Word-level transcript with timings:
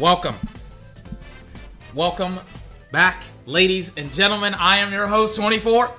Welcome. 0.00 0.34
Welcome 1.94 2.40
back, 2.90 3.22
ladies 3.44 3.92
and 3.98 4.10
gentlemen. 4.14 4.54
I 4.54 4.78
am 4.78 4.94
your 4.94 5.06
host, 5.06 5.36
24. 5.36 5.90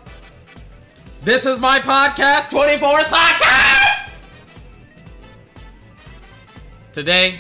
This 1.23 1.45
is 1.45 1.59
my 1.59 1.77
podcast, 1.77 2.45
24th 2.45 3.03
Podcast! 3.03 4.09
Today, 6.93 7.39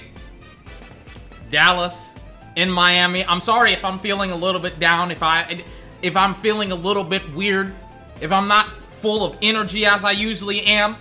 Dallas 1.49 2.13
in 2.55 2.69
Miami. 2.69 3.25
I'm 3.25 3.39
sorry 3.39 3.73
if 3.73 3.83
I'm 3.83 3.97
feeling 3.97 4.29
a 4.29 4.35
little 4.35 4.61
bit 4.61 4.79
down, 4.79 5.09
if 5.09 5.23
I 5.23 5.63
if 6.03 6.15
I'm 6.15 6.35
feeling 6.35 6.71
a 6.71 6.75
little 6.75 7.03
bit 7.03 7.27
weird, 7.33 7.73
if 8.21 8.31
I'm 8.31 8.47
not 8.47 8.67
full 8.67 9.25
of 9.25 9.35
energy 9.41 9.87
as 9.87 10.03
I 10.05 10.11
usually 10.11 10.61
am. 10.61 10.95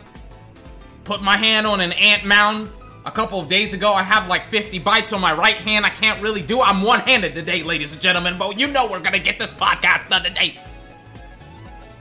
Put 1.05 1.21
my 1.21 1.37
hand 1.37 1.67
on 1.67 1.81
an 1.81 1.93
ant 1.93 2.25
mound 2.25 2.71
a 3.05 3.11
couple 3.11 3.41
of 3.41 3.49
days 3.49 3.75
ago. 3.75 3.95
I 3.95 4.03
have 4.03 4.29
like 4.29 4.45
50 4.45 4.79
bites 4.81 5.13
on 5.13 5.21
my 5.21 5.33
right 5.33 5.57
hand. 5.57 5.87
I 5.87 5.91
can't 5.91 6.21
really 6.23 6.43
do. 6.43 6.61
I'm 6.61 6.83
one-handed 6.83 7.35
today, 7.35 7.63
ladies 7.63 7.93
and 7.93 8.03
gentlemen. 8.03 8.39
But 8.39 8.59
you 8.59 8.69
know 8.69 8.89
we're 8.91 9.01
gonna 9.01 9.19
get 9.19 9.39
this 9.39 9.53
podcast 9.53 10.09
done 10.09 10.25
today. 10.25 10.59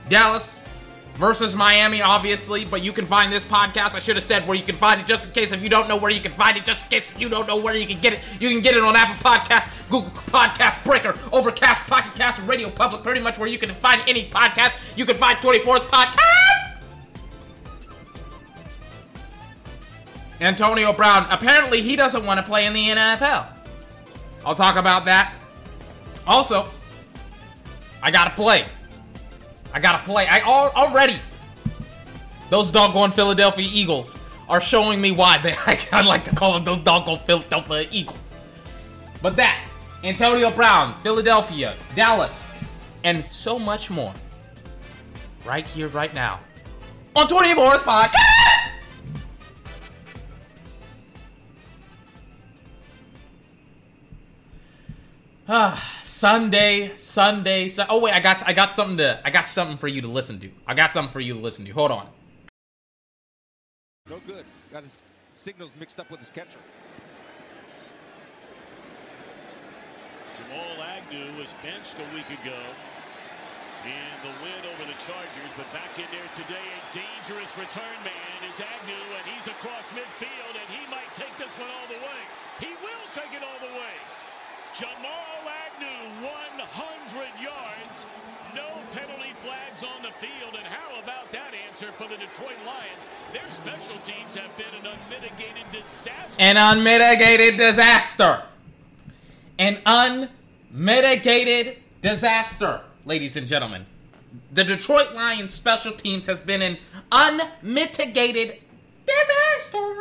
Dallas 0.08 0.64
versus 1.14 1.54
Miami, 1.54 2.00
obviously, 2.00 2.64
but 2.64 2.82
you 2.82 2.92
can 2.92 3.04
find 3.04 3.32
this 3.32 3.44
podcast. 3.44 3.94
I 3.94 3.98
should 3.98 4.16
have 4.16 4.24
said 4.24 4.48
where 4.48 4.56
you 4.56 4.62
can 4.62 4.74
find 4.74 5.00
it, 5.00 5.06
just 5.06 5.28
in 5.28 5.32
case 5.32 5.52
if 5.52 5.62
you 5.62 5.68
don't 5.68 5.86
know 5.86 5.96
where 5.96 6.10
you 6.10 6.20
can 6.20 6.32
find 6.32 6.56
it, 6.56 6.64
just 6.64 6.86
in 6.86 6.98
case 6.98 7.10
if 7.10 7.20
you 7.20 7.28
don't 7.28 7.46
know 7.46 7.58
where 7.58 7.76
you 7.76 7.86
can 7.86 8.00
get 8.00 8.14
it. 8.14 8.20
You 8.40 8.48
can 8.48 8.60
get 8.60 8.74
it 8.74 8.82
on 8.82 8.96
Apple 8.96 9.16
Podcasts, 9.16 9.70
Google 9.90 10.10
Podcast 10.10 10.82
Breaker, 10.84 11.14
Overcast, 11.30 11.86
Pocket 11.86 12.14
Cast, 12.14 12.40
Radio 12.48 12.70
Public. 12.70 13.02
Pretty 13.02 13.20
much 13.20 13.38
where 13.38 13.48
you 13.48 13.58
can 13.58 13.74
find 13.74 14.02
any 14.08 14.28
podcast. 14.30 14.96
You 14.96 15.04
can 15.04 15.16
find 15.16 15.38
24's 15.38 15.84
podcast. 15.84 16.49
Antonio 20.40 20.92
Brown. 20.92 21.26
Apparently, 21.30 21.82
he 21.82 21.96
doesn't 21.96 22.24
want 22.24 22.38
to 22.38 22.46
play 22.46 22.66
in 22.66 22.72
the 22.72 22.88
NFL. 22.88 23.46
I'll 24.44 24.54
talk 24.54 24.76
about 24.76 25.04
that. 25.04 25.34
Also, 26.26 26.66
I 28.02 28.10
gotta 28.10 28.30
play. 28.30 28.64
I 29.72 29.80
gotta 29.80 30.04
play. 30.04 30.26
I 30.26 30.40
already. 30.40 31.16
Those 32.48 32.70
doggone 32.72 33.12
Philadelphia 33.12 33.68
Eagles 33.70 34.18
are 34.48 34.60
showing 34.60 35.00
me 35.00 35.12
why 35.12 35.38
they. 35.38 35.54
I 35.92 36.02
like 36.02 36.24
to 36.24 36.34
call 36.34 36.54
them 36.54 36.64
those 36.64 36.78
doggone 36.78 37.18
Philadelphia 37.18 37.86
Eagles. 37.90 38.34
But 39.22 39.36
that, 39.36 39.62
Antonio 40.02 40.50
Brown, 40.50 40.94
Philadelphia, 41.02 41.76
Dallas, 41.94 42.46
and 43.04 43.30
so 43.30 43.58
much 43.58 43.90
more. 43.90 44.14
Right 45.44 45.66
here, 45.66 45.88
right 45.88 46.12
now, 46.14 46.40
on 47.16 47.26
24's 47.26 47.82
podcast. 47.82 48.14
Ah, 55.52 55.74
Sunday, 56.04 56.94
Sunday, 56.94 57.66
Su- 57.66 57.82
Oh 57.88 57.98
wait, 57.98 58.14
I 58.14 58.20
got 58.20 58.46
I 58.46 58.52
got 58.52 58.70
something 58.70 58.98
to 58.98 59.18
I 59.24 59.30
got 59.30 59.48
something 59.48 59.76
for 59.76 59.88
you 59.88 60.00
to 60.02 60.06
listen 60.06 60.38
to. 60.38 60.50
I 60.64 60.74
got 60.74 60.92
something 60.92 61.10
for 61.10 61.18
you 61.18 61.34
to 61.34 61.40
listen 61.40 61.64
to. 61.64 61.72
Hold 61.72 61.90
on. 61.90 62.06
No 64.08 64.22
good. 64.28 64.46
Got 64.70 64.84
his 64.84 65.02
signals 65.34 65.72
mixed 65.74 65.98
up 65.98 66.08
with 66.08 66.20
his 66.20 66.30
catcher. 66.30 66.62
Jamal 70.38 70.78
Agnew 70.86 71.34
was 71.34 71.50
benched 71.66 71.98
a 71.98 72.06
week 72.14 72.30
ago 72.30 72.60
in 73.82 74.14
the 74.22 74.30
win 74.46 74.62
over 74.70 74.86
the 74.86 74.98
Chargers, 75.02 75.52
but 75.58 75.66
back 75.74 75.90
in 75.98 76.06
there 76.14 76.30
today, 76.38 76.62
a 76.62 76.80
dangerous 76.94 77.50
return 77.58 77.98
man 78.06 78.38
is 78.46 78.62
Agnew, 78.62 79.06
and 79.18 79.24
he's 79.34 79.50
across 79.50 79.90
midfield, 79.90 80.54
and 80.54 80.68
he 80.70 80.86
might 80.94 81.10
take 81.18 81.34
this 81.42 81.50
one 81.58 81.70
all 81.74 81.88
the 81.90 81.98
way. 81.98 82.20
He 82.62 82.70
will 82.86 83.06
take 83.18 83.34
it 83.34 83.42
all 83.42 83.58
the 83.58 83.74
way. 83.74 83.96
Jamal 84.78 84.90
Agnew, 85.02 85.29
100 86.72 87.42
yards, 87.42 88.06
no 88.54 88.66
penalty 88.92 89.32
flags 89.34 89.82
on 89.82 90.02
the 90.02 90.10
field, 90.12 90.54
and 90.54 90.64
how 90.64 91.00
about 91.02 91.30
that 91.32 91.52
answer 91.68 91.90
for 91.92 92.04
the 92.04 92.16
Detroit 92.16 92.56
Lions? 92.64 93.06
Their 93.32 93.50
special 93.50 93.96
teams 94.04 94.36
have 94.36 94.56
been 94.56 94.66
an 94.80 94.86
unmitigated 94.86 95.64
disaster. 95.72 96.36
An 96.38 96.56
unmitigated 96.56 97.58
disaster. 97.58 98.42
An 99.58 99.78
unmitigated 100.72 101.78
disaster, 102.00 102.82
ladies 103.04 103.36
and 103.36 103.46
gentlemen. 103.46 103.86
The 104.52 104.64
Detroit 104.64 105.12
Lions 105.12 105.52
special 105.52 105.92
teams 105.92 106.26
has 106.26 106.40
been 106.40 106.62
an 106.62 106.78
unmitigated 107.10 108.60
disaster. 109.06 109.96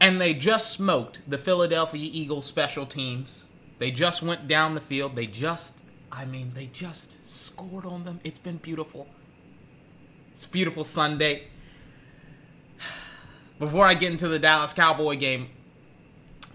And 0.00 0.20
they 0.20 0.34
just 0.34 0.72
smoked 0.72 1.20
the 1.28 1.38
Philadelphia 1.38 2.08
Eagles 2.12 2.46
special 2.46 2.86
teams. 2.86 3.46
They 3.80 3.90
just 3.90 4.22
went 4.22 4.46
down 4.46 4.74
the 4.74 4.80
field. 4.80 5.16
They 5.16 5.26
just, 5.26 5.82
I 6.12 6.26
mean, 6.26 6.52
they 6.54 6.66
just 6.66 7.26
scored 7.26 7.86
on 7.86 8.04
them. 8.04 8.20
It's 8.22 8.38
been 8.38 8.58
beautiful. 8.58 9.08
It's 10.30 10.44
beautiful 10.44 10.84
Sunday. 10.84 11.44
Before 13.58 13.86
I 13.86 13.94
get 13.94 14.12
into 14.12 14.28
the 14.28 14.38
Dallas 14.38 14.74
Cowboy 14.74 15.16
game, 15.16 15.48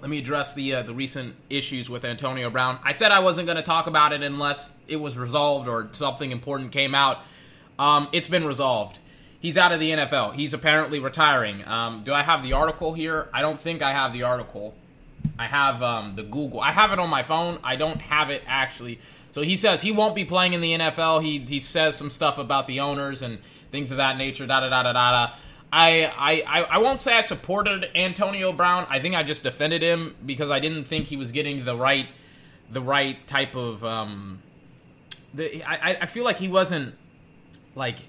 let 0.02 0.12
me 0.12 0.20
address 0.20 0.54
the 0.54 0.76
uh, 0.76 0.84
the 0.84 0.94
recent 0.94 1.36
issues 1.50 1.90
with 1.90 2.06
Antonio 2.06 2.52
Brown. 2.52 2.78
I 2.84 2.92
said 2.92 3.12
I 3.12 3.22
wasn't 3.22 3.48
going 3.48 3.58
to 3.58 3.64
talk 3.64 3.88
about 3.88 4.14
it 4.14 4.22
unless 4.22 4.72
it 4.88 4.98
was 4.98 5.18
resolved 5.18 5.68
or 5.68 5.90
something 5.94 6.32
important 6.32 6.72
came 6.74 6.94
out. 6.94 7.24
Um, 7.80 8.08
it's 8.12 8.28
been 8.28 8.46
resolved. 8.46 9.00
He's 9.40 9.58
out 9.58 9.72
of 9.72 9.80
the 9.80 9.90
NFL. 9.90 10.36
He's 10.36 10.54
apparently 10.54 11.00
retiring. 11.00 11.68
Um, 11.68 12.04
do 12.04 12.14
I 12.14 12.22
have 12.22 12.44
the 12.44 12.54
article 12.54 12.94
here? 12.94 13.30
I 13.34 13.42
don't 13.42 13.60
think 13.60 13.82
I 13.82 13.94
have 13.94 14.14
the 14.14 14.22
article. 14.22 14.76
I 15.38 15.48
have 15.48 15.82
um, 15.82 16.16
the 16.16 16.24
Google. 16.24 16.62
I 16.62 16.72
have 16.72 16.92
it 16.92 17.00
on 17.00 17.10
my 17.10 17.24
phone. 17.24 17.60
I 17.64 17.76
don't 17.76 18.00
have 18.02 18.30
it 18.30 18.44
actually. 18.48 19.00
So 19.32 19.42
he 19.42 19.56
says 19.58 19.82
he 19.82 19.92
won't 19.92 20.16
be 20.16 20.24
playing 20.24 20.54
in 20.54 20.62
the 20.62 20.74
NFL. 20.74 21.22
He 21.22 21.40
he 21.40 21.60
says 21.60 21.98
some 21.98 22.10
stuff 22.10 22.38
about 22.38 22.68
the 22.68 22.80
owners 22.80 23.22
and 23.22 23.40
things 23.72 23.92
of 23.92 23.98
that 23.98 24.18
nature. 24.18 24.46
Da 24.48 24.62
da 24.62 24.70
da 24.70 24.84
da 24.84 24.94
da. 24.94 25.34
I, 25.74 26.44
I, 26.48 26.64
I 26.64 26.78
won't 26.78 27.02
say 27.02 27.14
I 27.14 27.20
supported 27.20 27.90
Antonio 27.96 28.54
Brown. 28.54 28.88
I 28.90 29.00
think 29.00 29.14
I 29.14 29.24
just 29.24 29.44
defended 29.44 29.82
him 29.82 30.16
because 30.26 30.50
I 30.50 30.60
didn't 30.60 30.86
think 30.86 31.08
he 31.08 31.18
was 31.18 31.34
getting 31.34 31.66
the 31.66 31.76
right 31.76 32.08
the 32.72 32.82
right 32.82 33.28
type 33.28 33.56
of 33.56 33.84
um 33.84 34.42
the 35.34 35.64
I, 35.66 35.98
I 36.02 36.06
feel 36.06 36.24
like 36.24 36.40
he 36.40 36.48
wasn't 36.48 36.96
like 37.76 38.00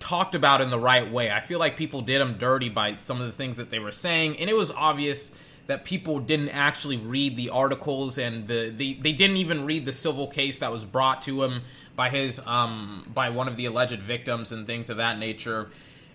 talked 0.00 0.34
about 0.34 0.60
in 0.60 0.70
the 0.70 0.80
right 0.80 1.08
way. 1.12 1.30
I 1.30 1.38
feel 1.38 1.60
like 1.60 1.76
people 1.76 2.00
did 2.00 2.20
him 2.20 2.38
dirty 2.38 2.68
by 2.68 2.96
some 2.96 3.20
of 3.20 3.26
the 3.26 3.32
things 3.32 3.58
that 3.58 3.70
they 3.70 3.78
were 3.78 3.92
saying, 3.92 4.36
and 4.38 4.50
it 4.50 4.56
was 4.56 4.72
obvious 4.72 5.30
that 5.72 5.84
people 5.86 6.20
didn't 6.20 6.50
actually 6.50 6.98
read 6.98 7.34
the 7.34 7.48
articles 7.48 8.18
and 8.18 8.46
the, 8.46 8.70
the 8.76 8.92
they 9.00 9.12
didn't 9.12 9.38
even 9.38 9.64
read 9.64 9.86
the 9.86 9.92
civil 9.92 10.26
case 10.26 10.58
that 10.58 10.70
was 10.70 10.84
brought 10.84 11.22
to 11.22 11.42
him 11.42 11.62
by 11.96 12.10
his 12.10 12.40
um 12.46 13.02
by 13.14 13.30
one 13.30 13.48
of 13.48 13.56
the 13.56 13.64
alleged 13.64 14.00
victims 14.00 14.52
and 14.52 14.66
things 14.66 14.90
of 14.90 14.98
that 14.98 15.18
nature. 15.18 15.70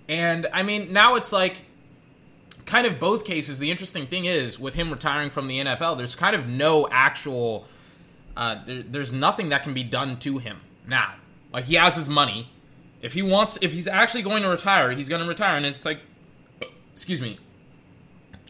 And 0.07 0.45
I 0.53 0.62
mean, 0.62 0.94
now 0.94 1.16
it's 1.16 1.34
like 1.34 1.63
kind 2.66 2.85
of 2.85 3.00
both 3.00 3.25
cases. 3.25 3.57
The 3.57 3.72
interesting 3.72 4.06
thing 4.06 4.25
is 4.25 4.59
with 4.59 4.75
him 4.75 4.91
retiring 4.91 5.31
from 5.31 5.47
the 5.47 5.57
NFL, 5.57 5.97
there's 5.97 6.16
kind 6.16 6.35
of 6.35 6.45
no 6.47 6.88
actual 6.91 7.66
uh, 8.35 8.63
there, 8.63 8.84
there's 8.84 9.12
nothing 9.12 9.50
that 9.50 9.63
can 9.63 9.74
be 9.74 9.84
done 9.84 10.19
to 10.19 10.38
him 10.38 10.62
now. 10.85 11.16
Like 11.51 11.66
he 11.66 11.74
has 11.75 11.95
his 11.95 12.07
money. 12.07 12.51
If 13.01 13.13
he 13.13 13.24
wants, 13.24 13.57
if 13.63 13.72
he's 13.72 13.88
actually 13.88 14.22
going 14.22 14.44
to 14.44 14.50
retire, 14.50 14.91
he's 14.91 15.09
going 15.09 15.22
to 15.22 15.28
retire, 15.28 15.57
and 15.57 15.66
it's 15.66 15.84
like, 15.84 16.00
excuse 16.94 17.22
me, 17.22 17.39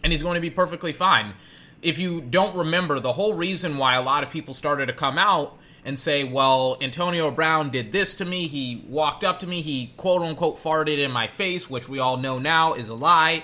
and 0.03 0.11
he's 0.11 0.23
going 0.23 0.35
to 0.35 0.41
be 0.41 0.49
perfectly 0.49 0.93
fine. 0.93 1.33
If 1.81 1.99
you 1.99 2.21
don't 2.21 2.55
remember, 2.55 2.99
the 2.99 3.13
whole 3.13 3.33
reason 3.33 3.77
why 3.77 3.95
a 3.95 4.01
lot 4.01 4.23
of 4.23 4.31
people 4.31 4.53
started 4.53 4.88
to 4.88 4.94
come 4.94 5.17
out 5.17 5.57
and 5.85 5.97
say, 5.97 6.23
well, 6.23 6.77
Antonio 6.81 7.31
Brown 7.31 7.69
did 7.69 7.91
this 7.91 8.15
to 8.15 8.25
me, 8.25 8.47
he 8.47 8.83
walked 8.88 9.23
up 9.23 9.39
to 9.39 9.47
me, 9.47 9.61
he 9.61 9.94
quote 9.97 10.21
unquote 10.21 10.57
farted 10.57 10.97
in 10.97 11.11
my 11.11 11.27
face, 11.27 11.69
which 11.69 11.88
we 11.88 11.99
all 11.99 12.17
know 12.17 12.39
now 12.39 12.73
is 12.73 12.89
a 12.89 12.95
lie. 12.95 13.44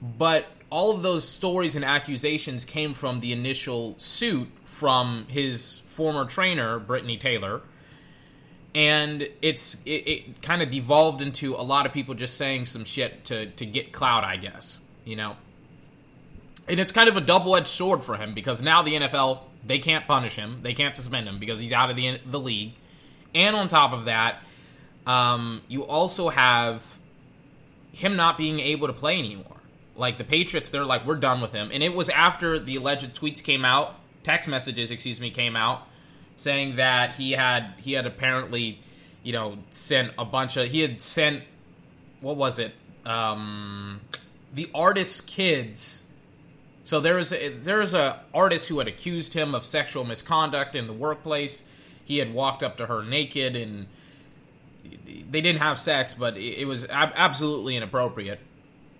But 0.00 0.46
all 0.70 0.94
of 0.94 1.02
those 1.02 1.26
stories 1.26 1.74
and 1.74 1.84
accusations 1.84 2.64
came 2.64 2.94
from 2.94 3.20
the 3.20 3.32
initial 3.32 3.94
suit 3.98 4.48
from 4.64 5.26
his 5.28 5.80
former 5.86 6.26
trainer, 6.26 6.78
Brittany 6.78 7.16
Taylor 7.16 7.62
and 8.78 9.28
it's 9.42 9.82
it, 9.86 10.06
it 10.06 10.40
kind 10.40 10.62
of 10.62 10.70
devolved 10.70 11.20
into 11.20 11.56
a 11.56 11.64
lot 11.64 11.84
of 11.84 11.92
people 11.92 12.14
just 12.14 12.36
saying 12.36 12.64
some 12.64 12.84
shit 12.84 13.24
to 13.24 13.46
to 13.46 13.66
get 13.66 13.92
clout, 13.92 14.22
I 14.22 14.36
guess. 14.36 14.80
You 15.04 15.16
know, 15.16 15.36
and 16.68 16.78
it's 16.78 16.92
kind 16.92 17.08
of 17.08 17.16
a 17.16 17.20
double 17.20 17.56
edged 17.56 17.66
sword 17.66 18.04
for 18.04 18.16
him 18.16 18.34
because 18.34 18.62
now 18.62 18.82
the 18.82 18.94
NFL 18.94 19.40
they 19.66 19.80
can't 19.80 20.06
punish 20.06 20.36
him, 20.36 20.60
they 20.62 20.74
can't 20.74 20.94
suspend 20.94 21.26
him 21.26 21.40
because 21.40 21.58
he's 21.58 21.72
out 21.72 21.90
of 21.90 21.96
the 21.96 22.20
the 22.24 22.38
league, 22.38 22.74
and 23.34 23.56
on 23.56 23.66
top 23.66 23.92
of 23.92 24.04
that, 24.04 24.44
um, 25.08 25.60
you 25.66 25.84
also 25.84 26.28
have 26.28 27.00
him 27.90 28.14
not 28.14 28.38
being 28.38 28.60
able 28.60 28.86
to 28.86 28.92
play 28.92 29.18
anymore. 29.18 29.56
Like 29.96 30.18
the 30.18 30.24
Patriots, 30.24 30.70
they're 30.70 30.84
like, 30.84 31.04
we're 31.04 31.16
done 31.16 31.40
with 31.40 31.50
him, 31.50 31.70
and 31.72 31.82
it 31.82 31.94
was 31.94 32.08
after 32.10 32.60
the 32.60 32.76
alleged 32.76 33.12
tweets 33.20 33.42
came 33.42 33.64
out, 33.64 33.96
text 34.22 34.48
messages, 34.48 34.92
excuse 34.92 35.20
me, 35.20 35.30
came 35.30 35.56
out 35.56 35.88
saying 36.38 36.76
that 36.76 37.16
he 37.16 37.32
had 37.32 37.74
he 37.80 37.92
had 37.92 38.06
apparently, 38.06 38.78
you 39.22 39.32
know, 39.32 39.58
sent 39.70 40.12
a 40.18 40.24
bunch 40.24 40.56
of 40.56 40.68
he 40.68 40.80
had 40.80 41.02
sent 41.02 41.42
what 42.20 42.36
was 42.36 42.58
it? 42.58 42.74
Um 43.04 44.00
the 44.54 44.70
artist's 44.74 45.20
kids. 45.20 46.04
So 46.82 47.00
there 47.00 47.16
was 47.16 47.34
a, 47.34 47.50
there 47.50 47.80
was 47.80 47.92
a 47.92 48.20
artist 48.32 48.68
who 48.68 48.78
had 48.78 48.88
accused 48.88 49.34
him 49.34 49.54
of 49.54 49.64
sexual 49.64 50.04
misconduct 50.04 50.74
in 50.74 50.86
the 50.86 50.92
workplace. 50.94 51.64
He 52.04 52.16
had 52.16 52.32
walked 52.32 52.62
up 52.62 52.78
to 52.78 52.86
her 52.86 53.02
naked 53.02 53.54
and 53.54 53.86
they 55.30 55.42
didn't 55.42 55.60
have 55.60 55.78
sex, 55.78 56.14
but 56.14 56.38
it, 56.38 56.66
was 56.66 56.86
ab- 56.88 57.12
absolutely 57.14 57.76
inappropriate 57.76 58.40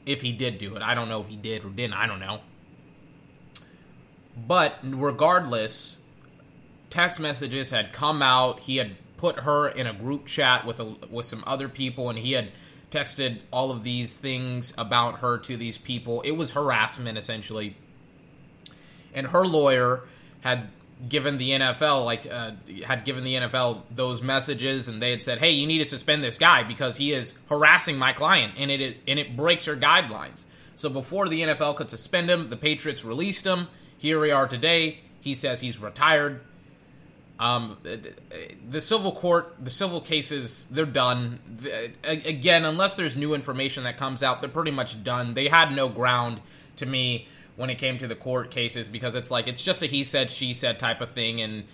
if 0.04 0.20
he 0.20 0.32
did 0.32 0.58
do 0.58 0.74
it. 0.76 0.82
I 0.82 0.94
don't 0.94 1.08
know 1.08 1.20
if 1.20 1.28
he 1.28 1.36
did 1.36 1.64
or 1.64 1.70
didn't. 1.70 1.94
I 1.94 2.06
don't 2.06 2.20
know. 2.20 2.40
But 4.46 4.78
regardless, 4.82 6.00
text 6.90 7.20
messages 7.20 7.70
had 7.70 7.92
come 7.92 8.22
out. 8.22 8.60
He 8.60 8.76
had 8.76 8.96
put 9.16 9.40
her 9.40 9.68
in 9.68 9.86
a 9.86 9.92
group 9.92 10.26
chat 10.26 10.64
with 10.64 10.80
a, 10.80 10.96
with 11.10 11.26
some 11.26 11.44
other 11.46 11.68
people, 11.68 12.08
and 12.08 12.18
he 12.18 12.32
had 12.32 12.50
texted 12.90 13.40
all 13.52 13.70
of 13.70 13.84
these 13.84 14.16
things 14.16 14.72
about 14.78 15.20
her 15.20 15.38
to 15.38 15.56
these 15.56 15.76
people. 15.76 16.22
It 16.22 16.32
was 16.32 16.52
harassment 16.52 17.18
essentially, 17.18 17.76
and 19.12 19.26
her 19.28 19.46
lawyer 19.46 20.04
had 20.40 20.68
given 21.08 21.38
the 21.38 21.50
NFL 21.50 22.04
like 22.04 22.26
uh, 22.30 22.52
had 22.86 23.04
given 23.04 23.24
the 23.24 23.34
NFL 23.34 23.82
those 23.90 24.22
messages, 24.22 24.88
and 24.88 25.02
they 25.02 25.10
had 25.10 25.22
said, 25.22 25.38
"Hey, 25.38 25.50
you 25.50 25.66
need 25.66 25.78
to 25.78 25.84
suspend 25.84 26.24
this 26.24 26.38
guy 26.38 26.62
because 26.62 26.96
he 26.96 27.12
is 27.12 27.34
harassing 27.48 27.98
my 27.98 28.12
client, 28.12 28.54
and 28.56 28.70
it 28.70 28.98
and 29.06 29.18
it 29.18 29.36
breaks 29.36 29.66
your 29.66 29.76
guidelines." 29.76 30.44
So 30.76 30.88
before 30.88 31.28
the 31.28 31.42
NFL 31.42 31.76
could 31.76 31.90
suspend 31.90 32.30
him, 32.30 32.48
the 32.48 32.56
Patriots 32.56 33.04
released 33.04 33.46
him. 33.46 33.66
Here 33.98 34.20
we 34.20 34.30
are 34.30 34.46
today. 34.46 35.00
He 35.20 35.34
says 35.34 35.60
he's 35.60 35.78
retired. 35.78 36.40
Um, 37.40 37.76
the 38.68 38.80
civil 38.80 39.12
court, 39.12 39.54
the 39.62 39.70
civil 39.70 40.00
cases, 40.00 40.66
they're 40.66 40.84
done. 40.84 41.38
Again, 42.02 42.64
unless 42.64 42.96
there's 42.96 43.16
new 43.16 43.32
information 43.34 43.84
that 43.84 43.96
comes 43.96 44.24
out, 44.24 44.40
they're 44.40 44.50
pretty 44.50 44.72
much 44.72 45.04
done. 45.04 45.34
They 45.34 45.48
had 45.48 45.70
no 45.72 45.88
ground 45.88 46.40
to 46.76 46.86
me 46.86 47.28
when 47.58 47.70
it 47.70 47.76
came 47.76 47.98
to 47.98 48.06
the 48.06 48.14
court 48.14 48.50
cases 48.50 48.88
because 48.88 49.16
it's 49.16 49.30
like 49.30 49.48
it's 49.48 49.62
just 49.62 49.82
a 49.82 49.86
he 49.86 50.04
said 50.04 50.30
she 50.30 50.54
said 50.54 50.78
type 50.78 51.00
of 51.00 51.10
thing 51.10 51.40
and 51.40 51.64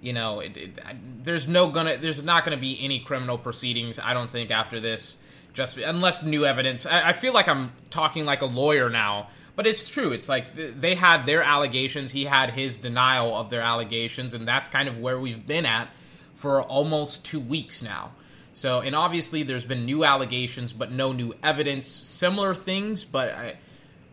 you 0.00 0.12
know 0.12 0.38
it, 0.38 0.56
it, 0.56 0.78
there's 1.24 1.48
no 1.48 1.68
gonna 1.68 1.96
there's 1.96 2.22
not 2.22 2.44
gonna 2.44 2.56
be 2.56 2.78
any 2.80 3.00
criminal 3.00 3.36
proceedings 3.36 3.98
i 3.98 4.14
don't 4.14 4.30
think 4.30 4.52
after 4.52 4.78
this 4.78 5.18
just 5.52 5.78
unless 5.78 6.22
new 6.22 6.46
evidence 6.46 6.86
I, 6.86 7.08
I, 7.08 7.12
feel 7.12 7.32
like 7.32 7.48
i'm 7.48 7.72
talking 7.90 8.24
like 8.24 8.40
a 8.42 8.46
lawyer 8.46 8.88
now 8.88 9.30
but 9.56 9.66
it's 9.66 9.88
true 9.88 10.12
it's 10.12 10.28
like 10.28 10.54
they 10.54 10.94
had 10.94 11.26
their 11.26 11.42
allegations 11.42 12.10
he 12.12 12.24
had 12.24 12.50
his 12.50 12.76
denial 12.76 13.36
of 13.36 13.50
their 13.50 13.60
allegations 13.60 14.34
and 14.34 14.46
that's 14.46 14.68
kind 14.68 14.88
of 14.88 14.98
where 14.98 15.18
we've 15.18 15.46
been 15.46 15.66
at 15.66 15.88
for 16.34 16.62
almost 16.62 17.24
two 17.24 17.40
weeks 17.40 17.82
now 17.82 18.10
so 18.52 18.80
and 18.80 18.94
obviously 18.94 19.42
there's 19.42 19.64
been 19.64 19.84
new 19.84 20.04
allegations 20.04 20.72
but 20.72 20.90
no 20.90 21.12
new 21.12 21.34
evidence 21.42 21.86
similar 21.86 22.54
things 22.54 23.04
but 23.04 23.30
I, 23.32 23.56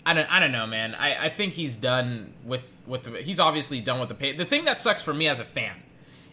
I 0.06 0.14
don't, 0.14 0.32
I 0.34 0.40
don't 0.40 0.52
know, 0.52 0.66
man. 0.66 0.96
I, 0.96 1.26
I 1.26 1.30
think 1.30 1.54
he's 1.54 1.78
done 1.78 2.34
with 2.44 2.82
with 2.88 3.04
the. 3.04 3.22
He's 3.22 3.40
obviously 3.40 3.80
done 3.80 4.00
with 4.00 4.10
the 4.10 4.16
pay. 4.16 4.32
The 4.32 4.46
thing 4.46 4.66
that 4.66 4.80
sucks 4.80 5.04
for 5.04 5.14
me 5.14 5.28
as 5.28 5.40
a 5.40 5.46
fan 5.46 5.76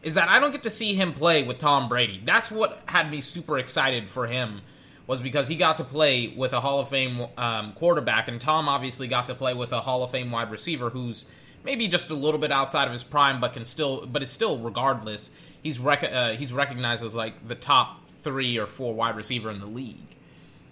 is 0.02 0.14
that 0.14 0.28
I 0.28 0.38
don't 0.38 0.52
get 0.52 0.62
to 0.62 0.70
see 0.70 0.94
him 0.94 1.12
play 1.12 1.42
with 1.42 1.58
Tom 1.58 1.88
Brady. 1.88 2.22
That's 2.24 2.50
what 2.50 2.80
had 2.86 3.10
me 3.10 3.20
super 3.20 3.58
excited 3.58 4.08
for 4.08 4.26
him 4.26 4.62
was 5.06 5.20
because 5.20 5.48
he 5.48 5.56
got 5.56 5.76
to 5.76 5.84
play 5.84 6.28
with 6.28 6.52
a 6.52 6.60
Hall 6.60 6.80
of 6.80 6.88
Fame 6.88 7.26
um, 7.36 7.72
quarterback, 7.72 8.28
and 8.28 8.40
Tom 8.40 8.68
obviously 8.68 9.06
got 9.06 9.26
to 9.26 9.34
play 9.34 9.54
with 9.54 9.72
a 9.72 9.80
Hall 9.80 10.02
of 10.02 10.10
Fame 10.10 10.30
wide 10.30 10.50
receiver 10.50 10.90
who's 10.90 11.24
maybe 11.64 11.88
just 11.88 12.10
a 12.10 12.14
little 12.14 12.40
bit 12.40 12.50
outside 12.50 12.86
of 12.86 12.92
his 12.92 13.04
prime, 13.04 13.40
but 13.40 13.52
can 13.52 13.64
still, 13.64 14.06
but 14.06 14.22
is 14.22 14.30
still 14.30 14.58
regardless. 14.58 15.30
He's 15.62 15.78
rec- 15.78 16.04
uh, 16.04 16.32
he's 16.32 16.52
recognized 16.52 17.04
as 17.04 17.14
like 17.14 17.46
the 17.46 17.54
top 17.54 18.10
three 18.10 18.58
or 18.58 18.66
four 18.66 18.94
wide 18.94 19.16
receiver 19.16 19.50
in 19.50 19.58
the 19.58 19.66
league. 19.66 20.16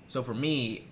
So 0.08 0.22
for 0.22 0.34
me, 0.34 0.86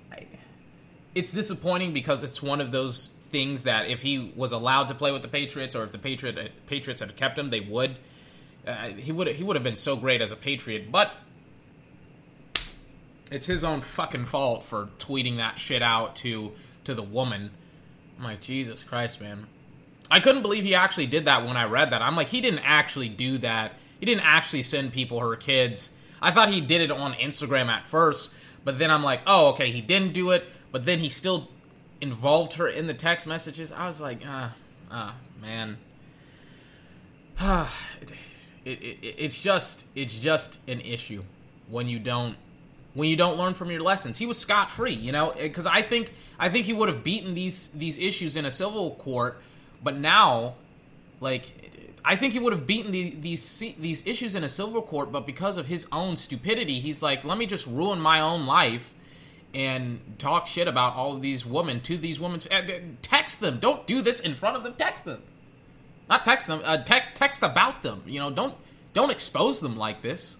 it's 1.15 1.33
disappointing 1.33 1.93
because 1.93 2.23
it's 2.23 2.43
one 2.43 2.61
of 2.61 2.71
those 2.71 3.09
things 3.23 3.65
that 3.65 3.89
if 3.89 4.03
he 4.03 4.33
was 4.37 4.53
allowed 4.53 4.89
to 4.89 4.95
play 4.95 5.11
with 5.11 5.23
the 5.23 5.29
Patriots 5.29 5.75
or 5.75 5.85
if 5.85 5.93
the 5.93 5.99
Patriot 5.99 6.53
Patriots 6.67 7.01
had 7.01 7.15
kept 7.17 7.39
him, 7.39 7.51
they 7.51 7.61
would. 7.61 7.97
Uh, 8.67 8.89
he 8.89 9.11
would 9.11 9.27
he 9.29 9.43
would 9.43 9.57
have 9.57 9.65
been 9.65 9.77
so 9.77 9.97
great 9.97 10.21
as 10.21 10.31
a 10.31 10.37
Patriot, 10.37 10.93
but 10.93 11.13
it's 13.33 13.47
his 13.47 13.65
own 13.65 13.81
fucking 13.81 14.27
fault 14.27 14.65
for 14.65 14.91
tweeting 14.99 15.37
that 15.39 15.59
shit 15.59 15.83
out 15.83 16.17
to 16.17 16.53
to 16.85 16.95
the 16.95 17.03
woman. 17.03 17.51
I'm 18.19 18.25
like, 18.25 18.41
Jesus 18.41 18.85
Christ, 18.85 19.21
man. 19.21 19.47
I 20.11 20.21
couldn't 20.21 20.43
believe 20.43 20.65
he 20.65 20.75
actually 20.75 21.07
did 21.07 21.25
that 21.25 21.47
when 21.47 21.57
I 21.57 21.65
read 21.65 21.91
that. 21.91 22.03
I'm 22.03 22.17
like, 22.17 22.29
he 22.29 22.41
didn't 22.41 22.61
actually 22.65 23.09
do 23.09 23.39
that. 23.39 23.75
He 23.99 24.07
didn't 24.07 24.25
actually 24.25 24.63
send 24.63 24.93
people 24.93 25.21
her 25.21 25.37
kids. 25.37 25.93
I 26.21 26.31
thought 26.31 26.51
he 26.51 26.61
did 26.61 26.83
it 26.83 26.91
on 26.91 27.15
Instagram 27.15 27.69
at 27.69 27.87
first, 27.87 28.33
but 28.65 28.79
then 28.79 28.91
I'm 28.91 29.03
like, 29.03 29.23
oh, 29.27 29.49
okay, 29.51 29.71
he 29.71 29.81
didn't 29.81 30.13
do 30.13 30.31
it 30.31 30.45
but 30.73 30.87
then 30.87 30.99
he 30.99 31.11
still 31.11 31.49
involved 32.01 32.55
her 32.55 32.67
in 32.67 32.89
the 32.89 32.95
text 32.95 33.27
messages. 33.27 33.71
I 33.71 33.87
was 33.87 34.01
like, 34.01 34.23
ah, 34.27 34.55
ah, 34.91 35.15
man. 35.41 35.77
it, 37.41 38.13
it, 38.65 38.83
it, 38.83 39.15
it's 39.19 39.41
just 39.41 39.87
it's 39.95 40.19
just 40.19 40.59
an 40.67 40.81
issue 40.81 41.23
when 41.69 41.89
you 41.89 41.99
don't 41.99 42.37
when 42.95 43.09
you 43.09 43.17
don't 43.17 43.39
learn 43.39 43.55
from 43.55 43.71
your 43.71 43.81
lessons. 43.81 44.19
He 44.19 44.27
was 44.27 44.39
scot 44.39 44.71
free, 44.71 44.93
you 44.93 45.13
know, 45.13 45.33
because 45.41 45.67
I 45.67 45.83
think 45.83 46.13
I 46.39 46.49
think 46.49 46.67
he 46.67 46.73
would 46.73 46.89
have 46.89 47.03
beaten 47.03 47.35
these 47.35 47.69
these 47.69 47.99
issues 47.99 48.37
in 48.37 48.45
a 48.45 48.51
civil 48.51 48.93
court, 48.93 49.41
but 49.83 49.97
now, 49.97 50.55
like, 51.21 51.53
I 52.05 52.17
think 52.17 52.33
he 52.33 52.39
would 52.39 52.53
have 52.53 52.67
beaten 52.67 52.93
the, 52.93 53.15
these 53.15 53.59
these 53.79 54.07
issues 54.07 54.35
in 54.35 54.45
a 54.45 54.49
civil 54.49 54.83
court, 54.83 55.13
but 55.13 55.27
because 55.27 55.59
of 55.59 55.67
his 55.67 55.87
own 55.93 56.17
stupidity, 56.17 56.81
he's 56.81 57.03
like, 57.03 57.25
let 57.25 57.39
me 57.39 57.47
just 57.47 57.67
ruin 57.67 58.01
my 58.01 58.21
own 58.21 58.47
life 58.47 58.95
and 59.55 60.01
talk 60.19 60.47
shit 60.47 60.67
about 60.67 60.95
all 60.95 61.15
of 61.15 61.23
these 61.23 61.45
women 61.45 61.81
to 61.81 61.97
these 61.97 62.19
women. 62.19 62.41
Uh, 62.51 62.63
text 63.03 63.41
them. 63.41 63.59
Don't 63.59 63.87
do 63.87 64.01
this 64.01 64.21
in 64.21 64.35
front 64.35 64.57
of 64.57 64.63
them. 64.63 64.75
Text 64.75 65.05
them. 65.05 65.23
Not 66.09 66.25
text 66.25 66.47
them. 66.47 66.61
Uh, 66.65 66.79
te- 66.79 67.09
text 67.15 67.43
about 67.43 67.83
them. 67.83 68.03
You 68.07 68.21
know, 68.21 68.31
don't 68.31 68.55
don't 68.93 69.11
expose 69.11 69.61
them 69.61 69.77
like 69.77 70.03
this. 70.03 70.39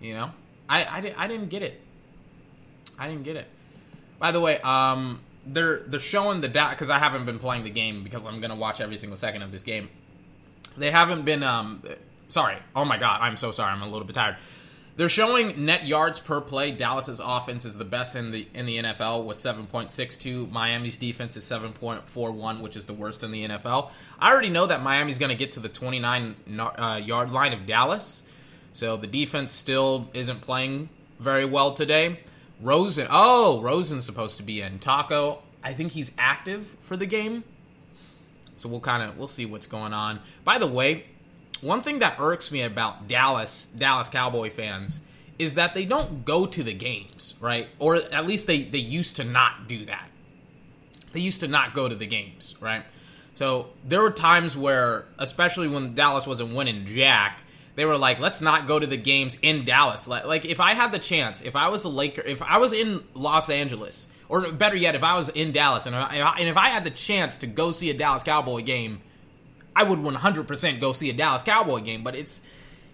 You 0.00 0.14
know, 0.14 0.30
I, 0.70 0.84
I, 0.84 1.14
I 1.18 1.26
didn't 1.26 1.48
get 1.48 1.62
it. 1.62 1.80
I 2.98 3.08
didn't 3.08 3.24
get 3.24 3.36
it. 3.36 3.46
By 4.18 4.30
the 4.30 4.40
way, 4.40 4.60
um, 4.60 5.20
they're 5.46 5.80
they're 5.80 5.98
showing 5.98 6.40
the 6.40 6.48
data 6.48 6.70
because 6.70 6.90
I 6.90 6.98
haven't 6.98 7.26
been 7.26 7.38
playing 7.38 7.64
the 7.64 7.70
game 7.70 8.04
because 8.04 8.22
I'm 8.24 8.40
gonna 8.40 8.54
watch 8.54 8.80
every 8.80 8.96
single 8.98 9.16
second 9.16 9.42
of 9.42 9.50
this 9.50 9.64
game. 9.64 9.88
They 10.76 10.90
haven't 10.90 11.24
been 11.24 11.42
um, 11.42 11.82
sorry. 12.28 12.56
Oh 12.76 12.84
my 12.84 12.98
god, 12.98 13.20
I'm 13.20 13.36
so 13.36 13.50
sorry. 13.50 13.72
I'm 13.72 13.82
a 13.82 13.88
little 13.88 14.06
bit 14.06 14.14
tired. 14.14 14.36
They're 14.96 15.08
showing 15.08 15.64
net 15.64 15.86
yards 15.86 16.20
per 16.20 16.42
play. 16.42 16.72
Dallas's 16.72 17.20
offense 17.24 17.64
is 17.64 17.76
the 17.76 17.86
best 17.86 18.14
in 18.14 18.30
the 18.30 18.46
in 18.52 18.66
the 18.66 18.76
NFL 18.78 19.24
with 19.24 19.38
7.62. 19.38 20.50
Miami's 20.50 20.98
defense 20.98 21.36
is 21.38 21.44
7.41, 21.44 22.60
which 22.60 22.76
is 22.76 22.84
the 22.84 22.92
worst 22.92 23.22
in 23.24 23.32
the 23.32 23.48
NFL. 23.48 23.90
I 24.18 24.30
already 24.30 24.50
know 24.50 24.66
that 24.66 24.82
Miami's 24.82 25.18
going 25.18 25.30
to 25.30 25.36
get 25.36 25.52
to 25.52 25.60
the 25.60 25.70
29 25.70 26.36
uh, 26.58 27.00
yard 27.02 27.32
line 27.32 27.54
of 27.54 27.64
Dallas. 27.64 28.30
So 28.72 28.96
the 28.96 29.06
defense 29.06 29.50
still 29.50 30.08
isn't 30.14 30.40
playing 30.40 30.88
very 31.18 31.44
well 31.44 31.72
today. 31.72 32.20
Rosen, 32.60 33.06
oh, 33.10 33.60
Rosen's 33.62 34.04
supposed 34.04 34.36
to 34.36 34.42
be 34.42 34.60
in. 34.60 34.78
Taco, 34.78 35.42
I 35.62 35.72
think 35.72 35.92
he's 35.92 36.12
active 36.18 36.76
for 36.80 36.96
the 36.96 37.06
game. 37.06 37.44
So 38.56 38.68
we'll 38.68 38.80
kind 38.80 39.02
of 39.02 39.16
we'll 39.16 39.28
see 39.28 39.46
what's 39.46 39.66
going 39.66 39.94
on. 39.94 40.20
By 40.44 40.58
the 40.58 40.66
way, 40.66 41.06
one 41.60 41.82
thing 41.82 41.98
that 42.00 42.16
irks 42.18 42.52
me 42.52 42.62
about 42.62 43.08
Dallas, 43.08 43.66
Dallas 43.66 44.08
Cowboy 44.08 44.50
fans, 44.50 45.00
is 45.38 45.54
that 45.54 45.74
they 45.74 45.86
don't 45.86 46.24
go 46.24 46.46
to 46.46 46.62
the 46.62 46.74
games, 46.74 47.34
right? 47.40 47.68
Or 47.78 47.96
at 47.96 48.26
least 48.26 48.46
they, 48.46 48.62
they 48.62 48.78
used 48.78 49.16
to 49.16 49.24
not 49.24 49.66
do 49.66 49.86
that. 49.86 50.08
They 51.12 51.20
used 51.20 51.40
to 51.40 51.48
not 51.48 51.74
go 51.74 51.88
to 51.88 51.94
the 51.94 52.06
games, 52.06 52.54
right? 52.60 52.84
So 53.34 53.70
there 53.86 54.02
were 54.02 54.10
times 54.10 54.56
where, 54.56 55.06
especially 55.18 55.66
when 55.66 55.94
Dallas 55.94 56.26
wasn't 56.26 56.54
winning 56.54 56.84
Jack, 56.84 57.42
they 57.80 57.86
were 57.86 57.96
like, 57.96 58.20
let's 58.20 58.42
not 58.42 58.66
go 58.66 58.78
to 58.78 58.86
the 58.86 58.98
games 58.98 59.38
in 59.40 59.64
Dallas. 59.64 60.06
Like, 60.06 60.44
if 60.44 60.60
I 60.60 60.74
had 60.74 60.92
the 60.92 60.98
chance, 60.98 61.40
if 61.40 61.56
I 61.56 61.68
was 61.68 61.86
a 61.86 61.88
Laker, 61.88 62.20
if 62.20 62.42
I 62.42 62.58
was 62.58 62.74
in 62.74 63.02
Los 63.14 63.48
Angeles, 63.48 64.06
or 64.28 64.52
better 64.52 64.76
yet, 64.76 64.94
if 64.94 65.02
I 65.02 65.16
was 65.16 65.30
in 65.30 65.52
Dallas, 65.52 65.86
and, 65.86 65.96
I, 65.96 66.36
and 66.38 66.46
if 66.46 66.58
I 66.58 66.68
had 66.68 66.84
the 66.84 66.90
chance 66.90 67.38
to 67.38 67.46
go 67.46 67.70
see 67.72 67.88
a 67.88 67.94
Dallas 67.94 68.22
Cowboy 68.22 68.60
game, 68.60 69.00
I 69.74 69.84
would 69.84 69.98
100% 69.98 70.78
go 70.78 70.92
see 70.92 71.08
a 71.08 71.14
Dallas 71.14 71.42
Cowboy 71.42 71.80
game, 71.80 72.04
but 72.04 72.14
it's 72.14 72.42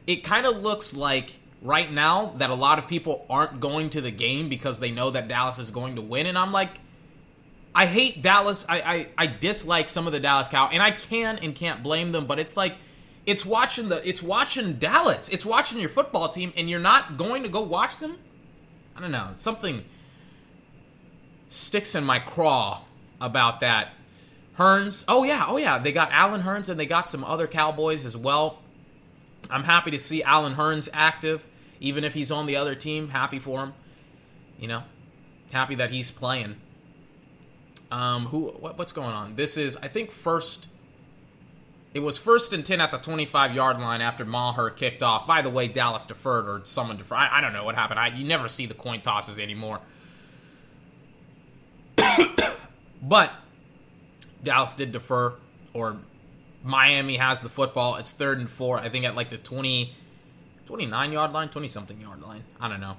it 0.06 0.22
kind 0.22 0.46
of 0.46 0.62
looks 0.62 0.94
like 0.94 1.40
right 1.62 1.90
now 1.90 2.26
that 2.36 2.50
a 2.50 2.54
lot 2.54 2.78
of 2.78 2.86
people 2.86 3.26
aren't 3.28 3.58
going 3.58 3.90
to 3.90 4.00
the 4.00 4.12
game 4.12 4.48
because 4.48 4.78
they 4.78 4.92
know 4.92 5.10
that 5.10 5.26
Dallas 5.26 5.58
is 5.58 5.72
going 5.72 5.96
to 5.96 6.02
win, 6.02 6.26
and 6.26 6.38
I'm 6.38 6.52
like, 6.52 6.80
I 7.74 7.86
hate 7.86 8.22
Dallas. 8.22 8.64
I 8.68 8.80
I, 8.80 9.06
I 9.18 9.26
dislike 9.26 9.88
some 9.88 10.06
of 10.06 10.12
the 10.12 10.20
Dallas 10.20 10.48
Cow, 10.48 10.68
and 10.72 10.80
I 10.80 10.92
can 10.92 11.40
and 11.42 11.56
can't 11.56 11.82
blame 11.82 12.12
them, 12.12 12.26
but 12.26 12.38
it's 12.38 12.56
like 12.56 12.76
it's 13.26 13.44
watching 13.44 13.88
the 13.88 14.06
it's 14.08 14.22
watching 14.22 14.74
Dallas. 14.74 15.28
It's 15.28 15.44
watching 15.44 15.80
your 15.80 15.88
football 15.88 16.28
team, 16.28 16.52
and 16.56 16.70
you're 16.70 16.80
not 16.80 17.16
going 17.16 17.42
to 17.42 17.48
go 17.48 17.62
watch 17.62 17.98
them. 17.98 18.18
I 18.96 19.00
don't 19.00 19.10
know. 19.10 19.30
Something 19.34 19.84
sticks 21.48 21.94
in 21.94 22.04
my 22.04 22.18
craw 22.18 22.82
about 23.20 23.60
that 23.60 23.90
Hurns. 24.56 25.04
Oh 25.06 25.24
yeah, 25.24 25.44
oh 25.48 25.58
yeah. 25.58 25.78
They 25.78 25.92
got 25.92 26.10
Allen 26.12 26.42
Hurns 26.42 26.68
and 26.68 26.80
they 26.80 26.86
got 26.86 27.08
some 27.08 27.24
other 27.24 27.46
Cowboys 27.46 28.06
as 28.06 28.16
well. 28.16 28.62
I'm 29.50 29.64
happy 29.64 29.90
to 29.90 29.98
see 29.98 30.22
Allen 30.22 30.54
Hurns 30.54 30.88
active, 30.92 31.46
even 31.78 32.04
if 32.04 32.14
he's 32.14 32.30
on 32.30 32.46
the 32.46 32.56
other 32.56 32.74
team. 32.74 33.10
Happy 33.10 33.38
for 33.38 33.60
him. 33.60 33.74
You 34.58 34.68
know, 34.68 34.82
Happy 35.52 35.76
that 35.76 35.90
he's 35.90 36.10
playing. 36.10 36.56
Um, 37.90 38.26
who? 38.26 38.48
What, 38.50 38.78
what's 38.78 38.92
going 38.92 39.12
on? 39.12 39.36
This 39.36 39.56
is, 39.56 39.76
I 39.76 39.88
think, 39.88 40.10
first. 40.10 40.68
It 41.94 42.00
was 42.00 42.18
first 42.18 42.52
and 42.52 42.64
ten 42.64 42.80
at 42.80 42.90
the 42.90 42.98
25 42.98 43.54
yard 43.54 43.78
line 43.78 44.02
after 44.02 44.24
Maher 44.24 44.70
kicked 44.70 45.02
off. 45.02 45.26
By 45.26 45.40
the 45.42 45.50
way, 45.50 45.68
Dallas 45.68 46.06
deferred 46.06 46.46
or 46.48 46.60
someone 46.64 46.96
deferred. 46.98 47.16
I, 47.16 47.38
I 47.38 47.40
don't 47.40 47.52
know 47.52 47.64
what 47.64 47.74
happened. 47.74 47.98
I, 47.98 48.08
you 48.08 48.24
never 48.24 48.48
see 48.48 48.66
the 48.66 48.74
coin 48.74 49.00
tosses 49.00 49.40
anymore. 49.40 49.80
but 53.02 53.32
Dallas 54.42 54.74
did 54.74 54.92
defer, 54.92 55.34
or 55.72 55.96
Miami 56.62 57.16
has 57.16 57.40
the 57.40 57.48
football. 57.48 57.96
It's 57.96 58.12
third 58.12 58.38
and 58.38 58.50
four. 58.50 58.78
I 58.78 58.88
think 58.88 59.04
at 59.04 59.16
like 59.16 59.30
the 59.30 59.38
20, 59.38 59.94
29 60.66 61.12
yard 61.12 61.32
line, 61.32 61.48
20 61.48 61.68
something 61.68 62.00
yard 62.00 62.20
line. 62.20 62.44
I 62.60 62.68
don't 62.68 62.80
know. 62.80 62.96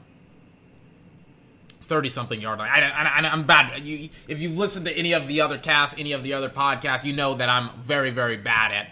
30 1.81 2.09
something 2.09 2.41
yard 2.41 2.59
line. 2.59 2.69
I, 2.69 3.33
am 3.33 3.45
bad. 3.45 3.85
You, 3.85 4.09
if 4.27 4.39
you 4.39 4.49
listen 4.49 4.83
to 4.85 4.91
any 4.91 5.13
of 5.13 5.27
the 5.27 5.41
other 5.41 5.57
casts, 5.57 5.99
any 5.99 6.11
of 6.11 6.23
the 6.23 6.33
other 6.33 6.49
podcasts, 6.49 7.05
you 7.05 7.13
know 7.13 7.33
that 7.35 7.49
I'm 7.49 7.69
very, 7.79 8.09
very 8.11 8.37
bad 8.37 8.71
at 8.71 8.89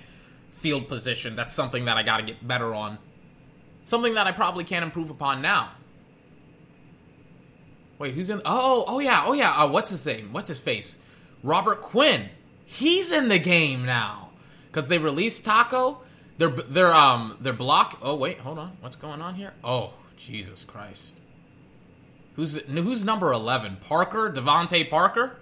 field 0.51 0.87
position. 0.87 1.35
That's 1.35 1.53
something 1.53 1.85
that 1.85 1.97
I 1.97 2.03
got 2.03 2.17
to 2.17 2.23
get 2.23 2.47
better 2.47 2.73
on. 2.73 2.97
Something 3.85 4.15
that 4.15 4.27
I 4.27 4.31
probably 4.31 4.63
can't 4.63 4.83
improve 4.83 5.09
upon 5.09 5.41
now. 5.41 5.71
Wait, 7.99 8.13
who's 8.13 8.29
in? 8.29 8.41
Oh, 8.45 8.83
oh 8.87 8.99
yeah, 8.99 9.23
oh 9.25 9.33
yeah. 9.33 9.51
Uh, 9.51 9.67
what's 9.67 9.89
his 9.89 10.05
name? 10.05 10.33
What's 10.33 10.49
his 10.49 10.59
face? 10.59 10.99
Robert 11.43 11.81
Quinn. 11.81 12.29
He's 12.65 13.11
in 13.11 13.29
the 13.29 13.39
game 13.39 13.85
now 13.85 14.31
because 14.67 14.87
they 14.87 14.97
released 14.97 15.45
Taco. 15.45 16.01
They're 16.37 16.49
they're 16.49 16.93
um 16.93 17.37
they're 17.39 17.53
block. 17.53 17.99
Oh 18.01 18.15
wait, 18.15 18.39
hold 18.39 18.57
on. 18.57 18.75
What's 18.81 18.97
going 18.97 19.21
on 19.21 19.35
here? 19.35 19.53
Oh 19.63 19.93
Jesus 20.17 20.65
Christ. 20.65 21.15
Who's 22.35 22.59
who's 22.61 23.05
number 23.05 23.31
eleven? 23.31 23.77
Parker 23.77 24.29
DeVante 24.29 24.89
Parker 24.89 25.37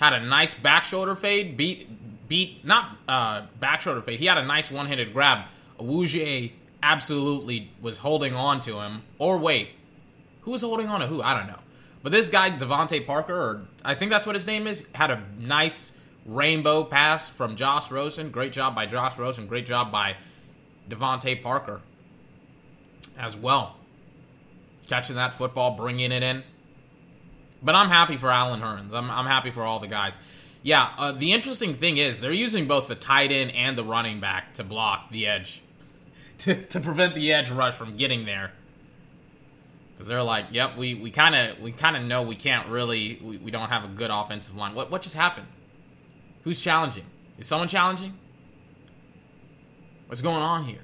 had 0.00 0.12
a 0.12 0.20
nice 0.20 0.54
back 0.54 0.84
shoulder 0.84 1.14
fade. 1.14 1.56
Beat 1.56 2.28
beat 2.28 2.64
not 2.64 2.96
uh 3.08 3.42
back 3.60 3.80
shoulder 3.80 4.02
fade. 4.02 4.18
He 4.20 4.26
had 4.26 4.38
a 4.38 4.44
nice 4.44 4.70
one 4.70 4.86
handed 4.86 5.12
grab. 5.12 5.46
Awuzie 5.78 6.52
absolutely 6.82 7.70
was 7.80 7.98
holding 7.98 8.34
on 8.34 8.60
to 8.62 8.80
him. 8.80 9.02
Or 9.18 9.38
wait, 9.38 9.70
who 10.42 10.52
was 10.52 10.60
holding 10.60 10.88
on 10.88 11.00
to 11.00 11.06
who? 11.06 11.22
I 11.22 11.36
don't 11.36 11.46
know. 11.46 11.60
But 12.02 12.12
this 12.12 12.28
guy, 12.28 12.50
DeVante 12.50 13.06
Parker, 13.06 13.34
or 13.34 13.62
I 13.82 13.94
think 13.94 14.10
that's 14.10 14.26
what 14.26 14.34
his 14.34 14.46
name 14.46 14.66
is, 14.66 14.86
had 14.94 15.10
a 15.10 15.24
nice 15.38 15.98
rainbow 16.26 16.84
pass 16.84 17.30
from 17.30 17.56
Josh 17.56 17.90
Rosen. 17.90 18.30
Great 18.30 18.52
job 18.52 18.74
by 18.74 18.84
Josh 18.84 19.18
Rosen. 19.18 19.46
Great 19.46 19.64
job 19.64 19.90
by 19.90 20.16
DeVante 20.88 21.42
Parker 21.42 21.80
as 23.18 23.34
well. 23.34 23.76
Catching 24.94 25.16
that 25.16 25.32
football, 25.32 25.72
bringing 25.72 26.12
it 26.12 26.22
in. 26.22 26.44
But 27.60 27.74
I'm 27.74 27.88
happy 27.88 28.16
for 28.16 28.30
Allen 28.30 28.60
Hurns. 28.60 28.94
I'm, 28.94 29.10
I'm 29.10 29.26
happy 29.26 29.50
for 29.50 29.64
all 29.64 29.80
the 29.80 29.88
guys. 29.88 30.18
Yeah, 30.62 30.88
uh, 30.96 31.10
the 31.10 31.32
interesting 31.32 31.74
thing 31.74 31.96
is 31.96 32.20
they're 32.20 32.30
using 32.30 32.68
both 32.68 32.86
the 32.86 32.94
tight 32.94 33.32
end 33.32 33.50
and 33.56 33.76
the 33.76 33.82
running 33.82 34.20
back 34.20 34.54
to 34.54 34.62
block 34.62 35.10
the 35.10 35.26
edge, 35.26 35.64
to, 36.38 36.64
to 36.66 36.78
prevent 36.78 37.16
the 37.16 37.32
edge 37.32 37.50
rush 37.50 37.74
from 37.74 37.96
getting 37.96 38.24
there 38.24 38.52
because 39.94 40.06
they're 40.06 40.22
like, 40.22 40.46
"Yep, 40.52 40.76
we 40.76 40.94
we 40.94 41.10
kind 41.10 41.34
of 41.34 41.58
we 41.58 41.72
kind 41.72 41.96
of 41.96 42.04
know 42.04 42.22
we 42.22 42.36
can't 42.36 42.68
really 42.68 43.18
we, 43.20 43.38
we 43.38 43.50
don't 43.50 43.70
have 43.70 43.84
a 43.84 43.88
good 43.88 44.12
offensive 44.12 44.54
line." 44.54 44.76
What 44.76 44.92
what 44.92 45.02
just 45.02 45.16
happened? 45.16 45.48
Who's 46.44 46.62
challenging? 46.62 47.06
Is 47.36 47.48
someone 47.48 47.66
challenging? 47.66 48.14
What's 50.06 50.22
going 50.22 50.40
on 50.40 50.62
here? 50.66 50.82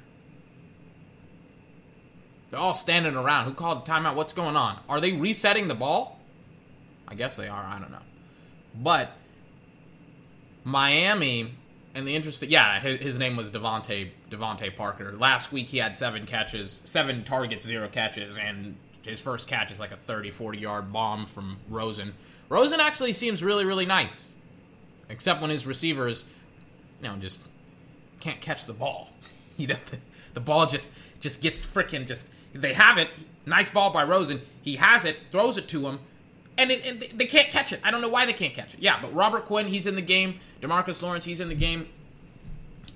They're 2.50 2.60
all 2.60 2.74
standing 2.74 3.14
around. 3.14 3.46
Who 3.46 3.54
called 3.54 3.84
the 3.84 3.90
timeout? 3.90 4.14
What's 4.14 4.32
going 4.32 4.56
on? 4.56 4.78
Are 4.88 5.00
they 5.00 5.12
resetting 5.12 5.68
the 5.68 5.74
ball? 5.74 6.18
I 7.06 7.14
guess 7.14 7.36
they 7.36 7.48
are. 7.48 7.64
I 7.64 7.78
don't 7.78 7.90
know. 7.90 7.98
But 8.74 9.12
Miami 10.64 11.54
and 11.94 12.06
the 12.06 12.14
interesting, 12.14 12.50
yeah, 12.50 12.78
his, 12.80 13.18
name 13.18 13.36
was 13.36 13.50
Devonte 13.50 14.10
DeVante 14.30 14.74
Parker. 14.76 15.12
Last 15.16 15.52
week 15.52 15.68
he 15.68 15.78
had 15.78 15.96
seven 15.96 16.26
catches, 16.26 16.82
seven 16.84 17.24
targets, 17.24 17.66
zero 17.66 17.88
catches, 17.88 18.38
and 18.38 18.76
his 19.02 19.18
first 19.18 19.48
catch 19.48 19.72
is 19.72 19.80
like 19.80 19.90
a 19.90 19.96
30, 19.96 20.30
40 20.30 20.58
yard 20.58 20.92
bomb 20.92 21.26
from 21.26 21.58
Rosen. 21.68 22.14
Rosen 22.48 22.80
actually 22.80 23.12
seems 23.12 23.42
really, 23.42 23.64
really 23.64 23.86
nice, 23.86 24.36
except 25.08 25.40
when 25.40 25.50
his 25.50 25.66
receivers, 25.66 26.28
you 27.02 27.08
know, 27.08 27.16
just 27.16 27.40
can't 28.20 28.40
catch 28.40 28.66
the 28.66 28.72
ball. 28.72 29.10
you 29.56 29.68
know, 29.68 29.76
the, 29.90 29.98
the 30.34 30.40
ball 30.40 30.66
just 30.66 30.90
just 31.20 31.42
gets 31.42 31.66
freaking 31.66 32.06
just. 32.06 32.32
They 32.52 32.74
have 32.74 32.98
it. 32.98 33.08
Nice 33.46 33.70
ball 33.70 33.90
by 33.90 34.04
Rosen. 34.04 34.42
He 34.62 34.76
has 34.76 35.04
it, 35.04 35.18
throws 35.32 35.56
it 35.56 35.68
to 35.68 35.86
him, 35.86 36.00
and, 36.58 36.70
it, 36.70 36.86
and 36.86 37.18
they 37.18 37.26
can't 37.26 37.50
catch 37.50 37.72
it. 37.72 37.80
I 37.82 37.90
don't 37.90 38.02
know 38.02 38.08
why 38.08 38.26
they 38.26 38.32
can't 38.32 38.54
catch 38.54 38.74
it. 38.74 38.80
Yeah, 38.80 39.00
but 39.00 39.14
Robert 39.14 39.46
Quinn, 39.46 39.66
he's 39.68 39.86
in 39.86 39.94
the 39.94 40.02
game. 40.02 40.40
Demarcus 40.60 41.02
Lawrence, 41.02 41.24
he's 41.24 41.40
in 41.40 41.48
the 41.48 41.54
game. 41.54 41.88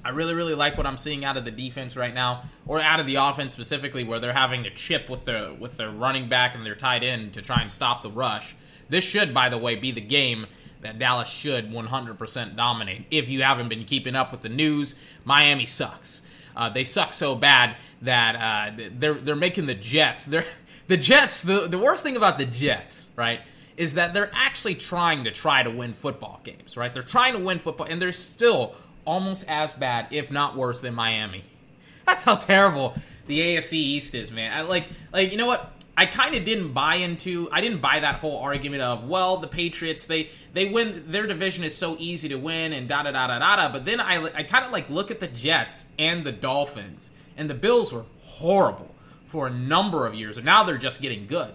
I 0.05 0.11
really, 0.11 0.35
really 0.35 0.55
like 0.55 0.77
what 0.77 0.87
I'm 0.87 0.99
seeing 0.99 1.25
out 1.25 1.39
of 1.39 1.47
the 1.47 1.51
defense 1.51 1.97
right 1.97 2.13
now, 2.13 2.45
or 2.67 2.79
out 2.81 3.01
of 3.01 3.07
the 3.07 3.15
offense 3.15 3.55
specifically, 3.55 4.05
where 4.05 4.19
they're 4.19 4.35
having 4.35 4.65
to 4.65 4.71
chip 4.71 5.09
with 5.09 5.25
their 5.25 5.55
with 5.55 5.79
their 5.79 5.91
running 5.91 6.29
back 6.29 6.55
and 6.55 6.67
their 6.67 6.75
tight 6.75 7.03
end 7.03 7.33
to 7.33 7.43
try 7.43 7.63
and 7.63 7.71
stop 7.71 8.03
the 8.03 8.11
rush. 8.11 8.55
This 8.91 9.03
should, 9.03 9.33
by 9.33 9.49
the 9.49 9.57
way, 9.57 9.77
be 9.77 9.93
the 9.93 10.03
game 10.03 10.47
that 10.83 10.99
Dallas 10.99 11.29
should 11.29 11.73
100% 11.73 12.57
dominate. 12.57 13.07
If 13.11 13.31
you 13.31 13.43
haven't 13.43 13.71
been 13.71 13.85
keeping 13.85 14.15
up 14.15 14.31
with 14.31 14.43
the 14.43 14.51
news, 14.51 14.95
Miami 15.25 15.65
sucks. 15.65 16.21
Uh, 16.57 16.69
they 16.69 16.85
suck 16.85 17.13
so 17.13 17.35
bad 17.35 17.77
that 18.03 18.37
uh, 18.37 18.85
they're 18.93 19.15
they're 19.15 19.37
making 19.37 19.67
the 19.67 19.75
Jets. 19.75 20.27
They're 20.27 20.45
the 20.87 20.97
Jets. 20.97 21.43
The 21.43 21.67
the 21.69 21.79
worst 21.79 22.03
thing 22.03 22.17
about 22.17 22.39
the 22.39 22.47
Jets, 22.47 23.09
right, 23.17 23.41
is 23.77 23.95
that 23.95 24.15
they're 24.15 24.31
actually 24.33 24.75
trying 24.75 25.25
to 25.25 25.31
try 25.31 25.63
to 25.63 25.71
win 25.71 25.93
football 25.93 26.41
games, 26.45 26.77
right? 26.77 26.93
They're 26.93 27.03
trying 27.03 27.35
to 27.35 27.41
win 27.41 27.59
football, 27.59 27.87
and 27.89 28.01
they're 28.01 28.13
still 28.13 28.75
almost 29.05 29.45
as 29.49 29.73
bad, 29.73 30.09
if 30.11 30.31
not 30.31 30.57
worse, 30.57 30.81
than 30.81 30.95
Miami. 30.95 31.45
That's 32.07 32.25
how 32.25 32.37
terrible 32.37 32.95
the 33.27 33.41
AFC 33.41 33.75
East 33.75 34.15
is, 34.15 34.31
man. 34.31 34.53
I, 34.53 34.63
like, 34.63 34.89
like 35.13 35.33
you 35.33 35.39
know 35.39 35.47
what? 35.47 35.73
I 35.97 36.07
kind 36.07 36.35
of 36.35 36.45
didn't 36.45 36.73
buy 36.73 36.97
into. 36.97 37.49
I 37.53 37.61
didn't 37.61 37.81
buy 37.81 38.01
that 38.01 38.19
whole 38.19 38.39
argument 38.39 38.83
of 38.83 39.09
well, 39.09 39.37
the 39.37 39.47
Patriots 39.47 40.07
they 40.07 40.31
they 40.53 40.67
win 40.67 41.05
their 41.07 41.27
division 41.27 41.65
is 41.65 41.77
so 41.77 41.97
easy 41.99 42.29
to 42.31 42.37
win 42.37 42.73
and 42.73 42.89
da 42.89 43.03
da 43.03 43.13
da 43.13 43.27
da 43.29 43.39
da. 43.39 43.57
da. 43.57 43.73
But 43.73 43.85
then 43.85 44.01
I 44.01 44.23
I 44.35 44.43
kind 44.43 44.65
of 44.65 44.73
like 44.73 44.91
look 44.91 45.11
at 45.11 45.21
the 45.21 45.29
Jets 45.29 45.93
and 45.99 46.25
the 46.25 46.33
Dolphins 46.33 47.11
and 47.37 47.49
the 47.49 47.55
Bills 47.55 47.93
were 47.93 48.05
horrible 48.19 48.93
for 49.25 49.47
a 49.47 49.51
number 49.51 50.07
of 50.07 50.15
years 50.15 50.37
and 50.37 50.45
now 50.45 50.65
they're 50.65 50.79
just 50.79 51.01
getting 51.01 51.27
good. 51.27 51.55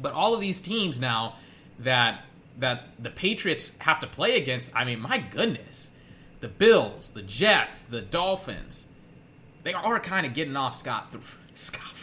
But 0.00 0.14
all 0.14 0.34
of 0.34 0.40
these 0.40 0.60
teams 0.60 1.00
now 1.00 1.34
that 1.80 2.24
that 2.58 2.88
the 2.98 3.10
Patriots 3.10 3.76
have 3.80 4.00
to 4.00 4.06
play 4.06 4.40
against, 4.40 4.74
I 4.74 4.84
mean, 4.84 5.00
my 5.00 5.18
goodness 5.18 5.92
the 6.40 6.48
Bills, 6.48 7.10
the 7.10 7.22
Jets, 7.22 7.84
the 7.84 8.00
Dolphins, 8.00 8.86
they 9.62 9.72
are 9.72 9.98
kind 9.98 10.26
of 10.26 10.34
getting 10.34 10.56
off 10.56 10.74
scot 10.74 11.14
scot 11.54 11.95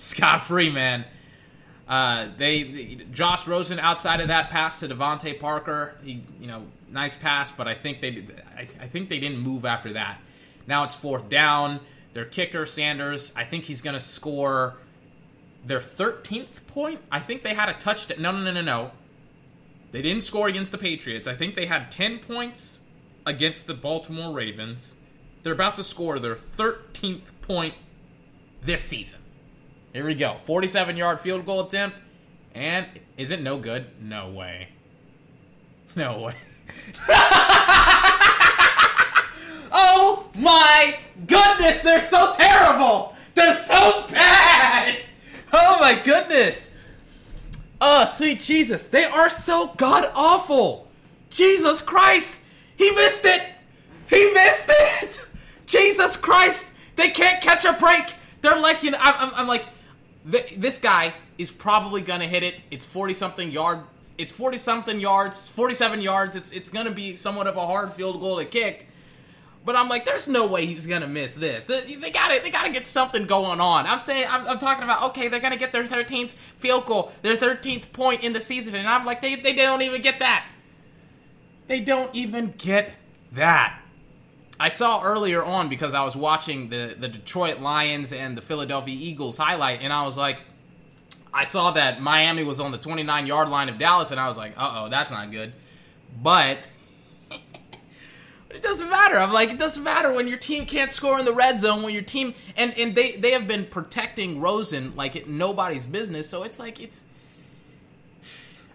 scot 0.00 0.44
free, 0.44 0.70
man. 0.70 1.04
Uh, 1.86 2.28
they, 2.36 2.62
they, 2.62 2.94
Josh 3.12 3.46
Rosen 3.46 3.78
outside 3.78 4.20
of 4.20 4.28
that 4.28 4.50
pass 4.50 4.80
to 4.80 4.88
DeVante 4.88 5.38
Parker, 5.38 5.96
he 6.02 6.22
you 6.40 6.46
know 6.46 6.64
nice 6.88 7.16
pass, 7.16 7.50
but 7.50 7.66
I 7.66 7.74
think 7.74 8.00
they 8.00 8.24
I, 8.56 8.62
I 8.62 8.86
think 8.86 9.08
they 9.08 9.18
didn't 9.18 9.38
move 9.38 9.64
after 9.64 9.92
that. 9.94 10.20
Now 10.66 10.84
it's 10.84 10.94
fourth 10.94 11.28
down. 11.28 11.80
Their 12.12 12.24
kicker 12.24 12.66
Sanders, 12.66 13.32
I 13.36 13.44
think 13.44 13.64
he's 13.64 13.82
going 13.82 13.94
to 13.94 14.00
score 14.00 14.76
their 15.64 15.78
13th 15.78 16.66
point. 16.66 17.00
I 17.12 17.20
think 17.20 17.42
they 17.42 17.54
had 17.54 17.68
a 17.68 17.74
touchdown. 17.74 18.20
No, 18.20 18.32
no, 18.32 18.40
no, 18.40 18.50
no, 18.50 18.62
no. 18.62 18.90
They 19.92 20.02
didn't 20.02 20.22
score 20.22 20.48
against 20.48 20.72
the 20.72 20.78
Patriots. 20.78 21.28
I 21.28 21.34
think 21.34 21.54
they 21.54 21.66
had 21.66 21.90
10 21.90 22.18
points 22.18 22.80
against 23.26 23.68
the 23.68 23.74
Baltimore 23.74 24.32
Ravens. 24.32 24.96
They're 25.42 25.52
about 25.52 25.76
to 25.76 25.84
score 25.84 26.18
their 26.18 26.34
13th 26.34 27.30
point 27.42 27.74
this 28.64 28.82
season. 28.82 29.20
Here 29.92 30.04
we 30.04 30.14
go. 30.14 30.36
47 30.44 30.96
yard 30.96 31.20
field 31.20 31.44
goal 31.44 31.66
attempt. 31.66 31.98
And 32.54 32.86
is 33.16 33.30
it 33.30 33.42
no 33.42 33.58
good? 33.58 33.86
No 34.00 34.30
way. 34.30 34.68
No 35.96 36.20
way. 36.20 36.34
oh 39.72 40.28
my 40.38 40.96
goodness, 41.26 41.82
they're 41.82 42.08
so 42.08 42.32
terrible! 42.36 43.16
They're 43.34 43.56
so 43.56 44.04
bad! 44.10 45.02
Oh 45.52 45.78
my 45.80 46.00
goodness! 46.04 46.76
Oh, 47.80 48.04
sweet 48.04 48.40
Jesus, 48.40 48.86
they 48.86 49.04
are 49.04 49.30
so 49.30 49.72
god 49.76 50.04
awful! 50.14 50.88
Jesus 51.30 51.80
Christ! 51.80 52.44
He 52.76 52.90
missed 52.92 53.24
it! 53.24 53.42
He 54.08 54.32
missed 54.32 54.68
it! 54.68 55.20
Jesus 55.66 56.16
Christ! 56.16 56.76
They 56.96 57.10
can't 57.10 57.42
catch 57.42 57.64
a 57.64 57.72
break! 57.72 58.14
They're 58.42 58.60
like, 58.60 58.82
you 58.82 58.92
know, 58.92 58.98
I'm, 59.00 59.32
I'm, 59.34 59.46
like, 59.46 59.66
this 60.24 60.78
guy 60.78 61.14
is 61.38 61.50
probably 61.50 62.00
gonna 62.00 62.26
hit 62.26 62.42
it. 62.42 62.56
It's 62.70 62.86
40 62.86 63.14
something 63.14 63.50
yard. 63.50 63.80
It's 64.18 64.32
40 64.32 64.58
something 64.58 65.00
yards, 65.00 65.48
47 65.48 66.02
yards. 66.02 66.36
It's, 66.36 66.52
it's 66.52 66.68
gonna 66.68 66.90
be 66.90 67.16
somewhat 67.16 67.46
of 67.46 67.56
a 67.56 67.66
hard 67.66 67.92
field 67.92 68.20
goal 68.20 68.38
to 68.38 68.44
kick. 68.44 68.88
But 69.64 69.76
I'm 69.76 69.88
like, 69.88 70.06
there's 70.06 70.26
no 70.26 70.46
way 70.46 70.66
he's 70.66 70.86
gonna 70.86 71.06
miss 71.06 71.34
this. 71.34 71.64
They, 71.64 71.94
they 71.94 72.10
gotta, 72.10 72.42
they 72.42 72.50
gotta 72.50 72.70
get 72.70 72.84
something 72.84 73.26
going 73.26 73.60
on. 73.60 73.86
I'm 73.86 73.98
saying, 73.98 74.26
I'm, 74.28 74.46
I'm, 74.48 74.58
talking 74.58 74.84
about, 74.84 75.02
okay, 75.10 75.28
they're 75.28 75.40
gonna 75.40 75.56
get 75.56 75.72
their 75.72 75.84
13th 75.84 76.30
field 76.30 76.86
goal, 76.86 77.12
their 77.22 77.36
13th 77.36 77.92
point 77.92 78.24
in 78.24 78.32
the 78.32 78.40
season, 78.40 78.74
and 78.74 78.88
I'm 78.88 79.04
like, 79.04 79.20
they, 79.20 79.36
they 79.36 79.54
don't 79.54 79.82
even 79.82 80.00
get 80.00 80.18
that. 80.20 80.46
They 81.66 81.80
don't 81.80 82.14
even 82.14 82.52
get 82.56 82.94
that. 83.32 83.80
I 84.60 84.68
saw 84.68 85.02
earlier 85.02 85.42
on 85.42 85.70
because 85.70 85.94
I 85.94 86.04
was 86.04 86.14
watching 86.14 86.68
the 86.68 86.94
the 86.96 87.08
Detroit 87.08 87.60
Lions 87.60 88.12
and 88.12 88.36
the 88.36 88.42
Philadelphia 88.42 88.94
Eagles 88.94 89.38
highlight, 89.38 89.80
and 89.80 89.90
I 89.90 90.02
was 90.02 90.18
like, 90.18 90.42
I 91.32 91.44
saw 91.44 91.70
that 91.70 92.02
Miami 92.02 92.44
was 92.44 92.60
on 92.60 92.70
the 92.70 92.76
29 92.76 93.26
yard 93.26 93.48
line 93.48 93.70
of 93.70 93.78
Dallas, 93.78 94.10
and 94.10 94.20
I 94.20 94.28
was 94.28 94.36
like, 94.36 94.52
uh 94.58 94.84
oh, 94.84 94.90
that's 94.90 95.10
not 95.10 95.30
good. 95.30 95.54
But 96.22 96.58
it 98.50 98.62
doesn't 98.62 98.90
matter. 98.90 99.16
I'm 99.16 99.32
like, 99.32 99.48
it 99.48 99.58
doesn't 99.58 99.82
matter 99.82 100.12
when 100.12 100.28
your 100.28 100.36
team 100.36 100.66
can't 100.66 100.92
score 100.92 101.18
in 101.18 101.24
the 101.24 101.32
red 101.32 101.58
zone, 101.58 101.82
when 101.82 101.94
your 101.94 102.02
team 102.02 102.34
and 102.54 102.74
and 102.76 102.94
they 102.94 103.12
they 103.12 103.30
have 103.30 103.48
been 103.48 103.64
protecting 103.64 104.42
Rosen 104.42 104.94
like 104.94 105.16
it, 105.16 105.26
nobody's 105.26 105.86
business. 105.86 106.28
So 106.28 106.42
it's 106.42 106.58
like 106.58 106.82
it's. 106.82 107.06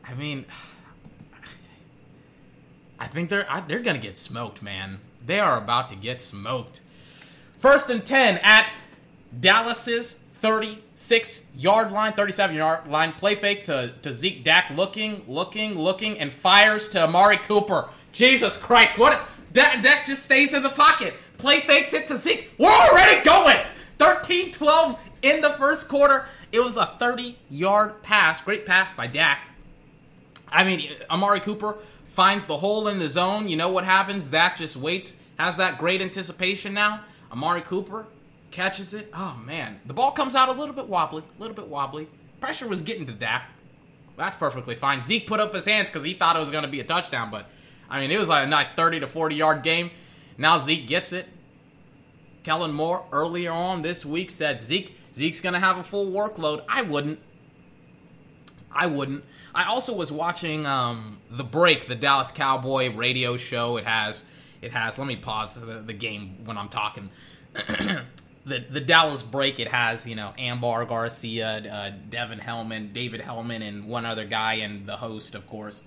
I 0.03 0.15
mean, 0.15 0.45
I 2.99 3.05
think 3.05 3.29
they're 3.29 3.45
I, 3.47 3.61
they're 3.61 3.81
gonna 3.81 3.99
get 3.99 4.17
smoked, 4.17 4.63
man. 4.63 5.01
They 5.25 5.39
are 5.39 5.57
about 5.57 5.89
to 5.89 5.95
get 5.95 6.21
smoked. 6.21 6.81
First 7.57 7.89
and 7.89 8.05
ten 8.05 8.39
at 8.43 8.69
Dallas's 9.39 10.13
36 10.13 11.45
yard 11.55 11.91
line, 11.91 12.13
37 12.13 12.55
yard 12.55 12.87
line. 12.87 13.13
Play 13.13 13.35
fake 13.35 13.63
to, 13.65 13.93
to 14.01 14.13
Zeke 14.13 14.43
Dak, 14.43 14.69
looking, 14.69 15.23
looking, 15.27 15.75
looking, 15.77 16.19
and 16.19 16.31
fires 16.31 16.89
to 16.89 17.03
Amari 17.03 17.37
Cooper. 17.37 17.89
Jesus 18.11 18.57
Christ, 18.57 18.99
what? 18.99 19.19
Dak, 19.53 19.81
Dak 19.81 20.05
just 20.05 20.23
stays 20.23 20.53
in 20.53 20.63
the 20.63 20.69
pocket. 20.69 21.13
Play 21.37 21.59
fakes 21.59 21.93
it 21.93 22.07
to 22.09 22.17
Zeke. 22.17 22.51
We're 22.57 22.69
already 22.69 23.23
going. 23.23 23.57
13 23.97 24.51
12 24.51 24.99
in 25.21 25.41
the 25.41 25.49
first 25.51 25.89
quarter. 25.89 26.27
It 26.51 26.59
was 26.59 26.77
a 26.77 26.93
30 26.99 27.37
yard 27.49 28.03
pass. 28.03 28.41
Great 28.41 28.65
pass 28.65 28.93
by 28.93 29.07
Dak. 29.07 29.47
I 30.49 30.63
mean, 30.63 30.81
Amari 31.09 31.39
Cooper 31.39 31.77
finds 32.07 32.47
the 32.47 32.57
hole 32.57 32.87
in 32.87 32.99
the 32.99 33.07
zone. 33.09 33.49
You 33.49 33.57
know 33.57 33.69
what 33.69 33.83
happens? 33.83 34.29
Dak 34.29 34.57
just 34.57 34.77
waits, 34.77 35.15
has 35.37 35.57
that 35.57 35.77
great 35.77 36.01
anticipation 36.01 36.73
now. 36.73 37.01
Amari 37.31 37.61
Cooper 37.61 38.07
catches 38.51 38.93
it. 38.93 39.09
Oh 39.13 39.37
man, 39.45 39.79
the 39.85 39.93
ball 39.93 40.11
comes 40.11 40.35
out 40.35 40.49
a 40.49 40.53
little 40.53 40.75
bit 40.75 40.87
wobbly, 40.87 41.23
a 41.37 41.41
little 41.41 41.55
bit 41.55 41.67
wobbly. 41.67 42.07
Pressure 42.39 42.67
was 42.67 42.81
getting 42.81 43.05
to 43.07 43.13
Dak. 43.13 43.49
That's 44.17 44.37
perfectly 44.37 44.75
fine. 44.75 45.01
Zeke 45.01 45.27
put 45.27 45.39
up 45.39 45.53
his 45.53 45.65
hands 45.65 45.89
because 45.89 46.03
he 46.03 46.13
thought 46.13 46.35
it 46.35 46.39
was 46.39 46.51
going 46.51 46.63
to 46.63 46.69
be 46.69 46.79
a 46.79 46.85
touchdown, 46.85 47.31
but 47.31 47.49
I 47.89 47.99
mean, 47.99 48.11
it 48.11 48.19
was 48.19 48.29
like 48.29 48.45
a 48.45 48.49
nice 48.49 48.71
30 48.71 49.01
to 49.01 49.07
40 49.07 49.35
yard 49.35 49.63
game. 49.63 49.91
Now 50.37 50.57
Zeke 50.57 50.87
gets 50.87 51.11
it. 51.11 51.27
Kellen 52.43 52.73
Moore 52.73 53.05
earlier 53.11 53.51
on 53.51 53.81
this 53.81 54.05
week 54.05 54.29
said 54.29 54.61
Zeke 54.61 54.95
Zeke's 55.15 55.39
going 55.39 55.53
to 55.53 55.59
have 55.59 55.77
a 55.77 55.83
full 55.83 56.07
workload. 56.07 56.63
I 56.67 56.81
wouldn't. 56.81 57.19
I 58.69 58.87
wouldn't. 58.87 59.23
I 59.55 59.63
also 59.69 59.95
was 59.95 60.11
watching 60.11 60.65
um, 60.65 61.19
the 61.31 61.45
break, 61.45 61.87
the 61.87 61.95
Dallas 61.95 62.31
Cowboy 62.31 62.93
radio 62.93 63.37
show. 63.37 63.77
It 63.77 63.85
has 63.85 64.25
it 64.61 64.73
has. 64.73 64.99
Let 64.99 65.07
me 65.07 65.15
pause 65.15 65.55
the, 65.55 65.81
the 65.81 65.93
game 65.93 66.43
when 66.43 66.57
I'm 66.57 66.67
talking. 66.67 67.09
the 67.53 68.65
the 68.69 68.81
Dallas 68.81 69.23
break 69.23 69.61
it 69.61 69.69
has 69.69 70.05
you 70.05 70.15
know 70.15 70.33
Ambar 70.37 70.85
Garcia, 70.85 71.57
uh, 71.71 71.91
Devin 72.09 72.39
Hellman, 72.39 72.91
David 72.91 73.21
Helman, 73.21 73.61
and 73.61 73.87
one 73.87 74.05
other 74.05 74.25
guy, 74.25 74.55
and 74.55 74.85
the 74.85 74.97
host, 74.97 75.35
of 75.35 75.47
course. 75.47 75.83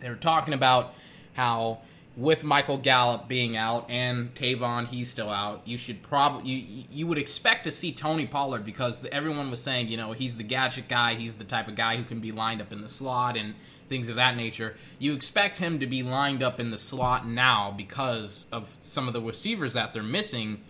They 0.00 0.10
were 0.10 0.16
talking 0.16 0.52
about 0.52 0.92
how 1.32 1.80
with 2.18 2.42
Michael 2.42 2.76
Gallup 2.76 3.28
being 3.28 3.56
out 3.56 3.88
and 3.88 4.34
Tavon 4.34 4.86
he's 4.86 5.08
still 5.08 5.30
out, 5.30 5.62
you 5.64 5.78
should 5.78 6.02
probably 6.02 6.50
you 6.50 6.84
you 6.90 7.06
would 7.06 7.18
expect 7.18 7.64
to 7.64 7.70
see 7.70 7.92
Tony 7.92 8.26
Pollard 8.26 8.64
because 8.64 9.06
everyone 9.06 9.50
was 9.50 9.62
saying 9.62 9.88
you 9.88 9.96
know 9.96 10.12
he's 10.12 10.36
the 10.36 10.42
gadget 10.42 10.88
guy, 10.88 11.14
he's 11.14 11.36
the 11.36 11.44
type 11.44 11.68
of 11.68 11.76
guy 11.76 11.96
who 11.96 12.02
can 12.02 12.20
be 12.20 12.32
lined 12.32 12.60
up 12.60 12.72
in 12.72 12.82
the 12.82 12.88
slot 12.88 13.36
and 13.36 13.54
things 13.88 14.08
of 14.10 14.16
that 14.16 14.36
nature. 14.36 14.76
You 14.98 15.14
expect 15.14 15.56
him 15.56 15.78
to 15.78 15.86
be 15.86 16.02
lined 16.02 16.42
up 16.42 16.60
in 16.60 16.70
the 16.70 16.78
slot 16.78 17.26
now 17.26 17.72
because 17.74 18.46
of 18.52 18.76
some 18.80 19.06
of 19.06 19.14
the 19.14 19.22
receivers 19.22 19.72
that 19.74 19.92
they're 19.92 20.02
missing 20.02 20.60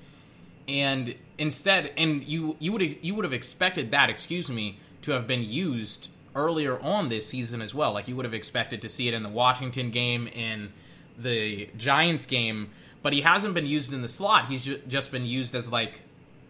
and 0.69 1.15
instead, 1.39 1.93
and 1.97 2.23
you 2.29 2.57
you 2.61 2.73
would 2.73 3.03
you 3.03 3.15
would 3.15 3.25
have 3.25 3.33
expected 3.33 3.91
that, 3.91 4.11
excuse 4.11 4.51
me, 4.51 4.79
to 5.03 5.13
have 5.13 5.27
been 5.27 5.43
used 5.43 6.11
earlier 6.35 6.79
on 6.85 7.09
this 7.09 7.27
season 7.27 7.63
as 7.63 7.75
well. 7.75 7.93
Like 7.93 8.07
you 8.07 8.15
would 8.15 8.27
have 8.27 8.35
expected 8.35 8.83
to 8.83 8.89
see 8.89 9.09
it 9.09 9.15
in 9.15 9.23
the 9.23 9.31
Washington 9.31 9.91
game, 9.91 10.29
in 10.29 10.73
the 11.19 11.69
Giants 11.77 12.27
game, 12.27 12.71
but 13.03 13.13
he 13.13 13.21
hasn't 13.21 13.55
been 13.55 13.67
used 13.67 13.93
in 13.93 14.03
the 14.03 14.09
slot. 14.09 14.47
He's 14.47 14.65
just 14.89 15.13
been 15.13 15.25
used 15.25 15.55
as 15.55 15.71
like 15.71 16.03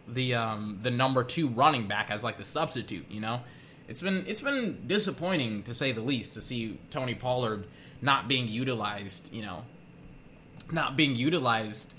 the 0.06 0.34
um, 0.34 0.78
the 0.82 0.90
number 0.90 1.24
two 1.24 1.48
running 1.48 1.88
back 1.88 2.10
as 2.10 2.22
like 2.22 2.38
the 2.38 2.44
substitute. 2.44 3.10
You 3.10 3.20
know, 3.20 3.40
it's 3.88 4.02
been 4.02 4.24
it's 4.26 4.40
been 4.40 4.86
disappointing 4.86 5.62
to 5.64 5.74
say 5.74 5.92
the 5.92 6.02
least 6.02 6.34
to 6.34 6.42
see 6.42 6.78
Tony 6.90 7.14
Pollard 7.14 7.66
not 8.02 8.28
being 8.28 8.48
utilized. 8.48 9.32
You 9.32 9.42
know, 9.42 9.64
not 10.70 10.96
being 10.96 11.16
utilized 11.16 11.94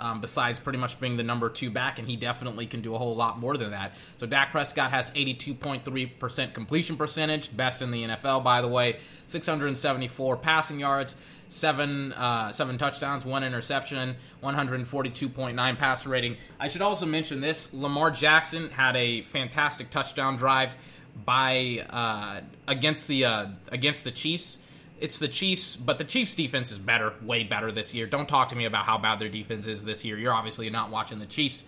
um, 0.00 0.20
besides 0.20 0.58
pretty 0.58 0.78
much 0.78 1.00
being 1.00 1.16
the 1.16 1.22
number 1.22 1.48
two 1.48 1.70
back, 1.70 1.98
and 1.98 2.08
he 2.08 2.16
definitely 2.16 2.66
can 2.66 2.80
do 2.80 2.94
a 2.94 2.98
whole 2.98 3.14
lot 3.14 3.38
more 3.38 3.56
than 3.56 3.70
that. 3.70 3.94
So 4.16 4.26
Dak 4.26 4.50
Prescott 4.50 4.90
has 4.90 5.10
82.3% 5.12 6.52
completion 6.52 6.96
percentage, 6.96 7.56
best 7.56 7.82
in 7.82 7.90
the 7.90 8.04
NFL, 8.04 8.44
by 8.44 8.60
the 8.60 8.68
way. 8.68 8.98
674 9.26 10.36
passing 10.36 10.80
yards, 10.80 11.16
seven 11.48 12.12
uh, 12.12 12.52
seven 12.52 12.78
touchdowns, 12.78 13.24
one 13.24 13.44
interception, 13.44 14.16
142.9 14.42 15.78
passer 15.78 16.08
rating. 16.08 16.36
I 16.58 16.68
should 16.68 16.82
also 16.82 17.06
mention 17.06 17.40
this: 17.40 17.72
Lamar 17.72 18.10
Jackson 18.10 18.70
had 18.70 18.96
a 18.96 19.22
fantastic 19.22 19.90
touchdown 19.90 20.36
drive 20.36 20.76
by 21.24 21.86
uh, 21.90 22.40
against 22.66 23.08
the 23.08 23.24
uh, 23.24 23.46
against 23.70 24.04
the 24.04 24.10
Chiefs 24.10 24.58
it's 25.00 25.18
the 25.18 25.28
Chiefs, 25.28 25.76
but 25.76 25.98
the 25.98 26.04
Chiefs' 26.04 26.34
defense 26.34 26.70
is 26.70 26.78
better, 26.78 27.12
way 27.22 27.44
better 27.44 27.72
this 27.72 27.94
year. 27.94 28.06
Don't 28.06 28.28
talk 28.28 28.48
to 28.48 28.56
me 28.56 28.64
about 28.64 28.86
how 28.86 28.96
bad 28.96 29.18
their 29.18 29.28
defense 29.28 29.66
is 29.66 29.84
this 29.84 30.04
year. 30.04 30.16
You're 30.16 30.32
obviously 30.32 30.70
not 30.70 30.90
watching 30.90 31.18
the 31.18 31.26
Chiefs. 31.26 31.64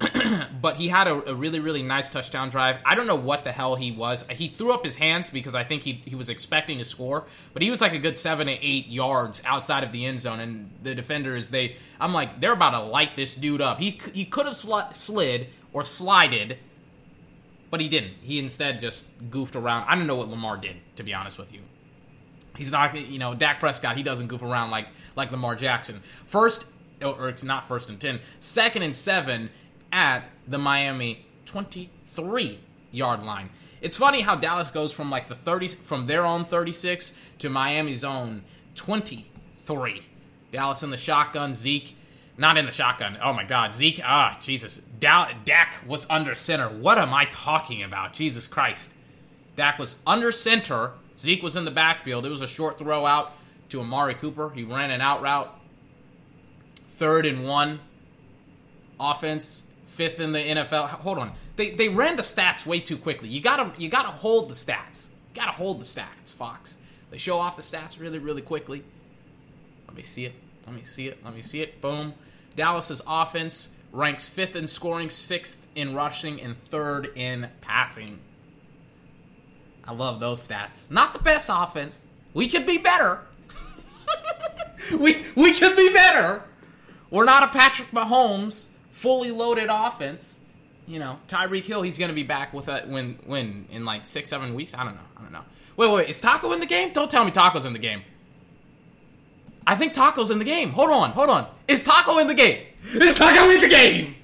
but 0.62 0.76
he 0.76 0.88
had 0.88 1.08
a, 1.08 1.30
a, 1.30 1.34
really, 1.34 1.58
really 1.58 1.82
nice 1.82 2.08
touchdown 2.08 2.48
drive. 2.50 2.76
I 2.84 2.94
don't 2.94 3.06
know 3.06 3.16
what 3.16 3.42
the 3.42 3.50
hell 3.50 3.74
he 3.74 3.90
was. 3.90 4.24
He 4.30 4.46
threw 4.46 4.72
up 4.72 4.84
his 4.84 4.94
hands 4.94 5.30
because 5.30 5.56
I 5.56 5.64
think 5.64 5.82
he, 5.82 6.02
he 6.04 6.14
was 6.14 6.28
expecting 6.28 6.78
to 6.78 6.84
score, 6.84 7.26
but 7.52 7.62
he 7.62 7.70
was 7.70 7.80
like 7.80 7.94
a 7.94 7.98
good 7.98 8.16
seven 8.16 8.46
to 8.46 8.52
eight 8.52 8.86
yards 8.86 9.42
outside 9.44 9.82
of 9.82 9.90
the 9.90 10.06
end 10.06 10.20
zone. 10.20 10.38
And 10.38 10.70
the 10.82 10.94
defenders, 10.94 11.50
they, 11.50 11.76
I'm 12.00 12.12
like, 12.12 12.40
they're 12.40 12.52
about 12.52 12.70
to 12.70 12.80
light 12.80 13.16
this 13.16 13.34
dude 13.34 13.60
up. 13.60 13.80
He, 13.80 13.98
he 14.14 14.24
could 14.24 14.46
have 14.46 14.56
sl- 14.56 14.92
slid 14.92 15.48
or 15.72 15.82
slided, 15.82 16.58
but 17.70 17.80
he 17.80 17.88
didn't. 17.88 18.14
He 18.22 18.38
instead 18.38 18.80
just 18.80 19.08
goofed 19.30 19.56
around. 19.56 19.86
I 19.88 19.96
don't 19.96 20.06
know 20.06 20.16
what 20.16 20.28
Lamar 20.28 20.56
did, 20.56 20.76
to 20.96 21.02
be 21.02 21.12
honest 21.12 21.38
with 21.38 21.52
you. 21.52 21.60
He's 22.56 22.70
not, 22.70 22.94
you 22.94 23.18
know, 23.18 23.34
Dak 23.34 23.60
Prescott. 23.60 23.96
He 23.96 24.02
doesn't 24.02 24.26
goof 24.26 24.42
around 24.42 24.70
like 24.70 24.88
like 25.14 25.30
Lamar 25.30 25.54
Jackson. 25.54 26.02
First, 26.26 26.66
or 27.00 27.28
it's 27.28 27.44
not 27.44 27.68
first 27.68 27.88
and 27.88 28.00
ten. 28.00 28.18
Second 28.40 28.82
and 28.82 28.92
seven 28.92 29.48
at 29.92 30.24
the 30.46 30.58
Miami 30.58 31.26
twenty-three 31.44 32.58
yard 32.90 33.22
line. 33.22 33.50
It's 33.80 33.96
funny 33.96 34.20
how 34.20 34.34
Dallas 34.34 34.70
goes 34.70 34.92
from 34.92 35.10
like 35.10 35.28
the 35.28 35.34
thirty 35.34 35.68
from 35.68 36.06
their 36.06 36.24
own 36.24 36.44
thirty-six 36.44 37.12
to 37.38 37.48
Miami's 37.48 38.04
own 38.04 38.42
twenty-three. 38.74 40.02
Dallas 40.52 40.82
in 40.82 40.90
the 40.90 40.96
shotgun. 40.96 41.54
Zeke, 41.54 41.96
not 42.36 42.56
in 42.56 42.66
the 42.66 42.72
shotgun. 42.72 43.18
Oh 43.22 43.32
my 43.32 43.44
God, 43.44 43.74
Zeke. 43.74 44.00
Ah, 44.04 44.38
Jesus. 44.40 44.80
Dak 44.98 45.76
was 45.86 46.06
under 46.10 46.34
center. 46.34 46.68
What 46.68 46.98
am 46.98 47.14
I 47.14 47.26
talking 47.26 47.82
about? 47.82 48.14
Jesus 48.14 48.46
Christ. 48.46 48.92
Dak 49.56 49.78
was 49.78 49.96
under 50.06 50.32
center 50.32 50.92
Zeke 51.18 51.42
was 51.42 51.56
in 51.56 51.64
the 51.64 51.70
backfield. 51.70 52.24
It 52.24 52.30
was 52.30 52.42
a 52.42 52.46
short 52.46 52.78
throw 52.78 53.04
out 53.04 53.32
to 53.70 53.80
Amari 53.80 54.14
Cooper. 54.14 54.50
He 54.50 54.62
ran 54.62 54.90
an 54.90 55.00
out 55.00 55.20
route. 55.20 55.52
Third 56.88 57.26
and 57.26 57.46
one. 57.46 57.80
Offense, 59.00 59.64
fifth 59.98 60.20
in 60.20 60.30
the 60.30 60.38
NFL. 60.38 60.86
Hold 60.86 61.18
on. 61.18 61.32
They, 61.56 61.70
they 61.70 61.88
ran 61.88 62.14
the 62.14 62.22
stats 62.22 62.64
way 62.64 62.78
too 62.78 62.96
quickly. 62.96 63.28
You 63.28 63.40
gotta 63.40 63.72
you 63.78 63.88
gotta 63.88 64.10
hold 64.10 64.48
the 64.48 64.54
stats. 64.54 65.10
You 65.34 65.40
gotta 65.40 65.50
hold 65.50 65.80
the 65.80 65.84
stats, 65.84 66.32
Fox. 66.32 66.78
They 67.10 67.18
show 67.18 67.38
off 67.38 67.56
the 67.56 67.62
stats 67.62 68.00
really, 68.00 68.20
really 68.20 68.40
quickly. 68.40 68.84
Let 69.88 69.96
me 69.96 70.04
see 70.04 70.24
it. 70.24 70.34
Let 70.66 70.76
me 70.76 70.84
see 70.84 71.08
it. 71.08 71.18
Let 71.24 71.34
me 71.34 71.42
see 71.42 71.62
it. 71.62 71.80
Boom. 71.80 72.14
Dallas's 72.54 73.02
offense 73.08 73.70
ranks 73.92 74.28
fifth 74.28 74.54
in 74.54 74.68
scoring, 74.68 75.10
sixth 75.10 75.66
in 75.74 75.96
rushing, 75.96 76.40
and 76.40 76.56
third 76.56 77.10
in 77.16 77.48
passing. 77.60 78.20
I 79.84 79.94
love 79.94 80.20
those 80.20 80.46
stats. 80.46 80.92
Not 80.92 81.12
the 81.12 81.22
best 81.24 81.50
offense. 81.52 82.06
We 82.34 82.46
could 82.46 82.66
be 82.66 82.78
better. 82.78 83.22
we 85.00 85.24
we 85.34 85.52
could 85.54 85.76
be 85.76 85.92
better. 85.92 86.44
We're 87.10 87.24
not 87.24 87.42
a 87.42 87.48
Patrick 87.48 87.90
Mahomes 87.90 88.68
fully 88.98 89.30
loaded 89.30 89.68
offense. 89.70 90.40
You 90.86 90.98
know, 90.98 91.18
Tyreek 91.28 91.64
Hill, 91.64 91.82
he's 91.82 91.98
gonna 91.98 92.12
be 92.12 92.24
back 92.24 92.52
with 92.52 92.68
a 92.68 92.80
when 92.86 93.18
when 93.26 93.66
in 93.70 93.84
like 93.84 94.06
six 94.06 94.30
seven 94.30 94.54
weeks. 94.54 94.74
I 94.74 94.84
don't 94.84 94.94
know. 94.94 95.00
I 95.16 95.22
don't 95.22 95.32
know. 95.32 95.44
Wait, 95.76 95.88
wait, 95.88 95.96
wait. 95.96 96.08
Is 96.08 96.20
Taco 96.20 96.52
in 96.52 96.60
the 96.60 96.66
game? 96.66 96.92
Don't 96.92 97.10
tell 97.10 97.24
me 97.24 97.30
Taco's 97.30 97.64
in 97.64 97.72
the 97.72 97.78
game. 97.78 98.02
I 99.66 99.76
think 99.76 99.92
Taco's 99.92 100.30
in 100.30 100.38
the 100.38 100.44
game. 100.44 100.70
Hold 100.70 100.90
on, 100.90 101.10
hold 101.10 101.30
on. 101.30 101.46
Is 101.68 101.84
Taco 101.84 102.18
in 102.18 102.26
the 102.26 102.34
game? 102.34 102.64
Is 102.94 103.16
Taco 103.16 103.50
in 103.50 103.60
the 103.60 103.68
game? 103.68 104.16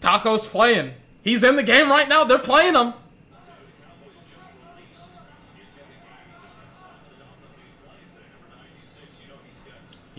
Taco's 0.00 0.46
playing. 0.46 0.92
He's 1.22 1.42
in 1.42 1.56
the 1.56 1.62
game 1.62 1.90
right 1.90 2.08
now. 2.08 2.24
They're 2.24 2.38
playing 2.38 2.74
him. 2.74 2.94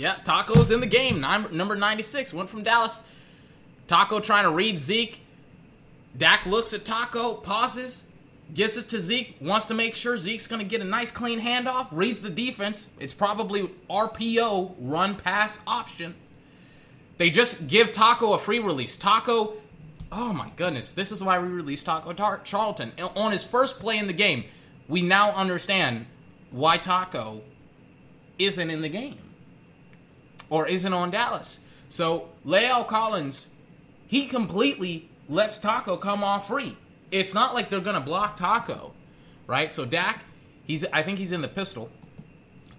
Yeah, 0.02 0.16
Taco's 0.16 0.72
in 0.72 0.80
the 0.80 0.88
game. 0.88 1.22
Nine, 1.22 1.46
number 1.52 1.76
96 1.76 2.34
went 2.34 2.50
from 2.50 2.64
Dallas. 2.64 3.08
Taco 3.86 4.20
trying 4.20 4.46
to 4.46 4.50
read 4.50 4.80
Zeke. 4.80 5.22
Dak 6.18 6.48
looks 6.48 6.74
at 6.74 6.84
Taco, 6.84 7.36
pauses, 7.36 8.08
gives 8.52 8.78
it 8.78 8.90
to 8.90 9.00
Zeke, 9.00 9.38
wants 9.40 9.68
to 9.68 9.76
make 9.76 9.94
sure 9.94 10.18
Zeke's 10.18 10.48
going 10.48 10.60
to 10.60 10.68
get 10.68 10.82
a 10.82 10.86
nice 10.86 11.12
clean 11.12 11.40
handoff, 11.40 11.88
reads 11.92 12.20
the 12.20 12.32
defense. 12.32 12.90
It's 13.00 13.14
probably 13.14 13.70
RPO, 13.92 14.74
run 14.80 15.18
pass 15.18 15.62
option. 15.68 16.16
They 17.20 17.30
just 17.30 17.68
give 17.68 17.92
Taco 17.92 18.34
a 18.34 18.40
free 18.40 18.58
release. 18.58 18.98
Taco, 18.98 19.54
oh 20.12 20.34
my 20.34 20.50
goodness, 20.56 20.94
this 20.94 21.12
is 21.12 21.24
why 21.24 21.38
we 21.38 21.48
released 21.48 21.86
Taco 21.86 22.12
Tar- 22.14 22.42
Charlton. 22.44 22.92
On 23.16 23.32
his 23.32 23.44
first 23.44 23.80
play 23.80 24.00
in 24.00 24.08
the 24.08 24.14
game, 24.14 24.46
we 24.88 25.04
now 25.04 25.30
understand 25.34 26.08
why 26.50 26.78
Taco 26.78 27.42
isn't 28.40 28.72
in 28.72 28.82
the 28.82 28.90
game 28.90 29.20
or 30.52 30.68
isn't 30.68 30.94
on 30.94 31.10
Dallas. 31.10 31.60
So 31.90 32.30
La'el 32.46 32.86
Collins, 32.86 33.50
he 34.06 34.28
completely 34.28 35.10
lets 35.28 35.58
Taco 35.58 35.98
come 35.98 36.24
off 36.24 36.48
free. 36.48 36.78
It's 37.10 37.34
not 37.34 37.56
like 37.56 37.70
they're 37.70 37.80
gonna 37.80 38.02
block 38.02 38.36
Taco, 38.36 38.92
right? 39.48 39.74
So 39.74 39.86
Dak, 39.86 40.24
he's 40.64 40.86
I 40.94 41.02
think 41.02 41.18
he's 41.18 41.32
in 41.32 41.42
the 41.42 41.48
pistol. 41.48 41.90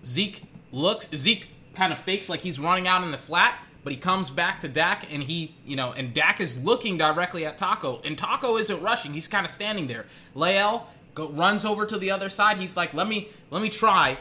Zeke 0.07 0.43
looks 0.71 1.09
Zeke 1.17 1.49
kind 1.75 1.93
of 1.93 1.99
fakes 1.99 2.29
like 2.29 2.41
he's 2.41 2.61
running 2.61 2.87
out 2.87 3.03
in 3.03 3.11
the 3.11 3.19
flat, 3.19 3.59
but 3.83 3.93
he 3.93 3.99
comes 3.99 4.29
back 4.29 4.61
to 4.61 4.69
Dak 4.69 5.13
and 5.13 5.23
he, 5.23 5.55
you 5.67 5.75
know, 5.75 5.93
and 5.93 6.13
Dak 6.13 6.41
is 6.41 6.63
looking 6.63 6.99
directly 6.99 7.47
at 7.47 7.57
Taco, 7.57 8.01
and 8.05 8.17
Taco 8.17 8.59
isn't 8.59 8.83
rushing. 8.83 9.15
He's 9.15 9.29
kind 9.29 9.47
of 9.47 9.51
standing 9.51 9.87
there. 9.87 10.05
La'el 10.37 10.83
go, 11.15 11.29
runs 11.31 11.65
over 11.65 11.87
to 11.87 11.97
the 11.97 12.11
other 12.11 12.29
side. 12.29 12.59
He's 12.59 12.77
like, 12.77 12.93
let 12.93 13.09
me 13.09 13.29
let 13.51 13.63
me 13.63 13.71
try 13.71 14.19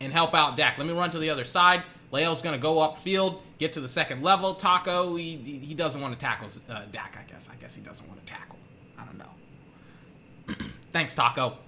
and 0.00 0.12
help 0.12 0.34
out 0.34 0.56
Dak. 0.56 0.76
Let 0.76 0.88
me 0.88 0.92
run 0.92 1.10
to 1.10 1.18
the 1.20 1.30
other 1.30 1.44
side. 1.44 1.84
La'el's 2.12 2.42
going 2.42 2.54
to 2.54 2.60
go 2.60 2.76
upfield, 2.76 3.40
get 3.58 3.72
to 3.72 3.80
the 3.80 3.88
second 3.88 4.22
level. 4.22 4.54
Taco, 4.54 5.14
he, 5.16 5.36
he 5.36 5.74
doesn't 5.74 6.00
want 6.00 6.12
to 6.12 6.18
tackle 6.18 6.48
uh, 6.68 6.84
Dak, 6.90 7.16
I 7.18 7.30
guess. 7.30 7.48
I 7.50 7.54
guess 7.56 7.74
he 7.74 7.82
doesn't 7.82 8.06
want 8.08 8.24
to 8.24 8.32
tackle. 8.32 8.58
I 8.98 9.04
don't 9.04 9.18
know. 9.18 10.66
Thanks, 10.92 11.14
Taco. 11.14 11.58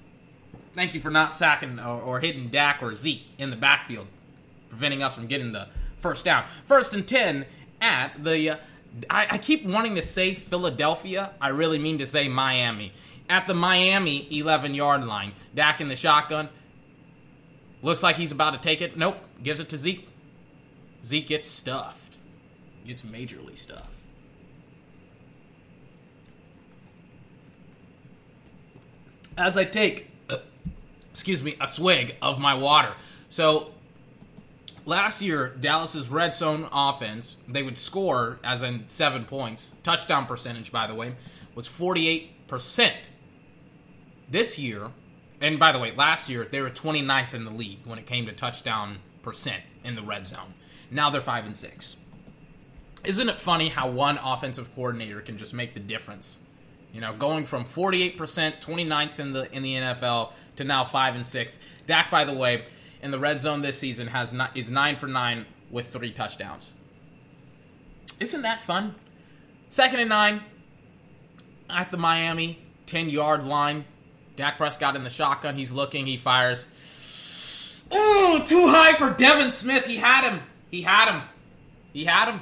Thank 0.74 0.94
you 0.94 1.00
for 1.00 1.10
not 1.10 1.36
sacking 1.36 1.78
or, 1.78 2.00
or 2.00 2.20
hitting 2.20 2.48
Dak 2.48 2.82
or 2.82 2.92
Zeke 2.94 3.26
in 3.38 3.50
the 3.50 3.56
backfield, 3.56 4.06
preventing 4.68 5.02
us 5.02 5.14
from 5.14 5.26
getting 5.26 5.52
the 5.52 5.68
first 5.98 6.24
down. 6.24 6.44
First 6.64 6.94
and 6.94 7.06
10 7.06 7.46
at 7.80 8.24
the. 8.24 8.50
Uh, 8.50 8.56
I, 9.08 9.26
I 9.32 9.38
keep 9.38 9.64
wanting 9.64 9.94
to 9.94 10.02
say 10.02 10.34
Philadelphia. 10.34 11.30
I 11.40 11.48
really 11.48 11.78
mean 11.78 11.98
to 11.98 12.06
say 12.06 12.28
Miami. 12.28 12.92
At 13.28 13.46
the 13.46 13.54
Miami 13.54 14.26
11 14.38 14.74
yard 14.74 15.04
line. 15.04 15.32
Dak 15.54 15.80
in 15.80 15.88
the 15.88 15.96
shotgun. 15.96 16.48
Looks 17.82 18.02
like 18.02 18.16
he's 18.16 18.32
about 18.32 18.50
to 18.52 18.58
take 18.58 18.80
it. 18.82 18.96
Nope. 18.96 19.18
Gives 19.42 19.60
it 19.60 19.68
to 19.70 19.78
Zeke. 19.78 20.08
Zeke 21.04 21.28
gets 21.28 21.48
stuffed. 21.48 22.16
Gets 22.86 23.02
majorly 23.02 23.56
stuffed. 23.58 23.98
As 29.36 29.56
I 29.56 29.64
take, 29.64 30.10
excuse 31.10 31.42
me, 31.42 31.56
a 31.60 31.66
swig 31.66 32.16
of 32.20 32.38
my 32.38 32.54
water. 32.54 32.92
So, 33.28 33.72
last 34.84 35.22
year, 35.22 35.56
Dallas's 35.58 36.10
red 36.10 36.34
zone 36.34 36.68
offense, 36.72 37.36
they 37.48 37.62
would 37.62 37.78
score, 37.78 38.38
as 38.44 38.62
in 38.62 38.88
seven 38.88 39.24
points. 39.24 39.72
Touchdown 39.82 40.26
percentage, 40.26 40.70
by 40.70 40.86
the 40.86 40.94
way, 40.94 41.16
was 41.54 41.66
48%. 41.68 43.10
This 44.28 44.58
year, 44.58 44.90
and 45.40 45.58
by 45.58 45.72
the 45.72 45.78
way, 45.78 45.92
last 45.94 46.28
year, 46.28 46.46
they 46.50 46.60
were 46.60 46.70
29th 46.70 47.34
in 47.34 47.44
the 47.44 47.50
league 47.50 47.80
when 47.84 47.98
it 47.98 48.06
came 48.06 48.26
to 48.26 48.32
touchdown 48.32 48.98
percent 49.22 49.62
in 49.84 49.94
the 49.94 50.02
red 50.02 50.26
zone. 50.26 50.54
Now 50.92 51.10
they're 51.10 51.20
five 51.20 51.46
and 51.46 51.56
six. 51.56 51.96
Isn't 53.04 53.28
it 53.28 53.40
funny 53.40 53.68
how 53.68 53.88
one 53.88 54.18
offensive 54.22 54.72
coordinator 54.74 55.20
can 55.20 55.38
just 55.38 55.54
make 55.54 55.74
the 55.74 55.80
difference? 55.80 56.40
You 56.92 57.00
know, 57.00 57.14
going 57.14 57.46
from 57.46 57.64
48%, 57.64 58.16
29th 58.16 59.18
in 59.18 59.32
the 59.32 59.56
in 59.56 59.62
the 59.62 59.74
NFL 59.74 60.32
to 60.56 60.64
now 60.64 60.84
five 60.84 61.14
and 61.14 61.26
six. 61.26 61.58
Dak, 61.86 62.10
by 62.10 62.24
the 62.24 62.34
way, 62.34 62.64
in 63.02 63.10
the 63.10 63.18
red 63.18 63.40
zone 63.40 63.62
this 63.62 63.78
season 63.78 64.08
has 64.08 64.32
not, 64.32 64.56
is 64.56 64.70
nine 64.70 64.96
for 64.96 65.06
nine 65.06 65.46
with 65.70 65.88
three 65.88 66.12
touchdowns. 66.12 66.74
Isn't 68.20 68.42
that 68.42 68.62
fun? 68.62 68.94
Second 69.70 70.00
and 70.00 70.10
nine 70.10 70.42
at 71.70 71.90
the 71.90 71.96
Miami 71.96 72.58
10 72.86 73.08
yard 73.08 73.44
line. 73.44 73.86
Dak 74.36 74.58
Prescott 74.58 74.96
in 74.96 75.04
the 75.04 75.10
shotgun. 75.10 75.56
He's 75.56 75.72
looking. 75.72 76.06
He 76.06 76.16
fires. 76.18 76.66
Ooh, 77.92 78.42
too 78.46 78.68
high 78.68 78.94
for 78.94 79.10
Devin 79.10 79.52
Smith. 79.52 79.86
He 79.86 79.96
had 79.96 80.28
him. 80.28 80.40
He 80.72 80.82
had 80.82 81.12
him. 81.12 81.22
He 81.92 82.06
had 82.06 82.28
him. 82.28 82.40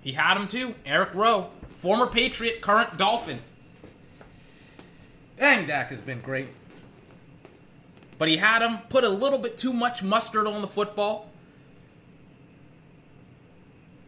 He 0.00 0.12
had 0.12 0.36
him 0.38 0.46
too. 0.46 0.76
Eric 0.86 1.12
Rowe, 1.12 1.50
former 1.74 2.06
Patriot, 2.06 2.62
current 2.62 2.96
Dolphin. 2.96 3.40
Dang, 5.36 5.66
Dak 5.66 5.90
has 5.90 6.00
been 6.00 6.20
great. 6.20 6.48
But 8.16 8.28
he 8.28 8.36
had 8.36 8.62
him, 8.62 8.78
put 8.88 9.04
a 9.04 9.08
little 9.08 9.38
bit 9.38 9.58
too 9.58 9.72
much 9.72 10.02
mustard 10.02 10.46
on 10.46 10.62
the 10.62 10.68
football. 10.68 11.30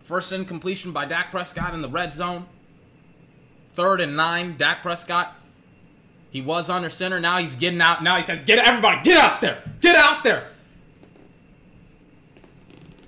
First 0.04 0.30
incompletion 0.32 0.92
by 0.92 1.06
Dak 1.06 1.32
Prescott 1.32 1.74
in 1.74 1.82
the 1.82 1.88
red 1.88 2.12
zone. 2.12 2.46
Third 3.72 4.00
and 4.00 4.16
nine, 4.16 4.56
Dak 4.56 4.82
Prescott. 4.82 5.34
He 6.30 6.40
was 6.40 6.70
under 6.70 6.88
center. 6.88 7.18
Now 7.18 7.38
he's 7.38 7.56
getting 7.56 7.80
out. 7.80 8.02
Now 8.02 8.16
he 8.16 8.22
says, 8.22 8.40
Get 8.42 8.58
everybody, 8.58 9.02
get 9.02 9.18
out 9.18 9.40
there! 9.40 9.62
Get 9.80 9.96
out 9.96 10.22
there! 10.22 10.50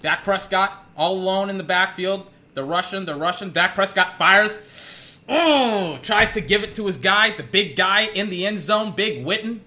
Dak 0.02 0.24
Prescott 0.24 0.82
all 0.96 1.14
alone 1.14 1.48
in 1.48 1.58
the 1.58 1.64
backfield. 1.64 2.28
The 2.54 2.64
Russian, 2.64 3.06
the 3.06 3.14
Russian. 3.14 3.50
Dak 3.50 3.74
Prescott 3.74 4.12
fires. 4.12 5.18
Oh, 5.28 5.98
tries 6.02 6.32
to 6.32 6.40
give 6.40 6.62
it 6.64 6.74
to 6.74 6.86
his 6.86 6.96
guy, 6.96 7.30
the 7.30 7.42
big 7.42 7.76
guy 7.76 8.02
in 8.02 8.28
the 8.28 8.44
end 8.44 8.58
zone, 8.58 8.90
Big 8.90 9.24
Witten. 9.24 9.60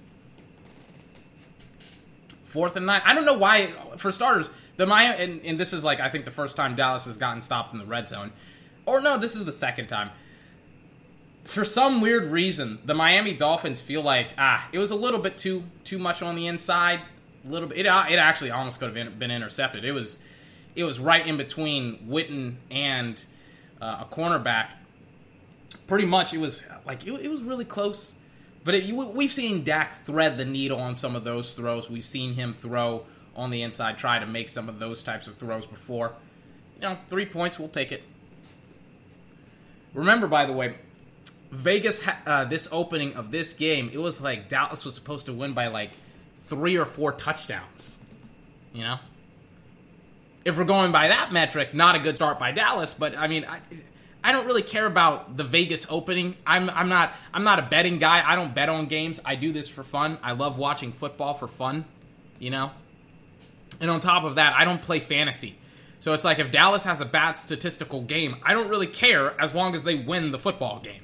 Fourth 2.44 2.76
and 2.76 2.86
nine. 2.86 3.02
I 3.06 3.16
don't 3.16 3.26
know 3.26 3.38
why. 3.38 3.68
For 3.98 4.12
starters, 4.12 4.50
the 4.78 4.86
Miami, 4.86 5.24
and, 5.24 5.42
and 5.46 5.60
this 5.60 5.74
is 5.74 5.84
like 5.84 6.00
I 6.00 6.10
think 6.10 6.26
the 6.26 6.32
first 6.32 6.56
time 6.56 6.76
Dallas 6.76 7.06
has 7.06 7.18
gotten 7.18 7.42
stopped 7.42 7.74
in 7.74 7.80
the 7.80 7.86
red 7.86 8.08
zone, 8.08 8.32
or 8.86 9.02
no, 9.02 9.18
this 9.18 9.36
is 9.36 9.46
the 9.46 9.54
second 9.54 9.88
time. 9.88 10.12
For 11.46 11.64
some 11.64 12.02
weird 12.02 12.32
reason, 12.32 12.80
the 12.86 12.94
Miami 12.94 13.34
Dolphins 13.34 13.82
feel 13.82 14.02
like 14.02 14.30
ah, 14.38 14.68
it 14.72 14.80
was 14.80 14.92
a 14.92 14.96
little 14.96 15.20
bit 15.20 15.38
too 15.38 15.64
too 15.84 16.00
much 16.00 16.22
on 16.22 16.36
the 16.36 16.48
inside 16.48 17.02
little 17.48 17.68
bit. 17.68 17.80
It, 17.80 17.86
it 17.86 17.90
actually 18.20 18.52
almost 18.52 18.80
could 18.80 18.96
have 18.96 19.20
been 19.20 19.32
intercepted. 19.32 19.86
It 19.86 19.92
was 19.92 20.20
it 20.76 20.84
was 20.84 21.00
right 21.00 21.26
in 21.26 21.38
between 21.38 22.08
Witten 22.08 22.56
and 22.70 23.24
uh, 23.82 24.06
a 24.10 24.14
cornerback. 24.14 24.72
Pretty 25.88 26.06
much, 26.06 26.34
it 26.34 26.40
was 26.40 26.64
like 26.86 27.06
it, 27.06 27.14
it 27.14 27.30
was 27.30 27.44
really 27.44 27.66
close. 27.66 28.16
But 28.64 28.74
it, 28.74 28.84
you, 28.84 29.12
we've 29.12 29.32
seen 29.32 29.64
Dak 29.64 29.94
thread 29.94 30.38
the 30.38 30.46
needle 30.46 30.80
on 30.80 30.96
some 30.96 31.16
of 31.16 31.24
those 31.24 31.54
throws. 31.54 31.90
We've 31.90 32.04
seen 32.06 32.34
him 32.34 32.54
throw 32.54 33.06
on 33.36 33.52
the 33.52 33.62
inside, 33.62 33.98
try 33.98 34.18
to 34.18 34.26
make 34.26 34.50
some 34.50 34.70
of 34.70 34.80
those 34.80 35.04
types 35.04 35.28
of 35.28 35.36
throws 35.36 35.66
before. 35.66 36.14
You 36.78 36.82
know, 36.82 36.98
three 37.08 37.26
points, 37.26 37.60
we'll 37.60 37.70
take 37.70 37.92
it. 37.92 38.02
Remember, 39.94 40.28
by 40.28 40.46
the 40.46 40.54
way, 40.54 40.76
Vegas 41.52 42.06
uh, 42.26 42.46
this 42.46 42.68
opening 42.72 43.14
of 43.14 43.32
this 43.32 43.54
game, 43.54 43.90
it 43.94 44.00
was 44.00 44.20
like 44.20 44.50
Dallas 44.50 44.84
was 44.84 44.96
supposed 44.96 45.28
to 45.28 45.34
win 45.34 45.54
by 45.54 45.68
like 45.68 45.92
three 46.46 46.78
or 46.78 46.86
four 46.86 47.12
touchdowns. 47.12 47.98
You 48.74 48.84
know? 48.84 49.00
If 50.44 50.58
we're 50.58 50.66
going 50.66 50.92
by 50.92 51.08
that 51.08 51.32
metric, 51.32 51.74
not 51.74 51.96
a 51.96 52.00
good 52.00 52.16
start 52.18 52.38
by 52.38 52.52
Dallas, 52.52 52.94
but 52.94 53.18
I 53.18 53.28
mean, 53.28 53.46
I, 53.46 53.60
I 54.24 54.32
don't 54.32 54.46
really 54.46 54.62
care 54.62 54.86
about 54.86 55.38
the 55.38 55.44
Vegas 55.44 55.88
opening. 55.90 56.36
I'm 56.46 56.70
I'm 56.70 56.88
not 56.88 57.14
I'm 57.34 57.44
not 57.44 57.58
a 57.58 57.64
betting 57.64 57.98
guy. 57.98 58.24
I 58.24 58.36
don't 58.36 58.54
bet 58.54 58.70
on 58.70 58.86
games. 58.86 59.20
I 59.26 59.36
do 59.36 59.52
this 59.52 59.68
for 59.68 59.84
fun. 59.84 60.20
I 60.22 60.34
love 60.34 60.60
watching 60.60 60.92
football 60.92 61.34
for 61.34 61.48
fun, 61.48 61.86
you 62.38 62.52
know? 62.52 62.72
And 63.82 63.90
on 63.90 64.00
top 64.00 64.24
of 64.24 64.36
that, 64.36 64.54
I 64.54 64.66
don't 64.66 64.82
play 64.82 65.00
fantasy. 65.00 65.56
So 66.00 66.14
it's 66.14 66.26
like 66.26 66.38
if 66.38 66.52
Dallas 66.52 66.86
has 66.86 67.02
a 67.02 67.06
bad 67.06 67.34
statistical 67.34 68.02
game, 68.02 68.38
I 68.44 68.54
don't 68.54 68.70
really 68.70 68.88
care 68.88 69.40
as 69.42 69.56
long 69.56 69.74
as 69.74 69.84
they 69.84 69.96
win 69.96 70.30
the 70.30 70.40
football 70.40 70.80
game. 70.80 71.02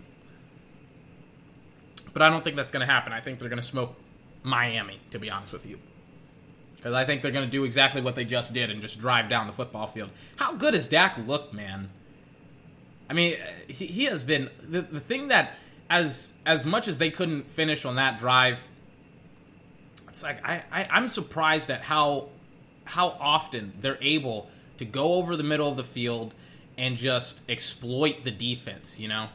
But 2.14 2.22
I 2.22 2.30
don't 2.30 2.44
think 2.44 2.56
that's 2.56 2.72
going 2.72 2.86
to 2.86 2.92
happen. 2.92 3.12
I 3.14 3.22
think 3.22 3.40
they're 3.40 3.50
going 3.50 3.62
to 3.62 3.68
smoke 3.68 3.96
Miami, 4.44 5.00
to 5.12 5.20
be 5.20 5.30
honest 5.30 5.54
with 5.54 5.66
you. 5.66 5.80
Because 6.76 6.94
I 6.96 7.06
think 7.06 7.22
they're 7.22 7.32
going 7.32 7.46
to 7.46 7.52
do 7.52 7.64
exactly 7.64 8.02
what 8.02 8.16
they 8.16 8.26
just 8.26 8.54
did 8.54 8.72
and 8.72 8.82
just 8.82 9.00
drive 9.00 9.30
down 9.30 9.46
the 9.46 9.54
football 9.54 9.86
field. 9.86 10.10
How 10.38 10.54
good 10.54 10.74
has 10.74 10.88
Dak 10.88 11.16
look, 11.28 11.54
man? 11.54 11.90
I 13.08 13.14
mean, 13.14 13.36
he, 13.68 13.86
he 13.86 14.06
has 14.06 14.24
been. 14.24 14.50
The, 14.58 14.82
the 14.82 15.00
thing 15.00 15.28
that 15.28 15.58
as 15.92 16.34
as 16.46 16.66
much 16.66 16.88
as 16.88 16.98
they 16.98 17.12
couldn't 17.12 17.52
finish 17.52 17.86
on 17.86 17.98
that 17.98 18.18
drive, 18.18 18.66
it's 20.08 20.24
like 20.24 20.48
I, 20.48 20.64
I 20.72 20.88
I'm 20.90 21.08
surprised 21.08 21.70
at 21.70 21.84
how 21.84 22.30
how 22.86 23.10
often 23.20 23.74
they're 23.82 24.00
able 24.02 24.50
to 24.78 24.86
go 24.86 25.16
over 25.16 25.36
the 25.36 25.44
middle 25.44 25.70
of 25.70 25.78
the 25.78 25.84
field 25.84 26.34
and 26.78 26.98
just 26.98 27.44
exploit 27.48 28.24
the 28.24 28.32
defense. 28.32 29.00
You 29.00 29.10
know, 29.10 29.28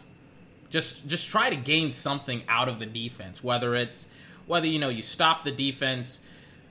just 0.71 1.07
just 1.07 1.29
try 1.29 1.51
to 1.51 1.57
gain 1.57 1.91
something 1.91 2.43
out 2.49 2.69
of 2.69 2.79
the 2.79 2.87
defense, 2.87 3.45
whether 3.45 3.75
it's 3.75 4.09
whether 4.47 4.67
you 4.67 4.79
know 4.79 4.89
you 4.89 5.03
stop 5.03 5.45
the 5.45 5.51
defense 5.51 6.25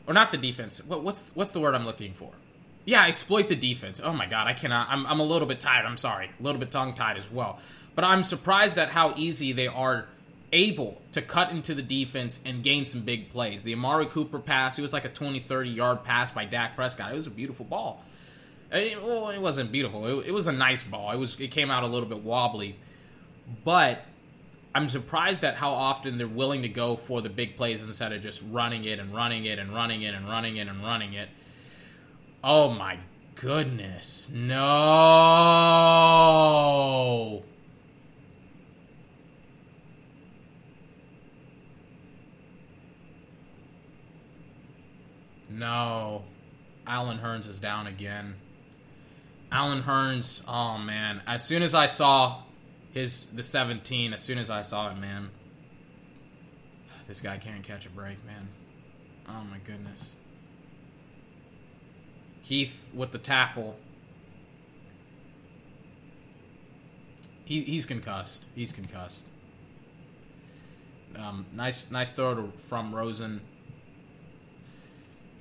or 0.08 0.14
not 0.14 0.32
the 0.32 0.38
defense. 0.38 0.84
What, 0.84 1.04
what's 1.04 1.36
what's 1.36 1.52
the 1.52 1.60
word 1.60 1.76
I'm 1.76 1.86
looking 1.86 2.14
for? 2.14 2.32
Yeah, 2.86 3.08
exploit 3.08 3.50
the 3.50 3.56
defense. 3.56 4.00
Oh 4.04 4.14
my 4.14 4.26
god, 4.26 4.48
I 4.48 4.54
cannot. 4.54 4.88
I'm 4.90 5.06
I'm 5.06 5.20
a 5.20 5.24
little 5.24 5.48
bit 5.48 5.60
tired. 5.60 5.86
I'm 5.86 5.98
sorry, 5.98 6.30
a 6.40 6.44
little 6.44 6.60
bit 6.60 6.72
tongue 6.72 6.94
tied 6.94 7.18
as 7.18 7.32
well. 7.32 7.60
But 7.96 8.04
I'm 8.04 8.24
surprised 8.24 8.78
at 8.78 8.90
how 8.90 9.14
easy 9.16 9.54
they 9.54 9.68
are 9.68 10.06
able 10.52 11.02
to 11.12 11.22
cut 11.22 11.52
into 11.52 11.74
the 11.74 11.82
defense 11.82 12.40
and 12.46 12.64
gain 12.64 12.86
some 12.86 13.02
big 13.02 13.30
plays. 13.30 13.64
The 13.64 13.74
Amari 13.74 14.06
Cooper 14.06 14.40
pass, 14.40 14.78
it 14.78 14.82
was 14.82 14.94
like 14.94 15.06
a 15.06 15.10
20, 15.10 15.40
30 15.40 15.70
yard 15.70 16.04
pass 16.04 16.32
by 16.32 16.46
Dak 16.46 16.76
Prescott. 16.76 17.12
It 17.12 17.16
was 17.16 17.28
a 17.28 17.32
beautiful 17.32 17.66
ball. 17.66 18.04
It, 18.72 19.02
well, 19.02 19.30
it 19.30 19.40
wasn't 19.40 19.72
beautiful. 19.72 20.20
It, 20.22 20.28
it 20.28 20.32
was 20.34 20.48
a 20.48 20.52
nice 20.52 20.84
ball. 20.84 21.12
It 21.12 21.18
was. 21.18 21.40
It 21.40 21.52
came 21.52 21.72
out 21.72 21.84
a 21.84 21.88
little 21.88 22.10
bit 22.10 22.24
wobbly, 22.24 22.78
but 23.64 24.04
I'm 24.76 24.90
surprised 24.90 25.44
at 25.46 25.56
how 25.56 25.72
often 25.72 26.18
they're 26.18 26.28
willing 26.28 26.64
to 26.64 26.68
go 26.68 26.98
for 26.98 27.22
the 27.22 27.30
big 27.30 27.56
plays 27.56 27.86
instead 27.86 28.12
of 28.12 28.22
just 28.22 28.44
running 28.52 28.84
it 28.84 29.00
and 29.00 29.16
running 29.16 29.46
it 29.46 29.58
and 29.58 29.74
running 29.74 30.02
it 30.02 30.14
and 30.14 30.28
running 30.28 30.58
it 30.58 30.68
and 30.68 30.84
running 30.84 31.14
it. 31.14 31.30
Oh 32.44 32.70
my 32.72 33.00
goodness. 33.36 34.30
No. 34.34 34.66
No. 45.50 46.26
Allen 46.86 47.20
Hurns 47.20 47.48
is 47.48 47.62
down 47.62 47.88
again. 47.88 48.36
Allen 49.54 49.84
Hurns, 49.84 50.44
oh 50.50 50.78
man. 50.78 51.22
As 51.26 51.46
soon 51.46 51.64
as 51.64 51.74
I 51.74 51.86
saw 51.86 52.42
his 52.96 53.26
the 53.28 53.44
17, 53.44 54.14
as 54.14 54.22
soon 54.22 54.40
as 54.40 54.50
I 54.50 54.64
saw 54.64 54.90
it, 54.90 54.96
man. 54.96 55.30
This 57.08 57.22
guy 57.22 57.38
can't 57.38 57.62
catch 57.62 57.86
a 57.86 57.90
break, 57.90 58.26
man. 58.26 58.48
Oh 59.28 59.44
my 59.52 59.58
goodness. 59.60 60.16
Heath 62.42 62.90
with 62.96 63.12
the 63.12 63.18
tackle. 63.18 63.78
He, 67.44 67.62
he's 67.62 67.86
concussed. 67.86 68.46
He's 68.56 68.72
concussed. 68.72 69.26
Um, 71.18 71.46
nice 71.54 71.92
nice 71.92 72.12
throw 72.14 72.34
to, 72.34 72.52
from 72.60 72.96
Rosen. 72.96 73.42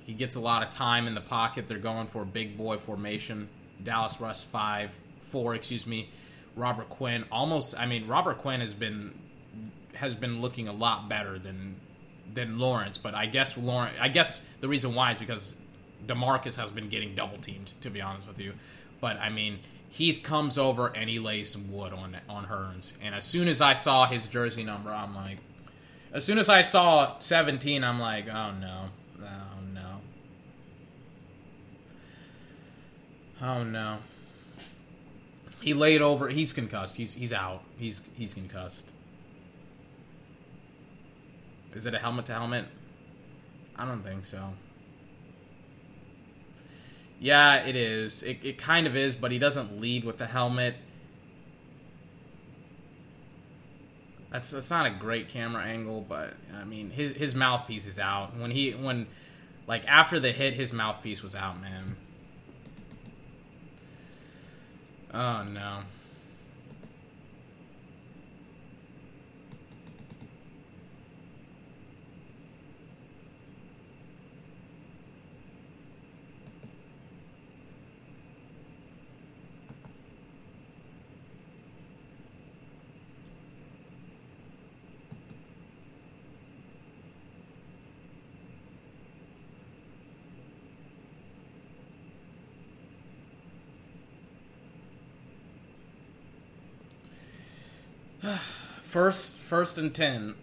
He 0.05 0.13
gets 0.13 0.35
a 0.35 0.41
lot 0.41 0.61
of 0.61 0.69
time 0.71 1.07
in 1.07 1.15
the 1.15 1.21
pocket. 1.21 1.67
They're 1.67 1.77
going 1.77 2.07
for 2.07 2.25
big 2.25 2.57
boy 2.57 2.77
formation. 2.77 3.47
Dallas 3.81 4.19
Russ 4.19 4.43
five 4.43 4.99
four, 5.21 5.55
excuse 5.55 5.87
me. 5.87 6.09
Robert 6.55 6.89
Quinn 6.89 7.25
almost. 7.31 7.79
I 7.79 7.85
mean, 7.85 8.07
Robert 8.07 8.39
Quinn 8.39 8.61
has 8.61 8.73
been 8.73 9.13
has 9.95 10.15
been 10.15 10.41
looking 10.41 10.67
a 10.67 10.73
lot 10.73 11.09
better 11.09 11.39
than 11.39 11.75
than 12.33 12.59
Lawrence, 12.59 12.97
but 12.97 13.13
I 13.15 13.25
guess 13.25 13.57
Lawrence. 13.57 13.97
I 13.99 14.07
guess 14.09 14.41
the 14.59 14.67
reason 14.67 14.95
why 14.95 15.11
is 15.11 15.19
because 15.19 15.55
Demarcus 16.05 16.57
has 16.57 16.71
been 16.71 16.89
getting 16.89 17.15
double 17.15 17.37
teamed. 17.37 17.73
To 17.81 17.89
be 17.89 18.01
honest 18.01 18.27
with 18.27 18.39
you, 18.39 18.53
but 19.01 19.17
I 19.17 19.29
mean. 19.29 19.59
Heath 19.87 20.23
comes 20.23 20.57
over 20.57 20.87
and 20.87 21.09
he 21.09 21.19
lays 21.19 21.49
some 21.49 21.71
wood 21.71 21.93
on 21.93 22.17
on 22.27 22.47
Hurns. 22.47 22.91
And 23.01 23.15
as 23.15 23.23
soon 23.23 23.47
as 23.47 23.61
I 23.61 23.71
saw 23.73 24.05
his 24.05 24.27
jersey 24.27 24.61
number, 24.61 24.91
I'm 24.91 25.15
like, 25.15 25.37
as 26.11 26.25
soon 26.25 26.37
as 26.37 26.49
I 26.49 26.63
saw 26.63 27.17
17, 27.19 27.81
I'm 27.81 27.99
like, 27.99 28.27
oh 28.27 28.51
no, 28.51 28.85
oh 29.21 29.61
no, 29.73 30.01
oh 33.41 33.63
no. 33.63 33.97
He 35.65 35.73
laid 35.73 36.03
over. 36.03 36.27
He's 36.27 36.53
concussed. 36.53 36.95
He's 36.95 37.15
he's 37.15 37.33
out. 37.33 37.63
He's 37.75 37.99
he's 38.13 38.35
concussed. 38.35 38.91
Is 41.73 41.87
it 41.87 41.95
a 41.95 41.97
helmet 41.97 42.27
to 42.27 42.33
helmet? 42.33 42.65
I 43.75 43.83
don't 43.85 44.03
think 44.03 44.25
so. 44.25 44.51
Yeah, 47.19 47.65
it 47.65 47.75
is. 47.75 48.21
It, 48.21 48.37
it 48.43 48.57
kind 48.59 48.85
of 48.85 48.95
is, 48.95 49.15
but 49.15 49.31
he 49.31 49.39
doesn't 49.39 49.81
lead 49.81 50.03
with 50.03 50.19
the 50.19 50.27
helmet. 50.27 50.75
That's 54.29 54.51
that's 54.51 54.69
not 54.69 54.85
a 54.85 54.91
great 54.91 55.29
camera 55.29 55.63
angle, 55.63 56.05
but 56.07 56.35
I 56.55 56.63
mean 56.63 56.91
his 56.91 57.13
his 57.13 57.33
mouthpiece 57.33 57.87
is 57.87 57.97
out. 57.97 58.37
When 58.37 58.51
he 58.51 58.73
when 58.73 59.07
like 59.65 59.87
after 59.87 60.19
the 60.19 60.31
hit, 60.31 60.53
his 60.53 60.71
mouthpiece 60.71 61.23
was 61.23 61.35
out, 61.35 61.59
man. 61.59 61.95
Oh 65.17 65.43
no. 65.43 65.79
First, 98.81 99.35
first 99.35 99.77
and 99.77 99.93
ten 99.93 100.35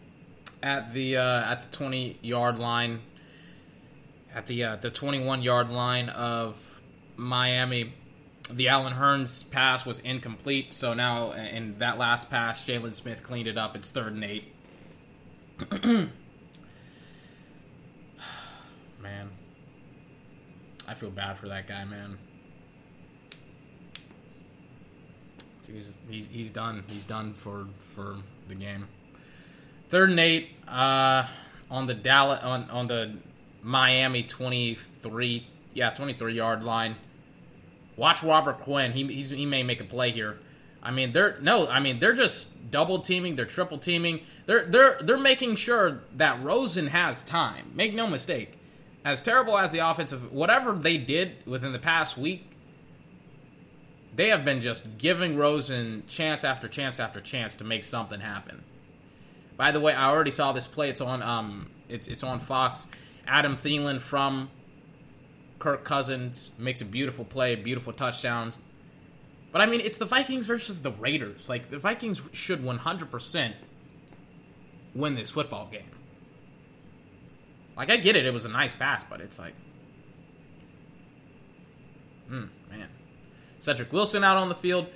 at 0.63 0.93
the 0.93 1.17
uh, 1.17 1.51
at 1.51 1.63
the 1.63 1.77
twenty 1.77 2.19
yard 2.21 2.59
line, 2.59 3.01
at 4.35 4.47
the 4.47 4.63
uh, 4.63 4.77
the 4.77 4.91
twenty 4.91 5.25
one 5.25 5.43
yard 5.43 5.71
line 5.71 6.11
of 6.11 6.81
Miami. 7.17 7.95
The 8.51 8.69
Allen 8.69 8.95
Hurns 8.95 9.49
pass 9.51 9.87
was 9.87 10.01
incomplete, 10.01 10.75
so 10.75 10.93
now 10.93 11.33
in 11.33 11.79
that 11.79 11.97
last 11.97 12.31
pass, 12.31 12.67
Jaylon 12.67 12.95
Smith 12.95 13.23
cleaned 13.23 13.47
it 13.47 13.57
up. 13.57 13.75
It's 13.75 13.91
third 13.91 14.13
and 14.13 14.25
eight. 14.25 14.53
man, 15.83 16.11
I 20.87 20.95
feel 20.95 21.11
bad 21.11 21.39
for 21.39 21.49
that 21.49 21.67
guy, 21.67 21.85
man. 21.87 22.19
He's, 26.09 26.27
he's, 26.27 26.51
done. 26.51 26.85
He's 26.89 27.05
done 27.05 27.33
for 27.33 27.67
for 27.81 28.17
the 28.49 28.55
game. 28.55 28.87
Third 29.89 30.11
and 30.11 30.21
eight 30.21 30.51
uh, 30.69 31.27
on 31.71 31.87
the 31.87 31.95
Dallas 31.95 32.43
on 32.43 32.69
on 32.71 32.87
the 32.87 33.15
Miami 33.63 34.23
twenty 34.23 34.75
three 34.75 35.47
yeah 35.73 35.91
twenty 35.91 36.13
three 36.13 36.35
yard 36.35 36.63
line. 36.63 36.97
Watch 37.97 38.23
Robert 38.23 38.59
Quinn. 38.59 38.93
He 38.93 39.05
he 39.23 39.47
may 39.47 39.63
make 39.63 39.81
a 39.81 39.85
play 39.85 40.11
here. 40.11 40.39
I 40.83 40.91
mean 40.91 41.13
they're 41.13 41.39
no. 41.41 41.69
I 41.69 41.81
mean 41.81 41.99
they're 41.99 42.15
just 42.15 42.71
double 42.71 42.99
teaming. 42.99 43.37
They're 43.37 43.45
triple 43.47 43.79
teaming. 43.79 44.21
They're 44.47 44.65
they're 44.65 44.99
they're 45.01 45.19
making 45.19 45.57
sure 45.57 46.03
that 46.17 46.43
Rosen 46.43 46.89
has 46.89 47.23
time. 47.23 47.73
Make 47.75 47.95
no 47.95 48.07
mistake. 48.07 48.59
As 49.05 49.23
terrible 49.23 49.59
as 49.59 49.73
the 49.73 49.79
offensive 49.79 50.33
whatever 50.33 50.73
they 50.73 50.97
did 50.97 51.37
within 51.47 51.73
the 51.73 51.79
past 51.79 52.19
week, 52.19 52.52
they 54.15 54.29
have 54.29 54.45
been 54.45 54.61
just 54.61 54.99
giving 54.99 55.37
Rosen 55.37 56.05
chance 56.07 56.45
after 56.45 56.69
chance 56.69 57.01
after 57.01 57.21
chance 57.21 57.57
to 57.57 57.65
make 57.65 57.85
something 57.85 58.21
happen. 58.21 58.63
By 59.57 59.71
the 59.71 59.81
way, 59.81 59.95
I 59.95 60.09
already 60.11 60.31
saw 60.31 60.53
this 60.53 60.67
play. 60.67 60.91
It's 60.91 61.01
on 61.01 61.23
um, 61.23 61.71
it's 61.89 62.09
it's 62.09 62.23
on 62.23 62.39
Fox. 62.39 62.89
Adam 63.27 63.55
Thielen 63.55 64.01
from 64.01 64.51
Kirk 65.59 65.85
Cousins 65.85 66.51
makes 66.59 66.81
a 66.81 66.85
beautiful 66.85 67.25
play, 67.25 67.55
beautiful 67.55 67.93
touchdowns. 67.93 68.59
But 69.53 69.61
I 69.61 69.67
mean, 69.67 69.81
it's 69.81 69.99
the 69.99 70.07
Vikings 70.07 70.47
versus 70.47 70.81
the 70.81 70.91
Raiders. 70.91 71.49
Like 71.49 71.71
the 71.71 71.79
Vikings 71.79 72.23
should 72.33 72.61
100% 72.63 73.55
win 74.95 75.15
this 75.15 75.31
football 75.31 75.69
game. 75.71 75.83
Like 77.77 77.91
I 77.91 77.97
get 77.99 78.17
it, 78.17 78.27
it 78.27 78.33
was 78.33 78.45
a 78.45 78.49
nice 78.49 78.75
pass, 78.75 79.05
but 79.05 79.21
it's 79.21 79.39
like, 79.39 79.55
hmm. 82.29 82.45
Cedric 83.63 83.93
Wilson 83.93 84.25
out 84.25 84.37
on 84.37 84.49
the 84.49 84.57
field. 84.57 84.89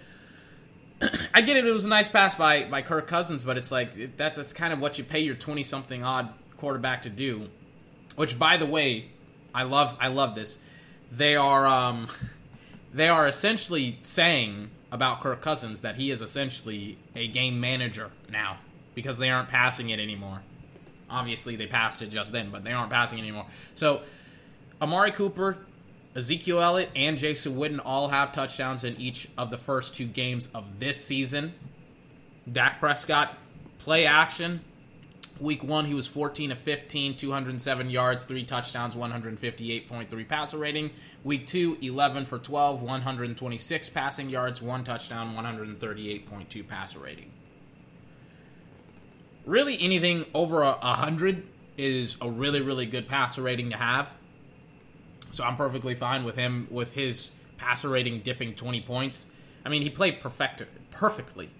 I 1.32 1.40
get 1.40 1.56
it. 1.56 1.64
It 1.64 1.72
was 1.72 1.84
a 1.84 1.88
nice 1.88 2.08
pass 2.08 2.34
by 2.34 2.64
by 2.64 2.82
Kirk 2.82 3.06
Cousins, 3.06 3.44
but 3.44 3.56
it's 3.56 3.70
like 3.70 4.16
that's 4.16 4.36
that's 4.36 4.52
kind 4.52 4.72
of 4.72 4.80
what 4.80 4.98
you 4.98 5.04
pay 5.04 5.20
your 5.20 5.36
twenty 5.36 5.62
something 5.62 6.02
odd 6.02 6.30
quarterback 6.56 7.02
to 7.02 7.10
do. 7.10 7.48
Which, 8.16 8.38
by 8.38 8.56
the 8.56 8.66
way, 8.66 9.06
I 9.54 9.62
love. 9.62 9.96
I 10.00 10.08
love 10.08 10.34
this. 10.34 10.58
They 11.12 11.36
are 11.36 11.64
um, 11.64 12.08
they 12.92 13.08
are 13.08 13.28
essentially 13.28 13.98
saying 14.02 14.70
about 14.90 15.20
Kirk 15.20 15.40
Cousins 15.40 15.82
that 15.82 15.94
he 15.94 16.10
is 16.10 16.20
essentially 16.20 16.98
a 17.14 17.28
game 17.28 17.60
manager 17.60 18.10
now. 18.30 18.58
because 18.96 19.18
they 19.18 19.30
aren't 19.30 19.48
passing 19.48 19.90
it 19.90 20.00
anymore. 20.00 20.40
Obviously, 21.08 21.54
they 21.54 21.66
passed 21.68 22.02
it 22.02 22.08
just 22.10 22.32
then, 22.32 22.50
but 22.50 22.64
they 22.64 22.72
aren't 22.72 22.90
passing 22.90 23.18
it 23.18 23.22
anymore. 23.22 23.46
So, 23.74 24.02
Amari 24.82 25.12
Cooper, 25.12 25.58
Ezekiel 26.16 26.60
Elliott, 26.60 26.90
and 26.96 27.18
Jason 27.18 27.56
Witten 27.56 27.80
all 27.84 28.08
have 28.08 28.32
touchdowns 28.32 28.84
in 28.84 28.96
each 28.96 29.28
of 29.36 29.50
the 29.50 29.58
first 29.58 29.94
two 29.94 30.06
games 30.06 30.48
of 30.54 30.80
this 30.80 31.04
season. 31.04 31.52
Dak 32.50 32.80
Prescott, 32.80 33.36
play 33.78 34.06
action. 34.06 34.60
Week 35.38 35.62
one, 35.62 35.84
he 35.84 35.92
was 35.92 36.06
14 36.06 36.52
of 36.52 36.58
15, 36.58 37.16
207 37.16 37.90
yards, 37.90 38.24
three 38.24 38.44
touchdowns, 38.44 38.94
158.3 38.94 40.28
passer 40.28 40.56
rating. 40.56 40.90
Week 41.22 41.46
two, 41.46 41.76
11 41.82 42.24
for 42.24 42.38
12, 42.38 42.80
126 42.80 43.90
passing 43.90 44.30
yards, 44.30 44.62
one 44.62 44.82
touchdown, 44.82 45.34
138.2 45.34 46.66
passer 46.66 46.98
rating 46.98 47.30
really 49.46 49.78
anything 49.80 50.26
over 50.34 50.62
a, 50.62 50.76
a 50.82 50.94
hundred 50.94 51.46
is 51.78 52.16
a 52.20 52.28
really 52.28 52.60
really 52.60 52.84
good 52.84 53.08
passer 53.08 53.40
rating 53.40 53.70
to 53.70 53.76
have. 53.76 54.16
So 55.30 55.44
I'm 55.44 55.56
perfectly 55.56 55.94
fine 55.94 56.24
with 56.24 56.36
him 56.36 56.66
with 56.70 56.94
his 56.94 57.30
passer 57.58 57.88
rating 57.88 58.20
dipping 58.20 58.54
20 58.54 58.80
points. 58.82 59.26
I 59.64 59.68
mean, 59.68 59.82
he 59.82 59.90
played 59.90 60.20
perfect 60.20 60.62
perfectly. 60.90 61.50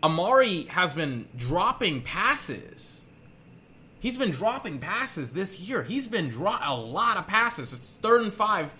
Amari 0.00 0.66
has 0.66 0.94
been 0.94 1.26
dropping 1.36 2.02
passes. 2.02 3.04
He's 3.98 4.16
been 4.16 4.30
dropping 4.30 4.78
passes 4.78 5.32
this 5.32 5.58
year. 5.58 5.82
He's 5.82 6.06
been 6.06 6.28
draw 6.28 6.60
a 6.62 6.76
lot 6.76 7.16
of 7.16 7.26
passes. 7.26 7.72
It's 7.72 7.90
third 7.94 8.22
and 8.22 8.32
five. 8.32 8.72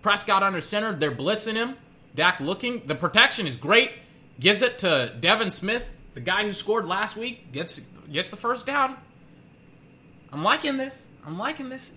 Prescott 0.00 0.44
under 0.44 0.60
center. 0.60 0.92
They're 0.92 1.10
blitzing 1.10 1.54
him. 1.54 1.74
Dak 2.14 2.38
looking. 2.38 2.86
The 2.86 2.94
protection 2.94 3.48
is 3.48 3.56
great. 3.56 3.94
Gives 4.38 4.62
it 4.62 4.78
to 4.78 5.12
Devin 5.18 5.50
Smith, 5.50 5.92
the 6.14 6.20
guy 6.20 6.44
who 6.44 6.52
scored 6.52 6.86
last 6.86 7.16
week. 7.16 7.50
Gets 7.50 7.80
gets 8.12 8.30
the 8.30 8.36
first 8.36 8.64
down. 8.64 8.96
I'm 10.32 10.44
liking 10.44 10.76
this. 10.76 11.08
I'm 11.26 11.36
liking 11.36 11.68
this. 11.68 11.90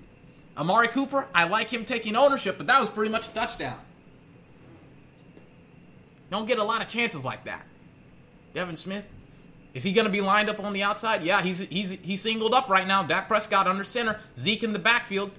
Amari 0.57 0.87
Cooper, 0.87 1.27
I 1.33 1.45
like 1.45 1.69
him 1.71 1.85
taking 1.85 2.15
ownership, 2.15 2.57
but 2.57 2.67
that 2.67 2.79
was 2.79 2.89
pretty 2.89 3.11
much 3.11 3.27
a 3.27 3.31
touchdown. 3.31 3.79
Don't 6.29 6.47
get 6.47 6.59
a 6.59 6.63
lot 6.63 6.81
of 6.81 6.87
chances 6.87 7.23
like 7.23 7.45
that. 7.45 7.65
Devin 8.53 8.77
Smith, 8.77 9.05
is 9.73 9.83
he 9.83 9.93
going 9.93 10.05
to 10.05 10.11
be 10.11 10.21
lined 10.21 10.49
up 10.49 10.59
on 10.59 10.73
the 10.73 10.83
outside? 10.83 11.23
Yeah, 11.23 11.41
he's 11.41 11.59
he's 11.59 11.91
he's 11.91 12.21
singled 12.21 12.53
up 12.53 12.69
right 12.69 12.87
now. 12.87 13.03
Dak 13.03 13.27
Prescott 13.27 13.67
under 13.67 13.83
center, 13.83 14.19
Zeke 14.37 14.63
in 14.63 14.73
the 14.73 14.79
backfield. 14.79 15.31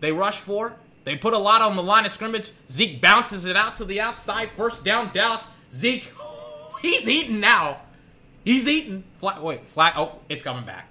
They 0.00 0.12
rush 0.12 0.38
four. 0.38 0.76
They 1.04 1.16
put 1.16 1.32
a 1.32 1.38
lot 1.38 1.62
on 1.62 1.76
the 1.76 1.82
line 1.82 2.04
of 2.04 2.12
scrimmage. 2.12 2.52
Zeke 2.68 3.00
bounces 3.00 3.46
it 3.46 3.56
out 3.56 3.76
to 3.76 3.84
the 3.84 4.00
outside. 4.00 4.50
First 4.50 4.84
down, 4.84 5.10
Dallas. 5.12 5.48
Zeke, 5.72 6.12
he's 6.82 7.08
eating 7.08 7.40
now. 7.40 7.78
He's 8.44 8.68
eating. 8.68 9.04
Flat. 9.16 9.42
Wait, 9.42 9.66
flat. 9.66 9.94
Oh, 9.96 10.18
it's 10.28 10.42
coming 10.42 10.64
back. 10.64 10.88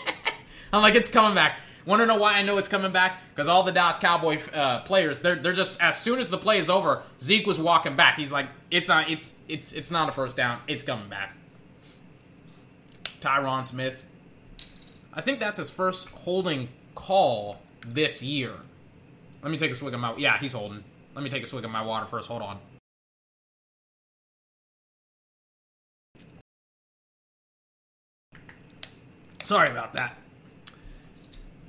I'm 0.72 0.82
like, 0.82 0.94
it's 0.94 1.08
coming 1.08 1.34
back. 1.34 1.58
Want 1.86 2.00
to 2.00 2.06
know 2.06 2.16
why 2.16 2.34
I 2.34 2.42
know 2.42 2.56
it's 2.56 2.68
coming 2.68 2.92
back? 2.92 3.20
Because 3.34 3.46
all 3.46 3.62
the 3.62 3.72
Dallas 3.72 3.98
Cowboy 3.98 4.40
uh, 4.54 4.80
players, 4.80 5.20
they're 5.20 5.34
they're 5.34 5.52
just 5.52 5.82
as 5.82 6.00
soon 6.00 6.18
as 6.18 6.30
the 6.30 6.38
play 6.38 6.58
is 6.58 6.70
over, 6.70 7.02
Zeke 7.20 7.46
was 7.46 7.60
walking 7.60 7.94
back. 7.94 8.16
He's 8.16 8.32
like, 8.32 8.46
it's 8.70 8.88
not, 8.88 9.10
it's 9.10 9.34
it's 9.48 9.72
it's 9.72 9.90
not 9.90 10.08
a 10.08 10.12
first 10.12 10.36
down. 10.36 10.60
It's 10.66 10.82
coming 10.82 11.10
back. 11.10 11.36
Tyron 13.20 13.66
Smith, 13.66 14.04
I 15.12 15.20
think 15.20 15.40
that's 15.40 15.58
his 15.58 15.70
first 15.70 16.08
holding 16.08 16.68
call 16.94 17.58
this 17.86 18.22
year. 18.22 18.52
Let 19.42 19.50
me 19.50 19.58
take 19.58 19.70
a 19.70 19.74
swig 19.74 19.92
of 19.92 20.00
my. 20.00 20.16
Yeah, 20.16 20.38
he's 20.38 20.52
holding. 20.52 20.84
Let 21.14 21.22
me 21.22 21.28
take 21.28 21.42
a 21.42 21.46
swig 21.46 21.66
of 21.66 21.70
my 21.70 21.82
water 21.82 22.06
first. 22.06 22.28
Hold 22.28 22.40
on. 22.42 22.58
Sorry 29.42 29.70
about 29.70 29.92
that. 29.92 30.16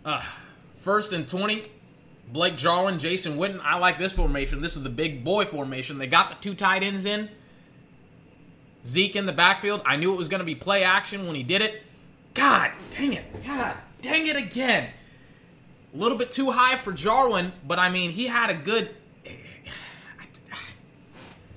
Uh, 0.06 0.22
first 0.78 1.12
and 1.12 1.28
20. 1.28 1.63
Blake 2.32 2.56
Jarwin, 2.58 2.98
Jason 3.00 3.38
Witten. 3.38 3.60
I 3.63 3.78
like 3.78 4.00
this 4.00 4.13
formation. 4.13 4.62
This 4.62 4.78
is 4.78 4.84
the 4.84 4.89
big 4.89 5.24
boy 5.24 5.46
formation. 5.46 5.98
They 5.98 6.08
got 6.08 6.30
the 6.30 6.36
two 6.36 6.56
tight 6.56 6.84
ends 6.84 7.06
in. 7.06 7.30
Zeke 8.86 9.16
in 9.16 9.26
the 9.26 9.34
backfield. 9.34 9.82
I 9.86 9.95
knew 9.95 10.14
it 10.14 10.18
was 10.18 10.28
going 10.28 10.39
to 10.39 10.45
be 10.45 10.56
play 10.56 10.84
action 10.84 11.26
when 11.26 11.36
he 11.36 11.43
did 11.43 11.62
it. 11.62 11.84
God 12.34 12.72
dang 12.91 13.14
it. 13.14 13.26
God 13.45 13.76
dang 14.01 14.28
it 14.28 14.36
again. 14.36 14.89
A 15.93 15.97
little 15.97 16.18
bit 16.18 16.32
too 16.32 16.51
high 16.51 16.76
for 16.76 16.91
Jarwin, 16.91 17.51
but 17.66 17.80
I 17.80 17.89
mean, 17.89 18.12
he 18.12 18.28
had 18.28 18.49
a 18.49 18.53
good. 18.53 18.89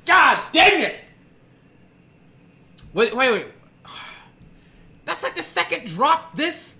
God 0.07 0.43
dang 0.53 0.81
it! 0.83 0.97
Wait, 2.95 3.15
wait, 3.15 3.31
wait. 3.31 3.47
That's 5.05 5.23
like 5.23 5.35
the 5.35 5.43
second 5.43 5.87
drop 5.87 6.35
this 6.35 6.78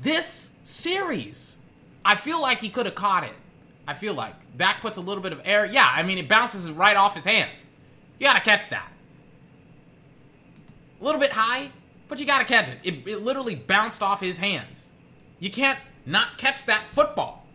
this 0.00 0.52
series. 0.62 1.56
I 2.04 2.14
feel 2.14 2.40
like 2.40 2.58
he 2.58 2.68
could 2.68 2.86
have 2.86 2.94
caught 2.94 3.24
it. 3.24 3.34
I 3.86 3.94
feel 3.94 4.14
like 4.14 4.34
Dak 4.56 4.80
puts 4.80 4.98
a 4.98 5.00
little 5.00 5.22
bit 5.22 5.32
of 5.32 5.40
air. 5.44 5.64
Yeah, 5.66 5.90
I 5.90 6.02
mean 6.02 6.18
it 6.18 6.28
bounces 6.28 6.70
right 6.70 6.96
off 6.96 7.14
his 7.14 7.24
hands. 7.24 7.68
You 8.18 8.26
gotta 8.26 8.40
catch 8.40 8.68
that. 8.70 8.90
A 11.00 11.04
little 11.04 11.20
bit 11.20 11.30
high, 11.32 11.70
but 12.08 12.18
you 12.18 12.26
gotta 12.26 12.44
catch 12.44 12.68
it. 12.68 12.78
It, 12.82 13.06
it 13.06 13.22
literally 13.22 13.54
bounced 13.54 14.02
off 14.02 14.20
his 14.20 14.38
hands. 14.38 14.90
You 15.38 15.50
can't 15.50 15.78
not 16.04 16.38
catch 16.38 16.64
that 16.66 16.86
football. 16.86 17.46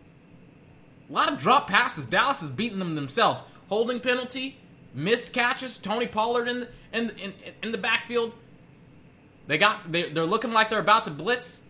A 1.08 1.12
lot 1.12 1.30
of 1.30 1.38
drop 1.38 1.68
passes. 1.68 2.06
Dallas 2.06 2.42
is 2.42 2.50
beating 2.50 2.78
them 2.78 2.94
themselves. 2.94 3.42
Holding 3.68 4.00
penalty, 4.00 4.56
missed 4.94 5.34
catches. 5.34 5.78
Tony 5.78 6.06
Pollard 6.06 6.48
in 6.48 6.60
the, 6.60 6.68
in, 6.92 7.10
in, 7.10 7.32
in 7.62 7.72
the 7.72 7.78
backfield. 7.78 8.32
They 9.46 9.58
got 9.58 9.92
they, 9.92 10.08
they're 10.08 10.24
looking 10.24 10.52
like 10.52 10.70
they're 10.70 10.80
about 10.80 11.04
to 11.04 11.10
blitz. 11.10 11.63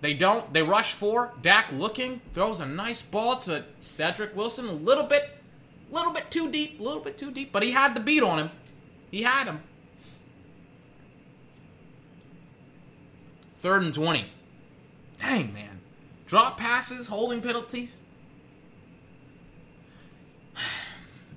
They 0.00 0.14
don't. 0.14 0.52
They 0.52 0.62
rush 0.62 0.92
four. 0.92 1.32
Dak 1.40 1.72
looking 1.72 2.20
throws 2.34 2.60
a 2.60 2.66
nice 2.66 3.02
ball 3.02 3.36
to 3.40 3.64
Cedric 3.80 4.36
Wilson. 4.36 4.68
A 4.68 4.72
little 4.72 5.04
bit, 5.04 5.30
little 5.90 6.12
bit 6.12 6.30
too 6.30 6.50
deep. 6.50 6.78
A 6.78 6.82
little 6.82 7.00
bit 7.00 7.16
too 7.18 7.30
deep. 7.30 7.52
But 7.52 7.62
he 7.62 7.72
had 7.72 7.94
the 7.94 8.00
beat 8.00 8.22
on 8.22 8.38
him. 8.38 8.50
He 9.10 9.22
had 9.22 9.46
him. 9.46 9.62
Third 13.58 13.82
and 13.82 13.94
twenty. 13.94 14.26
Dang 15.18 15.52
man, 15.54 15.80
drop 16.26 16.58
passes, 16.58 17.06
holding 17.06 17.40
penalties. 17.40 18.02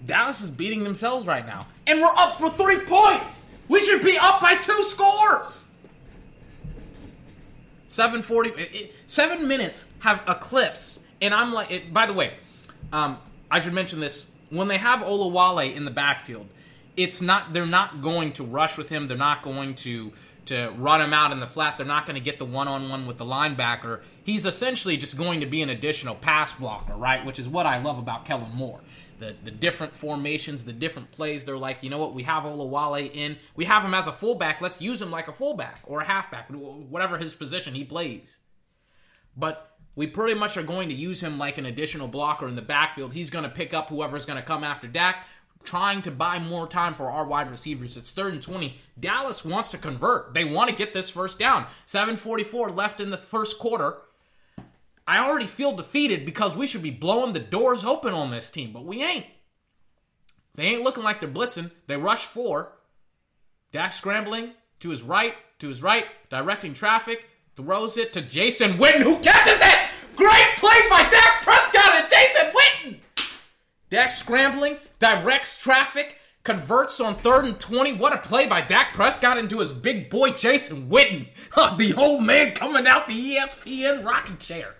Dallas 0.05 0.41
is 0.41 0.51
beating 0.51 0.84
themselves 0.84 1.26
right 1.26 1.45
now, 1.45 1.66
and 1.88 2.01
we're 2.01 2.14
up 2.18 2.38
for 2.39 2.49
three 2.49 2.82
points. 2.82 3.47
We 3.70 3.80
should 3.84 4.03
be 4.03 4.18
up 4.22 4.41
by 4.41 4.55
two 4.55 4.84
scores. 4.84 5.68
740 7.89 8.91
7 9.05 9.47
minutes 9.47 9.93
have 9.99 10.23
eclipsed 10.27 11.01
and 11.21 11.33
i'm 11.33 11.53
like 11.53 11.69
it, 11.69 11.93
by 11.93 12.05
the 12.05 12.13
way 12.13 12.33
um, 12.93 13.17
i 13.51 13.59
should 13.59 13.73
mention 13.73 13.99
this. 13.99 14.31
When 14.51 14.67
they 14.67 14.77
have 14.77 15.01
Olawale 15.01 15.75
in 15.75 15.85
the 15.85 15.91
backfield 15.91 16.47
it's 16.97 17.21
not 17.21 17.53
they're 17.53 17.65
not 17.65 18.01
going 18.01 18.33
to 18.33 18.43
rush 18.43 18.77
with 18.77 18.89
him. 18.89 19.07
They're 19.07 19.17
not 19.17 19.41
going 19.41 19.75
to 19.75 20.11
to 20.45 20.71
run 20.77 20.99
him 20.99 21.13
out 21.13 21.31
in 21.31 21.39
the 21.39 21.47
flat. 21.47 21.77
They're 21.77 21.85
not 21.85 22.05
going 22.05 22.15
to 22.15 22.21
get 22.21 22.39
the 22.39 22.45
one-on-one 22.45 23.05
with 23.05 23.17
the 23.17 23.25
linebacker. 23.25 24.01
He's 24.23 24.45
essentially 24.45 24.97
just 24.97 25.15
going 25.15 25.41
to 25.41 25.45
be 25.45 25.61
an 25.61 25.69
additional 25.69 26.15
pass 26.15 26.53
blocker 26.53 26.95
right? 26.95 27.25
Which 27.25 27.39
is 27.39 27.47
what 27.47 27.65
i 27.65 27.81
love 27.81 27.97
about 27.97 28.25
kellen 28.25 28.51
moore 28.53 28.81
the, 29.20 29.36
the 29.43 29.51
different 29.51 29.93
formations, 29.93 30.65
the 30.65 30.74
different 30.74 31.11
plays. 31.11 31.45
They're 31.45 31.57
like, 31.57 31.84
you 31.84 31.89
know 31.89 31.97
what? 31.97 32.13
We 32.13 32.24
have 32.24 32.43
Olawale 32.43 33.11
in. 33.13 33.38
We 33.55 33.65
have 33.65 33.84
him 33.84 33.93
as 33.93 34.07
a 34.07 34.11
fullback. 34.11 34.61
Let's 34.61 34.82
use 34.82 35.01
him 35.01 35.11
like 35.11 35.28
a 35.28 35.34
fullback 35.34 35.82
or 35.84 36.01
a 36.01 36.05
halfback, 36.05 36.49
whatever 36.49 37.17
his 37.17 37.34
position 37.34 37.76
he 37.76 37.84
plays. 37.84 38.39
But 39.36 39.78
we 39.95 40.07
pretty 40.07 40.39
much 40.39 40.57
are 40.57 40.63
going 40.63 40.89
to 40.89 40.95
use 40.95 41.22
him 41.22 41.38
like 41.38 41.57
an 41.57 41.65
additional 41.65 42.07
blocker 42.07 42.47
in 42.47 42.55
the 42.55 42.61
backfield. 42.61 43.13
He's 43.13 43.30
going 43.30 43.43
to 43.43 43.49
pick 43.49 43.74
up 43.74 43.89
whoever's 43.89 44.26
going 44.26 44.39
to 44.39 44.45
come 44.45 44.63
after 44.63 44.88
Dak, 44.88 45.26
trying 45.63 46.01
to 46.03 46.11
buy 46.11 46.39
more 46.39 46.67
time 46.67 46.93
for 46.93 47.09
our 47.09 47.28
wide 47.28 47.51
receivers. 47.51 47.97
It's 47.97 48.11
third 48.11 48.34
and 48.34 48.41
20. 48.41 48.78
Dallas 48.99 49.43
wants 49.43 49.72
to 49.72 49.78
convert. 49.78 50.34
They 50.34 50.45
want 50.45 50.70
to 50.70 50.76
get 50.76 50.93
this 50.93 51.09
first 51.09 51.38
down. 51.38 51.65
744 51.86 52.72
left 52.72 53.01
in 53.01 53.09
the 53.09 53.17
first 53.17 53.59
quarter. 53.59 53.97
I 55.10 55.28
already 55.28 55.47
feel 55.47 55.76
defeated 55.76 56.24
because 56.24 56.55
we 56.55 56.68
should 56.68 56.84
be 56.84 56.91
blowing 56.91 57.34
the 57.34 57.39
doors 57.39 57.84
open 57.84 58.14
on 58.14 58.30
this 58.30 58.51
team, 58.51 58.72
but 58.72 58.86
we 58.86 59.01
ain't. 59.01 59.26
They 60.53 60.66
ain't 60.66 60.84
looking 60.84 61.03
like 61.03 61.20
they're 61.20 61.28
blitzing. 61.28 61.72
They 61.88 61.97
rush 61.97 62.28
four. 62.28 62.74
Dak 63.72 63.91
scrambling 63.91 64.51
to 64.82 64.91
his 64.91 65.01
right, 65.01 65.34
to 65.57 65.70
his 65.70 65.82
right, 65.82 66.05
directing 66.30 66.76
traffic, 66.76 67.28
throws 67.55 67.97
it 67.97 68.14
to 68.14 68.22
Jason 68.22 68.74
Witten, 68.74 69.01
who 69.01 69.20
catches 69.22 69.60
it! 69.60 69.89
Great 70.16 70.45
play 70.57 70.78
by 70.91 71.01
Dak 71.10 71.41
Prescott 71.41 71.95
and 71.95 72.07
Jason 72.07 72.53
Witten! 72.53 72.99
Dak 73.89 74.12
scrambling, 74.12 74.78
directs 74.99 75.57
traffic, 75.57 76.20
converts 76.43 76.99
on 76.99 77.16
third 77.16 77.45
and 77.45 77.60
20. 77.60 77.93
What 77.93 78.14
a 78.14 78.20
play 78.20 78.45
by 78.45 78.62
Dak 78.62 78.93
Prescott 78.93 79.39
into 79.39 79.57
his 79.57 79.72
big 79.72 80.12
boy 80.12 80.34
Jason 80.34 80.88
Witten. 80.88 81.30
the 81.80 81.95
old 81.97 82.24
man 82.24 82.53
coming 82.53 82.86
out 82.86 83.07
the 83.07 83.38
ESPN 83.38 84.05
rocking 84.05 84.38
chair. 84.38 84.76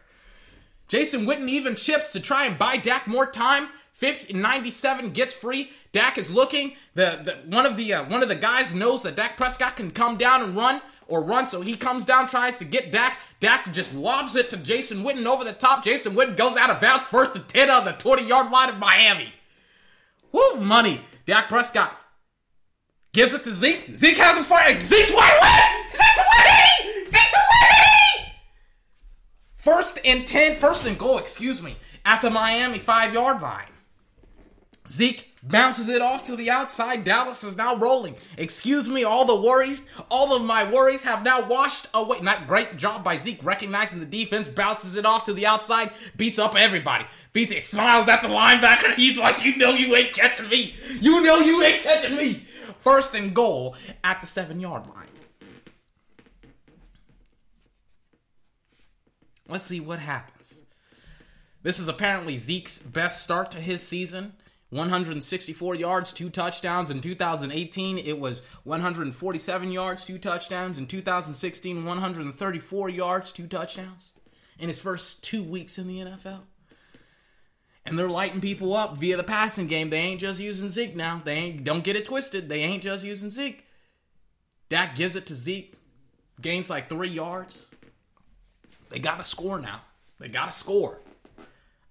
Jason 0.90 1.26
Witten 1.26 1.48
even 1.48 1.76
chips 1.76 2.10
to 2.10 2.20
try 2.20 2.46
and 2.46 2.58
buy 2.58 2.76
Dak 2.76 3.08
more 3.08 3.32
time. 3.32 3.70
50, 3.94 4.34
97 4.34 5.12
gets 5.12 5.34
free. 5.34 5.72
Dak 5.92 6.18
is 6.18 6.34
looking. 6.34 6.74
The, 6.96 7.20
the 7.24 7.56
one 7.56 7.66
of 7.66 7.78
the 7.78 7.94
uh, 7.94 8.04
one 8.06 8.24
of 8.24 8.30
the 8.30 8.36
guys 8.36 8.74
knows 8.74 9.04
that 9.04 9.16
Dak 9.16 9.38
Prescott 9.38 9.76
can 9.76 9.92
come 9.92 10.18
down 10.18 10.42
and 10.42 10.56
run 10.56 10.82
or 11.08 11.24
run, 11.24 11.46
so 11.48 11.62
he 11.62 11.76
comes 11.76 12.06
down, 12.06 12.28
tries 12.28 12.58
to 12.60 12.66
get 12.66 12.92
Dak. 12.92 13.20
Dak 13.40 13.72
just 13.74 13.96
lobs 13.96 14.36
it 14.36 14.50
to 14.52 14.58
Jason 14.58 15.04
Witten 15.04 15.26
over 15.26 15.44
the 15.44 15.54
top. 15.54 15.84
Jason 15.84 16.14
Witten 16.14 16.38
goes 16.38 16.56
out 16.56 16.70
of 16.70 16.80
bounds, 16.80 17.06
first 17.06 17.36
and 17.36 17.48
10 17.48 17.70
on 17.70 17.86
the 17.86 17.92
20 17.94 18.24
yard 18.26 18.52
line 18.52 18.70
of 18.70 18.78
Miami. 18.78 19.32
Woo, 20.32 20.56
money. 20.58 21.02
Dak 21.26 21.50
Prescott 21.50 21.96
gives 23.12 23.34
it 23.34 23.44
to 23.44 23.52
Zeke. 23.52 23.86
Zeke 23.90 24.18
has 24.18 24.38
him 24.38 24.44
fired. 24.44 24.82
Zeke's 24.82 25.12
wide 25.12 25.38
away. 25.40 25.98
Zeke's 25.98 26.18
wide 26.18 27.06
Zeke's 27.10 27.34
First 29.60 30.00
and 30.06 30.26
10, 30.26 30.56
first 30.56 30.86
and 30.86 30.98
goal, 30.98 31.18
excuse 31.18 31.62
me, 31.62 31.76
at 32.06 32.22
the 32.22 32.30
Miami 32.30 32.80
five 32.80 33.14
yard 33.14 33.42
line. 33.42 33.68
Zeke 34.88 35.36
bounces 35.44 35.90
it 35.90 36.02
off 36.02 36.24
to 36.24 36.38
the 36.38 36.50
outside. 36.50 37.04
Dallas 37.04 37.44
is 37.44 37.58
now 37.58 37.76
rolling. 37.76 38.16
Excuse 38.38 38.88
me, 38.88 39.04
all 39.04 39.26
the 39.26 39.36
worries, 39.36 39.88
all 40.10 40.34
of 40.34 40.44
my 40.46 40.64
worries 40.72 41.04
have 41.04 41.24
now 41.24 41.46
washed 41.46 41.88
away. 41.94 42.22
Not 42.22 42.48
great 42.48 42.78
job 42.78 43.04
by 43.04 43.18
Zeke 43.18 43.44
recognizing 43.44 44.00
the 44.00 44.06
defense, 44.06 44.48
bounces 44.48 44.96
it 44.96 45.06
off 45.06 45.26
to 45.26 45.34
the 45.34 45.46
outside, 45.46 45.92
beats 46.16 46.40
up 46.40 46.56
everybody. 46.56 47.06
Beats 47.34 47.52
it, 47.52 47.64
smiles 47.64 48.08
at 48.08 48.22
the 48.22 48.30
linebacker. 48.30 48.96
He's 48.96 49.18
like, 49.18 49.44
You 49.44 49.58
know 49.58 49.72
you 49.72 49.94
ain't 49.94 50.14
catching 50.14 50.48
me. 50.48 50.74
You 51.02 51.22
know 51.22 51.40
you 51.40 51.62
ain't 51.62 51.84
catching 51.84 52.16
me. 52.16 52.46
First 52.80 53.14
and 53.14 53.36
goal 53.36 53.76
at 54.06 54.22
the 54.22 54.28
seven 54.28 54.62
yard 54.62 54.88
line. 54.88 55.09
Let's 59.50 59.66
see 59.66 59.80
what 59.80 60.00
happens. 60.00 60.64
This 61.64 61.80
is 61.80 61.88
apparently 61.88 62.38
Zeke's 62.38 62.80
best 62.80 63.24
start 63.24 63.52
to 63.52 63.58
his 63.58 63.86
season. 63.86 64.34
164 64.70 65.76
yards, 65.76 66.14
two 66.14 66.30
touchdowns. 66.30 66.92
In 66.92 67.02
2018, 67.02 67.98
it 67.98 68.20
was 68.20 68.44
147 68.64 69.72
yards, 69.72 70.06
two 70.06 70.20
touchdowns. 70.20 70.78
In 70.78 70.86
2016, 70.86 71.84
134 71.84 72.90
yards, 72.90 73.32
two 73.32 73.48
touchdowns. 73.48 74.12
In 74.60 74.68
his 74.68 74.80
first 74.80 75.24
two 75.24 75.42
weeks 75.42 75.80
in 75.80 75.88
the 75.88 75.98
NFL. 75.98 76.42
And 77.86 77.98
they're 77.98 78.08
lighting 78.08 78.42
people 78.42 78.76
up 78.76 78.98
via 78.98 79.18
the 79.18 79.24
passing 79.24 79.66
game. 79.66 79.90
They 79.90 79.98
ain't 79.98 80.22
just 80.22 80.40
using 80.40 80.70
Zeke 80.70 80.96
now. 80.96 81.22
They 81.26 81.34
ain't 81.34 81.64
don't 81.64 81.84
get 81.84 81.96
it 81.96 82.06
twisted. 82.06 82.48
They 82.48 82.62
ain't 82.62 82.84
just 82.84 83.04
using 83.04 83.32
Zeke. 83.32 83.66
Dak 84.70 84.96
gives 84.96 85.16
it 85.16 85.26
to 85.28 85.34
Zeke, 85.34 85.74
gains 86.40 86.70
like 86.70 86.88
three 86.88 87.10
yards. 87.10 87.69
They 88.90 89.00
got 89.00 89.20
to 89.20 89.26
score 89.26 89.60
now. 89.60 89.82
They 90.20 90.28
got 90.28 90.48
to 90.48 90.52
score. 90.52 91.00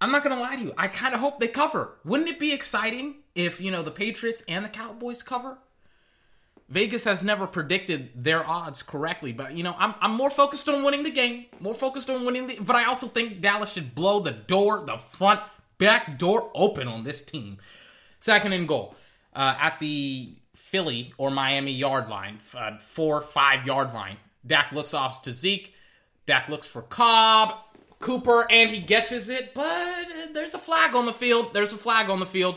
I'm 0.01 0.13
not 0.13 0.23
going 0.23 0.37
to 0.37 0.43
lie 0.43 0.57
to 0.57 0.63
you. 0.63 0.75
I 0.77 0.89
kind 0.89 1.15
of 1.15 1.21
hope 1.21 1.41
they 1.41 1.49
cover. 1.49 1.97
Wouldn't 2.05 2.29
it 2.29 2.39
be 2.39 2.53
exciting 2.53 3.17
if, 3.35 3.61
you 3.61 3.71
know, 3.71 3.83
the 3.83 3.91
Patriots 3.91 4.45
and 4.49 4.65
the 4.65 4.69
Cowboys 4.69 5.23
cover? 5.23 5.59
Vegas 6.69 7.05
has 7.05 7.25
never 7.25 7.47
predicted 7.47 8.11
their 8.15 8.47
odds 8.47 8.83
correctly, 8.83 9.33
but 9.33 9.55
you 9.55 9.63
know, 9.63 9.75
I'm, 9.79 9.95
I'm 10.03 10.15
more 10.15 10.29
focused 10.29 10.69
on 10.69 10.85
winning 10.85 11.03
the 11.03 11.11
game, 11.11 11.47
more 11.61 11.73
focused 11.73 12.11
on 12.11 12.27
winning 12.27 12.47
the 12.47 12.59
but 12.61 12.77
I 12.77 12.85
also 12.85 13.07
think 13.07 13.41
Dallas 13.41 13.73
should 13.73 13.95
blow 13.95 14.21
the 14.21 14.33
door, 14.33 14.85
the 14.85 14.99
front 14.99 15.41
back 15.79 16.19
door 16.19 16.51
open 16.55 16.87
on 16.87 17.05
this 17.05 17.23
team. 17.23 17.57
Second 18.21 18.53
and 18.53 18.69
goal. 18.69 18.95
Uh, 19.35 19.55
at 19.59 19.79
the 19.79 20.35
Philly 20.55 21.15
or 21.17 21.31
Miami 21.31 21.73
yard 21.73 22.09
line, 22.09 22.39
uh, 22.55 22.79
four, 22.79 23.23
five 23.23 23.67
yard 23.67 23.95
line. 23.95 24.17
Dak 24.47 24.73
looks 24.73 24.93
off 24.93 25.23
to 25.23 25.33
Zeke. 25.33 25.75
Dak 26.29 26.51
looks 26.51 26.67
for 26.67 26.83
Cobb, 26.83 27.55
Cooper, 28.01 28.47
and 28.51 28.69
he 28.69 28.83
catches 28.83 29.31
it, 29.31 29.55
but 29.55 30.07
there's 30.35 30.53
a 30.53 30.59
flag 30.59 30.95
on 30.95 31.07
the 31.07 31.13
field. 31.13 31.55
There's 31.55 31.73
a 31.73 31.79
flag 31.79 32.11
on 32.11 32.21
the 32.21 32.27
field. 32.27 32.57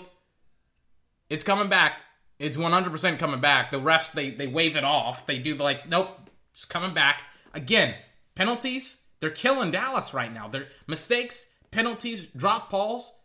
It's 1.29 1.41
coming 1.41 1.69
back. 1.69 1.93
It's 2.37 2.57
100% 2.57 3.17
coming 3.17 3.39
back. 3.39 3.71
The 3.71 3.79
refs, 3.79 4.11
they, 4.11 4.29
they 4.31 4.45
wave 4.45 4.75
it 4.75 4.83
off. 4.83 5.25
They 5.25 5.39
do 5.39 5.55
like, 5.55 5.87
nope, 5.87 6.09
it's 6.51 6.65
coming 6.65 6.93
back. 6.93 7.23
Again, 7.53 7.95
penalties, 8.35 9.05
they're 9.21 9.29
killing 9.29 9.71
Dallas 9.71 10.13
right 10.13 10.33
now. 10.33 10.49
They're 10.49 10.67
mistakes, 10.85 11.55
penalties, 11.71 12.25
drop 12.25 12.69
balls. 12.69 13.15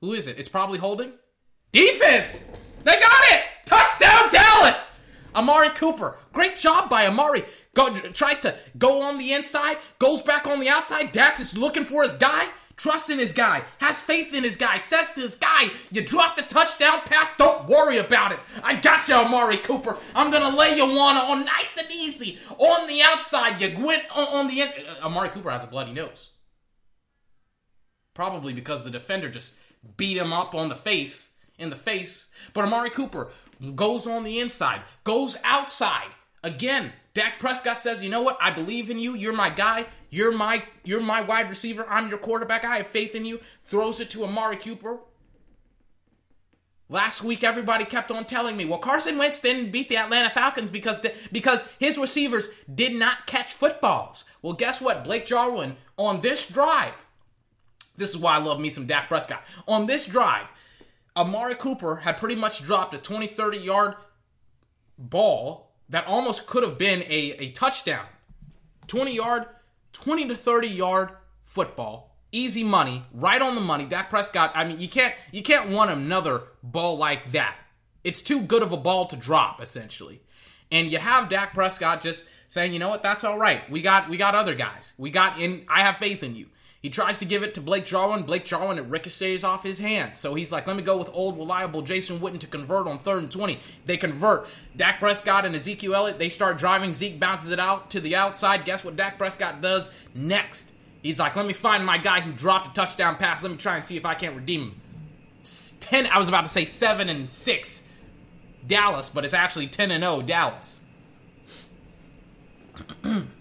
Who 0.00 0.12
is 0.12 0.26
it? 0.26 0.40
It's 0.40 0.48
probably 0.48 0.80
holding. 0.80 1.12
Defense! 1.70 2.50
They 2.82 2.98
got 2.98 3.22
it! 3.30 3.44
Touchdown, 3.64 4.32
Dallas! 4.32 4.98
Amari 5.36 5.68
Cooper. 5.70 6.18
Great 6.32 6.56
job 6.56 6.90
by 6.90 7.06
Amari. 7.06 7.44
Go, 7.74 7.94
tries 7.96 8.40
to 8.40 8.54
go 8.76 9.02
on 9.02 9.18
the 9.18 9.32
inside, 9.32 9.78
goes 9.98 10.22
back 10.22 10.46
on 10.46 10.60
the 10.60 10.68
outside. 10.68 11.12
Dak 11.12 11.38
is 11.38 11.56
looking 11.56 11.84
for 11.84 12.02
his 12.02 12.14
guy, 12.14 12.48
trusts 12.76 13.10
in 13.10 13.18
his 13.18 13.32
guy, 13.32 13.62
has 13.78 14.00
faith 14.00 14.34
in 14.34 14.42
his 14.42 14.56
guy, 14.56 14.78
says 14.78 15.08
to 15.14 15.20
his 15.20 15.36
guy, 15.36 15.70
You 15.92 16.02
dropped 16.02 16.36
the 16.36 16.42
touchdown 16.42 17.00
pass, 17.04 17.30
don't 17.36 17.68
worry 17.68 17.98
about 17.98 18.32
it. 18.32 18.40
I 18.62 18.76
got 18.76 19.06
you, 19.08 19.14
Amari 19.14 19.58
Cooper. 19.58 19.96
I'm 20.14 20.30
going 20.30 20.50
to 20.50 20.58
lay 20.58 20.76
you 20.76 20.86
one 20.86 21.16
on 21.16 21.44
nice 21.44 21.76
and 21.76 21.90
easy 21.92 22.38
on 22.56 22.88
the 22.88 23.02
outside. 23.02 23.60
You 23.60 23.84
went 23.84 24.04
on, 24.16 24.28
on 24.28 24.46
the 24.48 24.62
end. 24.62 24.72
Uh, 24.88 25.06
Amari 25.06 25.28
Cooper 25.28 25.50
has 25.50 25.64
a 25.64 25.68
bloody 25.68 25.92
nose. 25.92 26.30
Probably 28.14 28.52
because 28.52 28.82
the 28.82 28.90
defender 28.90 29.28
just 29.28 29.54
beat 29.96 30.16
him 30.16 30.32
up 30.32 30.54
on 30.54 30.68
the 30.68 30.74
face, 30.74 31.36
in 31.58 31.70
the 31.70 31.76
face. 31.76 32.30
But 32.54 32.64
Amari 32.64 32.90
Cooper 32.90 33.30
goes 33.74 34.06
on 34.06 34.24
the 34.24 34.40
inside, 34.40 34.82
goes 35.04 35.36
outside. 35.44 36.10
Again, 36.44 36.92
Dak 37.18 37.40
Prescott 37.40 37.82
says, 37.82 38.00
"You 38.00 38.10
know 38.10 38.22
what? 38.22 38.38
I 38.40 38.52
believe 38.52 38.90
in 38.90 39.00
you. 39.00 39.14
You're 39.14 39.32
my 39.32 39.50
guy. 39.50 39.86
You're 40.08 40.30
my 40.30 40.62
you're 40.84 41.00
my 41.00 41.20
wide 41.20 41.48
receiver. 41.48 41.84
I'm 41.90 42.08
your 42.08 42.18
quarterback. 42.18 42.64
I 42.64 42.76
have 42.76 42.86
faith 42.86 43.16
in 43.16 43.24
you." 43.24 43.40
Throws 43.64 43.98
it 43.98 44.08
to 44.10 44.22
Amari 44.22 44.56
Cooper. 44.56 45.00
Last 46.88 47.24
week, 47.24 47.42
everybody 47.42 47.84
kept 47.84 48.12
on 48.12 48.24
telling 48.24 48.56
me, 48.56 48.64
well, 48.64 48.78
Carson 48.78 49.18
Wentz 49.18 49.40
didn't 49.40 49.72
beat 49.72 49.90
the 49.90 49.98
Atlanta 49.98 50.30
Falcons 50.30 50.70
because, 50.70 51.04
because 51.30 51.68
his 51.78 51.98
receivers 51.98 52.48
did 52.72 52.94
not 52.94 53.26
catch 53.26 53.52
footballs. 53.52 54.24
Well, 54.40 54.54
guess 54.54 54.80
what? 54.80 55.04
Blake 55.04 55.26
Jarwin 55.26 55.76
on 55.98 56.22
this 56.22 56.46
drive, 56.46 57.04
this 57.98 58.08
is 58.08 58.16
why 58.16 58.36
I 58.36 58.38
love 58.38 58.58
me 58.58 58.70
some 58.70 58.86
Dak 58.86 59.08
Prescott. 59.08 59.42
On 59.66 59.84
this 59.84 60.06
drive, 60.06 60.50
Amari 61.14 61.56
Cooper 61.56 61.96
had 61.96 62.16
pretty 62.16 62.36
much 62.36 62.62
dropped 62.62 62.94
a 62.94 62.98
20, 62.98 63.26
30 63.26 63.58
yard 63.58 63.96
ball 64.96 65.67
that 65.88 66.06
almost 66.06 66.46
could 66.46 66.62
have 66.62 66.78
been 66.78 67.02
a, 67.02 67.34
a 67.38 67.50
touchdown. 67.50 68.06
20 68.86 69.14
yard, 69.14 69.46
20 69.92 70.28
to 70.28 70.34
30 70.34 70.68
yard 70.68 71.10
football 71.44 72.08
easy 72.32 72.62
money, 72.62 73.04
right 73.12 73.40
on 73.40 73.54
the 73.54 73.60
money. 73.60 73.86
Dak 73.86 74.10
Prescott, 74.10 74.52
I 74.54 74.64
mean, 74.64 74.78
you 74.78 74.88
can't 74.88 75.14
you 75.32 75.42
can't 75.42 75.70
want 75.70 75.90
another 75.90 76.42
ball 76.62 76.98
like 76.98 77.32
that. 77.32 77.56
It's 78.04 78.22
too 78.22 78.42
good 78.42 78.62
of 78.62 78.72
a 78.72 78.76
ball 78.76 79.06
to 79.06 79.16
drop, 79.16 79.60
essentially. 79.60 80.20
And 80.70 80.90
you 80.90 80.98
have 80.98 81.28
Dak 81.28 81.54
Prescott 81.54 82.00
just 82.02 82.26
saying, 82.46 82.72
you 82.72 82.78
know 82.78 82.90
what, 82.90 83.02
that's 83.02 83.24
all 83.24 83.38
right. 83.38 83.68
We 83.70 83.82
got 83.82 84.08
we 84.08 84.16
got 84.16 84.34
other 84.34 84.54
guys. 84.54 84.94
We 84.98 85.10
got 85.10 85.40
in 85.40 85.64
I 85.68 85.82
have 85.82 85.96
faith 85.96 86.22
in 86.22 86.34
you. 86.34 86.46
He 86.88 86.90
tries 86.90 87.18
to 87.18 87.26
give 87.26 87.42
it 87.42 87.52
to 87.52 87.60
Blake 87.60 87.84
Jarwin. 87.84 88.22
Blake 88.22 88.46
Jarwin, 88.46 88.78
it 88.78 88.86
ricochets 88.86 89.44
off 89.44 89.62
his 89.62 89.78
hand. 89.78 90.16
So 90.16 90.34
he's 90.34 90.50
like, 90.50 90.66
let 90.66 90.74
me 90.74 90.82
go 90.82 90.96
with 90.96 91.10
old, 91.12 91.36
reliable 91.36 91.82
Jason 91.82 92.18
Witten 92.18 92.38
to 92.38 92.46
convert 92.46 92.86
on 92.86 92.98
third 92.98 93.24
and 93.24 93.30
20. 93.30 93.58
They 93.84 93.98
convert. 93.98 94.48
Dak 94.74 94.98
Prescott 94.98 95.44
and 95.44 95.54
Ezekiel 95.54 95.94
Elliott, 95.94 96.18
they 96.18 96.30
start 96.30 96.56
driving. 96.56 96.94
Zeke 96.94 97.20
bounces 97.20 97.50
it 97.50 97.58
out 97.58 97.90
to 97.90 98.00
the 98.00 98.16
outside. 98.16 98.64
Guess 98.64 98.86
what 98.86 98.96
Dak 98.96 99.18
Prescott 99.18 99.60
does 99.60 99.90
next? 100.14 100.72
He's 101.02 101.18
like, 101.18 101.36
let 101.36 101.44
me 101.44 101.52
find 101.52 101.84
my 101.84 101.98
guy 101.98 102.22
who 102.22 102.32
dropped 102.32 102.68
a 102.68 102.72
touchdown 102.72 103.16
pass. 103.16 103.42
Let 103.42 103.52
me 103.52 103.58
try 103.58 103.76
and 103.76 103.84
see 103.84 103.98
if 103.98 104.06
I 104.06 104.14
can't 104.14 104.34
redeem 104.34 104.62
him. 104.62 104.80
Ten. 105.80 106.06
I 106.06 106.16
was 106.16 106.30
about 106.30 106.44
to 106.44 106.50
say 106.50 106.64
seven 106.64 107.10
and 107.10 107.28
six, 107.28 107.92
Dallas, 108.66 109.10
but 109.10 109.26
it's 109.26 109.34
actually 109.34 109.66
ten 109.66 109.90
and 109.90 110.02
0 110.02 110.22
Dallas. 110.22 110.80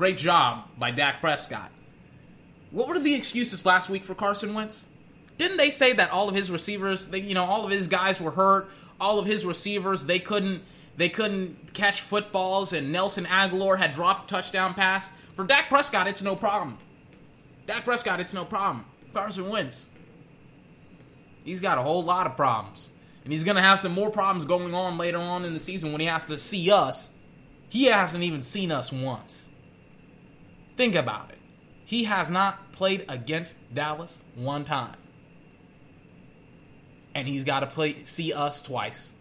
Great 0.00 0.16
job 0.16 0.64
by 0.78 0.90
Dak 0.90 1.20
Prescott. 1.20 1.70
What 2.70 2.88
were 2.88 2.98
the 2.98 3.14
excuses 3.14 3.66
last 3.66 3.90
week 3.90 4.02
for 4.02 4.14
Carson 4.14 4.54
Wentz? 4.54 4.86
Didn't 5.36 5.58
they 5.58 5.68
say 5.68 5.92
that 5.92 6.10
all 6.10 6.26
of 6.26 6.34
his 6.34 6.50
receivers, 6.50 7.08
they, 7.08 7.20
you 7.20 7.34
know, 7.34 7.44
all 7.44 7.66
of 7.66 7.70
his 7.70 7.86
guys 7.86 8.18
were 8.18 8.30
hurt, 8.30 8.70
all 8.98 9.18
of 9.18 9.26
his 9.26 9.44
receivers, 9.44 10.06
they 10.06 10.18
couldn't 10.18 10.62
they 10.96 11.10
couldn't 11.10 11.74
catch 11.74 12.00
footballs, 12.00 12.72
and 12.72 12.90
Nelson 12.90 13.26
Agholor 13.26 13.76
had 13.76 13.92
dropped 13.92 14.30
touchdown 14.30 14.72
pass. 14.72 15.10
For 15.34 15.44
Dak 15.44 15.68
Prescott, 15.68 16.06
it's 16.06 16.22
no 16.22 16.34
problem. 16.34 16.78
Dak 17.66 17.84
Prescott, 17.84 18.20
it's 18.20 18.32
no 18.32 18.46
problem. 18.46 18.86
Carson 19.12 19.50
Wentz. 19.50 19.90
He's 21.44 21.60
got 21.60 21.76
a 21.76 21.82
whole 21.82 22.02
lot 22.02 22.26
of 22.26 22.38
problems. 22.38 22.88
And 23.24 23.34
he's 23.34 23.44
going 23.44 23.56
to 23.56 23.62
have 23.62 23.78
some 23.78 23.92
more 23.92 24.10
problems 24.10 24.46
going 24.46 24.72
on 24.72 24.96
later 24.96 25.18
on 25.18 25.44
in 25.44 25.52
the 25.52 25.60
season 25.60 25.92
when 25.92 26.00
he 26.00 26.06
has 26.06 26.24
to 26.24 26.38
see 26.38 26.70
us. 26.72 27.10
He 27.68 27.84
hasn't 27.84 28.24
even 28.24 28.40
seen 28.40 28.72
us 28.72 28.90
once. 28.90 29.49
Think 30.76 30.94
about 30.94 31.30
it. 31.30 31.38
He 31.84 32.04
has 32.04 32.30
not 32.30 32.72
played 32.72 33.04
against 33.08 33.58
Dallas 33.74 34.22
one 34.34 34.64
time. 34.64 34.96
And 37.14 37.26
he's 37.26 37.44
got 37.44 37.60
to 37.60 37.66
play 37.66 37.94
see 38.04 38.32
us 38.32 38.62
twice. 38.62 39.12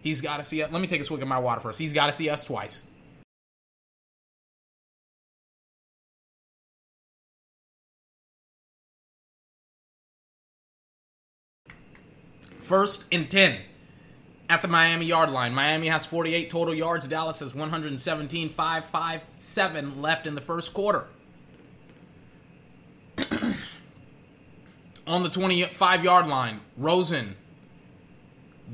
He's 0.00 0.20
got 0.20 0.38
to 0.38 0.44
see 0.44 0.60
it. 0.60 0.72
Let 0.72 0.80
me 0.80 0.88
take 0.88 1.00
a 1.00 1.04
swig 1.04 1.22
of 1.22 1.28
my 1.28 1.38
water 1.38 1.60
first. 1.60 1.78
He's 1.78 1.92
got 1.92 2.06
to 2.06 2.12
see 2.12 2.30
us 2.30 2.44
twice. 2.44 2.86
First 12.60 13.06
and 13.12 13.30
10 13.30 13.62
at 14.48 14.62
the 14.62 14.68
Miami 14.68 15.06
yard 15.06 15.30
line. 15.30 15.54
Miami 15.54 15.88
has 15.88 16.06
48 16.06 16.50
total 16.50 16.74
yards. 16.74 17.06
Dallas 17.06 17.40
has 17.40 17.54
117, 17.54 18.48
5, 18.48 18.84
5, 18.84 19.24
7 19.36 20.02
left 20.02 20.26
in 20.26 20.34
the 20.34 20.40
first 20.40 20.72
quarter. 20.72 21.06
On 25.06 25.22
the 25.22 25.28
25 25.28 26.04
yard 26.04 26.26
line, 26.26 26.60
Rosen 26.76 27.36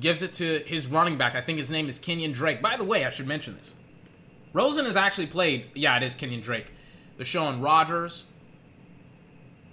gives 0.01 0.22
it 0.22 0.33
to 0.35 0.61
his 0.66 0.87
running 0.89 1.16
back. 1.16 1.35
I 1.35 1.41
think 1.41 1.59
his 1.59 1.70
name 1.70 1.89
is 1.89 1.99
Kenyon 1.99 2.33
Drake. 2.33 2.61
By 2.61 2.77
the 2.77 2.85
way, 2.85 3.05
I 3.05 3.11
should 3.11 3.27
mention 3.27 3.57
this. 3.57 3.75
Rosen 4.53 4.85
has 4.85 4.97
actually 4.97 5.27
played. 5.27 5.66
Yeah, 5.75 5.97
it 5.97 6.03
is 6.03 6.14
Kenyon 6.14 6.41
Drake. 6.41 6.72
They're 7.16 7.25
showing 7.25 7.61
Rodgers. 7.61 8.25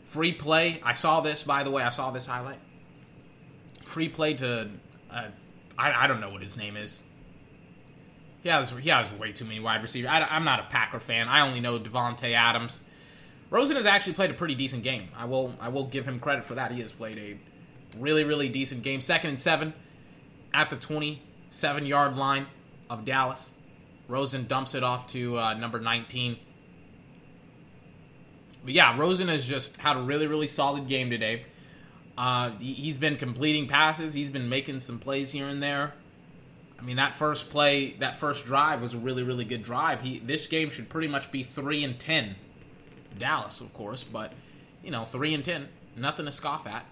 Free 0.04 0.32
play. 0.32 0.82
I 0.84 0.94
saw 0.94 1.22
this, 1.22 1.44
by 1.44 1.64
the 1.64 1.72
way. 1.72 1.84
I 1.84 1.90
saw 1.90 2.12
this 2.12 2.26
highlight. 2.26 2.60
Free 3.86 4.10
play 4.10 4.34
to. 4.36 4.70
Uh, 5.10 5.28
I, 5.82 6.04
I 6.04 6.08
don't 6.08 6.22
know 6.22 6.30
what 6.30 6.44
his 6.44 6.58
name 6.58 6.78
is. 6.78 7.02
He 8.44 8.50
has, 8.50 8.70
he 8.72 8.90
has 8.90 9.12
way 9.14 9.32
too 9.32 9.46
many 9.46 9.60
wide 9.60 9.82
receivers. 9.82 10.10
I, 10.12 10.36
am 10.36 10.44
not 10.44 10.60
a 10.60 10.64
Packer 10.64 11.00
fan. 11.00 11.28
I 11.28 11.42
only 11.42 11.60
know 11.60 11.80
Davante 11.80 12.34
Adams. 12.34 12.82
Rosen 13.50 13.76
has 13.76 13.88
actually 13.88 14.14
played 14.14 14.30
a 14.30 14.36
pretty 14.36 14.56
decent 14.56 14.84
game. 14.84 15.10
I 15.18 15.26
will 15.26 15.56
I 15.60 15.70
will 15.70 15.84
give 15.84 16.08
him 16.08 16.20
credit 16.20 16.46
for 16.46 16.56
that. 16.56 16.74
He 16.74 16.82
has 16.82 16.92
played 16.92 17.18
a 17.18 17.38
really 18.00 18.24
really 18.24 18.48
decent 18.48 18.82
game. 18.82 19.02
Second 19.02 19.32
and 19.32 19.40
seven 19.40 19.74
at 20.54 20.70
the 20.70 20.78
27 20.78 21.86
yard 21.86 22.16
line 22.16 22.48
of 22.90 23.04
Dallas. 23.04 23.56
Rosen 24.08 24.46
dumps 24.46 24.76
it 24.76 24.84
off 24.84 25.08
to 25.08 25.38
uh, 25.38 25.54
number 25.56 25.80
19. 25.80 26.38
But 28.64 28.74
yeah, 28.74 28.98
Rosen 28.98 29.28
has 29.28 29.46
just 29.46 29.78
had 29.78 29.98
a 29.98 30.02
really, 30.02 30.28
really 30.28 30.48
solid 30.48 30.88
game 30.88 31.10
today. 31.10 31.46
Uh, 32.22 32.52
he's 32.60 33.00
been 33.00 33.18
completing 33.18 33.68
passes. 33.68 34.14
He's 34.14 34.30
been 34.30 34.48
making 34.48 34.80
some 34.82 35.00
plays 35.00 35.32
here 35.32 35.48
and 35.48 35.62
there. 35.62 35.94
I 36.80 36.84
mean, 36.84 36.98
that 36.98 37.16
first 37.16 37.50
play, 37.50 37.94
that 37.94 38.16
first 38.16 38.46
drive 38.46 38.80
was 38.80 38.94
a 38.94 39.00
really, 39.00 39.24
really 39.24 39.44
good 39.44 39.64
drive. 39.64 40.02
He 40.02 40.20
this 40.20 40.46
game 40.46 40.70
should 40.70 40.88
pretty 40.88 41.08
much 41.08 41.32
be 41.32 41.42
three 41.42 41.84
and 41.84 41.98
ten. 41.98 42.36
Dallas, 43.18 43.60
of 43.60 43.74
course, 43.74 44.04
but 44.04 44.34
you 44.84 44.92
know, 44.92 45.04
three 45.04 45.34
and 45.34 45.44
ten, 45.44 45.70
nothing 45.98 46.28
to 46.28 46.32
scoff 46.32 46.68
at. 46.68 46.86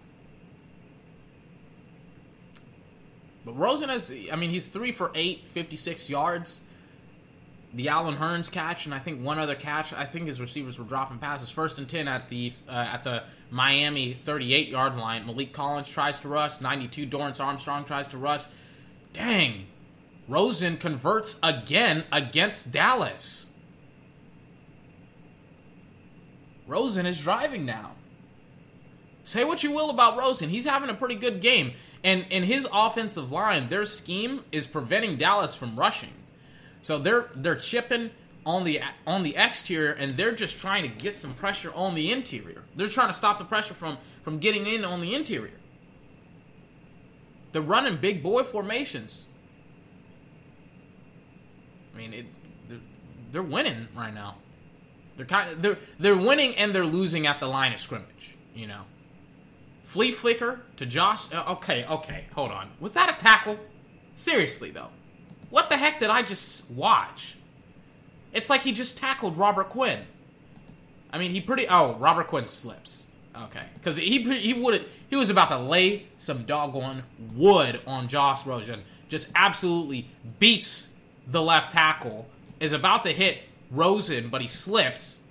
But 3.45 3.53
Rosen 3.53 3.89
has, 3.89 4.11
I 4.31 4.35
mean, 4.35 4.49
he's 4.49 4.65
three 4.65 4.91
for 4.91 5.11
eight, 5.13 5.47
56 5.47 6.09
yards. 6.09 6.61
The 7.73 7.89
Allen 7.89 8.17
Hurns 8.17 8.51
catch, 8.51 8.85
and 8.85 8.95
I 8.95 8.99
think 8.99 9.23
one 9.23 9.37
other 9.37 9.55
catch. 9.55 9.93
I 9.93 10.05
think 10.05 10.25
his 10.27 10.41
receivers 10.41 10.79
were 10.79 10.85
dropping 10.85 11.19
passes. 11.19 11.51
First 11.51 11.77
and 11.77 11.87
ten 11.87 12.07
at 12.07 12.29
the 12.29 12.51
uh, 12.67 12.71
at 12.71 13.03
the 13.03 13.23
Miami 13.51 14.13
38 14.13 14.69
yard 14.69 14.97
line. 14.97 15.25
Maliek 15.25 15.51
Collins 15.51 15.89
tries 15.89 16.19
to 16.21 16.29
rush. 16.29 16.61
92 16.61 17.05
Dorance 17.05 17.43
Armstrong 17.43 17.85
tries 17.85 18.07
to 18.09 18.17
rush. 18.17 18.45
Dang, 19.13 19.67
Rosen 20.27 20.77
converts 20.77 21.39
again 21.41 22.05
against 22.11 22.71
Dallas. 22.71 23.51
Rosen 26.67 27.07
is 27.07 27.21
driving 27.21 27.65
now. 27.65 27.91
Say 29.23 29.43
what 29.43 29.63
you 29.63 29.71
will 29.71 29.89
about 29.89 30.17
Rosen, 30.17 30.49
he's 30.49 30.65
having 30.65 30.89
a 30.89 30.93
pretty 30.93 31.15
good 31.15 31.41
game. 31.41 31.73
And 32.03 32.25
in 32.29 32.43
his 32.43 32.67
offensive 32.71 33.31
line, 33.31 33.67
their 33.67 33.85
scheme 33.85 34.43
is 34.51 34.65
preventing 34.67 35.17
Dallas 35.17 35.53
from 35.55 35.77
rushing. 35.77 36.13
So 36.81 36.97
they're 36.97 37.29
they're 37.35 37.55
chipping 37.55 38.11
on 38.45 38.63
the 38.63 38.81
on 39.05 39.23
the 39.23 39.35
exterior 39.35 39.91
and 39.91 40.15
they're 40.17 40.31
just 40.31 40.59
trying 40.59 40.83
to 40.83 40.89
get 40.89 41.17
some 41.17 41.33
pressure 41.33 41.71
on 41.75 41.95
the 41.95 42.11
interior. 42.11 42.63
They're 42.75 42.87
trying 42.87 43.09
to 43.09 43.13
stop 43.13 43.37
the 43.37 43.45
pressure 43.45 43.73
from 43.73 43.97
from 44.23 44.39
getting 44.39 44.65
in 44.65 44.85
on 44.85 45.01
the 45.01 45.13
interior. 45.13 45.59
They're 47.51 47.61
running 47.61 47.97
big 47.97 48.21
boy 48.21 48.43
formations. 48.43 49.25
I 51.93 51.97
mean, 51.97 52.13
it, 52.13 52.25
they're, 52.67 52.79
they're 53.31 53.43
winning 53.43 53.87
right 53.95 54.13
now. 54.13 54.35
They're 55.17 55.25
kind 55.25 55.51
of 55.51 55.61
they're 55.61 55.77
they're 55.97 56.17
winning 56.17 56.55
and 56.55 56.73
they're 56.73 56.85
losing 56.85 57.27
at 57.27 57.39
the 57.39 57.47
line 57.47 57.73
of 57.73 57.79
scrimmage. 57.79 58.35
You 58.55 58.67
know. 58.67 58.81
Flea 59.83 60.11
flicker 60.11 60.61
to 60.77 60.85
Josh. 60.85 61.33
Uh, 61.33 61.43
okay, 61.53 61.83
okay, 61.85 62.25
hold 62.35 62.51
on. 62.51 62.69
Was 62.79 62.93
that 62.93 63.09
a 63.09 63.19
tackle? 63.19 63.57
Seriously 64.13 64.69
though, 64.69 64.89
what 65.49 65.69
the 65.69 65.77
heck 65.77 65.99
did 65.99 66.09
I 66.09 66.21
just 66.21 66.69
watch? 66.71 67.37
It's 68.33 68.49
like 68.49 68.61
he 68.61 68.71
just 68.71 68.97
tackled 68.97 69.37
Robert 69.37 69.69
Quinn. 69.69 70.01
I 71.11 71.17
mean, 71.17 71.31
he 71.31 71.41
pretty. 71.41 71.67
Oh, 71.67 71.95
Robert 71.95 72.27
Quinn 72.27 72.47
slips. 72.47 73.07
Okay, 73.35 73.63
because 73.75 73.97
he 73.97 74.21
he 74.37 74.53
would 74.53 74.85
he 75.09 75.15
was 75.15 75.29
about 75.29 75.47
to 75.47 75.57
lay 75.57 76.07
some 76.17 76.43
doggone 76.43 77.03
wood 77.35 77.79
on 77.87 78.07
Josh 78.07 78.45
Rosen. 78.45 78.81
Just 79.07 79.29
absolutely 79.33 80.07
beats 80.39 80.97
the 81.27 81.41
left 81.41 81.71
tackle. 81.71 82.27
Is 82.59 82.73
about 82.73 83.03
to 83.03 83.13
hit 83.13 83.39
Rosen, 83.71 84.29
but 84.29 84.41
he 84.41 84.47
slips. 84.47 85.23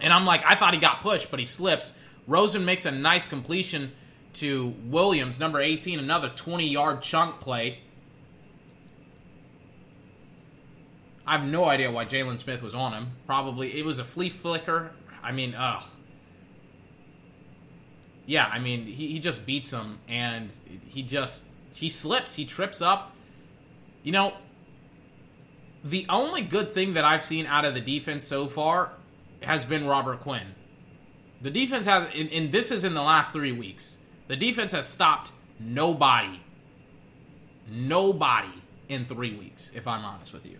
And 0.00 0.12
I'm 0.12 0.26
like, 0.26 0.44
I 0.44 0.54
thought 0.54 0.74
he 0.74 0.80
got 0.80 1.00
pushed, 1.00 1.30
but 1.30 1.40
he 1.40 1.46
slips. 1.46 1.98
Rosen 2.26 2.64
makes 2.64 2.84
a 2.84 2.90
nice 2.90 3.26
completion 3.26 3.92
to 4.34 4.74
Williams, 4.86 5.38
number 5.38 5.60
18, 5.60 5.98
another 5.98 6.28
20 6.28 6.68
yard 6.68 7.00
chunk 7.02 7.40
play. 7.40 7.78
I 11.26 11.36
have 11.38 11.46
no 11.46 11.64
idea 11.64 11.90
why 11.90 12.04
Jaylon 12.04 12.38
Smith 12.38 12.62
was 12.62 12.74
on 12.74 12.92
him. 12.92 13.12
Probably 13.26 13.78
it 13.78 13.84
was 13.84 13.98
a 13.98 14.04
flea 14.04 14.28
flicker. 14.28 14.92
I 15.22 15.32
mean, 15.32 15.54
ugh. 15.54 15.82
yeah, 18.26 18.46
I 18.52 18.58
mean, 18.58 18.86
he, 18.86 19.08
he 19.08 19.18
just 19.18 19.46
beats 19.46 19.70
him, 19.72 19.98
and 20.08 20.52
he 20.86 21.02
just 21.02 21.44
he 21.74 21.88
slips, 21.90 22.34
he 22.34 22.44
trips 22.44 22.82
up. 22.82 23.14
You 24.02 24.12
know, 24.12 24.34
the 25.82 26.06
only 26.08 26.42
good 26.42 26.72
thing 26.72 26.94
that 26.94 27.04
I've 27.04 27.22
seen 27.22 27.46
out 27.46 27.64
of 27.64 27.74
the 27.74 27.80
defense 27.80 28.24
so 28.24 28.46
far 28.46 28.92
has 29.42 29.64
been 29.64 29.86
Robert 29.86 30.20
Quinn. 30.20 30.54
The 31.42 31.50
defense 31.50 31.86
has, 31.86 32.06
and, 32.14 32.30
and 32.30 32.52
this 32.52 32.70
is 32.70 32.84
in 32.84 32.94
the 32.94 33.02
last 33.02 33.32
three 33.32 33.52
weeks. 33.52 33.98
The 34.28 34.36
defense 34.36 34.72
has 34.72 34.86
stopped 34.86 35.32
nobody, 35.60 36.40
nobody 37.70 38.62
in 38.88 39.04
three 39.04 39.34
weeks. 39.34 39.70
If 39.74 39.86
I'm 39.86 40.04
honest 40.04 40.32
with 40.32 40.46
you, 40.46 40.58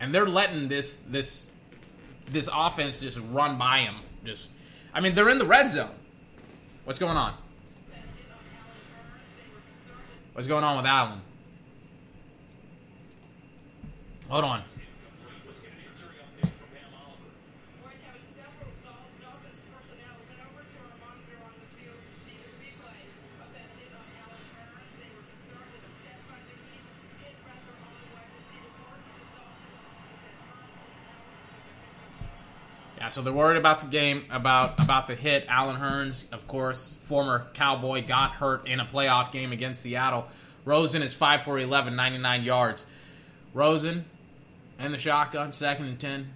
and 0.00 0.14
they're 0.14 0.28
letting 0.28 0.68
this 0.68 0.98
this 0.98 1.50
this 2.30 2.48
offense 2.52 3.00
just 3.00 3.18
run 3.30 3.58
by 3.58 3.78
him. 3.78 3.96
Just, 4.24 4.50
I 4.92 5.00
mean, 5.00 5.14
they're 5.14 5.30
in 5.30 5.38
the 5.38 5.46
red 5.46 5.70
zone. 5.70 5.90
What's 6.84 6.98
going 6.98 7.16
on? 7.16 7.34
What's 10.32 10.46
going 10.46 10.64
on 10.64 10.76
with 10.76 10.86
Allen? 10.86 11.20
Hold 14.28 14.44
on. 14.44 14.62
Yeah, 32.98 33.10
so 33.10 33.22
they're 33.22 33.32
worried 33.32 33.56
about 33.56 33.80
the 33.80 33.86
game, 33.86 34.24
about 34.28 34.80
about 34.80 35.06
the 35.06 35.14
hit. 35.14 35.46
Allen 35.48 35.76
Hurns, 35.76 36.26
of 36.32 36.48
course, 36.48 36.98
former 37.04 37.46
Cowboy, 37.54 38.04
got 38.04 38.32
hurt 38.32 38.66
in 38.66 38.80
a 38.80 38.84
playoff 38.84 39.30
game 39.30 39.52
against 39.52 39.82
Seattle. 39.82 40.26
Rosen 40.64 41.00
is 41.02 41.14
5 41.14 41.42
for 41.42 41.60
11, 41.60 41.94
99 41.94 42.42
yards. 42.42 42.86
Rosen 43.54 44.04
and 44.80 44.92
the 44.92 44.98
shotgun, 44.98 45.52
second 45.52 45.86
and 45.86 46.00
10. 46.00 46.28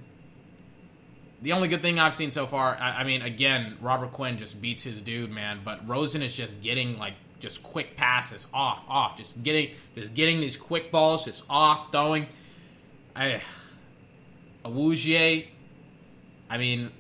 The 1.43 1.51
only 1.51 1.67
good 1.67 1.83
thing 1.83 1.99
I've 1.99 2.15
seen 2.15 2.31
so 2.31 2.47
far, 2.47 2.79
I, 2.81 3.01
I 3.01 3.05
mean, 3.05 3.23
again, 3.23 3.77
Robert 3.81 4.13
Quinn 4.13 4.39
just 4.39 4.63
beats 4.63 4.85
his 4.85 5.01
dude, 5.01 5.33
man. 5.33 5.63
But 5.65 5.89
Rosen 5.89 6.23
is 6.23 6.37
just 6.37 6.63
getting 6.63 6.97
like 6.97 7.15
just 7.41 7.65
quick 7.65 7.97
passes 7.97 8.47
off, 8.55 8.85
off, 8.89 9.17
just 9.17 9.43
getting, 9.43 9.75
just 9.97 10.15
getting 10.15 10.39
these 10.39 10.57
quick 10.57 10.93
balls, 10.93 11.25
just 11.25 11.43
off, 11.51 11.91
throwing. 11.91 12.29
I, 13.17 13.43
Awuzie 14.65 15.49
I 16.53 16.59
mean, 16.59 16.91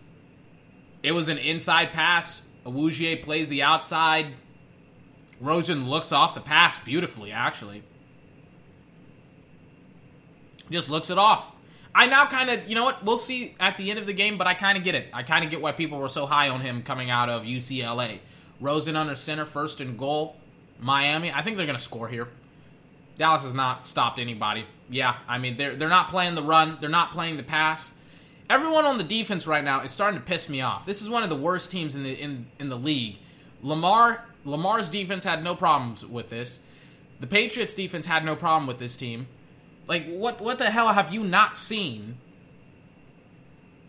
it 1.02 1.12
was 1.12 1.28
an 1.28 1.36
inside 1.36 1.92
pass. 1.92 2.40
Awuzie 2.64 3.22
plays 3.22 3.48
the 3.48 3.60
outside. 3.60 4.28
Rosen 5.42 5.90
looks 5.90 6.10
off 6.10 6.34
the 6.34 6.40
pass 6.40 6.78
beautifully, 6.78 7.32
actually. 7.32 7.82
Just 10.70 10.88
looks 10.88 11.10
it 11.10 11.18
off. 11.18 11.52
I 11.94 12.06
now 12.06 12.24
kind 12.24 12.48
of, 12.48 12.66
you 12.66 12.74
know 12.74 12.84
what? 12.84 13.04
We'll 13.04 13.18
see 13.18 13.54
at 13.60 13.76
the 13.76 13.90
end 13.90 13.98
of 13.98 14.06
the 14.06 14.14
game, 14.14 14.38
but 14.38 14.46
I 14.46 14.54
kind 14.54 14.78
of 14.78 14.84
get 14.84 14.94
it. 14.94 15.08
I 15.12 15.22
kind 15.22 15.44
of 15.44 15.50
get 15.50 15.60
why 15.60 15.72
people 15.72 15.98
were 15.98 16.08
so 16.08 16.24
high 16.24 16.48
on 16.48 16.62
him 16.62 16.82
coming 16.82 17.10
out 17.10 17.28
of 17.28 17.42
UCLA. 17.42 18.20
Rosen 18.58 18.96
under 18.96 19.14
center, 19.14 19.44
first 19.44 19.82
and 19.82 19.98
goal. 19.98 20.36
Miami. 20.80 21.30
I 21.30 21.42
think 21.42 21.58
they're 21.58 21.66
going 21.66 21.78
to 21.78 21.84
score 21.84 22.08
here. 22.08 22.28
Dallas 23.18 23.42
has 23.42 23.52
not 23.52 23.86
stopped 23.86 24.18
anybody. 24.18 24.64
Yeah, 24.88 25.16
I 25.28 25.36
mean 25.36 25.56
they're 25.56 25.76
they're 25.76 25.90
not 25.90 26.08
playing 26.08 26.36
the 26.36 26.42
run. 26.42 26.78
They're 26.80 26.88
not 26.88 27.12
playing 27.12 27.36
the 27.36 27.42
pass 27.42 27.92
everyone 28.52 28.84
on 28.84 28.98
the 28.98 29.04
defense 29.04 29.46
right 29.46 29.64
now 29.64 29.80
is 29.80 29.92
starting 29.92 30.20
to 30.20 30.24
piss 30.24 30.48
me 30.48 30.60
off. 30.60 30.84
This 30.84 31.00
is 31.00 31.08
one 31.08 31.22
of 31.22 31.30
the 31.30 31.36
worst 31.36 31.70
teams 31.70 31.96
in 31.96 32.02
the 32.02 32.12
in 32.12 32.46
in 32.58 32.68
the 32.68 32.76
league. 32.76 33.18
Lamar 33.62 34.26
Lamar's 34.44 34.88
defense 34.88 35.24
had 35.24 35.42
no 35.42 35.54
problems 35.54 36.04
with 36.04 36.28
this. 36.28 36.60
The 37.20 37.26
Patriots 37.26 37.74
defense 37.74 38.04
had 38.04 38.24
no 38.24 38.36
problem 38.36 38.66
with 38.66 38.78
this 38.78 38.96
team. 38.96 39.26
Like 39.86 40.06
what 40.06 40.40
what 40.40 40.58
the 40.58 40.70
hell 40.70 40.88
have 40.88 41.14
you 41.14 41.24
not 41.24 41.56
seen 41.56 42.18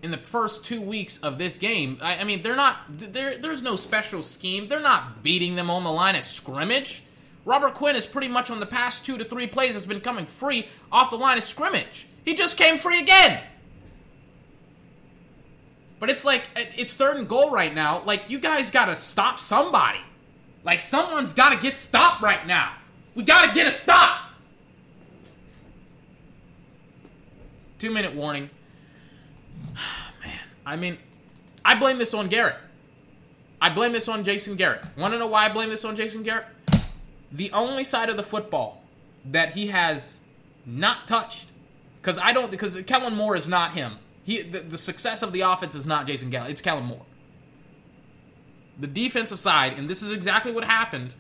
in 0.02 0.12
the 0.12 0.18
first 0.18 0.64
two 0.64 0.82
weeks 0.82 1.18
of 1.18 1.38
this 1.38 1.58
game? 1.58 1.98
I, 2.02 2.18
I 2.20 2.24
mean, 2.24 2.42
they're 2.42 2.56
not 2.56 2.78
there. 2.90 3.38
There's 3.38 3.62
no 3.62 3.76
special 3.76 4.24
scheme. 4.24 4.68
They're 4.70 4.80
not 4.80 5.24
beating 5.24 5.56
them 5.56 5.70
on 5.70 5.84
the 5.84 5.92
line 5.92 6.16
of 6.16 6.24
scrimmage. 6.24 7.04
Robert 7.46 7.74
Quinn 7.74 7.98
is 7.98 8.08
pretty 8.08 8.30
much 8.30 8.50
on 8.50 8.62
the 8.62 8.66
past 8.66 9.06
two 9.06 9.18
to 9.18 9.26
three 9.26 9.48
plays 9.48 9.74
has 9.74 9.86
been 9.86 10.00
coming 10.00 10.26
free 10.26 10.68
off 10.90 11.10
the 11.10 11.18
line 11.18 11.38
of 11.38 11.44
scrimmage. 11.44 12.08
He 12.24 12.36
just 12.36 12.58
came 12.58 12.78
free 12.78 13.02
again. 13.02 13.42
But 16.04 16.10
it's 16.10 16.26
like 16.26 16.50
it's 16.58 16.98
third 16.98 17.16
and 17.16 17.30
goal 17.30 17.50
right 17.52 17.74
now. 17.74 18.04
Like 18.04 18.30
you 18.30 18.38
guys 18.38 18.70
got 18.70 18.88
to 18.88 18.98
stop 18.98 19.40
somebody. 19.40 20.02
Like 20.66 20.82
someone's 20.82 21.32
got 21.32 21.54
to 21.54 21.58
get 21.58 21.78
stopped 21.78 22.22
right 22.22 22.46
now. 22.46 22.74
We 23.16 23.24
got 23.24 23.48
to 23.48 23.54
get 23.54 23.68
a 23.68 23.72
stop. 23.72 24.32
Two 27.80 27.90
minute 27.90 28.14
warning. 28.14 28.50
Man, 30.22 30.40
I 30.66 30.76
mean, 30.76 30.98
I 31.64 31.76
blame 31.76 32.00
this 32.00 32.14
on 32.14 32.28
Garrett. 32.28 32.58
I 33.62 33.70
blame 33.70 33.94
this 33.94 34.10
on 34.10 34.26
Jason 34.26 34.58
Garrett. 34.58 34.84
Want 34.98 35.14
to 35.14 35.18
know 35.18 35.28
why 35.28 35.46
I 35.46 35.54
blame 35.54 35.70
this 35.70 35.86
on 35.86 35.96
Jason 35.96 36.22
Garrett? 36.22 36.48
The 37.32 37.50
only 37.54 37.86
side 37.86 38.10
of 38.10 38.18
the 38.18 38.24
football 38.24 38.84
that 39.24 39.54
he 39.54 39.68
has 39.68 40.20
not 40.66 41.08
touched, 41.08 41.54
because 42.02 42.20
I 42.20 42.34
don't, 42.34 42.52
because 42.52 42.82
Kellen 42.82 43.16
Moore 43.16 43.38
is 43.38 43.48
not 43.48 43.74
him. 43.74 44.00
He 44.24 44.42
the, 44.42 44.60
the 44.60 44.78
success 44.78 45.22
of 45.22 45.34
the 45.34 45.42
offense 45.42 45.76
is 45.76 45.86
not 45.86 46.08
Jason 46.08 46.30
Galloway, 46.30 46.52
it's 46.52 46.62
Kellen 46.62 46.86
Moore. 46.86 47.06
The 48.80 48.88
defensive 48.88 49.40
side, 49.40 49.78
and 49.78 49.90
this 49.90 50.02
is 50.02 50.12
exactly 50.12 50.52
what 50.52 50.64
happened 50.64 51.16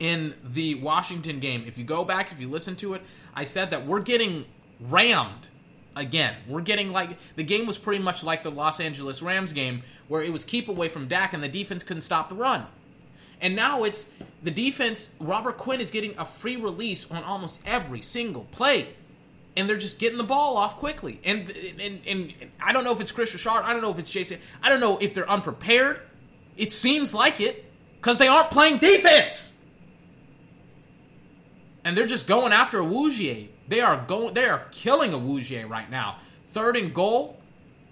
in 0.00 0.34
the 0.42 0.74
Washington 0.76 1.38
game. 1.38 1.64
If 1.66 1.78
you 1.78 1.84
go 1.84 2.04
back, 2.04 2.32
if 2.32 2.40
you 2.40 2.48
listen 2.48 2.74
to 2.76 2.94
it, 2.94 3.02
I 3.34 3.44
said 3.44 3.70
that 3.70 3.86
we're 3.86 4.00
getting 4.00 4.46
rammed 4.80 5.50
again. 5.94 6.34
We're 6.48 6.62
getting 6.62 6.92
like 6.92 7.18
the 7.36 7.44
game 7.44 7.66
was 7.66 7.78
pretty 7.78 8.02
much 8.02 8.24
like 8.24 8.42
the 8.42 8.50
Los 8.50 8.80
Angeles 8.80 9.22
Rams 9.22 9.52
game 9.52 9.82
where 10.08 10.22
it 10.22 10.32
was 10.32 10.44
keep 10.44 10.68
away 10.68 10.88
from 10.88 11.06
Dak 11.06 11.34
and 11.34 11.42
the 11.42 11.48
defense 11.48 11.82
couldn't 11.82 12.02
stop 12.02 12.28
the 12.28 12.34
run. 12.34 12.66
And 13.40 13.56
now 13.56 13.84
it's 13.84 14.16
the 14.42 14.50
defense, 14.50 15.14
Robert 15.18 15.56
Quinn 15.56 15.80
is 15.80 15.90
getting 15.90 16.18
a 16.18 16.24
free 16.24 16.56
release 16.56 17.10
on 17.10 17.22
almost 17.24 17.62
every 17.66 18.00
single 18.00 18.44
play 18.50 18.88
and 19.56 19.68
they're 19.68 19.76
just 19.76 19.98
getting 19.98 20.18
the 20.18 20.24
ball 20.24 20.56
off 20.56 20.76
quickly. 20.76 21.20
And 21.24 21.50
and 21.80 22.00
and 22.06 22.34
I 22.62 22.72
don't 22.72 22.84
know 22.84 22.92
if 22.92 23.00
it's 23.00 23.12
Kris 23.12 23.32
Richard. 23.32 23.50
I 23.50 23.72
don't 23.72 23.82
know 23.82 23.90
if 23.90 23.98
it's 23.98 24.10
Jason. 24.10 24.38
I 24.62 24.68
don't 24.68 24.80
know 24.80 24.98
if 25.00 25.14
they're 25.14 25.28
unprepared. 25.28 26.00
It 26.56 26.72
seems 26.72 27.14
like 27.14 27.40
it 27.40 27.64
because 27.96 28.18
they 28.18 28.28
aren't 28.28 28.50
playing 28.50 28.78
defense, 28.78 29.60
and 31.84 31.96
they're 31.96 32.06
just 32.06 32.26
going 32.26 32.52
after 32.52 32.80
a 32.80 32.84
Awuzie. 32.84 33.48
They 33.68 33.80
are 33.80 34.04
going. 34.06 34.34
They 34.34 34.46
are 34.46 34.66
killing 34.72 35.12
a 35.12 35.18
Awuzie 35.18 35.68
right 35.68 35.90
now. 35.90 36.18
Third 36.48 36.76
and 36.76 36.92
goal 36.92 37.40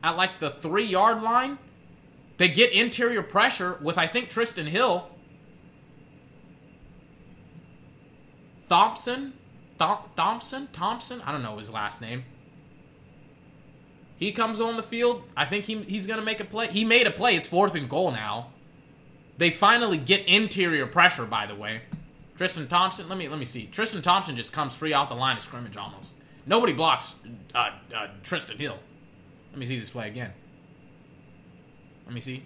at 0.02 0.16
like 0.16 0.38
the 0.38 0.50
three 0.50 0.84
yard 0.84 1.22
line. 1.22 1.58
They 2.36 2.48
get 2.48 2.72
interior 2.72 3.22
pressure 3.22 3.78
with 3.82 3.98
I 3.98 4.06
think 4.06 4.30
Trysten 4.30 4.66
Hill. 4.66 5.10
Thompson 8.68 9.32
Thompson? 9.78 10.68
Thompson? 10.72 11.20
I 11.22 11.32
don't 11.32 11.42
know 11.42 11.56
his 11.58 11.70
last 11.70 12.00
name. 12.00 12.24
He 14.16 14.32
comes 14.32 14.60
on 14.60 14.76
the 14.76 14.82
field. 14.82 15.22
I 15.36 15.44
think 15.44 15.66
he, 15.66 15.76
he's 15.82 16.06
going 16.06 16.18
to 16.18 16.24
make 16.24 16.40
a 16.40 16.44
play. 16.44 16.68
He 16.68 16.84
made 16.84 17.06
a 17.06 17.10
play. 17.10 17.36
It's 17.36 17.46
fourth 17.46 17.74
and 17.74 17.88
goal 17.88 18.10
now. 18.10 18.48
They 19.36 19.50
finally 19.50 19.96
get 19.96 20.26
interior 20.26 20.86
pressure, 20.86 21.24
by 21.24 21.46
the 21.46 21.54
way. 21.54 21.82
Tristan 22.36 22.66
Thompson, 22.66 23.08
let 23.08 23.18
me 23.18 23.28
let 23.28 23.38
me 23.38 23.44
see. 23.44 23.66
Tristan 23.66 24.02
Thompson 24.02 24.36
just 24.36 24.52
comes 24.52 24.74
free 24.74 24.92
off 24.92 25.08
the 25.08 25.14
line 25.14 25.36
of 25.36 25.42
scrimmage 25.42 25.76
almost. 25.76 26.14
Nobody 26.46 26.72
blocks 26.72 27.14
uh, 27.54 27.70
uh, 27.94 28.08
Trysten 28.22 28.56
Hill. 28.56 28.78
Let 29.50 29.58
me 29.58 29.66
see 29.66 29.78
this 29.78 29.90
play 29.90 30.08
again. 30.08 30.32
Let 32.06 32.14
me 32.14 32.20
see. 32.20 32.44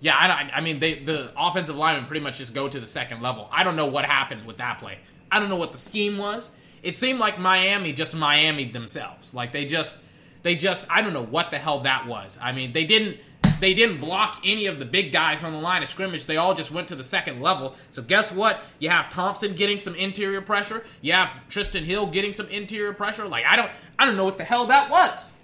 Yeah, 0.00 0.14
I, 0.14 0.50
I 0.58 0.60
mean, 0.60 0.78
they 0.78 0.94
the 0.94 1.32
offensive 1.36 1.76
linemen 1.76 2.06
pretty 2.06 2.22
much 2.22 2.38
just 2.38 2.54
go 2.54 2.68
to 2.68 2.78
the 2.78 2.86
second 2.86 3.22
level. 3.22 3.48
I 3.50 3.64
don't 3.64 3.76
know 3.76 3.86
what 3.86 4.04
happened 4.04 4.46
with 4.46 4.58
that 4.58 4.78
play. 4.78 4.98
I 5.30 5.40
don't 5.40 5.48
know 5.48 5.56
what 5.56 5.72
the 5.72 5.78
scheme 5.78 6.18
was. 6.18 6.50
It 6.82 6.96
seemed 6.96 7.18
like 7.18 7.38
Miami 7.38 7.92
just 7.92 8.14
Miami 8.16 8.64
themselves. 8.66 9.34
Like 9.34 9.52
they 9.52 9.64
just 9.64 9.96
they 10.42 10.54
just 10.54 10.86
I 10.90 11.02
don't 11.02 11.12
know 11.12 11.24
what 11.24 11.50
the 11.50 11.58
hell 11.58 11.80
that 11.80 12.06
was. 12.06 12.38
I 12.42 12.52
mean, 12.52 12.72
they 12.72 12.84
didn't 12.84 13.18
they 13.58 13.74
didn't 13.74 13.98
block 13.98 14.40
any 14.44 14.66
of 14.66 14.78
the 14.78 14.84
big 14.84 15.12
guys 15.12 15.42
on 15.42 15.52
the 15.52 15.58
line 15.58 15.82
of 15.82 15.88
scrimmage. 15.88 16.26
They 16.26 16.36
all 16.36 16.54
just 16.54 16.70
went 16.70 16.88
to 16.88 16.94
the 16.94 17.04
second 17.04 17.40
level. 17.40 17.74
So 17.90 18.02
guess 18.02 18.30
what? 18.30 18.60
You 18.78 18.90
have 18.90 19.10
Thompson 19.10 19.54
getting 19.54 19.78
some 19.78 19.94
interior 19.94 20.42
pressure. 20.42 20.84
You 21.00 21.14
have 21.14 21.30
Trysten 21.48 21.82
Hill 21.82 22.06
getting 22.06 22.32
some 22.32 22.48
interior 22.48 22.92
pressure. 22.92 23.26
Like 23.26 23.44
I 23.46 23.56
don't 23.56 23.70
I 23.98 24.04
don't 24.04 24.16
know 24.16 24.24
what 24.24 24.38
the 24.38 24.44
hell 24.44 24.66
that 24.66 24.90
was. 24.90 25.36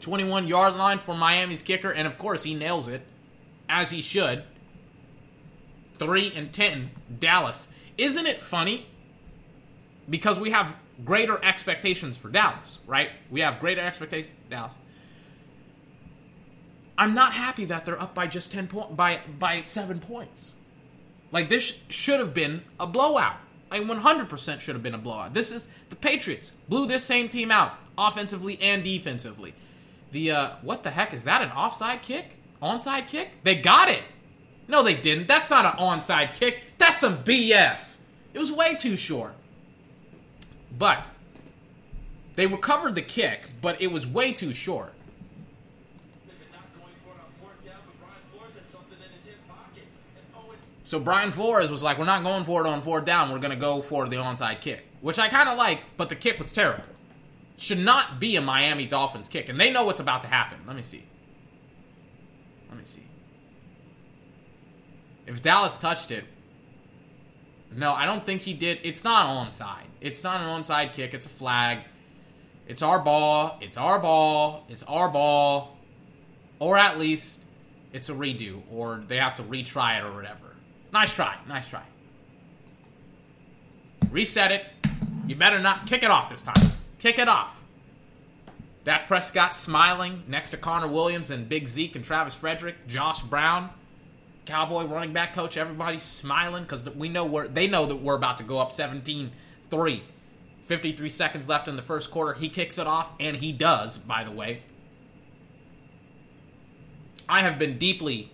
21 0.00 0.48
yard 0.48 0.74
line 0.74 0.98
for 0.98 1.14
Miami's 1.14 1.62
kicker, 1.62 1.90
and 1.90 2.06
of 2.06 2.18
course 2.18 2.42
he 2.42 2.54
nails 2.54 2.88
it, 2.88 3.02
as 3.68 3.90
he 3.90 4.02
should. 4.02 4.42
Three 5.98 6.32
and 6.34 6.52
ten, 6.52 6.90
Dallas. 7.20 7.68
Isn't 7.98 8.26
it 8.26 8.38
funny? 8.38 8.86
Because 10.08 10.40
we 10.40 10.50
have 10.50 10.74
greater 11.04 11.42
expectations 11.44 12.16
for 12.16 12.28
Dallas, 12.28 12.78
right? 12.86 13.10
We 13.30 13.40
have 13.40 13.58
greater 13.58 13.80
expectations 13.80 14.32
Dallas. 14.50 14.76
I'm 16.98 17.14
not 17.14 17.32
happy 17.32 17.64
that 17.66 17.84
they're 17.84 18.00
up 18.00 18.14
by 18.14 18.26
just 18.26 18.52
10 18.52 18.68
point 18.68 18.96
by 18.96 19.20
by 19.38 19.62
7 19.62 19.98
points. 19.98 20.54
Like 21.32 21.48
this 21.48 21.82
should 21.88 22.20
have 22.20 22.34
been 22.34 22.62
a 22.78 22.86
blowout. 22.86 23.36
Like 23.70 23.82
100% 23.82 24.60
should 24.60 24.74
have 24.74 24.82
been 24.82 24.94
a 24.94 24.98
blowout. 24.98 25.32
This 25.32 25.50
is 25.50 25.68
the 25.88 25.96
Patriots 25.96 26.52
blew 26.68 26.86
this 26.86 27.02
same 27.02 27.28
team 27.28 27.50
out 27.50 27.72
offensively 27.96 28.58
and 28.60 28.84
defensively. 28.84 29.54
The 30.12 30.30
uh 30.30 30.50
what 30.60 30.82
the 30.82 30.90
heck 30.90 31.14
is 31.14 31.24
that 31.24 31.42
an 31.42 31.50
offside 31.50 32.02
kick? 32.02 32.36
Onside 32.62 33.08
kick? 33.08 33.42
They 33.42 33.56
got 33.56 33.88
it. 33.88 34.02
No, 34.72 34.82
they 34.82 34.94
didn't. 34.94 35.28
That's 35.28 35.50
not 35.50 35.66
an 35.66 35.78
onside 35.78 36.32
kick. 36.32 36.62
That's 36.78 36.98
some 37.00 37.18
BS. 37.18 38.00
It 38.32 38.38
was 38.38 38.50
way 38.50 38.74
too 38.74 38.96
short. 38.96 39.34
But 40.78 41.04
they 42.36 42.46
recovered 42.46 42.94
the 42.94 43.02
kick, 43.02 43.48
but 43.60 43.82
it 43.82 43.92
was 43.92 44.06
way 44.06 44.32
too 44.32 44.54
short. 44.54 44.94
So 50.84 50.98
Brian 50.98 51.30
Flores 51.30 51.70
was 51.70 51.82
like, 51.82 51.98
"We're 51.98 52.06
not 52.06 52.22
going 52.22 52.44
for 52.44 52.64
it 52.64 52.66
on 52.66 52.80
fourth 52.80 53.04
down. 53.04 53.30
We're 53.30 53.38
going 53.38 53.52
to 53.52 53.60
go 53.60 53.82
for 53.82 54.08
the 54.08 54.16
onside 54.16 54.62
kick," 54.62 54.86
which 55.02 55.18
I 55.18 55.28
kind 55.28 55.50
of 55.50 55.58
like, 55.58 55.80
but 55.98 56.08
the 56.08 56.16
kick 56.16 56.38
was 56.38 56.50
terrible. 56.50 56.84
Should 57.58 57.78
not 57.78 58.18
be 58.18 58.36
a 58.36 58.40
Miami 58.40 58.86
Dolphins 58.86 59.28
kick, 59.28 59.50
and 59.50 59.60
they 59.60 59.70
know 59.70 59.84
what's 59.84 60.00
about 60.00 60.22
to 60.22 60.28
happen. 60.28 60.58
Let 60.66 60.76
me 60.76 60.82
see. 60.82 61.04
Let 62.70 62.78
me 62.78 62.84
see. 62.86 63.02
If 65.26 65.42
Dallas 65.42 65.78
touched 65.78 66.10
it, 66.10 66.24
no, 67.74 67.92
I 67.92 68.04
don't 68.04 68.24
think 68.24 68.42
he 68.42 68.52
did. 68.52 68.80
It's 68.82 69.04
not 69.04 69.26
onside. 69.26 69.86
It's 70.00 70.22
not 70.22 70.40
an 70.40 70.46
onside 70.46 70.92
kick. 70.92 71.14
It's 71.14 71.26
a 71.26 71.30
flag. 71.30 71.78
It's 72.66 72.82
our 72.82 72.98
ball. 72.98 73.58
It's 73.60 73.76
our 73.76 73.98
ball. 73.98 74.64
It's 74.68 74.82
our 74.84 75.08
ball. 75.08 75.76
Or 76.58 76.76
at 76.76 76.98
least 76.98 77.44
it's 77.92 78.08
a 78.08 78.14
redo, 78.14 78.62
or 78.70 79.02
they 79.06 79.16
have 79.16 79.34
to 79.36 79.42
retry 79.42 79.98
it 79.98 80.04
or 80.04 80.12
whatever. 80.14 80.54
Nice 80.92 81.14
try. 81.14 81.36
Nice 81.48 81.68
try. 81.68 81.82
Reset 84.10 84.52
it. 84.52 84.66
You 85.26 85.36
better 85.36 85.58
not 85.58 85.86
kick 85.86 86.02
it 86.02 86.10
off 86.10 86.28
this 86.28 86.42
time. 86.42 86.72
Kick 86.98 87.18
it 87.18 87.28
off. 87.28 87.64
Dak 88.84 89.06
Prescott 89.06 89.54
smiling 89.54 90.24
next 90.26 90.50
to 90.50 90.56
Connor 90.56 90.88
Williams 90.88 91.30
and 91.30 91.48
Big 91.48 91.68
Zeke 91.68 91.94
and 91.96 92.04
Travis 92.04 92.34
Frederick, 92.34 92.86
Josh 92.88 93.22
Brown, 93.22 93.70
Cowboy 94.46 94.84
running 94.84 95.12
back 95.12 95.32
coach. 95.34 95.56
Everybody's 95.56 96.02
smiling 96.02 96.64
because 96.64 96.88
we 96.94 97.08
know 97.08 97.24
we're 97.24 97.48
they 97.48 97.68
know 97.68 97.86
that 97.86 97.96
we're 97.96 98.16
about 98.16 98.38
to 98.38 98.44
go 98.44 98.58
up 98.58 98.70
17-3. 98.70 99.30
53 100.62 101.08
seconds 101.08 101.48
left 101.48 101.68
in 101.68 101.76
the 101.76 101.82
first 101.82 102.10
quarter. 102.10 102.34
He 102.34 102.48
kicks 102.48 102.78
it 102.78 102.86
off, 102.86 103.10
and 103.18 103.36
he 103.36 103.52
does, 103.52 103.98
by 103.98 104.24
the 104.24 104.30
way. 104.30 104.62
I 107.28 107.40
have 107.40 107.58
been 107.58 107.78
deeply 107.78 108.30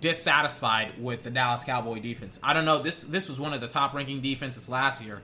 dissatisfied 0.00 0.94
with 0.98 1.22
the 1.22 1.30
Dallas 1.30 1.64
Cowboy 1.64 2.00
defense. 2.00 2.38
I 2.42 2.54
don't 2.54 2.64
know. 2.64 2.78
This 2.78 3.04
this 3.04 3.28
was 3.28 3.38
one 3.38 3.52
of 3.52 3.60
the 3.60 3.68
top 3.68 3.94
ranking 3.94 4.20
defenses 4.20 4.68
last 4.68 5.04
year. 5.04 5.22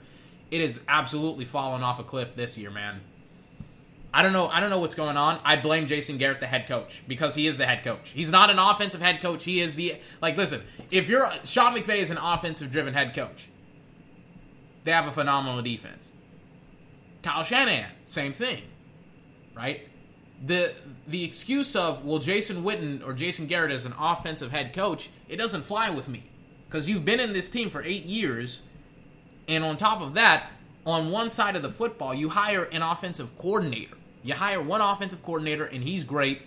It 0.51 0.61
has 0.61 0.81
absolutely 0.89 1.45
fallen 1.45 1.83
off 1.83 1.99
a 1.99 2.05
cliff 2.05 2.37
this 2.37 2.57
year, 2.57 2.71
man. 2.71 3.01
I 4.17 4.23
don't 4.23 4.33
know. 4.33 4.47
I 4.49 4.61
don't 4.61 4.71
know 4.71 4.79
what's 4.79 4.95
going 4.95 5.19
on. 5.19 5.39
I 5.45 5.57
blame 5.57 5.87
Jason 5.87 6.17
Garrett, 6.17 6.41
the 6.41 6.47
head 6.47 6.67
coach, 6.67 7.03
because 7.07 7.35
he 7.35 7.47
is 7.47 7.59
the 7.59 7.67
head 7.67 7.85
coach. 7.85 8.13
He's 8.15 8.33
not 8.33 8.49
an 8.49 8.59
offensive 8.59 9.03
head 9.03 9.21
coach. 9.21 9.45
He 9.45 9.61
is 9.61 9.75
the 9.75 9.97
like. 10.23 10.39
Listen, 10.39 10.63
if 10.91 11.07
you're 11.11 11.27
Sean 11.45 11.75
McVay 11.75 11.99
is 11.99 12.09
an 12.09 12.17
offensive 12.17 12.71
driven 12.71 12.95
head 12.95 13.15
coach, 13.15 13.49
they 14.85 14.93
have 14.93 15.07
a 15.07 15.13
phenomenal 15.13 15.61
defense. 15.61 16.15
Kyle 17.23 17.45
Shanahan, 17.45 17.91
same 18.07 18.33
thing, 18.33 18.63
right? 19.55 19.87
The 20.43 20.75
the 21.07 21.23
excuse 21.23 21.77
of 21.77 22.03
well 22.03 22.19
Jason 22.19 22.65
Witten 22.65 23.07
or 23.07 23.13
Jason 23.13 23.47
Garrett 23.47 23.71
as 23.71 23.85
an 23.85 23.93
offensive 24.01 24.51
head 24.51 24.73
coach, 24.73 25.11
it 25.29 25.37
doesn't 25.37 25.61
fly 25.61 25.91
with 25.91 26.09
me 26.09 26.23
because 26.67 26.89
you've 26.89 27.05
been 27.05 27.21
in 27.21 27.35
this 27.35 27.51
team 27.51 27.69
for 27.69 27.83
eight 27.83 28.07
years, 28.07 28.63
and 29.47 29.63
on 29.63 29.77
top 29.77 30.01
of 30.01 30.15
that, 30.15 30.53
on 30.87 31.11
one 31.11 31.29
side 31.29 31.55
of 31.55 31.61
the 31.61 31.69
football, 31.69 32.15
you 32.15 32.31
hire 32.31 32.65
an 32.65 32.81
offensive 32.81 33.37
coordinator. 33.37 33.96
You 34.27 34.35
hire 34.35 34.61
one 34.61 34.81
offensive 34.81 35.23
coordinator, 35.23 35.65
and 35.65 35.85
he's 35.85 36.03
great, 36.05 36.43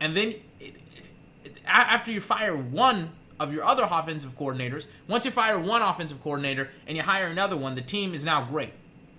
and 0.00 0.16
then 0.16 0.34
it, 0.60 0.74
it, 1.44 1.52
after 1.66 2.12
you 2.12 2.20
fire 2.20 2.56
one 2.56 3.12
of 3.40 3.52
your 3.52 3.64
other 3.64 3.86
offensive 3.90 4.38
coordinators, 4.38 4.86
once 5.08 5.24
you 5.24 5.30
fire 5.30 5.58
one 5.58 5.82
offensive 5.82 6.22
coordinator 6.22 6.68
and 6.86 6.96
you 6.96 7.02
hire 7.02 7.26
another 7.26 7.56
one, 7.56 7.74
the 7.74 7.80
team 7.80 8.14
is 8.14 8.24
now 8.24 8.44
great. 8.44 8.72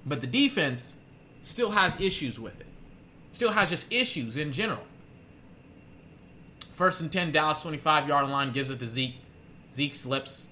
But 0.05 0.21
the 0.21 0.27
defense 0.27 0.97
still 1.41 1.71
has 1.71 1.99
issues 1.99 2.39
with 2.39 2.59
it. 2.59 2.67
Still 3.31 3.51
has 3.51 3.69
just 3.69 3.91
issues 3.91 4.37
in 4.37 4.51
general. 4.51 4.83
First 6.73 7.01
and 7.01 7.11
10, 7.11 7.31
Dallas 7.31 7.61
25 7.61 8.07
yard 8.07 8.29
line 8.29 8.51
gives 8.51 8.69
it 8.69 8.79
to 8.79 8.87
Zeke. 8.87 9.15
Zeke 9.73 9.93
slips. 9.93 10.47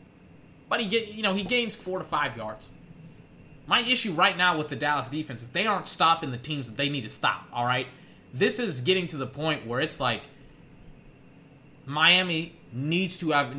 But 0.69 0.81
he 0.81 0.87
get 0.87 1.13
you 1.13 1.21
know, 1.21 1.33
he 1.33 1.43
gains 1.43 1.75
4 1.75 1.99
to 1.99 2.05
5 2.05 2.37
yards. 2.37 2.71
My 3.68 3.82
issue 3.82 4.13
right 4.13 4.38
now 4.38 4.57
with 4.57 4.68
the 4.68 4.76
Dallas 4.76 5.09
defense 5.09 5.41
is 5.41 5.49
they 5.49 5.66
aren't 5.66 5.88
stopping 5.88 6.32
the 6.32 6.38
teams 6.38 6.68
that 6.68 6.78
they 6.78 6.89
need 6.89 7.01
to 7.01 7.09
stop, 7.09 7.47
all 7.51 7.66
right? 7.66 7.88
This 8.34 8.59
is 8.59 8.82
getting 8.82 9.07
to 9.07 9.18
the 9.18 9.28
point 9.28 9.66
where 9.66 9.80
it's 9.80 9.99
like 9.99 10.24
Miami 11.86 12.53
needs 12.72 13.18
to 13.20 13.32
have 13.32 13.55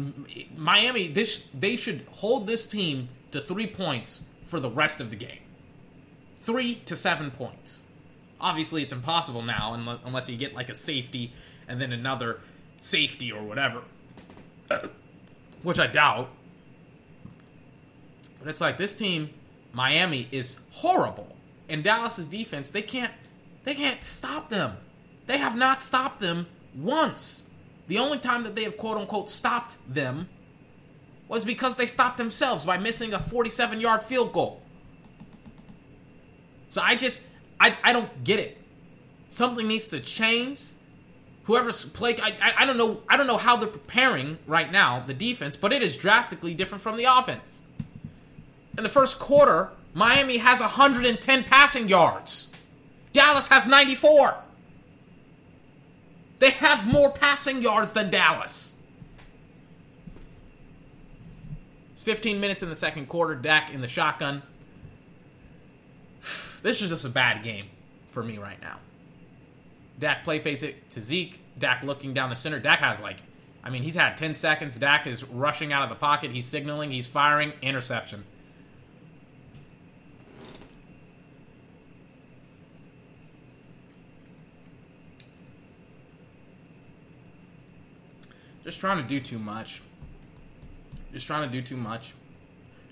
Miami 0.57 1.09
this 1.09 1.49
they 1.59 1.75
should 1.75 2.05
hold 2.13 2.47
this 2.47 2.67
team 2.67 3.09
to 3.31 3.41
3 3.41 3.67
points 3.69 4.23
for 4.43 4.61
the 4.61 4.71
rest 4.71 5.01
of 5.01 5.11
the 5.11 5.17
game 5.17 5.39
three 6.47 6.77
to 6.87 6.95
seven 6.95 7.33
points. 7.33 7.83
Obviously, 8.41 8.83
it's 8.83 8.93
impossible 8.93 9.43
now 9.43 9.99
unless 10.05 10.31
you 10.31 10.37
get 10.37 10.55
like 10.55 10.69
a 10.69 10.75
safety 10.75 11.33
and 11.67 11.81
then 11.81 11.91
another 11.91 12.41
safety 12.79 13.33
or 13.33 13.43
whatever, 13.43 13.83
which 15.63 15.81
I 15.81 15.89
doubt. 15.89 16.31
But 18.39 18.49
it's 18.49 18.61
like 18.61 18.79
this 18.79 18.95
team, 18.95 19.31
Miami, 19.77 20.27
is 20.33 20.61
horrible, 20.71 21.37
and 21.69 21.85
Dallas's 21.85 22.27
defense 22.27 22.71
they 22.71 22.81
can't 22.81 23.13
they 23.65 23.75
can't 23.75 24.03
stop 24.03 24.49
them. 24.49 24.79
They 25.27 25.37
have 25.37 25.55
not 25.55 25.83
stopped 25.83 26.21
them 26.21 26.47
once. 26.75 27.51
The 27.87 27.99
only 27.99 28.17
time 28.17 28.43
that 28.45 28.55
they 28.55 28.65
have 28.65 28.79
quote 28.79 28.97
unquote 28.97 29.29
stopped 29.29 29.77
them 29.87 30.31
was 31.29 31.45
because 31.45 31.77
they 31.77 31.85
stopped 31.85 32.17
themselves 32.17 32.65
by 32.65 32.79
missing 32.79 33.13
a 33.13 33.19
47 33.19 33.79
yard 33.83 34.01
field 34.01 34.33
goal. 34.33 34.63
So 36.71 36.81
I 36.81 36.97
just, 36.97 37.27
I, 37.61 37.77
I 37.85 37.93
don't 37.93 38.25
get 38.25 38.41
it. 38.41 38.57
Something 39.29 39.69
needs 39.69 39.89
to 39.89 40.01
change. 40.01 40.61
Whoever's 41.45 41.85
play, 41.85 42.17
I, 42.17 42.31
I, 42.41 42.53
I 42.63 42.67
don't 42.67 42.79
know, 42.79 43.03
I 43.11 43.19
don't 43.19 43.27
know 43.27 43.37
how 43.37 43.57
they're 43.57 43.69
preparing 43.69 44.39
right 44.47 44.73
now 44.73 45.01
the 45.01 45.15
defense, 45.15 45.55
but 45.55 45.71
it 45.73 45.83
is 45.83 45.99
drastically 45.99 46.55
different 46.55 46.81
from 46.81 46.97
the 46.97 47.05
offense. 47.05 47.66
In 48.77 48.83
the 48.83 48.89
first 48.89 49.19
quarter, 49.19 49.71
Miami 49.95 50.37
has 50.39 50.61
110 50.61 51.45
passing 51.45 51.89
yards. 51.89 52.53
Dallas 53.13 53.49
has 53.49 53.67
94. 53.67 54.35
They 56.39 56.51
have 56.51 56.87
more 56.87 57.13
passing 57.13 57.63
yards 57.63 57.93
than 57.93 58.11
Dallas. 58.11 58.79
It's 61.93 62.03
15 62.03 62.39
minutes 62.39 62.63
in 62.63 62.69
the 62.69 62.77
second 62.77 63.07
quarter. 63.07 63.35
Dak 63.35 63.73
in 63.73 63.81
the 63.81 63.89
shotgun. 63.89 64.43
This 66.63 66.83
is 66.83 66.89
just 66.89 67.05
a 67.05 67.09
bad 67.09 67.45
game 67.45 67.67
for 68.09 68.25
me 68.25 68.39
right 68.39 68.61
now. 68.61 68.81
Dak 70.01 70.25
play 70.25 70.41
face 70.41 70.65
it 70.65 70.91
to 70.91 71.01
Zeke. 71.01 71.41
Dak 71.59 71.85
looking 71.85 72.13
down 72.13 72.29
the 72.29 72.35
center. 72.35 72.59
Dak 72.59 72.81
has 72.81 73.01
like, 73.01 73.19
I 73.63 73.71
mean, 73.71 73.85
he's 73.85 73.95
had 73.95 74.17
10 74.17 74.35
seconds. 74.35 74.77
Dak 74.77 75.07
is 75.07 75.23
rushing 75.23 75.73
out 75.73 75.85
of 75.85 75.91
the 75.91 75.95
pocket. 75.95 76.33
He's 76.33 76.45
signaling. 76.45 76.91
He's 76.91 77.07
firing. 77.07 77.53
Interception. 77.63 78.25
Just 88.77 88.83
trying 88.83 88.99
to 88.99 89.09
do 89.09 89.21
too 89.21 89.39
much. 89.39 89.81
Just 91.11 91.27
trying 91.27 91.49
to 91.49 91.51
do 91.51 91.63
too 91.63 91.79
much. 91.79 92.13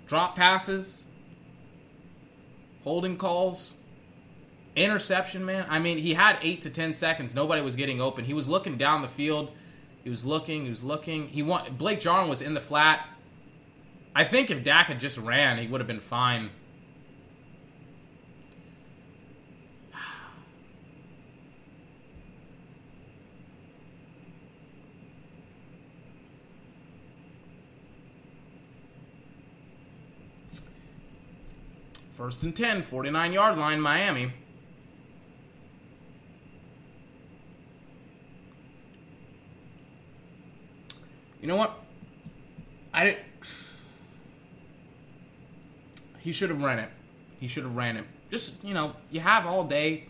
Drop 0.06 0.34
passes, 0.34 1.04
holding 2.84 3.18
calls, 3.18 3.74
interception, 4.76 5.44
man. 5.44 5.66
I 5.68 5.80
mean, 5.80 5.98
he 5.98 6.14
had 6.14 6.38
eight 6.40 6.62
to 6.62 6.70
ten 6.70 6.94
seconds. 6.94 7.34
Nobody 7.34 7.60
was 7.60 7.76
getting 7.76 8.00
open. 8.00 8.24
He 8.24 8.32
was 8.32 8.48
looking 8.48 8.78
down 8.78 9.02
the 9.02 9.08
field. 9.08 9.52
He 10.04 10.08
was 10.08 10.24
looking. 10.24 10.64
He 10.64 10.70
was 10.70 10.82
looking. 10.82 11.28
He 11.28 11.42
want 11.42 11.76
Blake 11.76 12.00
Jarwin 12.00 12.30
was 12.30 12.40
in 12.40 12.54
the 12.54 12.62
flat. 12.62 13.06
I 14.16 14.24
think 14.24 14.50
if 14.50 14.64
Dak 14.64 14.86
had 14.86 14.98
just 14.98 15.18
ran, 15.18 15.58
he 15.58 15.66
would 15.66 15.82
have 15.82 15.88
been 15.88 16.00
fine. 16.00 16.48
First 32.14 32.44
and 32.44 32.54
10, 32.54 32.82
49 32.82 33.32
yard 33.32 33.58
line, 33.58 33.80
Miami. 33.80 34.32
You 41.40 41.48
know 41.48 41.56
what? 41.56 41.76
I 42.92 43.04
didn't. 43.04 43.18
He 46.20 46.30
should 46.30 46.50
have 46.50 46.62
ran 46.62 46.78
it. 46.78 46.88
He 47.40 47.48
should 47.48 47.64
have 47.64 47.74
ran 47.74 47.96
it. 47.96 48.04
Just, 48.30 48.62
you 48.62 48.74
know, 48.74 48.94
you 49.10 49.18
have 49.18 49.44
all 49.44 49.64
day. 49.64 50.04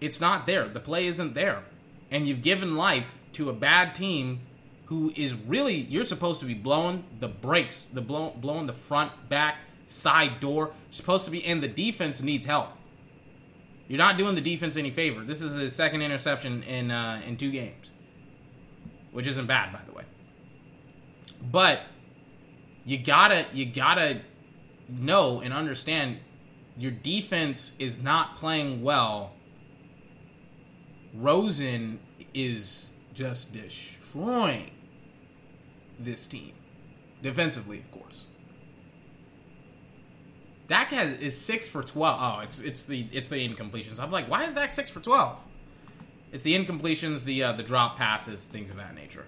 It's 0.00 0.22
not 0.22 0.46
there. 0.46 0.66
The 0.66 0.80
play 0.80 1.06
isn't 1.06 1.34
there. 1.34 1.62
And 2.10 2.26
you've 2.26 2.40
given 2.40 2.78
life 2.78 3.18
to 3.34 3.50
a 3.50 3.52
bad 3.52 3.94
team 3.94 4.40
who 4.86 5.12
is 5.14 5.34
really, 5.34 5.74
you're 5.74 6.04
supposed 6.04 6.40
to 6.40 6.46
be 6.46 6.54
blowing 6.54 7.04
the 7.20 7.28
brakes, 7.28 7.84
the 7.84 8.00
blow, 8.00 8.30
blowing 8.30 8.66
the 8.66 8.72
front, 8.72 9.28
back, 9.28 9.58
side 9.88 10.38
door. 10.38 10.72
supposed 10.90 11.24
to 11.24 11.30
be, 11.32 11.44
and 11.44 11.60
the 11.60 11.68
defense 11.68 12.22
needs 12.22 12.46
help. 12.46 12.68
You're 13.88 13.98
not 13.98 14.18
doing 14.18 14.34
the 14.34 14.40
defense 14.40 14.76
any 14.76 14.90
favor. 14.90 15.24
This 15.24 15.42
is 15.42 15.54
his 15.54 15.74
second 15.74 16.02
interception 16.02 16.62
in 16.62 16.90
uh, 16.90 17.22
in 17.26 17.36
two 17.36 17.50
games, 17.50 17.90
which 19.10 19.26
isn't 19.26 19.46
bad, 19.46 19.72
by 19.72 19.80
the 19.86 19.92
way. 19.92 20.04
But 21.50 21.82
you 22.84 22.98
gotta 22.98 23.46
you 23.52 23.66
gotta 23.66 24.20
know 24.88 25.40
and 25.40 25.52
understand 25.52 26.18
your 26.76 26.92
defense 26.92 27.76
is 27.78 28.00
not 28.00 28.36
playing 28.36 28.82
well. 28.82 29.32
Rosen 31.14 31.98
is 32.34 32.90
just 33.14 33.52
destroying 33.52 34.70
this 35.98 36.26
team 36.26 36.52
defensively, 37.22 37.78
of 37.78 37.90
course. 37.90 38.27
Dak 40.68 40.90
has 40.90 41.16
is 41.18 41.36
six 41.36 41.66
for 41.66 41.82
twelve. 41.82 42.18
Oh, 42.20 42.40
it's 42.40 42.60
it's 42.60 42.84
the 42.84 43.06
it's 43.10 43.28
the 43.28 43.36
incompletions. 43.36 43.98
I'm 43.98 44.10
like, 44.10 44.30
why 44.30 44.44
is 44.44 44.54
Dak 44.54 44.70
six 44.70 44.88
for 44.88 45.00
twelve? 45.00 45.40
It's 46.30 46.44
the 46.44 46.54
incompletions, 46.54 47.24
the 47.24 47.42
uh, 47.42 47.52
the 47.52 47.62
drop 47.62 47.96
passes, 47.96 48.44
things 48.44 48.70
of 48.70 48.76
that 48.76 48.94
nature. 48.94 49.24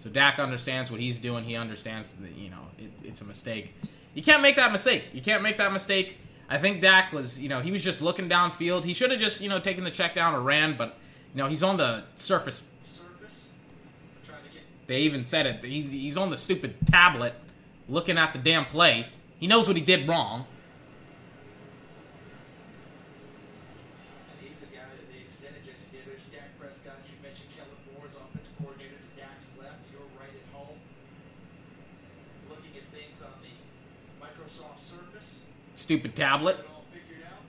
So 0.00 0.08
Dak 0.08 0.38
understands 0.38 0.90
what 0.90 1.00
he's 1.00 1.18
doing. 1.18 1.44
He 1.44 1.54
understands 1.54 2.14
that 2.14 2.34
you 2.34 2.48
know 2.48 2.66
it, 2.78 2.90
it's 3.04 3.20
a 3.20 3.24
mistake. 3.24 3.74
You 4.14 4.22
can't 4.22 4.40
make 4.40 4.56
that 4.56 4.72
mistake. 4.72 5.04
You 5.12 5.20
can't 5.20 5.42
make 5.42 5.58
that 5.58 5.72
mistake. 5.72 6.18
I 6.48 6.58
think 6.58 6.80
Dak 6.80 7.12
was 7.12 7.38
you 7.38 7.50
know 7.50 7.60
he 7.60 7.70
was 7.70 7.84
just 7.84 8.00
looking 8.00 8.30
downfield. 8.30 8.84
He 8.84 8.94
should 8.94 9.10
have 9.10 9.20
just 9.20 9.42
you 9.42 9.50
know 9.50 9.60
taken 9.60 9.84
the 9.84 9.90
check 9.90 10.14
down 10.14 10.34
or 10.34 10.40
ran, 10.40 10.78
but 10.78 10.96
you 11.34 11.42
know 11.42 11.46
he's 11.46 11.62
on 11.62 11.76
the 11.76 12.04
surface. 12.14 12.62
Surface. 12.86 13.52
They 14.86 15.00
even 15.00 15.24
said 15.24 15.44
it. 15.44 15.62
He's 15.62 15.92
he's 15.92 16.16
on 16.16 16.30
the 16.30 16.38
stupid 16.38 16.74
tablet, 16.86 17.34
looking 17.86 18.16
at 18.16 18.32
the 18.32 18.38
damn 18.38 18.64
play. 18.64 19.08
He 19.42 19.48
knows 19.48 19.66
what 19.66 19.76
he 19.76 19.82
did 19.82 20.06
wrong. 20.06 20.46
And 24.30 24.40
he's 24.40 24.60
the 24.60 24.66
guy 24.66 24.86
that 24.94 25.12
they 25.12 25.18
extended 25.18 25.64
Jesse 25.66 25.88
There's 26.06 26.22
Dak 26.30 26.56
Prescott. 26.60 26.94
You 27.10 27.20
mentioned 27.20 27.48
Kellen 27.56 27.74
Moore's 27.90 28.14
offensive 28.14 28.54
coordinator 28.62 28.94
to 28.94 29.20
Dak's 29.20 29.50
left. 29.58 29.82
You're 29.90 30.06
right 30.16 30.30
at 30.30 30.54
home. 30.54 30.78
Looking 32.48 32.70
at 32.76 32.86
things 32.96 33.20
on 33.20 33.32
the 33.42 33.50
Microsoft 34.24 34.78
Surface. 34.78 35.46
Stupid 35.74 36.14
tablet. 36.14 36.58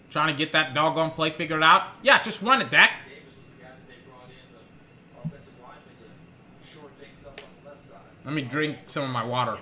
Trying 0.10 0.34
to 0.34 0.36
get 0.36 0.52
that 0.54 0.74
doggone 0.74 1.12
play 1.12 1.30
figured 1.30 1.62
out. 1.62 1.84
Yeah, 2.02 2.20
just 2.24 2.42
run 2.42 2.60
it, 2.64 2.72
Dak. 2.72 2.90
Let 8.26 8.34
me 8.34 8.42
drink 8.42 8.78
some 8.88 9.04
of 9.04 9.12
my 9.12 9.24
water. 9.24 9.60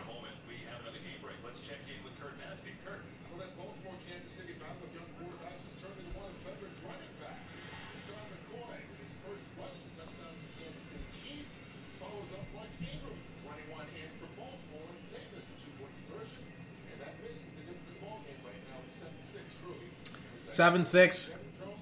Seven 20.51 20.83
six, 20.83 21.37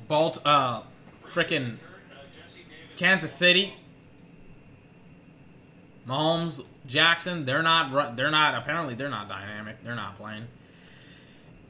Balt, 0.07 0.39
uh, 0.45 0.83
freaking 1.25 1.77
Kansas 2.97 3.31
City. 3.31 3.73
Mahomes, 6.07 6.63
Jackson, 6.85 7.45
they're 7.45 7.63
not. 7.63 8.15
They're 8.15 8.29
not. 8.29 8.53
Apparently, 8.53 8.93
they're 8.93 9.09
not 9.09 9.27
dynamic. 9.27 9.83
They're 9.83 9.95
not 9.95 10.17
playing. 10.17 10.47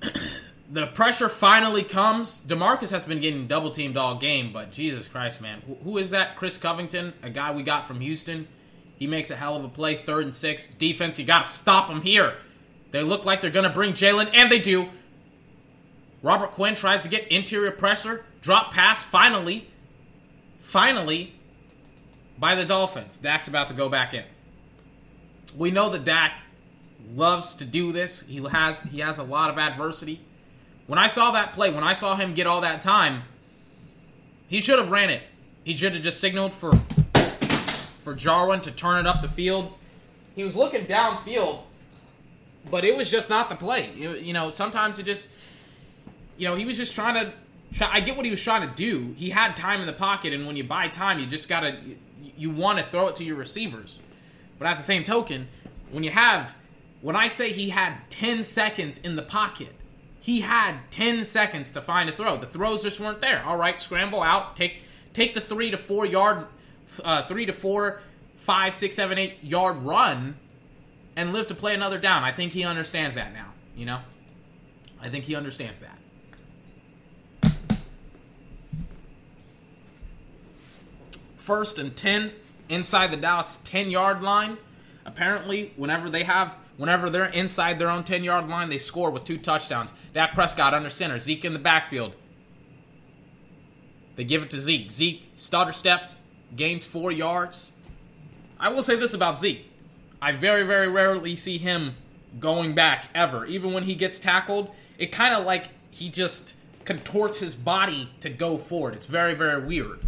the 0.71 0.87
pressure 0.87 1.29
finally 1.29 1.83
comes. 1.83 2.45
Demarcus 2.45 2.91
has 2.91 3.05
been 3.05 3.21
getting 3.21 3.47
double 3.47 3.71
teamed 3.71 3.95
all 3.95 4.15
game, 4.15 4.51
but 4.51 4.69
Jesus 4.71 5.07
Christ, 5.07 5.39
man, 5.39 5.61
who, 5.67 5.75
who 5.75 5.97
is 5.97 6.09
that? 6.09 6.35
Chris 6.35 6.57
Covington, 6.57 7.13
a 7.23 7.29
guy 7.29 7.51
we 7.51 7.63
got 7.63 7.87
from 7.87 8.01
Houston. 8.01 8.45
He 8.97 9.07
makes 9.07 9.31
a 9.31 9.37
hell 9.37 9.55
of 9.55 9.63
a 9.63 9.69
play. 9.69 9.95
Third 9.95 10.25
and 10.25 10.35
six. 10.35 10.67
Defense, 10.67 11.17
you 11.17 11.25
got 11.25 11.45
to 11.45 11.51
stop 11.51 11.89
him 11.89 12.01
here. 12.01 12.33
They 12.91 13.03
look 13.03 13.25
like 13.25 13.39
they're 13.39 13.51
going 13.51 13.67
to 13.67 13.73
bring 13.73 13.93
Jaylon, 13.93 14.29
and 14.33 14.51
they 14.51 14.59
do. 14.59 14.89
Robert 16.21 16.51
Quinn 16.51 16.75
tries 16.75 17.03
to 17.03 17.09
get 17.09 17.27
interior 17.27 17.71
pressure. 17.71 18.25
Drop 18.41 18.73
pass, 18.73 19.03
finally. 19.03 19.67
Finally, 20.59 21.33
by 22.37 22.55
the 22.55 22.65
Dolphins. 22.65 23.19
Dak's 23.19 23.47
about 23.47 23.67
to 23.69 23.73
go 23.73 23.89
back 23.89 24.13
in. 24.13 24.23
We 25.57 25.71
know 25.71 25.89
that 25.89 26.03
Dak 26.03 26.41
loves 27.15 27.55
to 27.55 27.65
do 27.65 27.91
this. 27.91 28.21
He 28.21 28.37
has 28.43 28.83
he 28.83 28.99
has 28.99 29.17
a 29.17 29.23
lot 29.23 29.49
of 29.49 29.57
adversity. 29.57 30.19
When 30.87 30.99
I 30.99 31.07
saw 31.07 31.31
that 31.31 31.53
play, 31.53 31.71
when 31.71 31.83
I 31.83 31.93
saw 31.93 32.15
him 32.15 32.33
get 32.33 32.47
all 32.47 32.61
that 32.61 32.81
time, 32.81 33.23
he 34.47 34.61
should 34.61 34.79
have 34.79 34.91
ran 34.91 35.09
it. 35.09 35.23
He 35.63 35.75
should 35.75 35.93
have 35.93 36.03
just 36.03 36.19
signaled 36.19 36.53
for 36.53 36.71
for 37.99 38.13
Jarwin 38.13 38.61
to 38.61 38.71
turn 38.71 38.99
it 38.99 39.07
up 39.07 39.21
the 39.21 39.29
field. 39.29 39.73
He 40.35 40.43
was 40.43 40.55
looking 40.55 40.85
downfield, 40.85 41.61
but 42.69 42.85
it 42.85 42.95
was 42.95 43.11
just 43.11 43.29
not 43.29 43.49
the 43.49 43.55
play. 43.55 43.91
You, 43.95 44.11
you 44.11 44.33
know, 44.33 44.49
sometimes 44.49 44.99
it 44.99 45.03
just 45.03 45.29
you 46.39 46.47
know, 46.47 46.55
he 46.55 46.65
was 46.65 46.77
just 46.77 46.95
trying 46.95 47.13
to. 47.15 47.33
I 47.81 47.99
get 47.99 48.15
what 48.15 48.25
he 48.25 48.31
was 48.31 48.43
trying 48.43 48.67
to 48.67 48.73
do. 48.73 49.13
He 49.15 49.29
had 49.29 49.55
time 49.55 49.81
in 49.81 49.85
the 49.85 49.93
pocket, 49.93 50.33
and 50.33 50.47
when 50.47 50.55
you 50.55 50.63
buy 50.63 50.87
time, 50.87 51.19
you 51.19 51.27
just 51.27 51.47
gotta. 51.47 51.77
You 52.37 52.49
want 52.49 52.79
to 52.79 52.85
throw 52.85 53.09
it 53.09 53.17
to 53.17 53.25
your 53.25 53.35
receivers, 53.35 53.99
but 54.57 54.67
at 54.67 54.77
the 54.77 54.83
same 54.83 55.03
token, 55.03 55.49
when 55.91 56.03
you 56.03 56.11
have, 56.11 56.57
when 57.01 57.17
I 57.17 57.27
say 57.27 57.51
he 57.51 57.69
had 57.69 57.97
ten 58.09 58.43
seconds 58.43 58.99
in 58.99 59.17
the 59.17 59.21
pocket, 59.21 59.73
he 60.21 60.39
had 60.39 60.75
ten 60.89 61.25
seconds 61.25 61.71
to 61.71 61.81
find 61.81 62.09
a 62.09 62.13
throw. 62.13 62.37
The 62.37 62.47
throws 62.47 62.83
just 62.83 63.01
weren't 63.01 63.19
there. 63.19 63.43
All 63.43 63.57
right, 63.57 63.79
scramble 63.79 64.23
out, 64.23 64.55
take 64.55 64.81
take 65.11 65.33
the 65.33 65.41
three 65.41 65.69
to 65.71 65.77
four 65.77 66.05
yard, 66.05 66.47
uh, 67.03 67.23
three 67.23 67.45
to 67.45 67.53
four, 67.53 68.01
five, 68.37 68.73
six, 68.73 68.95
seven, 68.95 69.17
eight 69.17 69.43
yard 69.43 69.75
run, 69.77 70.37
and 71.17 71.33
live 71.33 71.47
to 71.47 71.55
play 71.55 71.73
another 71.73 71.97
down. 71.97 72.23
I 72.23 72.31
think 72.31 72.53
he 72.53 72.63
understands 72.63 73.15
that 73.15 73.33
now. 73.33 73.51
You 73.75 73.85
know, 73.85 73.99
I 75.01 75.09
think 75.09 75.25
he 75.25 75.35
understands 75.35 75.81
that. 75.81 75.98
First 81.39 81.79
and 81.79 81.95
10 81.95 82.31
inside 82.69 83.11
the 83.11 83.17
Dallas 83.17 83.57
10 83.63 83.89
yard 83.89 84.21
line. 84.21 84.57
Apparently, 85.05 85.73
whenever 85.75 86.09
they 86.09 86.23
have, 86.23 86.55
whenever 86.77 87.09
they're 87.09 87.25
inside 87.25 87.79
their 87.79 87.89
own 87.89 88.03
10 88.03 88.23
yard 88.23 88.47
line, 88.47 88.69
they 88.69 88.77
score 88.77 89.11
with 89.11 89.23
two 89.23 89.37
touchdowns. 89.37 89.93
Dak 90.13 90.33
Prescott 90.33 90.73
under 90.73 90.89
center, 90.89 91.19
Zeke 91.19 91.45
in 91.45 91.53
the 91.53 91.59
backfield. 91.59 92.13
They 94.15 94.23
give 94.23 94.43
it 94.43 94.49
to 94.51 94.57
Zeke. 94.57 94.91
Zeke 94.91 95.31
stutter 95.35 95.71
steps, 95.71 96.21
gains 96.55 96.85
four 96.85 97.11
yards. 97.11 97.71
I 98.59 98.69
will 98.69 98.83
say 98.83 98.97
this 98.97 99.13
about 99.13 99.37
Zeke. 99.37 99.65
I 100.21 100.33
very, 100.33 100.63
very 100.63 100.89
rarely 100.89 101.37
see 101.37 101.57
him 101.57 101.95
going 102.39 102.75
back 102.75 103.07
ever. 103.15 103.45
Even 103.45 103.71
when 103.71 103.83
he 103.83 103.95
gets 103.95 104.19
tackled, 104.19 104.69
it 104.97 105.13
kind 105.13 105.33
of 105.33 105.45
like 105.45 105.69
he 105.89 106.09
just 106.09 106.57
contorts 106.83 107.39
his 107.39 107.55
body 107.55 108.09
to 108.19 108.29
go 108.29 108.57
forward. 108.57 108.93
It's 108.93 109.05
very, 109.05 109.33
very 109.33 109.65
weird. 109.65 109.99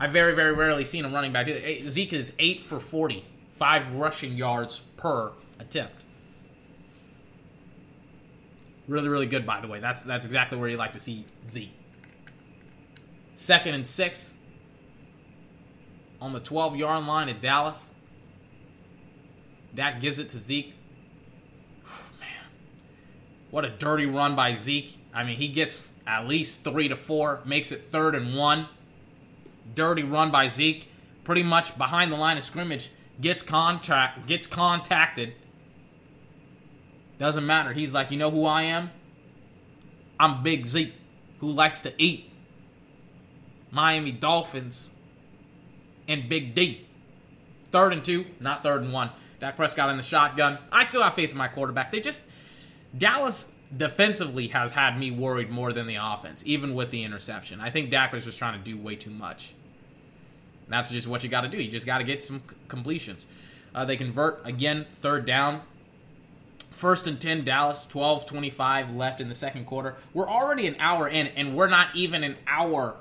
I've 0.00 0.12
very, 0.12 0.34
very 0.34 0.52
rarely 0.52 0.84
seen 0.84 1.04
a 1.04 1.08
running 1.08 1.32
back 1.32 1.46
do 1.46 1.54
that. 1.54 1.64
Eh, 1.64 1.88
Zeke 1.88 2.12
is 2.12 2.32
8 2.38 2.62
for 2.62 2.78
40, 2.78 3.24
5 3.52 3.94
rushing 3.94 4.36
yards 4.36 4.80
per 4.96 5.32
attempt. 5.58 6.04
Really, 8.86 9.08
really 9.08 9.26
good, 9.26 9.44
by 9.44 9.60
the 9.60 9.68
way. 9.68 9.80
That's 9.80 10.02
that's 10.02 10.24
exactly 10.24 10.56
where 10.56 10.70
you 10.70 10.78
like 10.78 10.92
to 10.92 11.00
see 11.00 11.26
Zeke. 11.50 11.74
Second 13.34 13.74
and 13.74 13.86
six 13.86 14.34
on 16.22 16.32
the 16.32 16.40
12 16.40 16.76
yard 16.76 17.04
line 17.04 17.28
at 17.28 17.42
Dallas. 17.42 17.94
Dak 19.74 20.00
gives 20.00 20.18
it 20.18 20.30
to 20.30 20.38
Zeke. 20.38 20.72
Man, 22.18 22.46
what 23.50 23.66
a 23.66 23.68
dirty 23.68 24.06
run 24.06 24.34
by 24.34 24.54
Zeke. 24.54 24.96
I 25.12 25.22
mean, 25.22 25.36
he 25.36 25.48
gets 25.48 26.00
at 26.06 26.26
least 26.26 26.64
three 26.64 26.88
to 26.88 26.96
four, 26.96 27.42
makes 27.44 27.70
it 27.70 27.80
third 27.80 28.14
and 28.14 28.34
one 28.34 28.68
dirty 29.74 30.02
run 30.02 30.30
by 30.30 30.48
Zeke, 30.48 30.88
pretty 31.24 31.42
much 31.42 31.76
behind 31.76 32.12
the 32.12 32.16
line 32.16 32.36
of 32.36 32.44
scrimmage, 32.44 32.90
gets 33.20 33.42
contract 33.42 34.26
gets 34.26 34.46
contacted. 34.46 35.34
Doesn't 37.18 37.44
matter. 37.46 37.72
He's 37.72 37.92
like, 37.92 38.10
you 38.10 38.16
know 38.16 38.30
who 38.30 38.46
I 38.46 38.62
am? 38.62 38.90
I'm 40.20 40.42
Big 40.42 40.66
Zeke, 40.66 40.94
who 41.40 41.50
likes 41.50 41.82
to 41.82 41.92
eat. 41.98 42.30
Miami 43.70 44.12
Dolphins 44.12 44.94
and 46.06 46.28
Big 46.28 46.54
D. 46.54 46.86
Third 47.70 47.92
and 47.92 48.04
two, 48.04 48.24
not 48.40 48.62
third 48.62 48.82
and 48.82 48.92
one. 48.92 49.10
Dak 49.40 49.56
Prescott 49.56 49.90
in 49.90 49.96
the 49.96 50.02
shotgun. 50.02 50.58
I 50.72 50.84
still 50.84 51.02
have 51.02 51.14
faith 51.14 51.30
in 51.30 51.36
my 51.36 51.48
quarterback. 51.48 51.90
They 51.90 52.00
just 52.00 52.24
Dallas 52.96 53.52
defensively 53.76 54.48
has 54.48 54.72
had 54.72 54.98
me 54.98 55.10
worried 55.10 55.50
more 55.50 55.72
than 55.72 55.86
the 55.86 55.96
offense, 55.96 56.42
even 56.46 56.74
with 56.74 56.90
the 56.90 57.04
interception. 57.04 57.60
I 57.60 57.70
think 57.70 57.90
Dak 57.90 58.12
was 58.12 58.24
just 58.24 58.38
trying 58.38 58.62
to 58.62 58.70
do 58.70 58.78
way 58.78 58.96
too 58.96 59.10
much. 59.10 59.54
And 60.68 60.74
that's 60.74 60.90
just 60.90 61.08
what 61.08 61.24
you 61.24 61.30
got 61.30 61.40
to 61.40 61.48
do. 61.48 61.56
You 61.62 61.70
just 61.70 61.86
got 61.86 61.96
to 61.96 62.04
get 62.04 62.22
some 62.22 62.42
completions. 62.68 63.26
Uh, 63.74 63.86
they 63.86 63.96
convert 63.96 64.46
again, 64.46 64.84
third 65.00 65.24
down. 65.24 65.62
First 66.70 67.06
and 67.06 67.18
10, 67.18 67.44
Dallas, 67.46 67.86
12 67.86 68.26
25 68.26 68.94
left 68.94 69.22
in 69.22 69.30
the 69.30 69.34
second 69.34 69.64
quarter. 69.64 69.96
We're 70.12 70.28
already 70.28 70.66
an 70.66 70.76
hour 70.78 71.08
in, 71.08 71.28
and 71.28 71.56
we're 71.56 71.68
not 71.68 71.96
even 71.96 72.22
an 72.22 72.36
hour. 72.46 72.96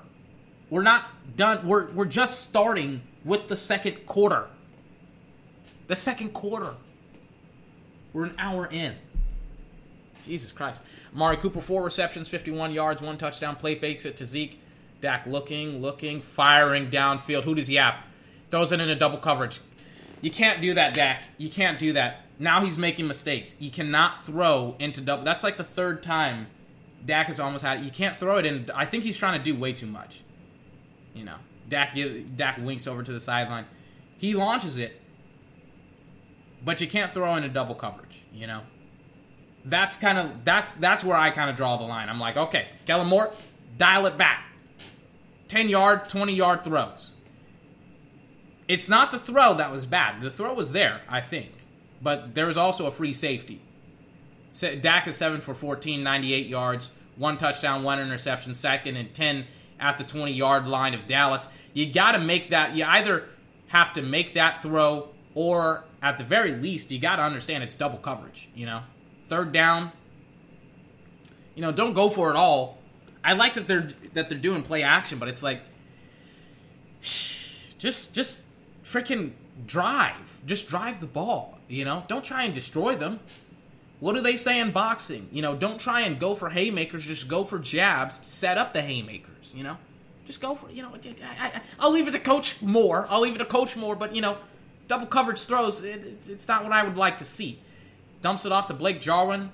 We're 0.69 0.81
not 0.81 1.09
done. 1.35 1.67
We're, 1.67 1.91
we're 1.91 2.05
just 2.05 2.47
starting 2.47 3.01
with 3.25 3.49
the 3.49 3.57
second 3.57 4.05
quarter. 4.05 4.49
The 5.87 5.95
second 5.97 6.29
quarter. 6.29 6.75
We're 8.13 8.23
an 8.23 8.35
hour 8.39 8.69
in. 8.71 8.95
Jesus 10.25 10.53
Christ. 10.53 10.83
Amari 11.13 11.35
Cooper, 11.35 11.59
four 11.59 11.83
receptions, 11.83 12.29
51 12.29 12.71
yards, 12.71 13.01
one 13.01 13.17
touchdown. 13.17 13.57
Play 13.57 13.75
fakes 13.75 14.05
it 14.05 14.15
to 14.17 14.25
Zeke. 14.25 14.61
Dak 15.01 15.25
looking, 15.25 15.81
looking, 15.81 16.21
firing 16.21 16.89
downfield. 16.89 17.43
Who 17.43 17.55
does 17.55 17.67
he 17.67 17.75
have? 17.75 17.97
Throws 18.49 18.71
it 18.71 18.79
in 18.79 18.89
a 18.89 18.95
double 18.95 19.17
coverage. 19.17 19.59
You 20.21 20.31
can't 20.31 20.61
do 20.61 20.73
that, 20.73 20.93
Dak. 20.93 21.23
You 21.37 21.49
can't 21.49 21.77
do 21.77 21.93
that. 21.93 22.21
Now 22.39 22.61
he's 22.61 22.77
making 22.77 23.07
mistakes. 23.07 23.55
You 23.59 23.71
cannot 23.71 24.23
throw 24.23 24.75
into 24.79 25.01
double. 25.01 25.23
That's 25.23 25.43
like 25.43 25.57
the 25.57 25.63
third 25.63 26.01
time 26.01 26.47
Dak 27.05 27.27
has 27.27 27.39
almost 27.39 27.63
had. 27.63 27.83
You 27.83 27.91
can't 27.91 28.15
throw 28.15 28.37
it 28.37 28.45
in. 28.45 28.69
I 28.75 28.85
think 28.85 29.03
he's 29.03 29.17
trying 29.17 29.37
to 29.37 29.43
do 29.43 29.57
way 29.57 29.73
too 29.73 29.87
much. 29.87 30.21
You 31.13 31.25
know, 31.25 31.35
Dak 31.67 31.95
give, 31.95 32.35
Dak 32.35 32.57
winks 32.59 32.87
over 32.87 33.03
to 33.03 33.11
the 33.11 33.19
sideline. 33.19 33.65
He 34.17 34.33
launches 34.33 34.77
it, 34.77 34.99
but 36.63 36.81
you 36.81 36.87
can't 36.87 37.11
throw 37.11 37.35
in 37.35 37.43
a 37.43 37.49
double 37.49 37.75
coverage. 37.75 38.23
You 38.33 38.47
know, 38.47 38.61
that's 39.65 39.95
kind 39.95 40.17
of 40.17 40.43
that's 40.43 40.75
that's 40.75 41.03
where 41.03 41.17
I 41.17 41.29
kind 41.31 41.49
of 41.49 41.55
draw 41.55 41.77
the 41.77 41.85
line. 41.85 42.09
I'm 42.09 42.19
like, 42.19 42.37
okay, 42.37 42.67
Kellen 42.85 43.07
Moore, 43.07 43.31
dial 43.77 44.05
it 44.05 44.17
back. 44.17 44.46
10 45.47 45.69
yard, 45.69 46.09
20 46.09 46.33
yard 46.33 46.63
throws. 46.63 47.13
It's 48.67 48.89
not 48.89 49.11
the 49.11 49.19
throw 49.19 49.53
that 49.55 49.71
was 49.71 49.85
bad. 49.85 50.21
The 50.21 50.29
throw 50.29 50.53
was 50.53 50.73
there, 50.73 51.01
I 51.07 51.21
think. 51.21 51.51
But 52.01 52.35
there 52.35 52.47
was 52.47 52.57
also 52.57 52.85
a 52.87 52.91
free 52.91 53.13
safety. 53.13 53.61
Dak 54.81 55.07
is 55.07 55.15
7 55.15 55.41
for 55.41 55.53
14, 55.53 56.03
98 56.03 56.47
yards, 56.47 56.91
one 57.15 57.37
touchdown, 57.37 57.83
one 57.83 57.99
interception, 57.99 58.55
second 58.55 58.97
and 58.97 59.13
10 59.13 59.45
at 59.79 59.97
the 59.97 60.03
20 60.03 60.31
yard 60.31 60.67
line 60.67 60.93
of 60.93 61.07
Dallas. 61.07 61.47
You 61.73 61.91
got 61.91 62.13
to 62.13 62.19
make 62.19 62.49
that, 62.49 62.75
you 62.75 62.83
either 62.85 63.25
have 63.67 63.93
to 63.93 64.01
make 64.01 64.33
that 64.33 64.61
throw 64.61 65.09
or 65.35 65.85
at 66.01 66.17
the 66.17 66.23
very 66.23 66.53
least, 66.53 66.91
you 66.91 66.99
got 66.99 67.17
to 67.17 67.21
understand 67.21 67.63
it's 67.63 67.75
double 67.75 67.97
coverage, 67.97 68.49
you 68.55 68.65
know? 68.65 68.81
Third 69.27 69.51
down, 69.51 69.91
you 71.55 71.61
know, 71.61 71.71
don't 71.71 71.93
go 71.93 72.09
for 72.09 72.29
it 72.29 72.35
all. 72.35 72.76
I 73.27 73.33
like 73.33 73.55
that 73.55 73.67
they're 73.67 73.89
that 74.13 74.29
they're 74.29 74.37
doing 74.37 74.63
play 74.63 74.83
action, 74.83 75.19
but 75.19 75.27
it's 75.27 75.43
like 75.43 75.61
just 77.01 78.15
just 78.15 78.43
freaking 78.85 79.33
drive. 79.65 80.41
Just 80.45 80.69
drive 80.69 81.01
the 81.01 81.07
ball, 81.07 81.59
you 81.67 81.83
know? 81.83 82.05
Don't 82.07 82.23
try 82.23 82.43
and 82.43 82.53
destroy 82.53 82.95
them. 82.95 83.19
What 83.99 84.13
do 84.13 84.21
they 84.21 84.37
say 84.37 84.59
in 84.61 84.71
boxing? 84.71 85.27
You 85.31 85.41
know, 85.41 85.55
don't 85.55 85.79
try 85.79 86.01
and 86.01 86.19
go 86.19 86.35
for 86.35 86.49
haymakers, 86.49 87.05
just 87.05 87.27
go 87.27 87.43
for 87.43 87.59
jabs, 87.59 88.25
set 88.25 88.57
up 88.57 88.71
the 88.71 88.81
haymakers, 88.81 89.53
you 89.55 89.63
know? 89.63 89.77
Just 90.25 90.39
go 90.39 90.55
for, 90.55 90.69
you 90.69 90.81
know, 90.83 90.93
I, 90.93 91.61
will 91.81 91.91
leave 91.91 92.07
it 92.07 92.11
to 92.11 92.19
coach 92.19 92.61
Moore. 92.61 93.07
I'll 93.09 93.21
leave 93.21 93.35
it 93.35 93.39
to 93.39 93.45
coach 93.45 93.75
Moore, 93.75 93.95
but 93.97 94.15
you 94.15 94.21
know, 94.21 94.37
double 94.87 95.07
coverage 95.07 95.43
throws, 95.43 95.83
it, 95.83 96.05
it's, 96.05 96.29
it's 96.29 96.47
not 96.47 96.63
what 96.63 96.71
I 96.71 96.83
would 96.83 96.97
like 96.97 97.17
to 97.17 97.25
see. 97.25 97.59
Dumps 98.21 98.45
it 98.45 98.53
off 98.53 98.67
to 98.67 98.73
Blake 98.73 99.01
Jarwin. 99.01 99.51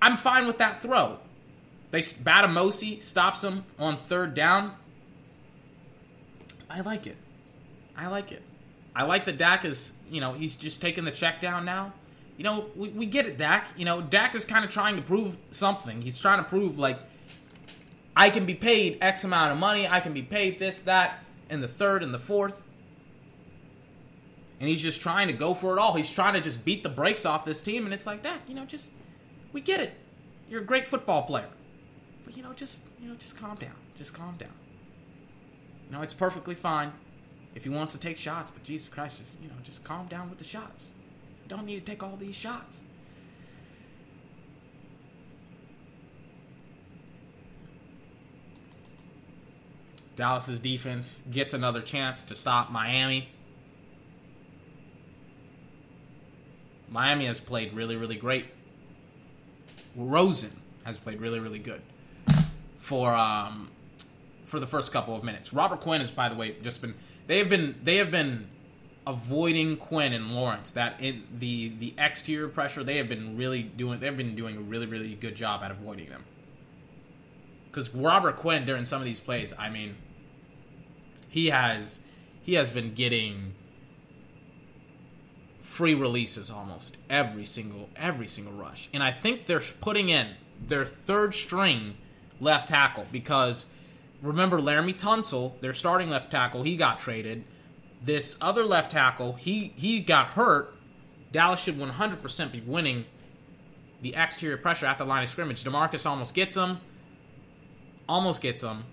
I'm 0.00 0.16
fine 0.16 0.46
with 0.46 0.58
that 0.58 0.80
throw. 0.80 1.18
They 1.90 2.00
Bademosi 2.00 3.02
stops 3.02 3.42
him 3.42 3.64
on 3.78 3.96
third 3.96 4.34
down. 4.34 4.74
I 6.68 6.80
like 6.82 7.06
it. 7.06 7.16
I 7.96 8.06
like 8.06 8.32
it. 8.32 8.42
I 8.94 9.04
like 9.04 9.24
that 9.24 9.38
Dak 9.38 9.64
is, 9.64 9.92
you 10.10 10.20
know, 10.20 10.32
he's 10.32 10.56
just 10.56 10.80
taking 10.80 11.04
the 11.04 11.10
check 11.10 11.40
down 11.40 11.64
now. 11.64 11.92
You 12.36 12.44
know, 12.44 12.66
we, 12.74 12.88
we 12.90 13.06
get 13.06 13.26
it, 13.26 13.36
Dak. 13.36 13.68
You 13.76 13.84
know, 13.84 14.00
Dak 14.00 14.34
is 14.34 14.44
kind 14.44 14.64
of 14.64 14.70
trying 14.70 14.96
to 14.96 15.02
prove 15.02 15.36
something. 15.50 16.00
He's 16.00 16.18
trying 16.18 16.38
to 16.38 16.44
prove, 16.44 16.78
like, 16.78 16.98
I 18.16 18.30
can 18.30 18.46
be 18.46 18.54
paid 18.54 18.98
X 19.00 19.24
amount 19.24 19.52
of 19.52 19.58
money. 19.58 19.86
I 19.86 20.00
can 20.00 20.12
be 20.12 20.22
paid 20.22 20.58
this, 20.58 20.82
that, 20.82 21.18
and 21.48 21.62
the 21.62 21.68
third 21.68 22.02
and 22.02 22.14
the 22.14 22.18
fourth. 22.18 22.64
And 24.58 24.68
he's 24.68 24.82
just 24.82 25.00
trying 25.00 25.26
to 25.26 25.32
go 25.32 25.54
for 25.54 25.76
it 25.76 25.78
all. 25.78 25.94
He's 25.94 26.12
trying 26.12 26.34
to 26.34 26.40
just 26.40 26.64
beat 26.64 26.82
the 26.82 26.88
brakes 26.88 27.26
off 27.26 27.44
this 27.44 27.62
team. 27.62 27.84
And 27.84 27.92
it's 27.92 28.06
like, 28.06 28.22
Dak, 28.22 28.40
you 28.48 28.54
know, 28.54 28.64
just, 28.64 28.90
we 29.52 29.60
get 29.60 29.80
it. 29.80 29.92
You're 30.48 30.62
a 30.62 30.64
great 30.64 30.86
football 30.86 31.22
player. 31.22 31.48
But, 32.30 32.36
you 32.36 32.44
know, 32.44 32.52
just, 32.52 32.82
you 33.02 33.08
know, 33.08 33.16
just 33.16 33.36
calm 33.36 33.56
down. 33.56 33.74
Just 33.96 34.14
calm 34.14 34.36
down. 34.36 34.54
You 35.88 35.96
know, 35.96 36.02
it's 36.02 36.14
perfectly 36.14 36.54
fine 36.54 36.92
if 37.56 37.64
he 37.64 37.70
wants 37.70 37.92
to 37.94 37.98
take 37.98 38.16
shots, 38.16 38.52
but 38.52 38.62
Jesus 38.62 38.88
Christ, 38.88 39.18
just 39.18 39.42
you 39.42 39.48
know, 39.48 39.56
just 39.64 39.82
calm 39.82 40.06
down 40.06 40.30
with 40.30 40.38
the 40.38 40.44
shots. 40.44 40.92
Don't 41.48 41.66
need 41.66 41.84
to 41.84 41.92
take 41.92 42.04
all 42.04 42.16
these 42.16 42.36
shots. 42.36 42.84
Dallas's 50.14 50.60
defense 50.60 51.24
gets 51.32 51.52
another 51.52 51.80
chance 51.80 52.24
to 52.26 52.36
stop 52.36 52.70
Miami. 52.70 53.28
Miami 56.88 57.26
has 57.26 57.40
played 57.40 57.72
really, 57.72 57.96
really 57.96 58.14
great. 58.14 58.46
Rosen 59.96 60.56
has 60.84 60.96
played 60.96 61.20
really, 61.20 61.40
really 61.40 61.58
good 61.58 61.82
for 62.80 63.14
um, 63.14 63.70
for 64.46 64.58
the 64.58 64.66
first 64.66 64.92
couple 64.92 65.14
of 65.14 65.22
minutes. 65.22 65.52
Robert 65.52 65.80
Quinn 65.80 66.00
has, 66.00 66.10
by 66.10 66.28
the 66.28 66.34
way, 66.34 66.56
just 66.62 66.80
been 66.80 66.94
they 67.28 67.38
have 67.38 67.48
been 67.48 67.78
they 67.84 67.96
have 67.96 68.10
been 68.10 68.48
avoiding 69.06 69.76
Quinn 69.76 70.12
and 70.12 70.34
Lawrence. 70.34 70.70
That 70.72 71.00
in 71.00 71.24
the 71.38 71.68
the 71.68 71.94
exterior 71.98 72.48
pressure, 72.48 72.82
they 72.82 72.96
have 72.96 73.08
been 73.08 73.36
really 73.36 73.62
doing. 73.62 74.00
They've 74.00 74.16
been 74.16 74.34
doing 74.34 74.56
a 74.56 74.60
really 74.60 74.86
really 74.86 75.14
good 75.14 75.36
job 75.36 75.62
at 75.62 75.70
avoiding 75.70 76.08
them. 76.08 76.24
Because 77.66 77.94
Robert 77.94 78.36
Quinn 78.36 78.64
during 78.64 78.84
some 78.84 79.00
of 79.00 79.04
these 79.04 79.20
plays, 79.20 79.54
I 79.56 79.68
mean, 79.68 79.96
he 81.28 81.50
has 81.50 82.00
he 82.40 82.54
has 82.54 82.70
been 82.70 82.94
getting 82.94 83.54
free 85.60 85.94
releases 85.94 86.50
almost 86.50 86.96
every 87.10 87.44
single 87.44 87.90
every 87.94 88.26
single 88.26 88.54
rush, 88.54 88.88
and 88.94 89.02
I 89.02 89.12
think 89.12 89.44
they're 89.44 89.60
putting 89.82 90.08
in 90.08 90.28
their 90.66 90.86
third 90.86 91.34
string 91.34 91.96
left 92.40 92.68
tackle 92.68 93.06
because 93.12 93.66
remember 94.22 94.58
Laremy 94.58 94.94
Tunsil, 94.94 95.60
their 95.60 95.72
starting 95.72 96.10
left 96.10 96.30
tackle, 96.30 96.62
he 96.62 96.76
got 96.76 96.98
traded. 96.98 97.44
This 98.02 98.36
other 98.40 98.64
left 98.64 98.90
tackle, 98.90 99.34
he 99.34 99.72
he 99.76 100.00
got 100.00 100.28
hurt. 100.28 100.74
Dallas 101.32 101.62
should 101.62 101.78
100% 101.78 102.52
be 102.52 102.60
winning 102.60 103.04
the 104.02 104.14
exterior 104.16 104.56
pressure 104.56 104.86
at 104.86 104.98
the 104.98 105.04
line 105.04 105.22
of 105.22 105.28
scrimmage. 105.28 105.62
Demarcus 105.62 106.06
almost 106.06 106.34
gets 106.34 106.56
him, 106.56 106.80
almost 108.08 108.42
gets 108.42 108.62
him, 108.62 108.84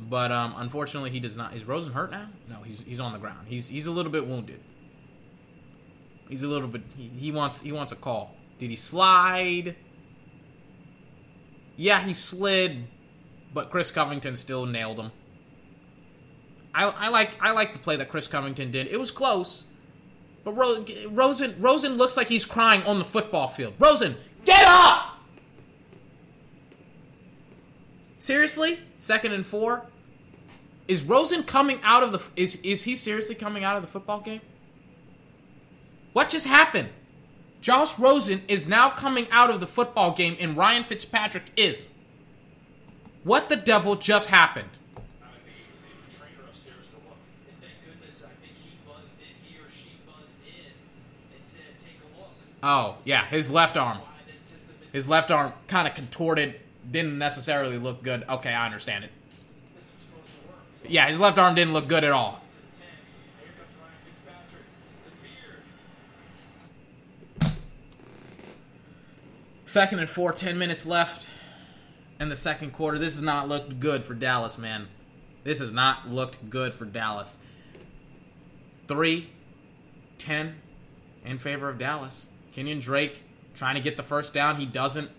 but 0.00 0.32
um, 0.32 0.54
unfortunately 0.56 1.10
he 1.10 1.20
does 1.20 1.36
not. 1.36 1.54
Is 1.54 1.64
Rosen 1.64 1.92
hurt 1.92 2.10
now? 2.10 2.28
No, 2.48 2.62
he's 2.62 2.80
he's 2.80 3.00
on 3.00 3.12
the 3.12 3.18
ground. 3.18 3.46
He's 3.48 3.68
he's 3.68 3.86
a 3.86 3.90
little 3.90 4.10
bit 4.10 4.26
wounded. 4.26 4.60
He's 6.28 6.42
a 6.42 6.48
little 6.48 6.68
bit. 6.68 6.82
He, 6.96 7.08
he 7.16 7.32
wants 7.32 7.60
he 7.60 7.72
wants 7.72 7.92
a 7.92 7.96
call. 7.96 8.34
Did 8.58 8.70
he 8.70 8.76
slide? 8.76 9.76
Yeah, 11.76 12.00
he 12.00 12.14
slid, 12.14 12.86
but 13.52 13.70
Chris 13.70 13.90
Covington 13.90 14.36
still 14.36 14.66
nailed 14.66 14.98
him. 14.98 15.12
I, 16.74 16.84
I 16.84 17.08
like 17.08 17.36
I 17.40 17.52
like 17.52 17.72
the 17.72 17.78
play 17.78 17.96
that 17.96 18.08
Chris 18.08 18.26
Covington 18.28 18.70
did. 18.70 18.86
It 18.86 18.98
was 19.00 19.10
close, 19.10 19.64
but 20.44 20.52
Ro- 20.52 20.84
Rosen 21.08 21.56
Rosen 21.58 21.96
looks 21.96 22.16
like 22.16 22.28
he's 22.28 22.44
crying 22.44 22.82
on 22.82 22.98
the 22.98 23.04
football 23.04 23.48
field. 23.48 23.74
Rosen, 23.78 24.16
get 24.44 24.64
up! 24.66 25.18
Seriously, 28.18 28.80
second 28.98 29.32
and 29.32 29.44
four. 29.44 29.86
Is 30.88 31.02
Rosen 31.02 31.42
coming 31.42 31.80
out 31.82 32.02
of 32.02 32.12
the? 32.12 32.22
Is 32.36 32.56
is 32.56 32.84
he 32.84 32.94
seriously 32.94 33.34
coming 33.34 33.64
out 33.64 33.76
of 33.76 33.82
the 33.82 33.88
football 33.88 34.20
game? 34.20 34.40
What 36.12 36.28
just 36.28 36.46
happened? 36.46 36.90
Josh 37.66 37.98
Rosen 37.98 38.42
is 38.46 38.68
now 38.68 38.88
coming 38.88 39.26
out 39.32 39.50
of 39.50 39.58
the 39.58 39.66
football 39.66 40.12
game, 40.12 40.36
and 40.38 40.56
Ryan 40.56 40.84
Fitzpatrick 40.84 41.46
is. 41.56 41.88
What 43.24 43.48
the 43.48 43.56
devil 43.56 43.96
just 43.96 44.28
happened? 44.30 44.68
Oh, 52.62 52.98
yeah, 53.02 53.24
his 53.24 53.50
left 53.50 53.76
arm. 53.76 53.98
His 54.92 55.08
left 55.08 55.32
arm 55.32 55.52
kind 55.66 55.88
of 55.88 55.94
contorted, 55.94 56.60
didn't 56.88 57.18
necessarily 57.18 57.78
look 57.78 58.00
good. 58.04 58.22
Okay, 58.28 58.54
I 58.54 58.64
understand 58.64 59.02
it. 59.02 59.10
Yeah, 60.88 61.08
his 61.08 61.18
left 61.18 61.36
arm 61.36 61.56
didn't 61.56 61.72
look 61.72 61.88
good 61.88 62.04
at 62.04 62.12
all. 62.12 62.40
Second 69.76 69.98
and 69.98 70.08
four, 70.08 70.32
10 70.32 70.56
minutes 70.56 70.86
left 70.86 71.28
in 72.18 72.30
the 72.30 72.34
second 72.34 72.72
quarter. 72.72 72.96
This 72.96 73.16
has 73.16 73.22
not 73.22 73.46
looked 73.46 73.78
good 73.78 74.04
for 74.04 74.14
Dallas, 74.14 74.56
man. 74.56 74.88
This 75.44 75.58
has 75.58 75.70
not 75.70 76.08
looked 76.08 76.48
good 76.48 76.72
for 76.72 76.86
Dallas. 76.86 77.36
Three, 78.88 79.28
ten 80.16 80.62
in 81.26 81.36
favor 81.36 81.68
of 81.68 81.76
Dallas. 81.76 82.30
Kenyon 82.52 82.78
Drake 82.78 83.22
trying 83.52 83.74
to 83.74 83.82
get 83.82 83.98
the 83.98 84.02
first 84.02 84.32
down. 84.32 84.56
He 84.56 84.64
doesn't. 84.64 85.10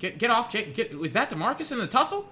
Get 0.00 0.18
get 0.18 0.30
off, 0.30 0.50
Jake. 0.50 0.74
Get, 0.74 0.90
is 0.90 1.12
that 1.12 1.30
Demarcus 1.30 1.70
in 1.70 1.78
the 1.78 1.86
tussle? 1.86 2.28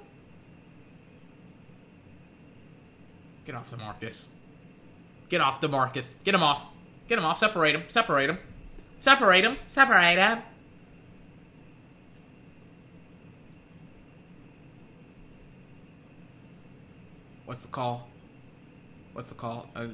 Get 3.45 3.55
off 3.55 3.71
Demarcus. 3.71 4.27
Get 5.29 5.41
off 5.41 5.61
Demarcus. 5.61 6.17
Get 6.25 6.35
him 6.35 6.43
off. 6.43 6.67
Get 7.07 7.21
him 7.21 7.25
off. 7.25 7.39
Separate 7.39 7.77
him. 7.77 7.85
Separate 7.87 8.31
him. 8.31 8.39
Separate 8.99 9.45
him. 9.45 9.59
Separate 9.69 10.19
him. 10.19 10.43
What's 17.47 17.63
the 17.63 17.69
call? 17.69 18.09
What's 19.13 19.31
the 19.31 19.35
call? 19.35 19.71
Uh, 19.75 19.87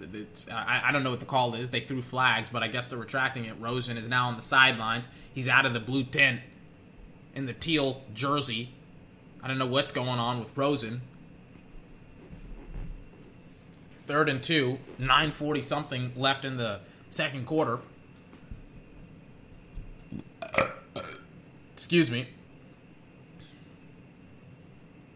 I, 0.50 0.88
I 0.88 0.92
don't 0.92 1.04
know 1.04 1.10
what 1.10 1.20
the 1.20 1.26
call 1.26 1.54
is. 1.54 1.70
They 1.70 1.80
threw 1.80 2.02
flags, 2.02 2.48
but 2.48 2.64
I 2.64 2.68
guess 2.68 2.88
they're 2.88 2.98
retracting 2.98 3.44
it. 3.44 3.54
Rosen 3.60 3.96
is 3.96 4.08
now 4.08 4.26
on 4.26 4.34
the 4.34 4.42
sidelines. 4.42 5.08
He's 5.32 5.46
out 5.46 5.64
of 5.64 5.74
the 5.74 5.80
blue 5.80 6.02
tent 6.02 6.40
in 7.34 7.46
the 7.46 7.52
teal 7.52 8.02
jersey. 8.14 8.70
I 9.42 9.48
don't 9.48 9.58
know 9.58 9.66
what's 9.66 9.92
going 9.92 10.18
on 10.18 10.40
with 10.40 10.56
Rosen. 10.56 11.02
Third 14.06 14.28
and 14.28 14.42
two, 14.42 14.78
940 14.98 15.62
something 15.62 16.12
left 16.16 16.44
in 16.44 16.56
the 16.56 16.80
second 17.10 17.46
quarter. 17.46 17.78
Excuse 21.74 22.10
me. 22.10 22.28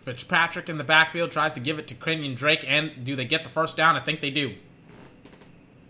Fitzpatrick 0.07 0.69
in 0.69 0.79
the 0.79 0.85
backfield 0.85 1.33
tries 1.33 1.53
to 1.55 1.59
give 1.59 1.81
it 1.81 1.89
to 1.89 1.95
Kenyon 1.97 2.37
Drake, 2.37 2.65
and 2.65 3.05
do 3.05 3.17
they 3.17 3.25
get 3.25 3.43
the 3.43 3.49
first 3.49 3.77
down? 3.77 3.97
I 3.97 4.01
think 4.01 4.21
they 4.21 4.31
do. 4.31 4.55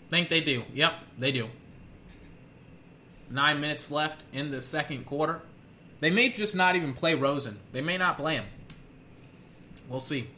Think 0.08 0.30
they 0.30 0.40
do. 0.40 0.64
Yep, 0.72 0.94
they 1.18 1.30
do. 1.30 1.50
Nine 3.28 3.60
minutes 3.60 3.90
left 3.90 4.24
in 4.32 4.50
the 4.50 4.62
second 4.62 5.04
quarter. 5.04 5.42
They 6.00 6.08
may 6.10 6.30
just 6.30 6.56
not 6.56 6.76
even 6.76 6.94
play 6.94 7.14
Rosen. 7.14 7.58
They 7.72 7.82
may 7.82 7.98
not 7.98 8.16
play 8.16 8.36
him. 8.36 8.46
We'll 9.86 10.00
see. 10.00 10.30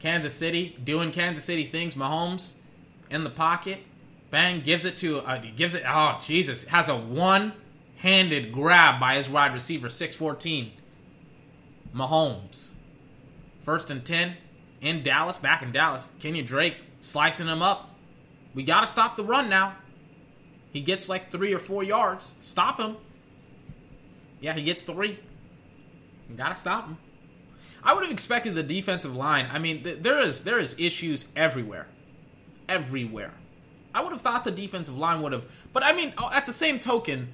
Kansas 0.00 0.34
City 0.34 0.76
doing 0.82 1.12
Kansas 1.12 1.44
City 1.44 1.62
things. 1.62 1.94
Mahomes 1.94 2.54
in 3.08 3.22
the 3.22 3.30
pocket, 3.30 3.84
bang 4.32 4.62
gives 4.62 4.84
it 4.84 4.96
to 4.96 5.18
uh, 5.18 5.40
gives 5.54 5.76
it. 5.76 5.84
Oh 5.86 6.18
Jesus, 6.20 6.64
has 6.64 6.88
a 6.88 6.96
one-handed 8.02 8.52
grab 8.52 9.00
by 9.00 9.16
his 9.16 9.28
wide 9.28 9.52
receiver, 9.52 9.88
six 9.88 10.14
fourteen. 10.14 10.72
Mahomes, 11.94 12.70
first 13.60 13.90
and 13.90 14.04
ten 14.04 14.36
in 14.80 15.02
Dallas, 15.02 15.38
back 15.38 15.62
in 15.62 15.72
Dallas. 15.72 16.10
Kenyon 16.20 16.44
Drake 16.44 16.76
slicing 17.00 17.48
him 17.48 17.62
up. 17.62 17.90
We 18.54 18.62
got 18.62 18.82
to 18.82 18.86
stop 18.86 19.16
the 19.16 19.24
run 19.24 19.48
now. 19.48 19.74
He 20.72 20.80
gets 20.80 21.08
like 21.08 21.26
three 21.26 21.52
or 21.52 21.58
four 21.58 21.82
yards. 21.82 22.32
Stop 22.40 22.78
him. 22.78 22.96
Yeah, 24.40 24.52
he 24.54 24.62
gets 24.62 24.82
three. 24.82 25.18
You 26.28 26.36
gotta 26.36 26.56
stop 26.56 26.86
him. 26.86 26.96
I 27.82 27.92
would 27.92 28.04
have 28.04 28.12
expected 28.12 28.54
the 28.54 28.62
defensive 28.62 29.16
line. 29.16 29.48
I 29.52 29.58
mean, 29.58 29.82
th- 29.82 29.98
there 30.00 30.20
is 30.20 30.44
there 30.44 30.60
is 30.60 30.76
issues 30.78 31.26
everywhere, 31.34 31.88
everywhere. 32.68 33.34
I 33.92 34.02
would 34.02 34.12
have 34.12 34.20
thought 34.20 34.44
the 34.44 34.52
defensive 34.52 34.96
line 34.96 35.20
would 35.22 35.32
have, 35.32 35.44
but 35.72 35.82
I 35.82 35.92
mean, 35.92 36.14
at 36.32 36.46
the 36.46 36.52
same 36.52 36.78
token, 36.78 37.32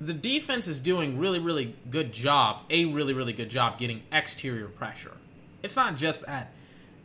the 0.00 0.12
defense 0.12 0.68
is 0.68 0.80
doing 0.80 1.18
really 1.18 1.38
really 1.38 1.74
good 1.90 2.12
job, 2.12 2.62
a 2.70 2.86
really 2.86 3.14
really 3.14 3.32
good 3.32 3.48
job 3.48 3.78
getting 3.78 4.02
exterior 4.12 4.68
pressure. 4.68 5.16
It's 5.62 5.76
not 5.76 5.96
just 5.96 6.26
that 6.26 6.52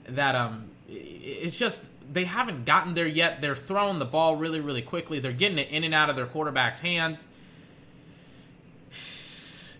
that 0.05 0.35
um, 0.35 0.69
it's 0.87 1.57
just 1.57 1.89
they 2.11 2.25
haven't 2.25 2.65
gotten 2.65 2.93
there 2.95 3.07
yet. 3.07 3.41
They're 3.41 3.55
throwing 3.55 3.99
the 3.99 4.05
ball 4.05 4.35
really 4.35 4.59
really 4.59 4.81
quickly. 4.81 5.19
They're 5.19 5.31
getting 5.31 5.59
it 5.59 5.69
in 5.69 5.83
and 5.83 5.93
out 5.93 6.09
of 6.09 6.15
their 6.15 6.25
quarterback's 6.25 6.79
hands. 6.79 7.27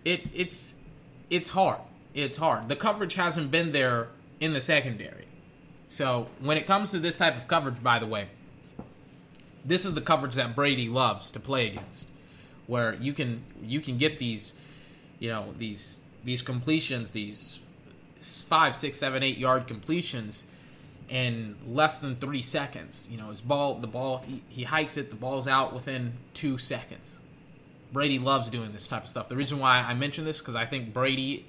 It 0.05 0.27
it's 0.33 0.75
it's 1.29 1.49
hard 1.49 1.79
it's 2.13 2.37
hard. 2.37 2.69
The 2.69 2.75
coverage 2.75 3.15
hasn't 3.15 3.51
been 3.51 3.71
there 3.71 4.07
in 4.39 4.53
the 4.53 4.61
secondary. 4.61 5.25
So 5.89 6.27
when 6.39 6.57
it 6.57 6.65
comes 6.65 6.91
to 6.91 6.99
this 6.99 7.17
type 7.17 7.35
of 7.35 7.47
coverage, 7.47 7.81
by 7.81 7.99
the 7.99 8.05
way, 8.05 8.29
this 9.65 9.85
is 9.85 9.93
the 9.93 10.01
coverage 10.01 10.35
that 10.35 10.55
Brady 10.55 10.87
loves 10.89 11.31
to 11.31 11.39
play 11.39 11.67
against, 11.67 12.09
where 12.69 12.93
you 12.95 13.13
can 13.13 13.43
you 13.61 13.81
can 13.81 13.97
get 13.97 14.19
these, 14.19 14.53
you 15.19 15.29
know, 15.29 15.53
these 15.57 15.99
these 16.23 16.41
completions, 16.41 17.09
these 17.09 17.59
five, 18.21 18.75
six, 18.75 18.97
seven, 18.97 19.23
eight 19.23 19.37
yard 19.37 19.67
completions 19.67 20.43
in 21.09 21.55
less 21.67 21.99
than 21.99 22.15
three 22.15 22.41
seconds. 22.41 23.09
You 23.11 23.17
know, 23.17 23.29
his 23.29 23.41
ball, 23.41 23.75
the 23.75 23.87
ball, 23.87 24.23
he, 24.25 24.43
he 24.47 24.63
hikes 24.63 24.97
it, 24.97 25.09
the 25.09 25.15
ball's 25.15 25.47
out 25.47 25.73
within 25.73 26.13
two 26.33 26.57
seconds. 26.57 27.19
Brady 27.91 28.19
loves 28.19 28.51
doing 28.51 28.71
this 28.71 28.87
type 28.87 29.03
of 29.03 29.09
stuff. 29.09 29.27
The 29.27 29.35
reason 29.35 29.57
why 29.57 29.79
I 29.79 29.95
mention 29.95 30.23
this 30.23 30.39
because 30.39 30.55
I 30.55 30.65
think 30.65 30.93
Brady 30.93 31.45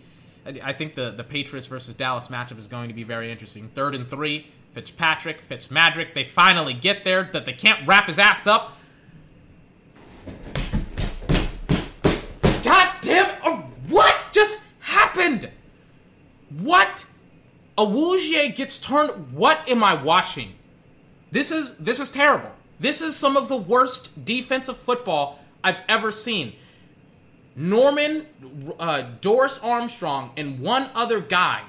I 0.65 0.73
think 0.73 0.95
the, 0.95 1.11
the 1.11 1.25
Patriots 1.25 1.67
versus 1.67 1.95
Dallas 1.95 2.29
matchup 2.29 2.59
is 2.59 2.67
going 2.67 2.89
to 2.89 2.95
be 2.95 3.03
very 3.03 3.31
interesting. 3.31 3.69
Third 3.75 3.95
and 3.95 4.09
three, 4.09 4.47
Fitzpatrick, 4.73 5.43
Fitzmagic. 5.43 6.15
They 6.15 6.25
finally 6.25 6.73
get 6.73 7.05
there, 7.05 7.25
that 7.33 7.45
they 7.45 7.53
can't 7.53 7.87
wrap 7.87 8.07
his 8.07 8.19
ass 8.19 8.47
up. 8.47 8.77
God 12.65 12.95
damn 13.03 13.27
it! 13.27 13.65
What 13.89 14.17
just 14.33 14.65
happened? 15.11 15.51
What? 16.51 17.07
Awuzie 17.79 18.55
gets 18.55 18.79
turned. 18.79 19.33
What 19.33 19.69
am 19.69 19.83
I 19.83 19.95
watching? 19.95 20.55
This 21.31 21.51
is 21.51 21.77
this 21.79 22.01
is 22.01 22.11
terrible. 22.11 22.53
This 22.79 23.01
is 23.01 23.17
some 23.17 23.37
of 23.37 23.49
the 23.49 23.57
worst 23.57 24.25
defensive 24.25 24.77
football 24.77 25.39
I've 25.63 25.83
ever 25.89 26.11
seen. 26.11 26.55
Norman, 27.55 28.27
uh, 28.79 29.03
Dorance 29.21 29.63
Armstrong, 29.63 30.33
and 30.37 30.61
one 30.61 30.89
other 30.95 31.21
guy, 31.21 31.65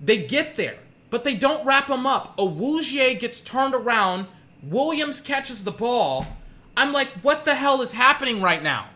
they 0.00 0.26
get 0.26 0.56
there, 0.56 0.78
but 1.10 1.24
they 1.24 1.34
don't 1.34 1.64
wrap 1.64 1.88
him 1.88 2.06
up. 2.06 2.36
Awuzie 2.36 3.18
gets 3.18 3.40
turned 3.40 3.74
around. 3.74 4.26
Williams 4.62 5.20
catches 5.20 5.64
the 5.64 5.70
ball. 5.70 6.26
I'm 6.76 6.92
like, 6.92 7.08
what 7.22 7.44
the 7.44 7.54
hell 7.54 7.80
is 7.82 7.92
happening 7.92 8.42
right 8.42 8.62
now? 8.62 8.88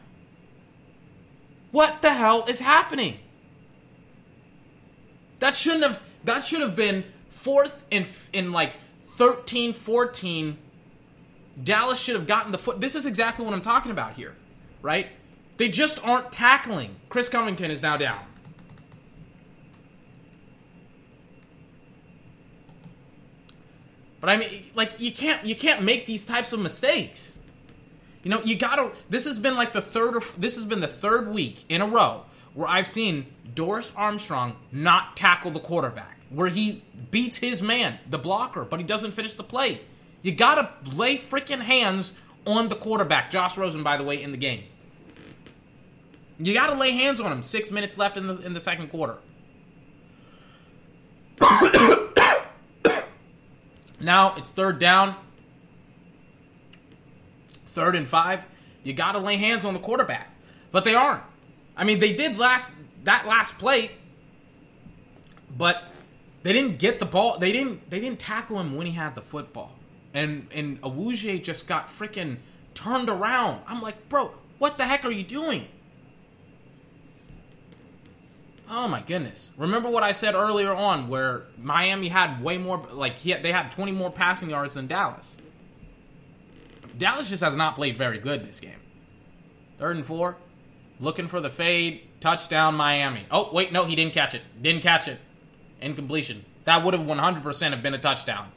What 1.70 2.02
the 2.02 2.12
hell 2.12 2.44
is 2.48 2.60
happening? 2.60 3.18
That 5.38 5.54
shouldn't 5.56 5.84
have 5.84 6.00
that 6.24 6.44
should 6.44 6.60
have 6.60 6.76
been 6.76 7.04
fourth 7.30 7.84
in 7.90 8.06
in 8.32 8.52
like 8.52 8.76
13 9.02 9.72
14 9.72 10.58
Dallas 11.62 12.00
should 12.00 12.14
have 12.14 12.26
gotten 12.26 12.52
the 12.52 12.58
foot. 12.58 12.80
This 12.80 12.94
is 12.94 13.06
exactly 13.06 13.44
what 13.44 13.52
I'm 13.54 13.60
talking 13.60 13.90
about 13.90 14.14
here, 14.14 14.34
right? 14.80 15.08
They 15.56 15.68
just 15.68 16.04
aren't 16.06 16.30
tackling. 16.30 16.96
Chris 17.08 17.28
Covington 17.28 17.70
is 17.70 17.82
now 17.82 17.96
down. 17.96 18.20
But 24.20 24.30
I 24.30 24.36
mean, 24.36 24.64
like 24.74 25.00
you 25.00 25.12
can't 25.12 25.44
you 25.44 25.56
can't 25.56 25.82
make 25.82 26.06
these 26.06 26.24
types 26.26 26.52
of 26.52 26.60
mistakes. 26.60 27.40
You 28.22 28.30
know, 28.30 28.40
you 28.42 28.56
gotta. 28.56 28.92
This 29.08 29.24
has 29.26 29.38
been 29.38 29.54
like 29.54 29.72
the 29.72 29.80
third 29.80 30.16
or 30.16 30.22
this 30.36 30.56
has 30.56 30.66
been 30.66 30.80
the 30.80 30.88
third 30.88 31.28
week 31.28 31.64
in 31.68 31.80
a 31.80 31.86
row 31.86 32.24
where 32.58 32.68
I've 32.68 32.88
seen 32.88 33.26
Dorance 33.54 33.92
Armstrong 33.96 34.56
not 34.72 35.16
tackle 35.16 35.52
the 35.52 35.60
quarterback, 35.60 36.18
where 36.28 36.48
he 36.48 36.82
beats 37.12 37.36
his 37.36 37.62
man, 37.62 38.00
the 38.10 38.18
blocker, 38.18 38.64
but 38.64 38.80
he 38.80 38.84
doesn't 38.84 39.12
finish 39.12 39.36
the 39.36 39.44
play. 39.44 39.80
You 40.22 40.32
gotta 40.32 40.70
lay 40.96 41.16
freaking 41.16 41.60
hands 41.60 42.14
on 42.48 42.68
the 42.68 42.74
quarterback. 42.74 43.30
Josh 43.30 43.56
Rosen, 43.56 43.84
by 43.84 43.96
the 43.96 44.02
way, 44.02 44.20
in 44.20 44.32
the 44.32 44.36
game. 44.36 44.64
You 46.40 46.52
got 46.52 46.66
to 46.66 46.74
lay 46.74 46.90
hands 46.90 47.20
on 47.20 47.30
him. 47.30 47.42
Six 47.42 47.70
minutes 47.70 47.96
left 47.96 48.16
in 48.16 48.26
the 48.26 48.38
in 48.40 48.54
the 48.54 48.60
second 48.60 48.88
quarter. 48.88 49.18
now 54.00 54.34
it's 54.36 54.50
third 54.50 54.80
down. 54.80 55.14
Third 57.66 57.94
and 57.94 58.08
five. 58.08 58.48
You 58.82 58.94
got 58.94 59.12
to 59.12 59.20
lay 59.20 59.36
hands 59.36 59.64
on 59.64 59.74
the 59.74 59.80
quarterback, 59.80 60.34
but 60.72 60.82
they 60.82 60.96
aren't. 60.96 61.22
I 61.78 61.84
mean, 61.84 62.00
they 62.00 62.12
did 62.12 62.36
last 62.36 62.74
that 63.04 63.26
last 63.26 63.56
play, 63.58 63.92
but 65.56 65.84
they 66.42 66.52
didn't 66.52 66.78
get 66.78 66.98
the 66.98 67.06
ball. 67.06 67.38
They 67.38 67.52
didn't. 67.52 67.88
They 67.88 68.00
didn't 68.00 68.18
tackle 68.18 68.60
him 68.60 68.76
when 68.76 68.86
he 68.86 68.92
had 68.92 69.14
the 69.14 69.22
football, 69.22 69.72
and 70.12 70.48
and 70.52 70.82
Awuzie 70.82 71.42
just 71.42 71.68
got 71.68 71.86
freaking 71.86 72.38
turned 72.74 73.08
around. 73.08 73.62
I'm 73.66 73.80
like, 73.80 74.08
bro, 74.08 74.32
what 74.58 74.76
the 74.76 74.84
heck 74.84 75.04
are 75.04 75.12
you 75.12 75.22
doing? 75.22 75.68
Oh 78.68 78.88
my 78.88 79.00
goodness! 79.00 79.52
Remember 79.56 79.88
what 79.88 80.02
I 80.02 80.10
said 80.12 80.34
earlier 80.34 80.74
on, 80.74 81.08
where 81.08 81.44
Miami 81.56 82.08
had 82.08 82.42
way 82.42 82.58
more, 82.58 82.84
like 82.92 83.20
had, 83.20 83.42
they 83.44 83.52
had 83.52 83.70
20 83.70 83.92
more 83.92 84.10
passing 84.10 84.50
yards 84.50 84.74
than 84.74 84.88
Dallas. 84.88 85.40
Dallas 86.98 87.30
just 87.30 87.44
has 87.44 87.54
not 87.56 87.76
played 87.76 87.96
very 87.96 88.18
good 88.18 88.44
this 88.44 88.58
game. 88.58 88.80
Third 89.78 89.94
and 89.96 90.04
four, 90.04 90.36
looking 91.00 91.28
for 91.28 91.40
the 91.40 91.50
fade, 91.50 92.02
touchdown 92.20 92.74
Miami. 92.74 93.26
Oh 93.30 93.50
wait, 93.52 93.72
no, 93.72 93.84
he 93.84 93.96
didn't 93.96 94.14
catch 94.14 94.34
it. 94.34 94.42
Didn't 94.60 94.82
catch 94.82 95.08
it. 95.08 95.18
Incompletion. 95.80 96.44
That 96.64 96.82
would 96.82 96.94
have 96.94 97.06
100% 97.06 97.70
have 97.70 97.82
been 97.82 97.94
a 97.94 97.98
touchdown. 97.98 98.50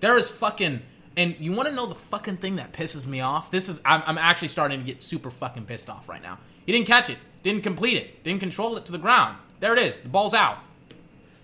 There 0.00 0.16
is 0.16 0.30
fucking 0.30 0.82
and 1.16 1.34
you 1.38 1.52
want 1.52 1.68
to 1.68 1.74
know 1.74 1.86
the 1.86 1.94
fucking 1.94 2.36
thing 2.36 2.56
that 2.56 2.72
pisses 2.72 3.06
me 3.06 3.22
off? 3.22 3.50
This 3.50 3.68
is 3.68 3.80
I'm, 3.84 4.02
I'm 4.06 4.18
actually 4.18 4.48
starting 4.48 4.80
to 4.80 4.86
get 4.86 5.00
super 5.00 5.30
fucking 5.30 5.64
pissed 5.64 5.88
off 5.88 6.08
right 6.08 6.22
now. 6.22 6.38
He 6.66 6.72
didn't 6.72 6.86
catch 6.86 7.08
it, 7.08 7.18
didn't 7.42 7.62
complete 7.62 7.96
it, 7.96 8.22
didn't 8.22 8.40
control 8.40 8.76
it 8.76 8.84
to 8.86 8.92
the 8.92 8.98
ground. 8.98 9.38
There 9.60 9.72
it 9.72 9.78
is. 9.78 10.00
The 10.00 10.08
ball's 10.08 10.34
out. 10.34 10.58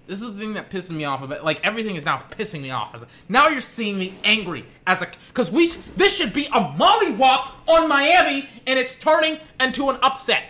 This 0.06 0.20
is 0.20 0.34
the 0.34 0.40
thing 0.40 0.54
that 0.54 0.70
pisses 0.70 0.92
me 0.92 1.04
off 1.04 1.22
about. 1.22 1.44
Like 1.44 1.64
everything 1.64 1.96
is 1.96 2.04
now 2.04 2.18
pissing 2.18 2.60
me 2.62 2.70
off. 2.70 2.94
As 2.94 3.02
a, 3.02 3.06
now 3.28 3.48
you're 3.48 3.60
seeing 3.60 3.98
me 3.98 4.14
angry 4.24 4.64
as 4.86 5.00
a 5.00 5.06
because 5.28 5.50
we 5.50 5.68
this 5.96 6.16
should 6.16 6.32
be 6.32 6.46
a 6.46 6.60
mollywop 6.60 7.50
on 7.68 7.88
Miami 7.88 8.48
and 8.66 8.78
it's 8.78 8.98
turning 8.98 9.38
into 9.60 9.90
an 9.90 9.98
upset. 10.02 10.44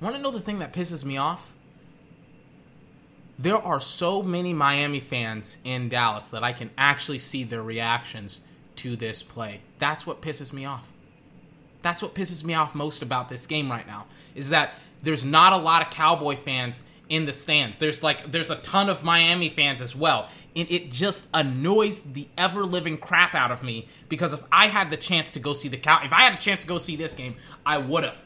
Want 0.00 0.16
to 0.16 0.22
know 0.22 0.32
the 0.32 0.40
thing 0.40 0.58
that 0.58 0.72
pisses 0.72 1.04
me 1.04 1.16
off? 1.16 1.52
There 3.38 3.56
are 3.56 3.80
so 3.80 4.22
many 4.22 4.52
Miami 4.52 5.00
fans 5.00 5.58
in 5.62 5.88
Dallas 5.88 6.28
that 6.28 6.42
I 6.42 6.52
can 6.52 6.70
actually 6.76 7.18
see 7.18 7.44
their 7.44 7.62
reactions 7.62 8.40
to 8.76 8.96
this 8.96 9.22
play. 9.22 9.60
That's 9.78 10.06
what 10.06 10.20
pisses 10.20 10.52
me 10.52 10.64
off. 10.64 10.92
That's 11.82 12.02
what 12.02 12.14
pisses 12.14 12.44
me 12.44 12.54
off 12.54 12.74
most 12.74 13.02
about 13.02 13.28
this 13.28 13.46
game 13.46 13.70
right 13.70 13.86
now 13.86 14.06
is 14.34 14.50
that 14.50 14.74
there's 15.02 15.24
not 15.24 15.52
a 15.52 15.56
lot 15.56 15.82
of 15.82 15.90
Cowboy 15.90 16.36
fans 16.36 16.82
in 17.08 17.26
the 17.26 17.32
stands. 17.32 17.78
There's 17.78 18.02
like 18.02 18.30
there's 18.30 18.50
a 18.50 18.56
ton 18.56 18.88
of 18.88 19.04
Miami 19.04 19.48
fans 19.48 19.82
as 19.82 19.94
well. 19.94 20.28
And 20.54 20.70
it 20.70 20.90
just 20.90 21.28
annoys 21.32 22.02
the 22.02 22.28
ever 22.36 22.64
living 22.64 22.98
crap 22.98 23.34
out 23.34 23.50
of 23.50 23.62
me 23.62 23.88
because 24.08 24.34
if 24.34 24.42
I 24.52 24.66
had 24.66 24.90
the 24.90 24.96
chance 24.96 25.30
to 25.32 25.40
go 25.40 25.52
see 25.52 25.68
the 25.68 25.78
cow 25.78 26.00
if 26.04 26.12
I 26.12 26.22
had 26.22 26.34
a 26.34 26.38
chance 26.38 26.62
to 26.62 26.66
go 26.66 26.78
see 26.78 26.96
this 26.96 27.14
game, 27.14 27.36
I 27.64 27.78
would 27.78 28.04
have. 28.04 28.24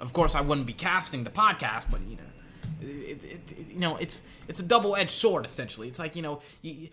Of 0.00 0.12
course 0.12 0.34
I 0.34 0.40
wouldn't 0.40 0.66
be 0.66 0.72
casting 0.72 1.24
the 1.24 1.30
podcast, 1.30 1.86
but 1.90 2.00
you 2.02 2.16
know 2.16 2.22
it, 2.82 3.24
it, 3.24 3.52
it, 3.52 3.72
you 3.72 3.80
know, 3.80 3.96
it's 3.96 4.26
it's 4.48 4.60
a 4.60 4.62
double-edged 4.62 5.10
sword 5.10 5.44
essentially. 5.44 5.88
It's 5.88 5.98
like 5.98 6.16
you 6.16 6.22
know, 6.22 6.40
you, 6.62 6.88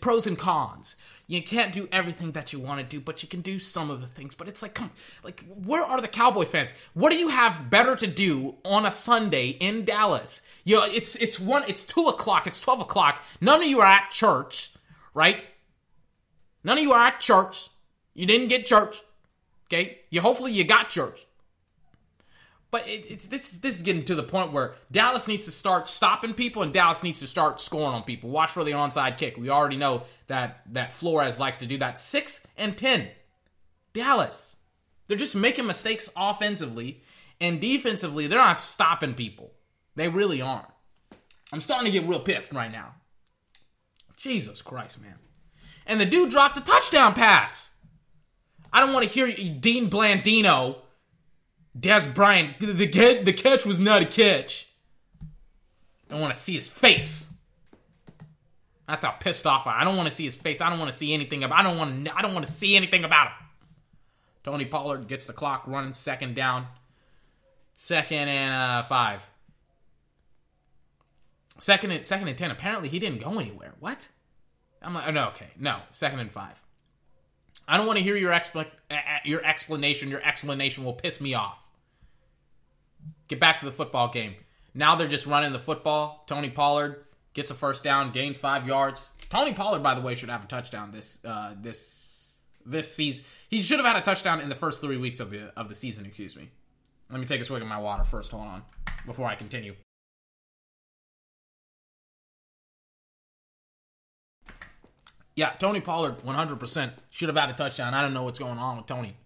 pros 0.00 0.26
and 0.26 0.38
cons. 0.38 0.96
You 1.32 1.42
can't 1.42 1.72
do 1.72 1.88
everything 1.90 2.32
that 2.32 2.52
you 2.52 2.60
want 2.60 2.80
to 2.80 2.86
do, 2.86 3.00
but 3.00 3.22
you 3.22 3.28
can 3.28 3.40
do 3.40 3.58
some 3.58 3.90
of 3.90 4.02
the 4.02 4.06
things. 4.06 4.34
But 4.34 4.48
it's 4.48 4.60
like, 4.60 4.74
come, 4.74 4.90
like, 5.24 5.42
where 5.64 5.82
are 5.82 5.98
the 5.98 6.06
Cowboy 6.06 6.44
fans? 6.44 6.74
What 6.92 7.10
do 7.10 7.16
you 7.16 7.28
have 7.28 7.70
better 7.70 7.96
to 7.96 8.06
do 8.06 8.56
on 8.66 8.84
a 8.84 8.92
Sunday 8.92 9.48
in 9.48 9.86
Dallas? 9.86 10.42
You 10.64 10.76
know, 10.76 10.84
it's 10.84 11.16
it's 11.16 11.40
one, 11.40 11.64
it's 11.66 11.84
two 11.84 12.02
o'clock, 12.02 12.46
it's 12.46 12.60
twelve 12.60 12.80
o'clock. 12.80 13.24
None 13.40 13.62
of 13.62 13.66
you 13.66 13.80
are 13.80 13.86
at 13.86 14.10
church, 14.10 14.72
right? 15.14 15.42
None 16.64 16.76
of 16.76 16.84
you 16.84 16.92
are 16.92 17.06
at 17.06 17.18
church. 17.18 17.70
You 18.12 18.26
didn't 18.26 18.48
get 18.48 18.66
church. 18.66 19.02
Okay, 19.68 20.00
you 20.10 20.20
hopefully 20.20 20.52
you 20.52 20.64
got 20.64 20.90
church. 20.90 21.26
But 22.72 22.88
it, 22.88 23.04
it's 23.06 23.26
this 23.26 23.52
this 23.52 23.76
is 23.76 23.82
getting 23.82 24.04
to 24.06 24.14
the 24.14 24.22
point 24.22 24.50
where 24.50 24.74
Dallas 24.90 25.28
needs 25.28 25.44
to 25.44 25.52
start 25.52 25.88
stopping 25.88 26.32
people, 26.32 26.62
and 26.62 26.72
Dallas 26.72 27.02
needs 27.02 27.20
to 27.20 27.26
start 27.26 27.60
scoring 27.60 27.94
on 27.94 28.02
people. 28.02 28.30
Watch 28.30 28.50
for 28.50 28.64
the 28.64 28.72
onside 28.72 29.18
kick. 29.18 29.36
We 29.36 29.50
already 29.50 29.76
know 29.76 30.04
that 30.26 30.62
that 30.72 30.92
Flores 30.92 31.38
likes 31.38 31.58
to 31.58 31.66
do 31.66 31.76
that. 31.78 31.98
Six 31.98 32.44
and 32.56 32.76
ten, 32.76 33.08
Dallas. 33.92 34.56
They're 35.06 35.18
just 35.18 35.36
making 35.36 35.66
mistakes 35.66 36.08
offensively 36.16 37.02
and 37.40 37.60
defensively. 37.60 38.26
They're 38.26 38.38
not 38.38 38.58
stopping 38.58 39.12
people. 39.12 39.52
They 39.94 40.08
really 40.08 40.40
aren't. 40.40 40.68
I'm 41.52 41.60
starting 41.60 41.92
to 41.92 41.98
get 41.98 42.08
real 42.08 42.20
pissed 42.20 42.54
right 42.54 42.72
now. 42.72 42.94
Jesus 44.16 44.62
Christ, 44.62 44.98
man! 44.98 45.16
And 45.86 46.00
the 46.00 46.06
dude 46.06 46.30
dropped 46.30 46.56
a 46.56 46.62
touchdown 46.62 47.12
pass. 47.12 47.76
I 48.72 48.80
don't 48.80 48.94
want 48.94 49.06
to 49.06 49.12
hear 49.12 49.26
Dean 49.60 49.90
Blandino 49.90 50.78
Dez 51.78 52.12
Bryant, 52.14 52.60
the, 52.60 52.66
the, 52.66 53.22
the 53.24 53.32
catch 53.32 53.64
was 53.64 53.80
not 53.80 54.02
a 54.02 54.06
catch. 54.06 54.68
I 56.10 56.20
want 56.20 56.32
to 56.32 56.38
see 56.38 56.54
his 56.54 56.68
face. 56.68 57.34
That's 58.86 59.04
how 59.04 59.12
pissed 59.12 59.46
off 59.46 59.66
I. 59.66 59.80
I 59.80 59.84
don't 59.84 59.96
want 59.96 60.08
to 60.08 60.14
see 60.14 60.24
his 60.24 60.36
face. 60.36 60.60
I 60.60 60.68
don't 60.68 60.78
want 60.78 60.90
to 60.90 60.96
see 60.96 61.14
anything 61.14 61.44
about. 61.44 61.58
I 61.58 61.62
don't 61.62 61.78
want 61.78 62.04
to. 62.04 62.16
I 62.16 62.20
don't 62.20 62.34
want 62.34 62.44
to 62.44 62.52
see 62.52 62.76
anything 62.76 63.04
about 63.04 63.28
him. 63.28 63.46
Tony 64.44 64.66
Pollard 64.66 65.06
gets 65.08 65.26
the 65.26 65.32
clock 65.32 65.62
running. 65.66 65.94
Second 65.94 66.34
down. 66.34 66.66
Second 67.74 68.28
and 68.28 68.52
uh, 68.52 68.82
five. 68.82 69.26
Second 71.58 71.92
and 71.92 72.04
second 72.04 72.28
and 72.28 72.36
ten. 72.36 72.50
Apparently 72.50 72.88
he 72.90 72.98
didn't 72.98 73.20
go 73.20 73.38
anywhere. 73.38 73.72
What? 73.80 74.10
I'm 74.82 74.94
like, 74.94 75.06
oh, 75.06 75.12
no, 75.12 75.28
okay, 75.28 75.48
no. 75.58 75.78
Second 75.90 76.18
and 76.18 76.30
five. 76.30 76.62
I 77.66 77.76
don't 77.76 77.86
want 77.86 77.98
to 77.98 78.04
hear 78.04 78.16
your 78.16 78.32
expl- 78.32 78.66
your 79.24 79.44
explanation. 79.44 80.10
Your 80.10 80.22
explanation 80.22 80.84
will 80.84 80.94
piss 80.94 81.20
me 81.20 81.34
off. 81.34 81.66
Get 83.28 83.40
back 83.40 83.58
to 83.58 83.64
the 83.64 83.72
football 83.72 84.08
game. 84.08 84.34
Now 84.74 84.94
they're 84.96 85.08
just 85.08 85.26
running 85.26 85.52
the 85.52 85.58
football. 85.58 86.24
Tony 86.26 86.50
Pollard 86.50 87.04
gets 87.34 87.50
a 87.50 87.54
first 87.54 87.84
down, 87.84 88.12
gains 88.12 88.38
five 88.38 88.66
yards. 88.66 89.10
Tony 89.28 89.52
Pollard, 89.52 89.82
by 89.82 89.94
the 89.94 90.00
way, 90.00 90.14
should 90.14 90.28
have 90.28 90.44
a 90.44 90.46
touchdown 90.46 90.90
this 90.90 91.18
uh, 91.24 91.54
this 91.60 92.36
this 92.66 92.94
season. 92.94 93.24
He 93.48 93.62
should 93.62 93.78
have 93.78 93.86
had 93.86 93.96
a 93.96 94.02
touchdown 94.02 94.40
in 94.40 94.48
the 94.48 94.54
first 94.54 94.80
three 94.80 94.96
weeks 94.96 95.20
of 95.20 95.30
the 95.30 95.52
of 95.58 95.68
the 95.68 95.74
season. 95.74 96.06
Excuse 96.06 96.36
me. 96.36 96.50
Let 97.10 97.20
me 97.20 97.26
take 97.26 97.40
a 97.40 97.44
swig 97.44 97.62
of 97.62 97.68
my 97.68 97.78
water 97.78 98.04
first. 98.04 98.30
Hold 98.30 98.44
on, 98.46 98.62
before 99.06 99.26
I 99.26 99.34
continue. 99.34 99.74
Yeah, 105.34 105.50
Tony 105.58 105.80
Pollard, 105.80 106.18
100% 106.18 106.90
should 107.10 107.28
have 107.28 107.36
had 107.36 107.50
a 107.50 107.54
touchdown. 107.54 107.94
I 107.94 108.02
don't 108.02 108.12
know 108.12 108.22
what's 108.22 108.38
going 108.38 108.58
on 108.58 108.76
with 108.76 108.86
Tony. 108.86 109.16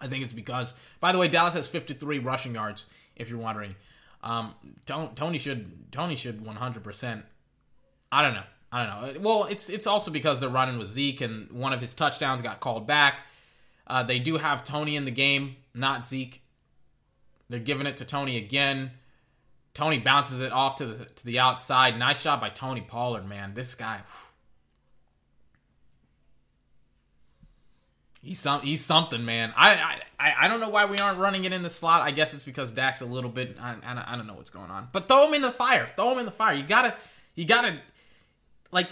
I 0.00 0.06
think 0.06 0.24
it's 0.24 0.32
because, 0.32 0.72
by 0.98 1.12
the 1.12 1.18
way, 1.18 1.28
Dallas 1.28 1.54
has 1.54 1.68
53 1.68 2.20
rushing 2.20 2.54
yards 2.54 2.86
if 3.16 3.28
you're 3.28 3.38
wondering. 3.38 3.76
Um, 4.22 4.54
Tony 4.86 5.38
should 5.38 5.92
Tony 5.92 6.16
should 6.16 6.42
100%. 6.42 7.22
I 8.12 8.22
don't 8.22 8.34
know. 8.34 8.42
I 8.72 8.86
don't 8.86 9.14
know. 9.14 9.20
Well, 9.20 9.44
it's 9.44 9.68
it's 9.68 9.86
also 9.86 10.10
because 10.10 10.40
they're 10.40 10.48
running 10.48 10.78
with 10.78 10.88
Zeke, 10.88 11.20
and 11.22 11.50
one 11.50 11.72
of 11.72 11.80
his 11.80 11.94
touchdowns 11.94 12.40
got 12.42 12.60
called 12.60 12.86
back. 12.86 13.22
Uh, 13.86 14.02
they 14.02 14.18
do 14.18 14.36
have 14.36 14.62
Tony 14.62 14.94
in 14.96 15.04
the 15.04 15.10
game, 15.10 15.56
not 15.74 16.04
Zeke. 16.04 16.42
They're 17.48 17.58
giving 17.58 17.86
it 17.86 17.96
to 17.96 18.04
Tony 18.04 18.36
again. 18.36 18.92
Tony 19.74 19.98
bounces 19.98 20.40
it 20.40 20.52
off 20.52 20.76
to 20.76 20.86
the 20.86 21.04
to 21.04 21.26
the 21.26 21.38
outside. 21.40 21.98
Nice 21.98 22.20
shot 22.20 22.40
by 22.40 22.48
Tony 22.48 22.80
Pollard, 22.80 23.28
man. 23.28 23.54
This 23.54 23.74
guy. 23.74 23.96
Whew. 23.96 24.29
He's 28.22 28.38
some 28.38 28.60
he's 28.60 28.84
something, 28.84 29.24
man. 29.24 29.52
I, 29.56 29.98
I 30.18 30.34
I 30.42 30.48
don't 30.48 30.60
know 30.60 30.68
why 30.68 30.84
we 30.84 30.98
aren't 30.98 31.18
running 31.18 31.46
it 31.46 31.52
in 31.54 31.62
the 31.62 31.70
slot. 31.70 32.02
I 32.02 32.10
guess 32.10 32.34
it's 32.34 32.44
because 32.44 32.70
Dak's 32.70 33.00
a 33.00 33.06
little 33.06 33.30
bit. 33.30 33.56
I, 33.58 33.76
I, 33.82 34.04
I 34.12 34.16
don't 34.16 34.26
know 34.26 34.34
what's 34.34 34.50
going 34.50 34.70
on. 34.70 34.88
But 34.92 35.08
throw 35.08 35.26
him 35.26 35.34
in 35.34 35.42
the 35.42 35.50
fire. 35.50 35.90
Throw 35.96 36.12
him 36.12 36.18
in 36.18 36.26
the 36.26 36.32
fire. 36.32 36.54
You 36.54 36.62
gotta 36.62 36.94
you 37.34 37.46
gotta 37.46 37.78
like 38.70 38.90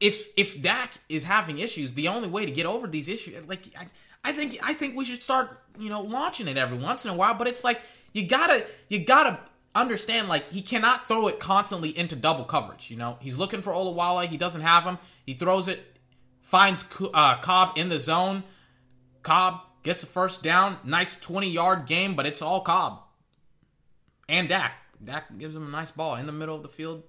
if 0.00 0.28
if 0.36 0.60
Dak 0.60 0.98
is 1.08 1.24
having 1.24 1.58
issues, 1.58 1.94
the 1.94 2.08
only 2.08 2.28
way 2.28 2.44
to 2.44 2.52
get 2.52 2.66
over 2.66 2.86
these 2.86 3.08
issues, 3.08 3.46
like 3.48 3.64
I, 3.78 3.86
I 4.22 4.32
think 4.32 4.58
I 4.62 4.74
think 4.74 4.96
we 4.96 5.06
should 5.06 5.22
start 5.22 5.58
you 5.78 5.88
know 5.88 6.02
launching 6.02 6.46
it 6.46 6.58
every 6.58 6.76
once 6.76 7.06
in 7.06 7.10
a 7.10 7.14
while. 7.14 7.34
But 7.34 7.46
it's 7.46 7.64
like 7.64 7.80
you 8.12 8.26
gotta 8.26 8.66
you 8.88 9.02
gotta 9.02 9.40
understand 9.74 10.28
like 10.28 10.46
he 10.50 10.60
cannot 10.60 11.08
throw 11.08 11.28
it 11.28 11.40
constantly 11.40 11.96
into 11.96 12.16
double 12.16 12.44
coverage. 12.44 12.90
You 12.90 12.98
know 12.98 13.16
he's 13.20 13.38
looking 13.38 13.62
for 13.62 13.72
Olawale. 13.72 14.26
He 14.26 14.36
doesn't 14.36 14.60
have 14.60 14.84
him. 14.84 14.98
He 15.24 15.32
throws 15.32 15.68
it 15.68 15.80
finds 16.50 16.84
uh, 17.14 17.36
Cobb 17.38 17.78
in 17.78 17.88
the 17.88 18.00
zone. 18.00 18.42
Cobb 19.22 19.60
gets 19.84 20.02
a 20.02 20.06
first 20.06 20.42
down. 20.42 20.78
Nice 20.84 21.16
20 21.16 21.48
yard 21.48 21.86
game, 21.86 22.16
but 22.16 22.26
it's 22.26 22.42
all 22.42 22.60
Cobb. 22.60 23.02
And 24.28 24.48
Dak. 24.48 24.72
Dak 25.02 25.38
gives 25.38 25.54
him 25.54 25.66
a 25.66 25.70
nice 25.70 25.92
ball 25.92 26.16
in 26.16 26.26
the 26.26 26.32
middle 26.32 26.56
of 26.56 26.62
the 26.62 26.68
field. 26.68 27.04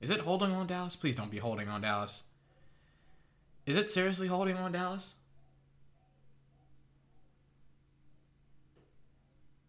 Is 0.00 0.10
it 0.10 0.20
holding 0.20 0.52
on 0.52 0.66
Dallas? 0.66 0.96
Please 0.96 1.14
don't 1.14 1.30
be 1.30 1.38
holding 1.38 1.68
on 1.68 1.82
Dallas. 1.82 2.24
Is 3.66 3.76
it 3.76 3.90
seriously 3.90 4.28
holding 4.28 4.56
on 4.56 4.72
Dallas? 4.72 5.16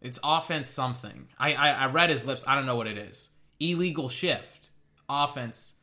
It's 0.00 0.18
offense 0.24 0.70
something. 0.70 1.28
I, 1.38 1.52
I, 1.52 1.70
I 1.70 1.86
read 1.86 2.08
his 2.08 2.26
lips. 2.26 2.44
I 2.48 2.54
don't 2.54 2.66
know 2.66 2.76
what 2.76 2.86
it 2.86 2.96
is. 2.96 3.30
Illegal 3.60 4.08
shift. 4.08 4.70
Offense 5.08 5.74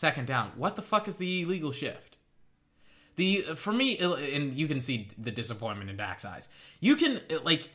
second 0.00 0.26
down. 0.26 0.52
What 0.56 0.76
the 0.76 0.82
fuck 0.82 1.06
is 1.06 1.18
the 1.18 1.42
illegal 1.42 1.72
shift? 1.72 2.16
The 3.16 3.36
for 3.54 3.72
me, 3.72 3.98
and 3.98 4.54
you 4.54 4.66
can 4.66 4.80
see 4.80 5.08
the 5.18 5.30
disappointment 5.30 5.90
in 5.90 5.96
Dak's 5.96 6.24
eyes. 6.24 6.48
You 6.80 6.96
can 6.96 7.20
like 7.44 7.68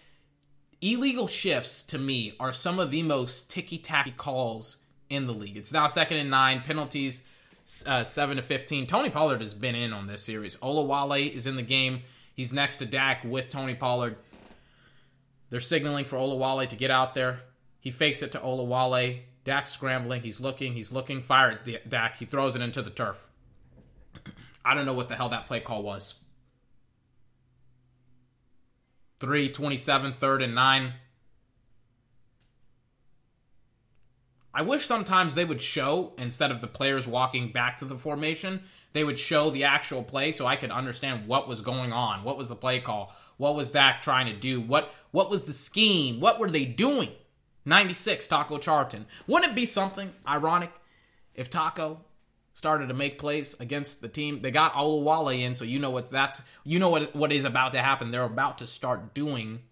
illegal 0.81 1.27
shifts 1.27 1.83
to 1.83 1.97
me 1.99 2.33
are 2.39 2.51
some 2.51 2.79
of 2.79 2.89
the 2.89 3.03
most 3.03 3.51
ticky 3.51 3.77
tacky 3.77 4.11
calls 4.11 4.77
in 5.09 5.27
the 5.27 5.33
league. 5.33 5.55
It's 5.55 5.71
now 5.71 5.85
second 5.87 6.17
and 6.17 6.31
nine 6.31 6.61
penalties, 6.61 7.23
uh, 7.85 8.03
seven 8.03 8.37
to 8.37 8.41
fifteen. 8.41 8.87
Tony 8.87 9.11
Pollard 9.11 9.41
has 9.41 9.53
been 9.53 9.75
in 9.75 9.93
on 9.93 10.07
this 10.07 10.23
series. 10.23 10.55
Olawale 10.57 11.31
is 11.31 11.45
in 11.45 11.57
the 11.57 11.61
game. 11.61 12.01
He's 12.33 12.51
next 12.51 12.77
to 12.77 12.85
Dak 12.85 13.23
with 13.23 13.49
Tony 13.49 13.75
Pollard. 13.75 14.17
They're 15.51 15.59
signaling 15.59 16.05
for 16.05 16.17
Olawale 16.17 16.67
to 16.67 16.75
get 16.75 16.89
out 16.89 17.13
there. 17.13 17.41
He 17.79 17.91
fakes 17.91 18.23
it 18.23 18.31
to 18.31 18.39
Olawale 18.39 19.19
Dak 19.45 19.67
scrambling. 19.67 20.21
He's 20.21 20.41
looking. 20.41 20.73
He's 20.73 20.91
looking. 20.91 21.21
Fire 21.21 21.51
at 21.51 21.89
Dak. 21.89 22.17
He 22.17 22.25
throws 22.25 22.55
it 22.55 22.61
into 22.61 22.81
the 22.81 22.89
turf. 22.89 23.25
I 24.65 24.73
don't 24.73 24.85
know 24.85 24.93
what 24.93 25.07
the 25.07 25.15
hell 25.15 25.29
that 25.29 25.47
play 25.47 25.59
call 25.59 25.83
was. 25.83 26.25
327, 29.19 30.11
third 30.11 30.41
and 30.41 30.55
nine. 30.55 30.93
I 34.53 34.61
wish 34.61 34.85
sometimes 34.85 35.35
they 35.35 35.45
would 35.45 35.61
show, 35.61 36.13
instead 36.17 36.49
of 36.49 36.61
the 36.61 36.67
players 36.67 37.07
walking 37.07 37.51
back 37.51 37.77
to 37.77 37.85
the 37.85 37.97
formation, 37.97 38.63
they 38.93 39.03
would 39.03 39.19
show 39.19 39.49
the 39.49 39.65
actual 39.65 40.01
play 40.01 40.31
so 40.31 40.47
I 40.47 40.55
could 40.55 40.71
understand 40.71 41.27
what 41.27 41.47
was 41.47 41.61
going 41.61 41.91
on. 41.91 42.23
What 42.23 42.37
was 42.37 42.49
the 42.49 42.55
play 42.55 42.79
call? 42.79 43.13
What 43.37 43.55
was 43.55 43.71
Dak 43.71 44.01
trying 44.01 44.27
to 44.27 44.33
do? 44.33 44.61
What 44.61 44.93
what 45.11 45.29
was 45.29 45.43
the 45.43 45.53
scheme? 45.53 46.19
What 46.19 46.39
were 46.39 46.49
they 46.49 46.65
doing? 46.65 47.09
96, 47.65 48.27
Taco 48.27 48.57
Charlton. 48.57 49.05
Wouldn't 49.27 49.51
it 49.51 49.55
be 49.55 49.65
something 49.65 50.11
ironic 50.27 50.71
if 51.33 51.49
Taco 51.49 52.01
started 52.53 52.87
to 52.87 52.93
make 52.93 53.17
plays 53.17 53.55
against 53.59 54.01
the 54.01 54.07
team? 54.07 54.41
They 54.41 54.51
got 54.51 54.73
Olawale 54.73 55.41
in, 55.41 55.55
so 55.55 55.65
you 55.65 55.79
know 55.79 55.89
what 55.89 56.09
that's 56.09 56.43
you 56.63 56.79
know 56.79 56.89
what 56.89 57.15
what 57.15 57.31
is 57.31 57.45
about 57.45 57.71
to 57.71 57.81
happen. 57.81 58.11
They're 58.11 58.23
about 58.23 58.59
to 58.59 58.67
start 58.67 59.13
doing 59.13 59.63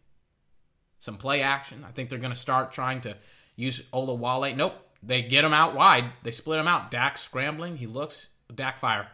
some 0.99 1.17
play 1.17 1.41
action. 1.41 1.85
I 1.87 1.91
think 1.91 2.09
they're 2.09 2.19
going 2.19 2.33
to 2.33 2.39
start 2.39 2.71
trying 2.71 3.01
to 3.01 3.17
use 3.55 3.81
Olawale. 3.93 4.55
Nope, 4.55 4.75
they 5.03 5.21
get 5.21 5.45
him 5.45 5.53
out 5.53 5.75
wide. 5.75 6.05
They 6.23 6.31
split 6.31 6.59
him 6.59 6.67
out. 6.67 6.89
Dak 6.91 7.17
scrambling. 7.17 7.77
He 7.77 7.87
looks. 7.87 8.29
Dak 8.53 8.77
fire. 8.77 9.07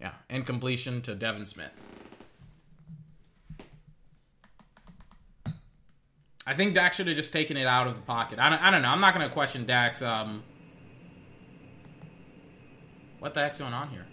Yeah, 0.00 0.12
incompletion 0.28 1.00
to 1.02 1.14
Devin 1.14 1.46
Smith. 1.46 1.80
I 6.46 6.54
think 6.54 6.74
Dak 6.74 6.92
should 6.92 7.06
have 7.06 7.16
just 7.16 7.32
taken 7.32 7.56
it 7.56 7.66
out 7.66 7.86
of 7.86 7.96
the 7.96 8.02
pocket. 8.02 8.38
I 8.38 8.50
don't, 8.50 8.62
I 8.62 8.70
don't 8.70 8.82
know. 8.82 8.90
I'm 8.90 9.00
not 9.00 9.14
going 9.14 9.26
to 9.26 9.32
question 9.32 9.64
Dak's. 9.64 10.02
Um, 10.02 10.42
what 13.18 13.32
the 13.32 13.40
heck's 13.40 13.58
going 13.58 13.72
on 13.72 13.88
here? 13.88 14.06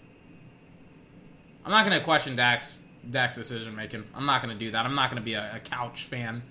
I'm 1.64 1.70
not 1.70 1.84
going 1.84 1.98
to 1.98 2.04
question 2.04 2.34
Dak's 2.34 2.82
Dak's 3.10 3.34
decision 3.34 3.76
making. 3.76 4.04
I'm 4.14 4.26
not 4.26 4.42
going 4.42 4.56
to 4.56 4.64
do 4.64 4.70
that. 4.70 4.86
I'm 4.86 4.94
not 4.94 5.10
going 5.10 5.20
to 5.20 5.24
be 5.24 5.34
a, 5.34 5.56
a 5.56 5.60
couch 5.60 6.04
fan. 6.04 6.42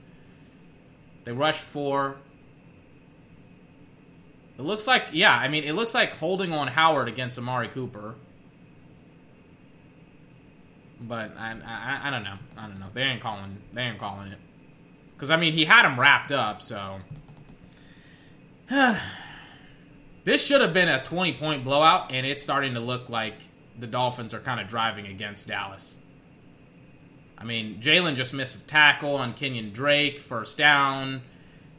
They 1.24 1.32
rush 1.32 1.60
four. 1.60 2.18
It 4.58 4.62
looks 4.62 4.86
like, 4.86 5.08
yeah, 5.12 5.36
I 5.36 5.48
mean, 5.48 5.64
it 5.64 5.74
looks 5.74 5.95
like 5.95 6.14
holding 6.14 6.53
on 6.53 6.68
Howard 6.68 7.08
against 7.08 7.38
Amari 7.40 7.68
Cooper. 7.68 8.16
But 10.99 11.36
I, 11.38 11.58
I, 11.66 12.08
I 12.08 12.10
don't 12.12 12.24
know. 12.24 12.38
I 12.56 12.68
don't 12.68 12.80
know. 12.80 12.90
They 12.94 13.02
ain't 13.02 13.22
calling. 13.22 13.62
They 13.74 13.82
ain't 13.82 13.98
calling 13.98 14.32
it. 14.32 14.38
Because, 15.22 15.30
I 15.30 15.38
mean, 15.38 15.53
he 15.53 15.65
had 15.65 15.85
him 15.85 15.99
wrapped 15.99 16.31
up, 16.31 16.64
so. 16.64 16.99
this 20.23 20.43
should 20.43 20.61
have 20.61 20.73
been 20.73 20.89
a 20.89 21.03
20 21.03 21.34
point 21.34 21.64
blowout, 21.64 22.11
and 22.11 22.26
it's 22.26 22.41
starting 22.41 22.73
to 22.73 22.80
look 22.80 23.07
like 23.07 23.35
the 23.77 23.85
Dolphins 23.85 24.34
are 24.34 24.39
kind 24.39 24.60
of 24.60 24.65
driving 24.65 25.06
against 25.06 25.48
Dallas. 25.48 25.99
I 27.38 27.43
mean, 27.43 27.80
Jaylon 27.80 28.15
just 28.15 28.34
missed 28.34 28.61
a 28.61 28.64
tackle 28.65 29.15
on 29.15 29.35
Kenyon 29.35 29.72
Drake, 29.72 30.18
first 30.18 30.57
down, 30.57 31.22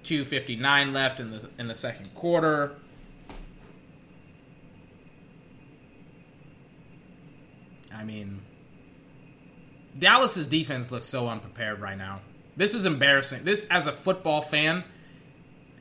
259 0.05 0.93
left 0.93 1.19
in 1.19 1.33
the 1.33 1.51
in 1.59 1.67
the 1.67 1.75
second 1.75 2.15
quarter. 2.15 2.77
I 7.93 8.05
mean, 8.05 8.41
Dallas's 9.99 10.47
defense 10.47 10.93
looks 10.93 11.09
so 11.09 11.29
unprepared 11.29 11.81
right 11.81 11.99
now. 11.99 12.21
This 12.57 12.75
is 12.75 12.87
embarrassing. 12.87 13.45
This, 13.45 13.67
as 13.71 13.87
a 13.87 13.93
football 13.93 14.41
fan, 14.43 14.85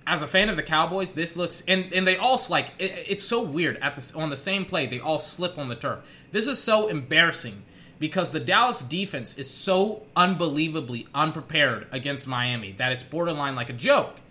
as 0.08 0.22
a 0.22 0.28
fan 0.28 0.50
of 0.50 0.56
the 0.56 0.64
Cowboys, 0.64 1.14
this 1.14 1.38
looks 1.38 1.64
and 1.68 1.94
and 1.94 2.08
they 2.08 2.18
all 2.18 2.40
like 2.50 2.74
it, 2.80 3.06
it's 3.08 3.24
so 3.24 3.42
weird 3.42 3.78
at 3.78 3.96
this 3.96 4.14
on 4.16 4.30
the 4.30 4.38
same 4.38 4.66
play 4.66 4.88
they 4.88 5.00
all 5.00 5.20
slip 5.20 5.58
on 5.58 5.70
the 5.70 5.76
turf. 5.76 6.02
This 6.32 6.48
is 6.48 6.60
so 6.60 6.88
embarrassing 6.88 7.64
because 8.00 8.32
the 8.32 8.40
Dallas 8.40 8.82
defense 8.82 9.38
is 9.38 9.50
so 9.50 10.04
unbelievably 10.16 11.08
unprepared 11.14 11.88
against 11.92 12.28
Miami 12.28 12.72
that 12.74 12.92
it's 12.92 13.04
borderline 13.04 13.56
like 13.56 13.70
a 13.70 13.74
joke. 13.74 14.22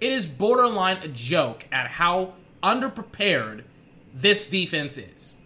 It 0.00 0.12
is 0.12 0.26
borderline 0.26 0.98
a 0.98 1.08
joke 1.08 1.66
at 1.72 1.88
how 1.88 2.34
underprepared 2.62 3.64
this 4.14 4.48
defense 4.48 4.96
is. 4.96 5.36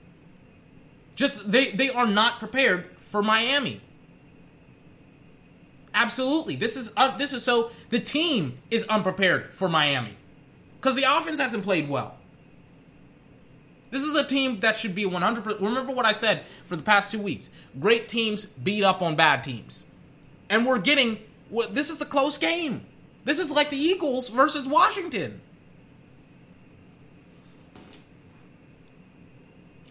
Just 1.16 1.50
they 1.50 1.70
they 1.70 1.88
are 1.88 2.06
not 2.06 2.38
prepared 2.38 2.86
for 2.98 3.22
Miami. 3.22 3.80
Absolutely. 5.94 6.56
This 6.56 6.76
is 6.76 6.92
uh, 6.96 7.16
this 7.16 7.32
is 7.32 7.42
so 7.42 7.70
the 7.90 7.98
team 7.98 8.58
is 8.70 8.84
unprepared 8.84 9.52
for 9.52 9.68
Miami 9.68 10.16
because 10.76 10.96
the 10.96 11.04
offense 11.04 11.40
hasn't 11.40 11.64
played 11.64 11.88
well. 11.88 12.16
This 13.90 14.04
is 14.04 14.14
a 14.16 14.24
team 14.24 14.60
that 14.60 14.76
should 14.76 14.94
be 14.94 15.04
100. 15.04 15.60
Remember 15.60 15.92
what 15.92 16.06
I 16.06 16.12
said 16.12 16.44
for 16.66 16.76
the 16.76 16.82
past 16.82 17.10
two 17.10 17.18
weeks. 17.18 17.50
Great 17.80 18.08
teams 18.08 18.44
beat 18.44 18.84
up 18.84 19.02
on 19.02 19.16
bad 19.16 19.42
teams, 19.42 19.86
and 20.48 20.64
we're 20.64 20.78
getting. 20.78 21.18
This 21.70 21.90
is 21.90 22.00
a 22.00 22.06
close 22.06 22.38
game. 22.38 22.86
This 23.24 23.40
is 23.40 23.50
like 23.50 23.70
the 23.70 23.76
Eagles 23.76 24.28
versus 24.28 24.68
Washington. 24.68 25.40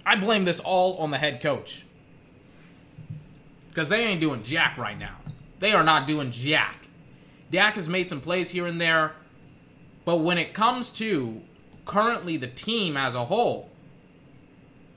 I 0.06 0.16
blame 0.16 0.46
this 0.46 0.60
all 0.60 0.98
on 0.98 1.12
the 1.12 1.18
head 1.18 1.42
coach 1.42 1.86
because 3.70 3.90
they 3.90 4.06
ain't 4.06 4.22
doing 4.22 4.44
jack 4.44 4.78
right 4.78 4.98
now. 4.98 5.19
They 5.60 5.74
are 5.74 5.84
not 5.84 6.08
doing 6.08 6.32
jack. 6.32 6.88
Dak 7.52 7.76
has 7.76 7.90
made 7.90 8.10
some 8.10 8.22
plays 8.22 8.52
here 8.52 8.68
and 8.68 8.80
there, 8.80 9.14
but 10.06 10.18
when 10.18 10.38
it 10.38 10.54
comes 10.54 10.92
to 10.92 11.42
currently 11.86 12.38
the 12.38 12.48
team 12.48 12.96
as 12.96 13.16
a 13.16 13.26
whole, 13.26 13.70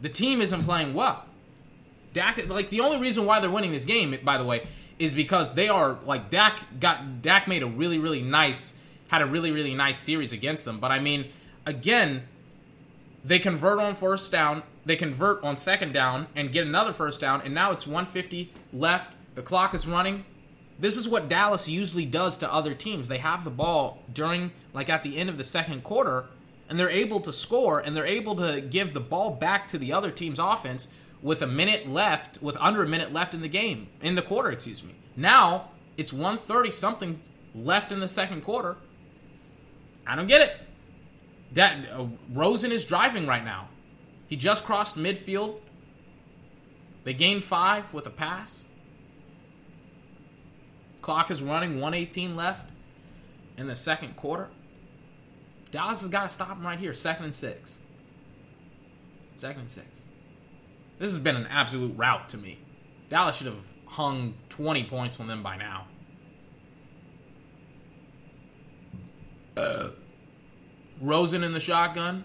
the 0.00 0.08
team 0.08 0.40
isn't 0.40 0.64
playing 0.64 0.94
well. 0.94 1.24
Dak, 2.12 2.46
like 2.48 2.68
the 2.68 2.80
only 2.80 2.98
reason 2.98 3.24
why 3.24 3.40
they're 3.40 3.50
winning 3.50 3.72
this 3.72 3.86
game, 3.86 4.14
by 4.22 4.36
the 4.36 4.44
way, 4.44 4.66
is 4.98 5.14
because 5.14 5.54
they 5.54 5.68
are 5.68 5.98
like 6.04 6.30
Dak 6.30 6.58
got 6.78 7.22
Dak 7.22 7.48
made 7.48 7.62
a 7.62 7.66
really 7.66 7.98
really 7.98 8.20
nice 8.20 8.78
had 9.08 9.22
a 9.22 9.26
really 9.26 9.50
really 9.50 9.74
nice 9.74 9.98
series 9.98 10.32
against 10.32 10.64
them. 10.64 10.78
But 10.78 10.90
I 10.90 10.98
mean, 10.98 11.30
again, 11.66 12.24
they 13.24 13.38
convert 13.38 13.78
on 13.78 13.94
first 13.94 14.30
down, 14.30 14.62
they 14.84 14.96
convert 14.96 15.42
on 15.42 15.56
second 15.56 15.92
down, 15.92 16.26
and 16.36 16.52
get 16.52 16.66
another 16.66 16.92
first 16.92 17.20
down, 17.20 17.40
and 17.42 17.54
now 17.54 17.72
it's 17.72 17.86
150 17.86 18.52
left. 18.72 19.14
The 19.34 19.42
clock 19.42 19.72
is 19.74 19.86
running. 19.86 20.24
This 20.78 20.96
is 20.96 21.08
what 21.08 21.28
Dallas 21.28 21.68
usually 21.68 22.06
does 22.06 22.38
to 22.38 22.52
other 22.52 22.74
teams. 22.74 23.08
They 23.08 23.18
have 23.18 23.44
the 23.44 23.50
ball 23.50 24.02
during, 24.12 24.52
like 24.72 24.90
at 24.90 25.02
the 25.02 25.16
end 25.16 25.28
of 25.28 25.38
the 25.38 25.44
second 25.44 25.84
quarter, 25.84 26.26
and 26.68 26.78
they're 26.78 26.90
able 26.90 27.20
to 27.20 27.32
score 27.32 27.80
and 27.80 27.96
they're 27.96 28.06
able 28.06 28.34
to 28.36 28.60
give 28.60 28.94
the 28.94 29.00
ball 29.00 29.30
back 29.30 29.68
to 29.68 29.78
the 29.78 29.92
other 29.92 30.10
team's 30.10 30.38
offense 30.38 30.88
with 31.20 31.42
a 31.42 31.46
minute 31.46 31.88
left, 31.88 32.42
with 32.42 32.56
under 32.56 32.82
a 32.82 32.88
minute 32.88 33.12
left 33.12 33.34
in 33.34 33.42
the 33.42 33.48
game, 33.48 33.88
in 34.00 34.14
the 34.14 34.22
quarter, 34.22 34.50
excuse 34.50 34.82
me. 34.82 34.94
Now 35.16 35.70
it's 35.96 36.12
130 36.12 36.72
something 36.72 37.20
left 37.54 37.92
in 37.92 38.00
the 38.00 38.08
second 38.08 38.42
quarter. 38.42 38.76
I 40.06 40.16
don't 40.16 40.26
get 40.26 40.40
it. 40.40 40.60
That 41.52 41.86
uh, 41.92 42.06
Rosen 42.32 42.72
is 42.72 42.84
driving 42.84 43.26
right 43.26 43.44
now. 43.44 43.68
He 44.26 44.36
just 44.36 44.64
crossed 44.64 44.96
midfield. 44.96 45.56
They 47.04 47.12
gained 47.12 47.44
five 47.44 47.92
with 47.92 48.06
a 48.06 48.10
pass. 48.10 48.64
Clock 51.02 51.30
is 51.32 51.42
running, 51.42 51.80
118 51.80 52.36
left 52.36 52.70
in 53.58 53.66
the 53.66 53.76
second 53.76 54.16
quarter. 54.16 54.48
Dallas 55.72 56.00
has 56.00 56.08
got 56.08 56.22
to 56.22 56.28
stop 56.28 56.56
him 56.56 56.64
right 56.64 56.78
here, 56.78 56.94
second 56.94 57.26
and 57.26 57.34
six. 57.34 57.80
Second 59.36 59.62
and 59.62 59.70
six. 59.70 60.02
This 60.98 61.10
has 61.10 61.18
been 61.18 61.34
an 61.34 61.46
absolute 61.48 61.96
rout 61.96 62.28
to 62.30 62.38
me. 62.38 62.60
Dallas 63.08 63.36
should 63.36 63.48
have 63.48 63.66
hung 63.86 64.34
20 64.48 64.84
points 64.84 65.18
on 65.18 65.26
them 65.26 65.42
by 65.42 65.56
now. 65.56 65.86
Uh, 69.56 69.88
Rosen 71.00 71.42
in 71.42 71.52
the 71.52 71.60
shotgun. 71.60 72.24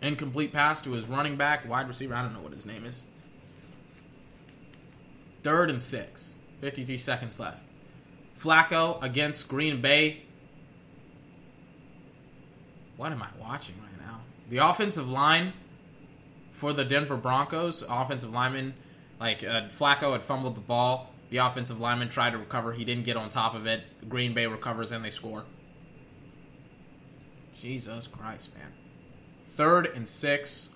Incomplete 0.00 0.52
pass 0.52 0.80
to 0.82 0.92
his 0.92 1.06
running 1.06 1.34
back, 1.36 1.68
wide 1.68 1.88
receiver. 1.88 2.14
I 2.14 2.22
don't 2.22 2.32
know 2.32 2.40
what 2.40 2.52
his 2.52 2.64
name 2.64 2.84
is. 2.84 3.04
Third 5.42 5.70
and 5.70 5.82
six. 5.82 6.34
52 6.60 6.98
seconds 6.98 7.38
left. 7.38 7.64
Flacco 8.38 9.02
against 9.02 9.48
Green 9.48 9.80
Bay. 9.80 10.22
What 12.96 13.12
am 13.12 13.22
I 13.22 13.28
watching 13.40 13.76
right 13.80 14.06
now? 14.06 14.20
The 14.48 14.58
offensive 14.58 15.08
line 15.08 15.52
for 16.50 16.72
the 16.72 16.84
Denver 16.84 17.16
Broncos, 17.16 17.84
offensive 17.88 18.32
lineman, 18.32 18.74
like 19.20 19.44
uh, 19.44 19.68
Flacco 19.68 20.12
had 20.12 20.22
fumbled 20.22 20.56
the 20.56 20.60
ball. 20.60 21.12
The 21.30 21.38
offensive 21.38 21.78
lineman 21.78 22.08
tried 22.08 22.30
to 22.30 22.38
recover. 22.38 22.72
He 22.72 22.84
didn't 22.84 23.04
get 23.04 23.16
on 23.16 23.28
top 23.30 23.54
of 23.54 23.66
it. 23.66 23.82
Green 24.08 24.32
Bay 24.32 24.46
recovers 24.46 24.90
and 24.90 25.04
they 25.04 25.10
score. 25.10 25.44
Jesus 27.54 28.06
Christ, 28.06 28.54
man. 28.56 28.72
Third 29.46 29.86
and 29.86 30.08
six. 30.08 30.70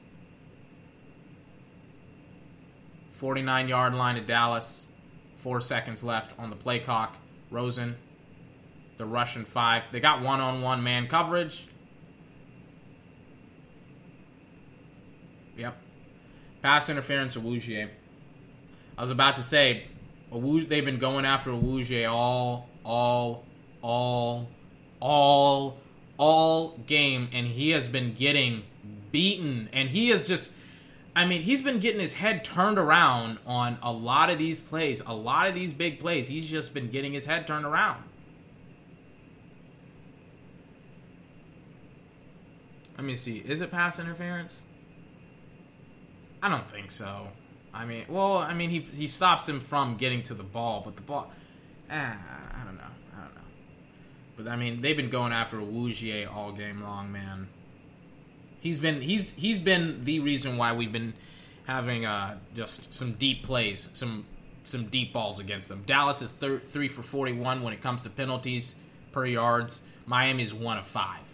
49 3.23 3.69
yard 3.69 3.95
line 3.95 4.17
to 4.17 4.21
Dallas. 4.21 4.89
Four 5.37 5.61
seconds 5.61 6.03
left 6.03 6.37
on 6.41 6.51
the 6.51 6.57
play 6.57 6.81
clock. 6.81 7.19
Rosen 7.53 7.95
The 8.97 9.07
Russian 9.07 9.45
five. 9.45 9.85
They 9.93 10.01
got 10.01 10.23
one 10.23 10.41
on 10.41 10.61
one 10.61 10.83
man 10.83 11.07
coverage. 11.07 11.69
Yep. 15.57 15.77
Pass 16.63 16.89
interference, 16.89 17.37
Awuzie. 17.37 17.91
I 18.99 19.01
was 19.01 19.13
about 19.13 19.37
to 19.37 19.45
say, 19.45 19.85
Awuzie, 20.33 20.69
they've 20.69 20.85
been 20.85 20.99
going 20.99 21.25
after 21.25 21.53
Awuzie 21.53 22.11
all, 22.11 22.69
all, 22.85 23.45
all, 23.83 24.49
all, 24.99 25.79
all 26.19 26.77
game, 26.87 27.29
and 27.33 27.47
he 27.47 27.71
has 27.71 27.87
been 27.87 28.15
getting 28.15 28.65
beaten. 29.13 29.69
And 29.73 29.91
he 29.91 30.11
is 30.11 30.27
just, 30.27 30.55
I 31.15 31.27
mean, 31.27 31.43
he's 31.43 31.61
been 31.61 31.79
getting 31.79 32.01
his 32.01 32.15
head 32.15 32.45
turned 32.45 32.79
around 32.79 33.39
on 33.47 33.79
a 33.83 33.93
lot 33.93 34.31
of 34.31 34.39
these 34.39 34.61
plays, 34.61 35.03
a 35.07 35.15
lot 35.15 35.47
of 35.47 35.55
these 35.55 35.73
big 35.73 36.01
plays. 36.01 36.29
He's 36.29 36.49
just 36.49 36.73
been 36.73 36.89
getting 36.89 37.13
his 37.13 37.27
head 37.27 37.47
turned 37.47 37.67
around. 37.67 38.03
Let 42.97 43.05
me 43.05 43.17
see. 43.17 43.39
Is 43.39 43.61
it 43.61 43.71
pass 43.71 43.99
interference? 43.99 44.63
I 46.43 46.49
don't 46.49 46.71
think 46.71 46.91
so. 46.91 47.29
I 47.75 47.85
mean, 47.85 48.05
well, 48.09 48.39
I 48.39 48.55
mean, 48.55 48.71
he 48.71 48.81
he 48.81 49.09
stops 49.09 49.49
him 49.49 49.61
from 49.61 49.97
getting 49.97 50.23
to 50.25 50.35
the 50.35 50.43
ball, 50.43 50.83
but 50.85 50.97
the 50.97 51.03
ball, 51.03 51.31
ah, 51.91 52.17
I 52.55 52.65
don't 52.65 52.77
know, 52.77 52.85
I 53.17 53.21
don't 53.23 53.35
know. 53.35 53.41
But 54.37 54.49
I 54.49 54.57
mean, 54.57 54.81
they've 54.83 54.97
been 54.97 55.11
going 55.11 55.33
after 55.33 55.59
Awuzie 55.59 56.33
all 56.33 56.53
game 56.53 56.83
long, 56.83 57.11
man. 57.11 57.49
He's 58.63 58.79
been 58.79 59.01
he's 59.01 59.33
he's 59.35 59.59
been 59.59 60.05
the 60.05 60.21
reason 60.21 60.57
why 60.57 60.73
we've 60.73 60.93
been 60.93 61.15
having 61.67 62.07
uh, 62.07 62.39
just 62.55 62.95
some 62.95 63.15
deep 63.15 63.43
plays, 63.43 63.89
some 63.93 64.25
some 64.63 64.87
deep 64.87 65.13
balls 65.13 65.41
against 65.41 65.69
them. 65.69 65.83
Dallas 65.85 66.23
is 66.23 66.33
thir- 66.33 66.61
three 66.61 66.87
for 66.87 67.03
forty 67.03 67.33
one 67.33 67.63
when 67.63 67.73
it 67.73 67.81
comes 67.81 68.05
to 68.05 68.09
penalties 68.09 68.77
per 69.11 69.27
yards. 69.27 69.83
Miami's 70.07 70.55
one 70.55 70.79
of 70.79 70.87
five. 70.87 71.29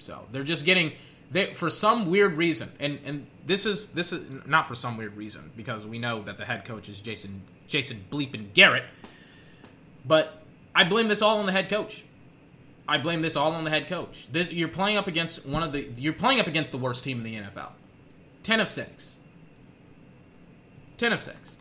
So 0.00 0.26
they're 0.32 0.42
just 0.42 0.64
getting 0.64 0.92
they 1.30 1.54
for 1.54 1.70
some 1.70 2.06
weird 2.06 2.32
reason, 2.36 2.70
and 2.80 2.98
and 3.04 3.26
this 3.46 3.64
is 3.64 3.90
this 3.90 4.12
is 4.12 4.44
not 4.46 4.66
for 4.66 4.74
some 4.74 4.96
weird 4.96 5.16
reason 5.16 5.52
because 5.56 5.86
we 5.86 6.00
know 6.00 6.20
that 6.22 6.36
the 6.36 6.44
head 6.44 6.64
coach 6.64 6.88
is 6.88 7.00
Jason 7.00 7.42
Jason 7.68 8.04
Bleepin 8.10 8.52
Garrett, 8.54 8.86
but 10.04 10.42
I 10.74 10.82
blame 10.82 11.06
this 11.06 11.22
all 11.22 11.38
on 11.38 11.46
the 11.46 11.52
head 11.52 11.70
coach. 11.70 12.04
I 12.86 12.98
blame 12.98 13.22
this 13.22 13.36
all 13.36 13.52
on 13.52 13.64
the 13.64 13.70
head 13.70 13.88
coach. 13.88 14.28
This 14.30 14.52
you're 14.52 14.68
playing 14.68 14.96
up 14.96 15.06
against 15.06 15.46
one 15.46 15.62
of 15.62 15.72
the 15.72 15.90
you're 15.96 16.12
playing 16.12 16.40
up 16.40 16.46
against 16.46 16.70
the 16.70 16.78
worst 16.78 17.02
team 17.04 17.18
in 17.18 17.24
the 17.24 17.36
NFL. 17.36 17.72
Ten 18.42 18.60
of 18.60 18.68
six. 18.68 19.16
Ten 20.96 21.12
of 21.12 21.22
six. 21.22 21.56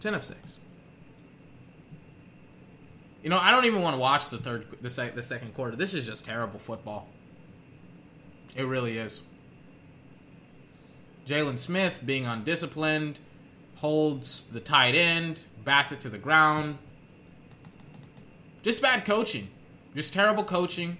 Ten 0.00 0.14
of 0.14 0.24
six. 0.24 0.58
You 3.22 3.30
know, 3.30 3.38
I 3.38 3.50
don't 3.50 3.64
even 3.64 3.82
want 3.82 3.94
to 3.94 4.00
watch 4.00 4.30
the 4.30 4.38
third, 4.38 4.66
the, 4.80 4.88
sec, 4.88 5.14
the 5.14 5.22
second 5.22 5.54
quarter. 5.54 5.76
This 5.76 5.92
is 5.92 6.06
just 6.06 6.24
terrible 6.24 6.58
football. 6.58 7.08
It 8.56 8.64
really 8.64 8.96
is. 8.96 9.22
Jaylon 11.26 11.58
Smith 11.58 12.00
being 12.06 12.26
undisciplined, 12.26 13.18
holds 13.76 14.48
the 14.48 14.60
tight 14.60 14.94
end, 14.94 15.44
bats 15.64 15.92
it 15.92 16.00
to 16.00 16.08
the 16.08 16.16
ground. 16.16 16.78
Just 18.68 18.82
bad 18.82 19.06
coaching. 19.06 19.48
Just 19.94 20.12
terrible 20.12 20.44
coaching. 20.44 20.98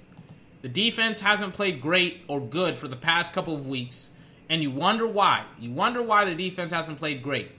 The 0.62 0.70
defense 0.70 1.20
hasn't 1.20 1.52
played 1.52 1.82
great 1.82 2.22
or 2.26 2.40
good 2.40 2.76
for 2.76 2.88
the 2.88 2.96
past 2.96 3.34
couple 3.34 3.54
of 3.54 3.66
weeks, 3.66 4.10
and 4.48 4.62
you 4.62 4.70
wonder 4.70 5.06
why. 5.06 5.44
You 5.60 5.72
wonder 5.72 6.02
why 6.02 6.24
the 6.24 6.34
defense 6.34 6.72
hasn't 6.72 6.98
played 6.98 7.22
great. 7.22 7.50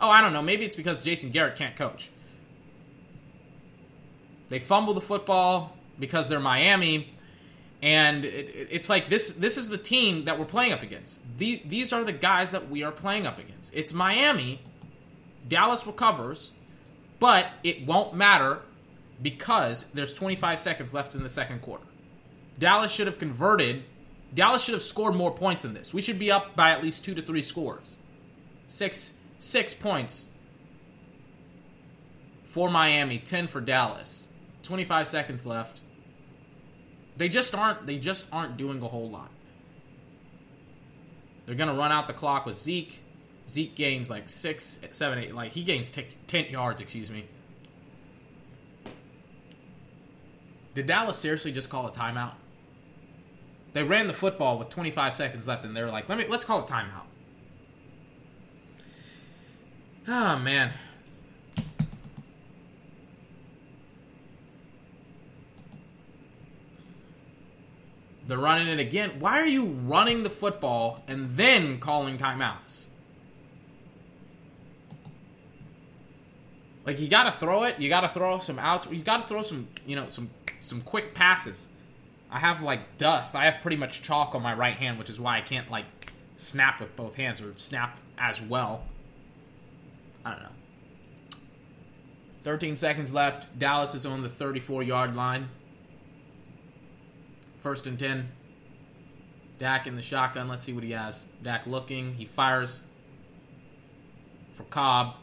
Oh, 0.00 0.08
I 0.08 0.22
don't 0.22 0.32
know. 0.32 0.40
Maybe 0.40 0.64
it's 0.64 0.74
because 0.74 1.02
Jason 1.02 1.28
Garrett 1.32 1.56
can't 1.56 1.76
coach. 1.76 2.08
They 4.48 4.58
fumble 4.58 4.94
the 4.94 5.02
football 5.02 5.76
because 5.98 6.28
they're 6.28 6.40
Miami, 6.40 7.12
and 7.82 8.24
it, 8.24 8.48
it, 8.48 8.68
it's 8.70 8.88
like 8.88 9.10
this. 9.10 9.34
This 9.34 9.58
is 9.58 9.68
the 9.68 9.76
team 9.76 10.22
that 10.22 10.38
we're 10.38 10.46
playing 10.46 10.72
up 10.72 10.82
against. 10.82 11.24
These 11.36 11.60
these 11.64 11.92
are 11.92 12.04
the 12.04 12.12
guys 12.14 12.52
that 12.52 12.70
we 12.70 12.82
are 12.82 12.90
playing 12.90 13.26
up 13.26 13.38
against. 13.38 13.74
It's 13.74 13.92
Miami. 13.92 14.62
Dallas 15.46 15.86
recovers, 15.86 16.52
but 17.20 17.48
it 17.62 17.86
won't 17.86 18.14
matter 18.14 18.60
because 19.22 19.90
there's 19.92 20.14
25 20.14 20.58
seconds 20.58 20.92
left 20.92 21.14
in 21.14 21.22
the 21.22 21.28
second 21.28 21.62
quarter. 21.62 21.84
Dallas 22.58 22.92
should 22.92 23.06
have 23.06 23.18
converted. 23.18 23.84
Dallas 24.34 24.62
should 24.64 24.74
have 24.74 24.82
scored 24.82 25.14
more 25.14 25.32
points 25.32 25.62
than 25.62 25.74
this. 25.74 25.94
We 25.94 26.02
should 26.02 26.18
be 26.18 26.30
up 26.30 26.56
by 26.56 26.70
at 26.70 26.82
least 26.82 27.04
two 27.04 27.14
to 27.14 27.22
three 27.22 27.42
scores. 27.42 27.98
Six 28.68 29.18
six 29.38 29.74
points 29.74 30.30
for 32.44 32.70
Miami, 32.70 33.18
10 33.18 33.46
for 33.46 33.60
Dallas. 33.60 34.28
25 34.62 35.06
seconds 35.06 35.44
left. 35.46 35.80
They 37.16 37.28
just 37.28 37.54
aren't 37.54 37.86
they 37.86 37.98
just 37.98 38.26
aren't 38.32 38.56
doing 38.56 38.82
a 38.82 38.88
whole 38.88 39.10
lot. 39.10 39.30
They're 41.46 41.54
gonna 41.54 41.74
run 41.74 41.92
out 41.92 42.06
the 42.06 42.12
clock 42.12 42.46
with 42.46 42.56
Zeke. 42.56 43.02
Zeke 43.48 43.74
gains 43.74 44.08
like 44.08 44.28
six, 44.28 44.80
seven, 44.92 45.18
eight. 45.18 45.34
Like 45.34 45.52
he 45.52 45.62
gains 45.64 45.90
t- 45.90 46.06
ten 46.26 46.46
yards. 46.46 46.80
Excuse 46.80 47.10
me. 47.10 47.26
Did 50.74 50.86
Dallas 50.86 51.18
seriously 51.18 51.52
just 51.52 51.68
call 51.68 51.86
a 51.86 51.92
timeout? 51.92 52.34
They 53.72 53.82
ran 53.82 54.06
the 54.06 54.12
football 54.12 54.58
with 54.58 54.68
25 54.68 55.14
seconds 55.14 55.48
left, 55.48 55.64
and 55.64 55.76
they 55.76 55.82
were 55.82 55.90
like, 55.90 56.08
"Let 56.08 56.18
me 56.18 56.26
let's 56.28 56.44
call 56.44 56.64
a 56.64 56.66
timeout." 56.66 57.06
Oh 60.08 60.38
man, 60.38 60.72
They're 68.32 68.38
running 68.38 68.68
it 68.68 68.80
again. 68.80 69.18
Why 69.18 69.40
are 69.40 69.46
you 69.46 69.66
running 69.66 70.22
the 70.22 70.30
football 70.30 71.02
and 71.08 71.36
then 71.36 71.78
calling 71.78 72.16
timeouts? 72.16 72.86
Like 76.86 77.00
you 77.00 77.08
got 77.08 77.24
to 77.24 77.32
throw 77.32 77.64
it. 77.64 77.78
You 77.78 77.88
got 77.88 78.02
to 78.02 78.08
throw 78.08 78.38
some 78.38 78.58
outs. 78.58 78.88
You 78.90 79.02
got 79.02 79.22
to 79.22 79.28
throw 79.28 79.42
some, 79.42 79.68
you 79.86 79.96
know, 79.96 80.06
some 80.08 80.30
some 80.62 80.80
quick 80.80 81.14
passes. 81.14 81.68
I 82.30 82.38
have 82.38 82.62
like 82.62 82.96
dust. 82.98 83.34
I 83.34 83.44
have 83.44 83.60
pretty 83.60 83.76
much 83.76 84.02
chalk 84.02 84.34
on 84.34 84.42
my 84.42 84.54
right 84.54 84.76
hand, 84.76 84.98
which 84.98 85.10
is 85.10 85.20
why 85.20 85.36
I 85.36 85.40
can't 85.42 85.70
like 85.70 85.84
snap 86.36 86.80
with 86.80 86.96
both 86.96 87.16
hands 87.16 87.40
or 87.40 87.52
snap 87.56 87.98
as 88.16 88.40
well. 88.40 88.84
I 90.24 90.30
don't 90.30 90.42
know. 90.42 90.48
13 92.44 92.76
seconds 92.76 93.12
left. 93.12 93.58
Dallas 93.58 93.94
is 93.94 94.06
on 94.06 94.22
the 94.22 94.28
34 94.28 94.82
yard 94.82 95.14
line. 95.14 95.48
First 97.58 97.86
and 97.86 97.98
10. 97.98 98.30
Dak 99.58 99.86
in 99.86 99.94
the 99.94 100.02
shotgun. 100.02 100.48
Let's 100.48 100.64
see 100.64 100.72
what 100.72 100.82
he 100.82 100.90
has. 100.92 101.26
Dak 101.42 101.66
looking. 101.66 102.14
He 102.14 102.24
fires 102.24 102.82
for 104.54 104.64
Cobb. 104.64 105.14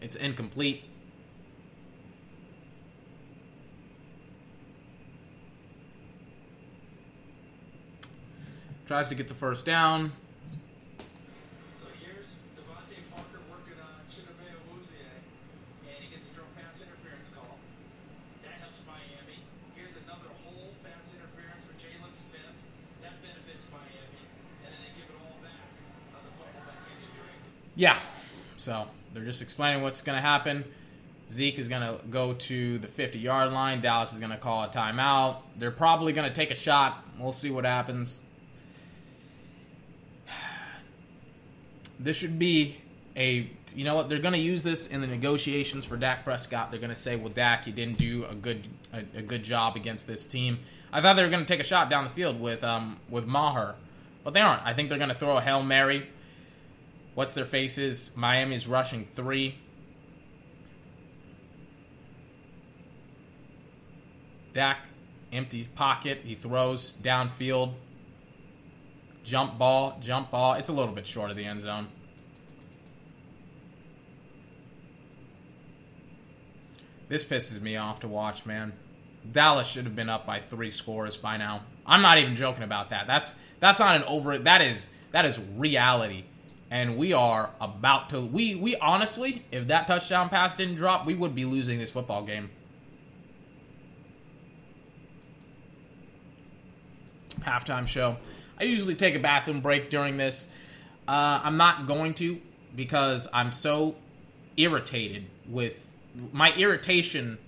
It's 0.00 0.16
incomplete. 0.16 0.84
Tries 8.86 9.08
to 9.08 9.14
get 9.14 9.28
the 9.28 9.34
first 9.34 9.64
down. 9.64 10.12
So 11.74 11.86
here's 12.02 12.36
DeVante 12.58 12.98
Parker 13.14 13.40
working 13.48 13.78
on 13.80 13.94
Chidobe 14.10 14.52
Awuzie, 14.52 15.00
and 15.86 15.96
he 16.02 16.12
gets 16.12 16.28
a 16.28 16.42
pass 16.60 16.82
interference 16.82 17.30
call. 17.30 17.56
That 18.42 18.58
helps 18.60 18.82
Miami. 18.86 19.38
Here's 19.76 19.96
another 20.04 20.28
whole 20.44 20.74
pass 20.82 21.14
interference 21.14 21.64
for 21.64 21.74
Jaylon 21.78 22.12
Smith. 22.12 22.58
That 23.00 23.22
benefits 23.22 23.70
Miami. 23.70 24.22
And 24.66 24.74
then 24.74 24.80
they 24.82 24.92
give 24.98 25.08
it 25.08 25.16
all 25.22 25.38
back 25.40 25.72
on 26.12 26.20
the 26.26 26.32
fumble 26.36 26.62
by 26.66 26.74
Kenyon 26.84 27.10
Drake. 27.16 27.42
Yeah. 27.76 27.98
So 28.58 28.88
they're 29.14 29.24
just 29.24 29.42
explaining 29.42 29.82
what's 29.82 30.02
going 30.02 30.16
to 30.16 30.22
happen. 30.22 30.64
Zeke 31.30 31.58
is 31.58 31.68
going 31.68 31.82
to 31.82 31.98
go 32.10 32.34
to 32.34 32.78
the 32.78 32.88
50 32.88 33.18
yard 33.18 33.52
line. 33.52 33.80
Dallas 33.80 34.12
is 34.12 34.18
going 34.18 34.32
to 34.32 34.36
call 34.36 34.64
a 34.64 34.68
timeout. 34.68 35.38
They're 35.56 35.70
probably 35.70 36.12
going 36.12 36.28
to 36.28 36.34
take 36.34 36.50
a 36.50 36.54
shot. 36.54 37.04
We'll 37.18 37.32
see 37.32 37.50
what 37.50 37.64
happens. 37.64 38.20
This 42.02 42.16
should 42.16 42.38
be 42.38 42.76
a. 43.16 43.50
You 43.74 43.84
know 43.84 43.94
what? 43.94 44.08
They're 44.08 44.18
going 44.18 44.34
to 44.34 44.40
use 44.40 44.62
this 44.62 44.86
in 44.86 45.00
the 45.00 45.06
negotiations 45.06 45.84
for 45.84 45.96
Dak 45.96 46.24
Prescott. 46.24 46.70
They're 46.70 46.80
going 46.80 46.90
to 46.90 46.96
say, 46.96 47.16
"Well, 47.16 47.30
Dak, 47.30 47.66
you 47.66 47.72
didn't 47.72 47.98
do 47.98 48.24
a 48.24 48.34
good 48.34 48.66
a, 48.92 49.18
a 49.18 49.22
good 49.22 49.42
job 49.42 49.76
against 49.76 50.06
this 50.06 50.26
team." 50.26 50.58
I 50.92 51.00
thought 51.00 51.16
they 51.16 51.22
were 51.22 51.30
going 51.30 51.44
to 51.44 51.46
take 51.46 51.60
a 51.60 51.64
shot 51.64 51.88
down 51.88 52.04
the 52.04 52.10
field 52.10 52.40
with 52.40 52.62
um 52.64 52.98
with 53.08 53.26
Maher, 53.26 53.76
but 54.24 54.34
they 54.34 54.40
aren't. 54.40 54.62
I 54.62 54.74
think 54.74 54.88
they're 54.88 54.98
going 54.98 55.10
to 55.10 55.14
throw 55.14 55.36
a 55.36 55.40
hail 55.40 55.62
mary. 55.62 56.08
What's 57.14 57.34
their 57.34 57.44
faces? 57.44 58.16
Miami's 58.16 58.66
rushing 58.66 59.06
three. 59.12 59.56
Dak, 64.52 64.78
empty 65.32 65.68
pocket. 65.74 66.20
He 66.24 66.34
throws 66.34 66.92
downfield. 67.02 67.74
Jump 69.24 69.58
ball, 69.58 69.98
jump 70.00 70.30
ball. 70.30 70.54
It's 70.54 70.68
a 70.68 70.72
little 70.72 70.94
bit 70.94 71.06
short 71.06 71.30
of 71.30 71.36
the 71.36 71.44
end 71.44 71.60
zone. 71.60 71.88
This 77.08 77.24
pisses 77.24 77.60
me 77.60 77.76
off 77.76 78.00
to 78.00 78.08
watch, 78.08 78.46
man. 78.46 78.72
Dallas 79.30 79.68
should 79.68 79.84
have 79.84 79.94
been 79.94 80.08
up 80.08 80.26
by 80.26 80.40
three 80.40 80.70
scores 80.70 81.16
by 81.16 81.36
now. 81.36 81.62
I'm 81.86 82.02
not 82.02 82.18
even 82.18 82.34
joking 82.34 82.64
about 82.64 82.90
that. 82.90 83.06
That's 83.06 83.36
that's 83.60 83.78
not 83.78 83.96
an 83.96 84.02
over. 84.04 84.38
That 84.38 84.62
is 84.62 84.88
that 85.12 85.24
is 85.24 85.38
reality, 85.56 86.24
and 86.70 86.96
we 86.96 87.12
are 87.12 87.50
about 87.60 88.10
to. 88.10 88.20
We 88.20 88.54
we 88.54 88.76
honestly, 88.76 89.44
if 89.52 89.68
that 89.68 89.86
touchdown 89.86 90.28
pass 90.28 90.56
didn't 90.56 90.76
drop, 90.76 91.06
we 91.06 91.14
would 91.14 91.34
be 91.34 91.44
losing 91.44 91.78
this 91.78 91.90
football 91.90 92.22
game. 92.22 92.50
Halftime 97.40 97.86
show. 97.86 98.16
I 98.62 98.66
usually 98.66 98.94
take 98.94 99.16
a 99.16 99.18
bathroom 99.18 99.60
break 99.60 99.90
during 99.90 100.18
this. 100.18 100.54
Uh, 101.08 101.40
I'm 101.42 101.56
not 101.56 101.88
going 101.88 102.14
to 102.14 102.40
because 102.76 103.26
I'm 103.34 103.50
so 103.50 103.96
irritated 104.56 105.26
with 105.48 105.92
my 106.32 106.52
irritation 106.52 107.38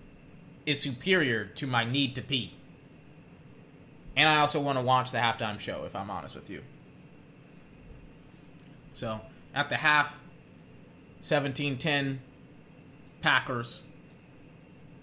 is 0.67 0.81
superior 0.81 1.45
to 1.45 1.69
my 1.69 1.85
need 1.85 2.17
to 2.17 2.23
pee. 2.23 2.55
And 4.17 4.29
I 4.29 4.39
also 4.39 4.61
want 4.61 4.77
to 4.77 4.85
watch 4.85 5.13
the 5.13 5.19
halftime 5.19 5.61
show, 5.61 5.85
if 5.85 5.95
I'm 5.95 6.11
honest 6.11 6.35
with 6.35 6.51
you. 6.51 6.63
So, 8.95 9.21
at 9.55 9.69
the 9.69 9.77
half, 9.77 10.21
17 11.21 11.79
10, 11.79 12.21
Packers. 13.23 13.83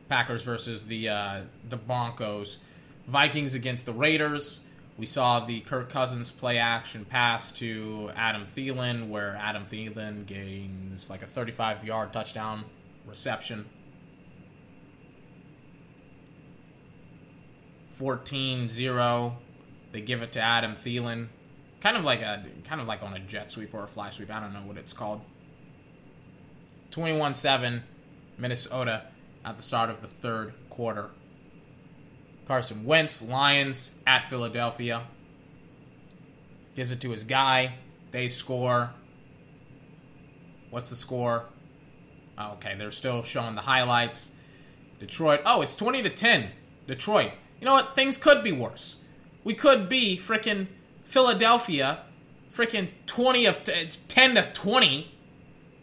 Packers 0.09 0.43
versus 0.43 0.85
the 0.87 1.07
uh, 1.07 1.41
the 1.69 1.77
Broncos. 1.77 2.57
Vikings 3.07 3.55
against 3.55 3.85
the 3.85 3.93
Raiders. 3.93 4.61
We 5.01 5.07
saw 5.07 5.39
the 5.39 5.61
Kirk 5.61 5.89
Cousins 5.89 6.31
play 6.31 6.59
action 6.59 7.05
pass 7.05 7.51
to 7.53 8.11
Adam 8.15 8.43
Thielen, 8.43 9.09
where 9.09 9.35
Adam 9.35 9.65
Thielen 9.65 10.27
gains 10.27 11.09
like 11.09 11.23
a 11.23 11.25
35 11.25 11.83
yard 11.83 12.13
touchdown 12.13 12.65
reception. 13.07 13.65
14-0. 17.97 19.33
They 19.91 20.01
give 20.01 20.21
it 20.21 20.33
to 20.33 20.39
Adam 20.39 20.73
Thielen. 20.73 21.29
Kind 21.79 21.97
of 21.97 22.03
like 22.03 22.21
a 22.21 22.45
kind 22.63 22.79
of 22.79 22.85
like 22.85 23.01
on 23.01 23.15
a 23.15 23.19
jet 23.19 23.49
sweep 23.49 23.73
or 23.73 23.85
a 23.85 23.87
fly 23.87 24.11
sweep. 24.11 24.29
I 24.29 24.39
don't 24.39 24.53
know 24.53 24.59
what 24.59 24.77
it's 24.77 24.93
called. 24.93 25.21
21-7 26.91 27.81
Minnesota 28.37 29.05
at 29.43 29.57
the 29.57 29.63
start 29.63 29.89
of 29.89 30.03
the 30.03 30.07
third 30.07 30.53
quarter. 30.69 31.09
Carson 32.45 32.85
Wentz, 32.85 33.21
Lions 33.21 33.99
at 34.05 34.25
Philadelphia. 34.25 35.03
Gives 36.75 36.91
it 36.91 37.01
to 37.01 37.11
his 37.11 37.23
guy. 37.23 37.73
They 38.11 38.27
score. 38.27 38.91
What's 40.69 40.89
the 40.89 40.95
score? 40.95 41.45
Oh, 42.37 42.53
okay, 42.53 42.75
they're 42.77 42.91
still 42.91 43.23
showing 43.23 43.55
the 43.55 43.61
highlights. 43.61 44.31
Detroit. 44.99 45.41
Oh, 45.45 45.61
it's 45.61 45.75
20 45.75 46.03
to 46.03 46.09
10. 46.09 46.49
Detroit. 46.87 47.31
You 47.59 47.65
know 47.65 47.73
what? 47.73 47.95
Things 47.95 48.17
could 48.17 48.43
be 48.43 48.51
worse. 48.51 48.97
We 49.43 49.53
could 49.53 49.89
be 49.89 50.17
freaking 50.17 50.67
Philadelphia, 51.03 51.99
freaking 52.51 52.89
20 53.05 53.45
of 53.45 53.63
t- 53.63 53.89
10 54.07 54.35
to 54.35 54.51
20 54.51 55.11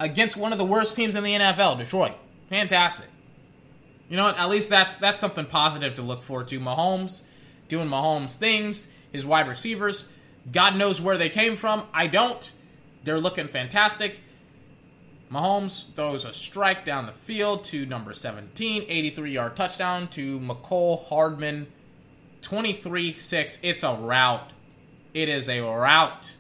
against 0.01 0.37
one 0.37 0.53
of 0.53 0.59
the 0.59 0.65
worst 0.65 0.97
teams 0.97 1.15
in 1.15 1.25
the 1.25 1.35
NFL, 1.35 1.79
Detroit. 1.79 2.13
Fantastic. 2.49 3.09
You 4.09 4.17
know 4.17 4.25
what? 4.25 4.39
At 4.39 4.49
least 4.49 4.71
that's 4.71 4.99
that's 4.99 5.21
something 5.21 5.47
positive 5.47 5.95
to 5.95 6.03
look 6.03 6.23
forward 6.23 6.49
to. 6.49 6.61
Mahomes 6.61 7.23
doing 7.69 7.89
Mahomes 7.89 8.37
things, 8.37 8.93
his 9.13 9.27
wide 9.27 9.47
receivers, 9.47 10.13
God 10.51 10.77
knows 10.77 11.01
where 11.01 11.19
they 11.19 11.29
came 11.29 11.57
from. 11.57 11.87
I 11.93 12.07
don't. 12.07 12.53
They're 13.05 13.21
looking 13.21 13.49
fantastic. 13.49 14.21
Mahomes 15.31 15.95
throws 15.95 16.25
a 16.25 16.33
strike 16.33 16.85
down 16.85 17.05
the 17.05 17.13
field 17.13 17.65
to 17.65 17.85
number 17.85 18.15
17, 18.15 18.87
83 18.89 19.33
yard 19.33 19.57
touchdown 19.57 20.09
to 20.09 20.41
Mecole 20.41 21.07
Hardman, 21.09 21.67
23 22.41 23.13
6. 23.13 23.59
It's 23.63 23.83
a 23.83 23.95
rout. 23.95 24.53
It 25.13 25.29
is 25.29 25.49
a 25.49 25.61
rout 25.61 26.37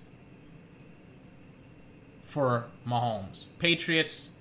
for 2.22 2.66
Mahomes. 2.86 3.46
Patriots 3.58 4.32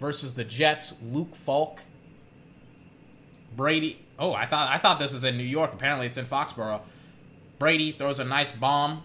versus 0.00 0.34
the 0.34 0.44
Jets, 0.44 1.02
Luke 1.02 1.34
Falk. 1.34 1.82
Brady. 3.56 3.98
Oh, 4.18 4.32
I 4.34 4.46
thought 4.46 4.70
I 4.70 4.78
thought 4.78 4.98
this 4.98 5.12
is 5.12 5.24
in 5.24 5.36
New 5.36 5.44
York. 5.44 5.72
Apparently, 5.72 6.06
it's 6.06 6.16
in 6.16 6.26
Foxborough. 6.26 6.80
Brady 7.58 7.92
throws 7.92 8.18
a 8.18 8.24
nice 8.24 8.52
bomb 8.52 9.04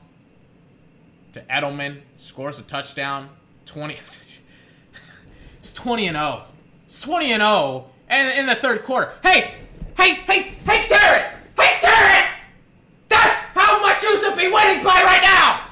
to 1.34 1.42
Edelman, 1.42 2.02
scores 2.18 2.60
a 2.60 2.64
touchdown. 2.64 3.30
Twenty. 3.66 3.96
it's 5.58 5.74
twenty 5.74 6.08
and 6.08 6.18
zero. 6.18 6.46
It's 6.86 7.02
twenty 7.02 7.32
and 7.32 7.44
oh 7.44 7.46
zero, 7.48 7.86
and 8.10 8.40
in 8.40 8.46
the 8.46 8.56
third 8.56 8.84
quarter. 8.84 9.14
Hey, 9.24 9.56
hey, 9.98 10.14
hey, 10.14 10.42
hey, 10.42 10.88
Derek! 10.88 11.34
Hey, 11.60 11.80
Derek! 11.82 12.30
That's 13.10 13.40
how 13.54 13.82
much 13.82 14.02
you 14.02 14.18
should 14.20 14.38
be 14.38 14.48
winning 14.48 14.84
by 14.84 15.02
right 15.04 15.22
now. 15.22 15.64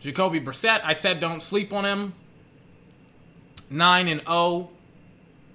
Jacoby 0.00 0.40
Brissett. 0.40 0.80
I 0.84 0.92
said 0.92 1.18
don't 1.18 1.42
sleep 1.42 1.72
on 1.72 1.84
him. 1.84 2.14
9 3.70 4.08
and 4.08 4.20
0, 4.20 4.70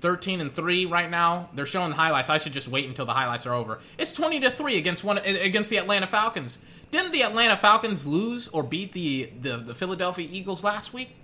13 0.01 0.41
and 0.41 0.53
3 0.53 0.85
right 0.85 1.09
now. 1.09 1.49
They're 1.53 1.65
showing 1.65 1.91
the 1.91 1.95
highlights. 1.95 2.29
I 2.29 2.37
should 2.37 2.53
just 2.53 2.67
wait 2.67 2.87
until 2.87 3.05
the 3.05 3.13
highlights 3.13 3.45
are 3.45 3.53
over. 3.53 3.79
It's 3.97 4.13
20 4.13 4.39
to 4.41 4.49
3 4.49 4.77
against 4.77 5.03
one 5.03 5.17
against 5.19 5.69
the 5.69 5.77
Atlanta 5.77 6.07
Falcons. 6.07 6.59
Didn't 6.89 7.13
the 7.13 7.23
Atlanta 7.23 7.55
Falcons 7.55 8.05
lose 8.05 8.47
or 8.49 8.63
beat 8.63 8.91
the 8.93 9.31
the, 9.39 9.57
the 9.57 9.73
Philadelphia 9.73 10.27
Eagles 10.29 10.63
last 10.63 10.93
week? 10.93 11.15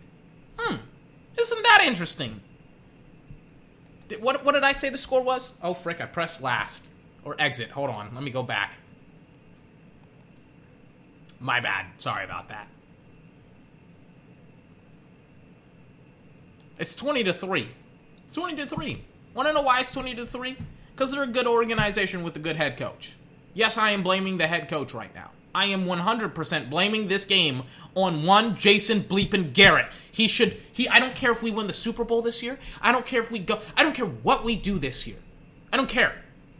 Hmm. 0.57 0.77
Isn't 1.37 1.63
that 1.63 1.83
interesting? 1.85 2.41
Did, 4.07 4.21
what 4.21 4.45
what 4.45 4.53
did 4.53 4.63
I 4.63 4.71
say 4.71 4.89
the 4.89 4.97
score 4.97 5.21
was? 5.21 5.53
Oh 5.61 5.73
frick, 5.73 5.99
I 5.99 6.05
pressed 6.05 6.41
last 6.41 6.87
or 7.25 7.35
exit. 7.39 7.71
Hold 7.71 7.89
on. 7.89 8.13
Let 8.13 8.23
me 8.23 8.31
go 8.31 8.43
back. 8.43 8.77
My 11.39 11.59
bad. 11.59 11.87
Sorry 11.97 12.23
about 12.23 12.49
that. 12.49 12.67
It's 16.79 16.93
20 16.93 17.23
to 17.23 17.33
3. 17.33 17.67
It's 18.23 18.33
20 18.35 18.55
to 18.57 18.67
3. 18.67 19.03
Want 19.33 19.47
to 19.47 19.53
know 19.53 19.61
why 19.61 19.79
it's 19.79 19.91
20 19.93 20.15
to 20.15 20.25
3? 20.25 20.57
Because 20.93 21.11
they're 21.11 21.23
a 21.23 21.27
good 21.27 21.47
organization 21.47 22.23
with 22.23 22.35
a 22.35 22.39
good 22.39 22.55
head 22.55 22.77
coach. 22.77 23.15
Yes, 23.53 23.77
I 23.77 23.91
am 23.91 24.03
blaming 24.03 24.37
the 24.37 24.47
head 24.47 24.69
coach 24.69 24.93
right 24.93 25.13
now. 25.15 25.31
I 25.55 25.65
am 25.65 25.85
100% 25.85 26.69
blaming 26.69 27.07
this 27.07 27.25
game 27.25 27.63
on 27.95 28.23
one 28.23 28.55
Jason 28.55 29.01
Bleepin 29.01 29.53
Garrett. 29.53 29.87
He 30.11 30.27
should 30.27 30.55
he 30.71 30.87
I 30.87 30.99
don't 30.99 31.15
care 31.15 31.31
if 31.31 31.41
we 31.41 31.49
win 31.49 31.65
the 31.65 31.73
Super 31.73 32.03
Bowl 32.03 32.21
this 32.21 32.43
year. 32.43 32.59
I 32.79 32.91
don't 32.91 33.07
care 33.07 33.21
if 33.21 33.31
we 33.31 33.39
go 33.39 33.59
I 33.75 33.81
don't 33.81 33.95
care 33.95 34.05
what 34.05 34.43
we 34.43 34.55
do 34.55 34.77
this 34.77 35.07
year. 35.07 35.17
I 35.73 35.77
don't 35.77 35.89
care. 35.89 36.13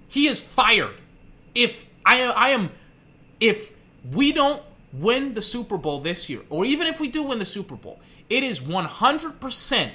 He 0.07 0.26
is 0.26 0.39
fired. 0.39 0.95
If 1.53 1.85
I 2.03 2.23
I 2.23 2.49
am 2.49 2.72
if 3.39 3.72
we 4.11 4.31
don't 4.31 4.64
win 4.91 5.35
the 5.35 5.44
Super 5.44 5.77
Bowl 5.77 5.99
this 5.99 6.27
year 6.27 6.41
or 6.49 6.65
even 6.65 6.88
if 6.88 6.99
we 6.99 7.07
do 7.07 7.22
win 7.22 7.38
the 7.38 7.45
Super 7.45 7.76
Bowl, 7.76 7.99
it 8.31 8.44
is 8.44 8.61
100% 8.61 9.91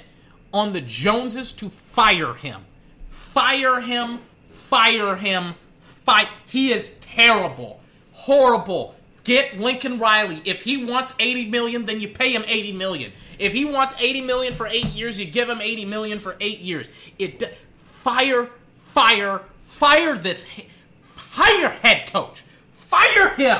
on 0.53 0.71
the 0.71 0.81
Joneses 0.81 1.51
to 1.53 1.69
fire 1.69 2.35
him. 2.35 2.61
Fire 3.07 3.81
him, 3.81 4.19
fire 4.47 5.15
him, 5.15 5.55
fight. 5.79 6.27
He 6.45 6.71
is 6.71 6.91
terrible, 6.99 7.81
horrible. 8.11 8.95
Get 9.23 9.59
Lincoln 9.59 9.99
Riley. 9.99 10.41
If 10.45 10.63
he 10.63 10.85
wants 10.85 11.15
80 11.19 11.49
million, 11.49 11.85
then 11.85 11.99
you 11.99 12.09
pay 12.09 12.33
him 12.33 12.43
80 12.45 12.73
million. 12.73 13.11
If 13.39 13.53
he 13.53 13.65
wants 13.65 13.95
80 13.97 14.21
million 14.21 14.53
for 14.53 14.67
8 14.67 14.85
years, 14.87 15.17
you 15.17 15.25
give 15.25 15.49
him 15.49 15.61
80 15.61 15.85
million 15.85 16.19
for 16.19 16.35
8 16.39 16.59
years. 16.59 16.89
It 17.17 17.41
fire, 17.75 18.49
fire, 18.75 19.41
fire 19.59 20.17
this 20.17 20.45
hire 21.31 21.69
head 21.69 22.11
coach. 22.11 22.43
Fire 22.71 23.29
him. 23.35 23.57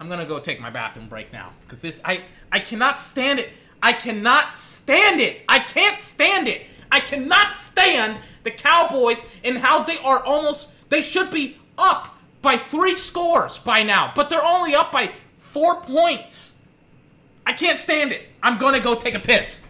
I'm 0.00 0.08
going 0.08 0.20
to 0.20 0.26
go 0.26 0.38
take 0.38 0.60
my 0.60 0.70
bathroom 0.70 1.08
break 1.08 1.32
now 1.32 1.52
cuz 1.68 1.80
this 1.80 2.00
I 2.04 2.22
I 2.52 2.58
cannot 2.58 3.00
stand 3.00 3.38
it. 3.38 3.50
I 3.84 3.92
cannot 3.92 4.56
stand 4.56 5.20
it. 5.20 5.42
I 5.46 5.58
can't 5.58 6.00
stand 6.00 6.48
it. 6.48 6.62
I 6.90 7.00
cannot 7.00 7.54
stand 7.54 8.18
the 8.42 8.50
Cowboys 8.50 9.22
and 9.44 9.58
how 9.58 9.82
they 9.82 9.98
are 9.98 10.24
almost, 10.24 10.88
they 10.88 11.02
should 11.02 11.30
be 11.30 11.58
up 11.76 12.16
by 12.40 12.56
three 12.56 12.94
scores 12.94 13.58
by 13.58 13.82
now, 13.82 14.10
but 14.16 14.30
they're 14.30 14.42
only 14.42 14.74
up 14.74 14.90
by 14.90 15.10
four 15.36 15.82
points. 15.82 16.62
I 17.46 17.52
can't 17.52 17.76
stand 17.76 18.12
it. 18.12 18.26
I'm 18.42 18.56
gonna 18.56 18.80
go 18.80 18.98
take 18.98 19.14
a 19.14 19.20
piss. 19.20 19.66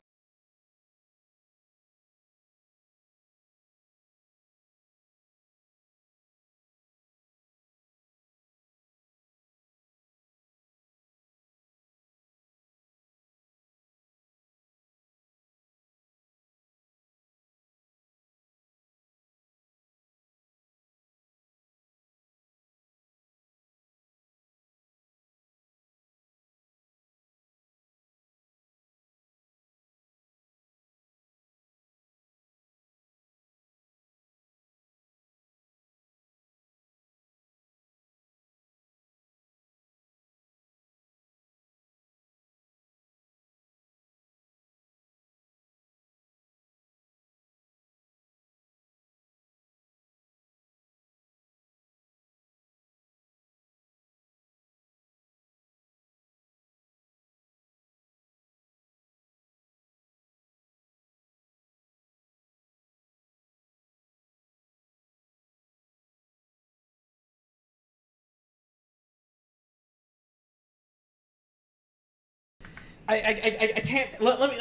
I 73.08 73.14
I, 73.14 73.18
I, 73.18 73.72
I 73.76 73.80
can't 73.80 74.20
let, 74.20 74.40
let 74.40 74.50
me 74.50 74.56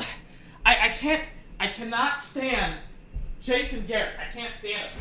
I, 0.65 0.77
I 0.85 0.89
can't 0.89 1.23
I 1.59 1.67
cannot 1.67 2.21
stand 2.21 2.75
Jason 3.41 3.85
Garrett. 3.85 4.15
I 4.19 4.33
can't 4.33 4.55
stand 4.55 4.89
him. 4.89 4.99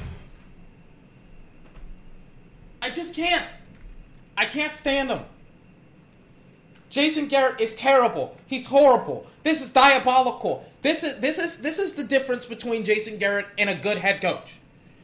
I 2.81 2.91
just 2.91 3.15
can't. 3.15 3.47
I 4.37 4.47
can't 4.47 4.73
stand 4.73 5.11
him. 5.11 5.21
Jason 6.91 7.29
Garrett 7.29 7.61
is 7.61 7.75
terrible. 7.75 8.37
He's 8.47 8.67
horrible. 8.67 9.27
This 9.45 9.63
is 9.63 9.73
diabolical. 9.73 10.69
This 10.83 11.05
is 11.05 11.21
this 11.21 11.39
is 11.39 11.63
this 11.63 11.79
is 11.79 11.95
the 11.95 12.05
difference 12.05 12.45
between 12.45 12.85
Jason 12.85 13.19
Garrett 13.19 13.47
and 13.57 13.71
a 13.71 13.75
good 13.75 13.99
head 13.99 14.21
coach. 14.21 14.59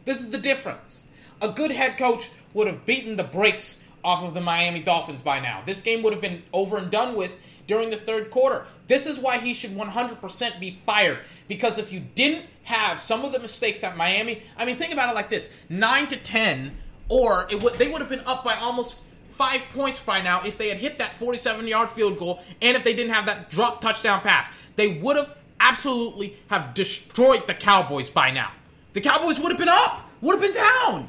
This 0.05 0.21
is 0.21 0.31
the 0.31 0.39
difference. 0.39 1.07
A 1.41 1.49
good 1.49 1.71
head 1.71 1.97
coach 1.97 2.31
would 2.53 2.67
have 2.67 2.85
beaten 2.85 3.17
the 3.17 3.25
brakes 3.25 3.85
off 4.03 4.25
of 4.25 4.35
the 4.35 4.41
Miami 4.41 4.83
Dolphins 4.83 5.23
by 5.23 5.39
now. 5.39 5.63
This 5.65 5.83
game 5.83 6.03
would 6.03 6.13
have 6.13 6.23
been 6.23 6.43
over 6.53 6.79
and 6.79 6.91
done 6.91 7.15
with 7.15 7.33
during 7.69 7.91
the 7.91 7.97
third 7.97 8.31
quarter. 8.31 8.67
This 8.89 9.07
is 9.07 9.21
why 9.21 9.39
he 9.39 9.55
should 9.55 9.71
100% 9.71 10.59
be 10.59 10.73
fired. 10.73 11.21
Because 11.47 11.79
if 11.79 11.93
you 11.93 12.01
didn't 12.01 12.47
have 12.65 13.01
some 13.01 13.25
of 13.25 13.31
the 13.31 13.39
mistakes 13.39 13.81
that 13.81 13.97
Miami, 13.97 14.43
I 14.57 14.65
mean, 14.65 14.75
think 14.75 14.93
about 14.93 15.11
it 15.11 15.15
like 15.15 15.31
this: 15.31 15.55
nine 15.69 16.09
to 16.09 16.17
ten, 16.17 16.77
or 17.09 17.47
it 17.51 17.63
would 17.63 17.75
they 17.75 17.87
would 17.87 18.01
have 18.01 18.11
been 18.11 18.27
up 18.27 18.43
by 18.43 18.55
almost 18.55 19.05
five 19.29 19.63
points 19.73 20.01
by 20.01 20.21
now 20.21 20.43
if 20.45 20.59
they 20.59 20.69
had 20.69 20.79
hit 20.79 20.99
that 20.99 21.13
47-yard 21.13 21.91
field 21.91 22.19
goal 22.19 22.43
and 22.61 22.77
if 22.77 22.83
they 22.83 22.95
didn't 22.95 23.13
have 23.13 23.27
that 23.27 23.51
drop 23.51 23.81
touchdown 23.81 24.21
pass. 24.21 24.51
They 24.75 24.99
would 24.99 25.17
have 25.17 25.37
absolutely 25.61 26.37
have 26.49 26.75
destroyed 26.75 27.47
the 27.47 27.55
Cowboys 27.55 28.11
by 28.11 28.31
now. 28.31 28.51
The 28.95 29.01
Cowboys 29.01 29.39
would 29.39 29.51
have 29.51 29.59
been 29.59 29.69
up, 29.69 30.11
would 30.23 30.33
have 30.33 30.41
been 30.41 30.61
down. 30.61 31.09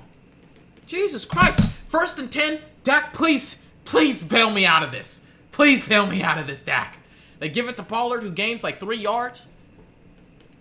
Jesus 0.86 1.26
Christ! 1.26 1.62
First 1.88 2.20
and 2.20 2.32
ten, 2.32 2.60
Dak, 2.84 3.14
please, 3.14 3.66
please 3.86 4.22
bail 4.22 4.52
me 4.52 4.66
out 4.66 4.84
of 4.84 4.92
this. 4.92 5.26
Please 5.60 5.86
bail 5.86 6.08
me 6.08 6.24
out 6.24 6.38
of 6.38 6.48
this, 6.48 6.62
Dak. 6.62 6.98
They 7.40 7.50
give 7.50 7.68
it 7.68 7.76
to 7.76 7.84
Pollard, 7.84 8.22
who 8.22 8.32
gains 8.32 8.64
like 8.64 8.80
three 8.80 9.00
yards. 9.00 9.50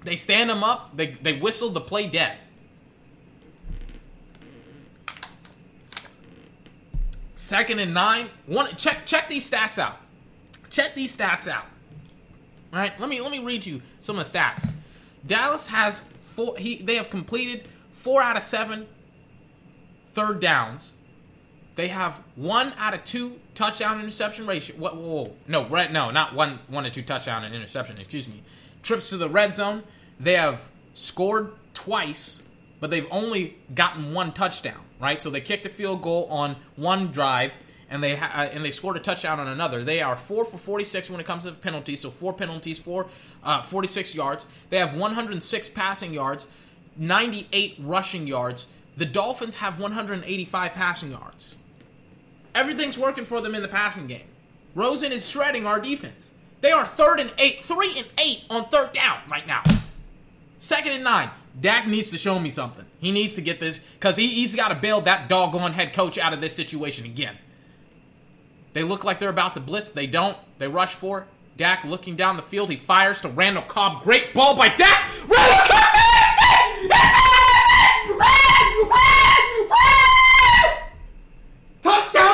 They 0.02 0.16
stand 0.16 0.50
him 0.50 0.64
up. 0.64 0.96
They, 0.96 1.12
they 1.12 1.34
whistle 1.34 1.68
the 1.68 1.80
play 1.80 2.08
dead. 2.08 2.36
Second 7.34 7.78
and 7.78 7.94
nine. 7.94 8.28
One 8.46 8.74
check 8.74 9.06
check 9.06 9.28
these 9.28 9.48
stats 9.48 9.78
out. 9.78 9.98
Check 10.68 10.96
these 10.96 11.16
stats 11.16 11.46
out. 11.46 11.66
All 12.72 12.80
right, 12.80 12.98
let 12.98 13.08
me 13.08 13.20
let 13.20 13.30
me 13.30 13.38
read 13.38 13.64
you 13.64 13.80
some 14.00 14.18
of 14.18 14.26
the 14.26 14.36
stats. 14.36 14.68
Dallas 15.24 15.68
has 15.68 16.00
four. 16.22 16.56
He 16.58 16.82
they 16.82 16.96
have 16.96 17.08
completed 17.08 17.68
four 17.92 18.20
out 18.20 18.36
of 18.36 18.42
seven 18.42 18.88
third 20.08 20.40
downs. 20.40 20.94
They 21.78 21.86
have 21.86 22.20
one 22.34 22.72
out 22.76 22.92
of 22.92 23.04
two 23.04 23.38
touchdown 23.54 24.00
interception 24.00 24.48
ratio. 24.48 24.74
Whoa, 24.74 24.96
whoa, 24.96 25.36
no, 25.46 25.64
right? 25.68 25.92
No, 25.92 26.10
not 26.10 26.34
one 26.34 26.58
one 26.66 26.84
and 26.84 26.92
two 26.92 27.02
touchdown 27.02 27.44
and 27.44 27.54
interception. 27.54 27.98
Excuse 27.98 28.28
me. 28.28 28.42
Trips 28.82 29.10
to 29.10 29.16
the 29.16 29.28
red 29.28 29.54
zone. 29.54 29.84
They 30.18 30.34
have 30.34 30.68
scored 30.92 31.52
twice, 31.74 32.42
but 32.80 32.90
they've 32.90 33.06
only 33.12 33.58
gotten 33.76 34.12
one 34.12 34.32
touchdown. 34.32 34.80
Right? 35.00 35.22
So 35.22 35.30
they 35.30 35.40
kicked 35.40 35.66
a 35.66 35.68
field 35.68 36.02
goal 36.02 36.26
on 36.32 36.56
one 36.74 37.12
drive, 37.12 37.52
and 37.88 38.02
they 38.02 38.16
ha- 38.16 38.32
uh, 38.34 38.48
and 38.52 38.64
they 38.64 38.72
scored 38.72 38.96
a 38.96 39.00
touchdown 39.00 39.38
on 39.38 39.46
another. 39.46 39.84
They 39.84 40.02
are 40.02 40.16
four 40.16 40.44
for 40.44 40.58
46 40.58 41.10
when 41.10 41.20
it 41.20 41.26
comes 41.26 41.44
to 41.44 41.52
penalties. 41.52 42.00
So 42.00 42.10
four 42.10 42.32
penalties, 42.32 42.80
four 42.80 43.06
uh, 43.44 43.62
46 43.62 44.16
yards. 44.16 44.46
They 44.70 44.78
have 44.78 44.96
106 44.96 45.68
passing 45.68 46.12
yards, 46.12 46.48
98 46.96 47.76
rushing 47.78 48.26
yards. 48.26 48.66
The 48.96 49.06
Dolphins 49.06 49.54
have 49.54 49.78
185 49.78 50.72
passing 50.72 51.12
yards. 51.12 51.54
Everything's 52.58 52.98
working 52.98 53.24
for 53.24 53.40
them 53.40 53.54
in 53.54 53.62
the 53.62 53.68
passing 53.68 54.08
game. 54.08 54.26
Rosen 54.74 55.12
is 55.12 55.28
shredding 55.30 55.64
our 55.64 55.78
defense. 55.78 56.34
They 56.60 56.72
are 56.72 56.84
third 56.84 57.20
and 57.20 57.32
eight, 57.38 57.60
three 57.60 57.92
and 57.96 58.08
eight 58.18 58.46
on 58.50 58.64
third 58.64 58.90
down 58.92 59.20
right 59.30 59.46
now. 59.46 59.62
Second 60.58 60.90
and 60.90 61.04
nine. 61.04 61.30
Dak 61.60 61.86
needs 61.86 62.10
to 62.10 62.18
show 62.18 62.36
me 62.40 62.50
something. 62.50 62.84
He 62.98 63.12
needs 63.12 63.34
to 63.34 63.42
get 63.42 63.60
this 63.60 63.78
because 63.78 64.16
he, 64.16 64.26
he's 64.26 64.56
got 64.56 64.70
to 64.70 64.74
bail 64.74 65.00
that 65.02 65.28
doggone 65.28 65.72
head 65.72 65.92
coach 65.92 66.18
out 66.18 66.32
of 66.32 66.40
this 66.40 66.52
situation 66.52 67.04
again. 67.04 67.38
They 68.72 68.82
look 68.82 69.04
like 69.04 69.20
they're 69.20 69.30
about 69.30 69.54
to 69.54 69.60
blitz. 69.60 69.92
They 69.92 70.08
don't. 70.08 70.36
They 70.58 70.66
rush 70.66 70.96
for 70.96 71.20
it. 71.20 71.26
Dak 71.56 71.84
looking 71.84 72.16
down 72.16 72.36
the 72.36 72.42
field. 72.42 72.70
He 72.70 72.76
fires 72.76 73.20
to 73.20 73.28
Randall 73.28 73.62
Cobb. 73.62 74.02
Great 74.02 74.34
ball 74.34 74.56
by 74.56 74.66
Dak. 74.68 75.08
Randall 75.28 75.64
Cobb! 75.68 75.84
Touchdown! 81.82 82.27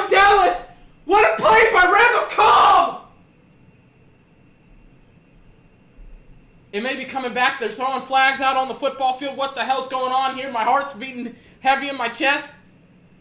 What 1.04 1.38
a 1.38 1.42
play 1.42 1.70
by 1.72 1.82
Randall 1.82 2.28
Cobb! 2.30 3.00
It 6.72 6.82
may 6.82 6.96
be 6.96 7.04
coming 7.04 7.34
back. 7.34 7.60
They're 7.60 7.68
throwing 7.68 8.02
flags 8.02 8.40
out 8.40 8.56
on 8.56 8.68
the 8.68 8.74
football 8.74 9.12
field. 9.12 9.36
What 9.36 9.54
the 9.54 9.64
hell's 9.64 9.88
going 9.88 10.12
on 10.12 10.36
here? 10.36 10.50
My 10.50 10.64
heart's 10.64 10.94
beating 10.94 11.36
heavy 11.60 11.88
in 11.88 11.96
my 11.96 12.08
chest. 12.08 12.56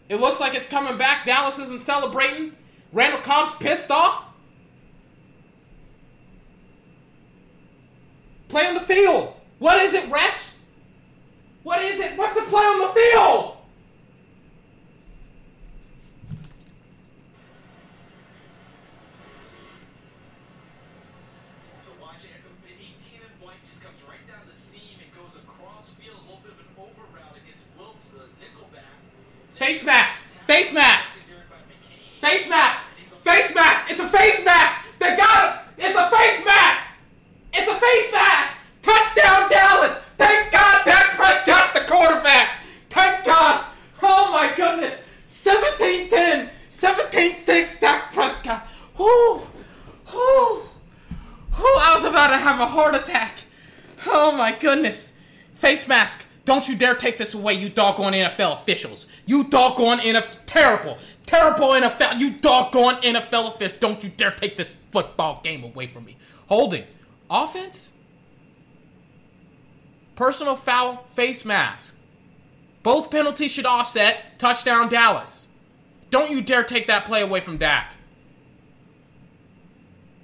It 0.08 0.20
looks 0.20 0.40
like 0.40 0.54
it's 0.54 0.68
coming 0.68 0.98
back. 0.98 1.24
Dallas 1.24 1.58
isn't 1.58 1.80
celebrating. 1.80 2.52
Randall 2.92 3.20
Cobb's 3.20 3.52
pissed 3.56 3.90
off. 3.90 4.26
Play 8.48 8.66
on 8.66 8.74
the 8.74 8.80
field. 8.80 9.34
What 9.58 9.78
is 9.78 9.94
it, 9.94 10.10
refs? 10.10 10.62
What 11.62 11.80
is 11.82 11.98
it? 11.98 12.18
What's 12.18 12.34
the 12.34 12.42
play 12.42 12.62
on 12.62 12.80
the 12.82 12.88
field? 12.88 13.56
So 21.80 21.90
watch 22.00 22.24
it. 22.24 22.30
18 22.68 23.20
and 23.24 23.42
white 23.42 23.56
just 23.64 23.82
comes 23.82 23.96
right 24.06 24.20
down 24.28 24.44
the 24.46 24.52
seam 24.52 25.00
and 25.02 25.10
goes 25.16 25.34
across 25.36 25.90
field. 25.90 26.14
A 26.14 26.22
little 26.28 26.42
bit 26.44 26.52
of 26.52 26.60
an 26.60 26.66
over 26.78 27.02
route 27.16 27.36
against 27.42 27.64
Wiltz, 27.78 28.12
the 28.12 28.28
nickelback. 28.38 29.00
Face 29.64 29.86
mask. 29.86 30.24
Face 30.46 30.74
mask. 30.74 31.22
Face 32.20 32.50
mask! 32.50 32.84
Face 33.22 33.54
mask! 33.54 33.90
It's 33.90 33.98
a 33.98 34.08
face 34.10 34.44
mask! 34.44 34.86
They 34.98 35.16
got 35.16 35.56
him! 35.56 35.64
It's 35.78 35.98
a 35.98 36.10
face 36.10 36.44
mask! 36.44 37.02
It's 37.54 37.70
a 37.70 37.74
face 37.74 38.12
mask! 38.12 38.58
Touchdown 38.82 39.48
Dallas! 39.48 39.96
Thank 40.18 40.52
God 40.52 40.84
Dak 40.84 41.12
Prescott's 41.12 41.72
the 41.72 41.80
quarterback! 41.90 42.58
Thank 42.90 43.24
God! 43.24 43.64
Oh 44.02 44.30
my 44.30 44.52
goodness! 44.54 45.00
17-10! 45.28 46.50
17-6 46.70 47.80
Dak 47.80 48.12
Prescott! 48.12 48.68
Whoo! 48.98 49.36
Whoo! 50.12 50.56
Whoo! 50.58 50.66
I 51.56 51.94
was 51.94 52.04
about 52.04 52.28
to 52.28 52.36
have 52.36 52.60
a 52.60 52.66
heart 52.66 52.96
attack! 52.96 53.44
Oh 54.06 54.36
my 54.36 54.52
goodness! 54.52 55.14
Face 55.54 55.88
mask! 55.88 56.26
Don't 56.44 56.68
you 56.68 56.76
dare 56.76 56.94
take 56.94 57.16
this 57.16 57.32
away, 57.32 57.54
you 57.54 57.70
doggone 57.70 58.12
NFL 58.12 58.60
officials! 58.60 59.06
You 59.26 59.44
doggone 59.44 60.00
NFL 60.00 60.36
terrible, 60.46 60.98
terrible 61.26 61.68
NFL! 61.68 62.18
You 62.18 62.32
doggone 62.34 62.96
NFL 62.96 63.54
officials! 63.54 63.80
Don't 63.80 64.04
you 64.04 64.10
dare 64.10 64.32
take 64.32 64.56
this 64.56 64.74
football 64.90 65.40
game 65.42 65.64
away 65.64 65.86
from 65.86 66.04
me! 66.04 66.16
Holding, 66.48 66.84
offense, 67.30 67.92
personal 70.14 70.56
foul, 70.56 71.04
face 71.10 71.44
mask. 71.44 71.96
Both 72.82 73.10
penalties 73.10 73.50
should 73.50 73.66
offset. 73.66 74.38
Touchdown, 74.38 74.88
Dallas. 74.88 75.48
Don't 76.10 76.30
you 76.30 76.42
dare 76.42 76.62
take 76.62 76.86
that 76.86 77.06
play 77.06 77.22
away 77.22 77.40
from 77.40 77.56
Dak. 77.56 77.96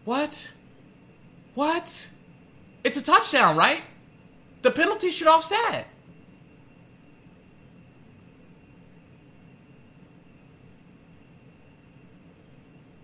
What? 0.04 0.52
What? 1.54 2.10
It's 2.84 2.96
a 2.96 3.04
touchdown, 3.04 3.56
right? 3.56 3.82
The 4.62 4.70
penalty 4.70 5.10
should 5.10 5.26
offset. 5.26 5.88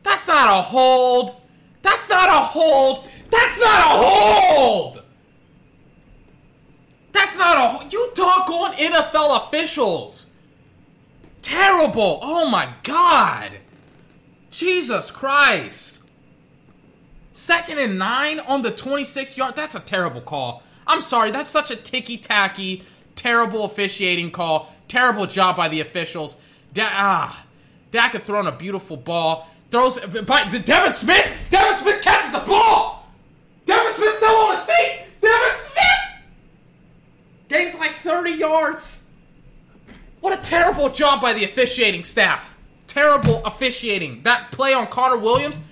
That's 0.06 0.28
not 0.28 0.58
a 0.58 0.62
hold. 0.62 1.34
That's 1.82 2.08
not 2.08 2.28
a 2.28 2.40
hold. 2.46 3.08
That's 3.28 3.58
not 3.58 3.80
a 3.80 4.04
hold. 4.04 5.02
That's 7.10 7.36
not 7.36 7.56
a 7.56 7.68
hold. 7.68 7.92
You 7.92 8.12
doggone 8.14 8.72
NFL 8.74 9.48
officials. 9.48 10.30
Terrible. 11.42 12.20
Oh 12.22 12.48
my 12.48 12.72
God. 12.84 13.50
Jesus 14.52 15.10
Christ. 15.10 16.00
Second 17.32 17.80
and 17.80 17.98
nine 17.98 18.38
on 18.38 18.62
the 18.62 18.70
26 18.70 19.36
yard. 19.36 19.56
That's 19.56 19.74
a 19.74 19.80
terrible 19.80 20.20
call. 20.20 20.62
I'm 20.86 21.00
sorry. 21.00 21.32
That's 21.32 21.50
such 21.50 21.72
a 21.72 21.76
ticky 21.76 22.16
tacky, 22.16 22.84
terrible 23.16 23.64
officiating 23.64 24.30
call. 24.30 24.72
Terrible 24.86 25.26
job 25.26 25.56
by 25.56 25.66
the 25.68 25.80
officials. 25.80 26.36
Da- 26.72 26.88
ah, 26.92 27.44
Dak 27.90 28.12
had 28.12 28.22
thrown 28.22 28.46
a 28.46 28.52
beautiful 28.52 28.96
ball. 28.96 29.48
Throws 29.70 29.98
by 29.98 30.48
Devin 30.48 30.94
Smith. 30.94 31.32
Devin 31.51 31.76
Smith 31.76 32.02
catches 32.02 32.32
the 32.32 32.40
ball. 32.40 33.09
Devin 33.64 33.94
Smith 33.94 34.14
still 34.14 34.28
on 34.28 34.56
his 34.56 34.64
feet. 34.64 35.06
Devin 35.20 35.59
Smith 35.59 35.84
gains 37.48 37.78
like 37.78 37.93
30 37.93 38.30
yards. 38.32 39.02
What 40.20 40.38
a 40.38 40.43
terrible 40.43 40.88
job 40.88 41.20
by 41.20 41.32
the 41.32 41.44
officiating 41.44 42.05
staff. 42.05 42.56
Terrible 42.86 43.44
officiating. 43.44 44.22
That 44.22 44.51
play 44.52 44.72
on 44.72 44.86
Connor 44.86 45.18
Williams. 45.18 45.62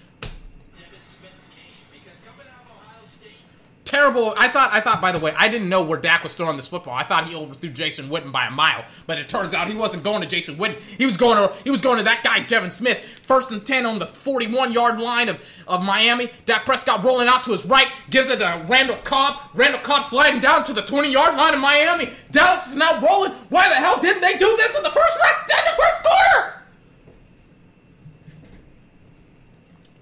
Terrible. 3.84 4.34
I 4.36 4.48
thought. 4.48 4.72
I 4.72 4.80
thought. 4.80 5.00
By 5.00 5.12
the 5.12 5.18
way, 5.18 5.34
I 5.36 5.48
didn't 5.48 5.68
know 5.68 5.84
where 5.84 5.98
Dak 6.00 6.22
was 6.22 6.34
throwing 6.34 6.56
this 6.56 6.68
football. 6.68 6.94
I 6.94 7.04
thought 7.04 7.26
he 7.26 7.34
overthrew 7.34 7.70
Jason 7.70 8.08
Witten 8.08 8.32
by 8.32 8.46
a 8.46 8.50
mile, 8.50 8.84
but 9.06 9.18
it 9.18 9.28
turns 9.28 9.54
out 9.54 9.68
he 9.68 9.76
wasn't 9.76 10.04
going 10.04 10.20
to 10.22 10.26
Jason 10.26 10.56
Witten. 10.56 10.78
He 10.80 11.06
was 11.06 11.16
going 11.16 11.36
to. 11.36 11.54
He 11.64 11.70
was 11.70 11.82
going 11.82 11.98
to 11.98 12.04
that 12.04 12.22
guy 12.22 12.40
Devin 12.40 12.70
Smith. 12.70 12.98
First 12.98 13.50
and 13.50 13.64
ten 13.64 13.86
on 13.86 13.98
the 13.98 14.06
41 14.06 14.72
yard 14.72 14.98
line 14.98 15.28
of 15.28 15.40
of 15.66 15.82
Miami. 15.82 16.30
Dak 16.46 16.64
Prescott 16.64 17.02
rolling 17.04 17.28
out 17.28 17.44
to 17.44 17.52
his 17.52 17.64
right, 17.64 17.88
gives 18.10 18.28
it 18.28 18.38
to 18.38 18.64
Randall 18.66 18.96
Cobb. 19.04 19.40
Randall 19.54 19.80
Cobb 19.80 20.04
sliding 20.04 20.40
down 20.40 20.64
to 20.64 20.72
the 20.72 20.82
20 20.82 21.12
yard 21.12 21.36
line 21.36 21.54
of 21.54 21.60
Miami. 21.60 22.10
Dallas 22.30 22.68
is 22.68 22.76
now 22.76 23.00
rolling. 23.00 23.32
Why 23.50 23.68
the 23.68 23.76
hell 23.76 24.00
didn't 24.00 24.22
they 24.22 24.38
do 24.38 24.56
this 24.56 24.76
in 24.76 24.82
the 24.82 24.90
first 24.90 25.14
in 25.42 25.64
the 25.64 25.82
first 25.82 26.02
quarter? 26.02 26.62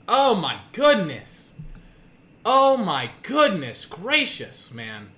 Oh 0.09 0.34
my 0.34 0.59
goodness. 0.72 1.52
Oh 2.44 2.77
my 2.77 3.10
goodness 3.23 3.86
gracious, 3.86 4.73
man. 4.73 5.10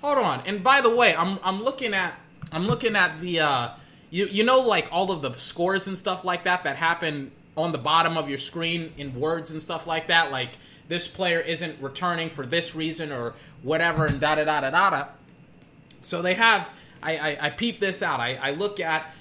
Hold 0.00 0.18
on. 0.18 0.42
And 0.46 0.62
by 0.62 0.80
the 0.80 0.94
way, 0.94 1.14
I'm 1.14 1.38
I'm 1.42 1.62
looking 1.62 1.92
at 1.92 2.14
I'm 2.52 2.66
looking 2.66 2.96
at 2.96 3.20
the 3.20 3.40
uh 3.40 3.68
you 4.10 4.26
you 4.26 4.44
know 4.44 4.60
like 4.60 4.88
all 4.92 5.10
of 5.10 5.22
the 5.22 5.34
scores 5.34 5.86
and 5.86 5.98
stuff 5.98 6.24
like 6.24 6.44
that 6.44 6.64
that 6.64 6.76
happen 6.76 7.32
on 7.56 7.72
the 7.72 7.78
bottom 7.78 8.16
of 8.16 8.28
your 8.28 8.38
screen 8.38 8.92
in 8.96 9.18
words 9.18 9.50
and 9.50 9.60
stuff 9.60 9.86
like 9.86 10.06
that 10.08 10.30
like 10.30 10.50
this 10.88 11.08
player 11.08 11.40
isn't 11.40 11.80
returning 11.82 12.30
for 12.30 12.46
this 12.46 12.74
reason 12.74 13.10
or 13.10 13.34
whatever 13.62 14.06
and 14.06 14.20
da 14.20 14.36
da 14.36 14.44
da 14.44 14.60
da 14.60 14.70
da 14.70 14.90
da. 14.90 15.06
So 16.02 16.22
they 16.22 16.34
have 16.34 16.70
I 17.02 17.16
I, 17.16 17.38
I 17.46 17.50
peep 17.50 17.80
this 17.80 18.02
out. 18.02 18.20
I, 18.20 18.38
I 18.40 18.50
look 18.52 18.80
at 18.80 19.12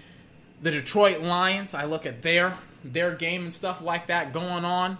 the 0.61 0.71
Detroit 0.71 1.21
Lions, 1.21 1.73
I 1.73 1.83
look 1.85 2.05
at 2.05 2.21
their 2.21 2.57
their 2.83 3.13
game 3.13 3.43
and 3.43 3.53
stuff 3.53 3.81
like 3.81 4.07
that 4.07 4.31
going 4.31 4.63
on. 4.63 4.97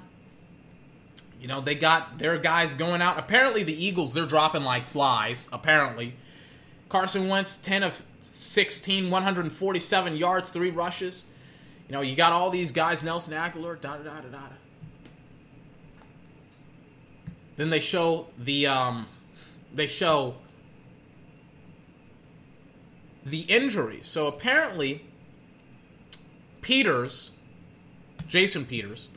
You 1.45 1.49
know, 1.49 1.61
they 1.61 1.76
got 1.76 2.17
their 2.17 2.39
guys 2.39 2.73
going 2.73 3.03
out. 3.03 3.19
Apparently, 3.19 3.61
the 3.61 3.85
Eagles, 3.85 4.13
they're 4.13 4.26
dropping 4.26 4.63
like 4.63 4.88
flies, 4.88 5.47
apparently. 5.53 6.15
Carson 6.89 7.30
Wentz, 7.30 7.57
10 7.57 7.84
of 7.84 8.01
16, 8.19 9.11
147 9.11 10.17
yards, 10.17 10.49
three 10.49 10.72
rushes. 10.72 11.23
You 11.88 11.93
know, 11.93 12.01
you 12.01 12.15
got 12.15 12.31
all 12.31 12.49
these 12.49 12.72
guys, 12.72 13.03
Nelson 13.03 13.35
Agholor, 13.35 13.80
da 13.80 13.97
da 13.97 14.03
da 14.05 14.22
da 14.22 14.30
da. 14.30 14.39
Then 17.57 17.69
they 17.69 17.80
show 17.80 18.30
the, 18.39 18.65
um, 18.65 19.05
they 19.72 19.85
show 19.85 20.38
the 23.23 23.41
injuries. 23.41 24.07
So 24.07 24.26
apparently, 24.26 25.05
Peters, 26.61 27.34
Jason 28.27 28.65
Peters, 28.65 29.09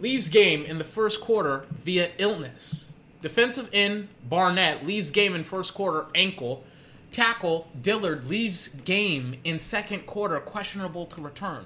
leaves 0.00 0.28
game 0.28 0.64
in 0.64 0.78
the 0.78 0.84
first 0.84 1.20
quarter 1.20 1.66
via 1.70 2.10
illness. 2.18 2.92
Defensive 3.20 3.68
end 3.72 4.08
Barnett 4.28 4.86
leaves 4.86 5.10
game 5.10 5.34
in 5.34 5.42
first 5.42 5.74
quarter 5.74 6.06
ankle. 6.14 6.64
Tackle 7.10 7.68
Dillard 7.80 8.28
leaves 8.28 8.68
game 8.68 9.36
in 9.42 9.58
second 9.58 10.06
quarter 10.06 10.38
questionable 10.38 11.06
to 11.06 11.20
return. 11.20 11.64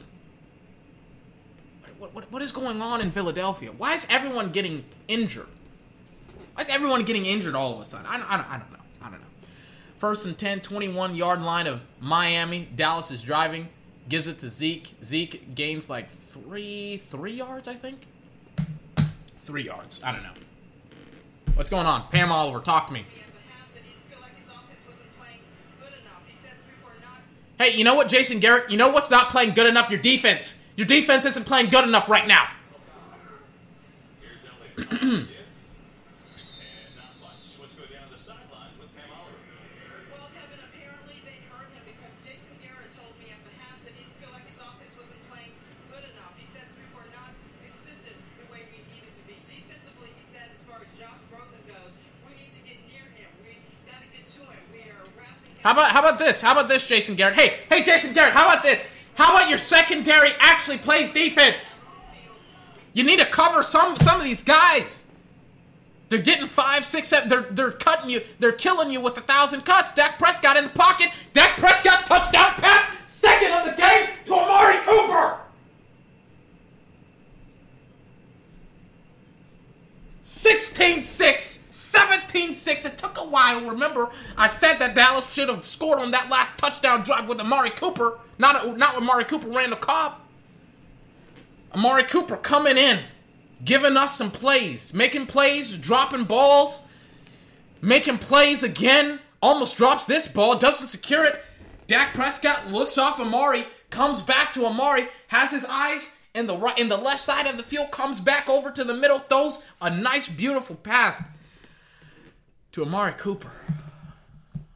What, 1.98 2.14
what, 2.14 2.32
what 2.32 2.42
is 2.42 2.52
going 2.52 2.80
on 2.80 3.00
in 3.00 3.10
Philadelphia? 3.10 3.70
Why 3.70 3.94
is 3.94 4.06
everyone 4.09 4.50
getting 4.50 4.84
injured? 5.09 5.46
Why 6.54 6.62
is 6.62 6.70
everyone 6.70 7.04
getting 7.04 7.26
injured 7.26 7.54
all 7.54 7.74
of 7.74 7.80
a 7.80 7.84
sudden? 7.84 8.06
I, 8.06 8.16
I, 8.16 8.54
I 8.54 8.59
don't 8.59 8.72
know. 8.72 8.78
I 9.02 9.10
don't 9.10 9.20
know. 9.20 9.26
First 9.98 10.26
and 10.26 10.36
10, 10.36 10.60
21 10.60 11.14
yard 11.14 11.42
line 11.42 11.66
of 11.66 11.80
Miami. 12.00 12.68
Dallas 12.74 13.10
is 13.10 13.22
driving, 13.22 13.68
gives 14.09 14.26
it 14.26 14.38
to 14.40 14.48
Zeke. 14.48 14.94
Zeke 15.04 15.54
gains 15.54 15.88
like 15.88 16.10
three, 16.10 16.96
three 16.96 17.34
yards, 17.34 17.68
I 17.68 17.74
think 17.74 18.06
three 19.43 19.64
yards. 19.64 20.02
I 20.05 20.12
don't 20.12 20.23
know. 20.23 20.31
What's 21.55 21.70
going 21.70 21.86
on? 21.86 22.09
Pam 22.09 22.32
Oliver, 22.32 22.60
talk 22.60 22.86
to 22.86 22.93
me. 22.93 23.05
Hey, 27.59 27.77
you 27.77 27.85
know 27.85 27.94
what, 27.94 28.09
Jason 28.09 28.40
Garrett? 28.40 28.70
You 28.70 28.77
know 28.77 28.90
what's 28.90 29.10
not 29.10 29.28
playing 29.28 29.55
good 29.55 29.66
enough? 29.66 29.89
Your 29.90 30.01
defense. 30.01 30.64
Your 30.77 30.86
defense 30.86 31.24
isn't 31.27 31.47
playing 31.47 31.70
good 31.70 31.85
enough 31.85 32.09
right 32.09 32.27
now. 32.27 32.48
How 55.62 55.72
about 55.72 55.90
how 55.90 56.01
about 56.01 56.18
this? 56.18 56.40
How 56.40 56.52
about 56.52 56.68
this, 56.68 56.86
Jason 56.86 57.14
Garrett? 57.14 57.36
Hey, 57.36 57.59
hey, 57.68 57.82
Jason 57.82 58.12
Garrett. 58.12 58.32
How 58.32 58.51
about 58.51 58.62
this? 58.62 58.93
How 59.14 59.36
about 59.36 59.48
your 59.48 59.59
secondary 59.59 60.30
actually 60.40 60.78
plays 60.78 61.12
defense? 61.12 61.86
You 62.94 63.05
need 63.05 63.20
to 63.20 63.26
cover 63.26 63.62
some 63.62 63.97
some 63.97 64.18
of 64.18 64.24
these 64.24 64.43
guys. 64.43 65.06
They're 66.09 66.20
getting 66.20 66.47
five, 66.47 66.84
six, 66.84 67.09
seven. 67.09 67.28
They're 67.28 67.43
they're 67.43 67.70
cutting 67.70 68.10
you. 68.10 68.20
They're 68.39 68.52
killing 68.52 68.90
you 68.90 69.01
with 69.01 69.16
a 69.16 69.22
thousand 69.22 69.64
cuts. 69.64 69.93
Dak 69.93 70.18
Prescott 70.18 70.56
in 70.56 70.64
the 70.64 70.70
pocket. 70.70 71.09
Dak 71.32 71.56
Prescott 71.56 72.06
touchdown 72.06 72.55
pass. 72.56 72.90
Second 73.06 73.52
of 73.52 73.64
the 73.64 73.80
game 73.80 74.09
to 74.26 74.34
Amari 74.34 74.78
Cooper. 74.78 75.39
16-6. 80.24 81.61
17 81.73 82.53
6. 82.53 82.85
It 82.85 82.99
took 82.99 83.19
a 83.19 83.24
while. 83.24 83.62
Remember, 83.62 84.11
I 84.36 84.51
said 84.51 84.74
that 84.74 84.94
Dallas 84.94 85.32
should 85.32 85.49
have 85.49 85.65
scored 85.65 85.99
on 85.99 86.11
that 86.11 86.28
last 86.28 86.59
touchdown 86.59 87.03
drive 87.03 87.28
with 87.28 87.40
Amari 87.40 87.70
Cooper. 87.70 88.19
Not, 88.39 88.62
a, 88.62 88.77
not 88.77 88.94
with 88.94 89.03
Amari 89.03 89.24
Cooper, 89.24 89.49
Randall 89.49 89.78
Cobb. 89.78 90.20
Amari 91.74 92.05
Cooper 92.05 92.36
coming 92.36 92.77
in, 92.77 92.99
giving 93.65 93.97
us 93.97 94.16
some 94.16 94.31
plays, 94.31 94.93
making 94.93 95.27
plays, 95.27 95.74
dropping 95.78 96.24
balls, 96.24 96.89
making 97.81 98.19
plays 98.19 98.62
again. 98.62 99.19
Almost 99.40 99.78
drops 99.78 100.05
this 100.05 100.28
ball, 100.28 100.59
doesn't 100.59 100.89
secure 100.89 101.24
it. 101.24 101.43
Dak 101.86 102.12
Prescott 102.12 102.70
looks 102.70 102.99
off 102.99 103.19
Amari, 103.19 103.65
comes 103.89 104.20
back 104.20 104.53
to 104.53 104.66
Amari, 104.66 105.09
has 105.28 105.51
his 105.51 105.65
eyes 105.65 106.20
in 106.35 106.47
the 106.47 106.57
right 106.57 106.78
in 106.78 106.89
the 106.89 106.97
left 106.97 107.20
side 107.20 107.47
of 107.47 107.57
the 107.57 107.62
field, 107.62 107.90
comes 107.90 108.20
back 108.20 108.49
over 108.51 108.70
to 108.70 108.85
the 108.85 108.94
middle, 108.94 109.19
throws 109.19 109.65
a 109.81 109.89
nice, 109.89 110.28
beautiful 110.28 110.77
pass 110.77 111.24
to 112.73 112.82
Amari 112.82 113.12
Cooper. 113.12 113.53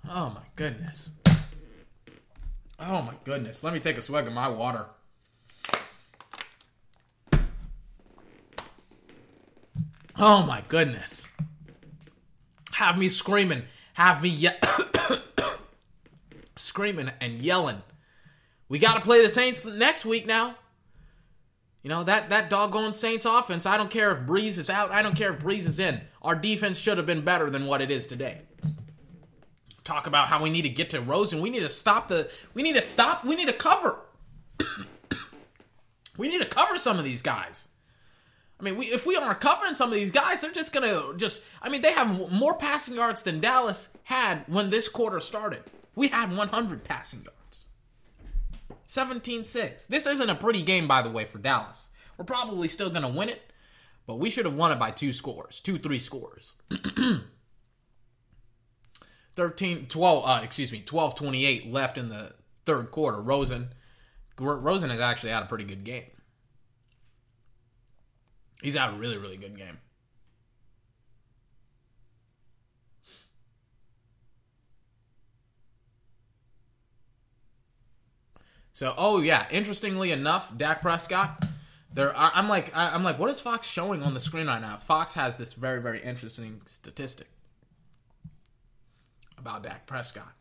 Oh 0.08 0.30
my 0.30 0.42
goodness. 0.54 1.10
Oh 2.78 3.00
my 3.02 3.14
goodness. 3.24 3.64
Let 3.64 3.72
me 3.72 3.80
take 3.80 3.96
a 3.96 4.02
swig 4.02 4.26
of 4.26 4.32
my 4.34 4.48
water. 4.48 4.86
Oh 10.18 10.42
my 10.42 10.62
goodness. 10.68 11.30
Have 12.72 12.98
me 12.98 13.08
screaming. 13.08 13.62
Have 13.94 14.22
me 14.22 14.28
ye- 14.28 14.48
screaming 16.56 17.10
and 17.20 17.36
yelling. 17.36 17.82
We 18.68 18.78
got 18.78 18.94
to 18.94 19.00
play 19.00 19.22
the 19.22 19.30
Saints 19.30 19.64
next 19.64 20.04
week 20.04 20.26
now. 20.26 20.56
You 21.82 21.90
know, 21.90 22.04
that, 22.04 22.30
that 22.30 22.50
doggone 22.50 22.92
Saints 22.92 23.24
offense, 23.24 23.64
I 23.64 23.76
don't 23.76 23.90
care 23.90 24.10
if 24.10 24.20
Brees 24.20 24.58
is 24.58 24.68
out, 24.68 24.90
I 24.90 25.02
don't 25.02 25.14
care 25.14 25.32
if 25.32 25.38
Brees 25.38 25.66
is 25.66 25.78
in. 25.78 26.00
Our 26.26 26.34
defense 26.34 26.80
should 26.80 26.96
have 26.96 27.06
been 27.06 27.20
better 27.20 27.50
than 27.50 27.66
what 27.66 27.80
it 27.80 27.92
is 27.92 28.08
today. 28.08 28.40
Talk 29.84 30.08
about 30.08 30.26
how 30.26 30.42
we 30.42 30.50
need 30.50 30.62
to 30.62 30.68
get 30.68 30.90
to 30.90 31.00
Rosen. 31.00 31.40
We 31.40 31.50
need 31.50 31.60
to 31.60 31.68
stop 31.68 32.08
the. 32.08 32.28
We 32.52 32.64
need 32.64 32.74
to 32.74 32.82
stop. 32.82 33.24
We 33.24 33.36
need 33.36 33.46
to 33.46 33.54
cover. 33.54 34.00
we 36.18 36.28
need 36.28 36.40
to 36.40 36.48
cover 36.48 36.78
some 36.78 36.98
of 36.98 37.04
these 37.04 37.22
guys. 37.22 37.68
I 38.58 38.64
mean, 38.64 38.76
we, 38.76 38.86
if 38.86 39.06
we 39.06 39.14
aren't 39.14 39.38
covering 39.38 39.74
some 39.74 39.90
of 39.90 39.94
these 39.94 40.10
guys, 40.10 40.40
they're 40.40 40.50
just 40.50 40.72
gonna 40.72 41.16
just. 41.16 41.44
I 41.62 41.68
mean, 41.68 41.80
they 41.80 41.92
have 41.92 42.32
more 42.32 42.58
passing 42.58 42.96
yards 42.96 43.22
than 43.22 43.38
Dallas 43.38 43.96
had 44.02 44.42
when 44.48 44.70
this 44.70 44.88
quarter 44.88 45.20
started. 45.20 45.62
We 45.94 46.08
had 46.08 46.36
100 46.36 46.82
passing 46.82 47.20
yards. 47.20 47.66
17-6. 48.88 49.86
This 49.86 50.06
isn't 50.08 50.28
a 50.30 50.34
pretty 50.34 50.62
game, 50.62 50.88
by 50.88 51.02
the 51.02 51.10
way, 51.10 51.24
for 51.24 51.38
Dallas. 51.38 51.88
We're 52.18 52.24
probably 52.24 52.66
still 52.66 52.90
gonna 52.90 53.08
win 53.08 53.28
it, 53.28 53.45
but 54.06 54.16
we 54.16 54.30
should 54.30 54.44
have 54.44 54.54
won 54.54 54.72
it 54.72 54.78
by 54.78 54.90
two 54.90 55.12
scores, 55.12 55.60
two, 55.60 55.78
three 55.78 55.98
scores. 55.98 56.56
13, 59.36 59.86
12, 59.86 60.24
uh, 60.26 60.40
excuse 60.42 60.72
me, 60.72 60.80
12 60.80 61.14
28 61.14 61.72
left 61.72 61.98
in 61.98 62.08
the 62.08 62.32
third 62.64 62.90
quarter. 62.90 63.20
Rosen, 63.20 63.68
Rosen 64.38 64.90
has 64.90 65.00
actually 65.00 65.30
had 65.30 65.42
a 65.42 65.46
pretty 65.46 65.64
good 65.64 65.84
game. 65.84 66.10
He's 68.62 68.74
had 68.74 68.94
a 68.94 68.96
really, 68.96 69.18
really 69.18 69.36
good 69.36 69.56
game. 69.56 69.78
So, 78.72 78.94
oh 78.98 79.20
yeah, 79.22 79.46
interestingly 79.50 80.12
enough, 80.12 80.54
Dak 80.54 80.82
Prescott, 80.82 81.42
There, 81.92 82.16
I- 82.16 82.32
I'm 82.34 82.48
like, 82.48 82.70
I'm 82.74 83.02
like, 83.04 83.18
what 83.18 83.30
is 83.30 83.40
Fox 83.40 83.68
showing 83.68 84.02
on 84.02 84.14
the 84.14 84.20
screen 84.20 84.46
right 84.48 84.60
now? 84.60 84.76
Fox 84.76 85.14
has 85.14 85.36
this 85.36 85.54
very, 85.54 85.80
very 85.80 86.00
interesting 86.00 86.60
statistic 86.66 87.28
about 89.38 89.62
Dak 89.62 89.86
Prescott. 89.86 90.32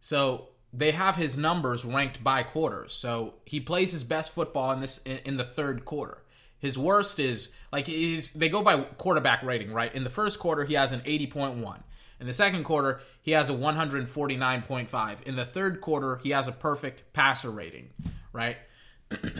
So 0.00 0.48
they 0.72 0.90
have 0.92 1.16
his 1.16 1.38
numbers 1.38 1.84
ranked 1.84 2.24
by 2.24 2.42
quarters. 2.42 2.92
So 2.92 3.34
he 3.44 3.60
plays 3.60 3.92
his 3.92 4.04
best 4.04 4.32
football 4.34 4.72
in 4.72 4.80
this 4.80 4.98
in, 4.98 5.18
in 5.24 5.36
the 5.36 5.44
third 5.44 5.84
quarter. 5.84 6.22
His 6.58 6.78
worst 6.78 7.20
is 7.20 7.54
like 7.72 7.86
he's 7.86 8.32
they 8.32 8.48
go 8.48 8.62
by 8.62 8.80
quarterback 8.80 9.42
rating, 9.42 9.72
right? 9.72 9.94
In 9.94 10.04
the 10.04 10.10
first 10.10 10.38
quarter, 10.38 10.64
he 10.64 10.74
has 10.74 10.92
an 10.92 11.00
80.1. 11.00 11.82
In 12.20 12.26
the 12.26 12.34
second 12.34 12.64
quarter, 12.64 13.00
he 13.20 13.32
has 13.32 13.50
a 13.50 13.52
149.5. 13.54 15.22
In 15.22 15.36
the 15.36 15.44
third 15.44 15.80
quarter, 15.80 16.20
he 16.22 16.30
has 16.30 16.48
a 16.48 16.52
perfect 16.52 17.12
passer 17.12 17.50
rating, 17.50 17.90
right? 18.32 18.56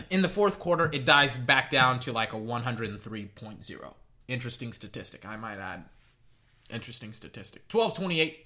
In 0.09 0.21
the 0.21 0.29
fourth 0.29 0.59
quarter, 0.59 0.89
it 0.93 1.05
dies 1.05 1.37
back 1.37 1.69
down 1.69 1.99
to 1.99 2.11
like 2.11 2.33
a 2.33 2.37
103.0. 2.37 3.93
Interesting 4.27 4.73
statistic, 4.73 5.25
I 5.25 5.35
might 5.35 5.57
add. 5.57 5.85
Interesting 6.73 7.13
statistic. 7.13 7.63
1228 7.71 8.45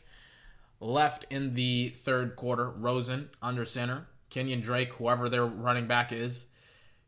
left 0.80 1.26
in 1.30 1.54
the 1.54 1.90
third 1.90 2.36
quarter. 2.36 2.70
Rosen 2.70 3.30
under 3.42 3.66
center. 3.66 4.08
Kenyan 4.30 4.62
Drake, 4.62 4.94
whoever 4.94 5.30
their 5.30 5.46
running 5.46 5.88
back 5.88 6.12
is. 6.12 6.48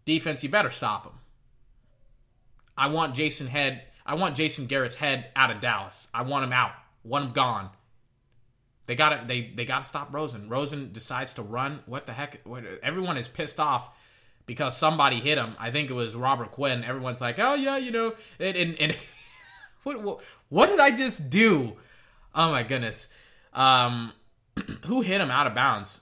Defense, 0.06 0.44
you 0.44 0.50
better 0.50 0.70
stop 0.70 1.06
him. 1.06 1.14
I 2.78 2.88
want 2.88 3.16
Jason 3.16 3.48
Head. 3.48 3.84
I 4.06 4.16
want 4.16 4.36
Jason 4.36 4.66
Garrett's 4.66 4.96
head 4.96 5.28
out 5.36 5.52
of 5.52 5.62
Dallas. 5.62 6.08
I 6.14 6.24
want 6.24 6.46
him 6.46 6.54
out. 6.54 6.72
Want 7.04 7.26
him 7.26 7.32
gone. 7.34 7.70
They 8.88 8.96
got 8.96 9.10
to 9.10 9.28
they 9.28 9.52
they 9.56 9.66
got 9.66 9.84
to 9.84 9.90
stop 9.90 10.14
Rosen. 10.14 10.50
Rosen 10.50 10.92
decides 10.92 11.36
to 11.36 11.44
run. 11.44 11.82
What 11.86 12.08
the 12.08 12.14
heck? 12.14 12.42
What, 12.44 12.64
everyone 12.82 13.18
is 13.18 13.28
pissed 13.28 13.60
off 13.60 13.92
because 14.46 14.76
somebody 14.76 15.18
hit 15.18 15.38
him. 15.38 15.56
I 15.60 15.72
think 15.72 15.90
it 15.90 15.94
was 15.94 16.16
Robert 16.16 16.52
Quinn. 16.52 16.84
Everyone's 16.84 17.22
like, 17.22 17.40
"Oh 17.40 17.56
yeah, 17.56 17.78
you 17.78 17.92
know." 17.92 18.14
And, 18.40 18.58
and, 18.58 18.76
and 18.80 18.98
what, 19.84 20.02
what 20.02 20.22
what 20.50 20.68
did 20.68 20.80
I 20.80 20.92
just 20.92 21.30
do? 21.30 21.78
Oh 22.34 22.52
my 22.52 22.64
goodness. 22.64 23.14
Um, 23.54 24.14
who 24.86 25.02
hit 25.02 25.22
him 25.22 25.32
out 25.32 25.48
of 25.48 25.56
bounds? 25.56 26.02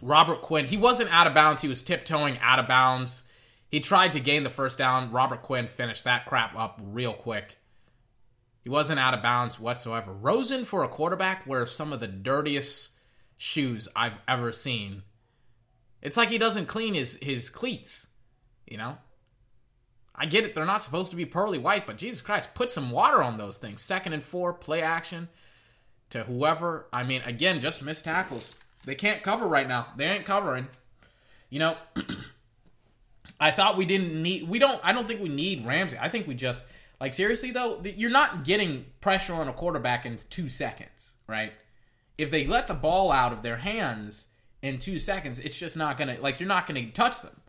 Robert 0.00 0.42
Quinn. 0.42 0.66
He 0.66 0.76
wasn't 0.76 1.12
out 1.12 1.26
of 1.26 1.34
bounds. 1.34 1.60
He 1.60 1.68
was 1.68 1.82
tiptoeing 1.82 2.38
out 2.40 2.58
of 2.58 2.66
bounds. 2.66 3.24
He 3.68 3.80
tried 3.80 4.12
to 4.12 4.20
gain 4.20 4.42
the 4.42 4.50
first 4.50 4.78
down. 4.78 5.12
Robert 5.12 5.42
Quinn 5.42 5.68
finished 5.68 6.04
that 6.04 6.26
crap 6.26 6.56
up 6.58 6.80
real 6.82 7.12
quick. 7.12 7.56
He 8.62 8.68
wasn't 8.68 9.00
out 9.00 9.14
of 9.14 9.22
bounds 9.22 9.58
whatsoever. 9.58 10.12
Rosen 10.12 10.64
for 10.64 10.84
a 10.84 10.88
quarterback 10.88 11.46
wears 11.46 11.70
some 11.70 11.92
of 11.92 12.00
the 12.00 12.06
dirtiest 12.06 12.92
shoes 13.38 13.88
I've 13.96 14.18
ever 14.28 14.52
seen. 14.52 15.02
It's 16.02 16.16
like 16.16 16.28
he 16.28 16.38
doesn't 16.38 16.66
clean 16.66 16.94
his 16.94 17.16
his 17.22 17.48
cleats, 17.48 18.08
you 18.66 18.76
know? 18.76 18.98
I 20.14 20.26
get 20.26 20.44
it, 20.44 20.54
they're 20.54 20.66
not 20.66 20.82
supposed 20.82 21.10
to 21.10 21.16
be 21.16 21.24
pearly 21.24 21.58
white, 21.58 21.86
but 21.86 21.96
Jesus 21.96 22.20
Christ, 22.20 22.54
put 22.54 22.70
some 22.70 22.90
water 22.90 23.22
on 23.22 23.38
those 23.38 23.56
things. 23.56 23.80
Second 23.80 24.12
and 24.12 24.22
four, 24.22 24.52
play 24.52 24.82
action 24.82 25.28
to 26.10 26.24
whoever. 26.24 26.86
I 26.92 27.02
mean, 27.02 27.22
again, 27.24 27.60
just 27.60 27.82
missed 27.82 28.04
tackles. 28.04 28.58
They 28.84 28.94
can't 28.94 29.22
cover 29.22 29.46
right 29.46 29.66
now. 29.66 29.86
They 29.96 30.06
ain't 30.06 30.26
covering. 30.26 30.68
You 31.48 31.60
know, 31.60 31.76
I 33.40 33.50
thought 33.50 33.76
we 33.76 33.86
didn't 33.86 34.22
need. 34.22 34.48
We 34.48 34.58
don't. 34.58 34.80
I 34.84 34.92
don't 34.92 35.08
think 35.08 35.20
we 35.20 35.28
need 35.28 35.66
Ramsey. 35.66 35.96
I 35.98 36.08
think 36.08 36.26
we 36.26 36.34
just 36.34 36.64
like 37.00 37.14
seriously 37.14 37.50
though. 37.50 37.80
You're 37.82 38.10
not 38.10 38.44
getting 38.44 38.86
pressure 39.00 39.34
on 39.34 39.48
a 39.48 39.52
quarterback 39.52 40.04
in 40.04 40.16
two 40.16 40.48
seconds, 40.48 41.14
right? 41.26 41.52
If 42.18 42.30
they 42.30 42.46
let 42.46 42.68
the 42.68 42.74
ball 42.74 43.10
out 43.10 43.32
of 43.32 43.42
their 43.42 43.56
hands 43.56 44.28
in 44.62 44.78
two 44.78 44.98
seconds, 44.98 45.40
it's 45.40 45.58
just 45.58 45.76
not 45.76 45.98
gonna 45.98 46.16
like 46.20 46.40
you're 46.40 46.48
not 46.48 46.66
gonna 46.66 46.86
touch 46.90 47.20
them. 47.20 47.40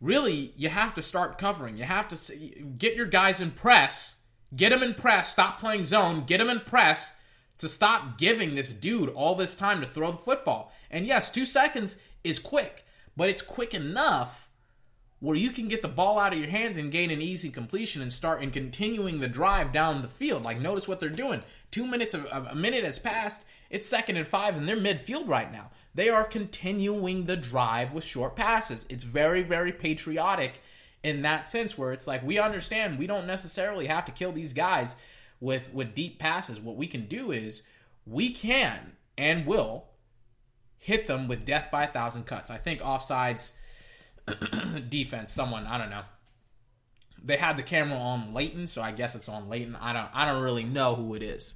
Really, 0.00 0.52
you 0.56 0.68
have 0.68 0.94
to 0.94 1.02
start 1.02 1.38
covering. 1.38 1.76
You 1.76 1.84
have 1.84 2.08
to 2.08 2.34
get 2.76 2.96
your 2.96 3.06
guys 3.06 3.40
in 3.40 3.52
press. 3.52 4.24
Get 4.54 4.70
them 4.70 4.82
in 4.82 4.94
press. 4.94 5.30
Stop 5.30 5.60
playing 5.60 5.84
zone. 5.84 6.24
Get 6.26 6.38
them 6.38 6.50
in 6.50 6.60
press 6.60 7.18
to 7.58 7.68
stop 7.68 8.18
giving 8.18 8.54
this 8.54 8.72
dude 8.72 9.10
all 9.10 9.36
this 9.36 9.54
time 9.54 9.80
to 9.80 9.86
throw 9.86 10.10
the 10.10 10.18
football. 10.18 10.72
And 10.90 11.06
yes, 11.06 11.30
two 11.30 11.46
seconds 11.46 11.96
is 12.24 12.40
quick, 12.40 12.84
but 13.16 13.28
it's 13.28 13.42
quick 13.42 13.74
enough 13.74 14.48
where 15.20 15.36
you 15.36 15.50
can 15.50 15.68
get 15.68 15.82
the 15.82 15.88
ball 15.88 16.18
out 16.18 16.32
of 16.32 16.40
your 16.40 16.48
hands 16.48 16.76
and 16.76 16.90
gain 16.90 17.12
an 17.12 17.22
easy 17.22 17.48
completion 17.48 18.02
and 18.02 18.12
start 18.12 18.42
and 18.42 18.52
continuing 18.52 19.20
the 19.20 19.28
drive 19.28 19.72
down 19.72 20.02
the 20.02 20.08
field. 20.08 20.42
Like 20.42 20.60
notice 20.60 20.88
what 20.88 20.98
they're 20.98 21.08
doing. 21.08 21.44
Two 21.70 21.86
minutes, 21.86 22.12
of, 22.12 22.26
a 22.32 22.56
minute 22.56 22.82
has 22.82 22.98
passed. 22.98 23.46
It's 23.72 23.88
second 23.88 24.18
and 24.18 24.26
five, 24.26 24.54
and 24.54 24.68
they're 24.68 24.76
midfield 24.76 25.26
right 25.26 25.50
now. 25.50 25.70
They 25.94 26.10
are 26.10 26.24
continuing 26.24 27.24
the 27.24 27.38
drive 27.38 27.92
with 27.92 28.04
short 28.04 28.36
passes. 28.36 28.84
It's 28.90 29.02
very, 29.02 29.42
very 29.42 29.72
patriotic 29.72 30.60
in 31.02 31.22
that 31.22 31.48
sense, 31.48 31.76
where 31.76 31.94
it's 31.94 32.06
like 32.06 32.22
we 32.22 32.38
understand 32.38 32.98
we 32.98 33.06
don't 33.06 33.26
necessarily 33.26 33.86
have 33.86 34.04
to 34.04 34.12
kill 34.12 34.30
these 34.30 34.52
guys 34.52 34.94
with 35.40 35.72
with 35.72 35.94
deep 35.94 36.18
passes. 36.18 36.60
What 36.60 36.76
we 36.76 36.86
can 36.86 37.06
do 37.06 37.32
is 37.32 37.62
we 38.04 38.30
can 38.30 38.92
and 39.16 39.46
will 39.46 39.86
hit 40.76 41.06
them 41.06 41.26
with 41.26 41.46
death 41.46 41.70
by 41.72 41.84
a 41.84 41.88
thousand 41.88 42.26
cuts. 42.26 42.50
I 42.50 42.58
think 42.58 42.82
offsides 42.82 43.52
defense, 44.90 45.32
someone 45.32 45.66
I 45.66 45.78
don't 45.78 45.90
know. 45.90 46.02
They 47.24 47.38
had 47.38 47.56
the 47.56 47.62
camera 47.62 47.96
on 47.98 48.34
Leighton, 48.34 48.66
so 48.66 48.82
I 48.82 48.92
guess 48.92 49.14
it's 49.14 49.30
on 49.30 49.48
Leighton. 49.48 49.76
I 49.76 49.94
don't 49.94 50.10
I 50.12 50.30
don't 50.30 50.42
really 50.42 50.64
know 50.64 50.94
who 50.94 51.14
it 51.14 51.22
is. 51.22 51.54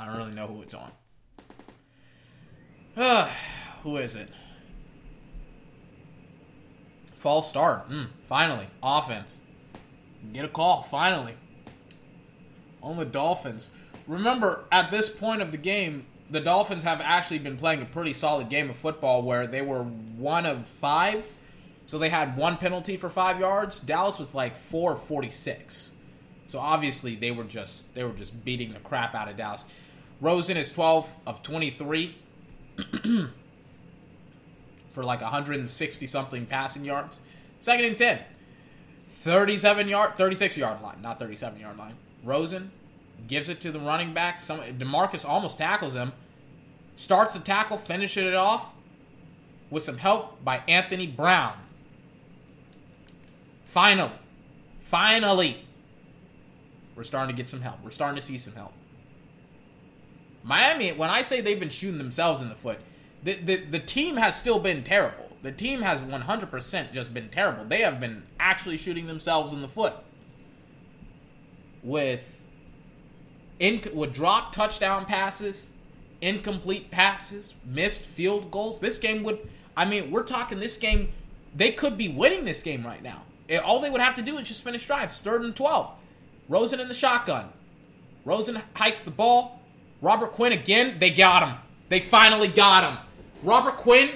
I 0.00 0.06
don't 0.06 0.16
really 0.16 0.34
know 0.34 0.46
who 0.46 0.62
it's 0.62 0.74
on. 0.74 0.90
Uh, 2.96 3.28
who 3.82 3.96
is 3.96 4.14
it? 4.14 4.30
False 7.16 7.48
start. 7.48 7.88
Mm, 7.90 8.08
finally, 8.26 8.66
offense. 8.82 9.40
Get 10.32 10.44
a 10.44 10.48
call. 10.48 10.82
Finally 10.82 11.34
on 12.82 12.96
the 12.96 13.04
Dolphins. 13.04 13.68
Remember, 14.06 14.64
at 14.72 14.90
this 14.90 15.08
point 15.08 15.42
of 15.42 15.52
the 15.52 15.58
game, 15.58 16.06
the 16.28 16.40
Dolphins 16.40 16.82
have 16.82 17.00
actually 17.00 17.38
been 17.38 17.56
playing 17.56 17.82
a 17.82 17.84
pretty 17.84 18.12
solid 18.12 18.48
game 18.48 18.70
of 18.70 18.76
football 18.76 19.22
where 19.22 19.46
they 19.46 19.62
were 19.62 19.82
one 19.82 20.46
of 20.46 20.66
five. 20.66 21.28
So 21.86 21.98
they 21.98 22.08
had 22.08 22.36
one 22.36 22.56
penalty 22.56 22.96
for 22.96 23.08
five 23.08 23.40
yards. 23.40 23.80
Dallas 23.80 24.18
was 24.18 24.34
like 24.34 24.56
four 24.56 24.94
forty 24.94 25.30
six. 25.30 25.92
So 26.46 26.58
obviously 26.58 27.16
they 27.16 27.32
were 27.32 27.44
just 27.44 27.94
they 27.94 28.04
were 28.04 28.12
just 28.12 28.44
beating 28.44 28.72
the 28.72 28.78
crap 28.78 29.14
out 29.14 29.28
of 29.28 29.36
Dallas. 29.36 29.64
Rosen 30.20 30.56
is 30.56 30.70
twelve 30.70 31.14
of 31.26 31.42
twenty 31.42 31.70
three 31.70 32.16
for 34.92 35.02
like 35.04 35.20
160 35.20 36.06
something 36.06 36.46
passing 36.46 36.84
yards. 36.84 37.20
Second 37.60 37.84
and 37.84 37.98
10. 37.98 38.20
37 39.06 39.88
yard 39.88 40.16
36 40.16 40.56
yard 40.56 40.80
line, 40.82 41.02
not 41.02 41.18
37 41.18 41.60
yard 41.60 41.76
line. 41.76 41.94
Rosen 42.24 42.70
gives 43.26 43.48
it 43.48 43.60
to 43.60 43.70
the 43.70 43.78
running 43.78 44.14
back. 44.14 44.40
Some 44.40 44.60
Demarcus 44.60 45.28
almost 45.28 45.58
tackles 45.58 45.94
him. 45.94 46.12
Starts 46.94 47.34
the 47.34 47.40
tackle, 47.40 47.76
finishes 47.76 48.24
it 48.24 48.34
off 48.34 48.72
with 49.68 49.82
some 49.82 49.98
help 49.98 50.42
by 50.44 50.62
Anthony 50.66 51.06
Brown. 51.06 51.54
Finally, 53.64 54.10
finally, 54.80 55.64
we're 56.96 57.04
starting 57.04 57.34
to 57.34 57.40
get 57.40 57.48
some 57.48 57.60
help. 57.60 57.76
We're 57.84 57.90
starting 57.90 58.16
to 58.16 58.22
see 58.22 58.36
some 58.36 58.54
help. 58.54 58.72
Miami, 60.42 60.90
when 60.90 61.10
I 61.10 61.22
say 61.22 61.40
they've 61.40 61.60
been 61.60 61.68
shooting 61.70 61.98
themselves 61.98 62.40
in 62.40 62.48
the 62.48 62.54
foot, 62.54 62.78
the, 63.22 63.34
the, 63.34 63.56
the 63.56 63.78
team 63.78 64.16
has 64.16 64.36
still 64.36 64.58
been 64.58 64.82
terrible. 64.82 65.28
The 65.42 65.52
team 65.52 65.82
has 65.82 66.00
100% 66.00 66.92
just 66.92 67.14
been 67.14 67.28
terrible. 67.28 67.64
They 67.64 67.80
have 67.80 68.00
been 68.00 68.24
actually 68.38 68.76
shooting 68.76 69.06
themselves 69.06 69.52
in 69.52 69.62
the 69.62 69.68
foot 69.68 69.94
with 71.82 72.44
in 73.58 73.80
with 73.94 74.12
drop 74.12 74.52
touchdown 74.54 75.06
passes, 75.06 75.70
incomplete 76.20 76.90
passes, 76.90 77.54
missed 77.64 78.06
field 78.06 78.50
goals. 78.50 78.80
This 78.80 78.98
game 78.98 79.22
would 79.22 79.38
I 79.76 79.84
mean, 79.84 80.10
we're 80.10 80.24
talking 80.24 80.58
this 80.58 80.76
game 80.76 81.10
they 81.54 81.72
could 81.72 81.96
be 81.96 82.08
winning 82.08 82.44
this 82.44 82.62
game 82.62 82.84
right 82.84 83.02
now. 83.02 83.22
Eh, 83.48 83.58
all 83.58 83.80
they 83.80 83.90
would 83.90 84.00
have 84.00 84.16
to 84.16 84.22
do 84.22 84.38
is 84.38 84.48
just 84.48 84.62
finish 84.62 84.86
drives, 84.86 85.20
third 85.22 85.42
and 85.42 85.56
12. 85.56 85.90
Rosen 86.48 86.80
in 86.80 86.88
the 86.88 86.94
shotgun. 86.94 87.48
Rosen 88.24 88.60
hikes 88.74 89.00
the 89.00 89.10
ball. 89.10 89.59
Robert 90.00 90.32
Quinn 90.32 90.52
again, 90.52 90.96
they 90.98 91.10
got 91.10 91.46
him. 91.46 91.56
They 91.88 92.00
finally 92.00 92.48
got 92.48 92.90
him. 92.90 92.98
Robert 93.42 93.76
Quinn, 93.76 94.10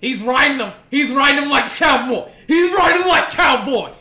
he's 0.00 0.22
riding 0.22 0.58
them. 0.58 0.72
He's 0.90 1.10
riding 1.10 1.40
them 1.40 1.50
like 1.50 1.72
a 1.72 1.74
cowboy. 1.74 2.28
He's 2.46 2.72
riding 2.72 3.00
them 3.00 3.08
like 3.08 3.32
a 3.32 3.36
cowboy. 3.36 3.92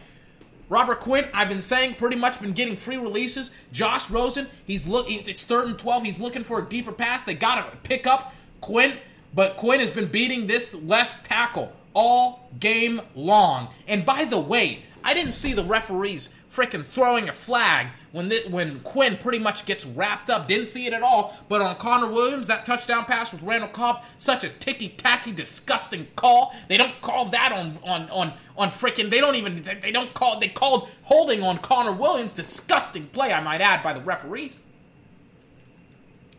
Robert 0.70 1.00
Quinn, 1.00 1.26
I've 1.34 1.48
been 1.48 1.62
saying 1.62 1.96
pretty 1.96 2.18
much 2.18 2.42
been 2.42 2.52
getting 2.52 2.76
free 2.76 2.98
releases. 2.98 3.52
Josh 3.72 4.10
Rosen, 4.10 4.48
he's 4.66 4.86
look 4.88 5.06
it's 5.10 5.44
third 5.46 5.68
and 5.68 5.80
12. 5.80 6.04
He's 6.04 6.20
looking 6.20 6.44
for 6.44 6.60
a 6.60 6.66
deeper 6.66 6.92
pass. 6.92 7.22
They 7.22 7.36
got 7.36 7.72
to 7.72 7.78
pick 7.78 8.06
up 8.06 8.34
Quinn, 8.60 8.98
but 9.34 9.56
Quinn 9.56 9.80
has 9.80 9.92
been 9.92 10.08
beating 10.08 10.48
this 10.48 10.76
left 10.84 11.26
tackle 11.26 11.72
all 11.94 12.50
game 12.60 13.02
long. 13.16 13.70
And 13.88 14.06
by 14.06 14.26
the 14.26 14.40
way, 14.40 14.84
I 15.04 15.14
didn't 15.14 15.32
see 15.32 15.54
the 15.54 15.64
referees 15.64 16.32
freaking 16.58 16.84
throwing 16.84 17.30
a 17.30 17.34
flag 17.34 17.88
when 18.12 18.32
when 18.50 18.80
Quinn 18.80 19.16
pretty 19.18 19.38
much 19.38 19.66
gets 19.66 19.86
wrapped 19.86 20.30
up. 20.30 20.48
Didn't 20.48 20.66
see 20.66 20.88
it 20.88 20.94
at 20.94 21.04
all. 21.04 21.38
But 21.48 21.62
on 21.62 21.76
Connor 21.76 22.08
Williams, 22.08 22.48
that 22.48 22.66
touchdown 22.66 23.06
pass 23.06 23.32
with 23.32 23.44
Randall 23.44 23.70
Cobb, 23.70 24.04
such 24.18 24.44
a 24.44 24.50
ticky 24.50 24.90
tacky, 24.90 25.32
disgusting 25.32 26.08
call. 26.16 26.56
They 26.68 26.78
don't 26.78 27.00
call 27.02 27.26
that 27.26 27.52
on 27.52 27.78
on 27.84 28.10
on 28.10 28.34
on 28.58 28.70
freaking. 28.70 29.12
They 29.12 29.20
don't 29.20 29.36
even. 29.36 29.58
They, 29.58 29.76
they 29.76 29.92
don't 29.92 30.14
call. 30.16 30.40
They 30.40 30.48
called 30.48 30.90
holding 31.04 31.44
on 31.44 31.60
Connor 31.60 31.94
Williams. 31.94 32.34
Disgusting 32.34 33.08
play, 33.08 33.32
I 33.32 33.40
might 33.42 33.62
add, 33.62 33.84
by 33.84 33.94
the 33.94 34.02
referees. 34.02 34.66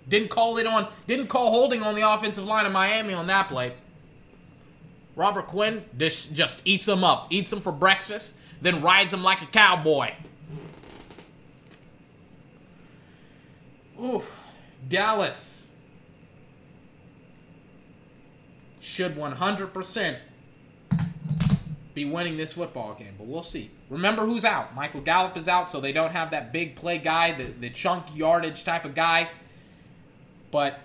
Didn't 0.08 0.30
call 0.30 0.58
it 0.58 0.66
on. 0.66 0.88
Didn't 1.06 1.28
call 1.28 1.50
holding 1.50 1.82
on 1.82 1.94
the 1.94 2.10
offensive 2.10 2.44
line 2.44 2.66
of 2.66 2.72
Miami 2.72 3.14
on 3.14 3.28
that 3.28 3.48
play. 3.48 3.74
Robert 5.18 5.48
Quinn 5.48 5.84
just, 5.98 6.32
just 6.32 6.62
eats 6.64 6.86
them 6.86 7.02
up, 7.02 7.26
eats 7.30 7.50
them 7.50 7.60
for 7.60 7.72
breakfast, 7.72 8.38
then 8.60 8.82
rides 8.82 9.12
them 9.12 9.22
like 9.22 9.42
a 9.42 9.46
cowboy. 9.46 10.12
Ooh, 14.00 14.22
Dallas 14.86 15.68
should 18.80 19.16
100% 19.16 20.16
be 21.94 22.04
winning 22.04 22.36
this 22.36 22.52
football 22.52 22.94
game, 22.94 23.14
but 23.18 23.26
we'll 23.26 23.42
see. 23.42 23.70
Remember 23.90 24.24
who's 24.24 24.44
out. 24.44 24.74
Michael 24.74 25.00
Gallup 25.00 25.36
is 25.36 25.48
out, 25.48 25.68
so 25.68 25.80
they 25.80 25.92
don't 25.92 26.12
have 26.12 26.30
that 26.30 26.52
big 26.52 26.76
play 26.76 26.98
guy, 26.98 27.32
the, 27.32 27.44
the 27.44 27.70
chunk 27.70 28.04
yardage 28.14 28.62
type 28.62 28.84
of 28.84 28.94
guy. 28.94 29.30
But 30.50 30.80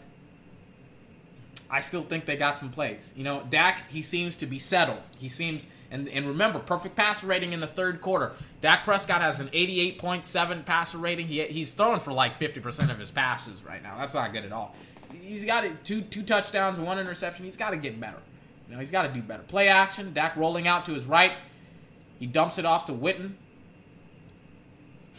I 1.69 1.81
still 1.81 2.01
think 2.01 2.25
they 2.25 2.35
got 2.35 2.57
some 2.57 2.69
plays. 2.69 3.13
You 3.15 3.23
know, 3.23 3.43
Dak, 3.49 3.91
he 3.91 4.01
seems 4.01 4.35
to 4.37 4.45
be 4.45 4.59
settled. 4.59 5.01
He 5.17 5.29
seems, 5.29 5.69
and, 5.93 6.09
and 6.09 6.27
remember, 6.27 6.57
perfect 6.57 6.95
passer 6.95 7.27
rating 7.27 7.53
in 7.53 7.59
the 7.59 7.67
third 7.67 8.01
quarter. 8.01 8.33
Dak 8.61 8.83
Prescott 8.83 9.21
has 9.21 9.39
an 9.39 9.47
88.7 9.49 10.65
passer 10.65 10.97
rating. 10.97 11.27
He, 11.27 11.43
he's 11.43 11.75
throwing 11.75 11.99
for 11.99 12.11
like 12.11 12.39
50% 12.39 12.89
of 12.89 12.97
his 12.97 13.11
passes 13.11 13.63
right 13.63 13.81
now. 13.81 13.95
That's 13.99 14.15
not 14.15 14.33
good 14.33 14.43
at 14.43 14.51
all. 14.51 14.75
He's 15.21 15.45
got 15.45 15.63
two 15.85 16.01
two 16.01 16.23
touchdowns, 16.23 16.79
one 16.79 16.97
interception. 16.97 17.45
He's 17.45 17.55
got 17.55 17.69
to 17.69 17.77
get 17.77 17.99
better. 17.99 18.17
You 18.67 18.73
know, 18.73 18.79
he's 18.79 18.89
got 18.89 19.03
to 19.03 19.09
do 19.09 19.21
better. 19.21 19.43
Play 19.43 19.67
action. 19.67 20.13
Dak 20.13 20.35
rolling 20.35 20.67
out 20.67 20.85
to 20.85 20.93
his 20.93 21.05
right. 21.05 21.33
He 22.17 22.25
dumps 22.25 22.57
it 22.57 22.65
off 22.65 22.85
to 22.87 22.93
Witten. 22.93 23.33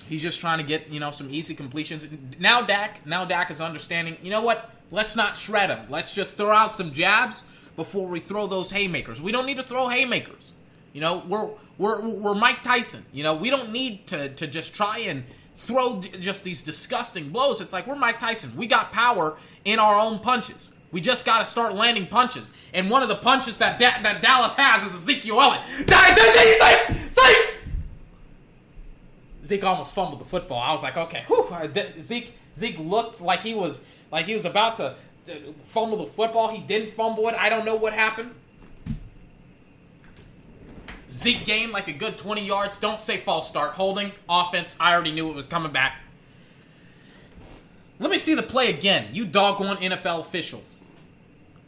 He's 0.09 0.23
just 0.23 0.41
trying 0.41 0.59
to 0.59 0.65
get 0.65 0.91
you 0.91 0.99
know 0.99 1.13
some 1.13 1.31
easy 1.31 1.55
completions. 1.55 2.05
Now 2.41 2.63
Dak, 2.63 3.07
now 3.07 3.25
Dak 3.25 3.53
is 3.53 3.61
understanding. 3.61 4.17
You 4.25 4.31
know 4.31 4.43
what? 4.43 4.69
Let's 4.91 5.15
not 5.15 5.37
shred 5.37 5.71
him. 5.71 5.87
Let's 5.89 6.13
just 6.13 6.37
throw 6.37 6.51
out 6.51 6.75
some 6.75 6.93
jabs 6.93 7.45
before 7.77 8.09
we 8.09 8.19
throw 8.19 8.49
those 8.49 8.73
haymakers. 8.73 9.23
We 9.23 9.31
don't 9.31 9.47
need 9.47 9.59
to 9.59 9.63
throw 9.63 9.89
haymakers. 9.89 10.54
You 10.95 11.01
know, 11.01 11.25
we're 11.29 11.51
we're 11.77 12.09
we're 12.09 12.35
Mike 12.35 12.63
Tyson. 12.63 13.05
You 13.13 13.25
know, 13.25 13.35
we 13.35 13.51
don't 13.51 13.71
need 13.71 14.07
to 14.07 14.29
to 14.31 14.47
just 14.47 14.75
try 14.75 14.99
and 15.01 15.25
throw 15.57 16.01
just 16.01 16.45
these 16.45 16.63
disgusting 16.63 17.31
blows. 17.31 17.61
It's 17.61 17.73
like 17.73 17.87
we're 17.87 17.97
Mike 17.97 18.21
Tyson. 18.21 18.57
We 18.57 18.69
got 18.69 18.93
power 18.93 19.37
in 19.65 19.79
our 19.81 19.99
own 19.99 20.21
punches. 20.21 20.71
We 20.93 21.01
just 21.01 21.27
got 21.27 21.41
to 21.41 21.47
start 21.47 21.75
landing 21.75 22.07
punches. 22.07 22.53
And 22.73 22.89
one 22.89 23.03
of 23.03 23.09
the 23.09 23.17
punches 23.17 23.59
that 23.59 23.79
da- 23.79 24.01
that 24.03 24.23
Dallas 24.23 24.55
has 24.55 24.85
is 24.85 24.95
Ezekiel 24.95 25.41
Elliott. 25.41 25.89
Zeke, 29.45 29.65
almost 29.65 29.95
fumbled 29.95 30.21
the 30.21 30.25
football. 30.25 30.61
I 30.61 30.73
was 30.73 30.83
like, 30.83 30.97
okay, 30.97 31.25
whew. 31.27 31.47
Zeke 32.01 32.35
Zeke 32.57 32.79
looked 32.79 33.21
like 33.21 33.43
he 33.43 33.55
was 33.55 33.85
like 34.13 34.27
he 34.27 34.37
was 34.37 34.45
about 34.45 34.77
to 34.77 34.95
fumble 35.65 35.99
the 35.99 36.07
football. 36.07 36.49
He 36.49 36.63
didn't 36.63 36.91
fumble 36.91 37.29
it. 37.29 37.35
I 37.35 37.49
don't 37.49 37.65
know 37.65 37.75
what 37.75 37.93
happened. 37.93 38.31
Zeke 41.15 41.45
gained 41.45 41.71
like 41.71 41.87
a 41.87 41.93
good 41.93 42.19
20 42.19 42.45
yards. 42.45 42.77
Don't 42.79 43.01
say 43.01 43.19
false 43.19 43.49
start. 43.49 43.73
Holding, 43.73 44.11
offense. 44.29 44.77
I 44.81 44.93
already 44.93 45.13
knew 45.13 45.31
it 45.31 45.37
was 45.37 45.47
coming 45.47 45.71
back. 45.71 46.01
Let 48.01 48.11
me 48.11 48.19
see 48.19 48.35
the 48.35 48.43
play 48.43 48.71
again. 48.71 49.11
You 49.13 49.25
doggone 49.25 49.77
NFL 49.77 50.21
officials 50.21 50.83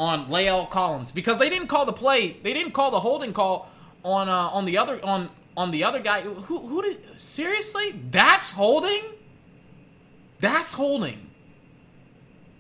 on 0.01 0.27
La'el 0.27 0.69
Collins 0.69 1.13
because 1.13 1.39
they 1.39 1.49
didn't 1.49 1.69
call 1.69 1.87
the 1.87 1.93
play. 1.93 2.37
They 2.43 2.53
didn't 2.53 2.73
call 2.73 2.91
the 2.91 2.99
holding 2.99 3.33
call 3.33 3.71
on 4.03 4.29
uh, 4.29 4.49
on 4.53 4.65
the 4.65 4.79
other 4.79 5.03
on 5.05 5.31
on 5.57 5.71
the 5.71 5.85
other 5.85 6.01
guy. 6.01 6.23
Who 6.23 6.59
who 6.59 6.83
did 6.83 7.21
seriously? 7.21 7.93
That's 8.11 8.51
holding. 8.51 9.03
That's 10.41 10.73
holding. 10.73 11.31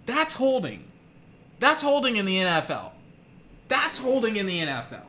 That's 0.06 0.34
holding. 0.34 0.84
That's 1.58 1.82
holding 1.82 2.16
in 2.16 2.26
the 2.26 2.36
NFL. 2.36 2.92
That's 3.66 3.98
holding 3.98 4.36
in 4.36 4.46
the 4.46 4.60
NFL. 4.60 5.02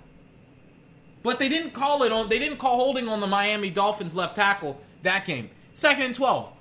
But 1.28 1.40
they 1.40 1.50
didn't 1.50 1.72
call 1.72 2.04
it 2.04 2.14
on 2.14 2.30
they 2.30 2.40
didn't 2.40 2.58
call 2.58 2.78
holding 2.78 3.10
on 3.10 3.20
the 3.20 3.28
Miami 3.28 3.70
Dolphins 3.70 4.16
left 4.16 4.38
tackle 4.38 4.80
that 5.04 5.26
game. 5.26 5.50
Second 5.74 6.04
and 6.04 6.16
12 6.16 6.54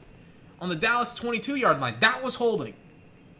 on 0.60 0.68
the 0.68 0.74
Dallas 0.74 1.14
22-yard 1.14 1.78
line. 1.78 1.94
That 2.00 2.24
was 2.24 2.34
holding. 2.34 2.74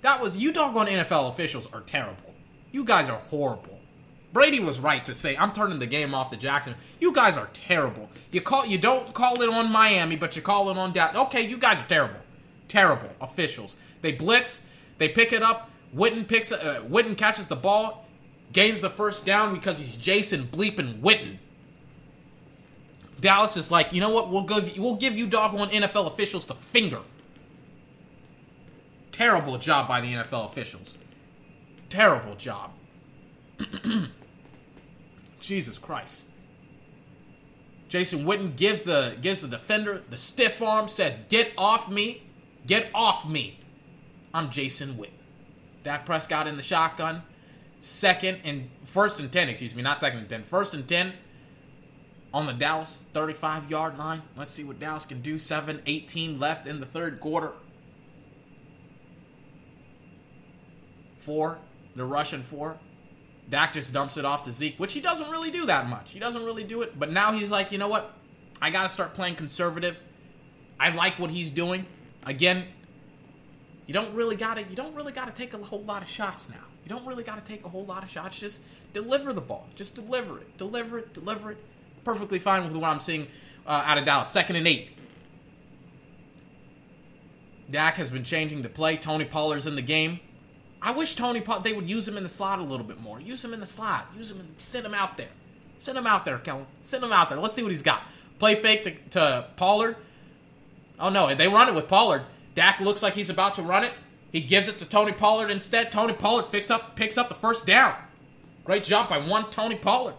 That 0.03 0.23
was 0.23 0.37
you 0.37 0.53
doggone 0.53 0.87
NFL 0.87 1.29
officials 1.29 1.67
are 1.73 1.81
terrible. 1.81 2.33
You 2.71 2.85
guys 2.85 3.11
are 3.11 3.19
horrible. 3.19 3.77
Brady 4.33 4.61
was 4.61 4.79
right 4.79 5.05
to 5.05 5.17
say 5.17 5.37
I'm 5.37 5.51
turning 5.51 5.81
the 5.81 5.87
game 5.87 6.15
off 6.15 6.31
to 6.31 6.37
Jackson. 6.37 6.77
You 7.01 7.13
guys 7.13 7.37
are 7.37 7.49
terrible. 7.53 8.09
You 8.31 8.41
call 8.41 8.65
you 8.65 8.79
don't 8.79 9.13
call 9.13 9.43
it 9.43 9.49
on 9.49 9.73
Miami, 9.73 10.15
but 10.15 10.37
you 10.37 10.43
call 10.43 10.71
it 10.71 10.79
on 10.79 10.93
Dallas. 10.93 11.17
Okay, 11.17 11.45
you 11.49 11.59
guys 11.59 11.83
are 11.83 11.87
terrible. 11.87 12.21
Terrible 12.69 13.11
officials. 13.21 13.77
They 14.01 14.13
blitz 14.13 14.71
they 14.99 15.09
pick 15.09 15.33
it 15.33 15.43
up. 15.43 15.73
Witten 15.93 16.29
picks. 16.29 16.53
Uh, 16.53 16.85
Witten 16.89 17.19
catches 17.19 17.49
the 17.49 17.57
ball, 17.57 18.06
gains 18.57 18.81
the 18.81 18.89
first 18.89 19.27
down 19.27 19.53
because 19.53 19.79
he's 19.79 19.97
Jason 19.97 20.45
bleeping 20.45 21.03
Witten. 21.03 21.37
Dallas 23.21 23.55
is 23.55 23.71
like, 23.71 23.93
you 23.93 24.01
know 24.01 24.09
what? 24.09 24.31
We'll 24.31 24.47
give 24.47 24.79
we'll 24.79 24.97
give 24.97 25.15
you 25.15 25.27
doggone 25.27 25.69
NFL 25.69 26.07
officials 26.07 26.47
the 26.47 26.55
finger. 26.55 27.01
Terrible 29.13 29.59
job 29.59 29.87
by 29.87 30.01
the 30.01 30.11
NFL 30.15 30.47
officials. 30.47 30.97
Terrible 31.91 32.35
job. 32.35 32.71
Jesus 35.41 35.79
Christ. 35.79 36.25
Jason 37.91 38.25
Witten 38.25 38.57
gives 38.57 38.85
the 38.85 39.19
gives 39.21 39.43
the 39.43 39.49
defender 39.49 40.03
the 40.09 40.17
stiff 40.17 40.63
arm, 40.63 40.89
says, 40.89 41.19
"Get 41.29 41.53
off 41.59 41.91
me, 41.91 42.23
get 42.67 42.89
off 42.95 43.29
me." 43.29 43.61
I'm 44.33 44.49
Jason 44.51 44.97
Witt. 44.97 45.13
Dak 45.83 46.07
Prescott 46.07 46.47
in 46.47 46.57
the 46.57 46.63
shotgun. 46.63 47.23
Second 47.87 48.41
and 48.43 48.69
first 48.83 49.21
and 49.21 49.31
10, 49.31 49.49
excuse 49.49 49.77
me, 49.77 49.81
not 49.81 50.01
second 50.01 50.19
and 50.19 50.29
10. 50.29 50.43
First 50.43 50.75
and 50.75 50.89
10 50.89 51.13
on 52.35 52.47
the 52.47 52.53
Dallas 52.53 53.05
35 53.15 53.71
yard 53.71 53.97
line. 53.97 54.23
Let's 54.37 54.53
see 54.53 54.65
what 54.65 54.81
Dallas 54.81 55.07
can 55.07 55.21
do. 55.21 55.39
7 55.39 55.83
18 55.87 56.41
left 56.41 56.67
in 56.67 56.81
the 56.81 56.87
third 56.87 57.21
quarter. 57.21 57.53
Four. 61.19 61.61
They're 61.95 62.07
rushing 62.07 62.43
four. 62.43 62.77
Dak 63.51 63.73
just 63.73 63.93
dumps 63.93 64.17
it 64.17 64.25
off 64.25 64.43
to 64.43 64.53
Zeke, 64.53 64.77
which 64.79 64.93
he 64.93 65.01
doesn't 65.01 65.31
really 65.31 65.53
do 65.53 65.65
that 65.67 65.89
much. 65.89 66.11
He 66.11 66.19
doesn't 66.19 66.45
really 66.45 66.65
do 66.65 66.83
it. 66.83 66.99
But 66.99 67.13
now 67.13 67.31
he's 67.31 67.53
like, 67.53 67.71
you 67.71 67.79
know 67.79 67.87
what? 67.87 68.11
I 68.61 68.71
got 68.71 68.83
to 68.83 68.89
start 68.89 69.15
playing 69.15 69.37
conservative. 69.37 70.03
I 70.81 70.89
like 70.89 71.21
what 71.21 71.31
he's 71.31 71.53
doing. 71.53 71.87
Again, 72.25 72.67
you 73.87 73.95
don't 73.95 74.15
really 74.15 74.37
gotta 74.37 74.63
you 74.63 74.77
don't 74.77 74.95
really 74.95 75.13
gotta 75.13 75.33
take 75.33 75.55
a 75.55 75.59
whole 75.59 75.83
lot 75.83 76.03
of 76.03 76.09
shots 76.09 76.49
now. 76.49 76.65
You 76.85 76.91
don't 76.91 77.07
really 77.07 77.25
gotta 77.25 77.41
take 77.41 77.65
a 77.65 77.69
whole 77.69 77.85
lot 77.85 78.03
of 78.03 78.11
shots. 78.11 78.39
Just 78.39 78.61
deliver 78.93 79.33
the 79.33 79.41
ball. 79.41 79.67
Just 79.75 79.95
deliver 79.95 80.39
it. 80.39 80.57
Deliver 80.57 80.99
it. 80.99 81.15
Deliver 81.15 81.53
it. 81.53 81.59
Perfectly 82.05 82.39
fine 82.39 82.65
with 82.65 82.77
what 82.77 82.85
I'm 82.85 83.01
seeing 83.01 83.29
uh, 83.67 83.83
out 83.85 83.99
of 83.99 84.05
Dallas. 84.05 84.29
Second 84.29 84.57
and 84.57 84.69
eight. 84.69 84.91
Dak 87.71 87.97
has 87.97 88.11
been 88.11 88.25
changing 88.25 88.63
the 88.63 88.69
play. 88.69 88.97
Tony 88.97 89.25
Pollard's 89.25 89.67
in 89.67 89.75
the 89.75 89.83
game. 89.83 90.21
I 90.81 90.93
wish 90.93 91.15
Tony 91.15 91.41
Pollard 91.41 91.65
they 91.65 91.73
would 91.73 91.89
use 91.89 92.07
him 92.07 92.17
in 92.17 92.23
the 92.23 92.29
slot 92.29 92.59
a 92.59 92.63
little 92.63 92.87
bit 92.87 93.01
more. 93.01 93.21
Use 93.21 93.45
him 93.45 93.53
in 93.53 93.61
the 93.61 93.67
slot. 93.67 94.09
Use 94.17 94.31
him. 94.31 94.41
In, 94.41 94.47
send 94.59 94.87
him 94.87 94.95
out 94.95 95.17
there. 95.17 95.29
Send 95.79 95.99
him 95.99 96.07
out 96.07 96.25
there, 96.25 96.39
Kellen. 96.39 96.67
Send 96.83 97.03
him 97.03 97.13
out 97.13 97.29
there. 97.29 97.39
Let's 97.39 97.55
see 97.55 97.63
what 97.63 97.73
he's 97.73 97.83
got. 97.83 98.03
Play 98.39 98.55
fake 98.55 98.85
to, 98.85 98.93
to 99.11 99.47
Pollard. 99.57 99.97
Oh 100.99 101.11
no, 101.11 101.35
they 101.35 101.49
run 101.49 101.69
it 101.69 101.75
with 101.75 101.89
Pollard. 101.89 102.23
Dak 102.57 102.81
looks 102.81 103.03
like 103.03 103.15
he's 103.15 103.31
about 103.31 103.55
to 103.55 103.63
run 103.63 103.85
it. 103.85 103.93
He 104.33 104.41
gives 104.41 104.67
it 104.67 104.81
to 104.81 104.87
Tony 104.87 105.13
Pollard 105.13 105.51
instead. 105.51 105.93
Tony 105.93 106.13
Pollard 106.13 106.51
picks 106.51 106.71
up 106.71 106.97
picks 106.97 107.17
up 107.17 107.29
the 107.29 107.35
first 107.35 107.67
down. 107.67 107.95
Great 108.65 108.83
job 108.83 109.09
by 109.09 109.19
one 109.19 109.49
Tony 109.51 109.77
Pollard. 109.77 110.15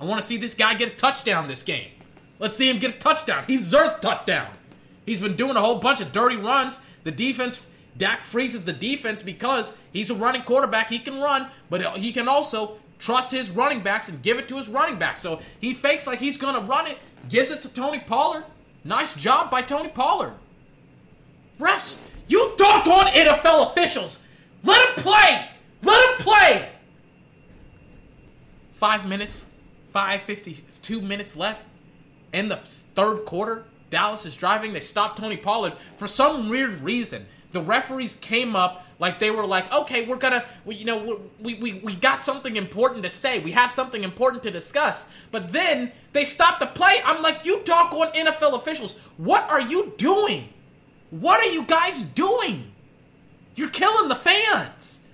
I 0.00 0.04
want 0.04 0.20
to 0.20 0.26
see 0.26 0.36
this 0.36 0.54
guy 0.54 0.74
get 0.74 0.92
a 0.92 0.96
touchdown 0.96 1.46
this 1.46 1.62
game. 1.62 1.88
Let's 2.38 2.56
see 2.56 2.68
him 2.68 2.78
get 2.78 2.96
a 2.96 2.98
touchdown. 2.98 3.44
He 3.46 3.56
deserves 3.56 3.94
touchdown. 4.00 4.48
He's 5.06 5.20
been 5.20 5.36
doing 5.36 5.56
a 5.56 5.60
whole 5.60 5.78
bunch 5.78 6.00
of 6.00 6.12
dirty 6.12 6.36
runs. 6.36 6.80
The 7.04 7.12
defense, 7.12 7.70
Dak 7.96 8.22
freezes 8.22 8.64
the 8.64 8.72
defense 8.72 9.22
because 9.22 9.78
he's 9.92 10.10
a 10.10 10.14
running 10.14 10.42
quarterback. 10.42 10.90
He 10.90 10.98
can 10.98 11.20
run, 11.20 11.46
but 11.70 11.96
he 11.96 12.12
can 12.12 12.28
also 12.28 12.78
trust 12.98 13.30
his 13.30 13.50
running 13.50 13.80
backs 13.80 14.08
and 14.08 14.20
give 14.22 14.38
it 14.38 14.48
to 14.48 14.56
his 14.56 14.68
running 14.68 14.98
backs. 14.98 15.20
So 15.20 15.40
he 15.60 15.72
fakes 15.72 16.06
like 16.06 16.18
he's 16.18 16.36
going 16.36 16.54
to 16.56 16.66
run 16.66 16.88
it, 16.88 16.98
gives 17.28 17.50
it 17.50 17.62
to 17.62 17.68
Tony 17.68 18.00
Pollard. 18.00 18.44
Nice 18.84 19.14
job 19.14 19.50
by 19.50 19.62
Tony 19.62 19.88
Pollard. 19.88 20.34
Refs, 21.58 22.08
you 22.28 22.54
doggone 22.56 23.06
NFL 23.06 23.70
officials, 23.70 24.24
let 24.62 24.88
him 24.88 25.02
play! 25.02 25.48
Let 25.82 26.10
him 26.10 26.24
play! 26.24 26.68
Five 28.72 29.06
minutes, 29.06 29.54
five 29.92 30.22
fifty-two 30.22 31.00
minutes 31.00 31.36
left, 31.36 31.64
in 32.32 32.48
the 32.48 32.56
third 32.56 33.24
quarter, 33.24 33.64
Dallas 33.88 34.26
is 34.26 34.36
driving. 34.36 34.72
They 34.72 34.80
stop 34.80 35.16
Tony 35.16 35.36
Pollard 35.36 35.72
for 35.96 36.06
some 36.06 36.48
weird 36.48 36.80
reason. 36.80 37.26
The 37.52 37.62
referees 37.62 38.16
came 38.16 38.54
up 38.54 38.84
like 38.98 39.18
they 39.18 39.30
were 39.30 39.46
like, 39.46 39.72
okay, 39.72 40.06
we're 40.06 40.16
gonna, 40.16 40.44
we, 40.64 40.74
you 40.74 40.84
know, 40.84 41.20
we, 41.40 41.54
we 41.54 41.74
we 41.80 41.94
got 41.94 42.22
something 42.22 42.56
important 42.56 43.04
to 43.04 43.10
say. 43.10 43.38
We 43.38 43.52
have 43.52 43.70
something 43.70 44.02
important 44.02 44.42
to 44.42 44.50
discuss. 44.50 45.10
But 45.30 45.52
then 45.52 45.92
they 46.12 46.24
stopped 46.24 46.60
the 46.60 46.66
play. 46.66 46.96
I'm 47.04 47.22
like, 47.22 47.44
you 47.46 47.62
doggone 47.64 48.12
NFL 48.12 48.54
officials, 48.56 48.98
what 49.16 49.48
are 49.50 49.62
you 49.62 49.94
doing? 49.96 50.48
What 51.10 51.40
are 51.40 51.52
you 51.52 51.64
guys 51.66 52.02
doing? 52.02 52.72
You're 53.54 53.70
killing 53.70 54.08
the 54.08 54.14
fans. 54.14 55.06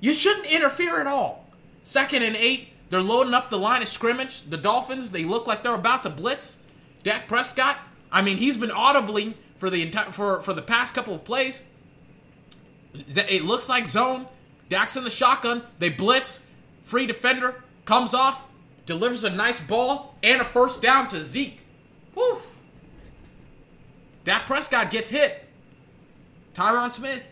You 0.00 0.12
shouldn't 0.12 0.52
interfere 0.52 1.00
at 1.00 1.06
all. 1.06 1.46
Second 1.82 2.22
and 2.22 2.36
eight, 2.36 2.68
they're 2.90 3.02
loading 3.02 3.34
up 3.34 3.50
the 3.50 3.58
line 3.58 3.82
of 3.82 3.88
scrimmage. 3.88 4.42
The 4.42 4.56
Dolphins, 4.56 5.10
they 5.10 5.24
look 5.24 5.46
like 5.46 5.62
they're 5.62 5.74
about 5.74 6.02
to 6.04 6.10
blitz. 6.10 6.62
Dak 7.02 7.26
Prescott, 7.26 7.78
I 8.12 8.22
mean, 8.22 8.36
he's 8.36 8.56
been 8.56 8.70
audibly 8.70 9.34
for 9.56 9.70
the 9.70 9.82
entire 9.82 10.10
for 10.10 10.40
for 10.40 10.52
the 10.52 10.62
past 10.62 10.94
couple 10.94 11.14
of 11.14 11.24
plays. 11.24 11.62
It 12.94 13.44
looks 13.44 13.68
like 13.68 13.86
zone. 13.88 14.26
Dak's 14.68 14.96
in 14.96 15.04
the 15.04 15.10
shotgun. 15.10 15.62
They 15.78 15.88
blitz. 15.88 16.50
Free 16.82 17.06
defender 17.06 17.62
comes 17.84 18.14
off, 18.14 18.44
delivers 18.86 19.24
a 19.24 19.30
nice 19.30 19.66
ball 19.66 20.14
and 20.22 20.40
a 20.40 20.44
first 20.44 20.82
down 20.82 21.08
to 21.08 21.22
Zeke. 21.24 21.60
Whew. 22.14 22.38
Dak 24.24 24.46
Prescott 24.46 24.90
gets 24.90 25.10
hit. 25.10 25.46
Tyron 26.54 26.90
Smith. 26.90 27.22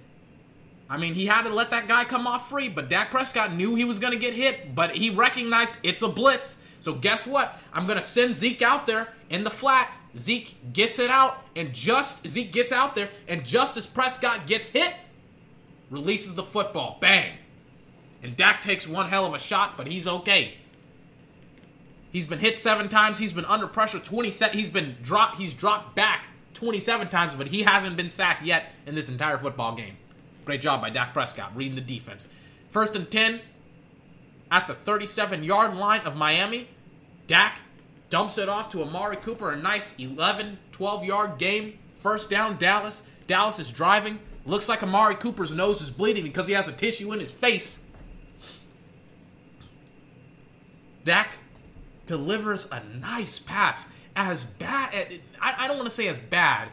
I 0.89 0.99
mean, 0.99 1.15
he 1.15 1.25
had 1.25 1.45
to 1.45 1.49
let 1.49 1.71
that 1.71 1.89
guy 1.89 2.05
come 2.05 2.27
off 2.27 2.51
free, 2.51 2.69
but 2.69 2.91
Dak 2.91 3.11
Prescott 3.11 3.55
knew 3.55 3.75
he 3.75 3.85
was 3.85 3.99
going 3.99 4.13
to 4.13 4.19
get 4.19 4.35
hit, 4.35 4.75
but 4.75 4.95
he 4.95 5.09
recognized 5.09 5.73
it's 5.83 6.03
a 6.03 6.09
blitz. 6.09 6.63
So 6.81 6.93
guess 6.93 7.27
what? 7.27 7.59
I'm 7.73 7.87
going 7.87 7.99
to 7.99 8.05
send 8.05 8.35
Zeke 8.35 8.61
out 8.61 8.87
there 8.87 9.09
in 9.31 9.43
the 9.43 9.51
flat. 9.51 9.91
Zeke 10.15 10.55
gets 10.75 10.99
it 10.99 11.09
out, 11.09 11.39
and 11.57 11.73
just 11.73 12.27
Zeke 12.27 12.53
gets 12.53 12.73
out 12.73 12.95
there, 12.95 13.09
and 13.27 13.43
just 13.45 13.79
as 13.79 13.87
Prescott 13.87 14.47
gets 14.47 14.69
hit, 14.69 14.95
releases 15.89 16.35
the 16.35 16.43
football. 16.43 16.99
Bang. 17.01 17.33
And 18.23 18.37
Dak 18.37 18.61
takes 18.61 18.87
one 18.87 19.09
hell 19.09 19.25
of 19.25 19.33
a 19.33 19.39
shot, 19.39 19.79
but 19.79 19.87
he's 19.87 20.07
okay. 20.07 20.55
He's 22.11 22.27
been 22.27 22.41
hit 22.41 22.59
seven 22.59 22.91
times. 22.91 23.17
He's 23.17 23.33
been 23.33 23.47
under 23.47 23.67
pressure 23.67 23.99
20 23.99 24.31
set. 24.31 24.55
He's 24.55 24.69
been 24.69 24.97
dropped. 25.03 25.39
He's 25.39 25.55
dropped 25.55 25.97
back 25.97 26.29
27 26.63 27.09
times, 27.09 27.35
but 27.35 27.49
he 27.49 27.63
hasn't 27.63 27.97
been 27.97 28.09
sacked 28.09 28.45
yet 28.45 28.71
in 28.87 28.95
this 28.95 29.09
entire 29.09 29.37
football 29.37 29.75
game. 29.75 29.97
Great 30.45 30.61
job 30.61 30.81
by 30.81 30.91
Dak 30.91 31.13
Prescott 31.13 31.51
reading 31.57 31.75
the 31.75 31.81
defense. 31.81 32.29
First 32.69 32.95
and 32.95 33.11
10 33.11 33.41
at 34.49 34.69
the 34.69 34.75
37 34.75 35.43
yard 35.43 35.75
line 35.75 36.03
of 36.03 36.15
Miami. 36.15 36.69
Dak 37.27 37.61
dumps 38.11 38.39
it 38.39 38.49
off 38.49 38.71
to 38.71 38.83
Amari 38.83 39.17
Cooper. 39.17 39.51
A 39.51 39.57
nice 39.57 39.99
11, 39.99 40.57
12 40.71 41.05
yard 41.05 41.39
game. 41.39 41.81
First 41.97 42.31
down, 42.31 42.59
Dallas. 42.59 43.03
Dallas 43.27 43.59
is 43.59 43.73
driving. 43.73 44.21
Looks 44.47 44.69
like 44.69 44.85
Amari 44.85 45.17
Cooper's 45.17 45.53
nose 45.53 45.83
is 45.83 45.91
bleeding 45.91 46.23
because 46.23 46.47
he 46.47 46.53
has 46.53 46.69
a 46.69 46.73
tissue 46.73 47.13
in 47.13 47.19
his 47.19 47.33
face. 47.33 47.85
Dak 51.03 51.39
delivers 52.07 52.71
a 52.71 52.85
nice 53.01 53.41
pass. 53.41 53.91
As 54.15 54.45
bad, 54.45 54.91
eh, 54.95 55.19
I 55.41 55.67
don't 55.69 55.77
want 55.77 55.89
to 55.89 55.95
say 55.95 56.09
as 56.09 56.19
bad 56.19 56.69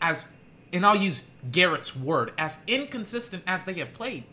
as, 0.00 0.26
and 0.72 0.84
I'll 0.84 0.96
use 0.96 1.22
Garrett's 1.52 1.96
word, 1.96 2.32
as 2.36 2.62
inconsistent 2.66 3.42
as 3.46 3.64
they 3.64 3.74
have 3.74 3.94
played. 3.94 4.24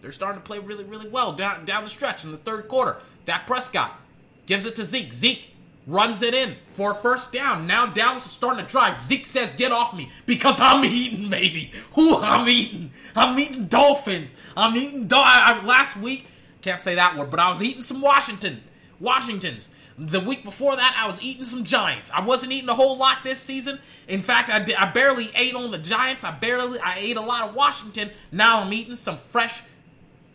They're 0.00 0.12
starting 0.12 0.40
to 0.40 0.46
play 0.46 0.58
really, 0.58 0.84
really 0.84 1.08
well 1.08 1.32
down, 1.32 1.64
down 1.64 1.84
the 1.84 1.90
stretch 1.90 2.24
in 2.24 2.32
the 2.32 2.38
third 2.38 2.66
quarter. 2.68 2.96
Dak 3.24 3.46
Prescott 3.46 4.00
gives 4.46 4.66
it 4.66 4.74
to 4.76 4.84
Zeke. 4.84 5.12
Zeke 5.12 5.50
runs 5.86 6.22
it 6.22 6.34
in 6.34 6.56
for 6.70 6.90
a 6.90 6.94
first 6.94 7.32
down. 7.32 7.66
Now 7.68 7.86
Dallas 7.86 8.26
is 8.26 8.32
starting 8.32 8.64
to 8.64 8.70
drive. 8.70 9.00
Zeke 9.00 9.26
says, 9.26 9.52
"Get 9.52 9.70
off 9.70 9.94
me 9.94 10.10
because 10.26 10.56
I'm 10.60 10.84
eating, 10.84 11.30
baby. 11.30 11.72
Who 11.94 12.16
I'm 12.18 12.48
eating? 12.48 12.90
I'm 13.14 13.38
eating 13.38 13.66
Dolphins. 13.66 14.32
I'm 14.56 14.76
eating. 14.76 15.06
Do- 15.06 15.16
I, 15.16 15.60
I, 15.60 15.64
last 15.64 15.96
week, 15.96 16.26
can't 16.62 16.80
say 16.82 16.96
that 16.96 17.16
word, 17.16 17.30
but 17.30 17.38
I 17.40 17.48
was 17.48 17.62
eating 17.62 17.82
some 17.82 18.00
Washington, 18.00 18.62
Washingtons. 19.00 19.70
The 19.98 20.20
week 20.20 20.44
before 20.44 20.74
that, 20.76 20.96
I 20.98 21.06
was 21.06 21.22
eating 21.22 21.44
some 21.44 21.64
Giants. 21.64 22.10
I 22.14 22.22
wasn't 22.22 22.52
eating 22.52 22.68
a 22.68 22.74
whole 22.74 22.96
lot 22.96 23.18
this 23.22 23.38
season. 23.38 23.78
In 24.08 24.22
fact, 24.22 24.48
I, 24.48 24.58
did, 24.58 24.74
I 24.76 24.90
barely 24.90 25.28
ate 25.34 25.54
on 25.54 25.70
the 25.70 25.78
Giants. 25.78 26.24
I 26.24 26.30
barely 26.30 26.78
I 26.80 26.96
ate 26.98 27.16
a 27.16 27.20
lot 27.20 27.48
of 27.48 27.54
Washington. 27.54 28.10
Now 28.30 28.62
I'm 28.62 28.72
eating 28.72 28.96
some 28.96 29.16
fresh 29.16 29.62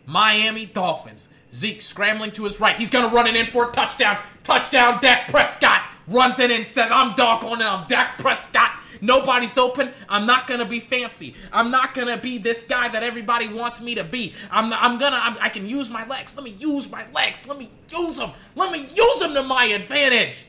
Miami 0.06 0.66
Dolphins. 0.66 1.28
Zeke 1.52 1.80
scrambling 1.80 2.30
to 2.32 2.44
his 2.44 2.60
right. 2.60 2.76
He's 2.76 2.90
gonna 2.90 3.14
run 3.14 3.26
it 3.26 3.34
in 3.34 3.46
for 3.46 3.68
a 3.68 3.72
touchdown. 3.72 4.18
Touchdown, 4.44 5.00
Dak 5.00 5.28
Prescott 5.28 5.82
runs 6.06 6.38
it 6.38 6.50
in 6.50 6.58
and 6.58 6.66
says, 6.66 6.90
I'm 6.92 7.14
doggone 7.16 7.60
it, 7.60 7.64
I'm 7.64 7.86
Dak 7.86 8.18
Prescott. 8.18 8.70
Nobody's 9.00 9.56
open. 9.58 9.90
I'm 10.08 10.26
not 10.26 10.46
gonna 10.46 10.64
be 10.64 10.80
fancy. 10.80 11.34
I'm 11.52 11.70
not 11.70 11.94
gonna 11.94 12.16
be 12.16 12.38
this 12.38 12.66
guy 12.66 12.88
that 12.88 13.02
everybody 13.02 13.48
wants 13.48 13.80
me 13.80 13.94
to 13.94 14.04
be. 14.04 14.34
I'm, 14.50 14.72
I'm 14.72 14.98
gonna, 14.98 15.18
I'm, 15.20 15.36
i 15.40 15.48
can 15.48 15.66
use 15.66 15.90
my 15.90 16.06
legs. 16.06 16.34
Let 16.36 16.44
me 16.44 16.50
use 16.50 16.90
my 16.90 17.06
legs. 17.12 17.46
Let 17.46 17.58
me 17.58 17.70
use 17.90 18.18
them. 18.18 18.30
Let 18.54 18.72
me 18.72 18.80
use 18.80 19.18
them 19.20 19.34
to 19.34 19.42
my 19.42 19.64
advantage. 19.64 20.46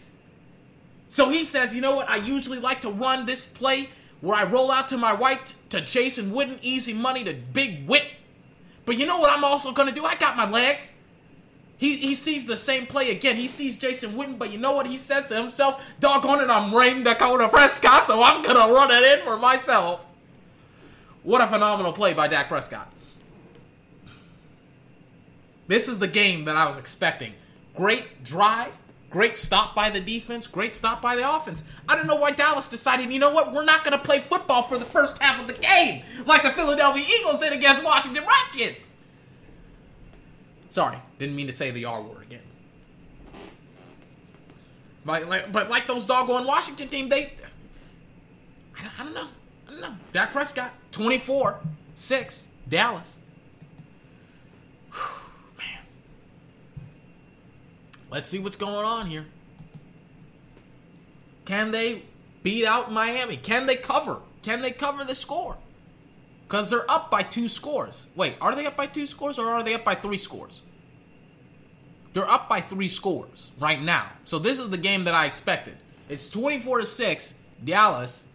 So 1.07 1.29
he 1.29 1.43
says, 1.43 1.73
you 1.73 1.81
know 1.81 1.95
what? 1.95 2.09
I 2.09 2.17
usually 2.17 2.59
like 2.59 2.81
to 2.81 2.89
run 2.89 3.25
this 3.25 3.45
play 3.45 3.89
where 4.21 4.37
I 4.37 4.43
roll 4.43 4.71
out 4.71 4.87
to 4.89 4.97
my 4.97 5.13
right 5.13 5.53
to 5.69 5.81
Jason 5.81 6.31
Witten, 6.31 6.59
easy 6.61 6.93
money 6.93 7.23
to 7.23 7.33
Big 7.33 7.87
Whit. 7.87 8.05
But 8.85 8.97
you 8.97 9.05
know 9.05 9.17
what 9.19 9.35
I'm 9.35 9.43
also 9.43 9.71
gonna 9.71 9.91
do? 9.91 10.03
I 10.03 10.15
got 10.15 10.35
my 10.35 10.49
legs. 10.49 10.93
He, 11.79 11.95
he 11.95 12.13
sees 12.13 12.45
the 12.45 12.57
same 12.57 12.87
play 12.87 13.09
again. 13.09 13.37
He 13.37 13.47
sees 13.47 13.77
Jason 13.77 14.11
Witten, 14.11 14.37
but 14.37 14.51
you 14.51 14.59
know 14.59 14.73
what 14.73 14.85
he 14.85 14.97
says 14.97 15.27
to 15.27 15.35
himself? 15.35 15.81
Doggone 16.01 16.41
it, 16.41 16.49
I'm 16.49 16.75
Rayne 16.75 17.05
Dakota 17.05 17.47
Prescott, 17.47 18.05
so 18.05 18.21
I'm 18.21 18.41
going 18.41 18.57
to 18.57 18.73
run 18.73 18.91
it 18.91 19.19
in 19.19 19.25
for 19.25 19.37
myself. 19.37 20.05
What 21.23 21.39
a 21.39 21.47
phenomenal 21.47 21.93
play 21.93 22.13
by 22.13 22.27
Dak 22.27 22.49
Prescott. 22.49 22.91
This 25.67 25.87
is 25.87 25.99
the 25.99 26.07
game 26.07 26.45
that 26.45 26.57
I 26.57 26.67
was 26.67 26.75
expecting. 26.75 27.31
Great 27.75 28.25
drive, 28.25 28.77
great 29.09 29.37
stop 29.37 29.73
by 29.73 29.89
the 29.89 30.01
defense, 30.01 30.47
great 30.47 30.75
stop 30.75 31.01
by 31.01 31.15
the 31.15 31.33
offense. 31.33 31.63
I 31.87 31.95
don't 31.95 32.07
know 32.07 32.17
why 32.17 32.31
Dallas 32.31 32.67
decided, 32.67 33.09
you 33.13 33.19
know 33.19 33.31
what, 33.31 33.53
we're 33.53 33.63
not 33.63 33.85
going 33.85 33.97
to 33.97 34.03
play 34.03 34.19
football 34.19 34.63
for 34.63 34.77
the 34.77 34.83
first 34.83 35.17
half 35.21 35.39
of 35.39 35.47
the 35.47 35.53
game 35.53 36.03
like 36.25 36.43
the 36.43 36.49
Philadelphia 36.49 37.05
Eagles 37.21 37.39
did 37.39 37.53
against 37.53 37.85
Washington 37.85 38.25
Redskins. 38.25 38.88
Sorry, 40.69 40.97
didn't 41.17 41.35
mean 41.35 41.47
to 41.47 41.53
say 41.53 41.71
the 41.71 41.85
R 41.85 42.01
word 42.01 42.23
again. 42.23 42.41
But 45.03 45.27
like, 45.27 45.51
but 45.51 45.69
like 45.69 45.87
those 45.87 46.05
doggone 46.05 46.45
Washington 46.45 46.87
team, 46.87 47.09
they. 47.09 47.33
I 48.77 48.83
don't, 48.83 48.99
I 48.99 49.03
don't 49.03 49.13
know. 49.13 49.27
I 49.67 49.71
don't 49.71 49.81
know. 49.81 49.95
Dak 50.11 50.31
Prescott, 50.31 50.71
24 50.91 51.59
6, 51.95 52.47
Dallas. 52.67 53.17
Man. 55.57 55.83
Let's 58.11 58.29
see 58.29 58.39
what's 58.39 58.55
going 58.55 58.85
on 58.85 59.07
here. 59.07 59.25
Can 61.45 61.71
they 61.71 62.03
beat 62.43 62.65
out 62.65 62.91
Miami? 62.91 63.35
Can 63.37 63.65
they 63.65 63.75
cover? 63.75 64.19
Can 64.43 64.61
they 64.61 64.71
cover 64.71 65.03
the 65.03 65.15
score? 65.15 65.57
Because 66.49 66.71
they're 66.71 66.89
up 66.89 67.11
by 67.11 67.21
two 67.21 67.47
scores. 67.47 68.07
Wait, 68.15 68.35
are 68.41 68.55
they 68.55 68.65
up 68.65 68.75
by 68.75 68.87
two 68.87 69.05
scores 69.05 69.37
or 69.37 69.45
are 69.49 69.61
they 69.61 69.75
up 69.75 69.85
by 69.85 69.93
three 69.93 70.17
scores? 70.17 70.63
They're 72.13 72.27
up 72.27 72.49
by 72.49 72.59
three 72.59 72.89
scores 72.89 73.53
right 73.59 73.79
now. 73.79 74.07
So 74.25 74.39
this 74.39 74.59
is 74.59 74.71
the 74.71 74.77
game 74.79 75.03
that 75.03 75.13
I 75.13 75.27
expected. 75.27 75.77
It's 76.09 76.27
24 76.27 76.79
to 76.79 76.85
6, 76.87 77.35
Dallas. 77.63 78.25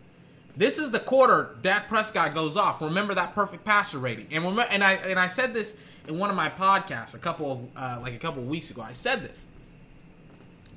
This 0.56 0.78
is 0.78 0.92
the 0.92 1.00
quarter 1.00 1.56
Dak 1.60 1.88
Prescott 1.88 2.34
goes 2.34 2.56
off. 2.56 2.80
Remember 2.80 3.14
that 3.14 3.34
perfect 3.34 3.64
passer 3.64 3.98
rating. 3.98 4.28
And 4.30 4.44
remember, 4.44 4.70
and 4.70 4.84
I 4.84 4.92
and 4.92 5.18
I 5.18 5.26
said 5.26 5.52
this 5.52 5.76
in 6.06 6.16
one 6.16 6.30
of 6.30 6.36
my 6.36 6.48
podcasts 6.48 7.16
a 7.16 7.18
couple 7.18 7.50
of 7.50 7.58
uh, 7.76 7.98
like 8.00 8.14
a 8.14 8.18
couple 8.18 8.44
of 8.44 8.48
weeks 8.48 8.70
ago. 8.70 8.80
I 8.80 8.92
said 8.92 9.24
this. 9.24 9.44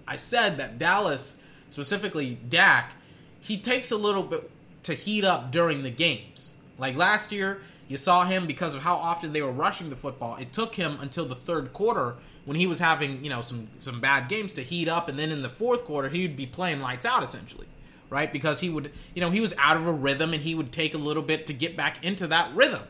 I 0.07 0.15
said 0.15 0.57
that 0.57 0.79
Dallas, 0.79 1.37
specifically 1.69 2.39
Dak, 2.49 2.93
he 3.39 3.57
takes 3.57 3.91
a 3.91 3.97
little 3.97 4.23
bit 4.23 4.49
to 4.81 4.95
heat 4.95 5.23
up 5.23 5.51
during 5.51 5.83
the 5.83 5.91
games. 5.91 6.53
Like 6.77 6.95
last 6.95 7.31
year, 7.31 7.61
you 7.87 7.97
saw 7.97 8.25
him 8.25 8.47
because 8.47 8.73
of 8.73 8.83
how 8.83 8.95
often 8.95 9.33
they 9.33 9.41
were 9.41 9.51
rushing 9.51 9.89
the 9.89 9.95
football. 9.95 10.35
It 10.35 10.51
took 10.51 10.75
him 10.75 10.97
until 11.01 11.25
the 11.25 11.35
third 11.35 11.73
quarter 11.73 12.15
when 12.45 12.57
he 12.57 12.67
was 12.67 12.79
having, 12.79 13.23
you 13.23 13.29
know, 13.29 13.41
some 13.41 13.67
some 13.79 13.99
bad 13.99 14.29
games 14.29 14.53
to 14.53 14.61
heat 14.63 14.87
up 14.87 15.09
and 15.09 15.17
then 15.17 15.31
in 15.31 15.41
the 15.41 15.49
fourth 15.49 15.85
quarter 15.85 16.09
he 16.09 16.21
would 16.21 16.35
be 16.35 16.45
playing 16.45 16.79
lights 16.79 17.05
out 17.05 17.23
essentially. 17.23 17.67
Right? 18.09 18.31
Because 18.31 18.61
he 18.61 18.69
would, 18.69 18.91
you 19.15 19.21
know, 19.21 19.31
he 19.31 19.41
was 19.41 19.53
out 19.57 19.75
of 19.75 19.85
a 19.85 19.91
rhythm 19.91 20.33
and 20.33 20.41
he 20.41 20.55
would 20.55 20.71
take 20.71 20.93
a 20.93 20.97
little 20.97 21.23
bit 21.23 21.45
to 21.47 21.53
get 21.53 21.75
back 21.75 22.03
into 22.05 22.27
that 22.27 22.55
rhythm. 22.55 22.83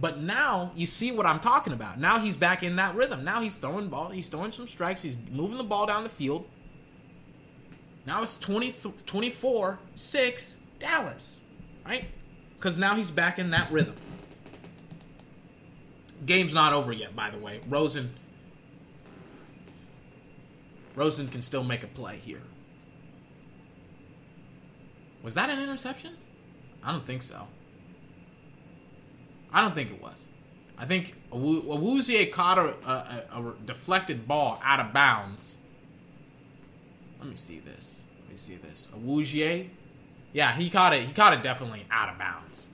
But 0.00 0.20
now 0.20 0.72
you 0.74 0.86
see 0.86 1.12
what 1.12 1.26
I'm 1.26 1.38
talking 1.38 1.72
about. 1.72 2.00
Now 2.00 2.18
he's 2.18 2.36
back 2.36 2.62
in 2.62 2.76
that 2.76 2.94
rhythm. 2.94 3.24
Now 3.24 3.42
he's 3.42 3.56
throwing 3.56 3.88
ball, 3.88 4.08
he's 4.08 4.28
throwing 4.28 4.52
some 4.52 4.66
strikes, 4.66 5.02
he's 5.02 5.18
moving 5.30 5.58
the 5.58 5.64
ball 5.64 5.86
down 5.86 6.02
the 6.02 6.08
field. 6.08 6.46
Now 8.06 8.22
it's 8.22 8.38
20, 8.38 8.74
24 9.06 9.78
6 9.94 10.58
Dallas, 10.78 11.44
right? 11.84 12.06
Because 12.62 12.78
now 12.78 12.94
he's 12.94 13.10
back 13.10 13.40
in 13.40 13.50
that 13.50 13.72
rhythm. 13.72 13.96
Game's 16.24 16.54
not 16.54 16.72
over 16.72 16.92
yet, 16.92 17.16
by 17.16 17.28
the 17.28 17.36
way. 17.36 17.60
Rosen 17.68 18.14
Rosen 20.94 21.26
can 21.26 21.42
still 21.42 21.64
make 21.64 21.82
a 21.82 21.88
play 21.88 22.18
here. 22.18 22.42
Was 25.24 25.34
that 25.34 25.50
an 25.50 25.60
interception? 25.60 26.16
I 26.84 26.92
don't 26.92 27.04
think 27.04 27.22
so. 27.22 27.48
I 29.52 29.60
don't 29.60 29.74
think 29.74 29.90
it 29.90 30.00
was. 30.00 30.28
I 30.78 30.86
think 30.86 31.16
Awuzie 31.32 32.30
caught 32.30 32.58
a, 32.58 32.76
a, 32.88 33.40
a, 33.40 33.54
deflected 33.64 34.28
ball 34.28 34.60
out 34.62 34.78
of 34.78 34.92
bounds. 34.92 35.58
Let 37.18 37.28
me 37.28 37.34
see 37.34 37.58
this. 37.58 38.06
Let 38.20 38.30
me 38.30 38.36
see 38.36 38.54
this. 38.54 38.86
Awuzie, 38.96 39.70
yeah, 40.32 40.52
he 40.52 40.70
caught 40.70 40.94
it. 40.94 41.02
He 41.02 41.12
caught 41.12 41.32
it 41.32 41.42
definitely 41.42 41.86
out 41.90 42.08
of 42.08 42.18
bounds. 42.18 42.68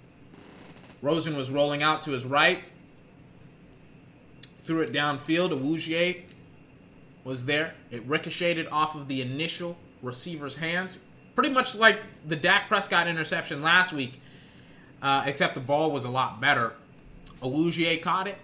Rosen 1.03 1.37
was 1.37 1.51
rolling 1.51 1.83
out 1.83 2.03
to 2.03 2.13
his 2.13 2.25
right, 2.25 2.63
threw 4.59 4.83
it 4.83 4.93
downfield. 4.93 5.51
Awuzie 5.51 6.25
was 7.25 7.45
there. 7.45 7.75
It 7.91 8.05
ricocheted 8.07 8.67
off 8.71 8.95
of 8.95 9.09
the 9.09 9.23
initial 9.23 9.77
receiver's 10.03 10.57
hands, 10.57 11.01
pretty 11.35 11.51
much 11.51 11.75
like 11.75 12.01
the 12.27 12.37
Dak 12.37 12.69
Prescott 12.69 13.07
interception 13.07 13.61
last 13.61 13.93
week, 13.93 14.21
uh, 15.03 15.23
except 15.27 15.55
the 15.55 15.61
ball 15.61 15.91
was 15.91 16.05
a 16.05 16.11
lot 16.11 16.41
better. 16.41 16.75
Awuzie 17.43 18.01
caught 18.03 18.27
it, 18.27 18.39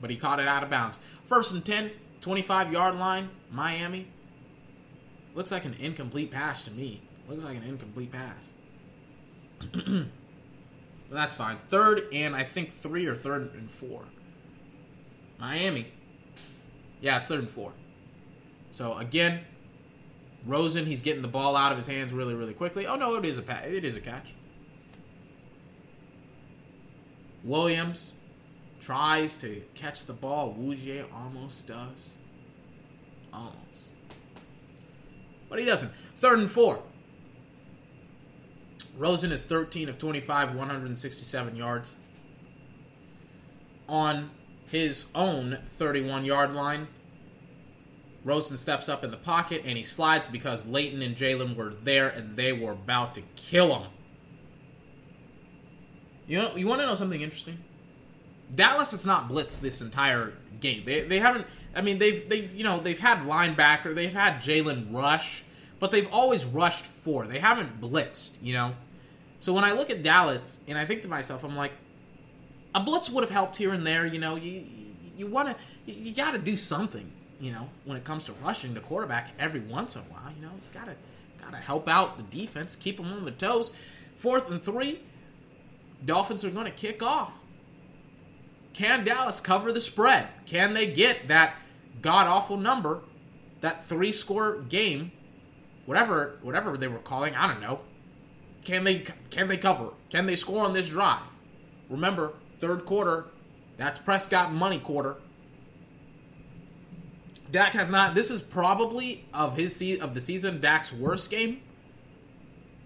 but 0.00 0.10
he 0.10 0.16
caught 0.16 0.38
it 0.38 0.46
out 0.46 0.62
of 0.62 0.70
bounds. 0.70 0.98
First 1.24 1.52
and 1.52 1.64
10, 1.64 1.90
25 2.20 2.72
yard 2.72 2.96
line, 2.96 3.30
Miami. 3.50 4.08
Looks 5.34 5.50
like 5.50 5.64
an 5.64 5.74
incomplete 5.74 6.30
pass 6.30 6.62
to 6.64 6.70
me. 6.70 7.02
Looks 7.28 7.44
like 7.44 7.56
an 7.56 7.62
incomplete 7.62 8.12
pass. 8.12 8.52
that's 11.10 11.34
fine. 11.34 11.58
Third 11.68 12.02
and 12.12 12.34
I 12.36 12.44
think 12.44 12.72
three 12.80 13.06
or 13.06 13.14
third 13.14 13.54
and 13.54 13.70
four. 13.70 14.02
Miami. 15.38 15.86
Yeah, 17.00 17.18
it's 17.18 17.28
third 17.28 17.40
and 17.40 17.50
four. 17.50 17.72
So 18.70 18.96
again, 18.98 19.40
Rosen, 20.46 20.86
he's 20.86 21.00
getting 21.00 21.22
the 21.22 21.28
ball 21.28 21.56
out 21.56 21.72
of 21.72 21.78
his 21.78 21.86
hands 21.86 22.12
really, 22.12 22.34
really 22.34 22.54
quickly. 22.54 22.86
Oh 22.86 22.96
no, 22.96 23.14
it 23.16 23.24
is 23.24 23.38
a 23.38 23.42
pa- 23.42 23.62
it 23.64 23.84
is 23.84 23.96
a 23.96 24.00
catch. 24.00 24.34
Williams 27.42 28.14
tries 28.80 29.38
to 29.38 29.62
catch 29.74 30.04
the 30.04 30.12
ball. 30.12 30.54
Awuzie 30.54 31.04
almost 31.14 31.66
does. 31.66 32.14
Almost. 33.32 33.92
But 35.48 35.58
he 35.58 35.64
doesn't. 35.64 35.92
Third 36.16 36.38
and 36.38 36.50
four. 36.50 36.82
Rosen 38.96 39.32
is 39.32 39.42
13 39.42 39.88
of 39.88 39.98
25, 39.98 40.54
167 40.54 41.56
yards. 41.56 41.96
On 43.88 44.30
his 44.66 45.10
own 45.14 45.58
31 45.66 46.24
yard 46.24 46.54
line, 46.54 46.88
Rosen 48.24 48.56
steps 48.56 48.88
up 48.88 49.04
in 49.04 49.10
the 49.10 49.16
pocket 49.16 49.62
and 49.64 49.76
he 49.76 49.84
slides 49.84 50.26
because 50.26 50.66
Leighton 50.66 51.02
and 51.02 51.14
Jaylon 51.14 51.56
were 51.56 51.74
there 51.82 52.08
and 52.08 52.36
they 52.36 52.52
were 52.52 52.72
about 52.72 53.14
to 53.14 53.22
kill 53.36 53.78
him. 53.78 53.90
You 56.26 56.38
know, 56.38 56.56
you 56.56 56.66
want 56.66 56.80
to 56.80 56.86
know 56.86 56.94
something 56.94 57.20
interesting? 57.20 57.58
Dallas 58.54 58.92
has 58.92 59.04
not 59.04 59.28
blitzed 59.28 59.60
this 59.60 59.82
entire 59.82 60.32
game. 60.60 60.84
They, 60.84 61.02
they 61.02 61.18
haven't. 61.18 61.46
I 61.74 61.82
mean, 61.82 61.98
they've 61.98 62.26
they've 62.28 62.54
you 62.54 62.64
know 62.64 62.78
they've 62.78 62.98
had 62.98 63.20
linebacker, 63.20 63.94
they've 63.94 64.12
had 64.12 64.40
Jaylon 64.40 64.94
rush, 64.94 65.44
but 65.78 65.90
they've 65.90 66.08
always 66.10 66.44
rushed 66.44 66.86
four. 66.86 67.26
They 67.26 67.40
haven't 67.40 67.80
blitzed. 67.80 68.38
You 68.42 68.54
know, 68.54 68.74
so 69.44 69.52
when 69.52 69.62
I 69.62 69.72
look 69.72 69.90
at 69.90 70.02
Dallas 70.02 70.64
and 70.66 70.78
I 70.78 70.86
think 70.86 71.02
to 71.02 71.08
myself, 71.08 71.44
I'm 71.44 71.54
like, 71.54 71.72
a 72.74 72.80
blitz 72.80 73.10
would 73.10 73.22
have 73.22 73.30
helped 73.30 73.56
here 73.56 73.74
and 73.74 73.86
there. 73.86 74.06
You 74.06 74.18
know, 74.18 74.36
you 74.36 74.64
you 75.18 75.26
want 75.26 75.50
to 75.50 75.92
you, 75.92 76.14
got 76.14 76.30
to 76.30 76.38
do 76.38 76.56
something. 76.56 77.12
You 77.38 77.52
know, 77.52 77.68
when 77.84 77.98
it 77.98 78.04
comes 78.04 78.24
to 78.24 78.32
rushing 78.42 78.72
the 78.72 78.80
quarterback 78.80 79.32
every 79.38 79.60
once 79.60 79.96
in 79.96 80.00
a 80.00 80.04
while, 80.06 80.32
you 80.34 80.40
know, 80.40 80.52
you 80.54 80.62
gotta 80.72 80.94
gotta 81.38 81.58
help 81.58 81.90
out 81.90 82.16
the 82.16 82.22
defense, 82.22 82.74
keep 82.74 82.96
them 82.96 83.12
on 83.12 83.26
their 83.26 83.34
toes. 83.34 83.70
Fourth 84.16 84.50
and 84.50 84.62
three, 84.62 85.00
Dolphins 86.02 86.42
are 86.42 86.50
going 86.50 86.64
to 86.64 86.72
kick 86.72 87.02
off. 87.02 87.34
Can 88.72 89.04
Dallas 89.04 89.42
cover 89.42 89.72
the 89.72 89.80
spread? 89.82 90.26
Can 90.46 90.72
they 90.72 90.90
get 90.90 91.28
that 91.28 91.56
god 92.00 92.28
awful 92.28 92.56
number, 92.56 93.02
that 93.60 93.84
three 93.84 94.10
score 94.10 94.62
game, 94.62 95.12
whatever 95.84 96.38
whatever 96.40 96.78
they 96.78 96.88
were 96.88 96.98
calling? 96.98 97.34
I 97.34 97.46
don't 97.46 97.60
know. 97.60 97.80
Can 98.64 98.84
they 98.84 99.04
can 99.30 99.48
they 99.48 99.56
cover? 99.56 99.90
Can 100.10 100.26
they 100.26 100.36
score 100.36 100.64
on 100.64 100.72
this 100.72 100.88
drive? 100.88 101.20
Remember, 101.88 102.32
third 102.58 102.86
quarter, 102.86 103.26
that's 103.76 103.98
Prescott 103.98 104.52
money 104.52 104.78
quarter. 104.78 105.16
Dak 107.50 107.74
has 107.74 107.90
not. 107.90 108.14
This 108.14 108.30
is 108.30 108.40
probably 108.40 109.24
of 109.32 109.56
his 109.56 109.80
of 110.00 110.14
the 110.14 110.20
season 110.20 110.60
Dak's 110.60 110.92
worst 110.92 111.30
game, 111.30 111.60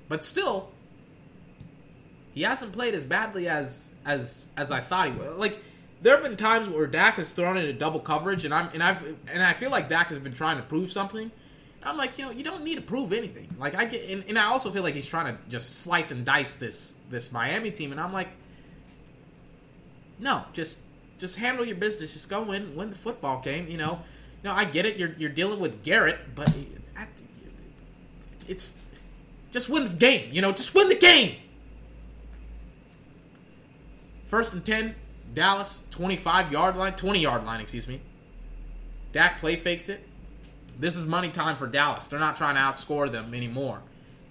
but 0.09 0.25
still, 0.25 0.71
he 2.35 2.43
hasn't 2.43 2.73
played 2.73 2.95
as 2.95 3.07
badly 3.07 3.49
as 3.49 3.95
as 4.05 4.51
as 4.57 4.71
I 4.71 4.81
thought 4.81 5.07
he 5.07 5.13
would. 5.13 5.37
Like 5.37 5.63
there 6.03 6.15
have 6.15 6.23
been 6.23 6.37
times 6.37 6.69
where 6.69 6.87
Dak 6.87 7.15
has 7.15 7.31
thrown 7.33 7.57
into 7.57 7.73
double 7.73 8.01
coverage, 8.01 8.45
and 8.45 8.53
I'm 8.53 8.69
and 8.75 8.83
I've 8.83 9.03
and 9.29 9.43
I 9.43 9.53
feel 9.53 9.71
like 9.71 9.89
Dak 9.89 10.09
has 10.09 10.19
been 10.19 10.35
trying 10.35 10.57
to 10.57 10.63
prove 10.63 10.93
something. 10.93 11.31
I'm 11.89 11.97
like, 11.97 12.19
you 12.19 12.25
know, 12.25 12.31
you 12.31 12.45
don't 12.45 12.65
need 12.65 12.75
to 12.75 12.83
prove 12.83 13.13
anything. 13.13 13.49
Like 13.59 13.75
I 13.75 13.87
get, 13.87 14.09
and, 14.11 14.25
and 14.29 14.39
I 14.39 14.45
also 14.45 14.71
feel 14.71 14.83
like 14.83 14.95
he's 14.95 15.07
trying 15.07 15.35
to 15.35 15.41
just 15.49 15.81
slice 15.81 16.11
and 16.11 16.25
dice 16.25 16.57
this 16.57 16.99
this 17.09 17.33
Miami 17.33 17.71
team, 17.71 17.93
and 17.93 18.01
I'm 18.01 18.13
like, 18.13 18.29
no, 20.19 20.45
just 20.53 20.81
just 21.19 21.39
handle 21.39 21.65
your 21.65 21.77
business. 21.77 22.13
Just 22.13 22.29
go 22.29 22.43
win 22.43 22.77
win 22.77 22.91
the 22.91 22.97
football 22.97 23.41
game. 23.41 23.69
You 23.69 23.79
know, 23.79 24.01
you 24.43 24.51
know, 24.51 24.55
I 24.55 24.67
get 24.67 24.85
it. 24.85 24.97
You're 24.99 25.15
you're 25.17 25.31
dealing 25.31 25.61
with 25.61 25.83
Garrett, 25.83 26.35
but 26.35 26.53
it's 28.47 28.71
just 29.51 29.69
win 29.69 29.85
the 29.85 29.95
game. 29.95 30.31
You 30.33 30.43
know, 30.43 30.53
just 30.53 30.75
win 30.75 30.89
the 30.89 30.99
game. 30.99 31.37
First 34.27 34.53
and 34.53 34.65
10, 34.65 34.95
Dallas, 35.33 35.85
25 35.91 36.53
yard 36.53 36.77
line, 36.77 36.93
20 36.93 37.19
yard 37.19 37.45
line, 37.45 37.61
excuse 37.61 37.89
me. 37.89 38.03
Dak 39.13 39.41
play 39.41 39.57
fakes 39.57 39.89
it. 39.89 40.07
This 40.79 40.97
is 40.97 41.05
money 41.05 41.31
time 41.31 41.57
for 41.57 41.67
Dallas. 41.67 42.07
They're 42.07 42.21
not 42.21 42.37
trying 42.37 42.55
to 42.55 42.61
outscore 42.61 43.11
them 43.11 43.35
anymore. 43.35 43.83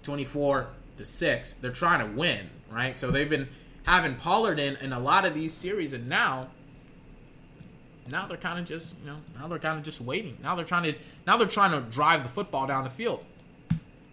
24 0.02 0.68
to 0.96 1.04
6. 1.04 1.54
They're 1.54 1.70
trying 1.70 2.00
to 2.00 2.16
win, 2.16 2.50
right? 2.70 2.98
So 2.98 3.10
they've 3.10 3.28
been 3.28 3.48
having 3.84 4.16
Pollard 4.16 4.58
in 4.58 4.76
in 4.76 4.92
a 4.92 4.98
lot 4.98 5.24
of 5.24 5.34
these 5.34 5.52
series 5.52 5.92
and 5.92 6.08
now 6.08 6.48
now 8.10 8.26
they're 8.26 8.38
kind 8.38 8.58
of 8.58 8.64
just, 8.64 8.96
you 9.00 9.10
know, 9.10 9.18
now 9.38 9.48
they're 9.48 9.58
kind 9.58 9.78
of 9.78 9.84
just 9.84 10.00
waiting. 10.00 10.38
Now 10.42 10.54
they're 10.54 10.64
trying 10.64 10.84
to 10.84 10.94
now 11.26 11.36
they're 11.36 11.46
trying 11.46 11.72
to 11.72 11.88
drive 11.88 12.22
the 12.22 12.28
football 12.28 12.66
down 12.66 12.84
the 12.84 12.90
field. 12.90 13.24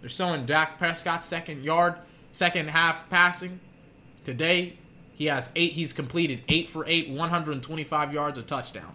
They're 0.02 0.10
showing 0.10 0.46
Dak 0.46 0.78
Prescott 0.78 1.24
second 1.24 1.64
yard, 1.64 1.96
second 2.32 2.70
half 2.70 3.10
passing. 3.10 3.60
Today, 4.24 4.78
he 5.14 5.28
has 5.28 5.50
eight. 5.56 5.74
He's 5.74 5.94
completed 5.94 6.44
eight 6.50 6.68
for 6.68 6.86
eight, 6.88 7.10
125 7.10 8.14
yards, 8.14 8.38
a 8.38 8.44
touchdown. 8.44 8.94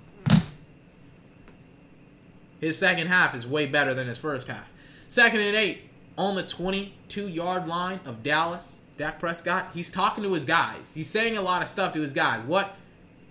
His 2.60 2.78
second 2.78 3.08
half 3.08 3.34
is 3.34 3.46
way 3.46 3.66
better 3.66 3.94
than 3.94 4.06
his 4.06 4.18
first 4.18 4.48
half. 4.48 4.72
Second 5.08 5.40
and 5.40 5.56
eight 5.56 5.90
on 6.16 6.34
the 6.34 6.42
22 6.42 7.28
yard 7.28 7.66
line 7.66 8.00
of 8.04 8.22
Dallas. 8.22 8.78
Dak 8.96 9.18
Prescott. 9.18 9.70
He's 9.72 9.90
talking 9.90 10.22
to 10.24 10.34
his 10.34 10.44
guys. 10.44 10.92
He's 10.92 11.08
saying 11.08 11.38
a 11.38 11.40
lot 11.40 11.62
of 11.62 11.68
stuff 11.68 11.94
to 11.94 12.02
his 12.02 12.12
guys. 12.12 12.44
What? 12.44 12.76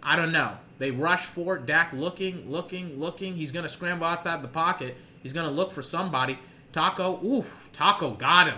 I 0.01 0.15
don't 0.15 0.31
know. 0.31 0.57
They 0.80 0.89
rush 0.89 1.26
for 1.26 1.57
it. 1.57 1.68
Dak 1.68 1.93
looking, 1.93 2.49
looking, 2.49 2.99
looking. 2.99 3.35
He's 3.35 3.51
going 3.51 3.64
to 3.64 3.69
scramble 3.69 4.07
outside 4.07 4.41
the 4.41 4.47
pocket. 4.47 4.97
He's 5.22 5.31
going 5.31 5.45
to 5.45 5.51
look 5.51 5.72
for 5.72 5.84
somebody. 5.84 6.39
Taco, 6.72 7.23
oof, 7.23 7.69
Taco 7.72 8.11
got 8.11 8.47
him. 8.47 8.57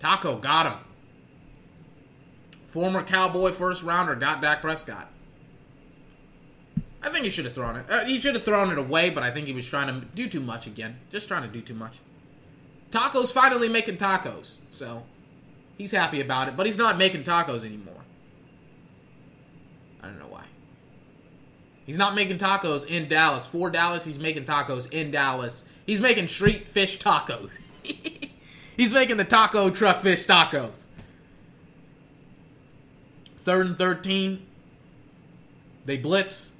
Taco 0.00 0.36
got 0.36 0.66
him. 0.66 0.78
Former 2.66 3.02
Cowboy 3.02 3.52
first 3.52 3.82
rounder 3.82 4.14
got 4.14 4.42
Dak 4.42 4.60
Prescott. 4.60 5.08
I 7.02 7.08
think 7.08 7.24
he 7.24 7.30
should 7.30 7.46
have 7.46 7.54
thrown 7.54 7.76
it. 7.76 7.86
Uh, 7.88 8.04
he 8.04 8.20
should 8.20 8.34
have 8.34 8.44
thrown 8.44 8.70
it 8.70 8.78
away, 8.78 9.10
but 9.10 9.22
I 9.22 9.30
think 9.30 9.46
he 9.46 9.52
was 9.52 9.68
trying 9.68 10.00
to 10.00 10.06
do 10.06 10.28
too 10.28 10.40
much 10.40 10.66
again. 10.66 10.98
Just 11.10 11.28
trying 11.28 11.42
to 11.42 11.48
do 11.48 11.60
too 11.60 11.74
much. 11.74 12.00
Taco's 12.90 13.32
finally 13.32 13.68
making 13.68 13.96
tacos, 13.96 14.58
so 14.70 15.04
he's 15.78 15.92
happy 15.92 16.20
about 16.20 16.48
it, 16.48 16.56
but 16.56 16.66
he's 16.66 16.76
not 16.76 16.98
making 16.98 17.22
tacos 17.22 17.64
anymore. 17.64 17.94
I 20.02 20.06
don't 20.08 20.18
know 20.18 20.26
why. 20.28 20.44
He's 21.86 21.98
not 21.98 22.14
making 22.14 22.38
tacos 22.38 22.86
in 22.86 23.08
Dallas. 23.08 23.46
For 23.46 23.70
Dallas, 23.70 24.04
he's 24.04 24.18
making 24.18 24.44
tacos 24.44 24.92
in 24.92 25.10
Dallas. 25.10 25.64
He's 25.86 26.00
making 26.00 26.28
street 26.28 26.68
fish 26.68 26.98
tacos. 26.98 27.58
he's 28.76 28.92
making 28.92 29.16
the 29.16 29.24
taco 29.24 29.70
truck 29.70 30.02
fish 30.02 30.26
tacos. 30.26 30.86
Third 33.38 33.66
and 33.66 33.78
13. 33.78 34.46
They 35.86 35.96
blitz. 35.96 36.54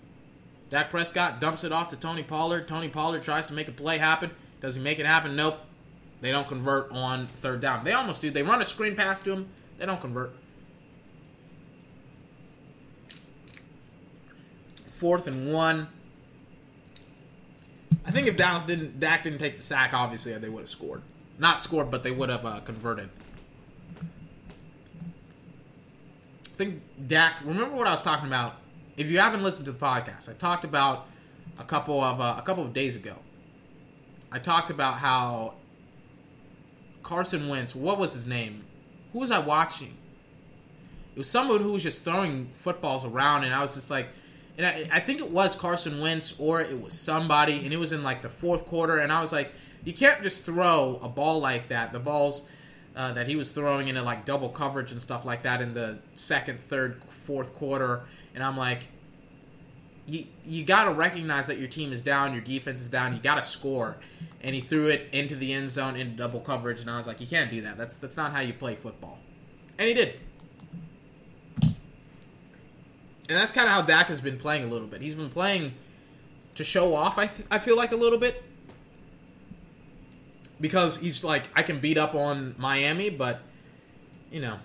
Dak 0.71 0.89
Prescott 0.89 1.41
dumps 1.41 1.65
it 1.65 1.73
off 1.73 1.89
to 1.89 1.97
Tony 1.97 2.23
Pollard. 2.23 2.69
Tony 2.69 2.89
Pollard 2.89 3.23
tries 3.23 3.47
to 3.49 3.53
make 3.53 3.69
a 3.69 3.73
play 3.73 3.99
happen. 3.99 4.31
Does 4.61 4.77
he 4.77 4.83
make 4.83 4.99
it 4.99 5.07
happen? 5.07 5.35
Nope. 5.35 5.61
They 6.21 6.31
don't 6.31 6.47
convert 6.47 6.93
on 6.93 7.27
third 7.27 7.61
down. 7.61 7.85
They 7.85 7.93
almost 7.93 8.23
do. 8.23 8.31
They 8.31 8.43
run 8.43 8.61
a 8.61 8.65
screen 8.65 8.95
pass 8.95 9.21
to 9.23 9.33
him. 9.33 9.49
They 9.79 9.87
don't 9.87 10.01
convert. 10.01 10.33
Fourth 14.91 15.27
and 15.27 15.53
one. 15.53 15.89
I 18.05 18.11
think 18.11 18.27
if 18.27 18.37
Dallas 18.37 18.67
didn't, 18.67 19.01
Dak 19.01 19.25
didn't 19.25 19.39
take 19.39 19.57
the 19.57 19.63
sack, 19.63 19.95
obviously 19.95 20.37
they 20.37 20.49
would 20.49 20.61
have 20.61 20.69
scored. 20.69 21.03
not 21.39 21.63
scored, 21.63 21.91
but 21.91 22.03
they 22.03 22.11
would 22.11 22.29
have 22.29 22.45
uh, 22.45 22.61
converted. 22.61 23.09
I 26.45 26.57
think 26.57 26.83
Dak. 27.07 27.41
Remember 27.45 27.75
what 27.75 27.87
I 27.87 27.93
was 27.93 28.03
talking 28.03 28.27
about? 28.27 28.57
If 28.97 29.09
you 29.09 29.19
haven't 29.19 29.43
listened 29.43 29.67
to 29.67 29.73
the 29.73 29.79
podcast, 29.79 30.29
I 30.29 30.35
talked 30.35 30.65
about 30.65 31.07
a 31.59 31.65
couple 31.65 32.01
of 32.01 32.21
uh, 32.21 32.35
a 32.39 32.43
couple 32.43 32.65
of 32.65 32.73
days 32.73 32.97
ago. 32.97 33.17
I 34.33 34.39
talked 34.39 34.71
about 34.71 34.95
how 34.95 35.55
Carson 37.03 37.49
Wentz. 37.49 37.75
What 37.75 37.99
was 37.99 38.13
his 38.13 38.27
name? 38.27 38.65
Who 39.13 39.21
was 39.21 39.31
I 39.31 39.39
watching? 39.39 39.97
It 41.15 41.19
was 41.19 41.29
someone 41.29 41.61
who 41.61 41.73
was 41.73 41.83
just 41.83 42.05
throwing 42.05 42.51
footballs 42.53 43.05
around, 43.05 43.45
and 43.45 43.53
I 43.55 43.61
was 43.61 43.75
just 43.75 43.91
like, 43.91 44.09
and 44.57 44.67
I, 44.67 44.89
I 44.93 45.01
think 45.01 45.21
it 45.21 45.31
was 45.31 45.57
Carson 45.57 46.01
Wentz 46.01 46.35
or 46.39 46.61
it 46.61 46.81
was 46.81 46.95
somebody, 46.95 47.65
and 47.65 47.73
it 47.73 47.79
was 47.79 47.93
in 47.93 48.03
like 48.03 48.23
the 48.23 48.29
fourth 48.29 48.67
quarter, 48.67 48.99
and 48.99 49.13
I 49.13 49.21
was 49.21 49.33
like, 49.33 49.53
you 49.85 49.93
can't 49.93 50.23
just 50.23 50.45
throw 50.45 51.01
a 51.03 51.09
ball 51.09 51.41
like 51.41 51.69
that. 51.69 51.93
The 51.93 51.99
balls 51.99 52.45
uh, 52.95 53.13
that 53.13 53.27
he 53.27 53.37
was 53.37 53.51
throwing 53.51 53.89
into 53.89 54.03
like 54.03 54.25
double 54.25 54.49
coverage 54.49 54.93
and 54.93 55.03
stuff 55.03 55.25
like 55.25 55.43
that 55.43 55.61
in 55.61 55.75
the 55.75 55.99
second, 56.15 56.61
third, 56.61 57.03
fourth 57.09 57.55
quarter, 57.55 58.03
and 58.41 58.47
I'm 58.47 58.57
like, 58.57 58.89
you 60.07 60.25
you 60.47 60.65
got 60.65 60.85
to 60.85 60.93
recognize 60.93 61.47
that 61.49 61.59
your 61.59 61.69
team 61.69 61.93
is 61.93 62.01
down, 62.01 62.33
your 62.33 62.41
defense 62.41 62.81
is 62.81 62.89
down, 62.89 63.13
you 63.13 63.21
got 63.21 63.35
to 63.35 63.43
score. 63.43 63.99
And 64.41 64.55
he 64.55 64.63
threw 64.63 64.87
it 64.87 65.11
into 65.13 65.37
the 65.37 65.53
end 65.53 65.69
zone 65.69 65.95
into 65.95 66.17
double 66.17 66.41
coverage, 66.41 66.81
and 66.81 66.89
I 66.89 66.97
was 66.97 67.07
like, 67.07 67.21
you 67.21 67.27
can't 67.27 67.51
do 67.51 67.61
that. 67.61 67.77
That's 67.77 67.99
that's 67.99 68.17
not 68.17 68.33
how 68.33 68.41
you 68.41 68.55
play 68.55 68.77
football. 68.77 69.19
And 69.79 69.89
he 69.89 69.93
did. 69.93 70.19
And 71.61 71.75
that's 73.29 73.53
kind 73.53 73.67
of 73.67 73.75
how 73.75 73.83
Dak 73.83 74.07
has 74.07 74.23
been 74.23 74.39
playing 74.39 74.65
a 74.65 74.69
little 74.69 74.89
bit. 74.89 75.03
He's 75.03 75.15
been 75.15 75.29
playing 75.29 75.75
to 76.55 76.65
show 76.65 76.95
off. 76.95 77.19
I 77.19 77.27
th- 77.27 77.47
I 77.51 77.59
feel 77.59 77.77
like 77.77 77.93
a 77.93 77.97
little 77.97 78.19
bit 78.19 78.43
because 80.59 80.97
he's 80.97 81.23
like 81.23 81.43
I 81.55 81.63
can 81.63 81.79
beat 81.79 81.99
up 81.99 82.15
on 82.15 82.55
Miami, 82.57 83.11
but 83.11 83.43
you 84.33 84.41
know, 84.41 84.61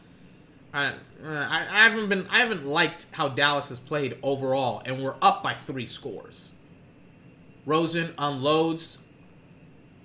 I, 0.76 0.88
uh, 0.88 0.92
I 1.24 1.60
I 1.70 1.84
haven't 1.90 2.10
been 2.10 2.28
I 2.30 2.40
haven't 2.40 2.66
liked 2.66 3.08
how 3.12 3.30
Dallas 3.30 3.70
has 3.70 3.80
played 3.80 4.18
overall, 4.22 4.82
and 4.86 5.02
we're 5.02 5.16
up 5.22 5.42
by 5.42 5.54
three 5.54 5.86
scores. 5.86 6.52
Rosen 7.66 8.14
unloads. 8.18 9.00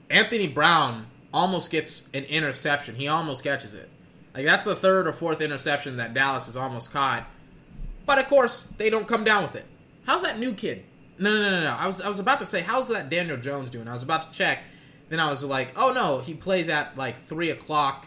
Anthony 0.08 0.46
Brown 0.46 1.06
almost 1.34 1.70
gets 1.72 2.08
an 2.14 2.24
interception. 2.24 2.94
He 2.94 3.08
almost 3.08 3.42
catches 3.42 3.74
it. 3.74 3.88
Like 4.32 4.44
that's 4.44 4.64
the 4.64 4.76
third 4.76 5.08
or 5.08 5.12
fourth 5.12 5.40
interception 5.40 5.96
that 5.96 6.14
Dallas 6.14 6.46
has 6.46 6.56
almost 6.56 6.92
caught. 6.92 7.26
But 8.06 8.18
of 8.18 8.28
course, 8.28 8.66
they 8.78 8.90
don't 8.90 9.08
come 9.08 9.24
down 9.24 9.42
with 9.42 9.56
it. 9.56 9.66
How's 10.06 10.22
that 10.22 10.38
new 10.38 10.54
kid? 10.54 10.84
No, 11.18 11.32
no, 11.32 11.42
no, 11.42 11.50
no, 11.50 11.62
no. 11.64 11.76
I 11.76 11.86
was 11.86 12.00
I 12.00 12.08
was 12.08 12.20
about 12.20 12.38
to 12.38 12.46
say, 12.46 12.60
how's 12.60 12.88
that 12.88 13.10
Daniel 13.10 13.36
Jones 13.36 13.70
doing? 13.70 13.88
I 13.88 13.92
was 13.92 14.04
about 14.04 14.22
to 14.22 14.30
check. 14.30 14.62
Then 15.08 15.18
I 15.18 15.28
was 15.28 15.42
like, 15.42 15.76
oh 15.76 15.92
no, 15.92 16.20
he 16.20 16.34
plays 16.34 16.68
at 16.68 16.96
like 16.96 17.18
three 17.18 17.50
o'clock 17.50 18.06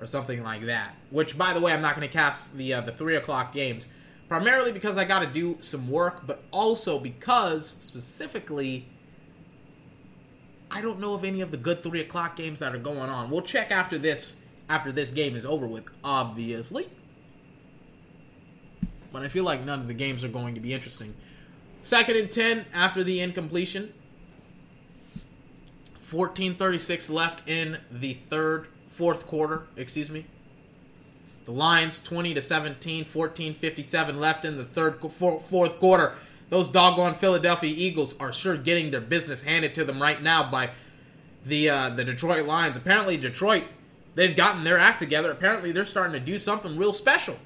or 0.00 0.06
something 0.06 0.42
like 0.42 0.64
that. 0.66 0.94
Which, 1.10 1.36
by 1.36 1.52
the 1.52 1.60
way, 1.60 1.72
I'm 1.72 1.82
not 1.82 1.94
going 1.94 2.06
to 2.06 2.12
cast 2.12 2.56
the 2.56 2.74
uh, 2.74 2.80
the 2.80 2.92
three 2.92 3.16
o'clock 3.16 3.52
games 3.52 3.86
primarily 4.28 4.70
because 4.70 4.96
I 4.96 5.04
got 5.04 5.20
to 5.20 5.26
do 5.26 5.58
some 5.60 5.90
work, 5.90 6.26
but 6.26 6.42
also 6.50 6.98
because 6.98 7.66
specifically. 7.68 8.88
I 10.72 10.80
don't 10.82 11.00
know 11.00 11.14
of 11.14 11.24
any 11.24 11.40
of 11.40 11.50
the 11.50 11.56
good 11.56 11.82
three 11.82 12.00
o'clock 12.00 12.36
games 12.36 12.60
that 12.60 12.72
are 12.72 12.78
going 12.78 13.10
on. 13.10 13.28
We'll 13.28 13.42
check 13.42 13.72
after 13.72 13.98
this 13.98 14.40
after 14.68 14.92
this 14.92 15.10
game 15.10 15.34
is 15.34 15.44
over 15.44 15.66
with, 15.66 15.84
obviously. 16.04 16.88
But 19.12 19.22
I 19.22 19.28
feel 19.28 19.42
like 19.42 19.64
none 19.64 19.80
of 19.80 19.88
the 19.88 19.94
games 19.94 20.22
are 20.22 20.28
going 20.28 20.54
to 20.54 20.60
be 20.60 20.72
interesting. 20.72 21.16
Second 21.82 22.16
and 22.16 22.30
10 22.30 22.66
after 22.72 23.02
the 23.02 23.20
incompletion. 23.20 23.92
14:36 26.02 27.10
left 27.10 27.48
in 27.48 27.78
the 27.90 28.14
third 28.14 28.68
fourth 29.00 29.26
quarter, 29.26 29.62
excuse 29.78 30.10
me. 30.10 30.26
The 31.46 31.52
Lions 31.52 32.04
20 32.04 32.34
to 32.34 32.42
17, 32.42 33.06
14:57 33.06 34.20
left 34.20 34.44
in 34.44 34.58
the 34.58 34.64
third 34.66 34.98
fourth 35.00 35.78
quarter. 35.78 36.12
Those 36.50 36.68
doggone 36.68 37.14
Philadelphia 37.14 37.72
Eagles 37.74 38.14
are 38.20 38.30
sure 38.30 38.58
getting 38.58 38.90
their 38.90 39.00
business 39.00 39.44
handed 39.44 39.72
to 39.76 39.84
them 39.86 40.02
right 40.02 40.22
now 40.22 40.50
by 40.50 40.72
the 41.46 41.70
uh, 41.70 41.88
the 41.88 42.04
Detroit 42.04 42.44
Lions. 42.44 42.76
Apparently, 42.76 43.16
Detroit 43.16 43.64
they've 44.16 44.36
gotten 44.36 44.64
their 44.64 44.76
act 44.76 44.98
together. 44.98 45.30
Apparently, 45.30 45.72
they're 45.72 45.86
starting 45.86 46.12
to 46.12 46.20
do 46.20 46.36
something 46.36 46.76
real 46.76 46.92
special. 46.92 47.38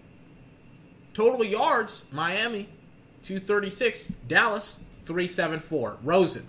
Total 1.12 1.44
yards: 1.44 2.06
Miami, 2.10 2.68
two 3.22 3.38
thirty 3.38 3.70
six. 3.70 4.08
Dallas, 4.26 4.80
three 5.04 5.28
seven 5.28 5.60
four. 5.60 5.98
Rosen, 6.02 6.48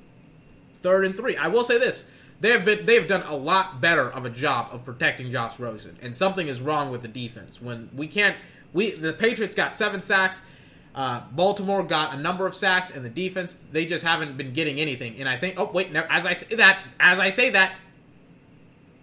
third 0.82 1.06
and 1.06 1.16
three. 1.16 1.38
I 1.38 1.48
will 1.48 1.64
say 1.64 1.78
this: 1.78 2.10
they 2.46 2.52
have 2.52 2.64
been 2.64 2.86
they 2.86 2.94
have 2.94 3.08
done 3.08 3.24
a 3.24 3.36
lot 3.36 3.82
better 3.82 4.08
of 4.08 4.24
a 4.24 4.30
job 4.30 4.70
of 4.72 4.86
protecting 4.86 5.32
Josh 5.32 5.60
Rosen, 5.60 5.98
and 6.00 6.16
something 6.16 6.48
is 6.48 6.62
wrong 6.62 6.92
with 6.92 7.02
the 7.02 7.08
defense 7.08 7.60
when 7.60 7.90
we 7.92 8.06
can't. 8.06 8.38
We 8.72 8.92
the 8.92 9.14
Patriots 9.14 9.56
got 9.56 9.76
seven 9.76 10.00
sacks. 10.00 10.48
Uh, 10.94 11.24
Baltimore 11.32 11.82
got 11.82 12.14
a 12.14 12.18
number 12.18 12.46
of 12.46 12.54
sacks, 12.54 12.96
and 12.96 13.04
the 13.04 13.10
defense 13.10 13.56
they 13.72 13.88
just 13.88 14.06
haven't 14.06 14.38
been 14.38 14.54
getting 14.54 14.80
anything. 14.80 15.16
And 15.18 15.28
I 15.28 15.38
think, 15.38 15.60
oh 15.60 15.72
wait, 15.74 15.92
now 15.92 16.06
as 16.08 16.28
I 16.28 16.34
say 16.34 16.56
that, 16.58 16.84
as 17.00 17.20
I 17.20 17.32
say 17.32 17.50
that, 17.50 17.74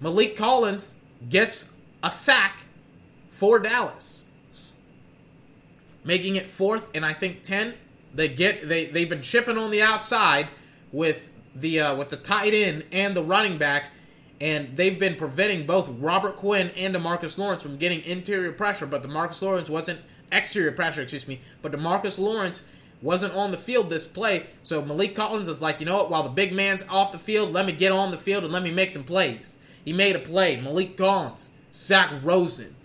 Maliek 0.01 0.37
Collins 0.37 1.01
gets 1.29 1.73
a 2.01 2.13
sack 2.13 2.67
for 3.29 3.59
Dallas, 3.59 4.31
making 6.05 6.37
it 6.37 6.49
fourth 6.49 6.91
and 6.95 7.05
I 7.05 7.13
think 7.13 7.43
ten. 7.43 7.75
They 8.15 8.29
get 8.29 8.69
they 8.69 8.87
they've 8.87 9.11
been 9.11 9.21
chipping 9.21 9.59
on 9.59 9.73
the 9.73 9.83
outside 9.83 10.47
with 10.93 11.32
the 11.55 11.81
uh, 11.81 11.95
with 11.95 12.11
the 12.11 12.17
tight 12.17 12.55
end 12.55 12.85
and 12.93 13.17
the 13.17 13.23
running 13.23 13.59
back, 13.59 13.91
and 14.41 14.77
they've 14.77 14.99
been 14.99 15.17
preventing 15.17 15.67
both 15.67 15.89
Robert 15.89 16.37
Quinn 16.37 16.71
and 16.77 16.95
DeMarcus 16.95 17.39
Lawrence 17.39 17.63
from 17.63 17.77
getting 17.77 18.03
interior 18.05 18.53
pressure. 18.53 18.87
But 18.87 19.03
DeMarcus 19.03 19.43
Lawrence 19.43 19.71
wasn't 19.71 20.01
exterior 20.31 20.73
pressure, 20.73 21.03
excuse 21.03 21.29
me. 21.29 21.41
But 21.61 21.73
DeMarcus 21.73 22.19
Lawrence 22.19 22.67
wasn't 23.01 23.35
on 23.35 23.51
the 23.51 23.59
field 23.59 23.91
this 23.91 24.07
play, 24.07 24.47
so 24.63 24.83
Maliek 24.83 25.15
Collins 25.15 25.49
is 25.49 25.61
like, 25.61 25.81
you 25.81 25.87
know 25.87 25.97
what? 25.97 26.11
While 26.11 26.23
the 26.23 26.31
big 26.31 26.53
man's 26.53 26.85
off 26.89 27.13
the 27.13 27.19
field, 27.19 27.53
let 27.53 27.67
me 27.67 27.73
get 27.73 27.91
on 27.93 28.13
the 28.13 28.19
field 28.19 28.45
and 28.45 28.53
let 28.53 28.63
me 28.63 28.71
make 28.71 28.91
some 28.91 29.05
plays. 29.05 29.57
He 29.85 29.93
made 29.93 30.15
a 30.15 30.21
play. 30.21 30.57
Maliek 30.57 30.97
Collins, 30.97 31.51
Zach 31.73 32.13
Rosen, 32.23 32.77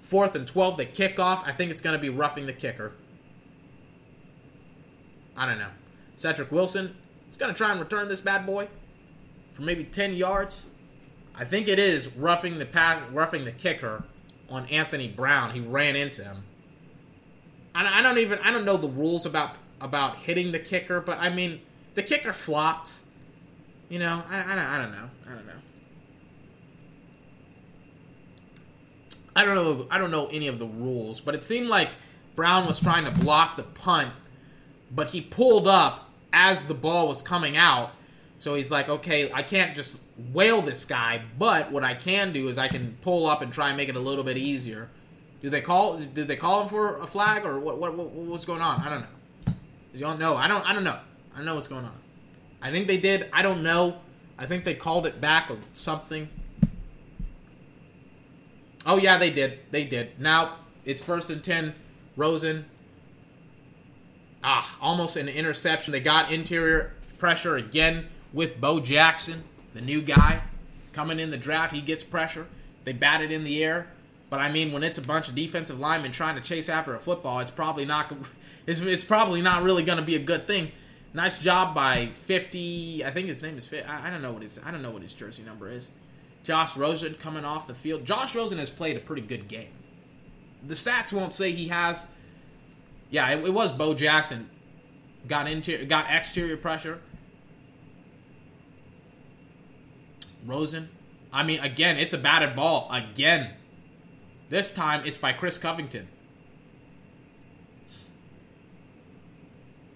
fourth 0.00 0.34
and 0.34 0.46
twelve. 0.46 0.76
The 0.76 0.86
kickoff. 0.86 1.46
I 1.46 1.52
think 1.52 1.70
it's 1.70 1.80
going 1.80 1.96
to 1.96 2.02
be 2.02 2.08
roughing 2.08 2.46
the 2.46 2.52
kicker. 2.52 2.92
I 5.36 5.46
don't 5.46 5.58
know. 5.58 5.70
Cedric 6.16 6.52
Wilson 6.52 6.96
to 7.48 7.56
try 7.56 7.70
and 7.70 7.80
return 7.80 8.08
this 8.08 8.20
bad 8.20 8.46
boy 8.46 8.68
for 9.54 9.62
maybe 9.62 9.84
ten 9.84 10.14
yards. 10.14 10.70
I 11.34 11.44
think 11.44 11.68
it 11.68 11.78
is 11.78 12.08
roughing 12.08 12.58
the 12.58 12.66
pass, 12.66 13.02
roughing 13.10 13.44
the 13.44 13.52
kicker 13.52 14.04
on 14.50 14.66
Anthony 14.66 15.08
Brown. 15.08 15.52
He 15.52 15.60
ran 15.60 15.96
into 15.96 16.22
him. 16.22 16.44
I 17.74 18.02
don't 18.02 18.18
even 18.18 18.38
I 18.40 18.50
don't 18.50 18.64
know 18.64 18.76
the 18.76 18.88
rules 18.88 19.24
about 19.24 19.56
about 19.80 20.16
hitting 20.18 20.52
the 20.52 20.58
kicker, 20.58 21.00
but 21.00 21.18
I 21.18 21.30
mean 21.30 21.60
the 21.94 22.02
kicker 22.02 22.32
flopped. 22.32 23.00
You 23.88 23.98
know, 23.98 24.22
I, 24.28 24.40
I, 24.40 24.76
I 24.76 24.78
don't 24.78 24.92
know. 24.92 25.10
I 25.26 25.34
don't 25.34 25.46
know. 25.46 25.52
I 29.34 29.44
don't 29.44 29.54
know. 29.54 29.86
I 29.90 29.98
don't 29.98 30.10
know 30.10 30.28
any 30.30 30.48
of 30.48 30.58
the 30.58 30.66
rules, 30.66 31.20
but 31.20 31.34
it 31.34 31.44
seemed 31.44 31.68
like 31.68 31.90
Brown 32.34 32.66
was 32.66 32.80
trying 32.80 33.04
to 33.04 33.10
block 33.10 33.56
the 33.56 33.62
punt, 33.62 34.12
but 34.90 35.08
he 35.08 35.20
pulled 35.20 35.66
up 35.66 36.10
as 36.32 36.64
the 36.64 36.74
ball 36.74 37.08
was 37.08 37.22
coming 37.22 37.56
out. 37.56 37.92
So 38.38 38.54
he's 38.54 38.70
like, 38.70 38.88
okay, 38.88 39.30
I 39.32 39.42
can't 39.42 39.76
just 39.76 40.00
whale 40.32 40.62
this 40.62 40.84
guy, 40.84 41.22
but 41.38 41.70
what 41.70 41.84
I 41.84 41.94
can 41.94 42.32
do 42.32 42.48
is 42.48 42.58
I 42.58 42.68
can 42.68 42.96
pull 43.00 43.26
up 43.26 43.40
and 43.40 43.52
try 43.52 43.68
and 43.68 43.76
make 43.76 43.88
it 43.88 43.96
a 43.96 44.00
little 44.00 44.24
bit 44.24 44.36
easier. 44.36 44.88
Do 45.42 45.50
they 45.50 45.60
call? 45.60 45.98
Did 45.98 46.28
they 46.28 46.36
call 46.36 46.62
him 46.62 46.68
for 46.68 46.98
a 46.98 47.06
flag 47.06 47.44
or 47.44 47.58
what? 47.58 47.78
What? 47.78 47.96
what 47.96 48.10
what's 48.10 48.44
going 48.44 48.60
on? 48.60 48.80
I 48.80 48.88
don't 48.88 49.00
know. 49.00 49.54
Don't 49.98 50.18
know. 50.18 50.36
I 50.36 50.48
don't. 50.48 50.68
I 50.68 50.72
don't 50.72 50.84
know. 50.84 50.98
I 51.32 51.36
don't 51.36 51.46
know 51.46 51.56
what's 51.56 51.68
going 51.68 51.84
on. 51.84 51.98
I 52.60 52.70
think 52.70 52.86
they 52.86 52.98
did. 52.98 53.28
I 53.32 53.42
don't 53.42 53.62
know. 53.62 53.98
I 54.38 54.46
think 54.46 54.64
they 54.64 54.74
called 54.74 55.06
it 55.06 55.20
back 55.20 55.50
or 55.50 55.58
something. 55.72 56.28
Oh 58.86 58.98
yeah, 58.98 59.18
they 59.18 59.30
did. 59.30 59.58
They 59.72 59.84
did. 59.84 60.18
Now 60.20 60.56
it's 60.84 61.02
first 61.02 61.28
and 61.30 61.42
ten. 61.42 61.74
Rosen. 62.16 62.66
Ah, 64.44 64.76
almost 64.80 65.16
an 65.16 65.28
interception. 65.28 65.92
They 65.92 66.00
got 66.00 66.32
interior 66.32 66.94
pressure 67.18 67.56
again 67.56 68.08
with 68.32 68.60
Bo 68.60 68.80
Jackson, 68.80 69.44
the 69.74 69.80
new 69.80 70.02
guy 70.02 70.42
coming 70.92 71.20
in 71.20 71.30
the 71.30 71.36
draft. 71.36 71.74
He 71.74 71.80
gets 71.80 72.02
pressure. 72.02 72.46
They 72.84 72.92
batted 72.92 73.30
in 73.30 73.44
the 73.44 73.62
air. 73.62 73.86
But 74.30 74.40
I 74.40 74.50
mean, 74.50 74.72
when 74.72 74.82
it's 74.82 74.98
a 74.98 75.02
bunch 75.02 75.28
of 75.28 75.34
defensive 75.34 75.78
linemen 75.78 76.10
trying 76.10 76.36
to 76.36 76.40
chase 76.40 76.68
after 76.68 76.94
a 76.94 76.98
football, 76.98 77.40
it's 77.40 77.50
probably 77.50 77.84
not. 77.84 78.12
It's, 78.64 78.78
it's 78.78 79.02
probably 79.02 79.42
not 79.42 79.64
really 79.64 79.82
going 79.82 79.98
to 79.98 80.04
be 80.04 80.14
a 80.14 80.20
good 80.20 80.46
thing. 80.46 80.70
Nice 81.12 81.36
job 81.40 81.74
by 81.74 82.06
fifty. 82.14 83.04
I 83.04 83.10
think 83.10 83.26
his 83.26 83.42
name 83.42 83.58
is. 83.58 83.68
I 83.88 84.08
don't 84.08 84.22
know 84.22 84.30
what 84.30 84.42
his. 84.42 84.60
I 84.64 84.70
don't 84.70 84.82
know 84.82 84.92
what 84.92 85.02
his 85.02 85.14
jersey 85.14 85.42
number 85.42 85.68
is. 85.68 85.90
Josh 86.44 86.76
Rosen 86.76 87.14
coming 87.14 87.44
off 87.44 87.66
the 87.66 87.74
field. 87.74 88.04
Josh 88.04 88.36
Rosen 88.36 88.58
has 88.58 88.70
played 88.70 88.96
a 88.96 89.00
pretty 89.00 89.22
good 89.22 89.48
game. 89.48 89.70
The 90.64 90.74
stats 90.74 91.12
won't 91.12 91.34
say 91.34 91.50
he 91.50 91.66
has. 91.68 92.06
Yeah, 93.12 93.30
it, 93.30 93.44
it 93.44 93.54
was 93.54 93.70
Bo 93.70 93.94
Jackson. 93.94 94.50
Got 95.28 95.46
into 95.46 95.84
got 95.84 96.06
exterior 96.10 96.56
pressure. 96.56 97.00
Rosen 100.44 100.88
I 101.32 101.44
mean, 101.44 101.60
again, 101.60 101.96
it's 101.96 102.12
a 102.12 102.18
batted 102.18 102.56
ball. 102.56 102.88
Again. 102.90 103.52
This 104.48 104.72
time 104.72 105.02
it's 105.06 105.16
by 105.16 105.32
Chris 105.32 105.56
Covington. 105.56 106.08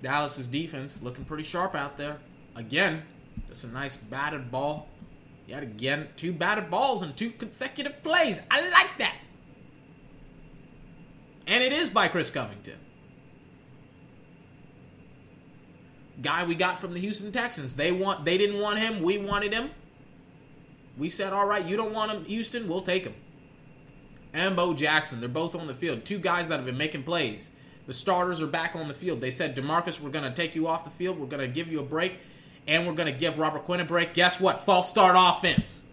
Dallas's 0.00 0.48
defense 0.48 1.02
looking 1.02 1.24
pretty 1.24 1.42
sharp 1.42 1.74
out 1.74 1.98
there. 1.98 2.18
Again, 2.54 3.02
just 3.48 3.64
a 3.64 3.68
nice 3.68 3.96
batted 3.96 4.50
ball. 4.50 4.88
Yet 5.46 5.62
again, 5.62 6.08
two 6.16 6.32
batted 6.32 6.70
balls 6.70 7.02
in 7.02 7.12
two 7.14 7.30
consecutive 7.30 8.02
plays. 8.02 8.40
I 8.50 8.68
like 8.70 8.98
that. 8.98 9.16
And 11.46 11.62
it 11.62 11.72
is 11.72 11.90
by 11.90 12.08
Chris 12.08 12.30
Covington. 12.30 12.78
Guy 16.22 16.44
we 16.44 16.54
got 16.54 16.78
from 16.78 16.94
the 16.94 17.00
Houston 17.00 17.32
Texans. 17.32 17.76
They 17.76 17.92
want 17.92 18.24
they 18.24 18.38
didn't 18.38 18.60
want 18.60 18.78
him, 18.78 19.02
we 19.02 19.18
wanted 19.18 19.52
him. 19.52 19.70
We 20.96 21.08
said, 21.08 21.32
"All 21.32 21.46
right, 21.46 21.64
you 21.64 21.76
don't 21.76 21.92
want 21.92 22.10
him, 22.10 22.24
Houston, 22.24 22.68
we'll 22.68 22.82
take 22.82 23.04
him." 23.04 23.14
And 24.32 24.56
Bo 24.56 24.74
Jackson, 24.74 25.20
they're 25.20 25.28
both 25.28 25.54
on 25.54 25.66
the 25.66 25.74
field. 25.74 26.04
Two 26.04 26.18
guys 26.18 26.48
that 26.48 26.56
have 26.56 26.66
been 26.66 26.78
making 26.78 27.02
plays. 27.02 27.50
The 27.86 27.92
starters 27.92 28.40
are 28.42 28.46
back 28.46 28.74
on 28.74 28.88
the 28.88 28.94
field. 28.94 29.20
They 29.20 29.30
said, 29.30 29.56
"DeMarcus, 29.56 30.00
we're 30.00 30.10
going 30.10 30.24
to 30.24 30.34
take 30.34 30.54
you 30.54 30.66
off 30.66 30.84
the 30.84 30.90
field. 30.90 31.18
We're 31.18 31.26
going 31.26 31.46
to 31.46 31.52
give 31.52 31.68
you 31.68 31.80
a 31.80 31.84
break." 31.84 32.18
and 32.66 32.86
we're 32.86 32.94
going 32.94 33.12
to 33.12 33.18
give 33.18 33.38
Robert 33.38 33.64
Quinn 33.64 33.80
a 33.80 33.84
break. 33.84 34.14
Guess 34.14 34.40
what? 34.40 34.60
False 34.60 34.90
start 34.90 35.14
offense. 35.16 35.86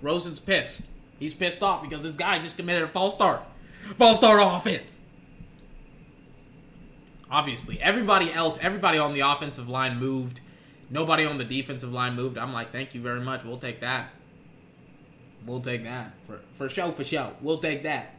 Rosen's 0.00 0.40
pissed. 0.40 0.82
He's 1.18 1.34
pissed 1.34 1.62
off 1.62 1.82
because 1.82 2.02
this 2.02 2.16
guy 2.16 2.38
just 2.38 2.56
committed 2.56 2.82
a 2.82 2.88
false 2.88 3.14
start. 3.14 3.42
False 3.98 4.18
start 4.18 4.40
offense. 4.42 5.00
Obviously, 7.32 7.80
everybody 7.80 8.30
else, 8.30 8.58
everybody 8.60 8.98
on 8.98 9.14
the 9.14 9.20
offensive 9.20 9.66
line 9.66 9.98
moved. 9.98 10.42
Nobody 10.90 11.24
on 11.24 11.38
the 11.38 11.44
defensive 11.44 11.90
line 11.90 12.14
moved. 12.14 12.36
I'm 12.36 12.52
like, 12.52 12.72
thank 12.72 12.94
you 12.94 13.00
very 13.00 13.20
much. 13.20 13.42
We'll 13.42 13.56
take 13.56 13.80
that. 13.80 14.10
We'll 15.46 15.62
take 15.62 15.84
that. 15.84 16.12
For, 16.24 16.42
for 16.52 16.68
show, 16.68 16.90
for 16.92 17.04
show. 17.04 17.32
We'll 17.40 17.58
take 17.58 17.84
that. 17.84 18.14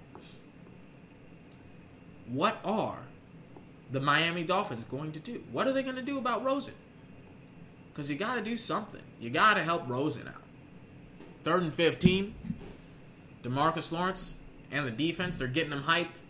What 2.28 2.58
are 2.66 2.98
the 3.92 4.00
Miami 4.00 4.44
Dolphins 4.44 4.84
going 4.86 5.12
to 5.12 5.20
do? 5.20 5.44
What 5.52 5.68
are 5.68 5.74
they 5.74 5.84
going 5.84 5.96
to 5.96 6.02
do 6.02 6.18
about 6.18 6.44
Rosen? 6.44 6.74
Because 7.92 8.10
you 8.10 8.18
got 8.18 8.34
to 8.36 8.42
do 8.42 8.58
something. 8.58 9.04
You 9.20 9.30
got 9.30 9.54
to 9.54 9.64
help 9.64 9.88
Rosen 9.88 10.28
out. 10.28 10.42
Third 11.44 11.62
and 11.62 11.74
15. 11.74 12.34
DeMarcus 13.44 13.92
Lawrence 13.92 14.36
and 14.72 14.88
the 14.88 14.92
defense, 14.92 15.38
they're 15.38 15.48
getting 15.48 15.72
him 15.72 15.84
hyped. 15.84 16.22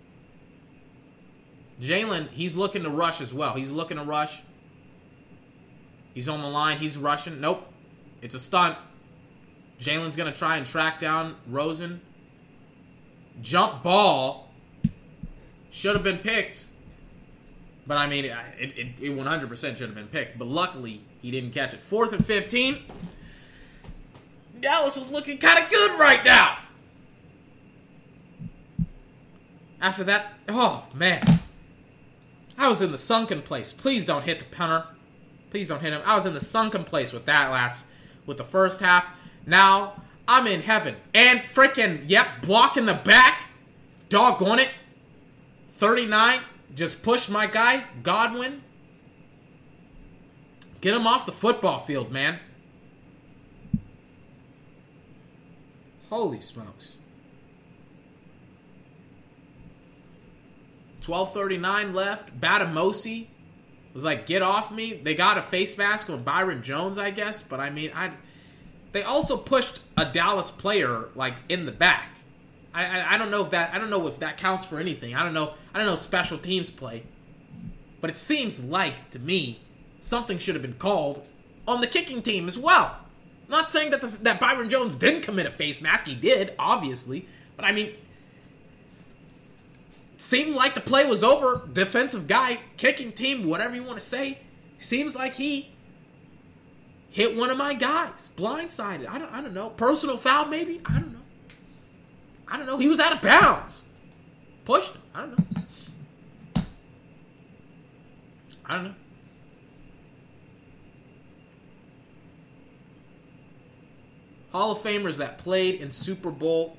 Jaylon, 1.82 2.30
he's 2.30 2.56
looking 2.56 2.84
to 2.84 2.90
rush 2.90 3.22
as 3.22 3.34
well. 3.34 3.54
He's 3.56 3.72
looking 3.72 3.98
to 3.98 4.04
rush. 4.04 4.41
He's 6.14 6.30
on 6.30 6.41
the 6.41 6.48
line. 6.48 6.78
He's 6.78 6.98
rushing. 6.98 7.41
Nope. 7.41 7.68
It's 8.22 8.36
a 8.36 8.40
stunt. 8.40 8.78
Jaylon's 9.80 10.16
going 10.16 10.32
to 10.32 10.38
try 10.38 10.58
and 10.58 10.66
track 10.66 11.00
down 11.00 11.36
Rosen. 11.48 12.02
Jump 13.41 13.84
ball. 13.84 14.52
Should 15.72 15.95
have 15.95 16.04
been 16.04 16.20
picked. 16.20 16.68
But 17.86 17.98
I 17.98 18.08
mean, 18.08 18.26
it, 18.26 18.34
it, 18.60 18.86
it 19.02 19.18
100% 19.18 19.58
should 19.60 19.80
have 19.80 19.95
been 19.95 20.08
picked. 20.08 20.38
But 20.38 20.48
luckily, 20.48 21.02
he 21.22 21.32
didn't 21.32 21.52
catch 21.52 21.74
it. 21.74 21.84
Fourth 21.84 22.14
and 22.14 22.24
15. 22.24 22.78
Dallas 24.62 24.95
is 24.95 25.12
looking 25.12 25.38
kind 25.38 25.62
of 25.62 25.70
good 25.70 26.00
right 26.00 26.24
now. 26.24 26.58
After 29.82 30.06
that, 30.06 30.34
oh 30.48 30.86
man. 30.94 31.22
I 32.64 32.69
was 32.69 32.81
in 32.81 32.94
the 32.94 32.98
sunken 32.98 33.41
place. 33.41 33.73
Please 33.73 34.06
don't 34.06 34.23
hit 34.23 34.40
the 34.40 34.45
punter. 34.45 34.85
Please 35.49 35.68
don't 35.68 35.81
hit 35.81 35.91
him. 35.91 36.02
I 36.06 36.15
was 36.15 36.26
in 36.26 36.34
the 36.34 36.40
sunken 36.40 36.85
place 36.85 37.11
with 37.11 37.26
that 37.26 37.52
last, 37.52 37.88
with 38.26 38.38
the 38.38 38.45
first 38.45 38.80
half. 38.80 39.06
Now 39.45 40.02
I'm 40.30 40.48
in 40.48 40.61
heaven. 40.61 40.95
And 41.14 41.41
freaking, 41.41 42.03
yep, 42.06 42.41
blocking 42.41 42.85
the 42.85 42.94
back. 42.94 43.49
Doggone 44.07 44.60
it. 44.60 44.69
39 45.72 46.40
just 46.73 47.03
push 47.03 47.27
my 47.27 47.48
guy, 47.48 47.84
Goodwin. 48.02 48.61
Get 50.80 50.94
him 50.94 51.06
off 51.06 51.26
the 51.26 51.31
football 51.34 51.80
field, 51.80 52.11
man. 52.11 52.40
Holy 56.10 56.40
smokes. 56.40 56.98
1239 61.06 61.94
left. 61.94 62.40
Batamosi 62.40 63.28
was 63.94 64.04
like, 64.04 64.26
get 64.26 64.42
off 64.42 64.72
me. 64.72 64.94
They 64.94 65.16
got 65.16 65.38
a 65.38 65.42
face 65.42 65.78
mask 65.78 66.10
on 66.10 66.24
Byron 66.24 66.64
Jones, 66.64 66.98
I 66.98 67.12
guess. 67.12 67.42
But 67.42 67.60
I 67.60 67.70
mean, 67.70 67.92
I 67.94 68.12
they 68.92 69.04
also 69.04 69.38
pushed 69.38 69.82
a 69.98 70.06
Dallas 70.06 70.52
player 70.52 71.10
like 71.16 71.36
in 71.50 71.66
the 71.66 71.72
back. 71.72 72.10
I, 72.74 72.86
I, 72.86 73.14
I 73.16 73.18
don't 73.18 73.32
know 73.32 73.44
if 73.44 73.52
that 73.52 73.74
I 73.74 73.80
don't 73.80 73.90
know 73.90 74.08
if 74.08 74.20
that 74.20 74.38
counts 74.38 74.66
for 74.66 74.80
anything. 74.80 75.16
I 75.16 75.24
don't 75.24 75.34
know. 75.34 75.54
I 75.74 75.80
don't 75.80 75.88
know 75.88 75.96
special 75.96 76.38
teams 76.38 76.72
play, 76.72 77.04
but 78.02 78.10
it 78.10 78.18
seems 78.18 78.64
like 78.64 79.10
to 79.12 79.20
me 79.20 79.60
something 80.00 80.38
should 80.38 80.56
have 80.56 80.62
been 80.62 80.74
called 80.74 81.28
on 81.68 81.82
the 81.82 81.88
kicking 81.88 82.22
team 82.22 82.48
as 82.48 82.58
well. 82.58 82.98
I'm 83.46 83.52
not 83.52 83.70
saying 83.70 83.92
that 83.92 84.02
the, 84.02 84.08
that 84.08 84.40
Byron 84.40 84.70
Jones 84.70 84.96
didn't 84.96 85.22
commit 85.22 85.46
a 85.46 85.52
face 85.52 85.82
mask. 85.82 86.08
He 86.08 86.16
did, 86.16 86.54
obviously, 86.58 87.28
but 87.56 87.66
I 87.66 87.72
mean, 87.72 87.94
seemed 90.18 90.56
like 90.56 90.73
the 90.73 90.81
play 90.81 91.06
was 91.06 91.23
over. 91.23 91.68
Defensive 91.72 92.27
guy, 92.27 92.60
kicking 92.77 93.11
team, 93.11 93.48
whatever 93.48 93.76
you 93.76 93.84
want 93.84 93.99
to 93.99 94.06
say, 94.06 94.40
seems 94.77 95.15
like 95.15 95.35
he 95.35 95.73
hit 97.10 97.35
one 97.35 97.49
of 97.49 97.57
my 97.57 97.73
guys, 97.73 98.30
blindsided. 98.35 99.07
I 99.07 99.19
don't, 99.19 99.31
I 99.31 99.41
don't 99.41 99.53
know. 99.53 99.69
Personal 99.69 100.18
foul, 100.18 100.45
maybe. 100.45 100.81
I 100.85 100.94
don't 100.94 101.14
know. 101.14 101.19
I 102.48 102.57
don't 102.57 102.65
know. 102.65 102.77
He 102.77 102.88
was 102.88 102.99
out 102.99 103.14
of 103.14 103.22
bounds. 103.22 103.84
Pushed 104.65 104.94
him. 104.94 105.02
I 105.14 105.22
don't 105.22 105.56
know. 105.56 105.61
I 108.65 108.76
don't 108.76 108.84
know. 108.85 108.94
Hall 114.52 114.73
of 114.73 114.80
Famers 114.80 115.18
that 115.18 115.40
played 115.40 115.81
in 115.81 115.90
Super 115.90 116.30
Bowl 116.30 116.77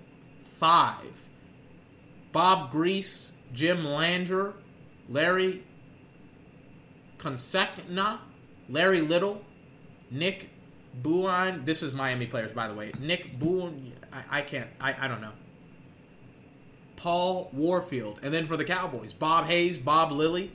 five. 0.59 1.24
Bob 2.35 2.73
Griese, 2.73 3.31
Jim 3.53 3.85
Landry, 3.85 4.53
Larry 5.09 5.63
Csonka, 7.17 8.19
Larry 8.69 9.01
Little, 9.01 9.41
Nick 10.11 10.51
Buine. 11.01 11.65
This 11.65 11.81
is 11.81 11.95
Miami 11.95 12.27
players, 12.27 12.53
by 12.53 12.67
the 12.67 12.75
way. 12.75 12.91
Nick 12.99 13.39
Buine. 13.39 13.93
I, 14.13 14.39
I 14.39 14.43
can't. 14.43 14.69
I, 14.81 14.97
I 14.99 15.07
don't 15.07 15.21
know. 15.21 15.31
Paul 16.97 17.51
Warfield. 17.53 18.19
And 18.25 18.35
then 18.35 18.47
for 18.47 18.57
the 18.57 18.65
Cowboys, 18.65 19.13
Bob 19.13 19.47
Hayes, 19.47 19.79
Bob 19.79 20.11
Lilly, 20.11 20.51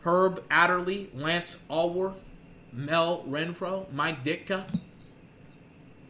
Herb 0.00 0.42
Adderley, 0.50 1.10
Lance 1.14 1.62
Alworth, 1.68 2.30
Mel 2.72 3.24
Renfro, 3.28 3.92
Mike 3.92 4.24
Ditka, 4.24 4.66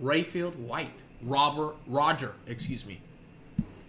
Rayfield 0.01 0.55
Wright, 0.69 1.03
Robert 1.21 1.75
Roger, 1.89 2.35
excuse 2.47 2.87
me. 2.87 3.01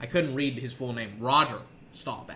I 0.01 0.07
couldn't 0.07 0.35
read 0.35 0.55
his 0.55 0.73
full 0.73 0.93
name. 0.93 1.15
Roger 1.19 1.59
Staubach. 1.93 2.35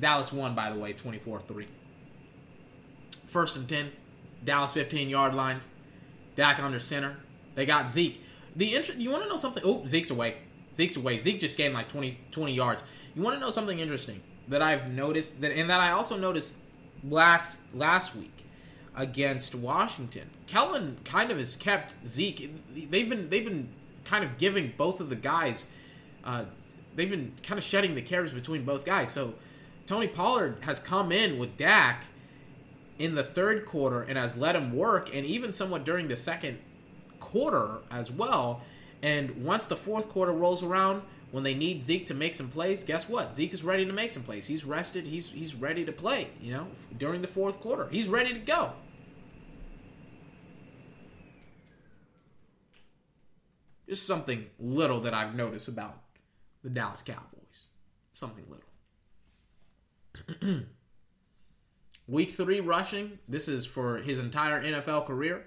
Dallas 0.00 0.32
won, 0.32 0.54
by 0.54 0.72
the 0.72 0.78
way, 0.78 0.92
24-3. 0.92 1.66
First 3.26 3.56
and 3.56 3.68
10. 3.68 3.92
Dallas 4.44 4.72
15 4.72 5.08
yard 5.08 5.34
lines. 5.34 5.68
Dak 6.34 6.58
under 6.58 6.80
center. 6.80 7.16
They 7.54 7.66
got 7.66 7.88
Zeke. 7.88 8.20
The 8.56 8.74
int- 8.74 8.96
you 8.96 9.10
want 9.10 9.22
to 9.22 9.28
know 9.28 9.36
something? 9.36 9.62
Oh, 9.64 9.84
Zeke's 9.86 10.10
away. 10.10 10.36
Zeke's 10.74 10.96
away. 10.96 11.18
Zeke 11.18 11.38
just 11.40 11.56
gained 11.56 11.74
like 11.74 11.88
20, 11.88 12.18
20 12.30 12.52
yards. 12.52 12.82
You 13.14 13.22
want 13.22 13.36
to 13.36 13.40
know 13.40 13.50
something 13.50 13.78
interesting 13.78 14.20
that 14.48 14.62
I've 14.62 14.90
noticed 14.90 15.40
that, 15.40 15.52
and 15.52 15.70
that 15.70 15.80
I 15.80 15.92
also 15.92 16.18
noticed 16.18 16.56
last 17.08 17.62
last 17.74 18.16
week 18.16 18.44
against 18.96 19.54
Washington. 19.54 20.28
Kellen 20.46 20.96
kind 21.04 21.30
of 21.30 21.38
has 21.38 21.56
kept 21.56 21.94
Zeke. 22.04 22.50
They've 22.74 23.08
been 23.08 23.30
they've 23.30 23.44
been 23.44 23.68
kind 24.04 24.24
of 24.24 24.36
giving 24.38 24.72
both 24.76 25.00
of 25.00 25.10
the 25.10 25.16
guys. 25.16 25.66
Uh, 26.24 26.44
they've 26.96 27.10
been 27.10 27.32
kind 27.42 27.58
of 27.58 27.64
shedding 27.64 27.94
the 27.94 28.02
carries 28.02 28.32
between 28.32 28.64
both 28.64 28.84
guys. 28.84 29.10
So 29.10 29.34
Tony 29.86 30.08
Pollard 30.08 30.58
has 30.62 30.78
come 30.78 31.12
in 31.12 31.38
with 31.38 31.56
Dak 31.56 32.06
in 32.98 33.14
the 33.14 33.24
third 33.24 33.66
quarter 33.66 34.02
and 34.02 34.16
has 34.16 34.36
let 34.36 34.56
him 34.56 34.72
work, 34.72 35.14
and 35.14 35.26
even 35.26 35.52
somewhat 35.52 35.84
during 35.84 36.08
the 36.08 36.16
second 36.16 36.58
quarter 37.20 37.78
as 37.90 38.10
well. 38.10 38.62
And 39.02 39.44
once 39.44 39.66
the 39.66 39.76
fourth 39.76 40.08
quarter 40.08 40.32
rolls 40.32 40.62
around, 40.62 41.02
when 41.30 41.42
they 41.42 41.54
need 41.54 41.82
Zeke 41.82 42.06
to 42.06 42.14
make 42.14 42.34
some 42.34 42.48
plays, 42.48 42.84
guess 42.84 43.08
what? 43.08 43.34
Zeke 43.34 43.52
is 43.52 43.64
ready 43.64 43.84
to 43.84 43.92
make 43.92 44.12
some 44.12 44.22
plays. 44.22 44.46
He's 44.46 44.64
rested. 44.64 45.08
He's 45.08 45.32
he's 45.32 45.54
ready 45.54 45.84
to 45.84 45.92
play. 45.92 46.28
You 46.40 46.52
know, 46.52 46.68
during 46.96 47.20
the 47.20 47.28
fourth 47.28 47.60
quarter, 47.60 47.88
he's 47.90 48.08
ready 48.08 48.32
to 48.32 48.38
go. 48.38 48.72
Just 53.88 54.06
something 54.06 54.46
little 54.58 55.00
that 55.00 55.12
I've 55.12 55.34
noticed 55.34 55.68
about 55.68 56.03
the 56.64 56.70
Dallas 56.70 57.02
Cowboys. 57.02 57.68
Something 58.12 58.46
little. 60.40 60.62
Week 62.08 62.30
three 62.30 62.60
rushing. 62.60 63.18
This 63.28 63.48
is 63.48 63.66
for 63.66 63.98
his 63.98 64.18
entire 64.18 64.62
NFL 64.62 65.06
career. 65.06 65.46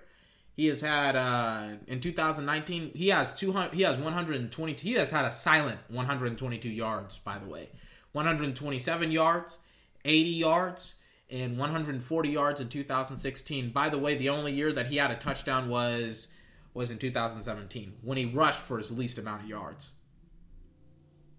He 0.55 0.67
has 0.67 0.81
had 0.81 1.15
uh, 1.15 1.73
in 1.87 1.99
2019 1.99 2.91
he 2.95 3.09
has 3.09 3.35
200 3.35 3.73
he 3.75 3.83
has 3.83 3.97
122 3.97 4.87
he 4.87 4.93
has 4.93 5.11
had 5.11 5.25
a 5.25 5.31
silent 5.31 5.79
122 5.89 6.69
yards 6.69 7.19
by 7.19 7.37
the 7.37 7.47
way. 7.47 7.69
127 8.13 9.11
yards, 9.11 9.59
80 10.03 10.29
yards 10.29 10.95
and 11.29 11.57
140 11.57 12.29
yards 12.29 12.61
in 12.61 12.69
2016. 12.69 13.69
By 13.69 13.89
the 13.89 13.99
way, 13.99 14.15
the 14.15 14.29
only 14.29 14.53
year 14.53 14.71
that 14.73 14.87
he 14.87 14.97
had 14.97 15.11
a 15.11 15.15
touchdown 15.15 15.69
was 15.69 16.29
was 16.73 16.91
in 16.91 16.97
2017 16.99 17.93
when 18.01 18.17
he 18.17 18.25
rushed 18.25 18.63
for 18.63 18.77
his 18.77 18.95
least 18.95 19.17
amount 19.17 19.43
of 19.43 19.49
yards. 19.49 19.91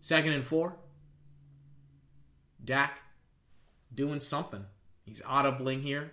Second 0.00 0.32
and 0.32 0.44
4. 0.44 0.76
Dak 2.64 3.02
doing 3.94 4.20
something. 4.20 4.64
He's 5.04 5.22
audibling 5.22 5.82
here. 5.82 6.12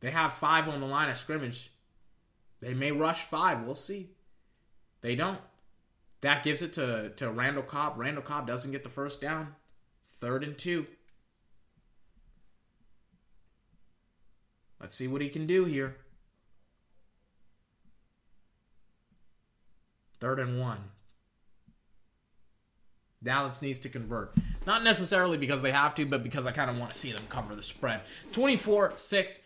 They 0.00 0.10
have 0.10 0.32
5 0.32 0.68
on 0.68 0.80
the 0.80 0.86
line 0.86 1.10
of 1.10 1.16
scrimmage. 1.16 1.70
They 2.60 2.74
may 2.74 2.92
rush 2.92 3.22
five. 3.22 3.62
We'll 3.62 3.74
see. 3.74 4.10
They 5.00 5.14
don't. 5.14 5.40
That 6.22 6.42
gives 6.42 6.62
it 6.62 6.72
to, 6.74 7.10
to 7.16 7.30
Randall 7.30 7.62
Cobb. 7.62 7.94
Randall 7.96 8.22
Cobb 8.22 8.46
doesn't 8.46 8.72
get 8.72 8.82
the 8.82 8.90
first 8.90 9.20
down. 9.20 9.54
Third 10.18 10.42
and 10.42 10.56
two. 10.56 10.86
Let's 14.80 14.94
see 14.94 15.08
what 15.08 15.22
he 15.22 15.28
can 15.28 15.46
do 15.46 15.64
here. 15.64 15.96
Third 20.18 20.40
and 20.40 20.60
one. 20.60 20.90
Dallas 23.22 23.62
needs 23.62 23.78
to 23.80 23.88
convert. 23.88 24.34
Not 24.66 24.84
necessarily 24.84 25.38
because 25.38 25.62
they 25.62 25.72
have 25.72 25.94
to, 25.96 26.06
but 26.06 26.22
because 26.22 26.46
I 26.46 26.52
kind 26.52 26.70
of 26.70 26.76
want 26.76 26.92
to 26.92 26.98
see 26.98 27.12
them 27.12 27.24
cover 27.28 27.54
the 27.54 27.62
spread. 27.62 28.02
24 28.32 28.94
6. 28.96 29.42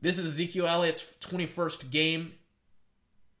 This 0.00 0.18
is 0.18 0.26
Ezekiel 0.26 0.66
Elliott's 0.66 1.14
21st 1.20 1.90
game 1.90 2.32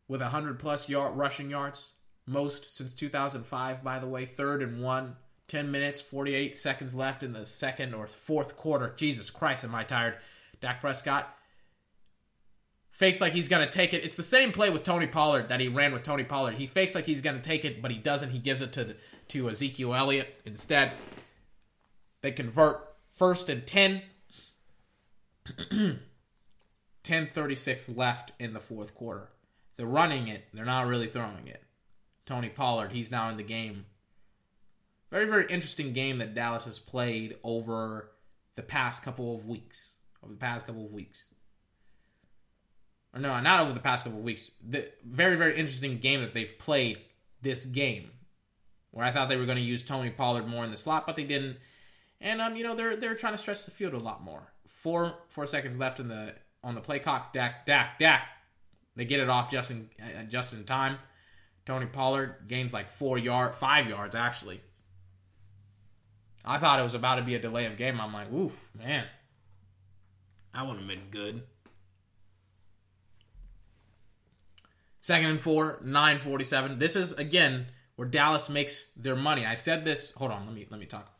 with 0.08 0.22
100 0.22 0.58
plus 0.58 0.88
yard 0.88 1.16
rushing 1.16 1.50
yards, 1.50 1.92
most 2.26 2.74
since 2.76 2.94
2005, 2.94 3.84
by 3.84 3.98
the 3.98 4.06
way. 4.06 4.24
Third 4.24 4.62
and 4.62 4.82
one, 4.82 5.16
10 5.48 5.70
minutes, 5.70 6.00
48 6.00 6.56
seconds 6.56 6.94
left 6.94 7.22
in 7.22 7.32
the 7.32 7.44
second 7.46 7.94
or 7.94 8.06
fourth 8.06 8.56
quarter. 8.56 8.94
Jesus 8.96 9.30
Christ, 9.30 9.64
am 9.64 9.74
I 9.74 9.84
tired? 9.84 10.16
Dak 10.60 10.80
Prescott 10.80 11.36
fakes 12.94 13.20
like 13.20 13.32
he's 13.32 13.48
going 13.48 13.64
to 13.64 13.70
take 13.70 13.92
it. 13.92 14.04
It's 14.04 14.14
the 14.14 14.22
same 14.22 14.52
play 14.52 14.70
with 14.70 14.84
Tony 14.84 15.08
Pollard 15.08 15.48
that 15.48 15.58
he 15.58 15.66
ran 15.66 15.92
with 15.92 16.04
Tony 16.04 16.22
Pollard. 16.22 16.54
He 16.54 16.66
fakes 16.66 16.94
like 16.94 17.04
he's 17.04 17.20
going 17.20 17.36
to 17.36 17.42
take 17.42 17.64
it, 17.64 17.82
but 17.82 17.90
he 17.90 17.98
doesn't. 17.98 18.30
He 18.30 18.38
gives 18.38 18.60
it 18.60 18.72
to, 18.74 18.94
to 19.28 19.48
Ezekiel 19.48 19.94
Elliott 19.94 20.40
instead. 20.44 20.92
They 22.20 22.32
convert 22.32 22.94
first 23.10 23.48
and 23.48 23.66
10. 23.66 24.02
10:36 27.04 27.96
left 27.96 28.32
in 28.38 28.54
the 28.54 28.60
fourth 28.60 28.94
quarter. 28.94 29.28
They're 29.76 29.86
running 29.86 30.28
it. 30.28 30.44
They're 30.54 30.64
not 30.64 30.86
really 30.86 31.06
throwing 31.06 31.46
it. 31.46 31.62
Tony 32.24 32.48
Pollard, 32.48 32.92
he's 32.92 33.10
now 33.10 33.28
in 33.28 33.36
the 33.36 33.42
game. 33.42 33.84
Very, 35.10 35.26
very 35.26 35.46
interesting 35.48 35.92
game 35.92 36.18
that 36.18 36.34
Dallas 36.34 36.64
has 36.64 36.78
played 36.78 37.36
over 37.44 38.10
the 38.54 38.62
past 38.62 39.04
couple 39.04 39.34
of 39.34 39.46
weeks. 39.46 39.96
Over 40.22 40.32
the 40.32 40.38
past 40.38 40.66
couple 40.66 40.86
of 40.86 40.92
weeks. 40.92 41.34
Or 43.14 43.20
no, 43.20 43.38
not 43.40 43.60
over 43.60 43.72
the 43.72 43.80
past 43.80 44.04
couple 44.04 44.18
of 44.18 44.24
weeks. 44.24 44.52
The 44.66 44.90
very, 45.04 45.36
very 45.36 45.56
interesting 45.56 45.98
game 45.98 46.20
that 46.20 46.34
they've 46.34 46.58
played 46.58 46.98
this 47.42 47.66
game. 47.66 48.10
Where 48.94 49.04
I 49.04 49.10
thought 49.10 49.28
they 49.28 49.36
were 49.36 49.44
going 49.44 49.58
to 49.58 49.62
use 49.62 49.82
Tony 49.82 50.08
Pollard 50.08 50.46
more 50.46 50.64
in 50.64 50.70
the 50.70 50.76
slot, 50.76 51.04
but 51.04 51.16
they 51.16 51.24
didn't. 51.24 51.56
And 52.20 52.40
um, 52.40 52.54
you 52.54 52.62
know, 52.62 52.76
they're 52.76 52.94
they're 52.94 53.16
trying 53.16 53.32
to 53.32 53.38
stretch 53.38 53.64
the 53.64 53.72
field 53.72 53.92
a 53.92 53.98
lot 53.98 54.22
more. 54.22 54.52
Four 54.68 55.14
four 55.26 55.46
seconds 55.46 55.80
left 55.80 55.98
in 55.98 56.06
the 56.06 56.36
on 56.62 56.76
the 56.76 56.80
play 56.80 57.00
clock. 57.00 57.32
Dak, 57.32 57.66
Dak, 57.66 57.98
Dak. 57.98 58.22
They 58.94 59.04
get 59.04 59.18
it 59.18 59.28
off 59.28 59.50
just 59.50 59.72
in 59.72 59.90
uh, 60.00 60.22
just 60.22 60.54
in 60.54 60.62
time. 60.62 60.98
Tony 61.66 61.86
Pollard 61.86 62.36
gains 62.46 62.72
like 62.72 62.88
four 62.88 63.18
yard, 63.18 63.56
five 63.56 63.88
yards 63.88 64.14
actually. 64.14 64.60
I 66.44 66.58
thought 66.58 66.78
it 66.78 66.84
was 66.84 66.94
about 66.94 67.16
to 67.16 67.22
be 67.22 67.34
a 67.34 67.40
delay 67.40 67.64
of 67.64 67.76
game. 67.76 68.00
I'm 68.00 68.12
like, 68.12 68.32
oof, 68.32 68.70
man, 68.78 69.06
that 70.54 70.64
would 70.68 70.76
have 70.76 70.86
been 70.86 71.08
good. 71.10 71.42
Second 75.00 75.30
and 75.30 75.40
four, 75.40 75.80
947. 75.82 76.78
This 76.78 76.94
is 76.94 77.12
again 77.14 77.66
where 77.96 78.08
Dallas 78.08 78.48
makes 78.48 78.90
their 78.96 79.16
money. 79.16 79.46
I 79.46 79.54
said 79.54 79.84
this. 79.84 80.12
Hold 80.12 80.30
on, 80.30 80.46
let 80.46 80.54
me 80.54 80.66
let 80.70 80.80
me 80.80 80.86
talk. 80.86 81.13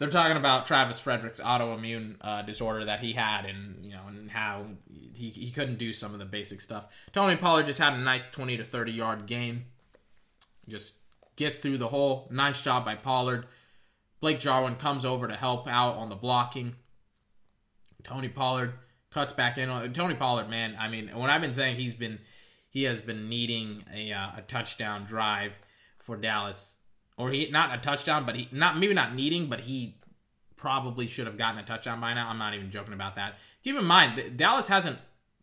They're 0.00 0.08
talking 0.08 0.38
about 0.38 0.64
Travis 0.64 0.98
Frederick's 0.98 1.40
autoimmune 1.40 2.16
uh, 2.22 2.40
disorder 2.40 2.86
that 2.86 3.00
he 3.00 3.12
had, 3.12 3.44
and 3.44 3.84
you 3.84 3.92
know, 3.92 4.00
and 4.08 4.30
how 4.30 4.64
he, 5.14 5.28
he 5.28 5.50
couldn't 5.50 5.76
do 5.76 5.92
some 5.92 6.14
of 6.14 6.18
the 6.18 6.24
basic 6.24 6.62
stuff. 6.62 6.86
Tony 7.12 7.36
Pollard 7.36 7.66
just 7.66 7.78
had 7.78 7.92
a 7.92 7.98
nice 7.98 8.28
twenty 8.30 8.56
to 8.56 8.64
thirty 8.64 8.92
yard 8.92 9.26
game. 9.26 9.66
Just 10.66 10.96
gets 11.36 11.58
through 11.58 11.76
the 11.76 11.88
hole. 11.88 12.28
Nice 12.30 12.64
job 12.64 12.82
by 12.82 12.94
Pollard. 12.94 13.44
Blake 14.20 14.40
Jarwin 14.40 14.76
comes 14.76 15.04
over 15.04 15.28
to 15.28 15.34
help 15.34 15.68
out 15.68 15.96
on 15.96 16.08
the 16.08 16.16
blocking. 16.16 16.76
Tony 18.02 18.28
Pollard 18.28 18.72
cuts 19.10 19.34
back 19.34 19.58
in 19.58 19.68
on 19.68 19.92
Tony 19.92 20.14
Pollard. 20.14 20.48
Man, 20.48 20.76
I 20.80 20.88
mean, 20.88 21.08
when 21.08 21.28
I've 21.28 21.42
been 21.42 21.52
saying 21.52 21.76
he's 21.76 21.92
been 21.94 22.20
he 22.70 22.84
has 22.84 23.02
been 23.02 23.28
needing 23.28 23.84
a 23.92 24.12
uh, 24.12 24.30
a 24.38 24.42
touchdown 24.48 25.04
drive 25.04 25.58
for 25.98 26.16
Dallas 26.16 26.76
or 27.20 27.30
he 27.30 27.50
not 27.50 27.74
a 27.74 27.78
touchdown, 27.78 28.24
but 28.24 28.34
he 28.34 28.48
not 28.50 28.78
maybe 28.78 28.94
not 28.94 29.14
needing, 29.14 29.46
but 29.46 29.60
he 29.60 29.96
probably 30.56 31.06
should 31.06 31.26
have 31.26 31.36
gotten 31.36 31.60
a 31.60 31.62
touchdown 31.62 32.00
by 32.00 32.14
now. 32.14 32.30
I'm 32.30 32.38
not 32.38 32.54
even 32.54 32.70
joking 32.70 32.94
about 32.94 33.16
that. 33.16 33.34
Keep 33.62 33.76
in 33.76 33.84
mind, 33.84 34.16
that 34.16 34.38
Dallas 34.38 34.68
hasn't 34.68 34.98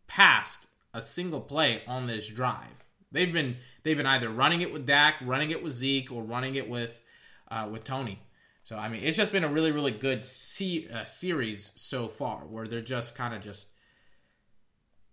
passed 0.08 0.66
a 0.92 1.00
single 1.00 1.40
play 1.40 1.82
on 1.86 2.08
this 2.08 2.28
drive. 2.28 2.84
They've 3.12 3.32
been 3.32 3.58
they've 3.84 3.96
been 3.96 4.06
either 4.06 4.28
running 4.28 4.60
it 4.60 4.72
with 4.72 4.86
Dak, 4.86 5.14
running 5.22 5.52
it 5.52 5.62
with 5.62 5.72
Zeke, 5.72 6.10
or 6.10 6.24
running 6.24 6.56
it 6.56 6.68
with 6.68 7.00
uh, 7.48 7.68
with 7.70 7.84
Tony. 7.84 8.18
So 8.64 8.76
I 8.76 8.88
mean, 8.88 9.04
it's 9.04 9.16
just 9.16 9.30
been 9.30 9.44
a 9.44 9.48
really 9.48 9.70
really 9.70 9.92
good 9.92 10.18
uh, 10.18 11.04
series 11.04 11.70
so 11.76 12.08
far, 12.08 12.38
where 12.40 12.66
they're 12.66 12.80
just 12.80 13.14
kind 13.14 13.34
of 13.34 13.40
just 13.40 13.68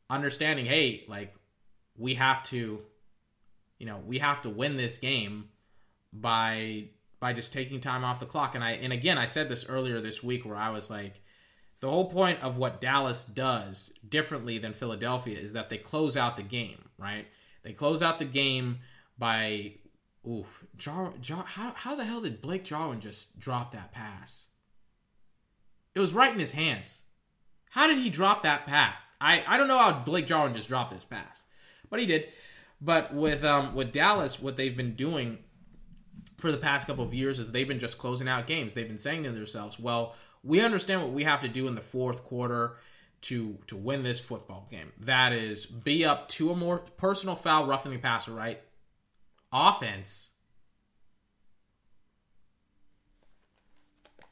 understanding, 0.10 0.66
hey, 0.66 1.06
like 1.08 1.36
we 1.96 2.16
have 2.16 2.42
to, 2.46 2.82
you 3.78 3.86
know, 3.86 4.02
we 4.04 4.18
have 4.18 4.42
to 4.42 4.50
win 4.50 4.78
this 4.78 4.98
game 4.98 5.50
by 6.22 6.90
by 7.20 7.34
just 7.34 7.54
taking 7.54 7.80
time 7.80 8.04
off 8.04 8.20
the 8.20 8.26
clock. 8.26 8.56
And 8.56 8.64
I 8.64 8.72
and 8.72 8.94
again 8.94 9.18
I 9.18 9.26
said 9.26 9.50
this 9.50 9.68
earlier 9.68 10.02
this 10.02 10.24
week 10.24 10.46
where 10.46 10.56
I 10.58 10.70
was 10.70 10.90
like 10.90 11.22
the 11.82 11.90
whole 11.90 12.10
point 12.10 12.42
of 12.42 12.58
what 12.58 12.80
Dallas 12.82 13.24
does 13.24 13.94
differently 14.08 14.58
than 14.58 14.74
Philadelphia 14.74 15.38
is 15.38 15.54
that 15.54 15.70
they 15.70 15.78
close 15.78 16.16
out 16.16 16.38
the 16.38 16.44
game, 16.44 16.90
right? 16.98 17.28
They 17.64 17.74
close 17.74 18.02
out 18.02 18.20
the 18.20 18.26
game 18.26 18.80
by 19.18 19.74
oof, 20.28 20.66
Jar, 20.78 21.14
Jar 21.20 21.44
how 21.46 21.74
how 21.76 21.96
the 21.96 22.06
hell 22.06 22.22
did 22.22 22.42
Blake 22.42 22.64
Jarwin 22.64 23.00
just 23.00 23.40
drop 23.40 23.72
that 23.74 23.92
pass? 23.92 24.50
It 25.94 26.00
was 26.00 26.14
right 26.14 26.34
in 26.34 26.40
his 26.40 26.52
hands. 26.52 27.04
How 27.72 27.88
did 27.88 27.98
he 27.98 28.10
drop 28.10 28.44
that 28.44 28.66
pass? 28.66 29.14
I, 29.20 29.44
I 29.48 29.58
don't 29.58 29.68
know 29.68 29.80
how 29.80 29.92
Blake 29.92 30.28
Jarwin 30.28 30.54
just 30.54 30.70
dropped 30.70 30.94
this 30.94 31.04
pass, 31.04 31.46
but 31.90 32.00
he 32.00 32.06
did. 32.06 32.28
But 32.80 33.14
with 33.14 33.44
um 33.44 33.74
with 33.74 33.92
Dallas, 33.92 34.40
what 34.40 34.58
they've 34.58 34.76
been 34.76 34.96
doing 34.96 35.40
for 36.38 36.52
the 36.52 36.58
past 36.58 36.88
couple 36.88 37.04
of 37.04 37.14
years 37.14 37.40
is 37.40 37.52
they've 37.52 37.68
been 37.68 37.80
just 37.80 37.98
closing 37.98 38.28
out 38.28 38.48
games. 38.48 38.74
They've 38.74 38.88
been 38.88 38.98
saying 38.98 39.24
to 39.24 39.32
themselves, 39.32 39.80
"Well, 39.80 40.16
we 40.44 40.62
understand 40.62 41.02
what 41.02 41.12
we 41.12 41.24
have 41.24 41.42
to 41.42 41.48
do 41.48 41.68
in 41.68 41.76
the 41.76 41.82
fourth 41.82 42.24
quarter 42.24 42.78
to 43.22 43.58
to 43.66 43.76
win 43.76 44.04
this 44.04 44.20
football 44.20 44.68
game. 44.70 44.92
That 45.00 45.34
is 45.34 45.66
be 45.66 46.06
up 46.06 46.30
two 46.30 46.50
or 46.50 46.56
more 46.56 46.80
personal 46.98 47.36
foul, 47.36 47.66
roughing 47.66 47.92
the 47.92 47.98
passer, 47.98 48.32
right? 48.32 48.62
Offense. 49.52 50.34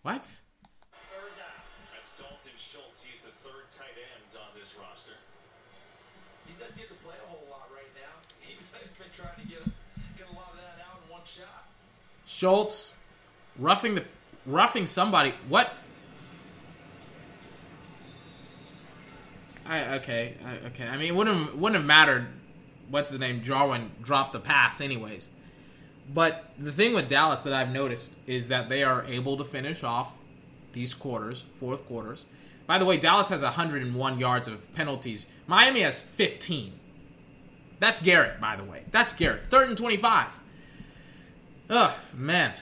What? 0.03 0.25
Third 0.25 1.33
down. 1.39 1.63
That's 1.89 2.19
Dalton 2.19 2.53
Schultz. 2.57 3.01
He's 3.01 3.21
the 3.21 3.31
third 3.41 3.71
tight 3.71 3.95
end 3.97 4.35
on 4.35 4.51
this 4.59 4.75
roster. 4.77 5.15
He 6.45 6.53
doesn't 6.59 6.77
get 6.77 6.89
to 6.89 6.99
play 7.01 7.15
a 7.23 7.27
whole 7.31 7.47
lot 7.49 7.71
right 7.73 7.89
now. 7.95 8.13
He's 8.43 8.59
been 8.99 9.09
trying 9.15 9.39
to 9.39 9.47
get 9.47 9.63
a, 9.63 9.69
get 10.19 10.27
a 10.27 10.35
lot 10.35 10.51
of 10.53 10.59
that 10.59 10.83
out 10.85 11.01
in 11.01 11.09
one 11.09 11.23
shot. 11.23 11.71
Schultz 12.33 12.95
roughing 13.59 13.93
the 13.93 14.03
roughing 14.47 14.87
somebody. 14.87 15.33
What? 15.47 15.71
I 19.67 19.95
okay, 19.95 20.35
I, 20.43 20.67
okay. 20.67 20.87
I 20.87 20.97
mean, 20.97 21.09
it 21.09 21.15
wouldn't 21.15 21.37
have, 21.37 21.55
wouldn't 21.55 21.75
have 21.75 21.85
mattered. 21.85 22.27
What's 22.89 23.11
his 23.11 23.19
name? 23.19 23.43
Jarwin 23.43 23.91
dropped 24.01 24.33
the 24.33 24.39
pass, 24.39 24.81
anyways. 24.81 25.29
But 26.11 26.49
the 26.57 26.71
thing 26.71 26.93
with 26.93 27.07
Dallas 27.07 27.43
that 27.43 27.53
I've 27.53 27.71
noticed 27.71 28.11
is 28.25 28.47
that 28.47 28.67
they 28.67 28.83
are 28.83 29.05
able 29.05 29.37
to 29.37 29.43
finish 29.43 29.83
off 29.83 30.17
these 30.73 30.93
quarters, 30.93 31.45
fourth 31.51 31.85
quarters. 31.85 32.25
By 32.65 32.79
the 32.79 32.85
way, 32.85 32.97
Dallas 32.97 33.29
has 33.29 33.43
101 33.43 34.19
yards 34.19 34.47
of 34.47 34.73
penalties. 34.73 35.27
Miami 35.45 35.81
has 35.81 36.01
15. 36.01 36.73
That's 37.79 38.01
Garrett, 38.01 38.41
by 38.41 38.55
the 38.55 38.63
way. 38.63 38.85
That's 38.91 39.13
Garrett. 39.13 39.45
Third 39.45 39.69
and 39.69 39.77
25. 39.77 40.39
Ugh, 41.73 41.91
man. 42.13 42.53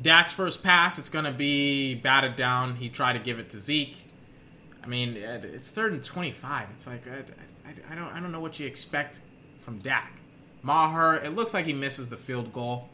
Dak's 0.00 0.32
first 0.32 0.64
pass, 0.64 0.98
it's 0.98 1.10
going 1.10 1.26
to 1.26 1.32
be 1.32 1.94
batted 1.94 2.34
down. 2.34 2.76
He 2.76 2.88
tried 2.88 3.12
to 3.12 3.18
give 3.18 3.38
it 3.38 3.50
to 3.50 3.60
Zeke. 3.60 4.08
I 4.82 4.86
mean, 4.86 5.16
it's 5.18 5.68
third 5.68 5.92
and 5.92 6.02
25. 6.02 6.68
It's 6.72 6.86
like, 6.86 7.06
I, 7.06 7.18
I, 7.68 7.74
I 7.92 7.94
don't, 7.94 8.10
I 8.10 8.20
don't 8.20 8.32
know 8.32 8.40
what 8.40 8.58
you 8.58 8.66
expect 8.66 9.20
from 9.60 9.80
Dak. 9.80 10.14
Maher, 10.62 11.16
it 11.16 11.34
looks 11.34 11.52
like 11.52 11.66
he 11.66 11.74
misses 11.74 12.08
the 12.08 12.16
field 12.16 12.54
goal. 12.54 12.88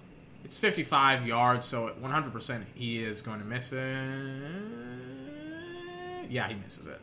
It's 0.45 0.59
55 0.59 1.25
yards, 1.25 1.65
so 1.65 1.87
at 1.87 2.03
100% 2.03 2.65
he 2.75 3.05
is 3.05 3.23
going 3.23 3.39
to 3.39 3.45
miss 3.45 3.73
it. 3.73 3.81
Yeah, 6.29 6.49
he 6.49 6.55
misses 6.55 6.89
it. 6.89 7.01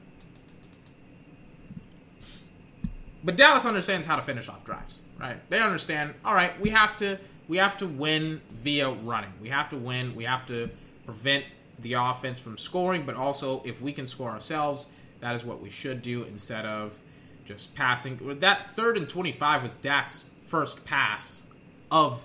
But 3.23 3.37
Dallas 3.37 3.65
understands 3.65 4.05
how 4.07 4.17
to 4.17 4.21
finish 4.21 4.49
off 4.49 4.65
drives, 4.65 4.99
right? 5.23 5.49
They 5.49 5.61
understand, 5.61 6.13
all 6.25 6.33
right, 6.33 6.59
we 6.59 6.69
have 6.69 6.95
to 6.97 7.17
we 7.47 7.57
have 7.57 7.77
to 7.77 7.87
win 7.87 8.41
via 8.51 8.89
running. 8.89 9.33
We 9.41 9.49
have 9.49 9.69
to 9.69 9.77
win, 9.77 10.15
we 10.15 10.23
have 10.23 10.45
to 10.47 10.69
prevent 11.05 11.45
the 11.79 11.93
offense 11.93 12.39
from 12.39 12.57
scoring, 12.57 13.05
but 13.05 13.15
also 13.15 13.61
if 13.65 13.81
we 13.81 13.91
can 13.91 14.07
score 14.07 14.29
ourselves, 14.29 14.87
that 15.19 15.35
is 15.35 15.43
what 15.43 15.61
we 15.61 15.69
should 15.69 16.01
do 16.01 16.23
instead 16.23 16.65
of 16.65 16.97
just 17.45 17.75
passing. 17.75 18.39
That 18.39 18.71
third 18.71 18.97
and 18.97 19.09
25 19.09 19.63
was 19.63 19.75
Dak's 19.75 20.23
first 20.45 20.85
pass 20.85 21.43
of 21.91 22.23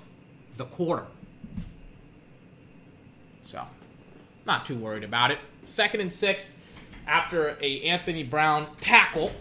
the 0.56 0.64
quarter. 0.64 1.06
So, 3.42 3.66
not 4.46 4.64
too 4.64 4.76
worried 4.76 5.04
about 5.04 5.30
it. 5.30 5.38
Second 5.64 6.00
and 6.00 6.12
six 6.12 6.62
after 7.06 7.56
a 7.60 7.82
Anthony 7.82 8.22
Brown 8.22 8.68
tackle. 8.80 9.32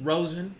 Rosen 0.00 0.54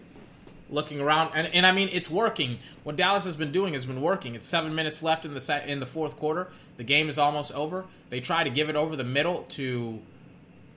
looking 0.70 1.00
around, 1.00 1.32
and, 1.34 1.48
and 1.52 1.66
I 1.66 1.72
mean 1.72 1.88
it's 1.92 2.10
working. 2.10 2.58
What 2.84 2.96
Dallas 2.96 3.24
has 3.24 3.36
been 3.36 3.52
doing 3.52 3.72
has 3.74 3.84
been 3.84 4.00
working. 4.00 4.34
It's 4.34 4.46
seven 4.46 4.74
minutes 4.74 5.02
left 5.02 5.24
in 5.24 5.34
the 5.34 5.40
set, 5.40 5.68
in 5.68 5.80
the 5.80 5.86
fourth 5.86 6.16
quarter. 6.16 6.48
The 6.76 6.84
game 6.84 7.08
is 7.08 7.18
almost 7.18 7.52
over. 7.52 7.86
They 8.08 8.20
try 8.20 8.44
to 8.44 8.50
give 8.50 8.70
it 8.70 8.76
over 8.76 8.96
the 8.96 9.04
middle 9.04 9.42
to 9.50 10.00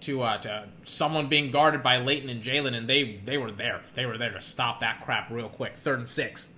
to 0.02 0.22
uh, 0.22 0.38
to 0.40 0.66
someone 0.84 1.28
being 1.28 1.52
guarded 1.52 1.82
by 1.82 1.98
Leighton 1.98 2.30
and 2.30 2.42
Jaylon, 2.42 2.76
and 2.76 2.88
they 2.88 3.20
they 3.24 3.38
were 3.38 3.52
there. 3.52 3.82
They 3.96 4.06
were 4.06 4.18
there 4.18 4.32
to 4.32 4.42
stop 4.42 4.80
that 4.82 5.02
crap 5.02 5.30
real 5.30 5.50
quick. 5.50 5.76
Third 5.76 6.00
and 6.00 6.10
six. 6.10 6.54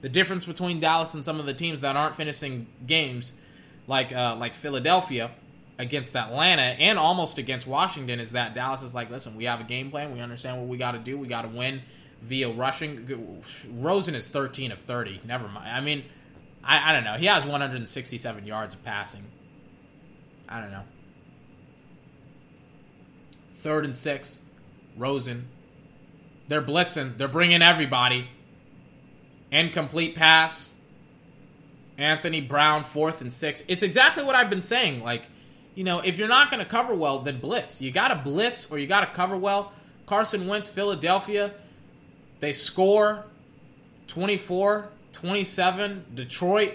The 0.00 0.08
difference 0.08 0.46
between 0.46 0.80
Dallas 0.80 1.12
and 1.14 1.24
some 1.24 1.38
of 1.38 1.46
the 1.46 1.52
teams 1.52 1.82
that 1.82 1.94
aren't 1.94 2.16
finishing 2.16 2.66
games, 2.86 3.34
like 3.86 4.14
uh, 4.14 4.34
like 4.36 4.54
Philadelphia 4.54 5.30
against 5.80 6.14
Atlanta 6.14 6.62
and 6.62 6.98
almost 6.98 7.38
against 7.38 7.66
Washington, 7.66 8.20
is 8.20 8.32
that 8.32 8.54
Dallas 8.54 8.82
is 8.82 8.94
like, 8.94 9.10
listen, 9.10 9.34
we 9.34 9.44
have 9.44 9.60
a 9.60 9.64
game 9.64 9.90
plan. 9.90 10.12
We 10.12 10.20
understand 10.20 10.58
what 10.58 10.68
we 10.68 10.76
got 10.76 10.92
to 10.92 10.98
do. 10.98 11.16
We 11.16 11.26
got 11.26 11.42
to 11.42 11.48
win 11.48 11.80
via 12.20 12.50
rushing. 12.50 13.42
Rosen 13.72 14.14
is 14.14 14.28
13 14.28 14.72
of 14.72 14.78
30. 14.78 15.22
Never 15.24 15.48
mind. 15.48 15.74
I 15.74 15.80
mean, 15.80 16.04
I, 16.62 16.90
I 16.90 16.92
don't 16.92 17.04
know. 17.04 17.14
He 17.14 17.26
has 17.26 17.46
167 17.46 18.46
yards 18.46 18.74
of 18.74 18.84
passing. 18.84 19.24
I 20.48 20.60
don't 20.60 20.70
know. 20.70 20.84
Third 23.54 23.86
and 23.86 23.96
six, 23.96 24.42
Rosen. 24.98 25.48
They're 26.48 26.62
blitzing. 26.62 27.16
They're 27.16 27.28
bringing 27.28 27.62
everybody. 27.62 28.28
Incomplete 29.50 30.14
pass. 30.14 30.74
Anthony 31.96 32.40
Brown, 32.40 32.84
fourth 32.84 33.20
and 33.20 33.32
six. 33.32 33.62
It's 33.68 33.82
exactly 33.82 34.24
what 34.24 34.34
I've 34.34 34.50
been 34.50 34.62
saying. 34.62 35.02
Like, 35.02 35.28
you 35.74 35.84
know, 35.84 36.00
if 36.00 36.18
you're 36.18 36.28
not 36.28 36.50
going 36.50 36.62
to 36.62 36.68
cover 36.68 36.94
well, 36.94 37.20
then 37.20 37.38
blitz. 37.38 37.80
You 37.80 37.90
got 37.90 38.08
to 38.08 38.16
blitz 38.16 38.70
or 38.70 38.78
you 38.78 38.86
got 38.86 39.00
to 39.00 39.06
cover 39.06 39.36
well. 39.36 39.72
Carson 40.06 40.46
Wentz, 40.46 40.68
Philadelphia, 40.68 41.52
they 42.40 42.52
score 42.52 43.26
24, 44.08 44.90
27. 45.12 46.04
Detroit, 46.14 46.74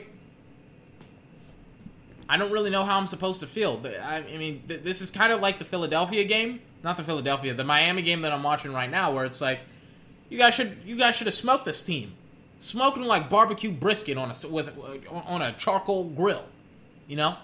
I 2.30 2.38
don't 2.38 2.52
really 2.52 2.70
know 2.70 2.86
how 2.86 2.98
I'm 2.98 3.08
supposed 3.08 3.42
to 3.42 3.48
feel. 3.48 3.82
I 4.02 4.22
mean, 4.22 4.64
this 4.68 5.02
is 5.02 5.12
kind 5.12 5.34
of 5.34 5.42
like 5.42 5.60
the 5.60 5.66
Philadelphia 5.66 6.24
game 6.24 6.62
not 6.86 6.98
the 6.98 7.04
Philadelphia, 7.04 7.54
the 7.54 7.64
Miami 7.64 8.04
game 8.04 8.22
that 8.22 8.32
I'm 8.32 8.44
watching 8.44 8.72
right 8.72 8.90
now, 8.90 9.12
where 9.12 9.26
it's 9.26 9.42
like, 9.42 9.60
you 10.30 10.38
guys 10.38 10.54
should 10.54 10.78
you 10.86 10.96
guys 10.96 11.16
should 11.16 11.28
have 11.28 11.34
smoked 11.34 11.66
this 11.66 11.84
team, 11.84 12.14
smoking 12.60 13.04
like 13.04 13.30
barbecue 13.30 13.72
brisket 13.72 14.18
on 14.18 14.32
a 14.32 14.48
with 14.48 14.70
uh, 14.70 15.14
on 15.14 15.42
a 15.42 15.54
charcoal 15.54 16.06
grill, 16.06 16.46
you 17.08 17.18
know. 17.18 17.36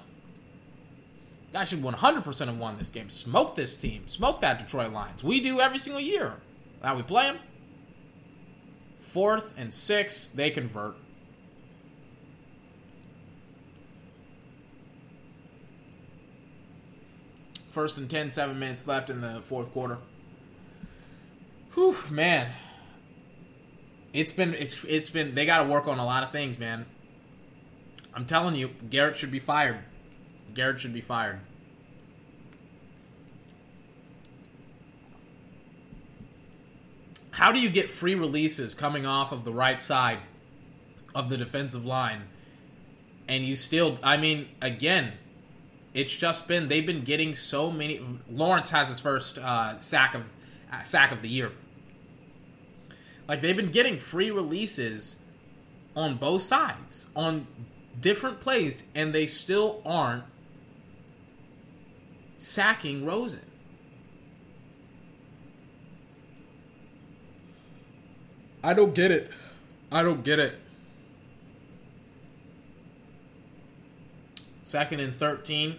I 1.54 1.66
should 1.66 1.82
100% 1.82 2.46
have 2.46 2.58
won 2.58 2.78
this 2.78 2.90
game. 2.90 3.10
Smoke 3.10 3.56
this 3.56 3.76
team. 3.78 4.08
Smoke 4.08 4.40
that 4.42 4.60
Detroit 4.60 4.92
Lions. 4.92 5.24
We 5.24 5.42
do 5.42 5.60
every 5.60 5.78
single 5.78 6.02
year. 6.02 6.38
How 6.82 6.96
we 6.96 7.04
play 7.04 7.24
them. 7.24 7.40
Fourth 9.00 9.54
and 9.58 9.74
six, 9.74 10.30
they 10.30 10.50
convert. 10.50 10.96
First 17.70 17.98
and 17.98 18.10
10, 18.10 18.30
seven 18.30 18.60
minutes 18.60 18.88
left 18.88 19.10
in 19.10 19.22
the 19.22 19.42
fourth 19.42 19.72
quarter. 19.74 19.98
Whew, 21.74 21.96
man. 22.10 22.52
It's 24.14 24.32
been, 24.32 24.54
it's, 24.54 24.84
it's 24.86 25.10
been, 25.10 25.36
they 25.36 25.46
got 25.46 25.64
to 25.64 25.70
work 25.70 25.88
on 25.88 26.00
a 26.00 26.06
lot 26.06 26.24
of 26.24 26.32
things, 26.32 26.60
man. 26.60 26.86
I'm 28.14 28.26
telling 28.26 28.56
you, 28.56 28.70
Garrett 28.90 29.16
should 29.16 29.32
be 29.32 29.40
fired. 29.40 29.80
Garrett 30.54 30.80
should 30.80 30.94
be 30.94 31.02
fired. 31.02 31.40
How 37.32 37.52
do 37.52 37.60
you 37.60 37.70
get 37.70 37.90
free 37.90 38.14
releases 38.14 38.74
coming 38.74 39.06
off 39.06 39.32
of 39.32 39.46
the 39.46 39.54
right 39.54 39.82
side 39.82 40.20
of 41.16 41.30
the 41.30 41.38
defensive 41.38 41.86
line? 41.86 42.24
And 43.28 43.46
you 43.46 43.56
still, 43.56 43.98
I 44.04 44.18
mean, 44.18 44.50
again, 44.62 45.14
it's 45.94 46.16
just 46.16 46.48
been 46.48 46.68
they've 46.68 46.86
been 46.86 47.04
getting 47.04 47.36
so 47.36 47.72
many. 47.72 48.02
Lawrence 48.30 48.70
has 48.72 48.90
his 48.90 49.00
first 49.00 49.38
uh, 49.38 49.80
sack 49.80 50.14
of 50.14 50.36
uh, 50.72 50.84
sack 50.84 51.12
of 51.12 51.22
the 51.22 51.30
year. 51.30 51.52
Like 53.28 53.42
they've 53.42 53.56
been 53.56 53.72
getting 53.72 53.98
free 53.98 54.32
releases 54.32 55.18
on 55.96 56.16
both 56.16 56.42
sides 56.42 57.08
on 57.16 57.48
different 58.00 58.40
plays, 58.40 58.90
and 58.94 59.14
they 59.14 59.28
still 59.28 59.82
aren't 59.86 60.24
sacking 62.42 63.06
Rosen. 63.06 63.46
I 68.64 68.74
don't 68.74 68.96
get 68.96 69.12
it. 69.12 69.30
I 69.92 70.02
don't 70.02 70.24
get 70.24 70.40
it. 70.40 70.56
Second 74.64 75.00
and 75.02 75.14
13. 75.14 75.78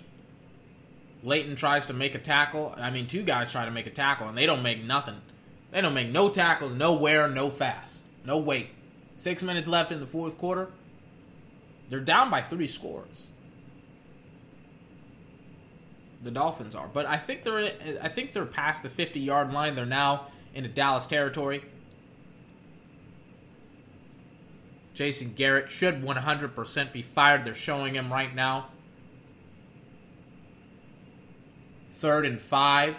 Leighton 1.24 1.54
tries 1.54 1.86
to 1.86 1.92
make 1.92 2.14
a 2.14 2.18
tackle. 2.18 2.74
I 2.76 2.90
mean, 2.90 3.06
two 3.06 3.22
guys 3.22 3.52
try 3.52 3.64
to 3.64 3.70
make 3.70 3.86
a 3.86 3.90
tackle, 3.90 4.28
and 4.28 4.36
they 4.36 4.46
don't 4.46 4.62
make 4.62 4.84
nothing. 4.84 5.20
They 5.70 5.80
don't 5.80 5.94
make 5.94 6.10
no 6.10 6.28
tackles, 6.28 6.74
nowhere, 6.74 7.28
no 7.28 7.48
fast, 7.48 8.04
no 8.24 8.38
weight. 8.38 8.70
Six 9.16 9.42
minutes 9.42 9.68
left 9.68 9.92
in 9.92 10.00
the 10.00 10.06
fourth 10.06 10.36
quarter. 10.36 10.70
They're 11.88 12.00
down 12.00 12.30
by 12.30 12.40
three 12.40 12.66
scores. 12.66 13.28
The 16.22 16.30
Dolphins 16.30 16.74
are, 16.74 16.88
but 16.88 17.04
I 17.04 17.16
think 17.16 17.42
they're 17.42 17.72
I 18.00 18.08
think 18.08 18.32
they're 18.32 18.46
past 18.46 18.82
the 18.84 18.88
50 18.88 19.18
yard 19.18 19.52
line. 19.52 19.74
They're 19.74 19.84
now 19.84 20.28
into 20.54 20.68
Dallas 20.68 21.06
territory. 21.06 21.64
Jason 24.94 25.32
Garrett 25.32 25.70
should 25.70 26.02
100% 26.02 26.92
be 26.92 27.02
fired. 27.02 27.44
They're 27.44 27.54
showing 27.54 27.94
him 27.94 28.12
right 28.12 28.32
now. 28.34 28.68
third 32.02 32.26
and 32.26 32.40
five 32.40 32.96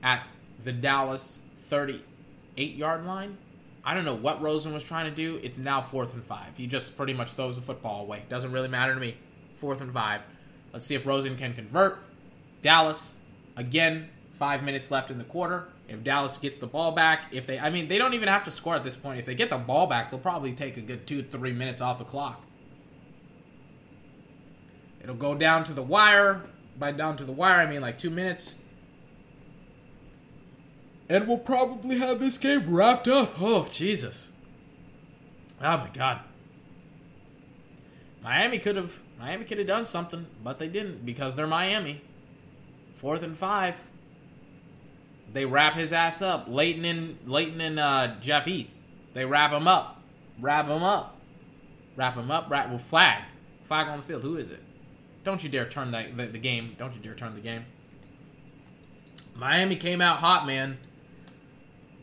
at 0.00 0.30
the 0.62 0.70
Dallas 0.72 1.40
38 1.56 2.76
yard 2.76 3.04
line. 3.04 3.36
I 3.84 3.94
don't 3.94 4.04
know 4.04 4.14
what 4.14 4.40
Rosen 4.40 4.72
was 4.72 4.84
trying 4.84 5.06
to 5.06 5.10
do. 5.10 5.40
It's 5.42 5.58
now 5.58 5.80
fourth 5.80 6.14
and 6.14 6.22
five. 6.22 6.56
He 6.56 6.68
just 6.68 6.96
pretty 6.96 7.14
much 7.14 7.32
throws 7.32 7.56
the 7.56 7.62
football 7.62 8.02
away. 8.02 8.22
Doesn't 8.28 8.52
really 8.52 8.68
matter 8.68 8.94
to 8.94 9.00
me. 9.00 9.16
Fourth 9.56 9.80
and 9.80 9.92
five. 9.92 10.24
Let's 10.78 10.86
see 10.86 10.94
if 10.94 11.06
Rosen 11.06 11.34
can 11.34 11.54
convert. 11.54 11.98
Dallas, 12.62 13.16
again, 13.56 14.10
five 14.38 14.62
minutes 14.62 14.92
left 14.92 15.10
in 15.10 15.18
the 15.18 15.24
quarter. 15.24 15.66
If 15.88 16.04
Dallas 16.04 16.38
gets 16.38 16.56
the 16.58 16.68
ball 16.68 16.92
back, 16.92 17.24
if 17.32 17.48
they, 17.48 17.58
I 17.58 17.68
mean, 17.68 17.88
they 17.88 17.98
don't 17.98 18.14
even 18.14 18.28
have 18.28 18.44
to 18.44 18.52
score 18.52 18.76
at 18.76 18.84
this 18.84 18.94
point. 18.94 19.18
If 19.18 19.26
they 19.26 19.34
get 19.34 19.50
the 19.50 19.58
ball 19.58 19.88
back, 19.88 20.12
they'll 20.12 20.20
probably 20.20 20.52
take 20.52 20.76
a 20.76 20.80
good 20.80 21.04
two, 21.04 21.24
three 21.24 21.50
minutes 21.50 21.80
off 21.80 21.98
the 21.98 22.04
clock. 22.04 22.44
It'll 25.02 25.16
go 25.16 25.34
down 25.34 25.64
to 25.64 25.72
the 25.72 25.82
wire 25.82 26.44
by 26.78 26.92
down 26.92 27.16
to 27.16 27.24
the 27.24 27.32
wire, 27.32 27.60
I 27.60 27.66
mean 27.66 27.80
like 27.80 27.98
two 27.98 28.10
minutes. 28.10 28.54
And 31.08 31.26
we'll 31.26 31.38
probably 31.38 31.98
have 31.98 32.20
this 32.20 32.38
game 32.38 32.72
wrapped 32.72 33.08
up. 33.08 33.34
Oh, 33.40 33.66
Jesus. 33.68 34.30
Oh 35.60 35.76
my 35.78 35.90
god. 35.92 36.20
Miami 38.22 38.60
could 38.60 38.76
have 38.76 39.00
Miami 39.18 39.44
could 39.44 39.58
have 39.58 39.66
done 39.66 39.84
something, 39.84 40.26
but 40.42 40.58
they 40.58 40.68
didn't 40.68 41.04
because 41.04 41.34
they're 41.34 41.46
Miami. 41.46 42.02
Fourth 42.94 43.22
and 43.22 43.36
five. 43.36 43.82
They 45.32 45.44
wrap 45.44 45.74
his 45.74 45.92
ass 45.92 46.22
up. 46.22 46.46
Leighton 46.48 46.84
and 46.84 47.18
Leighton 47.26 47.60
and 47.60 47.78
uh, 47.78 48.14
Jeff 48.20 48.44
Heath. 48.44 48.72
They 49.14 49.24
wrap 49.24 49.52
him 49.52 49.66
up. 49.66 50.00
Wrap 50.40 50.66
him 50.66 50.82
up. 50.82 51.16
Wrap 51.96 52.14
him 52.14 52.30
up. 52.30 52.48
Wrap 52.48 52.68
well, 52.68 52.78
flag. 52.78 53.24
Flag 53.62 53.88
on 53.88 53.98
the 53.98 54.04
field. 54.04 54.22
Who 54.22 54.36
is 54.36 54.48
it? 54.48 54.62
Don't 55.24 55.42
you 55.42 55.50
dare 55.50 55.66
turn 55.66 55.90
the, 55.90 56.06
the, 56.16 56.26
the 56.26 56.38
game. 56.38 56.76
Don't 56.78 56.94
you 56.94 57.00
dare 57.00 57.14
turn 57.14 57.34
the 57.34 57.40
game. 57.40 57.64
Miami 59.34 59.76
came 59.76 60.00
out 60.00 60.18
hot, 60.18 60.46
man. 60.46 60.78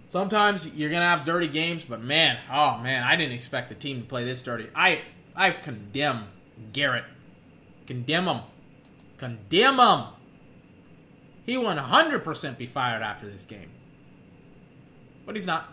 Sometimes 0.08 0.76
you're 0.76 0.92
gonna 0.92 1.06
have 1.06 1.26
dirty 1.26 1.48
games, 1.48 1.84
but 1.84 2.02
man, 2.02 2.38
oh 2.52 2.78
man, 2.78 3.04
I 3.04 3.16
didn't 3.16 3.34
expect 3.34 3.70
the 3.70 3.76
team 3.76 4.02
to 4.02 4.08
play 4.08 4.24
this 4.24 4.42
dirty. 4.44 4.70
I 4.76 5.02
I 5.36 5.52
condemn 5.52 6.28
Garrett. 6.74 7.06
Condemn 7.88 8.26
him. 8.26 8.42
Condemn 9.18 9.80
him. 9.80 10.06
He 11.46 11.58
will 11.58 11.66
100% 11.66 12.58
be 12.58 12.66
fired 12.66 13.04
after 13.04 13.30
this 13.30 13.46
game. 13.46 13.70
But 15.26 15.36
he's 15.36 15.46
not. 15.46 15.72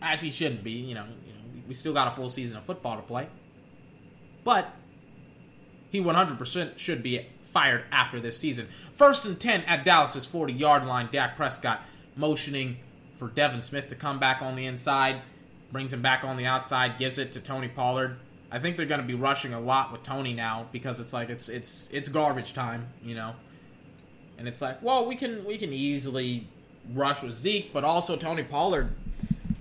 As 0.00 0.20
he 0.20 0.30
shouldn't 0.30 0.64
be, 0.64 0.72
you 0.72 0.94
know, 0.94 1.04
you 1.26 1.32
know, 1.32 1.62
we 1.66 1.74
still 1.74 1.92
got 1.92 2.08
a 2.08 2.10
full 2.10 2.30
season 2.30 2.56
of 2.56 2.64
football 2.64 2.96
to 2.96 3.02
play. 3.02 3.28
But 4.44 4.70
he 5.90 6.00
100% 6.00 6.78
should 6.78 7.02
be 7.02 7.26
fired 7.42 7.84
after 7.92 8.18
this 8.18 8.38
season. 8.38 8.68
First 8.92 9.24
and 9.24 9.38
10 9.38 9.62
at 9.62 9.84
Dallas's 9.84 10.26
40 10.26 10.52
yard 10.52 10.84
line. 10.84 11.08
Dak 11.10 11.36
Prescott 11.36 11.82
motioning 12.16 12.78
for 13.16 13.28
Devin 13.28 13.62
Smith 13.62 13.88
to 13.88 13.94
come 13.94 14.18
back 14.18 14.42
on 14.42 14.56
the 14.56 14.66
inside, 14.66 15.22
brings 15.70 15.92
him 15.92 16.02
back 16.02 16.24
on 16.24 16.36
the 16.36 16.46
outside, 16.46 16.98
gives 16.98 17.16
it 17.18 17.32
to 17.32 17.40
Tony 17.40 17.68
Pollard. 17.68 18.16
I 18.54 18.60
think 18.60 18.76
they're 18.76 18.86
going 18.86 19.00
to 19.00 19.06
be 19.06 19.14
rushing 19.14 19.52
a 19.52 19.58
lot 19.58 19.90
with 19.90 20.04
Tony 20.04 20.32
now 20.32 20.68
because 20.70 21.00
it's 21.00 21.12
like 21.12 21.28
it's 21.28 21.48
it's 21.48 21.90
it's 21.92 22.08
garbage 22.08 22.52
time, 22.52 22.86
you 23.02 23.16
know. 23.16 23.34
And 24.38 24.46
it's 24.46 24.62
like, 24.62 24.80
well, 24.80 25.04
we 25.06 25.16
can 25.16 25.44
we 25.44 25.58
can 25.58 25.72
easily 25.72 26.46
rush 26.92 27.20
with 27.20 27.32
Zeke, 27.32 27.72
but 27.72 27.82
also 27.82 28.14
Tony 28.14 28.44
Pollard. 28.44 28.94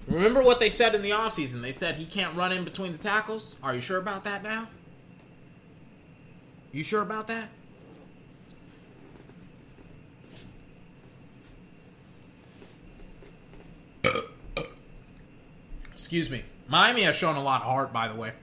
Remember 0.06 0.44
what 0.44 0.60
they 0.60 0.70
said 0.70 0.94
in 0.94 1.02
the 1.02 1.10
offseason? 1.10 1.64
They 1.64 1.72
said 1.72 1.96
he 1.96 2.06
can't 2.06 2.36
run 2.36 2.52
in 2.52 2.64
between 2.64 2.92
the 2.92 3.00
tackles. 3.00 3.56
Are 3.64 3.74
you 3.74 3.82
sure 3.82 3.98
about 3.98 4.26
that 4.26 4.44
now? 4.44 4.68
You 6.72 6.84
sure 6.84 7.02
about 7.02 7.26
that? 7.26 7.50
Excuse 15.92 16.30
me. 16.30 16.44
Miami 16.68 17.02
has 17.02 17.16
shown 17.16 17.36
a 17.36 17.44
lot 17.44 17.62
of 17.62 17.68
heart, 17.68 17.92
by 17.92 18.08
the 18.08 18.14
way. 18.14 18.34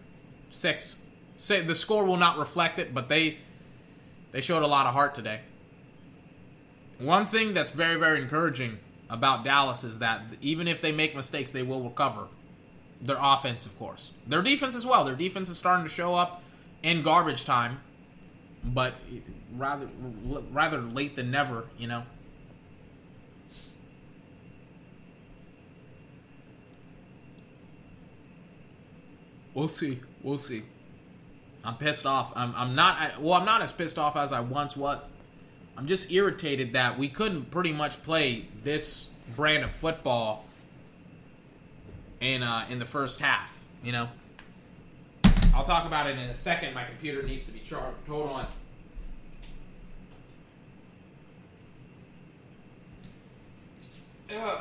Six. 0.51 0.97
Say 1.37 1.63
the 1.63 1.75
score 1.75 2.05
will 2.05 2.17
not 2.17 2.37
reflect 2.37 2.79
it, 2.79 2.93
but 2.93 3.09
they 3.09 3.39
they 4.33 4.41
showed 4.41 4.63
a 4.63 4.67
lot 4.67 4.87
of 4.87 4.95
heart 4.95 5.15
today. 5.15 5.41
One 6.99 7.27
thing 7.27 7.55
that's 7.55 7.71
very 7.71 7.99
very 7.99 8.21
encouraging 8.21 8.79
about 9.09 9.45
Dallas 9.45 9.85
is 9.85 9.99
that 10.01 10.23
even 10.41 10.69
if 10.69 10.81
they 10.81 10.93
make 10.93 11.17
mistakes, 11.17 11.51
they 11.53 11.63
will 11.63 11.83
recover. 11.83 12.29
Their 13.01 13.19
offense, 13.19 13.65
of 13.65 13.79
course. 13.79 14.13
Their 14.27 14.43
defense 14.43 14.77
as 14.77 14.85
well. 14.85 15.05
Their 15.05 15.15
defense 15.15 15.49
is 15.49 15.59
starting 15.59 15.85
to 15.85 15.91
show 15.91 16.15
up 16.15 16.43
in 16.83 17.03
garbage 17.03 17.45
time, 17.45 17.81
but 18.63 18.95
rather 19.57 19.89
rather 20.53 20.81
late 20.81 21.17
than 21.17 21.31
never, 21.31 21.65
you 21.79 21.87
know. 21.87 22.03
We'll 29.55 29.69
see. 29.69 30.01
We'll 30.23 30.39
see. 30.39 30.63
I'm 31.65 31.77
pissed 31.77 32.07
off. 32.07 32.33
I'm, 32.35 32.55
I'm 32.57 32.75
not. 32.75 33.21
Well, 33.21 33.35
I'm 33.35 33.45
not 33.45 33.63
as 33.63 33.73
pissed 33.73 33.99
off 33.99 34.17
as 34.17 34.33
I 34.33 34.41
once 34.41 34.77
was. 34.77 35.11
I'm 35.77 35.87
just 35.87 36.11
irritated 36.11 36.75
that 36.75 36.99
we 36.99 37.09
couldn't 37.09 37.51
pretty 37.51 37.73
much 37.73 38.03
play 38.03 38.47
this 38.65 39.11
brand 39.35 39.65
of 39.65 39.71
football 39.71 40.45
in 42.21 42.43
uh, 42.43 42.67
in 42.69 42.79
the 42.79 42.87
first 42.87 43.21
half. 43.21 43.63
You 43.83 43.93
know. 43.93 44.09
I'll 45.55 45.65
talk 45.65 45.85
about 45.85 46.07
it 46.07 46.19
in 46.19 46.31
a 46.31 46.35
second. 46.35 46.75
My 46.75 46.85
computer 46.85 47.23
needs 47.23 47.45
to 47.47 47.53
be 47.53 47.59
charged. 47.61 47.97
Hold 48.09 48.31
on. 48.31 48.47
Ugh. 54.35 54.59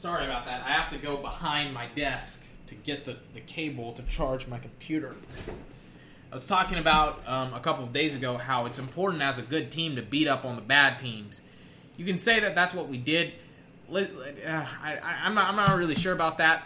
Sorry 0.00 0.24
about 0.24 0.46
that. 0.46 0.64
I 0.64 0.70
have 0.70 0.88
to 0.92 0.96
go 0.96 1.18
behind 1.18 1.74
my 1.74 1.84
desk 1.94 2.46
to 2.68 2.74
get 2.74 3.04
the, 3.04 3.18
the 3.34 3.40
cable 3.40 3.92
to 3.92 4.02
charge 4.04 4.46
my 4.46 4.58
computer. 4.58 5.14
I 6.32 6.34
was 6.34 6.46
talking 6.46 6.78
about 6.78 7.20
um, 7.26 7.52
a 7.52 7.60
couple 7.60 7.84
of 7.84 7.92
days 7.92 8.14
ago 8.14 8.38
how 8.38 8.64
it's 8.64 8.78
important 8.78 9.20
as 9.20 9.38
a 9.38 9.42
good 9.42 9.70
team 9.70 9.96
to 9.96 10.02
beat 10.02 10.26
up 10.26 10.46
on 10.46 10.56
the 10.56 10.62
bad 10.62 10.98
teams. 10.98 11.42
You 11.98 12.06
can 12.06 12.16
say 12.16 12.40
that 12.40 12.54
that's 12.54 12.72
what 12.72 12.88
we 12.88 12.96
did. 12.96 13.34
Uh, 13.94 14.00
I, 14.82 15.18
am 15.22 15.34
not, 15.34 15.50
I'm 15.50 15.56
not 15.56 15.76
really 15.76 15.94
sure 15.94 16.14
about 16.14 16.38
that. 16.38 16.62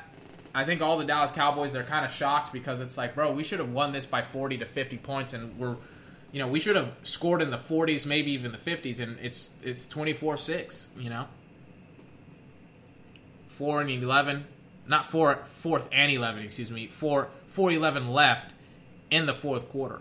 I 0.54 0.64
think 0.64 0.80
all 0.80 0.96
the 0.96 1.04
Dallas 1.04 1.32
Cowboys 1.32 1.72
they're 1.72 1.82
kind 1.82 2.06
of 2.06 2.12
shocked 2.12 2.52
because 2.52 2.80
it's 2.80 2.96
like, 2.96 3.16
bro, 3.16 3.32
we 3.32 3.42
should 3.42 3.58
have 3.58 3.72
won 3.72 3.90
this 3.90 4.06
by 4.06 4.22
40 4.22 4.58
to 4.58 4.64
50 4.64 4.98
points, 4.98 5.32
and 5.32 5.58
we're, 5.58 5.74
you 6.30 6.38
know, 6.38 6.46
we 6.46 6.60
should 6.60 6.76
have 6.76 6.92
scored 7.02 7.42
in 7.42 7.50
the 7.50 7.58
40s, 7.58 8.06
maybe 8.06 8.30
even 8.30 8.52
the 8.52 8.58
50s, 8.58 9.00
and 9.00 9.18
it's 9.20 9.54
it's 9.60 9.88
24 9.88 10.36
six. 10.36 10.90
You 10.96 11.10
know, 11.10 11.26
four 13.54 13.80
and 13.80 13.90
11, 13.90 14.44
not 14.86 15.06
four, 15.06 15.36
fourth 15.44 15.88
and 15.92 16.10
11, 16.10 16.42
excuse 16.42 16.70
me, 16.70 16.88
four, 16.88 17.28
four 17.46 17.70
11 17.70 18.08
left 18.12 18.52
in 19.10 19.26
the 19.26 19.34
fourth 19.34 19.68
quarter. 19.70 20.00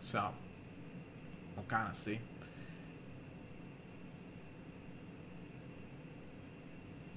So, 0.00 0.30
we'll 1.56 1.64
kind 1.66 1.88
of 1.88 1.96
see. 1.96 2.20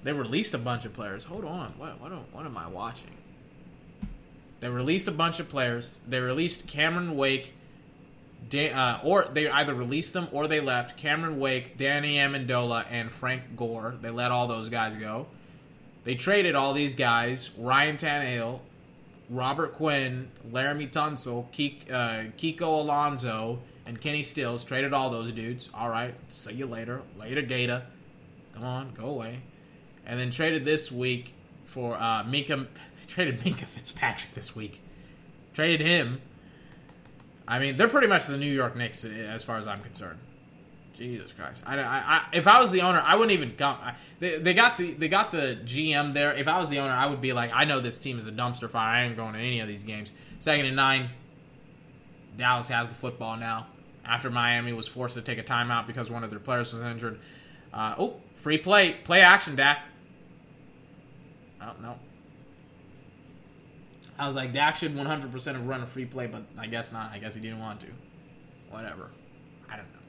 They 0.04 0.12
released 0.12 0.54
a 0.54 0.58
bunch 0.58 0.84
of 0.84 0.92
players. 0.92 1.24
Hold 1.24 1.44
on. 1.44 1.74
What, 1.76 2.00
what, 2.00 2.12
what 2.32 2.46
am 2.46 2.56
I 2.56 2.68
watching? 2.68 3.10
They 4.60 4.70
released 4.70 5.08
a 5.08 5.12
bunch 5.12 5.40
of 5.40 5.48
players. 5.48 6.00
They 6.08 6.20
released 6.20 6.68
Cameron 6.68 7.16
Wake, 7.16 7.54
uh, 8.54 9.00
or 9.04 9.24
they 9.32 9.48
either 9.48 9.74
released 9.74 10.12
them 10.12 10.28
or 10.32 10.46
they 10.46 10.60
left. 10.60 10.96
Cameron 10.96 11.38
Wake, 11.38 11.76
Danny 11.76 12.16
Amendola, 12.16 12.86
and 12.90 13.10
Frank 13.10 13.56
Gore. 13.56 13.96
They 14.00 14.10
let 14.10 14.30
all 14.30 14.46
those 14.46 14.68
guys 14.68 14.94
go. 14.94 15.26
They 16.04 16.14
traded 16.14 16.54
all 16.54 16.72
these 16.72 16.94
guys: 16.94 17.50
Ryan 17.58 17.96
Tannehill, 17.96 18.60
Robert 19.28 19.74
Quinn, 19.74 20.30
Laremy 20.50 20.90
Tunsil, 20.90 21.44
uh, 21.90 22.30
Kiko 22.36 22.80
Alonso, 22.80 23.58
and 23.86 24.00
Kenny 24.00 24.22
Stills. 24.22 24.64
Traded 24.64 24.92
all 24.92 25.10
those 25.10 25.32
dudes. 25.32 25.68
All 25.74 25.90
right, 25.90 26.14
see 26.28 26.54
you 26.54 26.66
later. 26.66 27.02
Later, 27.18 27.42
Gator. 27.42 27.82
Come 28.54 28.64
on, 28.64 28.92
go 28.94 29.06
away. 29.06 29.42
And 30.06 30.18
then 30.18 30.30
traded 30.30 30.64
this 30.64 30.90
week 30.90 31.34
for 31.64 31.94
uh, 31.94 32.24
Minkah. 32.24 32.66
Traded 33.06 33.40
Minkah 33.40 33.64
Fitzpatrick 33.64 34.34
this 34.34 34.54
week. 34.54 34.82
Traded 35.54 35.80
him 35.80 36.20
I 37.48 37.58
mean, 37.58 37.76
they're 37.76 37.88
pretty 37.88 38.06
much 38.06 38.26
the 38.26 38.36
New 38.36 38.52
York 38.52 38.76
Knicks 38.76 39.04
as 39.04 39.42
far 39.42 39.56
as 39.56 39.66
I'm 39.66 39.82
concerned. 39.82 40.18
Jesus 40.94 41.32
Christ! 41.32 41.62
I, 41.64 41.78
I, 41.78 41.96
I, 41.96 42.24
if 42.32 42.46
I 42.46 42.60
was 42.60 42.72
the 42.72 42.82
owner, 42.82 43.00
I 43.04 43.14
wouldn't 43.14 43.32
even 43.32 43.52
come. 43.52 43.78
I, 43.80 43.94
they, 44.18 44.38
they 44.38 44.52
got 44.52 44.76
the 44.76 44.92
they 44.94 45.08
got 45.08 45.30
the 45.30 45.56
GM 45.64 46.12
there. 46.12 46.34
If 46.34 46.48
I 46.48 46.58
was 46.58 46.68
the 46.68 46.80
owner, 46.80 46.92
I 46.92 47.06
would 47.06 47.20
be 47.20 47.32
like, 47.32 47.50
I 47.54 47.64
know 47.64 47.78
this 47.80 47.98
team 47.98 48.18
is 48.18 48.26
a 48.26 48.32
dumpster 48.32 48.68
fire. 48.68 48.94
I 48.94 49.04
ain't 49.04 49.16
going 49.16 49.32
to 49.34 49.38
any 49.38 49.60
of 49.60 49.68
these 49.68 49.84
games. 49.84 50.12
Second 50.40 50.66
and 50.66 50.76
nine. 50.76 51.10
Dallas 52.36 52.68
has 52.68 52.88
the 52.88 52.94
football 52.94 53.36
now. 53.36 53.66
After 54.04 54.30
Miami 54.30 54.72
was 54.72 54.88
forced 54.88 55.14
to 55.14 55.22
take 55.22 55.38
a 55.38 55.42
timeout 55.42 55.86
because 55.86 56.10
one 56.10 56.24
of 56.24 56.30
their 56.30 56.38
players 56.38 56.72
was 56.72 56.82
injured. 56.82 57.18
Uh, 57.72 57.94
oh, 57.98 58.16
free 58.34 58.58
play, 58.58 58.92
play 59.04 59.20
action, 59.20 59.54
Dak. 59.54 59.80
Oh 61.60 61.74
no, 61.82 61.98
I 64.18 64.26
was 64.26 64.34
like, 64.34 64.52
Dak 64.52 64.74
should 64.76 64.94
100% 64.94 65.52
have 65.52 65.66
run 65.66 65.82
a 65.82 65.86
free 65.86 66.04
play, 66.04 66.26
but 66.26 66.42
I 66.58 66.66
guess 66.66 66.92
not. 66.92 67.12
I 67.12 67.18
guess 67.18 67.34
he 67.34 67.40
didn't 67.40 67.60
want 67.60 67.80
to. 67.80 67.86
Whatever. 68.70 69.10
I 69.70 69.76
don't 69.76 69.92
know. 69.92 70.00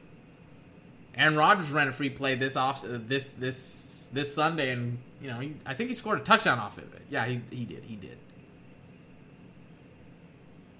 Aaron 1.15 1.35
Rodgers 1.35 1.71
ran 1.71 1.88
a 1.88 1.91
free 1.91 2.09
play 2.09 2.35
this 2.35 2.55
off 2.55 2.83
uh, 2.83 2.97
this 3.07 3.29
this 3.29 4.09
this 4.11 4.33
Sunday, 4.33 4.71
and 4.71 4.97
you 5.21 5.29
know, 5.29 5.39
he, 5.39 5.55
I 5.65 5.73
think 5.73 5.89
he 5.89 5.93
scored 5.93 6.19
a 6.19 6.23
touchdown 6.23 6.59
off 6.59 6.77
of 6.77 6.93
it. 6.93 7.01
Yeah, 7.09 7.25
he 7.25 7.41
he 7.51 7.65
did. 7.65 7.83
He 7.83 7.95
did. 7.95 8.17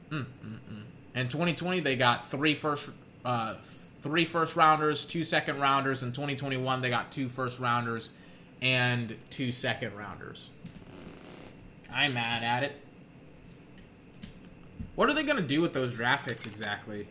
Mm, 0.10 0.26
mm, 0.44 0.60
mm. 0.72 0.84
In 1.16 1.28
2020, 1.30 1.82
they 1.82 1.96
got 1.96 2.30
three 2.30 2.56
first 2.56 2.90
uh, 3.24 3.56
three 4.02 4.26
first 4.26 4.56
rounders, 4.56 5.06
two 5.06 5.24
second 5.24 5.60
rounders. 5.60 6.04
In 6.04 6.12
2021, 6.12 6.82
they 6.82 6.90
got 6.90 7.12
two 7.12 7.30
first 7.30 7.60
rounders 7.60 8.12
and 8.62 9.16
two 9.30 9.52
second 9.52 9.96
rounders. 9.96 10.50
I'm 11.94 12.14
mad 12.14 12.44
at 12.44 12.64
it. 12.64 12.76
What 15.00 15.10
are 15.10 15.14
they 15.14 15.24
gonna 15.24 15.40
do 15.40 15.62
with 15.62 15.72
those 15.72 15.96
draft 15.96 16.28
picks 16.28 16.46
exactly? 16.46 17.08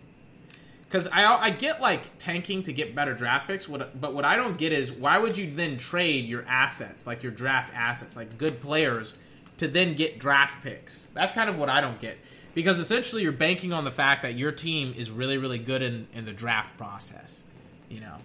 Because 0.85 1.09
I 1.09 1.25
I 1.25 1.49
get 1.49 1.81
like 1.81 2.19
tanking 2.19 2.63
to 2.65 2.73
get 2.75 2.95
better 2.95 3.15
draft 3.15 3.47
picks, 3.47 3.67
what, 3.67 3.99
but 3.99 4.13
what 4.13 4.27
I 4.27 4.37
don't 4.37 4.59
get 4.59 4.73
is 4.73 4.93
why 4.93 5.17
would 5.17 5.39
you 5.39 5.51
then 5.51 5.79
trade 5.79 6.27
your 6.27 6.45
assets, 6.47 7.07
like 7.07 7.23
your 7.23 7.33
draft 7.33 7.73
assets, 7.75 8.15
like 8.15 8.37
good 8.37 8.61
players, 8.61 9.17
to 9.57 9.67
then 9.67 9.95
get 9.95 10.19
draft 10.19 10.63
picks? 10.63 11.07
That's 11.15 11.33
kind 11.33 11.49
of 11.49 11.57
what 11.57 11.71
I 11.71 11.81
don't 11.81 11.99
get. 11.99 12.19
Because 12.53 12.79
essentially 12.79 13.23
you're 13.23 13.33
banking 13.33 13.73
on 13.73 13.85
the 13.85 13.91
fact 13.91 14.21
that 14.21 14.35
your 14.35 14.53
team 14.53 14.93
is 14.95 15.11
really, 15.11 15.39
really 15.39 15.59
good 15.59 15.81
in, 15.81 16.09
in 16.13 16.27
the 16.27 16.33
draft 16.35 16.77
process. 16.77 17.43
You 17.89 18.01
know. 18.01 18.17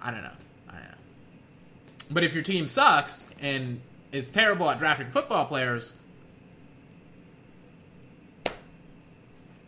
I 0.00 0.12
don't 0.12 0.22
know. 0.22 0.36
I 0.68 0.72
don't 0.74 0.82
know. 0.82 0.98
But 2.12 2.22
if 2.22 2.32
your 2.32 2.44
team 2.44 2.68
sucks 2.68 3.34
and 3.40 3.80
is 4.12 4.28
terrible 4.28 4.70
at 4.70 4.78
drafting 4.78 5.10
football 5.10 5.46
players, 5.46 5.94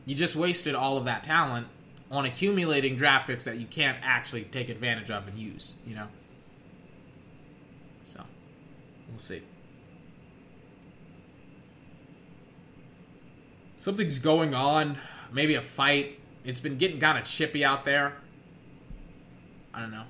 you 0.09 0.15
just 0.15 0.35
wasted 0.35 0.75
all 0.75 0.97
of 0.97 1.05
that 1.05 1.23
talent 1.23 1.67
on 2.11 2.25
accumulating 2.25 2.97
draft 2.97 3.27
picks 3.27 3.45
that 3.45 3.59
you 3.59 3.67
can't 3.67 3.99
actually 4.03 4.43
take 4.43 4.71
advantage 4.71 5.11
of 5.11 5.29
and 5.29 5.39
use, 5.39 5.75
you 5.87 5.95
know? 5.95 6.07
So, 8.07 8.23
we'll 9.11 9.19
see. 9.19 9.43
Something's 13.81 14.19
going 14.19 14.55
on, 14.55 14.97
maybe 15.31 15.55
a 15.55 15.61
fight. 15.61 16.19
It's 16.43 16.59
been 16.59 16.79
getting 16.79 16.99
kind 16.99 17.19
of 17.19 17.25
chippy 17.25 17.63
out 17.63 17.85
there. 17.85 18.17
I 19.75 19.83
don't 19.83 19.91
know. 19.91 20.05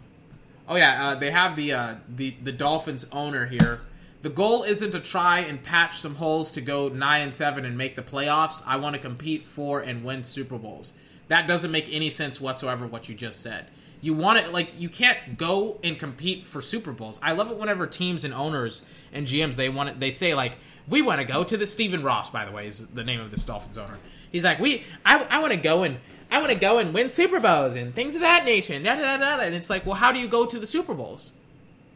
Oh 0.68 0.76
yeah, 0.76 1.08
uh, 1.08 1.14
they 1.16 1.32
have 1.32 1.56
the 1.56 1.72
uh, 1.72 1.94
the 2.08 2.30
the 2.42 2.52
Dolphins 2.52 3.04
owner 3.10 3.46
here. 3.46 3.80
The 4.22 4.30
goal 4.30 4.64
isn't 4.64 4.90
to 4.92 5.00
try 5.00 5.40
and 5.40 5.62
patch 5.62 5.98
some 5.98 6.16
holes 6.16 6.50
to 6.52 6.60
go 6.60 6.88
nine 6.88 7.22
and 7.22 7.34
seven 7.34 7.64
and 7.64 7.78
make 7.78 7.94
the 7.94 8.02
playoffs. 8.02 8.62
I 8.66 8.76
want 8.76 8.94
to 8.96 9.00
compete 9.00 9.44
for 9.44 9.80
and 9.80 10.02
win 10.02 10.24
Super 10.24 10.58
Bowls. 10.58 10.92
That 11.28 11.46
doesn't 11.46 11.70
make 11.70 11.88
any 11.92 12.10
sense 12.10 12.40
whatsoever. 12.40 12.86
What 12.86 13.08
you 13.08 13.14
just 13.14 13.40
said. 13.40 13.66
You 14.00 14.14
want 14.14 14.38
it 14.38 14.52
like 14.52 14.80
you 14.80 14.88
can't 14.88 15.36
go 15.36 15.78
and 15.84 15.98
compete 15.98 16.46
for 16.46 16.60
Super 16.60 16.92
Bowls. 16.92 17.20
I 17.22 17.32
love 17.32 17.50
it 17.50 17.58
whenever 17.58 17.86
teams 17.86 18.24
and 18.24 18.34
owners 18.34 18.82
and 19.12 19.26
GMs 19.26 19.54
they 19.54 19.68
want 19.68 19.90
it. 19.90 20.00
They 20.00 20.10
say 20.10 20.34
like 20.34 20.56
we 20.88 21.02
want 21.02 21.20
to 21.20 21.24
go 21.24 21.44
to 21.44 21.56
the 21.56 21.66
Stephen 21.66 22.02
Ross. 22.02 22.30
By 22.30 22.44
the 22.44 22.50
way, 22.50 22.66
is 22.66 22.86
the 22.88 23.04
name 23.04 23.20
of 23.20 23.30
this 23.30 23.44
Dolphins 23.44 23.78
owner. 23.78 23.98
He's 24.32 24.44
like 24.44 24.58
we 24.58 24.82
I, 25.04 25.24
I 25.30 25.38
want 25.38 25.52
to 25.52 25.60
go 25.60 25.84
and 25.84 25.98
I 26.30 26.40
want 26.40 26.52
to 26.52 26.58
go 26.58 26.78
and 26.78 26.92
win 26.92 27.08
Super 27.08 27.40
Bowls 27.40 27.76
and 27.76 27.94
things 27.94 28.14
of 28.14 28.20
that 28.22 28.44
nature. 28.44 28.74
And, 28.74 28.84
da, 28.84 28.96
da, 28.96 29.16
da, 29.16 29.36
da. 29.36 29.42
and 29.42 29.54
it's 29.54 29.70
like, 29.70 29.86
well, 29.86 29.94
how 29.94 30.12
do 30.12 30.18
you 30.18 30.28
go 30.28 30.44
to 30.44 30.58
the 30.58 30.66
Super 30.66 30.94
Bowls? 30.94 31.32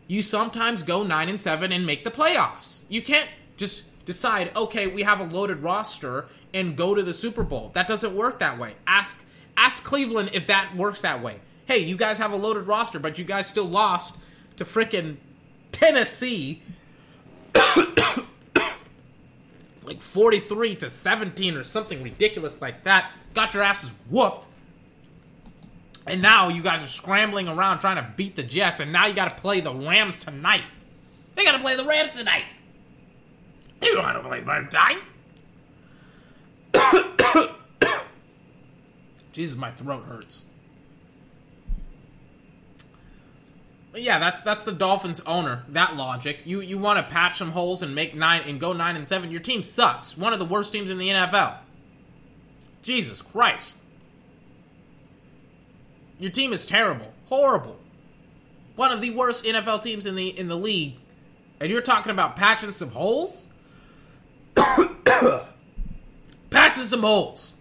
You 0.07 0.23
sometimes 0.23 0.83
go 0.83 1.03
nine 1.03 1.29
and 1.29 1.41
seven 1.41 1.73
and 1.73 1.87
make 1.87 2.05
the 2.05 2.11
playoffs. 2.11 2.83
You 2.89 3.03
can't 3.03 3.29
just 3.57 4.05
decide, 4.05 4.55
okay, 4.57 4.87
we 4.87 5.03
have 5.03 5.21
a 5.21 5.25
loaded 5.25 5.59
roster 5.63 6.27
and 6.53 6.77
go 6.77 6.95
to 6.95 7.03
the 7.03 7.15
Super 7.15 7.43
Bowl. 7.43 7.71
That 7.75 7.87
doesn't 7.87 8.15
work 8.15 8.39
that 8.41 8.59
way. 8.59 8.75
Ask 8.87 9.25
ask 9.57 9.85
Cleveland 9.85 10.31
if 10.33 10.47
that 10.47 10.75
works 10.77 11.03
that 11.03 11.23
way. 11.23 11.41
Hey, 11.67 11.79
you 11.79 11.97
guys 11.97 12.19
have 12.19 12.33
a 12.33 12.37
loaded 12.37 12.67
roster, 12.67 12.99
but 12.99 13.19
you 13.19 13.25
guys 13.25 13.47
still 13.47 13.65
lost 13.65 14.21
to 14.57 14.65
frickin' 14.65 15.17
Tennessee. 15.71 16.63
like 19.85 20.01
43 20.01 20.77
to 20.77 20.91
17 20.91 21.57
or 21.57 21.65
something 21.65 22.03
ridiculous 22.03 22.61
like 22.61 22.83
that. 22.85 23.13
Got 23.35 23.55
your 23.55 23.63
asses 23.63 23.93
whooped. 24.11 24.49
And 26.07 26.21
now 26.21 26.49
you 26.49 26.63
guys 26.63 26.83
are 26.83 26.89
scrambling 26.89 27.49
around 27.49 27.79
trying 27.79 27.97
to 27.97 28.13
beat 28.17 28.37
the 28.37 28.43
Jets, 28.43 28.81
and 28.81 28.93
now 28.93 29.07
you 29.07 29.15
got 29.15 29.31
to 29.31 29.41
play 29.41 29.61
the 29.61 29.73
Rams 29.73 30.19
tonight. 30.19 30.65
They 31.35 31.45
got 31.45 31.53
to 31.53 31.61
play 31.61 31.77
the 31.77 31.85
Rams 31.85 32.15
tonight. 32.15 32.45
You 33.81 33.95
don't 33.95 34.05
want 34.05 34.17
to 34.17 34.29
play 34.29 34.41
prime 34.41 34.69
time. 34.69 34.99
Jesus, 39.33 39.57
my 39.57 39.71
throat 39.71 40.05
hurts. 40.05 40.45
But 43.93 44.03
yeah, 44.03 44.19
that's 44.19 44.41
that's 44.41 44.63
the 44.63 44.73
Dolphins 44.73 45.21
owner. 45.21 45.65
That 45.69 45.97
logic. 45.97 46.47
You 46.47 46.61
you 46.61 46.79
want 46.79 46.99
to 46.99 47.13
patch 47.13 47.37
some 47.37 47.51
holes 47.51 47.83
and 47.83 47.95
make 47.95 48.15
nine 48.15 48.43
and 48.47 48.59
go 48.59 48.73
nine 48.73 48.97
and 48.97 49.07
seven. 49.07 49.31
Your 49.31 49.41
team 49.41 49.63
sucks. 49.63 50.17
One 50.17 50.33
of 50.33 50.39
the 50.39 50.47
worst 50.47 50.73
teams 50.73 50.91
in 50.91 50.99
the 50.99 51.09
NFL. 51.09 51.57
Jesus 52.83 53.21
Christ. 53.21 53.82
Your 56.23 56.31
team 56.31 56.53
is 56.53 56.65
terrible, 56.67 57.13
horrible. 57.29 57.77
One 58.77 58.93
of 58.93 59.01
the 59.01 59.11
worst 59.11 59.45
NFL 59.45 59.83
teams 59.83 60.07
in 60.07 60.15
the 60.15 60.29
in 60.29 60.47
the 60.47 60.55
league. 60.55 60.95
And 61.59 61.69
you're 61.69 61.83
talking 61.83 62.13
about 62.13 62.37
patching 62.37 62.71
some 62.71 62.91
holes? 62.91 63.49
patching 66.51 66.85
some 66.85 67.03
holes. 67.03 67.57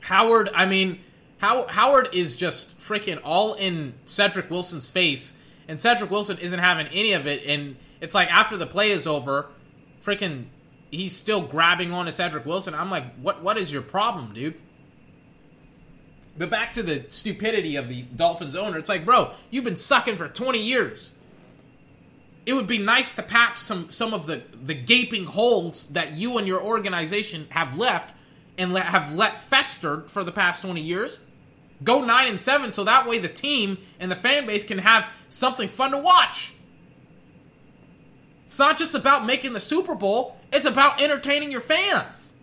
Howard, 0.00 0.48
I 0.54 0.64
mean, 0.64 1.00
How, 1.38 1.66
Howard 1.66 2.08
is 2.12 2.38
just 2.38 2.80
freaking 2.80 3.20
all 3.22 3.52
in 3.52 3.92
Cedric 4.06 4.50
Wilson's 4.50 4.88
face, 4.88 5.38
and 5.68 5.78
Cedric 5.78 6.10
Wilson 6.10 6.38
isn't 6.38 6.58
having 6.58 6.86
any 6.86 7.12
of 7.12 7.26
it. 7.26 7.44
And 7.46 7.76
it's 8.00 8.14
like 8.14 8.32
after 8.32 8.56
the 8.56 8.66
play 8.66 8.92
is 8.92 9.06
over, 9.06 9.50
freaking, 10.02 10.46
he's 10.90 11.14
still 11.14 11.42
grabbing 11.42 11.92
on 11.92 12.06
to 12.06 12.12
Cedric 12.12 12.46
Wilson. 12.46 12.74
I'm 12.74 12.90
like, 12.90 13.14
what? 13.16 13.42
What 13.42 13.58
is 13.58 13.70
your 13.70 13.82
problem, 13.82 14.32
dude? 14.32 14.54
But 16.38 16.50
back 16.50 16.72
to 16.72 16.82
the 16.82 17.04
stupidity 17.08 17.76
of 17.76 17.88
the 17.88 18.02
Dolphins 18.02 18.56
owner. 18.56 18.78
It's 18.78 18.88
like, 18.88 19.04
bro, 19.04 19.32
you've 19.50 19.64
been 19.64 19.76
sucking 19.76 20.16
for 20.16 20.28
20 20.28 20.58
years. 20.58 21.12
It 22.46 22.54
would 22.54 22.66
be 22.66 22.78
nice 22.78 23.14
to 23.14 23.22
patch 23.22 23.58
some 23.58 23.90
some 23.90 24.14
of 24.14 24.26
the 24.26 24.42
the 24.64 24.74
gaping 24.74 25.26
holes 25.26 25.86
that 25.88 26.14
you 26.14 26.38
and 26.38 26.46
your 26.46 26.62
organization 26.62 27.46
have 27.50 27.76
left 27.76 28.14
and 28.56 28.72
let, 28.72 28.86
have 28.86 29.14
let 29.14 29.38
festered 29.38 30.10
for 30.10 30.24
the 30.24 30.32
past 30.32 30.62
20 30.62 30.80
years. 30.80 31.20
Go 31.82 32.04
9 32.04 32.28
and 32.28 32.38
7 32.38 32.70
so 32.72 32.84
that 32.84 33.06
way 33.06 33.18
the 33.18 33.28
team 33.28 33.78
and 33.98 34.10
the 34.10 34.16
fan 34.16 34.46
base 34.46 34.64
can 34.64 34.78
have 34.78 35.06
something 35.28 35.68
fun 35.68 35.92
to 35.92 35.98
watch. 35.98 36.54
It's 38.44 38.58
not 38.58 38.78
just 38.78 38.94
about 38.94 39.24
making 39.26 39.52
the 39.52 39.60
Super 39.60 39.94
Bowl, 39.94 40.36
it's 40.52 40.64
about 40.64 41.00
entertaining 41.00 41.52
your 41.52 41.60
fans. 41.60 42.34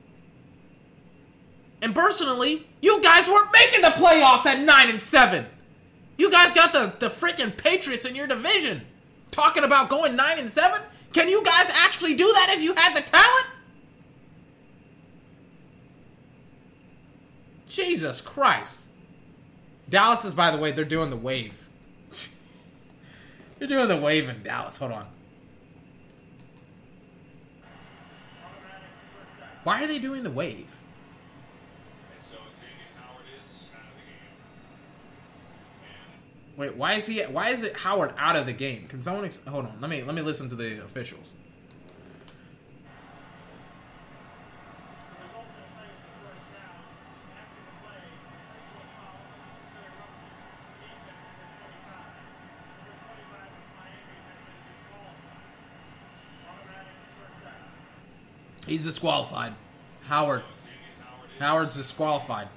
And 1.81 1.93
personally, 1.93 2.66
you 2.81 3.01
guys 3.01 3.27
weren't 3.27 3.51
making 3.53 3.81
the 3.81 3.89
playoffs 3.89 4.45
at 4.45 4.59
9 4.59 4.89
and 4.89 5.01
7. 5.01 5.45
You 6.17 6.31
guys 6.31 6.53
got 6.53 6.73
the, 6.73 6.93
the 6.99 7.09
freaking 7.09 7.55
Patriots 7.55 8.05
in 8.05 8.15
your 8.15 8.27
division. 8.27 8.81
Talking 9.31 9.63
about 9.63 9.89
going 9.89 10.15
9 10.15 10.39
and 10.39 10.49
7? 10.49 10.81
Can 11.13 11.29
you 11.29 11.43
guys 11.43 11.69
actually 11.83 12.15
do 12.15 12.25
that 12.25 12.55
if 12.55 12.63
you 12.63 12.73
had 12.75 12.95
the 12.95 13.01
talent? 13.01 13.45
Jesus 17.67 18.21
Christ. 18.21 18.91
Dallas 19.89 20.25
is, 20.25 20.33
by 20.33 20.51
the 20.51 20.57
way, 20.57 20.71
they're 20.71 20.85
doing 20.85 21.09
the 21.09 21.17
wave. 21.17 21.69
they're 23.59 23.67
doing 23.67 23.87
the 23.87 23.97
wave 23.97 24.27
in 24.27 24.43
Dallas. 24.43 24.77
Hold 24.77 24.91
on. 24.93 25.07
Why 29.63 29.83
are 29.83 29.87
they 29.87 29.99
doing 29.99 30.23
the 30.23 30.31
wave? 30.31 30.77
So 32.19 32.37
Xavier 32.55 32.71
Howard 32.95 33.25
is 33.43 33.69
out 33.75 33.81
of 33.81 33.93
the 33.95 34.01
game. 34.01 34.37
And 35.83 36.46
Wait, 36.57 36.75
why 36.75 36.93
is 36.93 37.05
he? 37.05 37.21
Why 37.21 37.49
is 37.49 37.61
it 37.61 37.77
Howard 37.77 38.13
out 38.17 38.35
of 38.35 38.47
the 38.47 38.51
game? 38.51 38.85
Can 38.87 39.03
someone 39.03 39.25
ex- 39.25 39.39
hold 39.47 39.65
on? 39.65 39.77
Let 39.79 39.91
me 39.91 40.01
let 40.03 40.15
me 40.15 40.23
listen 40.23 40.49
to 40.49 40.55
the 40.55 40.83
officials. 40.83 41.31
He's 58.65 58.83
disqualified. 58.83 59.53
Howard. 60.07 60.43
Howard's 61.39 61.75
disqualified. 61.75 62.49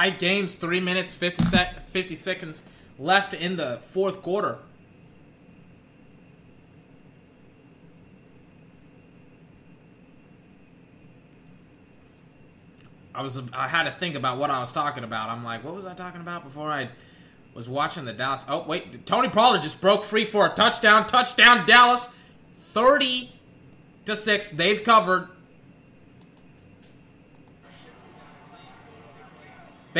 Tight 0.00 0.18
games, 0.18 0.54
three 0.54 0.80
minutes, 0.80 1.12
50, 1.12 1.42
sec- 1.42 1.82
50 1.82 2.14
seconds 2.14 2.66
left 2.98 3.34
in 3.34 3.56
the 3.56 3.80
fourth 3.82 4.22
quarter. 4.22 4.56
I 13.14 13.20
was 13.20 13.42
I 13.52 13.68
had 13.68 13.82
to 13.82 13.90
think 13.90 14.14
about 14.14 14.38
what 14.38 14.48
I 14.48 14.58
was 14.58 14.72
talking 14.72 15.04
about. 15.04 15.28
I'm 15.28 15.44
like, 15.44 15.62
what 15.62 15.74
was 15.74 15.84
I 15.84 15.92
talking 15.92 16.22
about 16.22 16.44
before 16.44 16.70
I 16.70 16.88
was 17.52 17.68
watching 17.68 18.06
the 18.06 18.14
Dallas. 18.14 18.46
Oh 18.48 18.66
wait, 18.66 19.04
Tony 19.04 19.28
Pollard 19.28 19.60
just 19.60 19.82
broke 19.82 20.02
free 20.02 20.24
for 20.24 20.46
a 20.46 20.48
touchdown. 20.48 21.06
Touchdown, 21.08 21.66
Dallas. 21.66 22.16
Thirty 22.54 23.34
to 24.06 24.16
six. 24.16 24.50
They've 24.50 24.82
covered. 24.82 25.28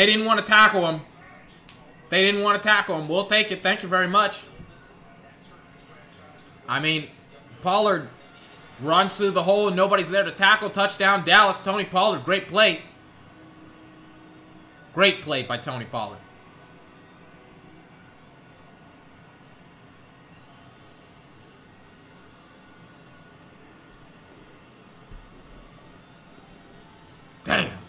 They 0.01 0.07
didn't 0.07 0.25
want 0.25 0.41
to 0.41 0.47
tackle 0.47 0.89
him. 0.89 1.03
They 2.09 2.23
didn't 2.23 2.41
want 2.41 2.57
to 2.57 2.67
tackle 2.67 2.99
him. 2.99 3.07
We'll 3.07 3.27
take 3.27 3.53
it. 3.53 3.63
Thank 3.63 3.83
you 3.83 3.89
very 3.91 4.09
much. 4.09 4.45
I 6.67 6.81
mean, 6.81 7.09
Pollard 7.61 8.09
runs 8.81 9.19
through 9.19 9.33
the 9.33 9.43
hole 9.43 9.67
and 9.67 9.77
nobody's 9.77 10.09
there 10.09 10.25
to 10.25 10.33
tackle. 10.33 10.71
Touchdown, 10.71 11.23
Dallas. 11.23 11.61
Tony 11.61 11.85
Pollard, 11.85 12.25
great 12.25 12.49
play. 12.49 12.81
Great 14.95 15.21
play 15.21 15.43
by 15.43 15.59
Tony 15.59 15.85
Pollard. 15.85 16.17
Damn. 27.45 27.81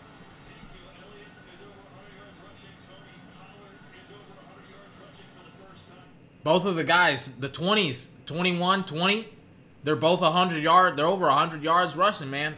Both 6.51 6.65
of 6.65 6.75
the 6.75 6.83
guys, 6.83 7.31
the 7.31 7.47
20s, 7.47 8.09
21, 8.25 8.83
20, 8.83 9.25
they're 9.85 9.95
both 9.95 10.19
100 10.19 10.61
yard. 10.61 10.97
They're 10.97 11.05
over 11.05 11.27
100 11.27 11.63
yards 11.63 11.95
rushing, 11.95 12.29
man. 12.29 12.57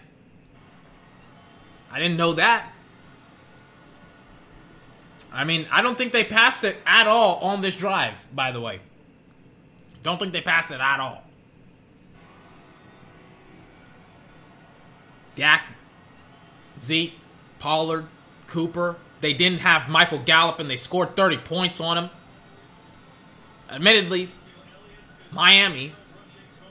I 1.92 2.00
didn't 2.00 2.18
know 2.18 2.34
that. 2.34 2.74
I 5.32 5.44
mean, 5.44 5.68
I 5.72 5.84
don't 5.84 5.96
think 5.96 6.12
they 6.12 6.24
passed 6.24 6.64
it 6.64 6.78
at 6.88 7.06
all 7.06 7.36
on 7.36 7.62
this 7.62 7.76
drive, 7.76 8.26
by 8.34 8.52
the 8.52 8.60
way. 8.60 8.80
Don't 10.02 10.20
think 10.20 10.34
they 10.34 10.42
passed 10.42 10.72
it 10.72 10.82
at 10.82 11.00
all. 11.00 11.24
Dak, 15.36 15.66
Zeke, 16.80 17.14
Pollard, 17.60 18.08
Cooper. 18.48 18.96
They 19.22 19.36
didn't 19.36 19.60
have 19.60 19.88
Michael 19.88 20.18
Gallup 20.18 20.60
and 20.60 20.68
they 20.68 20.78
scored 20.78 21.16
30 21.16 21.38
points 21.38 21.80
on 21.80 22.00
him. 22.00 22.10
Admittedly, 23.70 24.30
Miami, 25.32 25.94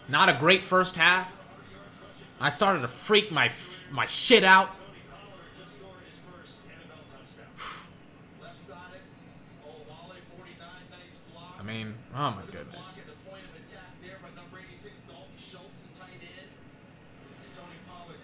not 0.09 0.29
a 0.29 0.35
great 0.35 0.63
first 0.65 0.97
half. 0.97 1.37
I 2.41 2.51
started 2.51 2.81
to 2.83 2.89
freak 2.89 3.31
my 3.31 3.51
my 3.91 4.07
shit 4.07 4.45
out. 4.45 4.75
Left 8.41 8.57
side. 8.57 8.79
Olawale, 9.65 10.17
49, 10.37 10.69
nice 10.91 11.21
block. 11.33 11.57
I 11.59 11.63
mean, 11.63 11.95
oh 12.15 12.31
my 12.31 12.43
goodness. 12.51 12.99
At 12.99 13.07
the 13.07 13.31
point 13.31 13.43
of 13.45 13.65
attack 13.65 13.83
there 14.03 14.17
by 14.23 14.29
number 14.41 14.59
86, 14.59 15.01
Dalton 15.03 15.25
Schultz, 15.37 15.83
the 15.83 16.01
tight 16.01 16.11
end. 16.21 16.51
Tony 17.55 17.79
Pollard. 17.89 18.19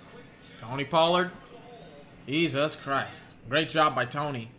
Tony 0.61 0.85
Pollard. 0.85 1.31
Jesus 2.27 2.77
Christ. 2.77 3.35
Great 3.49 3.69
job 3.69 3.95
by 3.95 4.05
Tony. 4.05 4.51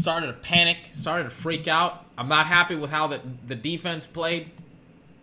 Started 0.00 0.28
to 0.28 0.32
panic, 0.32 0.78
started 0.92 1.24
to 1.24 1.30
freak 1.30 1.68
out. 1.68 2.06
I'm 2.16 2.28
not 2.28 2.46
happy 2.46 2.74
with 2.74 2.90
how 2.90 3.06
the, 3.06 3.20
the 3.46 3.54
defense 3.54 4.06
played. 4.06 4.50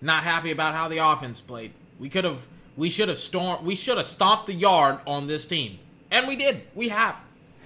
Not 0.02 0.24
happy 0.24 0.52
about 0.52 0.76
how 0.76 0.88
the 0.88 1.00
offense 1.00 1.42
played. 1.42 1.74
We 2.00 2.10
could 2.10 2.26
have 2.26 2.46
we 2.76 2.90
should 2.92 3.10
have 3.10 3.18
stormed 3.18 3.66
we 3.66 3.76
should 3.76 3.98
have 3.98 4.06
stomped 4.06 4.46
the 4.46 4.54
yard 4.54 5.00
on 5.08 5.26
this 5.26 5.48
team. 5.48 5.80
And 6.12 6.28
we 6.28 6.36
did. 6.36 6.62
We 6.76 6.90
have. 6.90 7.20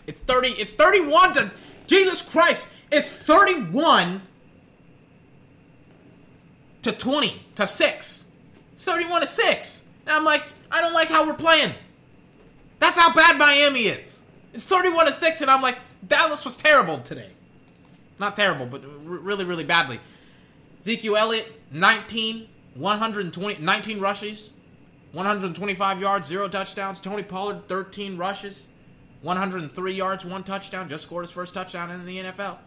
It's 0.08 0.22
30 0.22 0.52
it's 0.52 0.72
31 0.72 1.34
to 1.34 1.52
Jesus 1.86 2.22
Christ. 2.22 2.74
It's 2.90 3.12
31 3.12 4.22
to 6.84 6.92
20 6.94 7.42
to 7.56 7.68
6. 7.68 8.32
It's 8.72 8.86
31 8.86 9.20
to 9.20 9.28
6. 9.28 9.90
And 10.06 10.16
I'm 10.16 10.24
like, 10.24 10.44
I 10.72 10.80
don't 10.80 10.94
like 10.94 11.10
how 11.10 11.28
we're 11.28 11.34
playing. 11.34 11.74
That's 12.80 12.98
how 12.98 13.14
bad 13.14 13.38
Miami 13.38 13.82
is. 13.82 14.24
It's 14.54 14.66
31 14.66 15.08
to 15.08 15.12
6 15.12 15.42
and 15.42 15.52
I'm 15.52 15.62
like, 15.62 15.78
Dallas 16.06 16.46
was 16.46 16.58
terrible 16.58 17.00
today. 17.00 17.32
Not 18.20 18.36
terrible, 18.36 18.66
but 18.66 18.82
really 19.04 19.46
really 19.46 19.64
badly. 19.64 20.00
Ezekiel 20.80 21.16
Elliott 21.16 21.62
19 21.72 22.48
120 22.76 23.62
19 23.62 24.00
rushes, 24.00 24.54
125 25.12 26.02
yards, 26.02 26.28
0 26.28 26.48
touchdowns. 26.48 27.00
Tony 27.00 27.24
Pollard 27.24 27.68
13 27.68 28.18
rushes, 28.18 28.68
103 29.22 29.94
yards, 29.94 30.26
1 30.26 30.44
touchdown, 30.44 30.88
just 30.88 31.04
scored 31.04 31.26
his 31.26 31.32
first 31.32 31.54
touchdown 31.54 31.92
in 31.92 32.06
the 32.06 32.18
NFL. 32.18 32.58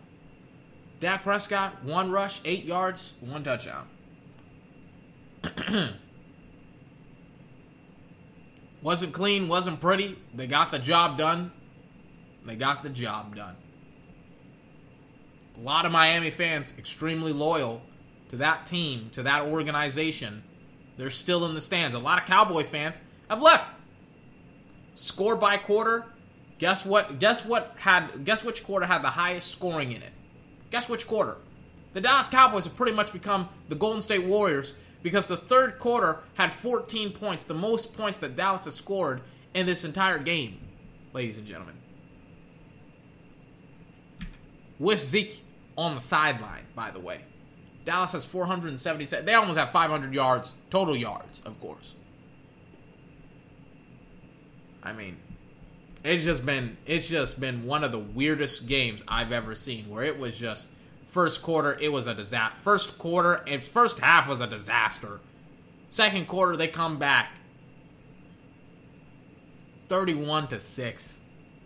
Dak 1.01 1.23
Prescott, 1.23 1.83
1 1.85 2.11
rush, 2.11 2.41
8 2.45 2.65
yards, 2.65 3.15
1 3.21 3.43
touchdown. 3.43 3.89
wasn't 8.83 9.13
clean, 9.13 9.49
wasn't 9.49 9.81
pretty. 9.81 10.17
They 10.35 10.47
got 10.47 10.71
the 10.71 10.79
job 10.79 11.19
done. 11.19 11.53
They 12.44 12.56
got 12.56 12.82
the 12.82 12.90
job 12.90 13.36
done. 13.36 13.56
A 15.56 15.60
lot 15.60 15.86
of 15.86 15.92
Miami 15.92 16.31
fans 16.31 16.78
extremely 16.78 17.32
loyal 17.32 17.82
to 18.28 18.36
that 18.36 18.66
team, 18.66 19.08
to 19.12 19.23
that 19.23 19.42
organization. 19.42 20.42
They're 20.97 21.10
still 21.10 21.44
in 21.47 21.55
the 21.55 21.60
stands. 21.60 21.94
A 21.94 21.98
lot 21.98 22.20
of 22.20 22.26
Cowboy 22.26 22.64
fans 22.64 23.00
have 23.31 23.40
left. 23.40 23.66
Score 24.94 25.36
by 25.36 25.56
quarter. 25.56 26.06
Guess 26.58 26.84
what? 26.84 27.18
Guess 27.18 27.44
what 27.44 27.74
had 27.78 28.24
guess 28.24 28.44
which 28.44 28.64
quarter 28.64 28.86
had 28.86 29.02
the 29.02 29.10
highest 29.10 29.50
scoring 29.50 29.92
in 29.92 30.02
it? 30.02 30.12
Guess 30.70 30.89
which 30.89 31.06
quarter? 31.06 31.36
The 31.92 32.00
Dallas 32.00 32.28
Cowboys 32.28 32.64
have 32.64 32.76
pretty 32.76 32.92
much 32.92 33.12
become 33.12 33.48
the 33.68 33.74
Golden 33.74 34.02
State 34.02 34.24
Warriors 34.24 34.74
because 35.02 35.26
the 35.26 35.36
third 35.36 35.78
quarter 35.78 36.20
had 36.34 36.52
14 36.52 37.12
points, 37.12 37.44
the 37.44 37.55
most 37.55 37.92
points 37.92 38.18
that 38.20 38.34
Dallas 38.34 38.64
has 38.64 38.74
scored 38.74 39.20
in 39.52 39.66
this 39.66 39.84
entire 39.84 40.18
game, 40.18 40.58
ladies 41.12 41.39
and 41.39 41.47
gentlemen. 41.47 41.76
With 44.78 44.99
Zeke 44.99 45.43
on 45.77 45.94
the 45.94 46.01
sideline, 46.01 46.67
by 46.75 46.91
the 46.91 47.01
way. 47.01 47.23
Dallas 47.85 48.12
has 48.12 48.25
477. 48.25 49.25
They 49.27 49.35
almost 49.35 49.59
have 49.59 49.70
500 49.70 50.15
yards, 50.15 50.55
total 50.70 50.97
yards, 50.97 51.41
of 51.44 51.61
course. 51.61 51.94
I 54.83 54.93
mean, 54.93 55.19
it's 56.03 56.25
just 56.25 56.44
been 56.44 56.77
it's 56.85 57.09
just 57.09 57.41
been 57.41 57.65
one 57.65 57.83
of 57.83 57.91
the 57.91 57.99
weirdest 57.99 58.69
games 58.69 59.03
I've 59.09 59.33
ever 59.33 59.55
seen 59.55 59.89
where 59.89 60.05
it 60.05 60.19
was 60.19 60.39
just 60.39 60.69
first 61.07 61.43
quarter 61.43 61.78
it 61.81 61.91
was 61.91 62.07
a 62.07 62.15
disaster. 62.15 62.57
First 62.59 62.99
quarter 62.99 63.43
and 63.47 63.62
first 63.67 64.01
half 64.01 64.28
was 64.28 64.43
a 64.43 64.47
disaster. 64.47 65.20
Second 65.89 66.27
quarter 66.27 66.57
they 66.57 66.69
come 66.69 66.99
back 66.99 67.39
31 69.89 70.49
to 70.49 70.61
6. 70.61 71.20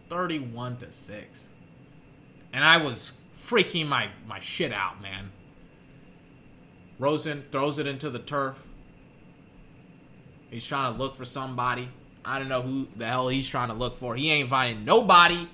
31 0.09 0.77
to 0.79 0.93
6. 0.93 1.48
And 2.53 2.65
I 2.65 2.79
was 2.79 3.21
freaking 3.37 3.87
my 3.87 4.09
my 4.27 4.41
shit 4.41 4.73
out, 4.73 5.01
man. 5.01 5.33
Rosen 6.99 7.45
throws 7.51 7.79
it 7.79 7.87
into 7.87 8.11
the 8.11 8.19
turf. 8.19 8.67
He's 10.51 10.67
trying 10.67 10.93
to 10.93 10.99
look 10.99 11.15
for 11.17 11.25
somebody. 11.25 11.89
I 12.25 12.39
don't 12.39 12.49
know 12.49 12.63
who 12.63 12.89
the 12.97 13.07
hell 13.07 13.29
he's 13.29 13.49
trying 13.49 13.69
to 13.69 13.75
look 13.75 13.97
for. 13.97 14.17
He 14.17 14.31
ain't 14.31 14.49
finding 14.49 14.85
nobody. 14.85 15.49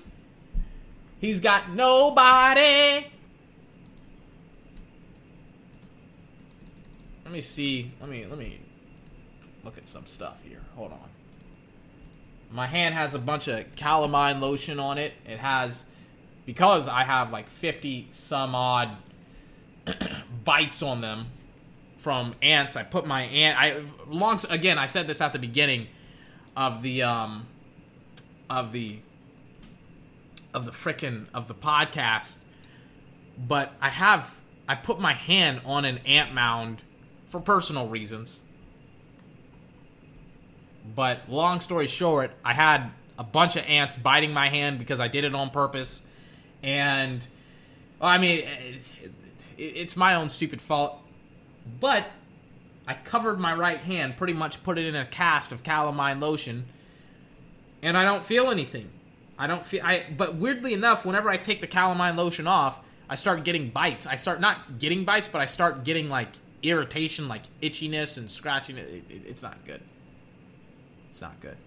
He's 1.19 1.39
got 1.39 1.69
nobody. 1.69 3.05
Let 7.23 7.33
me 7.33 7.41
see. 7.41 7.91
Let 7.99 8.09
me 8.09 8.25
let 8.25 8.37
me 8.37 8.59
look 9.63 9.77
at 9.77 9.87
some 9.87 10.05
stuff 10.05 10.41
here. 10.43 10.61
Hold 10.75 10.91
on. 10.91 11.09
My 12.51 12.67
hand 12.67 12.95
has 12.95 13.13
a 13.13 13.19
bunch 13.19 13.47
of 13.47 13.75
calamine 13.75 14.39
lotion 14.39 14.79
on 14.79 14.97
it. 14.97 15.13
It 15.25 15.39
has 15.39 15.85
because 16.45 16.87
I 16.87 17.03
have 17.03 17.31
like 17.31 17.49
50 17.49 18.09
some 18.11 18.55
odd 18.55 18.97
bites 20.43 20.81
on 20.81 21.01
them 21.01 21.27
from 21.97 22.35
ants. 22.41 22.75
I 22.75 22.83
put 22.83 23.05
my 23.05 23.23
ant. 23.23 23.59
I 23.59 23.81
long 24.07 24.39
again. 24.49 24.77
I 24.77 24.87
said 24.87 25.07
this 25.07 25.21
at 25.21 25.33
the 25.33 25.39
beginning 25.39 25.87
of 26.55 26.81
the 26.81 27.03
um 27.03 27.47
of 28.49 28.71
the 28.71 28.99
of 30.53 30.65
the 30.65 30.71
frickin' 30.71 31.27
of 31.33 31.47
the 31.47 31.55
podcast, 31.55 32.37
but 33.37 33.73
I 33.81 33.89
have 33.89 34.39
I 34.67 34.75
put 34.75 34.99
my 34.99 35.13
hand 35.13 35.61
on 35.65 35.85
an 35.85 35.99
ant 35.99 36.33
mound 36.33 36.81
for 37.25 37.39
personal 37.39 37.87
reasons. 37.87 38.41
But 40.95 41.27
long 41.27 41.59
story 41.59 41.87
short, 41.87 42.31
I 42.43 42.53
had 42.53 42.91
a 43.17 43.23
bunch 43.23 43.55
of 43.55 43.65
ants 43.65 43.95
biting 43.95 44.31
my 44.33 44.49
hand 44.49 44.77
because 44.77 44.99
I 44.99 45.07
did 45.07 45.23
it 45.23 45.33
on 45.33 45.49
purpose, 45.49 46.04
and 46.65 47.25
well, 47.99 48.09
I 48.09 48.17
mean, 48.17 48.39
it, 48.39 48.91
it, 49.01 49.11
it's 49.57 49.95
my 49.95 50.15
own 50.15 50.29
stupid 50.29 50.59
fault. 50.61 50.99
But 51.79 52.07
I 52.87 52.95
covered 52.95 53.39
my 53.39 53.53
right 53.53 53.79
hand, 53.79 54.17
pretty 54.17 54.33
much 54.33 54.63
put 54.63 54.77
it 54.77 54.85
in 54.85 54.95
a 54.95 55.05
cast 55.05 55.51
of 55.51 55.63
calamine 55.63 56.19
lotion, 56.19 56.65
and 57.81 57.95
I 57.95 58.03
don't 58.03 58.25
feel 58.25 58.49
anything. 58.49 58.89
I 59.37 59.47
don't 59.47 59.65
feel 59.65 59.81
I 59.83 60.05
but 60.17 60.35
weirdly 60.35 60.73
enough, 60.73 61.05
whenever 61.05 61.29
I 61.29 61.37
take 61.37 61.61
the 61.61 61.67
calamine 61.67 62.15
lotion 62.15 62.47
off, 62.47 62.81
I 63.09 63.15
start 63.15 63.43
getting 63.43 63.69
bites. 63.69 64.07
I 64.07 64.15
start 64.15 64.41
not 64.41 64.79
getting 64.79 65.05
bites, 65.05 65.27
but 65.27 65.41
I 65.41 65.45
start 65.45 65.83
getting 65.83 66.09
like 66.09 66.29
irritation, 66.63 67.27
like 67.27 67.43
itchiness 67.61 68.17
and 68.17 68.29
scratching. 68.29 68.77
It, 68.77 69.03
it, 69.09 69.21
it's 69.27 69.43
not 69.43 69.63
good. 69.65 69.81
It's 71.11 71.21
not 71.21 71.39
good. 71.41 71.57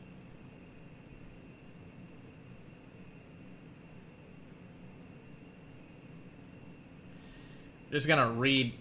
Just 7.91 8.07
gonna 8.07 8.31
read 8.31 8.75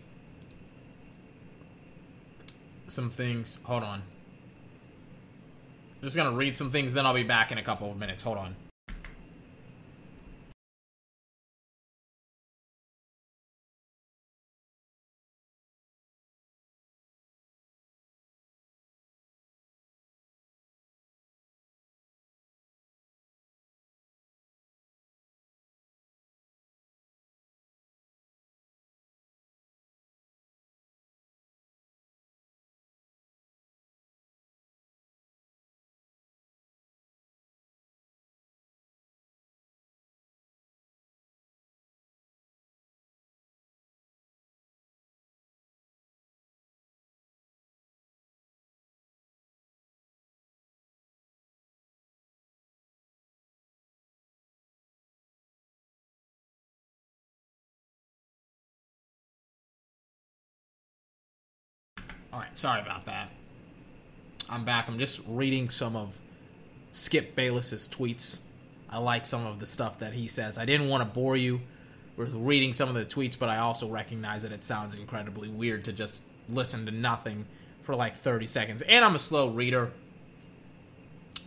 some 2.87 3.09
things. 3.09 3.59
Hold 3.63 3.83
on. 3.83 4.03
Just 6.01 6.15
gonna 6.15 6.35
read 6.35 6.55
some 6.55 6.71
things, 6.71 6.93
then 6.93 7.05
I'll 7.05 7.13
be 7.13 7.23
back 7.23 7.51
in 7.51 7.57
a 7.57 7.63
couple 7.63 7.89
of 7.91 7.97
minutes. 7.97 8.23
Hold 8.23 8.37
on. 8.37 8.55
All 62.37 62.43
right, 62.43 62.59
sorry 62.59 62.81
about 62.81 63.05
that. 63.05 63.31
I'm 64.47 64.63
back. 64.63 64.87
I'm 64.87 64.99
just 64.99 65.21
reading 65.27 65.71
some 65.71 65.95
of 65.95 66.19
Skip 66.91 67.33
Bayless's 67.33 67.89
tweets. 67.89 68.41
I 68.91 68.99
like 68.99 69.25
some 69.25 69.47
of 69.47 69.59
the 69.59 69.65
stuff 69.65 69.97
that 69.97 70.13
he 70.13 70.27
says. 70.27 70.55
I 70.55 70.65
didn't 70.65 70.87
want 70.87 71.01
to 71.01 71.09
bore 71.09 71.35
you 71.35 71.61
with 72.15 72.35
reading 72.35 72.73
some 72.73 72.89
of 72.89 72.93
the 72.93 73.05
tweets, 73.05 73.39
but 73.39 73.49
I 73.49 73.57
also 73.57 73.87
recognize 73.87 74.43
that 74.43 74.51
it 74.51 74.63
sounds 74.63 74.93
incredibly 74.93 75.49
weird 75.49 75.83
to 75.85 75.91
just 75.91 76.21
listen 76.47 76.85
to 76.85 76.91
nothing 76.91 77.47
for 77.81 77.95
like 77.95 78.15
30 78.15 78.45
seconds. 78.45 78.83
And 78.83 79.03
I'm 79.03 79.15
a 79.15 79.19
slow 79.19 79.49
reader. 79.49 79.91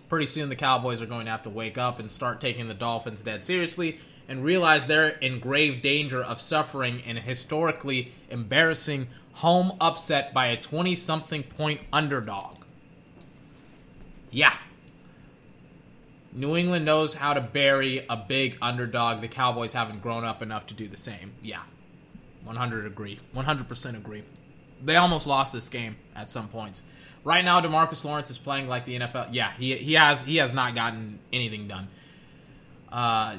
Pretty 0.08 0.26
soon 0.26 0.48
the 0.48 0.56
Cowboys 0.56 1.00
are 1.00 1.06
going 1.06 1.26
to 1.26 1.30
have 1.30 1.44
to 1.44 1.50
wake 1.50 1.78
up 1.78 2.00
and 2.00 2.10
start 2.10 2.40
taking 2.40 2.66
the 2.66 2.74
Dolphins 2.74 3.22
dead 3.22 3.44
seriously 3.44 4.00
and 4.30 4.44
realize 4.44 4.86
they're 4.86 5.08
in 5.08 5.40
grave 5.40 5.82
danger 5.82 6.22
of 6.22 6.40
suffering 6.40 7.02
an 7.04 7.16
historically 7.16 8.12
embarrassing 8.30 9.08
home 9.34 9.76
upset 9.80 10.32
by 10.32 10.46
a 10.46 10.56
20 10.56 10.94
something 10.94 11.42
point 11.42 11.80
underdog. 11.92 12.58
Yeah. 14.30 14.56
New 16.32 16.56
England 16.56 16.84
knows 16.84 17.14
how 17.14 17.34
to 17.34 17.40
bury 17.40 18.06
a 18.08 18.16
big 18.16 18.56
underdog. 18.62 19.20
The 19.20 19.26
Cowboys 19.26 19.72
haven't 19.72 20.00
grown 20.00 20.24
up 20.24 20.42
enough 20.42 20.64
to 20.68 20.74
do 20.74 20.86
the 20.86 20.96
same. 20.96 21.32
Yeah. 21.42 21.62
100 22.44 22.86
agree. 22.86 23.18
100% 23.34 23.96
agree. 23.96 24.22
They 24.80 24.94
almost 24.94 25.26
lost 25.26 25.52
this 25.52 25.68
game 25.68 25.96
at 26.14 26.30
some 26.30 26.46
points. 26.46 26.84
Right 27.24 27.44
now 27.44 27.60
DeMarcus 27.60 28.04
Lawrence 28.04 28.30
is 28.30 28.38
playing 28.38 28.68
like 28.68 28.84
the 28.86 29.00
NFL. 29.00 29.30
Yeah, 29.32 29.52
he 29.58 29.74
he 29.74 29.92
has 29.94 30.22
he 30.22 30.36
has 30.36 30.54
not 30.54 30.74
gotten 30.74 31.18
anything 31.32 31.68
done. 31.68 31.88
Uh 32.90 33.36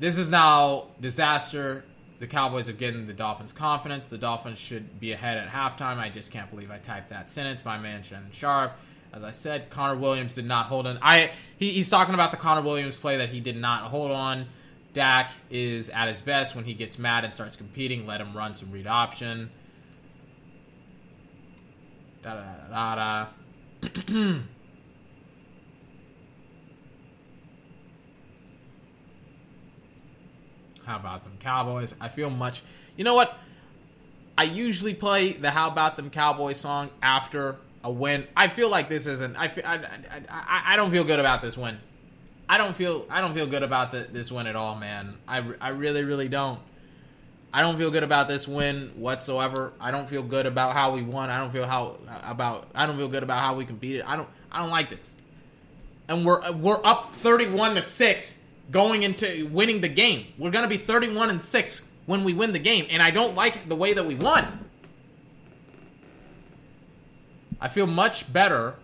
this 0.00 0.18
is 0.18 0.30
now 0.30 0.86
disaster. 1.00 1.84
The 2.18 2.26
Cowboys 2.26 2.68
are 2.68 2.74
getting 2.74 3.06
the 3.06 3.12
Dolphins 3.12 3.52
confidence. 3.52 4.06
The 4.06 4.18
Dolphins 4.18 4.58
should 4.58 4.98
be 4.98 5.12
ahead 5.12 5.38
at 5.38 5.48
halftime. 5.48 5.98
I 5.98 6.08
just 6.08 6.30
can't 6.30 6.50
believe 6.50 6.70
I 6.70 6.78
typed 6.78 7.10
that 7.10 7.30
sentence. 7.30 7.64
My 7.64 7.78
man 7.78 8.02
Shannon 8.02 8.32
Sharpe. 8.32 8.72
As 9.12 9.24
I 9.24 9.32
said, 9.32 9.70
Connor 9.70 9.96
Williams 9.96 10.34
did 10.34 10.44
not 10.46 10.66
hold 10.66 10.86
on. 10.86 10.98
I 11.02 11.30
he, 11.58 11.68
he's 11.68 11.90
talking 11.90 12.14
about 12.14 12.30
the 12.30 12.36
Connor 12.36 12.62
Williams 12.62 12.98
play 12.98 13.18
that 13.18 13.28
he 13.28 13.40
did 13.40 13.56
not 13.56 13.84
hold 13.84 14.10
on. 14.10 14.46
Dak 14.92 15.32
is 15.50 15.88
at 15.90 16.08
his 16.08 16.20
best 16.20 16.56
when 16.56 16.64
he 16.64 16.74
gets 16.74 16.98
mad 16.98 17.24
and 17.24 17.34
starts 17.34 17.56
competing. 17.56 18.06
Let 18.06 18.20
him 18.20 18.36
run 18.36 18.54
some 18.54 18.70
read 18.70 18.86
option. 18.86 19.50
Da 22.22 22.34
da 22.34 22.94
da 22.96 23.26
da. 23.82 24.38
How 30.90 30.96
about 30.96 31.22
them 31.22 31.36
Cowboys? 31.38 31.94
I 32.00 32.08
feel 32.08 32.30
much. 32.30 32.62
You 32.96 33.04
know 33.04 33.14
what? 33.14 33.38
I 34.36 34.42
usually 34.42 34.92
play 34.92 35.32
the 35.32 35.52
"How 35.52 35.68
About 35.68 35.96
Them 35.96 36.10
Cowboys" 36.10 36.58
song 36.58 36.90
after 37.00 37.58
a 37.84 37.92
win. 37.92 38.26
I 38.36 38.48
feel 38.48 38.68
like 38.68 38.88
this 38.88 39.06
isn't. 39.06 39.36
I 39.36 39.46
feel. 39.46 39.64
I, 39.64 39.74
I, 39.76 40.22
I, 40.28 40.62
I 40.72 40.76
don't 40.76 40.90
feel 40.90 41.04
good 41.04 41.20
about 41.20 41.42
this 41.42 41.56
win. 41.56 41.78
I 42.48 42.58
don't 42.58 42.74
feel. 42.74 43.06
I 43.08 43.20
don't 43.20 43.34
feel 43.34 43.46
good 43.46 43.62
about 43.62 43.92
the, 43.92 44.08
this 44.10 44.32
win 44.32 44.48
at 44.48 44.56
all, 44.56 44.74
man. 44.74 45.16
I, 45.28 45.44
I 45.60 45.68
really, 45.68 46.02
really 46.02 46.28
don't. 46.28 46.58
I 47.54 47.62
don't 47.62 47.76
feel 47.76 47.92
good 47.92 48.02
about 48.02 48.26
this 48.26 48.48
win 48.48 48.90
whatsoever. 48.96 49.72
I 49.80 49.92
don't 49.92 50.08
feel 50.08 50.24
good 50.24 50.46
about 50.46 50.72
how 50.72 50.92
we 50.92 51.02
won. 51.02 51.30
I 51.30 51.38
don't 51.38 51.52
feel 51.52 51.66
how 51.66 51.98
about. 52.24 52.66
I 52.74 52.86
don't 52.86 52.96
feel 52.96 53.06
good 53.06 53.22
about 53.22 53.38
how 53.38 53.54
we 53.54 53.64
competed. 53.64 54.02
I 54.02 54.16
don't. 54.16 54.28
I 54.50 54.58
don't 54.58 54.70
like 54.70 54.90
this. 54.90 55.14
And 56.08 56.26
we're 56.26 56.50
we're 56.50 56.84
up 56.84 57.14
thirty-one 57.14 57.76
to 57.76 57.82
six 57.82 58.39
going 58.70 59.02
into 59.02 59.46
winning 59.46 59.80
the 59.80 59.88
game. 59.88 60.26
We're 60.38 60.50
going 60.50 60.64
to 60.64 60.68
be 60.68 60.76
31 60.76 61.30
and 61.30 61.42
6 61.42 61.88
when 62.06 62.24
we 62.24 62.32
win 62.32 62.52
the 62.52 62.58
game, 62.58 62.86
and 62.90 63.02
I 63.02 63.10
don't 63.10 63.34
like 63.34 63.68
the 63.68 63.76
way 63.76 63.92
that 63.92 64.04
we 64.04 64.14
won. 64.14 64.68
I 67.60 67.68
feel 67.68 67.86
much 67.86 68.32
better 68.32 68.76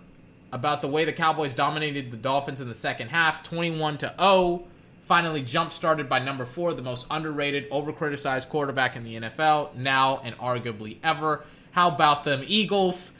about 0.53 0.83
the 0.83 0.89
way 0.89 1.05
the 1.05 1.13
Cowboys 1.13 1.55
dominated 1.55 2.11
the 2.11 2.17
Dolphins 2.17 2.61
in 2.61 2.69
the 2.69 2.75
second 2.75 3.09
half, 3.09 3.43
21 3.43 3.99
to 3.99 4.15
0. 4.21 4.65
Finally 5.01 5.43
jump 5.43 5.73
started 5.73 6.09
by 6.09 6.19
number 6.19 6.45
4, 6.45 6.75
the 6.75 6.83
most 6.83 7.07
underrated, 7.11 7.71
overcriticized 7.71 8.49
quarterback 8.49 8.97
in 8.97 9.05
the 9.05 9.17
NFL 9.17 9.75
now 9.77 10.21
and 10.25 10.37
arguably 10.39 10.99
ever. 11.03 11.45
How 11.71 11.89
about 11.89 12.25
them 12.25 12.43
Eagles? 12.47 13.17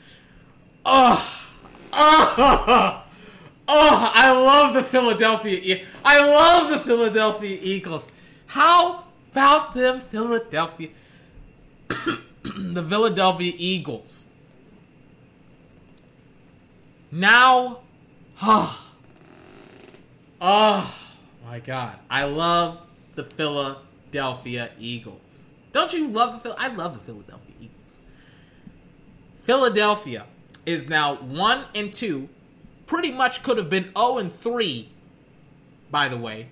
Ugh. 0.85 1.25
Ugh. 1.93 3.06
Oh, 3.69 4.13
I 4.15 4.31
love 4.31 4.75
the 4.75 4.83
Philadelphia. 4.83 5.85
I 6.05 6.25
love 6.25 6.71
the 6.71 6.79
Philadelphia 6.79 7.59
Eagles. 7.61 8.13
How 8.47 9.05
about 9.33 9.75
them 9.75 10.01
Philadelphia? 10.01 10.91
the 11.89 12.87
Philadelphia 12.89 13.53
Eagles. 13.57 14.25
Now, 17.11 17.81
oh, 18.43 18.89
oh 20.41 20.95
my 21.45 21.61
God, 21.61 21.97
I 22.11 22.25
love 22.25 22.81
the 23.15 23.25
Philadelphia 23.25 24.71
Eagles. 24.79 25.47
Don't 25.73 25.93
you 25.93 26.09
love 26.09 26.35
the? 26.35 26.41
Phil? 26.41 26.57
I 26.59 26.69
love 26.69 26.95
the 26.95 27.01
Philadelphia 27.01 27.55
Eagles. 27.61 28.01
Philadelphia 29.43 30.27
is 30.65 30.89
now 30.89 31.17
one 31.17 31.65
and 31.75 31.93
two 31.93 32.29
pretty 32.87 33.13
much 33.13 33.43
could 33.43 33.59
have 33.59 33.69
been 33.69 33.93
0 33.97 34.19
and 34.19 34.33
3, 34.33 34.89
by 35.91 36.09
the 36.09 36.17
way, 36.17 36.49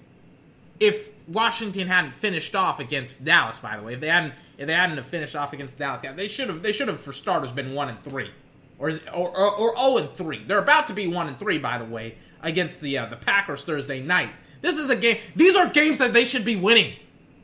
if 0.80 1.10
Washington 1.26 1.88
hadn't 1.88 2.12
finished 2.12 2.54
off 2.54 2.78
against 2.78 3.24
Dallas. 3.24 3.58
By 3.58 3.76
the 3.76 3.82
way, 3.82 3.94
if 3.94 4.00
they 4.00 4.08
hadn't 4.08 4.34
if 4.58 4.66
they 4.66 4.74
hadn't 4.74 5.02
finished 5.04 5.34
off 5.34 5.52
against 5.52 5.78
Dallas, 5.78 6.02
they 6.16 6.28
should 6.28 6.48
have 6.48 6.62
they 6.62 6.72
should 6.72 6.88
have 6.88 7.00
for 7.00 7.12
starters 7.12 7.52
been 7.52 7.74
one 7.74 7.88
and 7.88 8.02
three, 8.02 8.30
or 8.78 8.90
or 9.14 9.28
or, 9.30 9.58
or 9.58 9.76
0 9.76 9.96
and 9.98 10.10
3. 10.10 10.44
They're 10.44 10.58
about 10.58 10.86
to 10.88 10.92
be 10.92 11.06
one 11.06 11.28
and 11.28 11.38
three, 11.38 11.58
by 11.58 11.78
the 11.78 11.84
way, 11.84 12.16
against 12.42 12.80
the 12.80 12.98
uh, 12.98 13.06
the 13.06 13.16
Packers 13.16 13.64
Thursday 13.64 14.02
night. 14.02 14.30
This 14.60 14.78
is 14.78 14.90
a 14.90 14.96
game. 14.96 15.18
These 15.34 15.56
are 15.56 15.68
games 15.70 15.98
that 15.98 16.12
they 16.12 16.24
should 16.24 16.44
be 16.44 16.56
winning, 16.56 16.94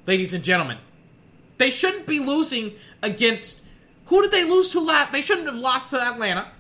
ladies 0.07 0.35
and 0.35 0.45
gentlemen. 0.45 0.79
They 1.59 1.71
shouldn't 1.71 2.07
be 2.07 2.19
losing 2.19 2.73
against. 3.03 3.61
Who 4.07 4.23
did 4.23 4.33
they 4.33 4.45
lose 4.45 4.73
to 4.73 4.81
last? 4.81 5.13
They 5.13 5.23
shouldn't 5.23 5.47
have 5.47 5.57
lost 5.57 5.91
to 5.91 6.01
Atlanta. 6.01 6.51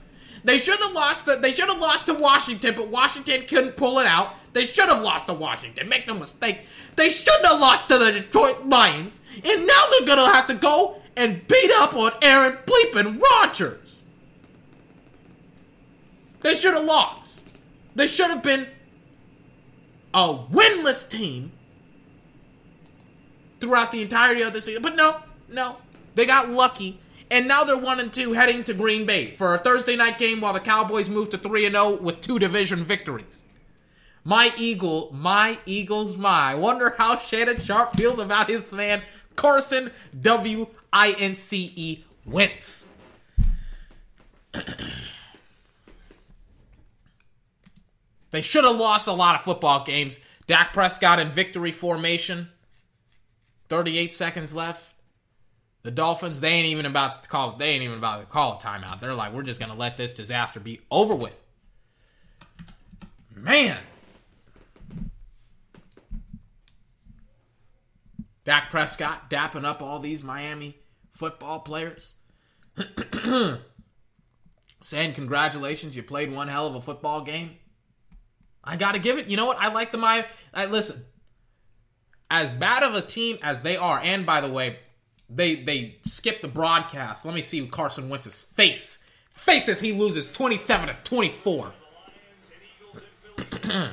They 0.44 0.58
should 0.58 0.80
have 0.80 0.92
lost. 0.92 1.26
The, 1.26 1.36
they 1.36 1.50
should 1.50 1.68
have 1.68 1.80
lost 1.80 2.06
to 2.06 2.14
Washington, 2.14 2.74
but 2.76 2.88
Washington 2.88 3.44
couldn't 3.46 3.72
pull 3.72 3.98
it 3.98 4.06
out. 4.06 4.34
They 4.52 4.64
should 4.64 4.88
have 4.88 5.02
lost 5.02 5.26
to 5.28 5.34
Washington. 5.34 5.88
Make 5.88 6.06
no 6.06 6.14
mistake. 6.14 6.62
They 6.96 7.10
should 7.10 7.28
have 7.44 7.60
lost 7.60 7.88
to 7.88 7.98
the 7.98 8.12
Detroit 8.12 8.66
Lions, 8.66 9.20
and 9.36 9.66
now 9.66 9.82
they're 9.90 10.06
gonna 10.06 10.32
have 10.32 10.46
to 10.48 10.54
go 10.54 11.00
and 11.16 11.46
beat 11.46 11.70
up 11.76 11.94
on 11.94 12.12
Aaron 12.22 12.58
Bleeping 12.66 13.20
Rodgers. 13.20 14.04
They 16.42 16.54
should 16.54 16.74
have 16.74 16.84
lost. 16.84 17.44
They 17.94 18.06
should 18.06 18.30
have 18.30 18.42
been 18.42 18.66
a 20.14 20.34
winless 20.34 21.08
team 21.08 21.52
throughout 23.60 23.92
the 23.92 24.02
entirety 24.02 24.42
of 24.42 24.52
the 24.52 24.60
season. 24.60 24.82
But 24.82 24.96
no, 24.96 25.18
no, 25.48 25.76
they 26.14 26.26
got 26.26 26.48
lucky, 26.48 26.98
and 27.30 27.46
now 27.46 27.64
they're 27.64 27.78
one 27.78 28.00
and 28.00 28.12
two, 28.12 28.32
heading 28.32 28.64
to 28.64 28.74
Green 28.74 29.06
Bay 29.06 29.30
for 29.32 29.54
a 29.54 29.58
Thursday 29.58 29.96
night 29.96 30.18
game, 30.18 30.40
while 30.40 30.52
the 30.52 30.60
Cowboys 30.60 31.08
move 31.08 31.30
to 31.30 31.38
three 31.38 31.64
and 31.64 31.74
zero 31.74 31.96
with 31.96 32.20
two 32.20 32.38
division 32.38 32.84
victories. 32.84 33.44
My 34.24 34.52
Eagle, 34.58 35.10
my 35.12 35.58
Eagles, 35.64 36.16
my. 36.16 36.54
Wonder 36.54 36.94
how 36.98 37.18
Shannon 37.18 37.60
Sharpe 37.60 37.96
feels 37.96 38.18
about 38.18 38.50
his 38.50 38.72
man 38.72 39.02
Carson 39.36 39.90
W 40.20 40.66
I 40.92 41.12
N 41.18 41.34
C 41.34 41.72
E 41.74 42.04
Wentz. 42.26 42.92
they 48.30 48.42
should 48.42 48.64
have 48.64 48.76
lost 48.76 49.08
a 49.08 49.12
lot 49.12 49.36
of 49.36 49.42
football 49.42 49.84
games. 49.84 50.20
Dak 50.46 50.72
Prescott 50.72 51.18
in 51.18 51.28
victory 51.30 51.70
formation. 51.70 52.50
38 53.68 54.12
seconds 54.12 54.54
left. 54.54 54.89
The 55.82 55.90
Dolphins, 55.90 56.40
they 56.40 56.50
ain't 56.50 56.66
even 56.66 56.84
about 56.84 57.22
to 57.22 57.28
call 57.28 57.56
they 57.56 57.70
ain't 57.70 57.82
even 57.82 57.98
about 57.98 58.20
to 58.20 58.26
call 58.26 58.54
a 58.54 58.56
timeout. 58.58 59.00
They're 59.00 59.14
like, 59.14 59.32
we're 59.32 59.42
just 59.42 59.60
gonna 59.60 59.74
let 59.74 59.96
this 59.96 60.12
disaster 60.12 60.60
be 60.60 60.80
over 60.90 61.14
with. 61.14 61.42
Man. 63.34 63.78
Dak 68.44 68.68
Prescott 68.70 69.30
dapping 69.30 69.64
up 69.64 69.80
all 69.80 69.98
these 69.98 70.22
Miami 70.22 70.76
football 71.10 71.60
players. 71.60 72.14
Saying 74.82 75.12
congratulations, 75.12 75.96
you 75.96 76.02
played 76.02 76.32
one 76.32 76.48
hell 76.48 76.66
of 76.66 76.74
a 76.74 76.80
football 76.80 77.22
game. 77.22 77.56
I 78.64 78.76
gotta 78.76 78.98
give 78.98 79.18
it. 79.18 79.28
You 79.28 79.36
know 79.36 79.46
what? 79.46 79.58
I 79.58 79.72
like 79.72 79.92
the 79.92 79.98
my. 79.98 80.26
I 80.52 80.66
listen. 80.66 81.04
As 82.30 82.48
bad 82.48 82.82
of 82.82 82.94
a 82.94 83.00
team 83.00 83.38
as 83.42 83.62
they 83.62 83.76
are, 83.76 83.98
and 83.98 84.24
by 84.24 84.40
the 84.40 84.50
way, 84.50 84.78
they 85.30 85.56
they 85.56 85.96
skip 86.02 86.42
the 86.42 86.48
broadcast. 86.48 87.24
Let 87.24 87.34
me 87.34 87.42
see 87.42 87.64
Carson 87.66 88.08
Wentz's 88.08 88.42
face. 88.42 89.04
Face 89.30 89.68
as 89.68 89.80
he 89.80 89.92
loses 89.92 90.30
twenty 90.30 90.56
seven 90.56 90.88
to 90.88 90.96
twenty 91.04 91.30
four. 91.30 91.72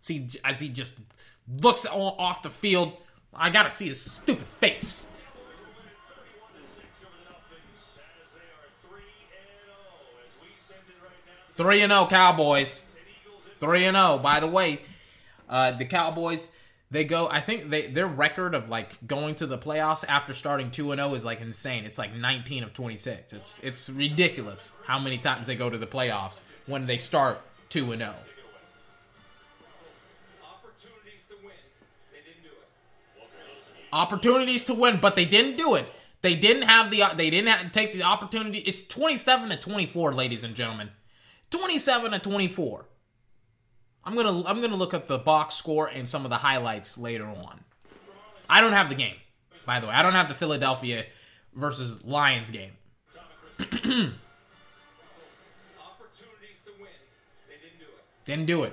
see 0.00 0.28
as 0.44 0.58
he 0.58 0.68
just 0.68 0.98
looks 1.62 1.86
off 1.86 2.42
the 2.42 2.50
field. 2.50 2.92
I 3.34 3.50
gotta 3.50 3.70
see 3.70 3.88
his 3.88 4.00
stupid 4.00 4.46
face. 4.46 5.10
Three 11.56 11.82
and 11.82 11.92
zero 11.92 12.06
Cowboys. 12.06 12.96
Three 13.58 13.84
and 13.84 13.96
zero. 13.96 14.18
By 14.18 14.40
the 14.40 14.46
way, 14.46 14.80
uh, 15.46 15.72
the 15.72 15.84
Cowboys 15.84 16.52
they 16.90 17.04
go. 17.04 17.28
I 17.30 17.40
think 17.40 17.70
they 17.70 17.86
their 17.86 18.06
record 18.06 18.54
of 18.54 18.68
like 18.68 19.06
going 19.06 19.36
to 19.36 19.46
the 19.46 19.58
playoffs 19.58 20.04
after 20.08 20.34
starting 20.34 20.70
two 20.70 20.90
and 20.90 21.00
zero 21.00 21.14
is 21.14 21.24
like 21.24 21.40
insane. 21.40 21.84
It's 21.84 21.98
like 21.98 22.14
nineteen 22.14 22.64
of 22.64 22.72
twenty 22.74 22.96
six. 22.96 23.32
It's 23.32 23.60
it's 23.60 23.88
ridiculous 23.88 24.72
how 24.86 24.98
many 24.98 25.18
times 25.18 25.46
they 25.46 25.54
go 25.54 25.70
to 25.70 25.78
the 25.78 25.86
playoffs 25.86 26.40
when 26.66 26.86
they 26.86 26.98
start 26.98 27.40
two 27.68 27.92
and 27.92 28.02
zero. 28.02 28.14
Opportunities 30.42 31.26
to 31.28 31.36
win. 31.44 31.52
They 32.12 32.18
didn't 32.18 32.42
do 32.42 32.48
it. 32.48 33.24
Opportunities 33.92 34.64
to 34.64 34.74
win, 34.74 34.98
but 35.00 35.14
they 35.14 35.24
didn't 35.24 35.56
do 35.56 35.76
it. 35.76 35.86
They 36.22 36.34
didn't 36.34 36.62
have 36.62 36.90
the. 36.90 37.04
They 37.16 37.30
didn't 37.30 37.48
have, 37.48 37.72
take 37.72 37.92
the 37.92 38.02
opportunity. 38.02 38.58
It's 38.58 38.86
twenty 38.86 39.16
seven 39.16 39.48
to 39.50 39.56
twenty 39.56 39.86
four, 39.86 40.12
ladies 40.12 40.42
and 40.42 40.56
gentlemen. 40.56 40.90
Twenty 41.50 41.78
seven 41.78 42.10
to 42.10 42.18
twenty 42.18 42.48
four. 42.48 42.86
I'm 44.04 44.14
gonna 44.14 44.44
I'm 44.46 44.60
gonna 44.60 44.76
look 44.76 44.94
up 44.94 45.06
the 45.06 45.18
box 45.18 45.54
score 45.54 45.88
and 45.88 46.08
some 46.08 46.24
of 46.24 46.30
the 46.30 46.36
highlights 46.36 46.96
later 46.96 47.26
on. 47.26 47.60
I 48.48 48.60
don't 48.60 48.72
have 48.72 48.88
the 48.88 48.94
game, 48.94 49.16
by 49.66 49.80
the 49.80 49.86
way. 49.86 49.92
I 49.92 50.02
don't 50.02 50.14
have 50.14 50.28
the 50.28 50.34
Philadelphia 50.34 51.04
versus 51.54 52.02
Lions 52.04 52.50
game. 52.50 52.72
Opportunities 53.58 54.16
to 56.64 56.72
win. 56.78 56.88
They 57.48 57.56
didn't 58.26 58.46
do 58.46 58.64
it. 58.64 58.72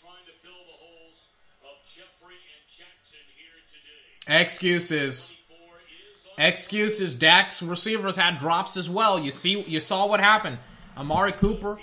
Trying 0.00 0.26
to 0.26 0.32
fill 0.40 0.52
the 0.52 0.78
holes 0.78 1.30
of 1.62 1.84
Jeffery 1.84 2.34
and 2.34 2.68
Jackson 2.68 3.18
here 3.34 3.46
today. 3.66 4.40
Excuses. 4.40 5.32
24 5.48 5.66
is 6.14 6.28
on 6.38 6.44
Excuses. 6.44 7.14
Dax 7.14 7.62
receivers 7.62 8.16
had 8.16 8.38
drops 8.38 8.76
as 8.76 8.88
well. 8.88 9.18
You 9.18 9.30
see, 9.32 9.62
you 9.62 9.80
saw 9.80 10.06
what 10.06 10.20
happened. 10.20 10.58
Amari 10.96 11.32
Cooper, 11.32 11.80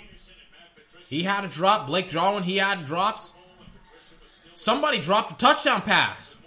he 1.06 1.24
had 1.24 1.44
a 1.44 1.48
drop. 1.48 1.86
Blake 1.86 2.08
Jarwin, 2.08 2.44
he 2.44 2.56
had 2.56 2.86
drops. 2.86 3.34
Somebody 4.54 4.98
dropped 4.98 5.32
a 5.32 5.36
touchdown 5.36 5.82
pass. 5.82 6.40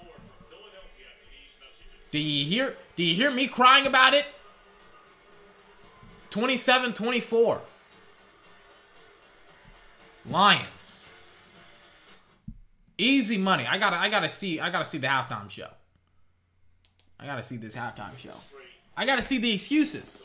Do 2.12 2.18
you 2.18 2.46
hear? 2.46 2.76
Do 2.96 3.04
you 3.04 3.14
hear 3.14 3.30
me 3.30 3.48
crying 3.48 3.86
about 3.86 4.16
it? 4.16 4.26
27-24. 6.32 7.60
Lions. 10.30 10.99
Easy 13.00 13.38
money. 13.38 13.66
I 13.66 13.78
gotta. 13.78 13.96
I 13.96 14.10
gotta 14.10 14.28
see. 14.28 14.60
I 14.60 14.70
gotta 14.70 14.84
see 14.84 14.98
the 14.98 15.08
halftime 15.08 15.50
show. 15.50 15.70
I 17.18 17.26
gotta 17.26 17.42
see 17.42 17.56
this 17.56 17.74
halftime 17.74 18.18
show. 18.18 18.34
I 18.98 19.06
gotta 19.06 19.22
see 19.22 19.38
the 19.38 19.54
excuses. 19.54 20.22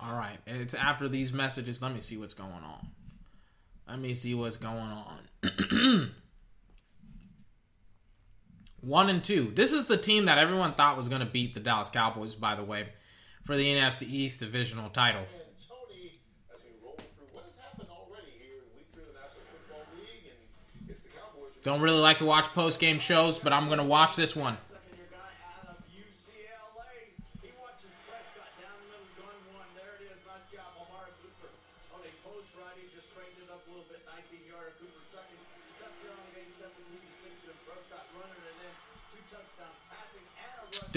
All 0.00 0.16
right, 0.16 0.38
it's 0.46 0.74
after 0.74 1.08
these 1.08 1.32
messages. 1.32 1.80
Let 1.80 1.94
me 1.94 2.00
see 2.00 2.18
what's 2.18 2.34
going 2.34 2.50
on. 2.52 2.88
Let 3.88 3.98
me 4.00 4.12
see 4.12 4.34
what's 4.34 4.58
going 4.58 4.92
on. 5.42 6.12
One 8.80 9.08
and 9.10 9.22
two. 9.22 9.50
This 9.54 9.72
is 9.72 9.86
the 9.86 9.96
team 9.96 10.26
that 10.26 10.38
everyone 10.38 10.72
thought 10.74 10.96
was 10.96 11.08
going 11.08 11.20
to 11.20 11.26
beat 11.26 11.54
the 11.54 11.60
Dallas 11.60 11.90
Cowboys. 11.90 12.34
By 12.34 12.54
the 12.54 12.62
way, 12.62 12.88
for 13.44 13.56
the 13.56 13.74
NFC 13.74 14.02
East 14.08 14.40
divisional 14.40 14.88
title. 14.90 15.24
Tony, 15.68 16.20
as 16.54 16.62
we 16.62 16.70
roll 16.84 16.94
through 16.96 17.26
what 17.32 17.44
has 17.46 17.56
happened 17.56 17.88
already 17.90 18.30
here 18.38 18.58
in 18.58 18.76
week 18.76 18.86
three 18.92 19.02
of 19.02 19.08
the 19.08 19.14
National 19.14 19.42
Football 19.50 19.84
League, 19.96 20.30
and 20.30 20.90
it's 20.90 21.02
the 21.02 21.10
Cowboys. 21.10 21.56
Don't 21.64 21.80
really 21.80 22.00
like 22.00 22.18
to 22.18 22.24
watch 22.24 22.44
post 22.54 22.78
game 22.78 22.98
shows, 22.98 23.38
but 23.38 23.52
I'm 23.52 23.66
going 23.66 23.78
to 23.78 23.84
watch 23.84 24.14
this 24.14 24.36
one. 24.36 24.56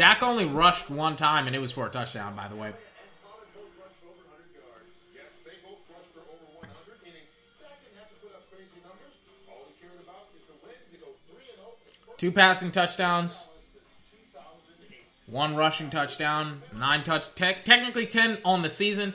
Dak 0.01 0.23
only 0.23 0.45
rushed 0.45 0.89
one 0.89 1.15
time, 1.15 1.45
and 1.45 1.55
it 1.55 1.59
was 1.59 1.71
for 1.71 1.85
a 1.85 1.89
touchdown, 1.91 2.35
by 2.35 2.47
the 2.47 2.55
way. 2.55 2.69
And 2.69 2.75
Pollard 3.21 3.45
both 3.53 3.69
rushed 3.77 4.01
for 4.01 4.09
over 4.09 4.25
100 4.33 4.49
yards. 4.57 4.97
Yes, 5.13 5.37
they 5.45 5.61
both 5.61 5.85
rushed 5.93 6.09
for 6.09 6.25
over 6.25 6.57
100, 6.57 7.05
meaning 7.05 7.21
Dak 7.61 7.77
didn't 7.85 8.01
have 8.01 8.09
to 8.09 8.17
put 8.17 8.33
up 8.33 8.49
crazy 8.49 8.81
numbers. 8.81 9.13
All 9.45 9.61
he 9.69 9.77
cared 9.77 10.01
about 10.01 10.33
is 10.33 10.41
the 10.49 10.57
win 10.65 10.73
to 10.73 10.97
go 10.97 11.13
3 11.29 11.45
and 11.53 11.61
0 11.61 11.69
for 11.77 11.85
the 11.85 11.97
first 12.01 12.17
Two 12.17 12.31
passing 12.33 12.71
touchdowns, 12.71 13.45
time 13.45 13.53
since 13.61 14.09
2008. 14.09 15.29
one 15.29 15.55
rushing 15.55 15.91
touchdown, 15.91 16.63
nine 16.73 17.03
touch, 17.03 17.29
te- 17.35 17.61
technically 17.63 18.07
ten 18.07 18.39
on 18.43 18.63
the 18.63 18.71
season. 18.71 19.13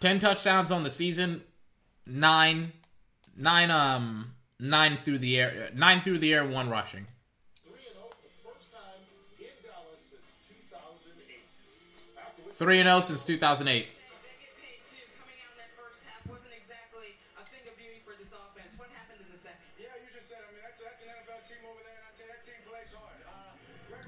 10 0.00 0.18
touchdowns 0.18 0.70
on 0.70 0.82
the 0.82 0.90
season, 0.90 1.42
9 2.06 2.72
9 3.36 3.70
um 3.70 4.32
9 4.58 4.96
through 4.96 5.18
the 5.18 5.38
air, 5.38 5.70
9 5.74 6.00
through 6.00 6.18
the 6.18 6.32
air, 6.32 6.44
1 6.46 6.70
rushing. 6.70 7.06
3 12.54 12.80
and 12.80 12.88
0 12.88 13.00
since 13.00 13.24
2008. 13.24 13.88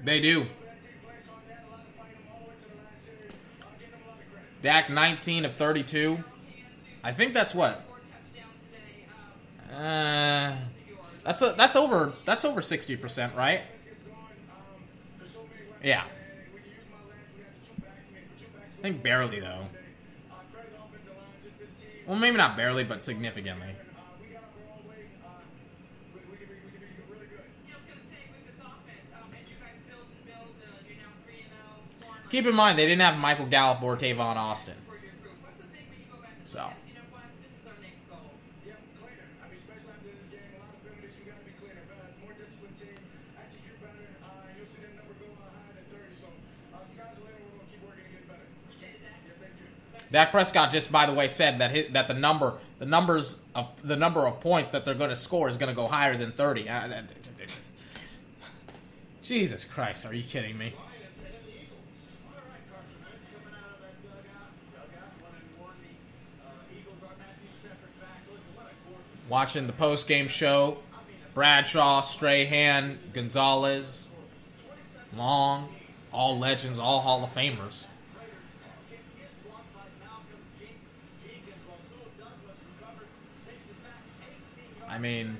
they 0.03 0.21
do. 0.21 0.45
Dak 4.63 4.89
19 4.89 5.45
of 5.45 5.53
32. 5.53 6.23
I 7.03 7.11
think 7.11 7.33
that's 7.33 7.53
what. 7.53 7.83
Uh, 9.73 10.55
that's 11.23 11.41
a, 11.41 11.53
that's 11.57 11.75
over 11.75 12.13
that's 12.25 12.45
over 12.45 12.61
60%, 12.61 13.35
right? 13.35 13.61
Yeah. 15.83 16.03
I 18.77 18.81
think 18.81 19.01
barely 19.03 19.39
though. 19.39 19.61
Well, 22.05 22.17
maybe 22.17 22.37
not 22.37 22.55
barely, 22.55 22.83
but 22.83 23.03
significantly. 23.03 23.67
Keep 32.29 32.45
in 32.45 32.55
mind 32.55 32.77
they 32.77 32.85
didn't 32.85 33.01
have 33.01 33.17
Michael 33.17 33.45
Gallup 33.45 33.81
or 33.81 33.95
Tavon 33.95 34.35
Austin. 34.35 34.75
for 36.45 36.76
Dak 50.11 50.31
Prescott 50.31 50.71
just, 50.71 50.91
by 50.91 51.05
the 51.05 51.13
way, 51.13 51.27
said 51.27 51.59
that 51.59 51.71
his, 51.71 51.87
that 51.89 52.07
the 52.07 52.13
number, 52.13 52.55
the 52.79 52.85
numbers 52.85 53.37
of 53.55 53.67
the 53.83 53.95
number 53.95 54.25
of 54.25 54.39
points 54.39 54.71
that 54.71 54.85
they're 54.85 54.93
going 54.93 55.09
to 55.09 55.15
score 55.15 55.49
is 55.49 55.57
going 55.57 55.69
to 55.69 55.75
go 55.75 55.87
higher 55.87 56.15
than 56.15 56.31
thirty. 56.31 56.69
Jesus 59.21 59.65
Christ, 59.65 60.05
are 60.05 60.13
you 60.13 60.23
kidding 60.23 60.57
me? 60.57 60.73
Watching 69.27 69.67
the 69.67 69.73
post 69.73 70.07
game 70.07 70.29
show, 70.29 70.77
Bradshaw, 71.33 71.99
Strahan, 71.99 72.97
Gonzalez, 73.11 74.09
Long, 75.17 75.67
all 76.13 76.39
legends, 76.39 76.79
all 76.79 77.01
Hall 77.01 77.25
of 77.25 77.35
Famers. 77.35 77.83
I 84.89 84.97
mean, 84.97 85.37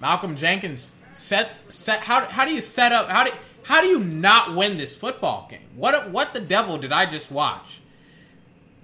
Malcolm 0.00 0.36
Jenkins 0.36 0.92
sets 1.12 1.74
set. 1.74 2.00
How 2.00 2.24
how 2.24 2.44
do 2.44 2.52
you 2.52 2.60
set 2.60 2.92
up? 2.92 3.08
How 3.08 3.24
do 3.24 3.32
how 3.64 3.80
do 3.80 3.86
you 3.86 4.00
not 4.00 4.54
win 4.54 4.76
this 4.76 4.96
football 4.96 5.46
game? 5.50 5.68
What 5.76 6.10
what 6.10 6.32
the 6.32 6.40
devil 6.40 6.78
did 6.78 6.92
I 6.92 7.06
just 7.06 7.30
watch? 7.30 7.80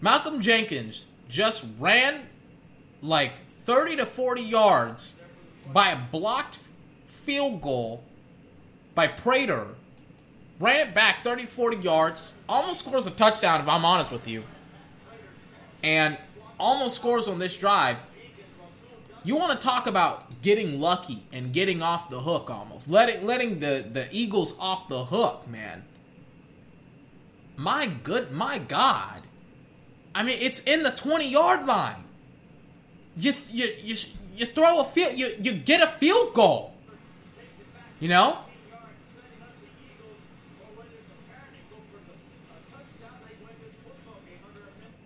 Malcolm 0.01 0.41
Jenkins 0.41 1.07
just 1.29 1.67
ran 1.79 2.27
like 3.03 3.33
thirty 3.51 3.97
to 3.97 4.07
forty 4.07 4.43
yards 4.43 5.21
by 5.73 5.91
a 5.91 5.99
blocked 6.11 6.59
field 7.07 7.61
goal 7.61 8.03
by 8.95 9.07
Prater. 9.09 9.67
Ran 10.59 10.89
it 10.89 10.95
back 10.95 11.23
30 11.23 11.45
40 11.45 11.77
yards. 11.79 12.35
Almost 12.49 12.81
scores 12.81 13.07
a 13.07 13.11
touchdown, 13.11 13.61
if 13.61 13.69
I'm 13.69 13.85
honest 13.85 14.11
with 14.11 14.27
you. 14.27 14.43
And 15.83 16.17
almost 16.59 16.97
scores 16.97 17.29
on 17.29 17.39
this 17.39 17.57
drive. 17.57 17.99
You 19.27 19.37
want 19.37 19.61
to 19.61 19.67
talk 19.67 19.89
about 19.89 20.41
getting 20.41 20.81
lucky 20.81 21.25
and 21.33 21.53
getting 21.53 21.83
off 21.83 22.11
the 22.11 22.21
hook 22.21 22.49
almost. 22.49 22.89
Letting 22.89 23.27
letting 23.27 23.59
the, 23.59 23.85
the 23.93 24.07
Eagles 24.13 24.57
off 24.61 24.89
the 24.89 25.05
hook, 25.07 25.49
man. 25.49 25.83
My 27.57 27.91
good 28.05 28.31
my 28.31 28.59
God. 28.59 29.23
I 30.15 30.23
mean, 30.23 30.37
it's 30.39 30.63
in 30.63 30.85
the 30.85 30.93
20 30.93 31.29
yard 31.29 31.67
line. 31.67 32.05
You 33.17 33.33
you 33.51 33.69
you 33.83 33.97
you 34.37 34.47
throw 34.47 34.81
a 34.81 34.85
field 34.85 35.19
you 35.19 35.29
you 35.41 35.55
get 35.55 35.83
a 35.83 35.89
field 35.89 36.33
goal. 36.33 36.73
You 37.99 38.09
know? 38.09 38.39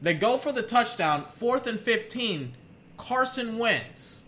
They 0.02 0.12
go 0.12 0.36
for 0.36 0.52
the 0.52 0.62
touchdown, 0.62 1.24
fourth 1.26 1.66
and 1.66 1.80
15, 1.80 2.54
Carson 3.00 3.58
Wentz, 3.58 4.26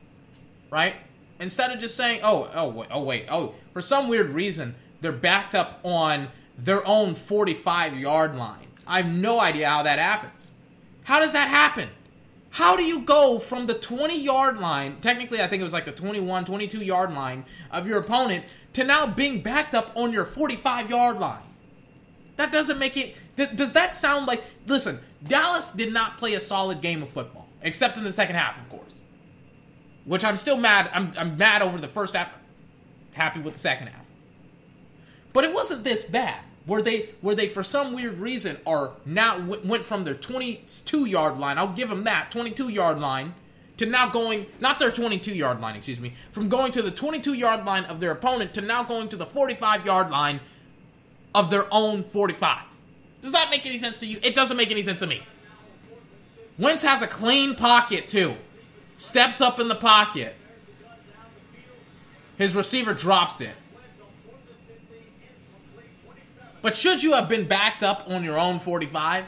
right? 0.70 0.94
Instead 1.38 1.72
of 1.72 1.78
just 1.78 1.96
saying, 1.96 2.20
oh, 2.22 2.50
oh, 2.54 2.68
wait, 2.68 2.88
oh, 2.90 3.02
wait, 3.02 3.26
oh, 3.28 3.54
for 3.72 3.82
some 3.82 4.08
weird 4.08 4.30
reason, 4.30 4.74
they're 5.00 5.12
backed 5.12 5.54
up 5.54 5.80
on 5.82 6.28
their 6.56 6.86
own 6.86 7.14
45 7.14 7.98
yard 7.98 8.34
line. 8.36 8.66
I 8.86 9.02
have 9.02 9.14
no 9.14 9.40
idea 9.40 9.68
how 9.68 9.82
that 9.82 9.98
happens. 9.98 10.54
How 11.04 11.20
does 11.20 11.32
that 11.32 11.48
happen? 11.48 11.88
How 12.50 12.76
do 12.76 12.82
you 12.82 13.04
go 13.04 13.38
from 13.38 13.66
the 13.66 13.74
20 13.74 14.22
yard 14.22 14.58
line, 14.58 15.00
technically, 15.00 15.40
I 15.40 15.46
think 15.46 15.60
it 15.60 15.64
was 15.64 15.72
like 15.72 15.84
the 15.84 15.92
21, 15.92 16.44
22 16.44 16.84
yard 16.84 17.12
line 17.12 17.44
of 17.70 17.86
your 17.86 17.98
opponent, 17.98 18.44
to 18.74 18.84
now 18.84 19.06
being 19.06 19.42
backed 19.42 19.74
up 19.74 19.90
on 19.94 20.12
your 20.12 20.24
45 20.24 20.90
yard 20.90 21.18
line? 21.18 21.42
That 22.36 22.52
doesn't 22.52 22.78
make 22.78 22.96
it. 22.96 23.16
Does 23.36 23.72
that 23.72 23.94
sound 23.94 24.26
like? 24.26 24.42
Listen, 24.66 24.98
Dallas 25.26 25.70
did 25.70 25.92
not 25.92 26.18
play 26.18 26.34
a 26.34 26.40
solid 26.40 26.80
game 26.80 27.02
of 27.02 27.08
football, 27.08 27.41
except 27.62 27.96
in 27.96 28.04
the 28.04 28.12
second 28.12 28.36
half, 28.36 28.60
of 28.60 28.68
course. 28.68 28.92
Which 30.04 30.24
I'm 30.24 30.36
still 30.36 30.56
mad. 30.56 30.90
I'm 30.92 31.12
I'm 31.16 31.36
mad 31.36 31.62
over 31.62 31.78
the 31.78 31.88
first 31.88 32.14
half. 32.14 32.28
Happy 33.12 33.40
with 33.40 33.54
the 33.54 33.58
second 33.60 33.88
half. 33.88 34.04
But 35.32 35.44
it 35.44 35.54
wasn't 35.54 35.84
this 35.84 36.04
bad. 36.04 36.40
Where 36.66 36.82
they 36.82 37.10
where 37.20 37.34
they 37.34 37.48
for 37.48 37.62
some 37.62 37.92
weird 37.92 38.18
reason 38.18 38.56
are 38.66 38.92
now 39.04 39.38
w- 39.38 39.60
went 39.64 39.84
from 39.84 40.04
their 40.04 40.14
22 40.14 41.06
yard 41.06 41.38
line. 41.38 41.58
I'll 41.58 41.72
give 41.72 41.88
them 41.88 42.04
that 42.04 42.30
22 42.30 42.68
yard 42.68 43.00
line 43.00 43.34
to 43.78 43.86
now 43.86 44.08
going 44.10 44.46
not 44.60 44.78
their 44.78 44.90
22 44.90 45.34
yard 45.34 45.60
line. 45.60 45.74
Excuse 45.76 46.00
me. 46.00 46.14
From 46.30 46.48
going 46.48 46.70
to 46.72 46.82
the 46.82 46.90
22 46.90 47.34
yard 47.34 47.64
line 47.64 47.84
of 47.84 47.98
their 48.00 48.12
opponent 48.12 48.54
to 48.54 48.60
now 48.60 48.82
going 48.84 49.08
to 49.08 49.16
the 49.16 49.26
45 49.26 49.86
yard 49.86 50.10
line 50.10 50.40
of 51.34 51.50
their 51.50 51.64
own 51.72 52.02
45. 52.02 52.58
Does 53.22 53.32
that 53.32 53.50
make 53.50 53.66
any 53.66 53.78
sense 53.78 54.00
to 54.00 54.06
you? 54.06 54.18
It 54.22 54.34
doesn't 54.34 54.56
make 54.56 54.70
any 54.70 54.82
sense 54.82 55.00
to 55.00 55.06
me. 55.06 55.22
Wentz 56.58 56.84
has 56.84 57.02
a 57.02 57.06
clean 57.06 57.54
pocket, 57.54 58.08
too. 58.08 58.36
Steps 58.96 59.40
up 59.40 59.58
in 59.58 59.68
the 59.68 59.74
pocket. 59.74 60.36
His 62.36 62.54
receiver 62.54 62.94
drops 62.94 63.40
it. 63.40 63.54
But 66.60 66.76
should 66.76 67.02
you 67.02 67.14
have 67.14 67.28
been 67.28 67.48
backed 67.48 67.82
up 67.82 68.04
on 68.08 68.22
your 68.22 68.38
own 68.38 68.60
45? 68.60 69.24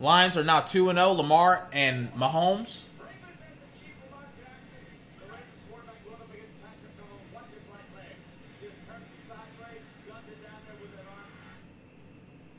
Lions 0.00 0.36
are 0.36 0.42
now 0.42 0.60
2 0.60 0.86
0. 0.86 1.12
Lamar 1.12 1.68
and 1.72 2.12
Mahomes. 2.14 2.84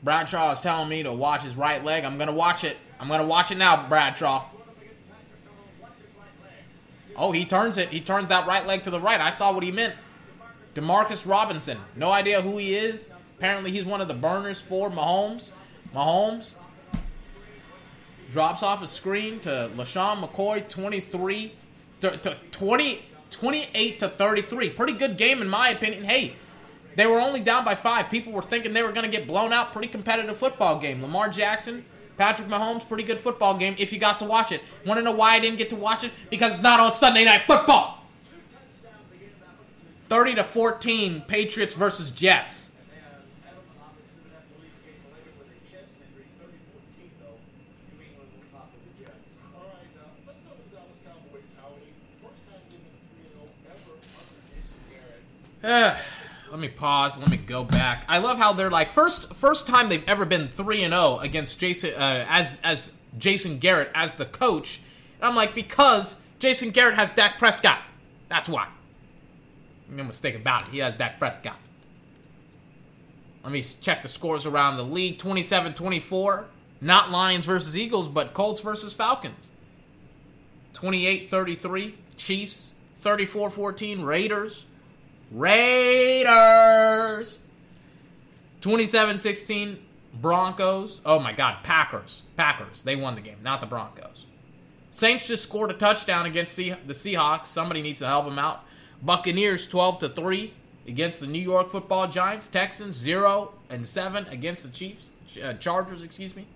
Bradshaw 0.02 0.52
is 0.52 0.60
telling 0.60 0.88
me 0.88 1.02
to 1.02 1.12
watch 1.12 1.42
his 1.42 1.56
right 1.56 1.82
leg. 1.84 2.04
I'm 2.04 2.18
gonna 2.18 2.32
watch 2.32 2.64
it. 2.64 2.76
I'm 2.98 3.08
gonna 3.08 3.26
watch 3.26 3.50
it 3.50 3.58
now, 3.58 3.88
Bradshaw. 3.88 4.44
Oh, 7.16 7.32
he 7.32 7.44
turns 7.44 7.78
it. 7.78 7.90
He 7.90 8.00
turns 8.00 8.28
that 8.28 8.46
right 8.46 8.66
leg 8.66 8.82
to 8.84 8.90
the 8.90 9.00
right. 9.00 9.20
I 9.20 9.30
saw 9.30 9.52
what 9.52 9.62
he 9.62 9.70
meant. 9.70 9.94
Demarcus 10.74 11.28
Robinson. 11.28 11.78
No 11.94 12.10
idea 12.10 12.40
who 12.40 12.56
he 12.58 12.74
is. 12.74 13.10
Apparently, 13.38 13.70
he's 13.70 13.84
one 13.84 14.00
of 14.00 14.08
the 14.08 14.14
burners 14.14 14.60
for 14.60 14.90
Mahomes. 14.90 15.50
Mahomes 15.94 16.54
drops 18.30 18.62
off 18.62 18.82
a 18.82 18.86
screen 18.86 19.40
to 19.40 19.70
LeSean 19.76 20.22
McCoy, 20.22 20.66
23 20.66 21.52
to, 22.00 22.16
to 22.16 22.36
20, 22.50 23.02
28 23.30 23.98
to 23.98 24.08
33. 24.08 24.70
Pretty 24.70 24.92
good 24.94 25.18
game, 25.18 25.42
in 25.42 25.48
my 25.48 25.68
opinion. 25.68 26.04
Hey, 26.04 26.34
they 26.94 27.06
were 27.06 27.20
only 27.20 27.40
down 27.40 27.64
by 27.64 27.74
five. 27.74 28.10
People 28.10 28.32
were 28.32 28.42
thinking 28.42 28.72
they 28.72 28.82
were 28.82 28.92
going 28.92 29.10
to 29.10 29.10
get 29.10 29.26
blown 29.26 29.52
out. 29.52 29.72
Pretty 29.72 29.88
competitive 29.88 30.36
football 30.36 30.78
game. 30.78 31.00
Lamar 31.02 31.28
Jackson, 31.28 31.84
Patrick 32.16 32.48
Mahomes, 32.48 32.86
pretty 32.86 33.04
good 33.04 33.18
football 33.18 33.56
game 33.56 33.74
if 33.78 33.92
you 33.92 33.98
got 33.98 34.18
to 34.18 34.24
watch 34.24 34.52
it. 34.52 34.60
Want 34.86 34.98
to 34.98 35.04
know 35.04 35.12
why 35.12 35.34
I 35.34 35.40
didn't 35.40 35.58
get 35.58 35.70
to 35.70 35.76
watch 35.76 36.04
it? 36.04 36.12
Because 36.30 36.54
it's 36.54 36.62
not 36.62 36.80
on 36.80 36.92
Sunday 36.94 37.24
Night 37.24 37.42
Football. 37.46 37.98
30 40.08 40.34
to 40.34 40.44
14, 40.44 41.22
Patriots 41.22 41.74
versus 41.74 42.10
Jets. 42.10 42.72
All 55.64 55.94
right, 56.52 56.60
now 56.60 56.72
let's 56.72 56.86
go 56.86 56.92
to 56.92 56.92
the 56.92 56.92
Dallas 56.92 57.08
Cowboys, 57.08 57.12
Howie. 57.12 57.12
First 57.12 57.12
time 57.12 57.12
getting 57.12 57.12
3 57.12 57.12
0 57.12 57.12
ever 57.12 57.12
under 57.12 57.12
Jason 57.12 57.12
Garrett. 57.12 57.12
let 57.12 57.12
me 57.12 57.12
pause. 57.12 57.18
Let 57.18 57.30
me 57.30 57.36
go 57.38 57.64
back. 57.64 58.04
I 58.08 58.18
love 58.18 58.38
how 58.38 58.52
they're 58.52 58.70
like 58.70 58.90
first 58.90 59.34
first 59.34 59.66
time 59.66 59.88
they've 59.88 60.08
ever 60.08 60.24
been 60.24 60.48
three 60.48 60.82
and 60.82 60.92
zero 60.92 61.18
against 61.18 61.58
Jason 61.58 61.94
uh, 61.94 62.26
as 62.28 62.60
as 62.62 62.92
Jason 63.18 63.58
Garrett 63.58 63.90
as 63.94 64.14
the 64.14 64.26
coach. 64.26 64.80
And 65.20 65.28
I'm 65.28 65.34
like 65.36 65.54
because 65.54 66.24
Jason 66.38 66.70
Garrett 66.70 66.94
has 66.94 67.12
Dak 67.12 67.38
Prescott. 67.38 67.80
That's 68.28 68.48
why. 68.48 68.68
No 69.88 70.04
mistake 70.04 70.34
about 70.34 70.62
it. 70.62 70.68
He 70.68 70.78
has 70.78 70.94
Dak 70.94 71.18
Prescott. 71.18 71.56
Let 73.44 73.52
me 73.52 73.62
check 73.62 74.02
the 74.02 74.08
scores 74.08 74.46
around 74.46 74.76
the 74.76 74.84
league 74.84 75.18
27 75.18 75.74
24. 75.74 76.46
Not 76.80 77.10
Lions 77.10 77.46
versus 77.46 77.78
Eagles, 77.78 78.08
but 78.08 78.34
Colts 78.34 78.60
versus 78.60 78.92
Falcons. 78.92 79.52
28 80.74 81.30
33. 81.30 81.94
Chiefs. 82.16 82.74
34 82.98 83.50
14. 83.50 84.02
Raiders. 84.02 84.66
Raiders. 85.32 86.28
27 88.60 89.18
16. 89.18 89.78
Broncos. 90.20 91.00
Oh 91.04 91.18
my 91.18 91.32
God. 91.32 91.62
Packers. 91.62 92.22
Packers. 92.36 92.82
They 92.82 92.96
won 92.96 93.14
the 93.14 93.20
game, 93.20 93.38
not 93.42 93.60
the 93.60 93.66
Broncos. 93.66 94.26
Saints 94.90 95.26
just 95.26 95.42
scored 95.44 95.70
a 95.70 95.74
touchdown 95.74 96.26
against 96.26 96.54
the 96.56 96.72
Seahawks. 96.88 97.46
Somebody 97.46 97.80
needs 97.80 98.00
to 98.00 98.06
help 98.06 98.26
them 98.26 98.38
out. 98.38 98.64
Buccaneers 99.00 99.66
12 99.66 100.00
to 100.00 100.08
3 100.10 100.52
against 100.86 101.20
the 101.20 101.26
New 101.26 101.40
York 101.40 101.70
Football 101.70 102.08
Giants. 102.08 102.46
Texans 102.46 102.96
0 102.96 103.54
and 103.70 103.86
7 103.88 104.26
against 104.26 104.64
the 104.64 104.68
Chiefs. 104.68 105.08
Uh, 105.42 105.54
Chargers, 105.54 106.02
excuse 106.02 106.36
me. 106.36 106.46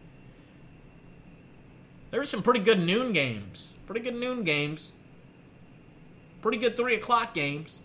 There 2.11 2.21
were 2.21 2.27
some 2.27 2.43
pretty 2.43 2.61
good 2.61 2.79
noon 2.79 3.13
games. 3.13 3.73
Pretty 3.87 4.03
good 4.03 4.15
noon 4.15 4.45
games. 4.45 4.93
Pretty 6.43 6.59
good 6.59 6.77
3 6.77 6.95
o'clock 6.95 7.33
games. 7.33 7.83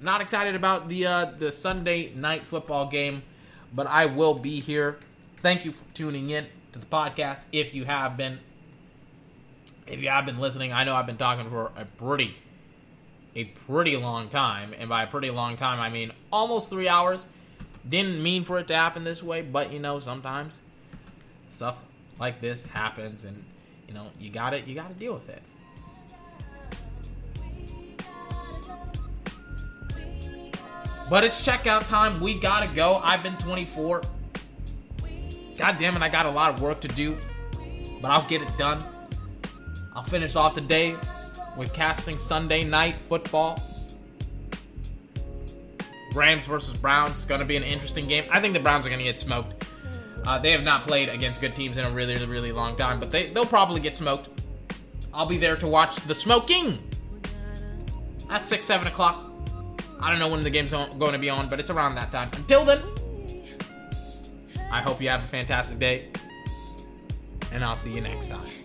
Not 0.00 0.20
excited 0.20 0.54
about 0.54 0.88
the 0.88 1.06
uh, 1.06 1.24
the 1.24 1.50
Sunday 1.50 2.12
night 2.14 2.46
football 2.46 2.86
game, 2.88 3.22
but 3.74 3.86
I 3.88 4.06
will 4.06 4.34
be 4.34 4.60
here. 4.60 4.98
Thank 5.38 5.64
you 5.64 5.72
for 5.72 5.84
tuning 5.92 6.30
in 6.30 6.46
to 6.72 6.78
the 6.78 6.86
podcast. 6.86 7.46
If 7.52 7.74
you 7.74 7.84
have 7.84 8.16
been, 8.16 8.38
if 9.88 10.00
you 10.00 10.08
have 10.08 10.24
been 10.24 10.38
listening, 10.38 10.72
I 10.72 10.84
know 10.84 10.94
I've 10.94 11.06
been 11.06 11.16
talking 11.16 11.50
for 11.50 11.72
a 11.76 11.84
pretty, 11.84 12.36
a 13.34 13.44
pretty 13.44 13.96
long 13.96 14.28
time, 14.28 14.72
and 14.78 14.88
by 14.88 15.02
a 15.02 15.06
pretty 15.08 15.30
long 15.30 15.56
time 15.56 15.80
I 15.80 15.88
mean 15.88 16.12
almost 16.32 16.70
three 16.70 16.88
hours. 16.88 17.26
Didn't 17.88 18.22
mean 18.22 18.44
for 18.44 18.58
it 18.58 18.68
to 18.68 18.76
happen 18.76 19.02
this 19.02 19.22
way, 19.22 19.42
but 19.42 19.72
you 19.72 19.80
know 19.80 19.98
sometimes 19.98 20.60
stuff 21.48 21.84
like 22.20 22.40
this 22.40 22.64
happens, 22.66 23.24
and 23.24 23.44
you 23.88 23.94
know 23.94 24.08
you 24.20 24.30
got 24.30 24.54
it. 24.54 24.68
You 24.68 24.76
got 24.76 24.90
to 24.90 24.94
deal 24.94 25.14
with 25.14 25.28
it. 25.28 25.42
But 31.10 31.24
it's 31.24 31.46
checkout 31.46 31.86
time. 31.86 32.20
We 32.20 32.38
gotta 32.38 32.72
go. 32.74 33.00
I've 33.02 33.22
been 33.22 33.36
24. 33.38 34.02
God 35.56 35.76
damn 35.76 35.96
it, 35.96 36.02
I 36.02 36.08
got 36.08 36.26
a 36.26 36.30
lot 36.30 36.54
of 36.54 36.60
work 36.60 36.80
to 36.82 36.88
do, 36.88 37.18
but 38.00 38.10
I'll 38.10 38.26
get 38.28 38.42
it 38.42 38.58
done. 38.58 38.82
I'll 39.94 40.04
finish 40.04 40.36
off 40.36 40.54
today 40.54 40.96
with 41.56 41.72
casting 41.72 42.16
Sunday 42.16 42.62
night 42.62 42.94
football. 42.94 43.60
Rams 46.14 46.46
versus 46.46 46.76
Browns 46.76 47.16
to 47.40 47.44
be 47.44 47.56
an 47.56 47.64
interesting 47.64 48.06
game. 48.06 48.24
I 48.30 48.40
think 48.40 48.54
the 48.54 48.60
Browns 48.60 48.86
are 48.86 48.90
to 48.98 49.04
get 49.04 49.18
smoked. 49.18 49.66
Uh, 50.24 50.38
they 50.38 50.52
have 50.52 50.62
not 50.62 50.84
played 50.86 51.08
against 51.08 51.40
good 51.40 51.54
teams 51.54 51.76
in 51.76 51.84
a 51.84 51.90
really, 51.90 52.14
really 52.14 52.26
really 52.26 52.52
long 52.52 52.76
time, 52.76 53.00
but 53.00 53.10
they, 53.10 53.28
they'll 53.30 53.44
probably 53.44 53.80
get 53.80 53.96
smoked. 53.96 54.28
I'll 55.12 55.26
be 55.26 55.38
there 55.38 55.56
to 55.56 55.66
watch 55.66 55.96
the 55.96 56.14
smoking 56.14 56.78
at 58.30 58.46
6, 58.46 58.64
7 58.64 58.86
o'clock. 58.86 59.27
I 60.00 60.10
don't 60.10 60.18
know 60.18 60.28
when 60.28 60.42
the 60.42 60.50
game's 60.50 60.72
going 60.72 61.12
to 61.12 61.18
be 61.18 61.30
on, 61.30 61.48
but 61.48 61.58
it's 61.58 61.70
around 61.70 61.94
that 61.96 62.10
time. 62.12 62.30
Until 62.34 62.64
then, 62.64 62.82
I 64.70 64.80
hope 64.82 65.00
you 65.00 65.08
have 65.08 65.22
a 65.22 65.26
fantastic 65.26 65.78
day, 65.78 66.08
and 67.52 67.64
I'll 67.64 67.76
see 67.76 67.94
you 67.94 68.00
next 68.00 68.28
time. 68.28 68.57